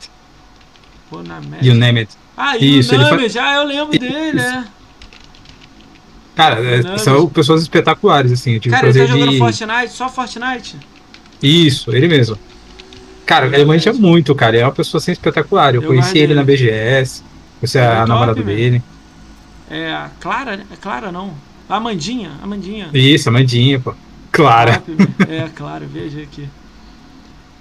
Pô, 1.09 1.23
na 1.23 1.41
E 1.61 1.71
o. 1.71 1.75
Named. 1.75 2.09
Ah, 2.37 2.57
e 2.57 2.79
Isso, 2.79 2.93
o 2.93 2.95
ele 2.95 3.05
Name, 3.05 3.29
já 3.29 3.55
eu 3.55 3.65
lembro 3.65 3.99
dele, 3.99 4.33
né? 4.33 4.67
Cara, 6.35 6.61
é- 6.61 6.83
Named. 6.83 7.01
são 7.03 7.29
pessoas 7.29 7.63
espetaculares, 7.63 8.33
assim. 8.33 8.55
Eu 8.55 8.61
tive 8.61 8.75
Cara, 8.75 8.87
o 8.87 8.91
ele 8.91 8.99
tá 9.01 9.07
jogando 9.07 9.31
de. 9.33 9.39
Fortnite? 9.39 9.93
Só 9.93 10.09
Fortnite? 10.09 10.77
Isso, 11.43 11.95
ele 11.95 12.09
mesmo. 12.09 12.39
Cara, 13.27 13.47
ele 13.47 13.65
manja 13.65 13.93
muito, 13.93 14.35
cara. 14.35 14.57
Ele 14.57 14.63
é 14.63 14.67
uma 14.67 14.73
pessoa 14.73 14.99
assim 14.99 15.13
espetacular. 15.13 15.75
Eu, 15.75 15.83
Eu 15.83 15.89
conheci 15.89 16.19
ele 16.19 16.35
na. 16.35 16.43
BGS. 16.43 17.23
Você 17.61 17.79
é 17.79 17.87
a 17.87 18.07
namorada 18.07 18.43
dele. 18.43 18.83
É 19.71 19.93
a 19.93 20.11
Clara, 20.19 20.57
né? 20.57 20.65
É 20.73 20.77
Clara 20.77 21.13
não. 21.13 21.33
A 21.69 21.77
Amandinha, 21.77 22.33
Amandinha. 22.43 22.91
Isso, 22.93 23.29
a 23.29 23.33
Mandinha, 23.33 23.79
pô. 23.79 23.95
Meu. 24.33 24.83
é, 25.29 25.49
claro, 25.55 25.87
veja 25.87 26.23
aqui. 26.23 26.49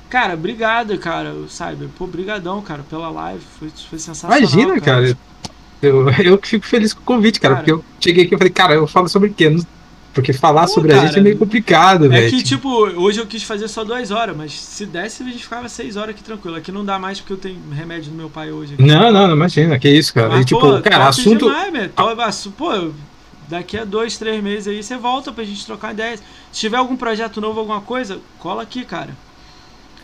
Cara, 0.10 0.34
obrigado, 0.34 0.98
cara, 0.98 1.34
o 1.34 1.48
Cyber. 1.48 1.88
Pô, 1.98 2.08
brigadão, 2.08 2.62
cara, 2.62 2.84
pela 2.90 3.10
live. 3.10 3.44
Foi, 3.60 3.70
foi 3.90 4.00
sensacional, 4.00 4.38
Imagina, 4.38 4.80
cara. 4.82 5.16
Eu, 5.82 6.10
eu 6.10 6.38
que 6.38 6.48
fico 6.48 6.66
feliz 6.66 6.94
com 6.94 7.02
o 7.02 7.04
convite, 7.04 7.40
cara, 7.40 7.56
Cara. 7.56 7.66
porque 7.66 7.72
eu 7.80 7.86
cheguei 8.00 8.26
aqui 8.26 8.36
e 8.36 8.38
falei, 8.38 8.52
cara, 8.52 8.74
eu 8.74 8.88
falo 8.88 9.08
sobre 9.08 9.30
o 9.30 9.34
quê? 9.34 9.56
Porque 10.14 10.34
falar 10.34 10.64
Pô, 10.64 10.70
sobre 10.70 10.91
a 10.91 10.96
cara, 10.96 11.08
gente 11.08 11.20
é 11.20 11.22
meio 11.22 11.38
complicado, 11.38 12.06
É 12.06 12.10
velho. 12.10 12.32
que, 12.32 12.44
tipo, 12.44 12.68
hoje 12.68 13.20
eu 13.20 13.28
quis 13.28 13.44
fazer 13.44 13.68
só 13.68 13.84
duas 13.84 14.10
horas, 14.10 14.36
mas 14.36 14.52
se 14.60 14.86
desse, 14.86 15.22
a 15.22 15.26
gente 15.28 15.44
ficava 15.44 15.70
seis 15.70 15.96
horas 15.96 16.10
aqui 16.10 16.24
tranquilo. 16.24 16.58
Aqui 16.58 16.72
não 16.72 16.84
dá 16.84 16.98
mais 16.98 17.20
porque 17.20 17.34
eu 17.34 17.38
tenho 17.38 17.60
remédio 17.72 18.12
do 18.12 18.18
meu 18.18 18.30
pai 18.30 18.52
hoje. 18.52 18.74
aqui. 18.74 18.84
Não, 18.84 19.12
não, 19.12 19.28
não 19.28 19.36
imagina, 19.36 19.78
que 19.78 19.88
isso, 19.88 20.14
cara. 20.14 20.30
Mas, 20.30 20.41
e, 20.41 20.46
tipo, 20.46 20.60
pô, 20.60 20.82
cara, 20.82 21.08
assunto. 21.08 21.46
Demais, 21.46 22.48
pô, 22.58 22.91
daqui 23.50 23.78
a 23.78 23.84
dois, 23.84 24.18
três 24.18 24.42
meses 24.44 24.68
aí 24.68 24.84
você 24.84 24.98
volta 24.98 25.32
pra 25.32 25.44
gente 25.44 25.66
trocar 25.66 25.94
ideias. 25.94 26.22
Se 26.52 26.60
tiver 26.60 26.78
algum 26.78 26.96
projeto 26.96 27.42
novo, 27.42 27.60
alguma 27.60 27.82
coisa, 27.82 28.20
cola 28.40 28.64
aqui, 28.64 28.86
cara. 28.86 29.10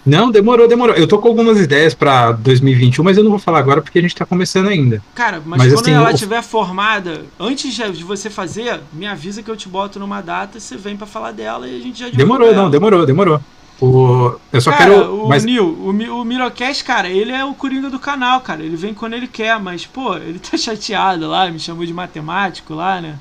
Não, 0.05 0.29
demorou, 0.29 0.67
demorou. 0.67 0.95
Eu 0.95 1.07
tô 1.07 1.17
com 1.17 1.27
algumas 1.27 1.59
ideias 1.59 1.95
pra 1.95 2.31
2021, 2.31 3.03
mas 3.03 3.17
eu 3.17 3.23
não 3.23 3.31
vou 3.31 3.39
falar 3.39 3.57
agora 3.57 3.81
porque 3.81 3.97
a 3.97 4.01
gente 4.01 4.15
tá 4.15 4.23
começando 4.23 4.67
ainda. 4.67 5.01
Cara, 5.15 5.41
mas, 5.43 5.57
Mas, 5.57 5.73
quando 5.73 5.85
assim, 5.85 5.93
ela 5.93 6.11
estiver 6.11 6.43
formada, 6.43 7.25
antes 7.39 7.73
de 7.73 8.03
você 8.03 8.29
fazer, 8.29 8.81
me 8.93 9.07
avisa 9.07 9.41
que 9.41 9.49
eu 9.49 9.57
te 9.57 9.67
boto 9.67 9.97
numa 9.97 10.21
data, 10.21 10.59
você 10.59 10.77
vem 10.77 10.95
pra 10.95 11.07
falar 11.07 11.31
dela 11.31 11.67
e 11.67 11.75
a 11.75 11.81
gente 11.81 11.99
já 11.99 12.09
Demorou, 12.09 12.49
ela. 12.49 12.55
não, 12.55 12.69
demorou, 12.69 13.03
demorou. 13.03 13.41
O... 13.81 14.35
Eu 14.53 14.61
só 14.61 14.71
cara, 14.71 14.91
quero. 14.91 15.25
o 15.25 15.27
Mas 15.27 15.43
Nil, 15.43 15.65
o, 15.65 15.89
o 15.89 16.23
Mirocast, 16.23 16.83
cara, 16.83 17.09
ele 17.09 17.31
é 17.31 17.43
o 17.43 17.53
coringa 17.55 17.89
do 17.89 17.99
canal, 17.99 18.39
cara. 18.41 18.61
Ele 18.63 18.75
vem 18.75 18.93
quando 18.93 19.13
ele 19.13 19.27
quer, 19.27 19.59
mas, 19.59 19.87
pô, 19.87 20.15
ele 20.15 20.39
tá 20.39 20.55
chateado 20.55 21.27
lá, 21.27 21.49
me 21.49 21.59
chamou 21.59 21.85
de 21.85 21.93
matemático 21.93 22.75
lá, 22.75 23.01
né? 23.01 23.15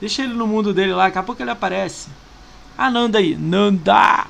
Deixa 0.00 0.22
ele 0.22 0.34
no 0.34 0.46
mundo 0.46 0.72
dele 0.72 0.92
lá, 0.92 1.04
daqui 1.04 1.18
a 1.18 1.22
pouco 1.22 1.42
ele 1.42 1.50
aparece. 1.50 2.08
Ah, 2.76 2.90
Nanda 2.90 3.18
aí, 3.18 3.36
Nanda! 3.36 4.26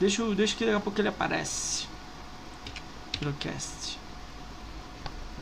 Deixa, 0.00 0.24
deixa 0.34 0.56
que 0.56 0.64
daqui 0.64 0.76
a 0.76 0.80
pouco 0.80 1.00
ele 1.00 1.08
aparece. 1.08 1.86
Mirocast. 3.20 3.98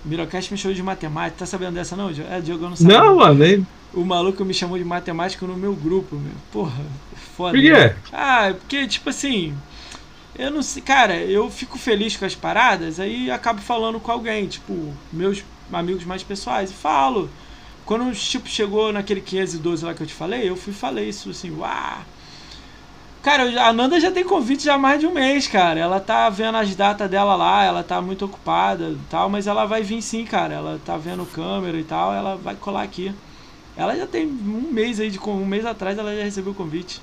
Mirocast 0.04 0.52
me 0.52 0.58
chamou 0.58 0.74
de 0.74 0.82
matemático. 0.82 1.38
Tá 1.38 1.46
sabendo 1.46 1.74
dessa 1.74 1.96
não, 1.96 2.12
Diogo? 2.12 2.30
É, 2.30 2.40
Diogo, 2.40 2.64
eu 2.64 2.70
não 2.70 2.76
sabia. 2.76 2.98
Não, 2.98 3.16
mano, 3.16 3.66
O 3.92 4.04
maluco 4.04 4.44
me 4.44 4.54
chamou 4.54 4.78
de 4.78 4.84
matemático 4.84 5.46
no 5.46 5.56
meu 5.56 5.74
grupo, 5.74 6.16
meu. 6.16 6.32
Porra, 6.52 6.84
foda. 7.36 7.52
por 7.52 7.60
quê? 7.60 7.94
Ah, 8.12 8.54
porque, 8.58 8.86
tipo 8.86 9.10
assim. 9.10 9.54
Eu 10.38 10.50
não 10.50 10.62
sei, 10.62 10.82
cara, 10.82 11.16
eu 11.16 11.50
fico 11.50 11.78
feliz 11.78 12.14
com 12.14 12.26
as 12.26 12.34
paradas, 12.34 13.00
aí 13.00 13.30
acabo 13.30 13.58
falando 13.62 13.98
com 13.98 14.12
alguém, 14.12 14.46
tipo, 14.46 14.92
meus 15.10 15.42
amigos 15.72 16.04
mais 16.04 16.22
pessoais, 16.22 16.70
e 16.70 16.74
falo. 16.74 17.30
Quando, 17.86 18.12
tipo, 18.14 18.48
chegou 18.48 18.92
naquele 18.92 19.20
512 19.22 19.84
lá 19.84 19.94
que 19.94 20.02
eu 20.02 20.06
te 20.06 20.14
falei, 20.14 20.48
eu 20.48 20.56
fui 20.56 20.72
falei 20.74 21.08
isso 21.08 21.30
assim, 21.30 21.50
uau. 21.52 22.04
Cara, 23.22 23.42
a 23.66 23.72
Nanda 23.72 23.98
já 24.00 24.12
tem 24.12 24.24
convite 24.24 24.64
já 24.64 24.74
há 24.74 24.78
mais 24.78 25.00
de 25.00 25.06
um 25.06 25.12
mês, 25.12 25.48
cara. 25.48 25.80
Ela 25.80 25.98
tá 26.00 26.30
vendo 26.30 26.56
as 26.58 26.74
datas 26.76 27.10
dela 27.10 27.34
lá, 27.34 27.64
ela 27.64 27.82
tá 27.82 28.00
muito 28.00 28.24
ocupada 28.24 28.90
e 28.90 28.98
tal, 29.10 29.28
mas 29.28 29.46
ela 29.48 29.66
vai 29.66 29.82
vir 29.82 30.00
sim, 30.00 30.24
cara. 30.24 30.54
Ela 30.54 30.80
tá 30.84 30.96
vendo 30.96 31.26
câmera 31.26 31.78
e 31.78 31.84
tal, 31.84 32.14
ela 32.14 32.36
vai 32.36 32.54
colar 32.56 32.82
aqui. 32.82 33.12
Ela 33.76 33.96
já 33.96 34.06
tem 34.06 34.26
um 34.28 34.70
mês 34.72 35.00
aí, 35.00 35.10
de 35.10 35.18
um 35.20 35.46
mês 35.46 35.66
atrás 35.66 35.98
ela 35.98 36.14
já 36.16 36.24
recebeu 36.24 36.52
o 36.52 36.56
convite. 36.56 37.02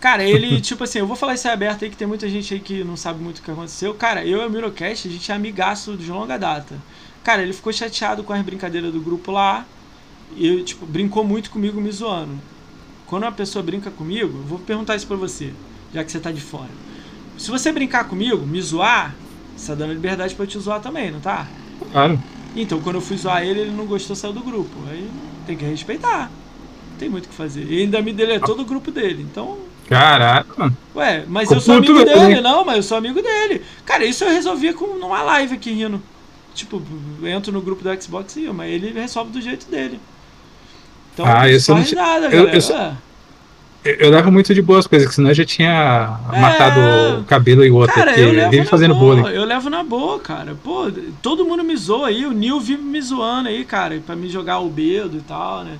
Cara, 0.00 0.24
ele, 0.24 0.60
tipo 0.62 0.84
assim, 0.84 0.98
eu 0.98 1.06
vou 1.06 1.16
falar 1.16 1.34
isso 1.34 1.46
aí 1.46 1.54
aberto 1.54 1.84
aí 1.84 1.90
que 1.90 1.96
tem 1.96 2.06
muita 2.08 2.28
gente 2.28 2.52
aí 2.54 2.60
que 2.60 2.82
não 2.84 2.96
sabe 2.96 3.22
muito 3.22 3.38
o 3.38 3.42
que 3.42 3.50
aconteceu. 3.50 3.94
Cara, 3.94 4.24
eu 4.26 4.42
e 4.42 4.46
o 4.46 4.50
Mirocast, 4.50 5.06
a 5.08 5.10
gente 5.10 5.30
é 5.30 5.34
amigaço 5.34 5.96
de 5.96 6.10
longa 6.10 6.38
data. 6.38 6.76
Cara, 7.22 7.42
ele 7.42 7.52
ficou 7.52 7.72
chateado 7.72 8.22
com 8.22 8.32
as 8.32 8.42
brincadeiras 8.42 8.92
do 8.92 9.00
grupo 9.00 9.30
lá. 9.30 9.64
E, 10.36 10.62
tipo, 10.62 10.86
brincou 10.86 11.24
muito 11.24 11.50
comigo 11.50 11.80
me 11.80 11.90
zoando. 11.90 12.38
Quando 13.06 13.24
uma 13.24 13.32
pessoa 13.32 13.62
brinca 13.62 13.90
comigo, 13.90 14.38
eu 14.38 14.44
vou 14.44 14.58
perguntar 14.58 14.96
isso 14.96 15.06
pra 15.06 15.16
você, 15.16 15.52
já 15.92 16.02
que 16.02 16.10
você 16.10 16.18
tá 16.18 16.32
de 16.32 16.40
fora. 16.40 16.70
Se 17.36 17.50
você 17.50 17.70
brincar 17.70 18.04
comigo, 18.04 18.46
me 18.46 18.60
zoar, 18.62 19.14
você 19.54 19.68
tá 19.68 19.74
dando 19.74 19.92
liberdade 19.92 20.34
pra 20.34 20.44
eu 20.44 20.48
te 20.48 20.58
zoar 20.58 20.80
também, 20.80 21.10
não 21.10 21.20
tá? 21.20 21.46
Claro. 21.92 22.18
Então, 22.56 22.80
quando 22.80 22.96
eu 22.96 23.02
fui 23.02 23.16
zoar 23.16 23.42
ele, 23.42 23.60
ele 23.60 23.70
não 23.70 23.84
gostou, 23.84 24.16
saiu 24.16 24.32
do 24.32 24.40
grupo. 24.40 24.70
Aí 24.88 25.10
tem 25.46 25.56
que 25.56 25.64
respeitar. 25.64 26.30
Não 26.90 26.98
tem 26.98 27.10
muito 27.10 27.26
o 27.26 27.28
que 27.28 27.34
fazer. 27.34 27.66
E 27.70 27.82
ainda 27.82 28.00
me 28.00 28.12
deletou 28.12 28.54
do 28.54 28.64
grupo 28.64 28.90
dele. 28.90 29.26
Então, 29.30 29.58
Caraca, 29.88 30.72
ué, 30.94 31.24
mas 31.28 31.50
eu 31.50 31.60
sou 31.60 31.74
amigo 31.74 32.04
dele, 32.04 32.40
não, 32.40 32.64
mas 32.64 32.76
eu 32.76 32.82
sou 32.82 32.96
amigo 32.96 33.20
dele. 33.20 33.62
Cara, 33.84 34.04
isso 34.06 34.24
eu 34.24 34.30
resolvia 34.30 34.72
com 34.72 34.86
numa 34.96 35.22
live 35.22 35.54
aqui 35.54 35.72
rindo. 35.72 36.02
Tipo, 36.54 36.82
entro 37.24 37.50
no 37.52 37.60
grupo 37.62 37.82
do 37.82 38.02
Xbox 38.02 38.36
e 38.36 38.44
eu, 38.44 38.54
mas 38.54 38.70
ele 38.70 38.92
resolve 38.92 39.32
do 39.32 39.40
jeito 39.40 39.70
dele. 39.70 39.98
Então, 41.14 41.26
Ah, 41.26 41.44
só 41.54 41.58
só 41.60 41.74
não- 41.74 41.80
risada, 41.82 42.26
eu- 42.26 42.30
galera. 42.30 42.54
eu 42.56 42.60
só- 42.60 42.74
Ué. 42.74 42.92
Eu, 43.84 43.94
eu 43.96 44.10
levo 44.10 44.30
muito 44.30 44.54
de 44.54 44.62
boas 44.62 44.86
coisas, 44.86 45.08
que 45.08 45.14
senão 45.16 45.30
eu 45.30 45.34
já 45.34 45.44
tinha 45.44 46.18
É. 46.32 46.40
matado 46.40 47.20
o 47.20 47.24
cabelo 47.24 47.64
e 47.64 47.70
o 47.70 47.74
outro 47.76 47.94
Cara, 47.94 48.12
aqui. 48.12 48.20
eu 48.20 48.32
levo 48.32 48.64
fazendo 48.68 48.94
boa, 48.94 49.16
bullying. 49.16 49.34
Eu 49.34 49.44
levo 49.44 49.68
na 49.68 49.82
boa, 49.82 50.20
cara. 50.20 50.56
Pô, 50.62 50.88
todo 51.20 51.44
mundo 51.44 51.64
me 51.64 51.76
zoa 51.76 52.06
aí. 52.08 52.24
O 52.24 52.30
Neil 52.32 52.60
vive 52.60 52.80
me 52.82 53.00
zoando 53.02 53.48
aí, 53.48 53.64
cara, 53.64 54.00
pra 54.06 54.14
me 54.14 54.28
jogar 54.28 54.60
o 54.60 54.68
bedo 54.70 55.16
e 55.16 55.20
tal, 55.20 55.64
né? 55.64 55.78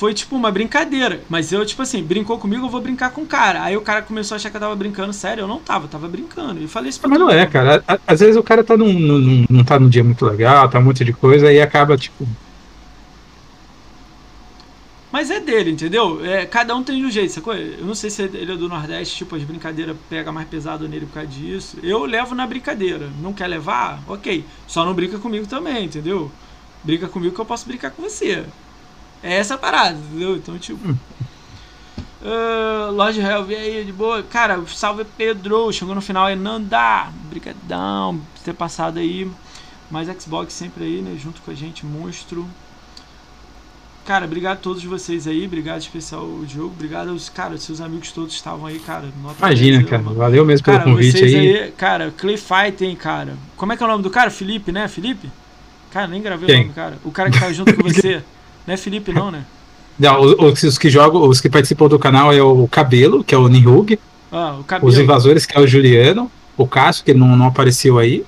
Foi 0.00 0.14
tipo 0.14 0.34
uma 0.34 0.50
brincadeira. 0.50 1.20
Mas 1.28 1.52
eu, 1.52 1.62
tipo 1.66 1.82
assim, 1.82 2.02
brincou 2.02 2.38
comigo, 2.38 2.64
eu 2.64 2.70
vou 2.70 2.80
brincar 2.80 3.10
com 3.10 3.20
o 3.20 3.26
cara. 3.26 3.62
Aí 3.62 3.76
o 3.76 3.82
cara 3.82 4.00
começou 4.00 4.34
a 4.34 4.36
achar 4.36 4.48
que 4.48 4.56
eu 4.56 4.60
tava 4.60 4.74
brincando 4.74 5.12
sério. 5.12 5.42
Eu 5.42 5.46
não 5.46 5.58
tava, 5.58 5.84
eu 5.84 5.88
tava 5.90 6.08
brincando. 6.08 6.58
E 6.58 6.66
falei 6.66 6.88
isso 6.88 6.98
pra 6.98 7.10
Mas 7.10 7.18
não 7.18 7.28
é, 7.28 7.46
cara. 7.46 7.84
Às 8.06 8.20
vezes 8.20 8.34
o 8.34 8.42
cara 8.42 8.64
tá 8.64 8.78
num, 8.78 8.90
num, 8.94 9.44
não 9.50 9.62
tá 9.62 9.78
num 9.78 9.90
dia 9.90 10.02
muito 10.02 10.24
legal, 10.24 10.70
tá 10.70 10.78
um 10.78 10.84
monte 10.84 11.04
de 11.04 11.12
coisa 11.12 11.52
e 11.52 11.60
acaba, 11.60 11.98
tipo. 11.98 12.26
Mas 15.12 15.30
é 15.30 15.38
dele, 15.38 15.72
entendeu? 15.72 16.24
É, 16.24 16.46
cada 16.46 16.74
um 16.74 16.82
tem 16.82 17.04
um 17.04 17.10
jeito, 17.10 17.34
sacou? 17.34 17.52
Eu 17.54 17.84
não 17.84 17.94
sei 17.94 18.08
se 18.08 18.22
ele 18.22 18.52
é 18.52 18.56
do 18.56 18.70
Nordeste, 18.70 19.18
tipo, 19.18 19.36
as 19.36 19.42
brincadeiras 19.42 19.94
pega 20.08 20.32
mais 20.32 20.48
pesado 20.48 20.88
nele 20.88 21.04
por 21.04 21.12
causa 21.12 21.28
disso. 21.28 21.76
Eu 21.82 22.06
levo 22.06 22.34
na 22.34 22.46
brincadeira. 22.46 23.10
Não 23.20 23.34
quer 23.34 23.48
levar? 23.48 24.02
Ok. 24.08 24.46
Só 24.66 24.82
não 24.82 24.94
brinca 24.94 25.18
comigo 25.18 25.46
também, 25.46 25.84
entendeu? 25.84 26.32
Brinca 26.82 27.06
comigo 27.06 27.34
que 27.34 27.40
eu 27.42 27.44
posso 27.44 27.66
brincar 27.66 27.90
com 27.90 28.00
você. 28.00 28.46
É 29.22 29.34
essa 29.34 29.58
parada, 29.58 29.98
entendeu? 29.98 30.36
Então, 30.36 30.58
tipo. 30.58 30.88
Uh, 32.22 32.90
Lorde 32.92 33.20
Helv, 33.20 33.50
e 33.50 33.56
aí, 33.56 33.84
de 33.84 33.92
boa? 33.92 34.22
Cara, 34.22 34.62
salve 34.66 35.04
Pedro, 35.16 35.72
chegou 35.72 35.94
no 35.94 36.02
final 36.02 36.26
aí, 36.26 36.36
Nanda, 36.36 37.08
brigadão 37.30 38.20
por 38.34 38.42
ter 38.44 38.52
passado 38.52 38.98
aí. 38.98 39.30
Mais 39.90 40.08
Xbox 40.08 40.52
sempre 40.52 40.84
aí, 40.84 41.02
né? 41.02 41.16
Junto 41.18 41.40
com 41.42 41.50
a 41.50 41.54
gente, 41.54 41.84
monstro. 41.84 42.46
Cara, 44.04 44.24
obrigado 44.24 44.58
a 44.58 44.60
todos 44.60 44.82
vocês 44.82 45.26
aí, 45.26 45.46
obrigado 45.46 45.80
especial 45.80 46.24
o 46.24 46.44
Diogo, 46.44 46.72
obrigado 46.74 47.10
aos, 47.10 47.28
cara, 47.28 47.56
seus 47.58 47.80
amigos 47.80 48.10
todos 48.10 48.34
estavam 48.34 48.66
aí, 48.66 48.78
cara. 48.78 49.08
Imagina, 49.38 49.84
cara, 49.84 50.02
valeu 50.02 50.44
mesmo 50.44 50.64
pelo 50.64 50.78
cara, 50.78 50.90
convite 50.90 51.22
aí. 51.22 51.36
aí. 51.36 51.72
Cara, 51.72 52.12
Clay 52.16 52.36
Fight, 52.36 52.84
hein, 52.84 52.96
cara. 52.96 53.36
Como 53.56 53.72
é 53.72 53.76
que 53.76 53.82
é 53.82 53.86
o 53.86 53.88
nome 53.88 54.02
do 54.02 54.10
cara? 54.10 54.30
Felipe, 54.30 54.72
né? 54.72 54.88
Felipe? 54.88 55.30
Cara, 55.90 56.06
nem 56.06 56.22
gravei 56.22 56.46
Quem? 56.46 56.56
o 56.56 56.60
nome, 56.62 56.74
cara. 56.74 56.98
O 57.04 57.10
cara 57.10 57.30
que 57.30 57.38
tá 57.38 57.52
junto 57.52 57.74
com 57.76 57.82
você. 57.88 58.22
Não 58.66 58.74
é 58.74 58.76
Felipe, 58.76 59.12
não, 59.12 59.30
né? 59.30 59.44
Não, 59.98 60.18
os, 60.18 60.62
os, 60.62 60.78
que 60.78 60.88
jogam, 60.88 61.28
os 61.28 61.42
que 61.42 61.50
participam 61.50 61.86
do 61.86 61.98
canal 61.98 62.32
é 62.32 62.42
o 62.42 62.66
Cabelo, 62.66 63.22
que 63.22 63.34
é 63.34 63.38
o 63.38 63.48
Nihug. 63.48 63.98
Ah, 64.32 64.56
o 64.58 64.86
Os 64.86 64.98
invasores, 64.98 65.44
que 65.44 65.54
é 65.54 65.60
o 65.60 65.66
Juliano. 65.66 66.30
O 66.56 66.66
Cássio, 66.66 67.04
que 67.04 67.12
não, 67.12 67.36
não 67.36 67.48
apareceu 67.48 67.98
aí. 67.98 68.24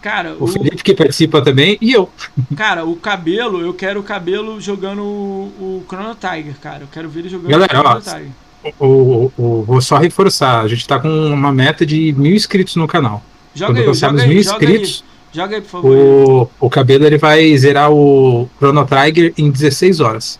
Cara, 0.00 0.36
o, 0.38 0.44
o 0.44 0.46
Felipe 0.46 0.82
que 0.82 0.94
participa 0.94 1.42
também 1.42 1.76
e 1.80 1.92
eu. 1.92 2.08
Cara, 2.56 2.84
o 2.84 2.94
cabelo, 2.94 3.60
eu 3.60 3.74
quero 3.74 3.98
o 3.98 4.02
cabelo 4.02 4.60
jogando 4.60 5.02
o, 5.02 5.52
o 5.58 5.84
Chrono 5.88 6.14
Tiger, 6.14 6.54
cara. 6.60 6.84
Eu 6.84 6.88
quero 6.90 7.08
ver 7.08 7.20
ele 7.20 7.28
jogando 7.28 7.50
Galera, 7.50 7.78
o 7.78 7.82
Chrono 7.82 8.00
Tiger. 8.00 8.30
O, 8.78 8.86
o, 8.86 9.32
o, 9.36 9.62
vou 9.64 9.80
só 9.80 9.98
reforçar, 9.98 10.60
a 10.60 10.68
gente 10.68 10.86
tá 10.86 10.98
com 10.98 11.08
uma 11.08 11.52
meta 11.52 11.86
de 11.86 12.12
mil 12.12 12.34
inscritos 12.34 12.76
no 12.76 12.86
canal. 12.86 13.22
Joga 13.54 13.74
Quando 13.74 13.88
aí, 13.88 13.94
joga 13.94 14.26
mil 14.26 14.38
inscritos, 14.38 15.04
aí. 15.04 15.17
Joga 15.32 15.56
aí, 15.56 15.62
por 15.62 15.68
favor. 15.68 15.96
O, 15.96 16.50
o 16.66 16.70
cabelo 16.70 17.04
ele 17.04 17.18
vai 17.18 17.56
zerar 17.56 17.90
o 17.92 18.48
Chrono 18.58 18.86
Tiger 18.86 19.32
em 19.36 19.50
16 19.50 20.00
horas. 20.00 20.38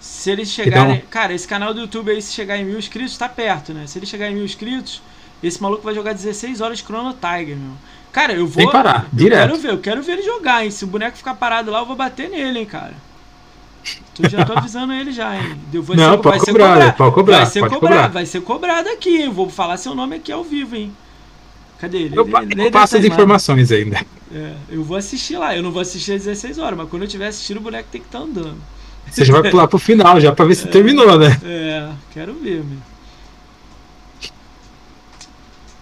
Se 0.00 0.30
eles 0.30 0.48
chegarem. 0.48 0.96
Então, 0.96 1.08
cara, 1.10 1.32
esse 1.32 1.48
canal 1.48 1.72
do 1.72 1.80
YouTube 1.80 2.10
aí, 2.10 2.20
se 2.20 2.32
chegar 2.32 2.58
em 2.58 2.64
mil 2.64 2.78
inscritos, 2.78 3.16
tá 3.16 3.28
perto, 3.28 3.72
né? 3.72 3.86
Se 3.86 3.98
ele 3.98 4.06
chegar 4.06 4.30
em 4.30 4.34
mil 4.34 4.44
inscritos, 4.44 5.02
esse 5.42 5.62
maluco 5.62 5.82
vai 5.82 5.94
jogar 5.94 6.12
16 6.12 6.60
horas 6.60 6.78
de 6.78 6.84
Chrono 6.84 7.14
Tiger, 7.14 7.56
meu. 7.56 7.72
Cara, 8.12 8.32
eu 8.34 8.46
vou. 8.46 8.62
Sem 8.62 8.70
parar, 8.70 9.04
eu 9.04 9.18
direto. 9.18 9.48
Quero 9.48 9.60
ver, 9.60 9.70
eu 9.70 9.78
quero 9.78 10.02
ver 10.02 10.12
ele 10.12 10.22
jogar, 10.22 10.64
hein? 10.64 10.70
Se 10.70 10.84
o 10.84 10.88
boneco 10.88 11.16
ficar 11.16 11.34
parado 11.34 11.70
lá, 11.70 11.80
eu 11.80 11.86
vou 11.86 11.96
bater 11.96 12.28
nele, 12.28 12.58
hein, 12.60 12.66
cara. 12.66 12.94
Eu 14.18 14.28
já 14.28 14.44
tô 14.44 14.52
avisando 14.52 14.92
ele 14.92 15.10
já, 15.10 15.34
hein? 15.36 15.58
Vai 15.72 15.96
Não, 15.96 16.12
ser, 16.12 16.18
pode, 16.18 16.38
vai 16.38 16.40
cobrar, 16.40 16.80
ser 16.84 16.92
pode 16.96 17.14
cobrar, 17.14 17.36
vai 17.38 17.46
ser 17.46 17.60
pode 17.60 17.74
cobrado, 17.74 17.94
cobrar. 17.94 18.08
vai 18.08 18.26
ser 18.26 18.40
cobrado 18.42 18.88
aqui, 18.90 19.22
hein? 19.22 19.30
Vou 19.30 19.48
falar 19.48 19.76
seu 19.78 19.94
nome 19.94 20.16
aqui 20.16 20.30
ao 20.30 20.44
vivo, 20.44 20.76
hein? 20.76 20.94
Cadê 21.80 21.98
ele? 21.98 22.18
Eu, 22.18 22.28
ele, 22.42 22.66
eu 22.66 22.70
passo 22.70 22.98
as 22.98 23.04
informações 23.04 23.72
ainda. 23.72 24.04
É, 24.32 24.52
eu 24.68 24.84
vou 24.84 24.96
assistir 24.96 25.38
lá. 25.38 25.56
Eu 25.56 25.62
não 25.62 25.72
vou 25.72 25.80
assistir 25.80 26.12
às 26.12 26.24
16 26.24 26.58
horas, 26.58 26.76
mas 26.76 26.88
quando 26.88 27.02
eu 27.02 27.06
estiver 27.06 27.28
assistindo, 27.28 27.56
o 27.56 27.60
boneco 27.60 27.88
tem 27.90 28.00
que 28.00 28.06
estar 28.06 28.18
tá 28.18 28.24
andando. 28.24 28.58
Você 29.10 29.24
já 29.24 29.32
vai 29.32 29.50
pular 29.50 29.66
pro 29.66 29.78
final, 29.78 30.20
já 30.20 30.32
pra 30.32 30.44
ver 30.44 30.54
se 30.54 30.66
é, 30.68 30.70
terminou, 30.70 31.18
né? 31.18 31.40
É, 31.42 31.88
quero 32.12 32.34
ver, 32.34 32.62
meu. 32.62 32.78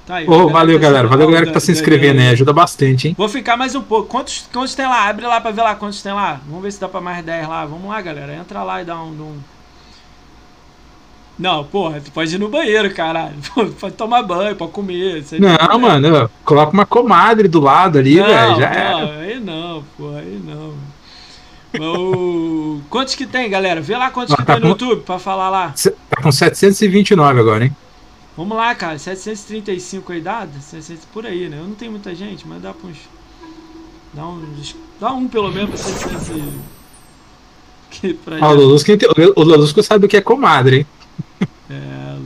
Tá 0.07 0.16
aí, 0.16 0.27
oh, 0.27 0.49
valeu, 0.49 0.79
galera. 0.79 1.07
Valeu, 1.07 1.27
galera, 1.27 1.47
que 1.47 1.53
tá 1.53 1.61
se 1.61 1.70
inscrevendo, 1.70 2.16
né? 2.16 2.31
Ajuda 2.31 2.51
bastante, 2.51 3.09
hein? 3.09 3.15
Vou 3.19 3.29
ficar 3.29 3.59
mais 3.59 3.75
um 3.75 3.83
pouco. 3.83 4.09
Quantos, 4.09 4.49
quantos 4.51 4.75
tem 4.75 4.87
lá? 4.87 5.07
Abre 5.07 5.27
lá 5.27 5.39
pra 5.39 5.51
ver 5.51 5.61
lá 5.61 5.75
quantos 5.75 6.01
tem 6.01 6.15
lá. 6.15 6.41
Vamos 6.47 6.62
ver 6.62 6.73
se 6.73 6.81
dá 6.81 6.89
pra 6.89 7.01
mais 7.01 7.23
10 7.23 7.47
lá. 7.47 7.66
Vamos 7.66 7.91
lá, 7.91 8.01
galera. 8.01 8.35
Entra 8.35 8.62
lá 8.62 8.81
e 8.81 8.87
dá 8.87 8.99
um. 9.03 9.09
um... 9.09 9.39
Não, 11.39 11.62
porra, 11.62 12.01
tu 12.01 12.10
pode 12.10 12.35
ir 12.35 12.39
no 12.39 12.48
banheiro, 12.48 12.93
caralho. 12.93 13.36
Pode 13.78 13.94
tomar 13.94 14.23
banho, 14.23 14.56
pode 14.56 14.73
comer. 14.73 15.24
Não, 15.39 15.78
mano, 15.78 16.28
coloca 16.44 16.73
uma 16.73 16.85
comadre 16.85 17.47
do 17.47 17.60
lado 17.60 17.98
ali, 17.98 18.16
velho. 18.16 18.56
Já 18.56 18.70
não, 18.70 18.77
era. 18.77 19.20
aí 19.20 19.39
não, 19.39 19.85
porra, 19.97 20.19
aí 20.19 20.43
não. 20.44 20.74
O... 21.81 22.81
Quantos 22.90 23.15
que 23.15 23.24
tem, 23.24 23.48
galera? 23.48 23.81
Vê 23.81 23.97
lá 23.97 24.10
quantos 24.10 24.35
ah, 24.35 24.39
que 24.39 24.44
tá 24.44 24.55
tem 24.55 24.62
no 24.62 24.70
YouTube 24.70 25.02
pra 25.02 25.19
falar 25.19 25.48
lá. 25.51 25.74
Tá 26.10 26.23
com 26.23 26.32
729 26.32 27.40
agora, 27.40 27.65
hein? 27.66 27.77
Vamos 28.36 28.56
lá, 28.56 28.74
cara. 28.74 28.98
735 28.98 30.12
aí 30.12 30.20
dá? 30.20 30.47
700 30.60 31.05
por 31.06 31.27
aí, 31.27 31.48
né? 31.48 31.59
Eu 31.59 31.65
não 31.65 31.74
tenho 31.74 31.93
muita 31.93 32.15
gente, 32.15 32.48
mas 32.48 32.62
dá 32.62 32.73
pra 32.73 32.89
uns. 32.89 32.98
Dá 34.12 34.27
uns. 34.27 34.77
Dá 35.01 35.12
um 35.12 35.28
pelo 35.28 35.52
menos 35.52 35.70
pra 35.70 35.78
700 35.78 36.28
e... 36.31 36.52
que 37.90 38.15
pra 38.15 38.39
ah, 38.40 38.51
o 38.51 38.55
Lolusco, 38.55 38.90
o 39.36 39.43
Lolusco 39.43 39.82
sabe 39.82 40.06
o 40.06 40.09
que 40.09 40.16
é 40.16 40.20
comadre, 40.20 40.78
hein? 40.78 40.86
É. 41.70 42.16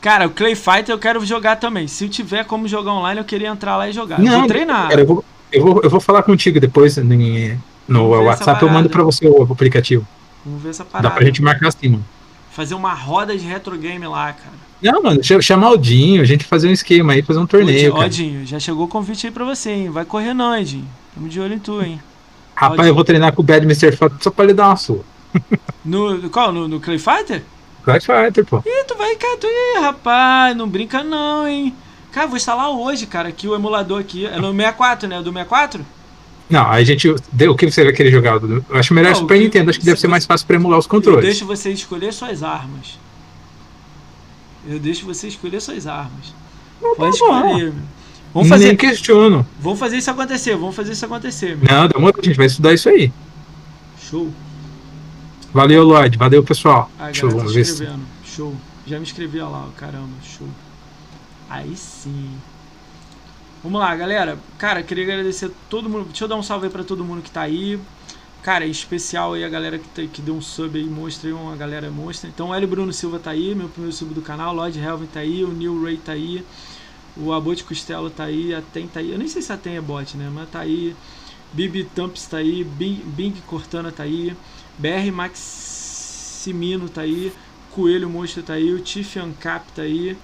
Cara, 0.00 0.26
o 0.26 0.30
Clay 0.30 0.54
Fighter 0.54 0.90
eu 0.90 0.98
quero 0.98 1.24
jogar 1.24 1.56
também. 1.56 1.88
Se 1.88 2.04
eu 2.04 2.08
tiver 2.08 2.44
como 2.44 2.68
jogar 2.68 2.92
online, 2.92 3.20
eu 3.20 3.24
queria 3.24 3.48
entrar 3.48 3.76
lá 3.76 3.88
e 3.88 3.92
jogar. 3.92 4.20
Não, 4.20 4.32
eu 4.32 4.38
vou 4.40 4.48
treinar. 4.48 4.88
Cara, 4.88 5.00
eu, 5.00 5.06
vou, 5.06 5.24
eu, 5.50 5.64
vou, 5.64 5.80
eu 5.82 5.90
vou 5.90 6.00
falar 6.00 6.22
contigo 6.22 6.60
depois 6.60 6.96
no, 6.96 7.16
no 7.88 8.08
WhatsApp. 8.08 8.62
Eu 8.62 8.70
mando 8.70 8.88
pra 8.88 9.02
você 9.02 9.26
o 9.26 9.42
aplicativo. 9.42 10.06
Vamos 10.44 10.62
ver 10.62 10.70
essa 10.70 10.84
parada. 10.84 11.08
Dá 11.08 11.14
pra 11.14 11.24
gente 11.24 11.42
marcar 11.42 11.68
assim, 11.68 11.88
mano. 11.88 12.04
Fazer 12.52 12.74
uma 12.74 12.94
roda 12.94 13.36
de 13.36 13.44
retro 13.44 13.76
game 13.76 14.06
lá, 14.06 14.32
cara. 14.32 14.54
Não, 14.80 15.02
mano, 15.02 15.20
chamar 15.42 15.70
o 15.70 15.76
Dinho, 15.76 16.22
a 16.22 16.24
gente 16.24 16.44
fazer 16.44 16.68
um 16.68 16.72
esquema 16.72 17.14
aí, 17.14 17.22
fazer 17.22 17.40
um 17.40 17.46
torneio. 17.46 17.94
Ó, 17.94 18.06
Dinho, 18.06 18.46
já 18.46 18.60
chegou 18.60 18.84
o 18.84 18.88
convite 18.88 19.26
aí 19.26 19.32
pra 19.32 19.44
você, 19.44 19.70
hein? 19.70 19.90
Vai 19.90 20.04
correr 20.04 20.34
não, 20.34 20.54
hein, 20.54 20.64
Dinho? 20.64 20.88
Tamo 21.14 21.28
de 21.28 21.40
olho 21.40 21.54
em 21.54 21.58
tu, 21.58 21.82
hein? 21.82 22.00
Rapaz, 22.54 22.80
ó, 22.80 22.84
eu 22.84 22.94
vou 22.94 23.04
treinar 23.04 23.32
com 23.32 23.42
o 23.42 23.44
Bad 23.44 23.64
Mr. 23.64 23.96
Fuck 23.96 24.22
só 24.22 24.30
pra 24.30 24.44
ele 24.44 24.54
dar 24.54 24.68
uma 24.68 24.76
sua. 24.76 25.00
No, 25.84 26.30
qual? 26.30 26.52
No, 26.52 26.68
no 26.68 26.80
Clay 26.80 26.98
Fighter? 26.98 27.42
Clay 27.86 28.00
Fighter, 28.00 28.44
pô. 28.44 28.58
Ih, 28.66 28.84
tu 28.84 28.96
vai, 28.96 29.14
cara, 29.14 29.36
tu 29.36 29.46
Ih, 29.46 29.80
rapaz, 29.80 30.56
não 30.56 30.68
brinca 30.68 31.04
não, 31.04 31.46
hein? 31.46 31.72
Cara, 32.10 32.26
vou 32.26 32.36
instalar 32.36 32.68
hoje, 32.68 33.06
cara, 33.06 33.28
aqui 33.28 33.46
o 33.46 33.54
emulador 33.54 34.00
aqui. 34.00 34.26
É 34.26 34.40
no 34.40 34.50
64, 34.50 35.08
né? 35.08 35.22
Do 35.22 35.30
64? 35.30 35.86
Não, 36.50 36.68
a 36.68 36.82
gente. 36.82 37.08
O 37.08 37.54
que 37.54 37.70
você 37.70 37.84
vai 37.84 37.92
querer 37.92 38.10
jogar? 38.10 38.42
Eu 38.42 38.64
acho 38.72 38.92
melhor 38.92 39.10
não, 39.10 39.16
Super 39.20 39.38
Nintendo, 39.38 39.70
acho 39.70 39.78
que 39.78 39.84
deve 39.84 40.00
ser 40.00 40.08
mais 40.08 40.26
fácil 40.26 40.44
pra 40.48 40.56
emular 40.56 40.80
os 40.80 40.86
controles. 40.88 41.20
Eu 41.20 41.26
deixo 41.26 41.46
você 41.46 41.70
escolher 41.70 42.12
suas 42.12 42.42
armas. 42.42 42.98
Eu 44.66 44.80
deixo 44.80 45.06
você 45.06 45.28
escolher 45.28 45.60
suas 45.60 45.86
armas. 45.86 46.34
Não, 46.82 46.90
tá 46.90 46.96
Pode 46.96 47.18
tá 47.18 47.24
escolher, 47.24 47.72
meu. 47.72 47.82
Vamos 48.34 48.48
fazer. 48.48 48.66
Nem 48.66 48.76
questiono. 48.76 49.46
Vamos 49.60 49.78
fazer 49.78 49.96
isso 49.98 50.10
acontecer, 50.10 50.56
vamos 50.56 50.74
fazer 50.74 50.90
isso 50.92 51.04
acontecer, 51.04 51.56
meu. 51.56 51.68
Não, 51.70 51.86
demorou, 51.86 52.20
a 52.20 52.24
gente 52.24 52.36
vai 52.36 52.46
estudar 52.46 52.74
isso 52.74 52.88
aí. 52.88 53.12
Show. 54.10 54.32
Valeu, 55.56 55.84
Lloyd. 55.84 56.18
Valeu, 56.18 56.42
pessoal. 56.42 56.90
Ah, 56.98 57.10
Show, 57.14 57.30
vamos 57.30 57.54
ver 57.54 57.64
se... 57.64 57.88
Show. 58.26 58.54
Já 58.86 58.98
me 58.98 59.04
inscrevi 59.04 59.38
lá, 59.38 59.66
caramba. 59.74 60.12
Show. 60.22 60.46
Aí 61.48 61.74
sim. 61.74 62.28
Vamos 63.62 63.80
lá, 63.80 63.96
galera. 63.96 64.38
Cara, 64.58 64.82
queria 64.82 65.04
agradecer 65.04 65.46
a 65.46 65.50
todo 65.70 65.88
mundo. 65.88 66.08
Deixa 66.08 66.24
eu 66.24 66.28
dar 66.28 66.36
um 66.36 66.42
salve 66.42 66.66
aí 66.66 66.70
pra 66.70 66.84
todo 66.84 67.02
mundo 67.02 67.22
que 67.22 67.30
tá 67.30 67.40
aí. 67.40 67.80
Cara, 68.42 68.66
em 68.66 68.70
especial 68.70 69.32
aí 69.32 69.44
a 69.44 69.48
galera 69.48 69.78
que, 69.78 69.88
tá, 69.88 70.02
que 70.02 70.20
deu 70.20 70.34
um 70.34 70.42
sub 70.42 70.78
aí, 70.78 70.84
mostra 70.84 71.30
aí, 71.30 71.32
uma 71.32 71.56
galera 71.56 71.90
mostra. 71.90 72.28
Então 72.28 72.50
o 72.50 72.54
Hélio 72.54 72.68
Bruno 72.68 72.92
Silva 72.92 73.18
tá 73.18 73.30
aí, 73.30 73.54
meu 73.54 73.70
primeiro 73.70 73.96
sub 73.96 74.12
do 74.12 74.20
canal, 74.20 74.54
Lloyd 74.54 74.78
Helvin 74.78 75.06
tá 75.06 75.20
aí, 75.20 75.42
o 75.42 75.48
Neil 75.48 75.82
Ray 75.82 75.96
tá 75.96 76.12
aí, 76.12 76.44
o 77.16 77.32
Abote 77.32 77.64
Costello 77.64 78.10
tá 78.10 78.24
aí, 78.24 78.54
a 78.54 78.60
Tem 78.60 78.86
tá 78.86 79.00
aí. 79.00 79.10
Eu 79.10 79.18
nem 79.18 79.26
sei 79.26 79.40
se 79.40 79.50
a 79.50 79.56
Tem 79.56 79.78
é 79.78 79.80
bot, 79.80 80.18
né? 80.18 80.30
Mas 80.30 80.50
tá 80.50 80.60
aí. 80.60 80.94
Bibi 81.54 81.84
Tumps 81.94 82.26
tá 82.26 82.36
aí, 82.36 82.62
Bing, 82.62 83.00
Bing 83.06 83.32
Cortana 83.46 83.90
tá 83.90 84.02
aí, 84.02 84.36
BR 84.78 85.10
Maximino 85.12 86.88
tá 86.88 87.02
aí, 87.02 87.32
Coelho 87.70 88.08
Monstro 88.08 88.42
tá 88.42 88.54
aí, 88.54 88.72
o 88.72 88.80
Tiff 88.80 89.18
Ancap 89.18 89.64
tá 89.74 89.82
aí. 89.82 90.16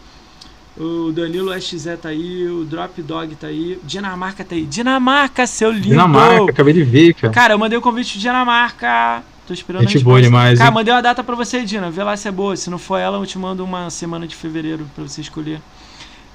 O 0.74 1.12
Danilo 1.12 1.52
SZ 1.60 1.98
tá 2.00 2.08
aí, 2.08 2.48
o 2.48 2.64
Drop 2.64 3.02
Dog 3.02 3.34
tá 3.36 3.48
aí, 3.48 3.78
Dinamarca 3.84 4.42
tá 4.42 4.54
aí. 4.54 4.64
Dinamarca, 4.64 5.46
seu 5.46 5.70
lindo! 5.70 5.88
Dinamarca, 5.88 6.50
acabei 6.50 6.72
de 6.72 6.82
ver, 6.82 7.12
cara. 7.14 7.32
Cara, 7.32 7.54
eu 7.54 7.58
mandei 7.58 7.76
o 7.76 7.80
um 7.80 7.82
convite 7.82 8.14
de 8.14 8.20
Dinamarca. 8.20 9.22
Tô 9.46 9.52
esperando 9.52 9.82
Gente 9.82 9.98
a 9.98 10.04
boa 10.04 10.22
demais. 10.22 10.58
Cara, 10.58 10.70
hein? 10.70 10.74
mandei 10.74 10.94
uma 10.94 11.02
data 11.02 11.22
pra 11.22 11.34
você, 11.34 11.62
Dina. 11.64 11.90
Vê 11.90 12.02
lá 12.02 12.16
se 12.16 12.28
é 12.28 12.30
boa. 12.30 12.56
Se 12.56 12.70
não 12.70 12.78
for 12.78 12.96
ela, 12.96 13.18
eu 13.18 13.26
te 13.26 13.38
mando 13.38 13.64
uma 13.64 13.90
semana 13.90 14.26
de 14.26 14.36
fevereiro 14.36 14.88
pra 14.94 15.02
você 15.02 15.20
escolher. 15.20 15.60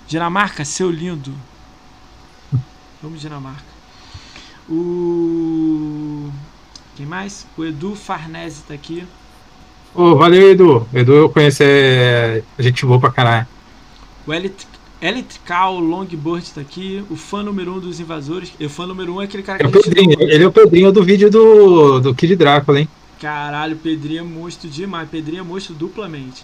Dinamarca, 0.07 0.63
seu 0.65 0.91
lindo. 0.91 1.33
Vamos, 3.01 3.21
Dinamarca. 3.21 3.63
O. 4.69 6.29
Quem 6.97 7.05
mais? 7.05 7.45
O 7.55 7.63
Edu 7.63 7.93
Farnese 7.93 8.63
tá 8.67 8.73
aqui. 8.73 9.03
Ô, 9.93 10.01
oh, 10.01 10.15
valeu, 10.15 10.49
Edu. 10.49 10.87
Edu 10.91 11.13
eu 11.13 11.29
conheço, 11.29 11.61
é... 11.61 12.41
gente 12.57 12.83
boa 12.87 12.99
pra 12.99 13.11
caralho. 13.11 13.47
O 14.25 14.33
Electrical 14.99 15.79
Longboard 15.79 16.51
tá 16.53 16.61
aqui. 16.61 17.05
O 17.07 17.15
fã 17.15 17.43
número 17.43 17.75
um 17.75 17.79
dos 17.79 17.99
invasores. 17.99 18.51
O 18.59 18.67
fã 18.67 18.87
número 18.87 19.13
um 19.13 19.21
é 19.21 19.25
aquele 19.25 19.43
cara 19.43 19.59
que 19.59 19.65
é 19.65 19.67
o 19.67 19.71
Pedrinho, 19.71 20.15
Ele 20.19 20.43
é 20.43 20.47
o 20.47 20.51
Pedrinho 20.51 20.91
do 20.91 21.03
vídeo 21.03 21.29
do, 21.29 21.99
do 21.99 22.15
Kid 22.15 22.35
Drácula, 22.35 22.79
hein? 22.79 22.89
Caralho, 23.21 23.75
Pedrinho 23.75 24.21
é 24.21 24.23
monstro 24.23 24.67
demais. 24.67 25.07
Pedrinho 25.07 25.41
é 25.41 25.43
monstro 25.43 25.75
duplamente. 25.75 26.43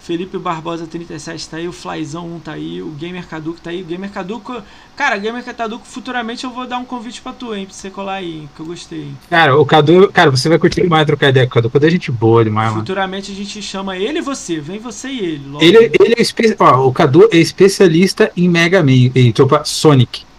Felipe 0.00 0.38
Barbosa 0.38 0.86
37 0.86 1.48
tá 1.48 1.56
aí, 1.58 1.68
o 1.68 1.72
Flyzão 1.72 2.26
1 2.36 2.40
tá 2.40 2.52
aí, 2.52 2.82
o 2.82 2.90
Gamer 2.90 3.26
Caduco 3.26 3.60
tá 3.60 3.70
aí, 3.70 3.82
o 3.82 3.84
Gamer 3.84 4.10
Caduco. 4.10 4.62
Cara, 4.96 5.16
Gamer 5.18 5.44
Caduco, 5.44 5.86
futuramente 5.86 6.44
eu 6.44 6.50
vou 6.50 6.66
dar 6.66 6.78
um 6.78 6.84
convite 6.84 7.20
pra 7.20 7.32
tu, 7.32 7.54
hein, 7.54 7.66
pra 7.66 7.74
você 7.74 7.90
colar 7.90 8.14
aí, 8.14 8.48
que 8.54 8.60
eu 8.60 8.66
gostei. 8.66 9.12
Cara, 9.28 9.56
o 9.56 9.64
Cadu, 9.64 10.10
cara, 10.10 10.30
você 10.30 10.48
vai 10.48 10.58
curtir 10.58 10.82
demais 10.82 11.06
trocar 11.06 11.28
ideia 11.28 11.46
com 11.46 11.50
o 11.50 11.54
Cadu. 11.54 11.70
Cadu 11.70 11.86
é 11.86 11.90
gente 11.90 12.10
boa 12.10 12.44
demais, 12.44 12.70
mano. 12.70 12.80
Futuramente 12.80 13.30
a 13.30 13.34
gente 13.34 13.62
chama 13.62 13.96
ele 13.96 14.18
e 14.18 14.22
você, 14.22 14.58
vem 14.58 14.78
você 14.78 15.08
e 15.08 15.18
ele. 15.18 15.48
Logo. 15.48 15.64
Ele, 15.64 15.90
ele 16.00 16.14
é 16.16 16.22
espe... 16.22 16.56
Ó, 16.58 16.86
o 16.86 16.92
Cadu 16.92 17.28
é 17.30 17.36
especialista 17.36 18.32
em 18.36 18.48
Mega 18.48 18.82
Man, 18.82 19.10
em 19.14 19.32
tropa 19.32 19.62
Sonic. 19.64 20.29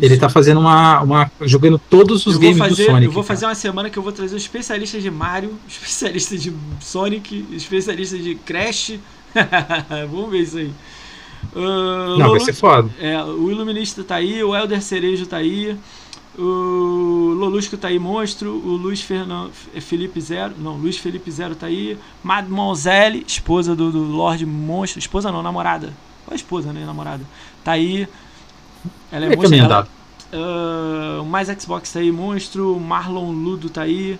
Ele 0.00 0.16
tá 0.16 0.28
fazendo 0.28 0.60
uma, 0.60 1.00
uma. 1.02 1.30
jogando 1.42 1.78
todos 1.78 2.26
os 2.26 2.36
games 2.36 2.58
fazer, 2.58 2.84
do 2.84 2.90
Sonic. 2.90 3.04
Eu 3.06 3.12
vou 3.12 3.22
cara. 3.22 3.34
fazer 3.34 3.46
uma 3.46 3.54
semana 3.54 3.90
que 3.90 3.98
eu 3.98 4.02
vou 4.02 4.12
trazer 4.12 4.34
um 4.34 4.38
especialista 4.38 5.00
de 5.00 5.10
Mario, 5.10 5.56
especialista 5.68 6.36
de 6.36 6.52
Sonic, 6.80 7.46
especialista 7.52 8.18
de 8.18 8.34
Crash. 8.34 8.98
Vamos 10.10 10.30
ver 10.30 10.40
isso 10.40 10.58
aí. 10.58 10.72
Uh, 11.54 11.60
Não, 11.60 12.16
Lolo- 12.16 12.30
vai 12.32 12.40
ser 12.40 12.54
foda. 12.54 12.90
É, 12.98 13.22
o 13.22 13.50
Iluminista 13.50 14.02
tá 14.02 14.16
aí, 14.16 14.42
o 14.42 14.56
Elder 14.56 14.82
Cerejo 14.82 15.26
tá 15.26 15.36
aí, 15.36 15.76
o 16.36 17.34
Lolusco 17.38 17.76
tá 17.76 17.88
aí, 17.88 17.98
monstro, 17.98 18.50
o 18.50 18.76
Luiz 18.76 19.00
Fernando, 19.00 19.52
Felipe 19.80 20.20
Zero, 20.20 20.54
não, 20.58 20.76
Luiz 20.76 20.96
Felipe 20.96 21.30
Zero 21.30 21.54
tá 21.54 21.66
aí, 21.66 21.96
Mademoiselle, 22.22 23.24
esposa 23.26 23.76
do, 23.76 23.92
do 23.92 24.02
Lorde 24.02 24.44
Monstro, 24.44 24.98
esposa 24.98 25.30
não, 25.30 25.42
namorada, 25.42 25.92
ou 26.26 26.34
esposa, 26.34 26.72
né, 26.72 26.84
namorada, 26.84 27.22
tá 27.62 27.72
aí, 27.72 28.08
ela 29.12 29.26
é, 29.26 29.32
É 29.32 29.36
monstro, 29.36 29.56
ela- 29.58 29.88
ah, 30.32 31.22
mais 31.26 31.48
Xbox 31.60 31.92
tá 31.92 32.00
aí, 32.00 32.10
monstro, 32.12 32.78
Marlon 32.80 33.30
Ludo 33.32 33.68
tá 33.70 33.82
aí, 33.82 34.18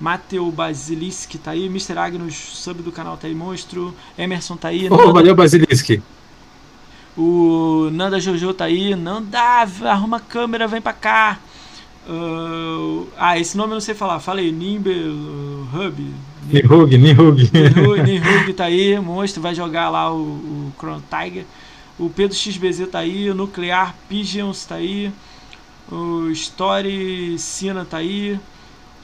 Mateu 0.00 0.50
Basilisk 0.50 1.34
tá 1.36 1.52
aí, 1.52 1.66
Mr. 1.66 1.96
Agnus, 1.98 2.34
sub 2.34 2.82
do 2.82 2.90
canal 2.90 3.16
tá 3.16 3.26
aí, 3.28 3.34
monstro, 3.34 3.94
Emerson 4.18 4.56
tá 4.56 4.68
aí, 4.68 4.88
Ô, 4.88 4.96
Nando- 4.96 5.12
valeu, 5.12 5.34
Basilisk. 5.34 6.00
o 7.16 7.88
Nanda 7.92 8.18
Jojo 8.20 8.52
tá 8.54 8.64
aí. 8.64 8.94
Nanda, 8.96 9.38
arruma 9.84 10.16
a 10.16 10.20
câmera, 10.20 10.66
vem 10.66 10.80
pra 10.80 10.92
cá. 10.92 11.38
Uh, 12.08 13.06
ah, 13.16 13.38
esse 13.38 13.56
nome 13.56 13.70
eu 13.72 13.74
não 13.74 13.80
sei 13.80 13.94
falar. 13.94 14.18
Falei, 14.18 14.50
Nimbe 14.50 14.90
uh, 14.90 15.68
Hub. 15.72 16.14
Nihug. 16.50 16.98
Nihug 16.98 17.42
Nihug 18.02 18.52
tá 18.54 18.64
aí, 18.64 18.98
monstro, 18.98 19.40
vai 19.40 19.54
jogar 19.54 19.88
lá 19.88 20.12
o, 20.12 20.16
o 20.22 20.72
Chrono 20.78 21.02
Tiger. 21.08 21.44
O 21.98 22.08
Pedro 22.10 22.36
XBZ 22.36 22.88
tá 22.90 23.00
aí, 23.00 23.30
o 23.30 23.34
Nuclear 23.34 23.94
Pigeons 24.08 24.64
tá 24.64 24.76
aí. 24.76 25.12
O 25.90 26.30
Story 26.30 27.38
Sina 27.38 27.84
tá 27.84 27.98
aí. 27.98 28.38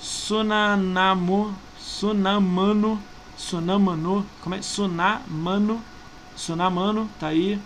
Sunanamo. 0.00 1.54
Sunamano. 1.78 3.00
Sunamano. 3.36 4.26
Como 4.42 4.54
é? 4.54 4.62
Sunamano. 4.62 5.80
Sunamano 6.34 7.08
tá 7.20 7.28
aí. 7.28 7.58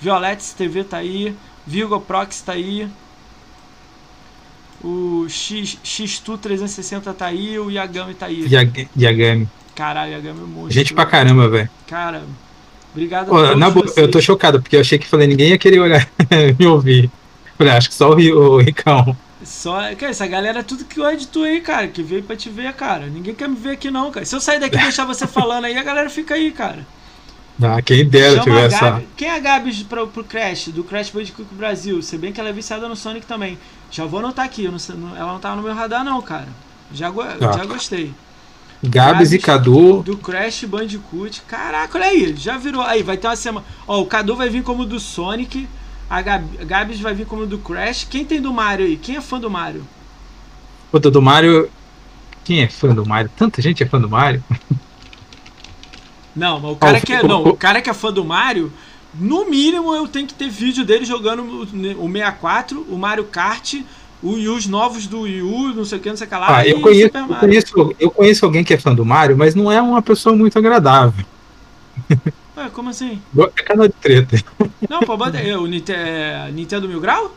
Violettes 0.00 0.52
TV 0.52 0.84
tá 0.84 0.98
aí. 0.98 1.34
Virgo 1.66 2.00
Prox 2.00 2.40
tá 2.42 2.52
aí. 2.52 2.88
O 4.82 5.26
X, 5.28 5.78
Xtu 5.84 6.38
360 6.38 7.12
tá 7.12 7.26
aí. 7.26 7.58
O 7.58 7.70
Yagami 7.70 8.14
tá 8.14 8.26
aí. 8.26 8.46
Yag- 8.50 8.88
Yagami. 8.98 9.48
Caralho, 9.74 10.12
Yagami 10.12 10.40
é 10.40 10.44
monstro. 10.44 10.70
Gente 10.72 10.94
pra 10.94 11.06
caramba, 11.06 11.48
velho. 11.48 11.68
Cara, 11.86 12.24
obrigado 12.92 13.32
Ô, 13.32 13.56
Na 13.56 13.70
boa, 13.70 13.86
eu 13.96 14.10
tô 14.10 14.20
chocado, 14.20 14.60
porque 14.60 14.76
eu 14.76 14.80
achei 14.80 14.98
que 14.98 15.06
falei, 15.06 15.26
ninguém 15.26 15.48
ia 15.50 15.58
querer 15.58 15.80
olhar 15.80 16.08
me 16.58 16.66
ouvir. 16.66 17.10
Falei, 17.56 17.72
acho 17.74 17.88
que 17.88 17.94
só 17.94 18.10
o, 18.10 18.14
o 18.14 18.58
Ricão. 18.58 19.16
Só, 19.44 19.80
cara, 19.96 20.10
essa 20.10 20.26
galera 20.26 20.60
é 20.60 20.62
tudo 20.62 20.84
que 20.84 20.96
gosta 20.96 21.16
de 21.16 21.26
tu 21.26 21.42
aí, 21.42 21.60
cara, 21.60 21.88
que 21.88 22.02
veio 22.02 22.22
pra 22.22 22.36
te 22.36 22.50
ver, 22.50 22.72
cara. 22.74 23.06
Ninguém 23.06 23.34
quer 23.34 23.48
me 23.48 23.56
ver 23.56 23.70
aqui 23.72 23.90
não, 23.90 24.10
cara. 24.10 24.26
Se 24.26 24.34
eu 24.36 24.40
sair 24.40 24.60
daqui 24.60 24.76
e 24.76 24.80
deixar 24.82 25.04
você 25.06 25.26
falando 25.26 25.64
aí, 25.64 25.76
a 25.76 25.82
galera 25.82 26.10
fica 26.10 26.34
aí, 26.34 26.50
cara. 26.52 26.86
Ah, 27.62 27.80
quem 27.82 28.08
dera 28.08 28.32
Chama 28.36 28.44
tiver 28.44 28.66
essa. 28.66 29.02
Quem 29.16 29.28
é 29.28 29.34
a 29.34 29.38
Gabi 29.38 29.84
pro, 29.84 30.06
pro 30.06 30.24
Crash, 30.24 30.68
do 30.68 30.82
Crash 30.82 31.10
Bandicoot 31.10 31.54
Brasil? 31.54 32.00
Se 32.00 32.16
bem 32.16 32.32
que 32.32 32.40
ela 32.40 32.48
é 32.48 32.52
viciada 32.52 32.88
no 32.88 32.96
Sonic 32.96 33.26
também. 33.26 33.58
Já 33.90 34.06
vou 34.06 34.20
anotar 34.20 34.46
aqui, 34.46 34.66
não 34.68 34.78
sei- 34.78 34.96
não- 34.96 35.14
ela 35.16 35.32
não 35.32 35.40
tava 35.40 35.56
no 35.56 35.62
meu 35.62 35.74
radar 35.74 36.02
não, 36.04 36.20
cara. 36.22 36.48
Já, 36.92 37.10
go- 37.10 37.22
Tá. 37.22 37.52
já 37.52 37.64
gostei. 37.66 38.14
Gabs 38.82 39.32
e. 39.32 39.38
Cadu. 39.38 40.02
Do 40.02 40.16
Crash 40.16 40.64
Bandicoot. 40.64 41.42
Caraca, 41.42 41.98
olha 41.98 42.06
aí, 42.08 42.34
já 42.36 42.56
virou. 42.56 42.80
Aí, 42.82 43.02
vai 43.02 43.16
ter 43.16 43.26
uma 43.28 43.36
semana. 43.36 43.64
Ó, 43.86 44.00
o 44.00 44.06
Cadu 44.06 44.34
vai 44.36 44.48
vir 44.48 44.62
como 44.62 44.84
do 44.86 44.98
Sonic. 44.98 45.68
A 46.08 46.22
Gabs 46.22 46.98
vai 47.00 47.14
vir 47.14 47.26
como 47.26 47.46
do 47.46 47.58
Crash. 47.58 48.06
Quem 48.08 48.24
tem 48.24 48.40
do 48.40 48.52
Mario 48.52 48.86
aí? 48.86 48.96
Quem 48.96 49.16
é 49.16 49.20
fã 49.20 49.38
do 49.38 49.50
Mario? 49.50 49.86
Puta, 50.90 51.10
do 51.10 51.22
Mario. 51.22 51.70
Quem 52.42 52.62
é 52.62 52.68
fã 52.68 52.94
do 52.94 53.06
Mario? 53.06 53.30
Tanta 53.36 53.60
gente 53.62 53.82
é 53.82 53.86
fã 53.86 54.00
do 54.00 54.08
Mario. 54.08 54.42
Não, 56.34 56.60
mas 56.60 56.72
o 56.72 56.76
cara 56.76 56.98
o- 56.98 57.00
que 57.00 57.12
é. 57.12 57.22
Não, 57.22 57.44
o- 57.44 57.56
cara 57.56 57.80
que 57.82 57.90
é 57.90 57.94
fã 57.94 58.12
do 58.12 58.24
Mario, 58.24 58.72
no 59.14 59.48
mínimo 59.48 59.94
eu 59.94 60.06
tenho 60.08 60.26
que 60.26 60.34
ter 60.34 60.48
vídeo 60.48 60.84
dele 60.84 61.04
jogando 61.04 61.42
o 61.42 61.66
64, 61.66 62.86
o 62.88 62.96
Mario 62.96 63.24
Kart, 63.24 63.74
o, 64.22 64.36
e 64.38 64.48
os 64.48 64.66
novos 64.66 65.06
do 65.06 65.20
Wii 65.22 65.42
U, 65.42 65.74
não 65.74 65.84
sei 65.84 65.98
o 65.98 66.00
que, 66.00 66.08
não 66.10 66.16
sei 66.16 66.26
o 66.26 66.30
que 66.30 66.36
lá. 66.36 66.56
Ah, 66.58 66.66
eu 66.66 66.80
conheço, 66.80 67.10
eu, 67.16 67.26
conheço, 67.38 67.94
eu 67.98 68.10
conheço 68.10 68.44
alguém 68.44 68.62
que 68.64 68.74
é 68.74 68.78
fã 68.78 68.94
do 68.94 69.04
Mario, 69.04 69.36
mas 69.36 69.54
não 69.54 69.70
é 69.70 69.80
uma 69.80 70.02
pessoa 70.02 70.34
muito 70.36 70.58
agradável. 70.58 71.24
Ué, 72.56 72.68
como 72.72 72.90
assim? 72.90 73.20
É 73.56 73.62
canal 73.62 73.88
de 73.88 73.94
treta. 73.94 74.42
Não, 74.88 75.00
pô, 75.00 75.16
aí, 75.24 75.54
o 75.54 75.66
Ninte- 75.66 75.92
é, 75.92 76.50
Nintendo 76.52 76.88
Mil 76.88 77.00
Grau? 77.00 77.34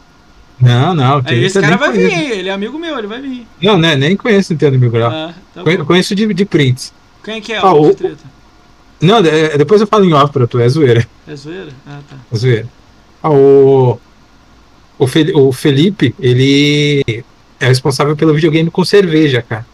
Não, 0.59 0.93
não. 0.93 1.19
isso 1.19 1.33
esse 1.33 1.61
cara 1.61 1.77
vai 1.77 1.91
vir, 1.91 2.09
conheço. 2.09 2.21
hein? 2.33 2.39
ele 2.39 2.49
é 2.49 2.51
amigo 2.51 2.77
meu, 2.77 2.97
ele 2.97 3.07
vai 3.07 3.21
vir. 3.21 3.47
Não, 3.61 3.77
né? 3.77 3.95
Nem 3.95 4.15
conheço 4.15 4.53
Nintendo 4.53 4.77
Mil 4.77 4.91
Grau. 4.91 5.09
Ah, 5.11 5.33
tá 5.53 5.63
Conhe- 5.63 5.83
conheço 5.83 6.13
de, 6.15 6.31
de 6.33 6.45
prints. 6.45 6.93
Quem 7.23 7.41
que 7.41 7.53
é 7.53 7.57
Ah, 7.57 7.73
o 7.73 7.89
de 7.89 7.95
treta? 7.95 8.23
Não, 9.01 9.17
é- 9.17 9.57
depois 9.57 9.81
eu 9.81 9.87
falo 9.87 10.05
em 10.05 10.13
off 10.13 10.31
pra 10.31 10.45
tu, 10.47 10.59
é 10.59 10.67
zoeira. 10.69 11.07
É 11.27 11.35
zoeira? 11.35 11.71
Ah, 11.87 11.99
tá. 12.09 12.15
É 12.31 12.35
zoeira. 12.35 12.67
Ah, 13.21 13.29
o, 13.31 13.99
o, 14.97 15.07
Fel- 15.07 15.35
o 15.35 15.51
Felipe, 15.51 16.13
ele 16.19 17.23
é 17.59 17.67
responsável 17.67 18.15
pelo 18.15 18.33
videogame 18.33 18.69
com 18.71 18.83
cerveja, 18.85 19.41
cara. 19.41 19.65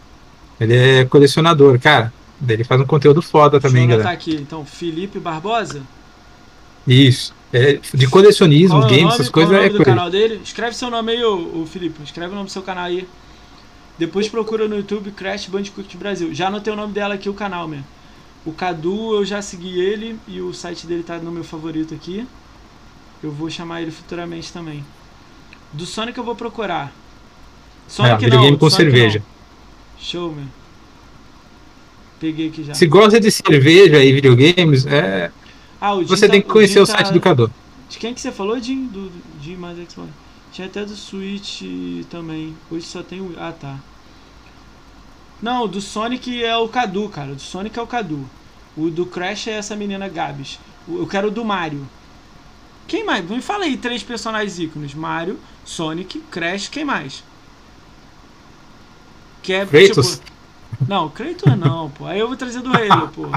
Ele 0.60 0.76
é 0.76 1.04
colecionador, 1.04 1.78
cara. 1.80 2.12
Ele 2.48 2.64
faz 2.64 2.80
um 2.80 2.86
conteúdo 2.86 3.20
foda 3.20 3.60
também, 3.60 3.86
Deixa 3.86 4.00
eu 4.00 4.04
galera. 4.04 4.16
aqui, 4.16 4.34
então, 4.36 4.64
Felipe 4.64 5.18
Barbosa? 5.18 5.82
Isso. 6.86 7.34
É, 7.52 7.78
de 7.94 8.06
colecionismo, 8.06 8.78
é 8.78 8.82
games, 8.82 9.02
nome, 9.02 9.14
essas 9.14 9.28
é 9.28 9.30
coisas 9.30 9.54
é 9.56 9.66
ele. 9.66 9.84
canal 9.84 10.08
dele? 10.10 10.40
Escreve 10.42 10.74
seu 10.76 10.88
nome 10.90 11.12
aí, 11.12 11.24
ô, 11.24 11.62
ô 11.62 11.66
Felipe. 11.66 12.02
Escreve 12.02 12.32
o 12.32 12.34
nome 12.34 12.46
do 12.46 12.52
seu 12.52 12.62
canal 12.62 12.84
aí. 12.84 13.06
Depois 13.98 14.28
procura 14.28 14.66
no 14.66 14.76
YouTube 14.76 15.10
Crash 15.10 15.46
Bandicoot 15.46 15.96
Brasil. 15.96 16.32
Já 16.32 16.46
anotei 16.46 16.72
o 16.72 16.76
nome 16.76 16.92
dela 16.92 17.14
aqui, 17.14 17.28
o 17.28 17.34
canal 17.34 17.68
mesmo. 17.68 17.84
O 18.46 18.52
Cadu, 18.52 19.14
eu 19.16 19.24
já 19.24 19.42
segui 19.42 19.78
ele 19.78 20.18
e 20.26 20.40
o 20.40 20.54
site 20.54 20.86
dele 20.86 21.02
tá 21.02 21.18
no 21.18 21.30
meu 21.30 21.44
favorito 21.44 21.92
aqui. 21.92 22.26
Eu 23.22 23.30
vou 23.30 23.50
chamar 23.50 23.82
ele 23.82 23.90
futuramente 23.90 24.50
também. 24.52 24.82
Do 25.72 25.86
Sonic 25.86 26.18
eu 26.18 26.24
vou 26.24 26.34
procurar. 26.34 26.92
Sonic 27.88 28.14
É, 28.14 28.18
videogame 28.18 28.50
não, 28.52 28.58
com 28.58 28.70
Sonic 28.70 28.90
cerveja. 28.92 29.18
não. 29.20 30.04
Show, 30.04 30.32
meu. 30.32 30.44
Peguei 32.18 32.48
aqui 32.48 32.64
já. 32.64 32.74
Se 32.74 32.86
gosta 32.86 33.18
de 33.20 33.30
cerveja 33.30 34.02
e 34.02 34.12
videogames, 34.12 34.84
é, 34.86 35.30
Ah, 35.80 35.94
o 35.94 36.04
você 36.04 36.26
tá- 36.26 36.32
tem 36.32 36.42
que 36.42 36.48
conhecer 36.48 36.74
Jim 36.74 36.80
o 36.80 36.86
site 36.86 37.06
tá- 37.06 37.12
do 37.12 37.20
Cadu. 37.20 37.52
De 37.88 37.98
quem 37.98 38.12
que 38.14 38.20
você 38.20 38.30
falou, 38.30 38.60
Jim? 38.60 38.86
Do 38.86 39.10
Jim 39.42 39.56
mais 39.56 39.76
Xbox. 39.78 40.10
Tinha 40.52 40.66
até 40.66 40.84
do 40.84 40.94
Switch 40.94 41.62
também. 42.10 42.54
Hoje 42.70 42.84
só 42.86 43.02
tem 43.02 43.20
o. 43.20 43.34
Ah, 43.38 43.52
tá. 43.58 43.76
Não, 45.40 45.64
o 45.64 45.68
do 45.68 45.80
Sonic 45.80 46.42
é 46.44 46.54
o 46.56 46.68
Cadu, 46.68 47.08
cara. 47.08 47.32
O 47.32 47.34
do 47.34 47.40
Sonic 47.40 47.78
é 47.78 47.82
o 47.82 47.86
Cadu. 47.86 48.28
O 48.76 48.90
do 48.90 49.06
Crash 49.06 49.46
é 49.48 49.52
essa 49.52 49.74
menina 49.74 50.08
Gabs. 50.08 50.58
O- 50.86 50.98
Eu 50.98 51.06
quero 51.06 51.28
o 51.28 51.30
do 51.30 51.44
Mario. 51.44 51.86
Quem 52.90 53.04
mais? 53.04 53.24
Me 53.24 53.40
fala 53.40 53.66
aí 53.66 53.76
três 53.76 54.02
personagens 54.02 54.58
ícones: 54.58 54.94
Mario, 54.94 55.38
Sonic, 55.64 56.18
Crash, 56.28 56.66
quem 56.66 56.84
mais? 56.84 57.22
Que 59.44 59.52
é 59.52 59.64
Kratos. 59.64 60.18
tipo. 60.18 60.32
Não, 60.88 61.08
Kratos 61.08 61.56
não, 61.56 61.88
pô. 61.90 62.06
Aí 62.06 62.18
eu 62.18 62.26
vou 62.26 62.36
trazer 62.36 62.60
do 62.60 62.70
Halo, 62.70 63.06
pô. 63.06 63.28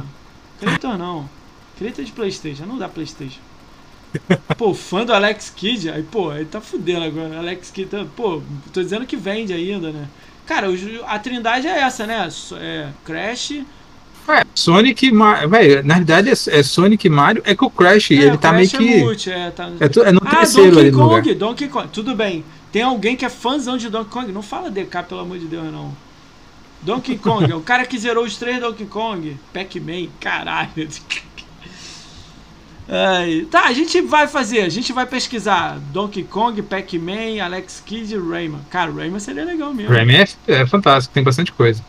Kratos 0.59 0.97
não. 0.97 1.29
Kratos 1.77 1.99
é 1.99 2.03
de 2.03 2.11
Playstation, 2.11 2.65
não 2.65 2.79
dá 2.79 2.89
Playstation. 2.89 3.39
Pô, 4.57 4.73
fã 4.73 5.05
do 5.05 5.13
Alex 5.13 5.51
Kidd, 5.55 5.87
aí, 5.91 6.01
pô, 6.01 6.31
aí 6.31 6.45
tá 6.45 6.59
fudendo 6.59 7.05
agora. 7.05 7.37
Alex 7.37 7.69
Kidd, 7.69 7.91
tá, 7.91 8.07
pô, 8.15 8.41
tô 8.73 8.81
dizendo 8.81 9.05
que 9.05 9.15
vende 9.15 9.53
ainda, 9.53 9.91
né? 9.91 10.09
Cara, 10.47 10.67
a 11.05 11.19
trindade 11.19 11.67
é 11.67 11.79
essa, 11.79 12.07
né? 12.07 12.27
É 12.59 12.89
Crash. 13.05 13.61
É, 14.27 14.43
Sonic, 14.55 15.11
Ma- 15.11 15.45
véi, 15.45 15.83
na 15.83 15.95
realidade 15.95 16.29
é, 16.29 16.31
é 16.31 16.63
Sonic 16.63 17.07
e 17.07 17.09
Mario, 17.09 17.41
é 17.45 17.55
que 17.55 17.63
o 17.63 17.69
Crash, 17.69 18.11
é, 18.11 18.13
ele 18.15 18.31
o 18.31 18.37
tá 18.37 18.49
Crash 18.51 18.73
meio 18.73 18.87
que. 18.87 18.93
É, 18.93 19.03
multi, 19.03 19.31
é, 19.31 19.51
tá... 19.51 19.69
É, 19.79 19.87
tu- 19.89 20.03
é 20.03 20.11
no 20.11 20.21
ah, 20.23 20.35
terceiro 20.37 20.71
Donkey 20.71 20.81
ali 20.81 20.91
no 20.91 21.03
lugar. 21.03 21.21
Kong, 21.21 21.35
Donkey 21.35 21.67
Kong. 21.67 21.87
Tudo 21.91 22.15
bem. 22.15 22.43
Tem 22.71 22.81
alguém 22.81 23.15
que 23.15 23.25
é 23.25 23.29
fãzão 23.29 23.77
de 23.77 23.89
Donkey 23.89 24.11
Kong? 24.11 24.31
Não 24.31 24.41
fala 24.41 24.71
DK, 24.71 25.03
pelo 25.07 25.21
amor 25.21 25.37
de 25.37 25.45
Deus, 25.45 25.71
não. 25.71 25.93
Donkey 26.81 27.17
Kong, 27.17 27.49
é 27.51 27.55
o 27.55 27.61
cara 27.61 27.85
que 27.85 27.97
zerou 27.97 28.25
os 28.25 28.37
três 28.37 28.59
Donkey 28.59 28.85
Kong. 28.85 29.37
Pac-Man, 29.53 30.07
caralho. 30.19 30.69
Ai, 32.87 33.47
tá, 33.49 33.65
a 33.65 33.73
gente 33.73 34.01
vai 34.01 34.27
fazer, 34.27 34.61
a 34.61 34.69
gente 34.69 34.91
vai 34.91 35.05
pesquisar 35.05 35.79
Donkey 35.93 36.23
Kong, 36.23 36.61
Pac-Man, 36.61 37.41
Alex 37.41 37.81
Kidd 37.85 38.13
e 38.13 38.17
Rayman. 38.17 38.59
Cara, 38.69 38.91
o 38.91 38.95
Rayman 38.95 39.19
seria 39.19 39.45
legal 39.45 39.73
mesmo. 39.73 39.93
Rayman 39.93 40.17
é, 40.17 40.61
é 40.61 40.65
fantástico, 40.65 41.13
tem 41.13 41.23
bastante 41.23 41.51
coisa. 41.53 41.83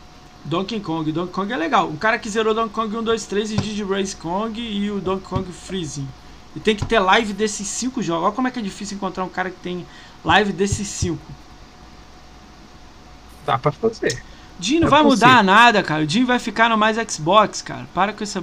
Donkey 0.45 0.79
Kong. 0.79 1.11
Donkey 1.11 1.33
Kong 1.33 1.51
é 1.51 1.57
legal. 1.57 1.89
O 1.89 1.97
cara 1.97 2.17
que 2.19 2.29
zerou 2.29 2.53
Donkey 2.53 2.73
Kong 2.73 2.95
1, 2.97 3.03
2, 3.03 3.25
3 3.25 3.51
e 3.51 3.55
Digi 3.57 3.83
Race 3.83 4.15
Kong 4.15 4.59
e 4.61 4.89
o 4.91 4.99
Donkey 5.01 5.25
Kong 5.25 5.51
Freezing. 5.51 6.07
E 6.55 6.59
tem 6.59 6.75
que 6.75 6.85
ter 6.85 6.99
live 6.99 7.33
desses 7.33 7.67
cinco 7.67 8.01
jogos. 8.01 8.25
Olha 8.27 8.35
como 8.35 8.47
é 8.47 8.51
que 8.51 8.59
é 8.59 8.61
difícil 8.61 8.95
encontrar 8.95 9.23
um 9.25 9.29
cara 9.29 9.49
que 9.49 9.59
tem 9.59 9.85
live 10.23 10.53
desses 10.53 10.87
cinco. 10.87 11.25
Dá 13.45 13.57
pra 13.57 13.71
fazer. 13.71 14.23
Jim 14.59 14.79
não 14.79 14.87
É 14.87 14.89
vai 14.89 15.03
possível. 15.03 15.27
mudar 15.29 15.43
nada, 15.43 15.83
cara. 15.83 16.03
O 16.03 16.09
Jim 16.09 16.23
vai 16.23 16.39
ficar 16.39 16.69
no 16.69 16.77
mais 16.77 16.97
Xbox, 17.11 17.61
cara. 17.61 17.85
Para 17.93 18.13
com 18.13 18.23
essa, 18.23 18.41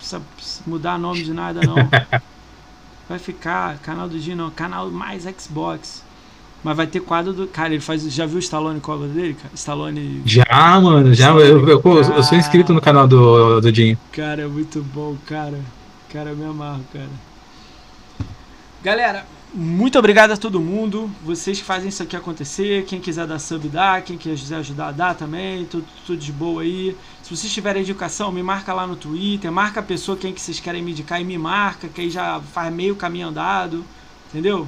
essa 0.00 0.20
mudar 0.66 0.98
nome 0.98 1.22
de 1.22 1.32
nada, 1.32 1.60
não. 1.62 1.76
vai 3.08 3.18
ficar 3.18 3.78
canal 3.78 4.08
do 4.08 4.18
Jim, 4.18 4.34
não. 4.34 4.50
Canal 4.50 4.90
mais 4.90 5.22
Xbox. 5.40 6.02
Mas 6.64 6.76
vai 6.76 6.86
ter 6.86 7.00
quadro 7.00 7.32
do. 7.32 7.46
Cara, 7.48 7.74
ele 7.74 7.80
faz. 7.80 8.02
Já 8.12 8.24
viu 8.24 8.36
o 8.36 8.38
Stallone 8.38 8.80
cover 8.80 9.08
dele, 9.08 9.34
cara? 9.34 9.52
Stallone. 9.54 10.22
Já, 10.24 10.80
mano, 10.80 11.12
já. 11.12 11.30
Eu, 11.30 11.66
eu, 11.66 11.68
eu- 11.68 12.14
eu 12.14 12.22
sou 12.22 12.38
inscrito 12.38 12.72
no 12.72 12.80
canal 12.80 13.06
do, 13.08 13.60
do 13.60 13.72
Dinho. 13.72 13.98
Cara, 14.12 14.42
é 14.42 14.46
muito 14.46 14.80
bom, 14.82 15.16
cara. 15.26 15.58
Cara, 16.12 16.30
eu 16.30 16.36
me 16.36 16.44
amarro, 16.44 16.84
cara. 16.92 17.08
Galera, 18.82 19.24
muito 19.54 19.98
obrigado 19.98 20.32
a 20.32 20.36
todo 20.36 20.60
mundo. 20.60 21.10
Vocês 21.24 21.58
que 21.58 21.64
fazem 21.64 21.88
isso 21.88 22.02
aqui 22.02 22.16
acontecer. 22.16 22.84
Quem 22.84 23.00
quiser 23.00 23.26
dar 23.26 23.38
sub, 23.38 23.68
dá. 23.68 24.00
Quem 24.00 24.16
quiser 24.16 24.56
ajudar, 24.56 24.92
dá 24.92 25.14
também. 25.14 25.64
Tudo, 25.66 25.84
tudo 26.06 26.18
de 26.18 26.32
boa 26.32 26.62
aí. 26.62 26.96
Se 27.22 27.34
vocês 27.36 27.52
tiverem 27.52 27.82
indicação, 27.82 28.32
me 28.32 28.42
marca 28.42 28.72
lá 28.72 28.86
no 28.86 28.96
Twitter. 28.96 29.50
Marca 29.52 29.80
a 29.80 29.82
pessoa 29.82 30.16
quem 30.16 30.32
que 30.32 30.40
vocês 30.40 30.58
querem 30.60 30.82
me 30.82 30.92
indicar 30.92 31.20
e 31.20 31.24
me 31.24 31.38
marca. 31.38 31.88
Que 31.88 32.02
aí 32.02 32.10
já 32.10 32.40
faz 32.52 32.72
meio 32.72 32.96
caminho 32.96 33.28
andado. 33.28 33.84
Entendeu? 34.30 34.66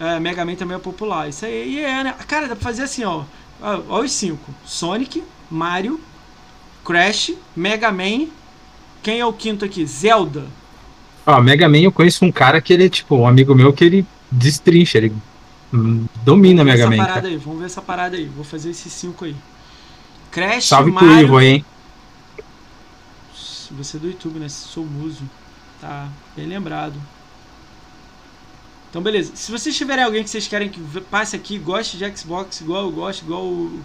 É, 0.00 0.18
Mega 0.18 0.46
Man 0.46 0.54
também 0.54 0.76
é 0.78 0.80
popular. 0.80 1.28
Isso 1.28 1.44
aí 1.44 1.74
e 1.74 1.78
é, 1.80 2.02
né? 2.02 2.14
Cara, 2.26 2.48
dá 2.48 2.56
pra 2.56 2.64
fazer 2.64 2.84
assim, 2.84 3.04
ó. 3.04 3.24
Ó, 3.60 3.80
ó 3.90 4.00
os 4.00 4.10
cinco: 4.10 4.50
Sonic, 4.64 5.22
Mario, 5.50 6.00
Crash, 6.82 7.34
Mega 7.54 7.92
Man. 7.92 8.28
Quem 9.02 9.20
é 9.20 9.26
o 9.26 9.32
quinto 9.32 9.62
aqui? 9.62 9.84
Zelda. 9.84 10.46
Ó, 11.26 11.38
Mega 11.42 11.68
Man 11.68 11.80
eu 11.80 11.92
conheço 11.92 12.24
um 12.24 12.32
cara 12.32 12.62
que 12.62 12.72
ele, 12.72 12.88
tipo, 12.88 13.14
um 13.14 13.26
amigo 13.26 13.54
meu 13.54 13.74
que 13.74 13.84
ele 13.84 14.06
destrincha, 14.30 14.96
ele 14.96 15.12
hum, 15.72 16.06
domina 16.24 16.64
Mega 16.64 16.88
Man. 16.88 16.96
parada 16.96 17.14
Cara. 17.20 17.28
aí, 17.28 17.36
vamos 17.36 17.60
ver 17.60 17.66
essa 17.66 17.82
parada 17.82 18.16
aí. 18.16 18.24
Vou 18.24 18.44
fazer 18.44 18.70
esses 18.70 18.90
cinco 18.90 19.26
aí. 19.26 19.36
Crash, 20.30 20.64
Salve 20.64 20.92
pro 20.92 21.04
Mario. 21.04 21.26
Ivo 21.26 21.36
aí, 21.36 21.46
hein? 21.46 21.64
Você 23.72 23.98
é 23.98 24.00
do 24.00 24.06
YouTube, 24.06 24.38
né? 24.38 24.48
Sou 24.48 24.84
muso. 24.84 25.22
Tá, 25.78 26.08
bem 26.34 26.46
lembrado. 26.46 26.94
Então, 28.90 29.00
beleza. 29.00 29.36
Se 29.36 29.52
vocês 29.52 29.76
tiverem 29.76 30.04
alguém 30.04 30.24
que 30.24 30.28
vocês 30.28 30.48
querem 30.48 30.68
que 30.68 30.80
passe 31.02 31.36
aqui, 31.36 31.58
goste 31.58 31.96
de 31.96 32.16
Xbox 32.16 32.60
igual 32.60 32.82
eu 32.86 32.90
gosto, 32.90 33.22
igual 33.22 33.44
o, 33.44 33.80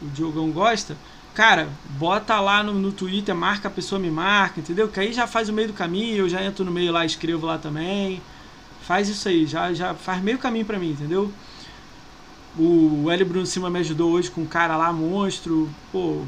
o 0.00 0.06
Diogão 0.14 0.50
gosta, 0.50 0.96
cara, 1.34 1.68
bota 1.98 2.40
lá 2.40 2.62
no, 2.62 2.72
no 2.72 2.92
Twitter, 2.92 3.34
marca 3.34 3.68
a 3.68 3.70
pessoa, 3.70 3.98
me 3.98 4.10
marca, 4.10 4.58
entendeu? 4.60 4.88
Que 4.88 5.00
aí 5.00 5.12
já 5.12 5.26
faz 5.26 5.50
o 5.50 5.52
meio 5.52 5.68
do 5.68 5.74
caminho, 5.74 6.16
eu 6.16 6.28
já 6.30 6.42
entro 6.42 6.64
no 6.64 6.70
meio 6.72 6.90
lá, 6.90 7.04
escrevo 7.04 7.46
lá 7.46 7.58
também. 7.58 8.22
Faz 8.86 9.08
isso 9.08 9.28
aí, 9.28 9.46
já, 9.46 9.72
já 9.74 9.94
faz 9.94 10.22
meio 10.22 10.38
caminho 10.38 10.64
pra 10.64 10.78
mim, 10.78 10.92
entendeu? 10.92 11.30
O 12.58 13.10
L. 13.10 13.24
Bruno 13.24 13.46
Cima 13.46 13.68
me 13.68 13.80
ajudou 13.80 14.12
hoje 14.12 14.30
com 14.30 14.42
um 14.42 14.46
cara 14.46 14.76
lá, 14.76 14.90
monstro. 14.92 15.68
Pô, 15.92 16.22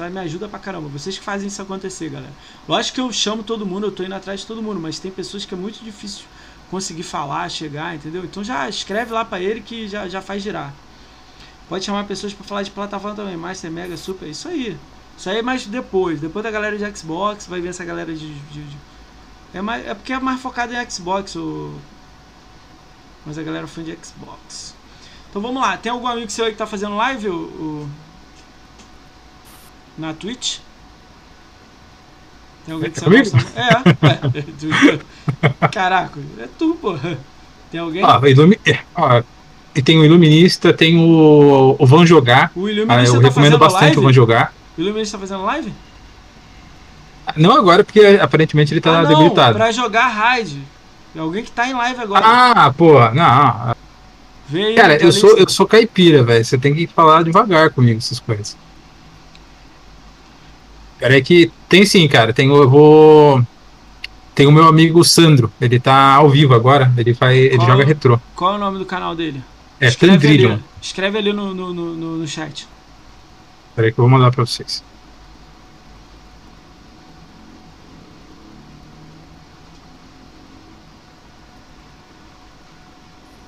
aí 0.00 0.10
me 0.10 0.20
ajuda 0.20 0.48
pra 0.48 0.58
caramba. 0.58 0.88
Vocês 0.88 1.18
que 1.18 1.24
fazem 1.24 1.48
isso 1.48 1.60
acontecer, 1.60 2.08
galera. 2.10 2.32
Lógico 2.68 2.94
que 2.94 3.00
eu 3.00 3.12
chamo 3.12 3.42
todo 3.42 3.66
mundo, 3.66 3.86
eu 3.86 3.92
tô 3.92 4.04
indo 4.04 4.14
atrás 4.14 4.40
de 4.40 4.46
todo 4.46 4.62
mundo, 4.62 4.80
mas 4.80 4.98
tem 5.00 5.10
pessoas 5.10 5.44
que 5.44 5.54
é 5.54 5.56
muito 5.56 5.82
difícil 5.84 6.24
conseguir 6.70 7.02
falar, 7.02 7.48
chegar, 7.50 7.94
entendeu? 7.94 8.24
Então 8.24 8.42
já 8.44 8.68
escreve 8.68 9.12
lá 9.12 9.24
pra 9.24 9.40
ele 9.40 9.60
que 9.60 9.88
já, 9.88 10.08
já 10.08 10.20
faz 10.22 10.42
girar. 10.42 10.72
Pode 11.68 11.84
chamar 11.84 12.04
pessoas 12.04 12.32
pra 12.32 12.44
falar 12.44 12.62
de 12.62 12.70
plataforma 12.70 13.16
também, 13.16 13.36
Master, 13.36 13.70
Mega, 13.70 13.96
Super, 13.96 14.28
isso 14.28 14.48
aí. 14.48 14.76
Isso 15.16 15.28
aí 15.28 15.38
é 15.38 15.42
mais 15.42 15.66
depois. 15.66 16.20
Depois 16.20 16.42
da 16.42 16.50
galera 16.50 16.78
de 16.78 16.96
Xbox, 16.98 17.46
vai 17.46 17.60
ver 17.60 17.68
essa 17.68 17.84
galera 17.84 18.14
de. 18.14 18.34
de- 18.34 18.64
de- 18.64 18.76
É, 19.52 19.60
mais, 19.62 19.86
é 19.86 19.94
porque 19.94 20.12
é 20.12 20.20
mais 20.20 20.40
focado 20.40 20.72
em 20.74 20.90
Xbox, 20.90 21.34
o... 21.36 21.74
mas 23.26 23.36
a 23.38 23.42
galera 23.42 23.64
é 23.64 23.66
fã 23.66 23.82
de 23.82 23.96
Xbox. 24.02 24.74
Então 25.28 25.42
vamos 25.42 25.60
lá, 25.60 25.76
tem 25.76 25.90
algum 25.92 26.06
amigo 26.06 26.30
seu 26.30 26.44
aí 26.46 26.52
que 26.52 26.58
tá 26.58 26.66
fazendo 26.66 26.96
live? 26.96 27.28
O- 27.28 27.88
Na 29.96 30.14
Twitch? 30.14 30.58
Tem 32.68 32.74
alguém 32.74 32.90
que 32.90 32.98
É 32.98 33.00
você 33.00 33.04
comigo? 33.06 33.30
gosta? 33.30 33.60
É, 33.60 34.06
ué. 34.06 34.98
Caraca, 35.72 36.20
é 36.38 36.46
tu, 36.58 36.76
pô. 36.80 36.94
Tem 37.70 37.80
alguém? 37.80 38.02
Ilumi... 38.26 38.58
é, 38.66 38.78
ó, 38.94 39.22
e 39.74 39.80
tem 39.80 39.98
o 39.98 40.04
Iluminista, 40.04 40.72
tem 40.72 40.98
o, 40.98 41.76
o 41.78 41.86
Vão 41.86 42.04
Jogar. 42.04 42.52
o 42.54 42.66
Ah, 42.66 42.70
Iluminista 42.70 43.16
eu 43.16 43.22
tá 43.22 43.28
recomendo 43.28 43.58
bastante 43.58 43.82
live? 43.84 43.98
o 43.98 44.02
Vão 44.02 44.12
Jogar. 44.12 44.52
O 44.76 44.80
Iluminista 44.82 45.16
tá 45.16 45.20
fazendo 45.22 45.44
live? 45.44 45.72
Não 47.36 47.52
agora, 47.56 47.82
porque 47.84 48.00
aparentemente 48.20 48.72
ele 48.74 48.80
tá 48.82 48.98
ah, 48.98 49.02
não, 49.02 49.08
debilitado. 49.08 49.54
pra 49.56 49.70
jogar 49.72 50.08
raid. 50.08 50.62
É 51.16 51.20
alguém 51.20 51.42
que 51.44 51.50
tá 51.50 51.66
em 51.66 51.72
live 51.74 52.00
agora. 52.02 52.22
Ah, 52.26 52.72
porra, 52.76 53.12
não. 53.14 53.76
Cara, 54.76 54.96
eu 54.96 55.10
sou, 55.12 55.36
eu 55.38 55.48
sou 55.48 55.66
caipira, 55.66 56.22
velho. 56.22 56.44
Você 56.44 56.56
tem 56.58 56.74
que 56.74 56.86
falar 56.86 57.22
devagar 57.22 57.70
comigo 57.70 57.98
essas 57.98 58.20
coisas. 58.20 58.56
Cara, 60.98 61.16
é 61.16 61.20
que 61.20 61.50
tem 61.68 61.84
sim, 61.84 62.06
cara. 62.08 62.32
Tem, 62.32 62.50
o- 62.50 62.62
eu 62.62 62.68
vou. 62.68 63.42
Tem 64.34 64.46
o 64.46 64.52
meu 64.52 64.66
amigo 64.66 65.02
Sandro. 65.04 65.52
Ele 65.60 65.78
tá 65.80 66.14
ao 66.14 66.28
vivo 66.28 66.54
agora. 66.54 66.92
Ele 66.96 67.14
faz. 67.14 67.36
Ele 67.36 67.64
joga 67.64 67.84
retrô. 67.84 68.18
Qual 68.34 68.52
é 68.52 68.56
o 68.56 68.58
nome 68.58 68.78
do 68.78 68.86
canal 68.86 69.14
dele? 69.14 69.42
É 69.80 69.86
escreve 69.88 70.14
Tandrillion. 70.14 70.52
ali, 70.54 70.64
escreve 70.82 71.18
ali 71.18 71.32
no, 71.32 71.54
no, 71.54 71.72
no, 71.72 71.94
no- 71.94 72.16
no 72.18 72.26
chat. 72.26 72.66
Peraí 73.76 73.92
que 73.92 73.98
eu 73.98 74.02
vou 74.02 74.10
mandar 74.10 74.32
pra 74.32 74.44
vocês. 74.44 74.82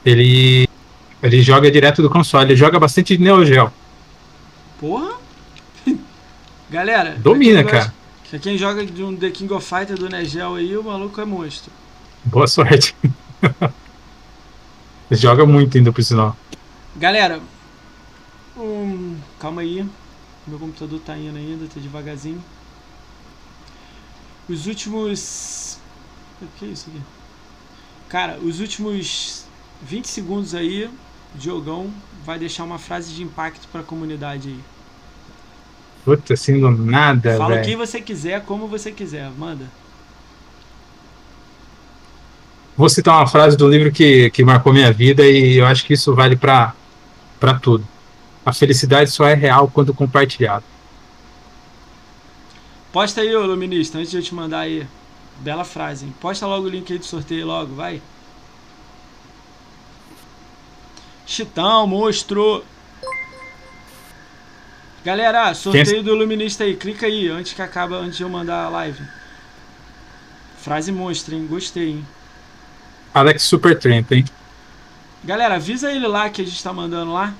Ele. 0.04 0.68
Ele 1.22 1.42
joga 1.42 1.70
direto 1.70 2.00
do 2.00 2.08
console. 2.10 2.46
Ele 2.46 2.56
joga 2.56 2.78
bastante 2.78 3.18
Neo 3.18 3.44
Geo. 3.44 3.70
Porra! 4.80 5.19
Galera, 6.70 7.16
Domina, 7.16 7.64
cara. 7.64 7.92
Quem 8.40 8.56
joga 8.56 8.86
de 8.86 9.02
um 9.02 9.16
The 9.16 9.30
King 9.30 9.52
of 9.52 9.66
Fighter 9.66 9.98
do 9.98 10.08
Negel 10.08 10.54
aí, 10.54 10.76
o 10.76 10.84
maluco 10.84 11.20
é 11.20 11.24
monstro. 11.24 11.72
Boa 12.24 12.46
sorte. 12.46 12.94
Ele 15.10 15.20
joga 15.20 15.44
muito 15.44 15.76
ainda 15.76 15.92
por 15.92 16.04
sinal. 16.04 16.36
Galera, 16.94 17.40
hum, 18.56 19.16
calma 19.40 19.62
aí. 19.62 19.84
Meu 20.46 20.60
computador 20.60 21.00
tá 21.00 21.16
indo 21.16 21.36
ainda, 21.36 21.66
tá 21.66 21.80
devagarzinho. 21.80 22.42
Os 24.48 24.68
últimos. 24.68 25.78
O 26.40 26.46
que 26.56 26.66
é 26.66 26.68
isso 26.68 26.88
aqui? 26.88 27.02
Cara, 28.08 28.38
os 28.38 28.60
últimos 28.60 29.44
20 29.82 30.06
segundos 30.06 30.54
aí, 30.54 30.88
Diogão 31.34 31.92
vai 32.24 32.38
deixar 32.38 32.62
uma 32.62 32.78
frase 32.78 33.12
de 33.12 33.24
impacto 33.24 33.66
pra 33.72 33.82
comunidade 33.82 34.50
aí. 34.50 34.60
Puta, 36.04 36.34
assim, 36.34 36.58
do 36.58 36.70
nada, 36.70 37.36
Fala 37.36 37.56
o 37.56 37.62
que 37.62 37.76
você 37.76 38.00
quiser, 38.00 38.42
como 38.44 38.66
você 38.66 38.90
quiser, 38.90 39.30
manda. 39.30 39.66
Vou 42.76 42.88
citar 42.88 43.16
uma 43.16 43.26
frase 43.26 43.56
do 43.56 43.68
livro 43.68 43.92
que, 43.92 44.30
que 44.30 44.42
marcou 44.42 44.72
minha 44.72 44.90
vida 44.90 45.22
e 45.26 45.58
eu 45.58 45.66
acho 45.66 45.84
que 45.84 45.92
isso 45.92 46.14
vale 46.14 46.36
pra, 46.36 46.74
pra 47.38 47.54
tudo. 47.58 47.86
A 48.44 48.52
felicidade 48.54 49.10
só 49.10 49.26
é 49.26 49.34
real 49.34 49.68
quando 49.68 49.92
compartilhada. 49.92 50.64
Posta 52.90 53.20
aí, 53.20 53.36
ô 53.36 53.44
Luminista, 53.44 53.98
antes 53.98 54.10
de 54.10 54.16
eu 54.16 54.22
te 54.22 54.34
mandar 54.34 54.60
aí. 54.60 54.86
Bela 55.40 55.64
frase, 55.64 56.06
hein? 56.06 56.14
Posta 56.20 56.46
logo 56.46 56.66
o 56.66 56.68
link 56.68 56.90
aí 56.92 56.98
do 56.98 57.04
sorteio 57.04 57.46
logo, 57.46 57.74
vai. 57.74 58.00
Chitão, 61.26 61.86
monstro. 61.86 62.64
Galera, 65.02 65.54
sorteio 65.54 66.02
do 66.02 66.14
Luminista 66.14 66.64
aí. 66.64 66.76
Clica 66.76 67.06
aí, 67.06 67.28
antes 67.28 67.54
que 67.54 67.62
acaba, 67.62 67.96
antes 67.96 68.18
de 68.18 68.22
eu 68.22 68.28
mandar 68.28 68.64
a 68.64 68.68
live. 68.68 69.02
Frase 70.58 70.92
monstro, 70.92 71.34
hein? 71.34 71.46
Gostei, 71.46 71.90
hein? 71.90 72.06
Alex 73.14 73.42
Supertramp, 73.44 74.12
hein? 74.12 74.24
Galera, 75.24 75.54
avisa 75.56 75.90
ele 75.90 76.06
lá 76.06 76.28
que 76.28 76.42
a 76.42 76.44
gente 76.44 76.62
tá 76.62 76.72
mandando 76.72 77.12
lá. 77.12 77.32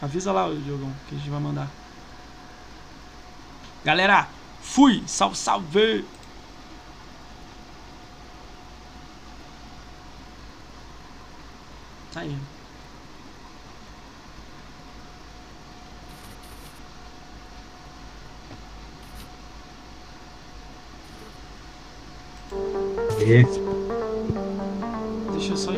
Avisa 0.00 0.30
lá, 0.30 0.46
o 0.46 0.56
Diogão, 0.56 0.92
que 1.08 1.14
a 1.14 1.18
gente 1.18 1.30
vai 1.30 1.40
mandar. 1.40 1.68
Galera, 3.82 4.28
fui! 4.60 5.02
Salve, 5.06 5.36
salve! 5.36 6.04
Tá 12.12 12.20
aí. 12.20 12.36
E 23.20 23.44
Deixa 25.32 25.52
eu 25.52 25.56
só 25.56 25.72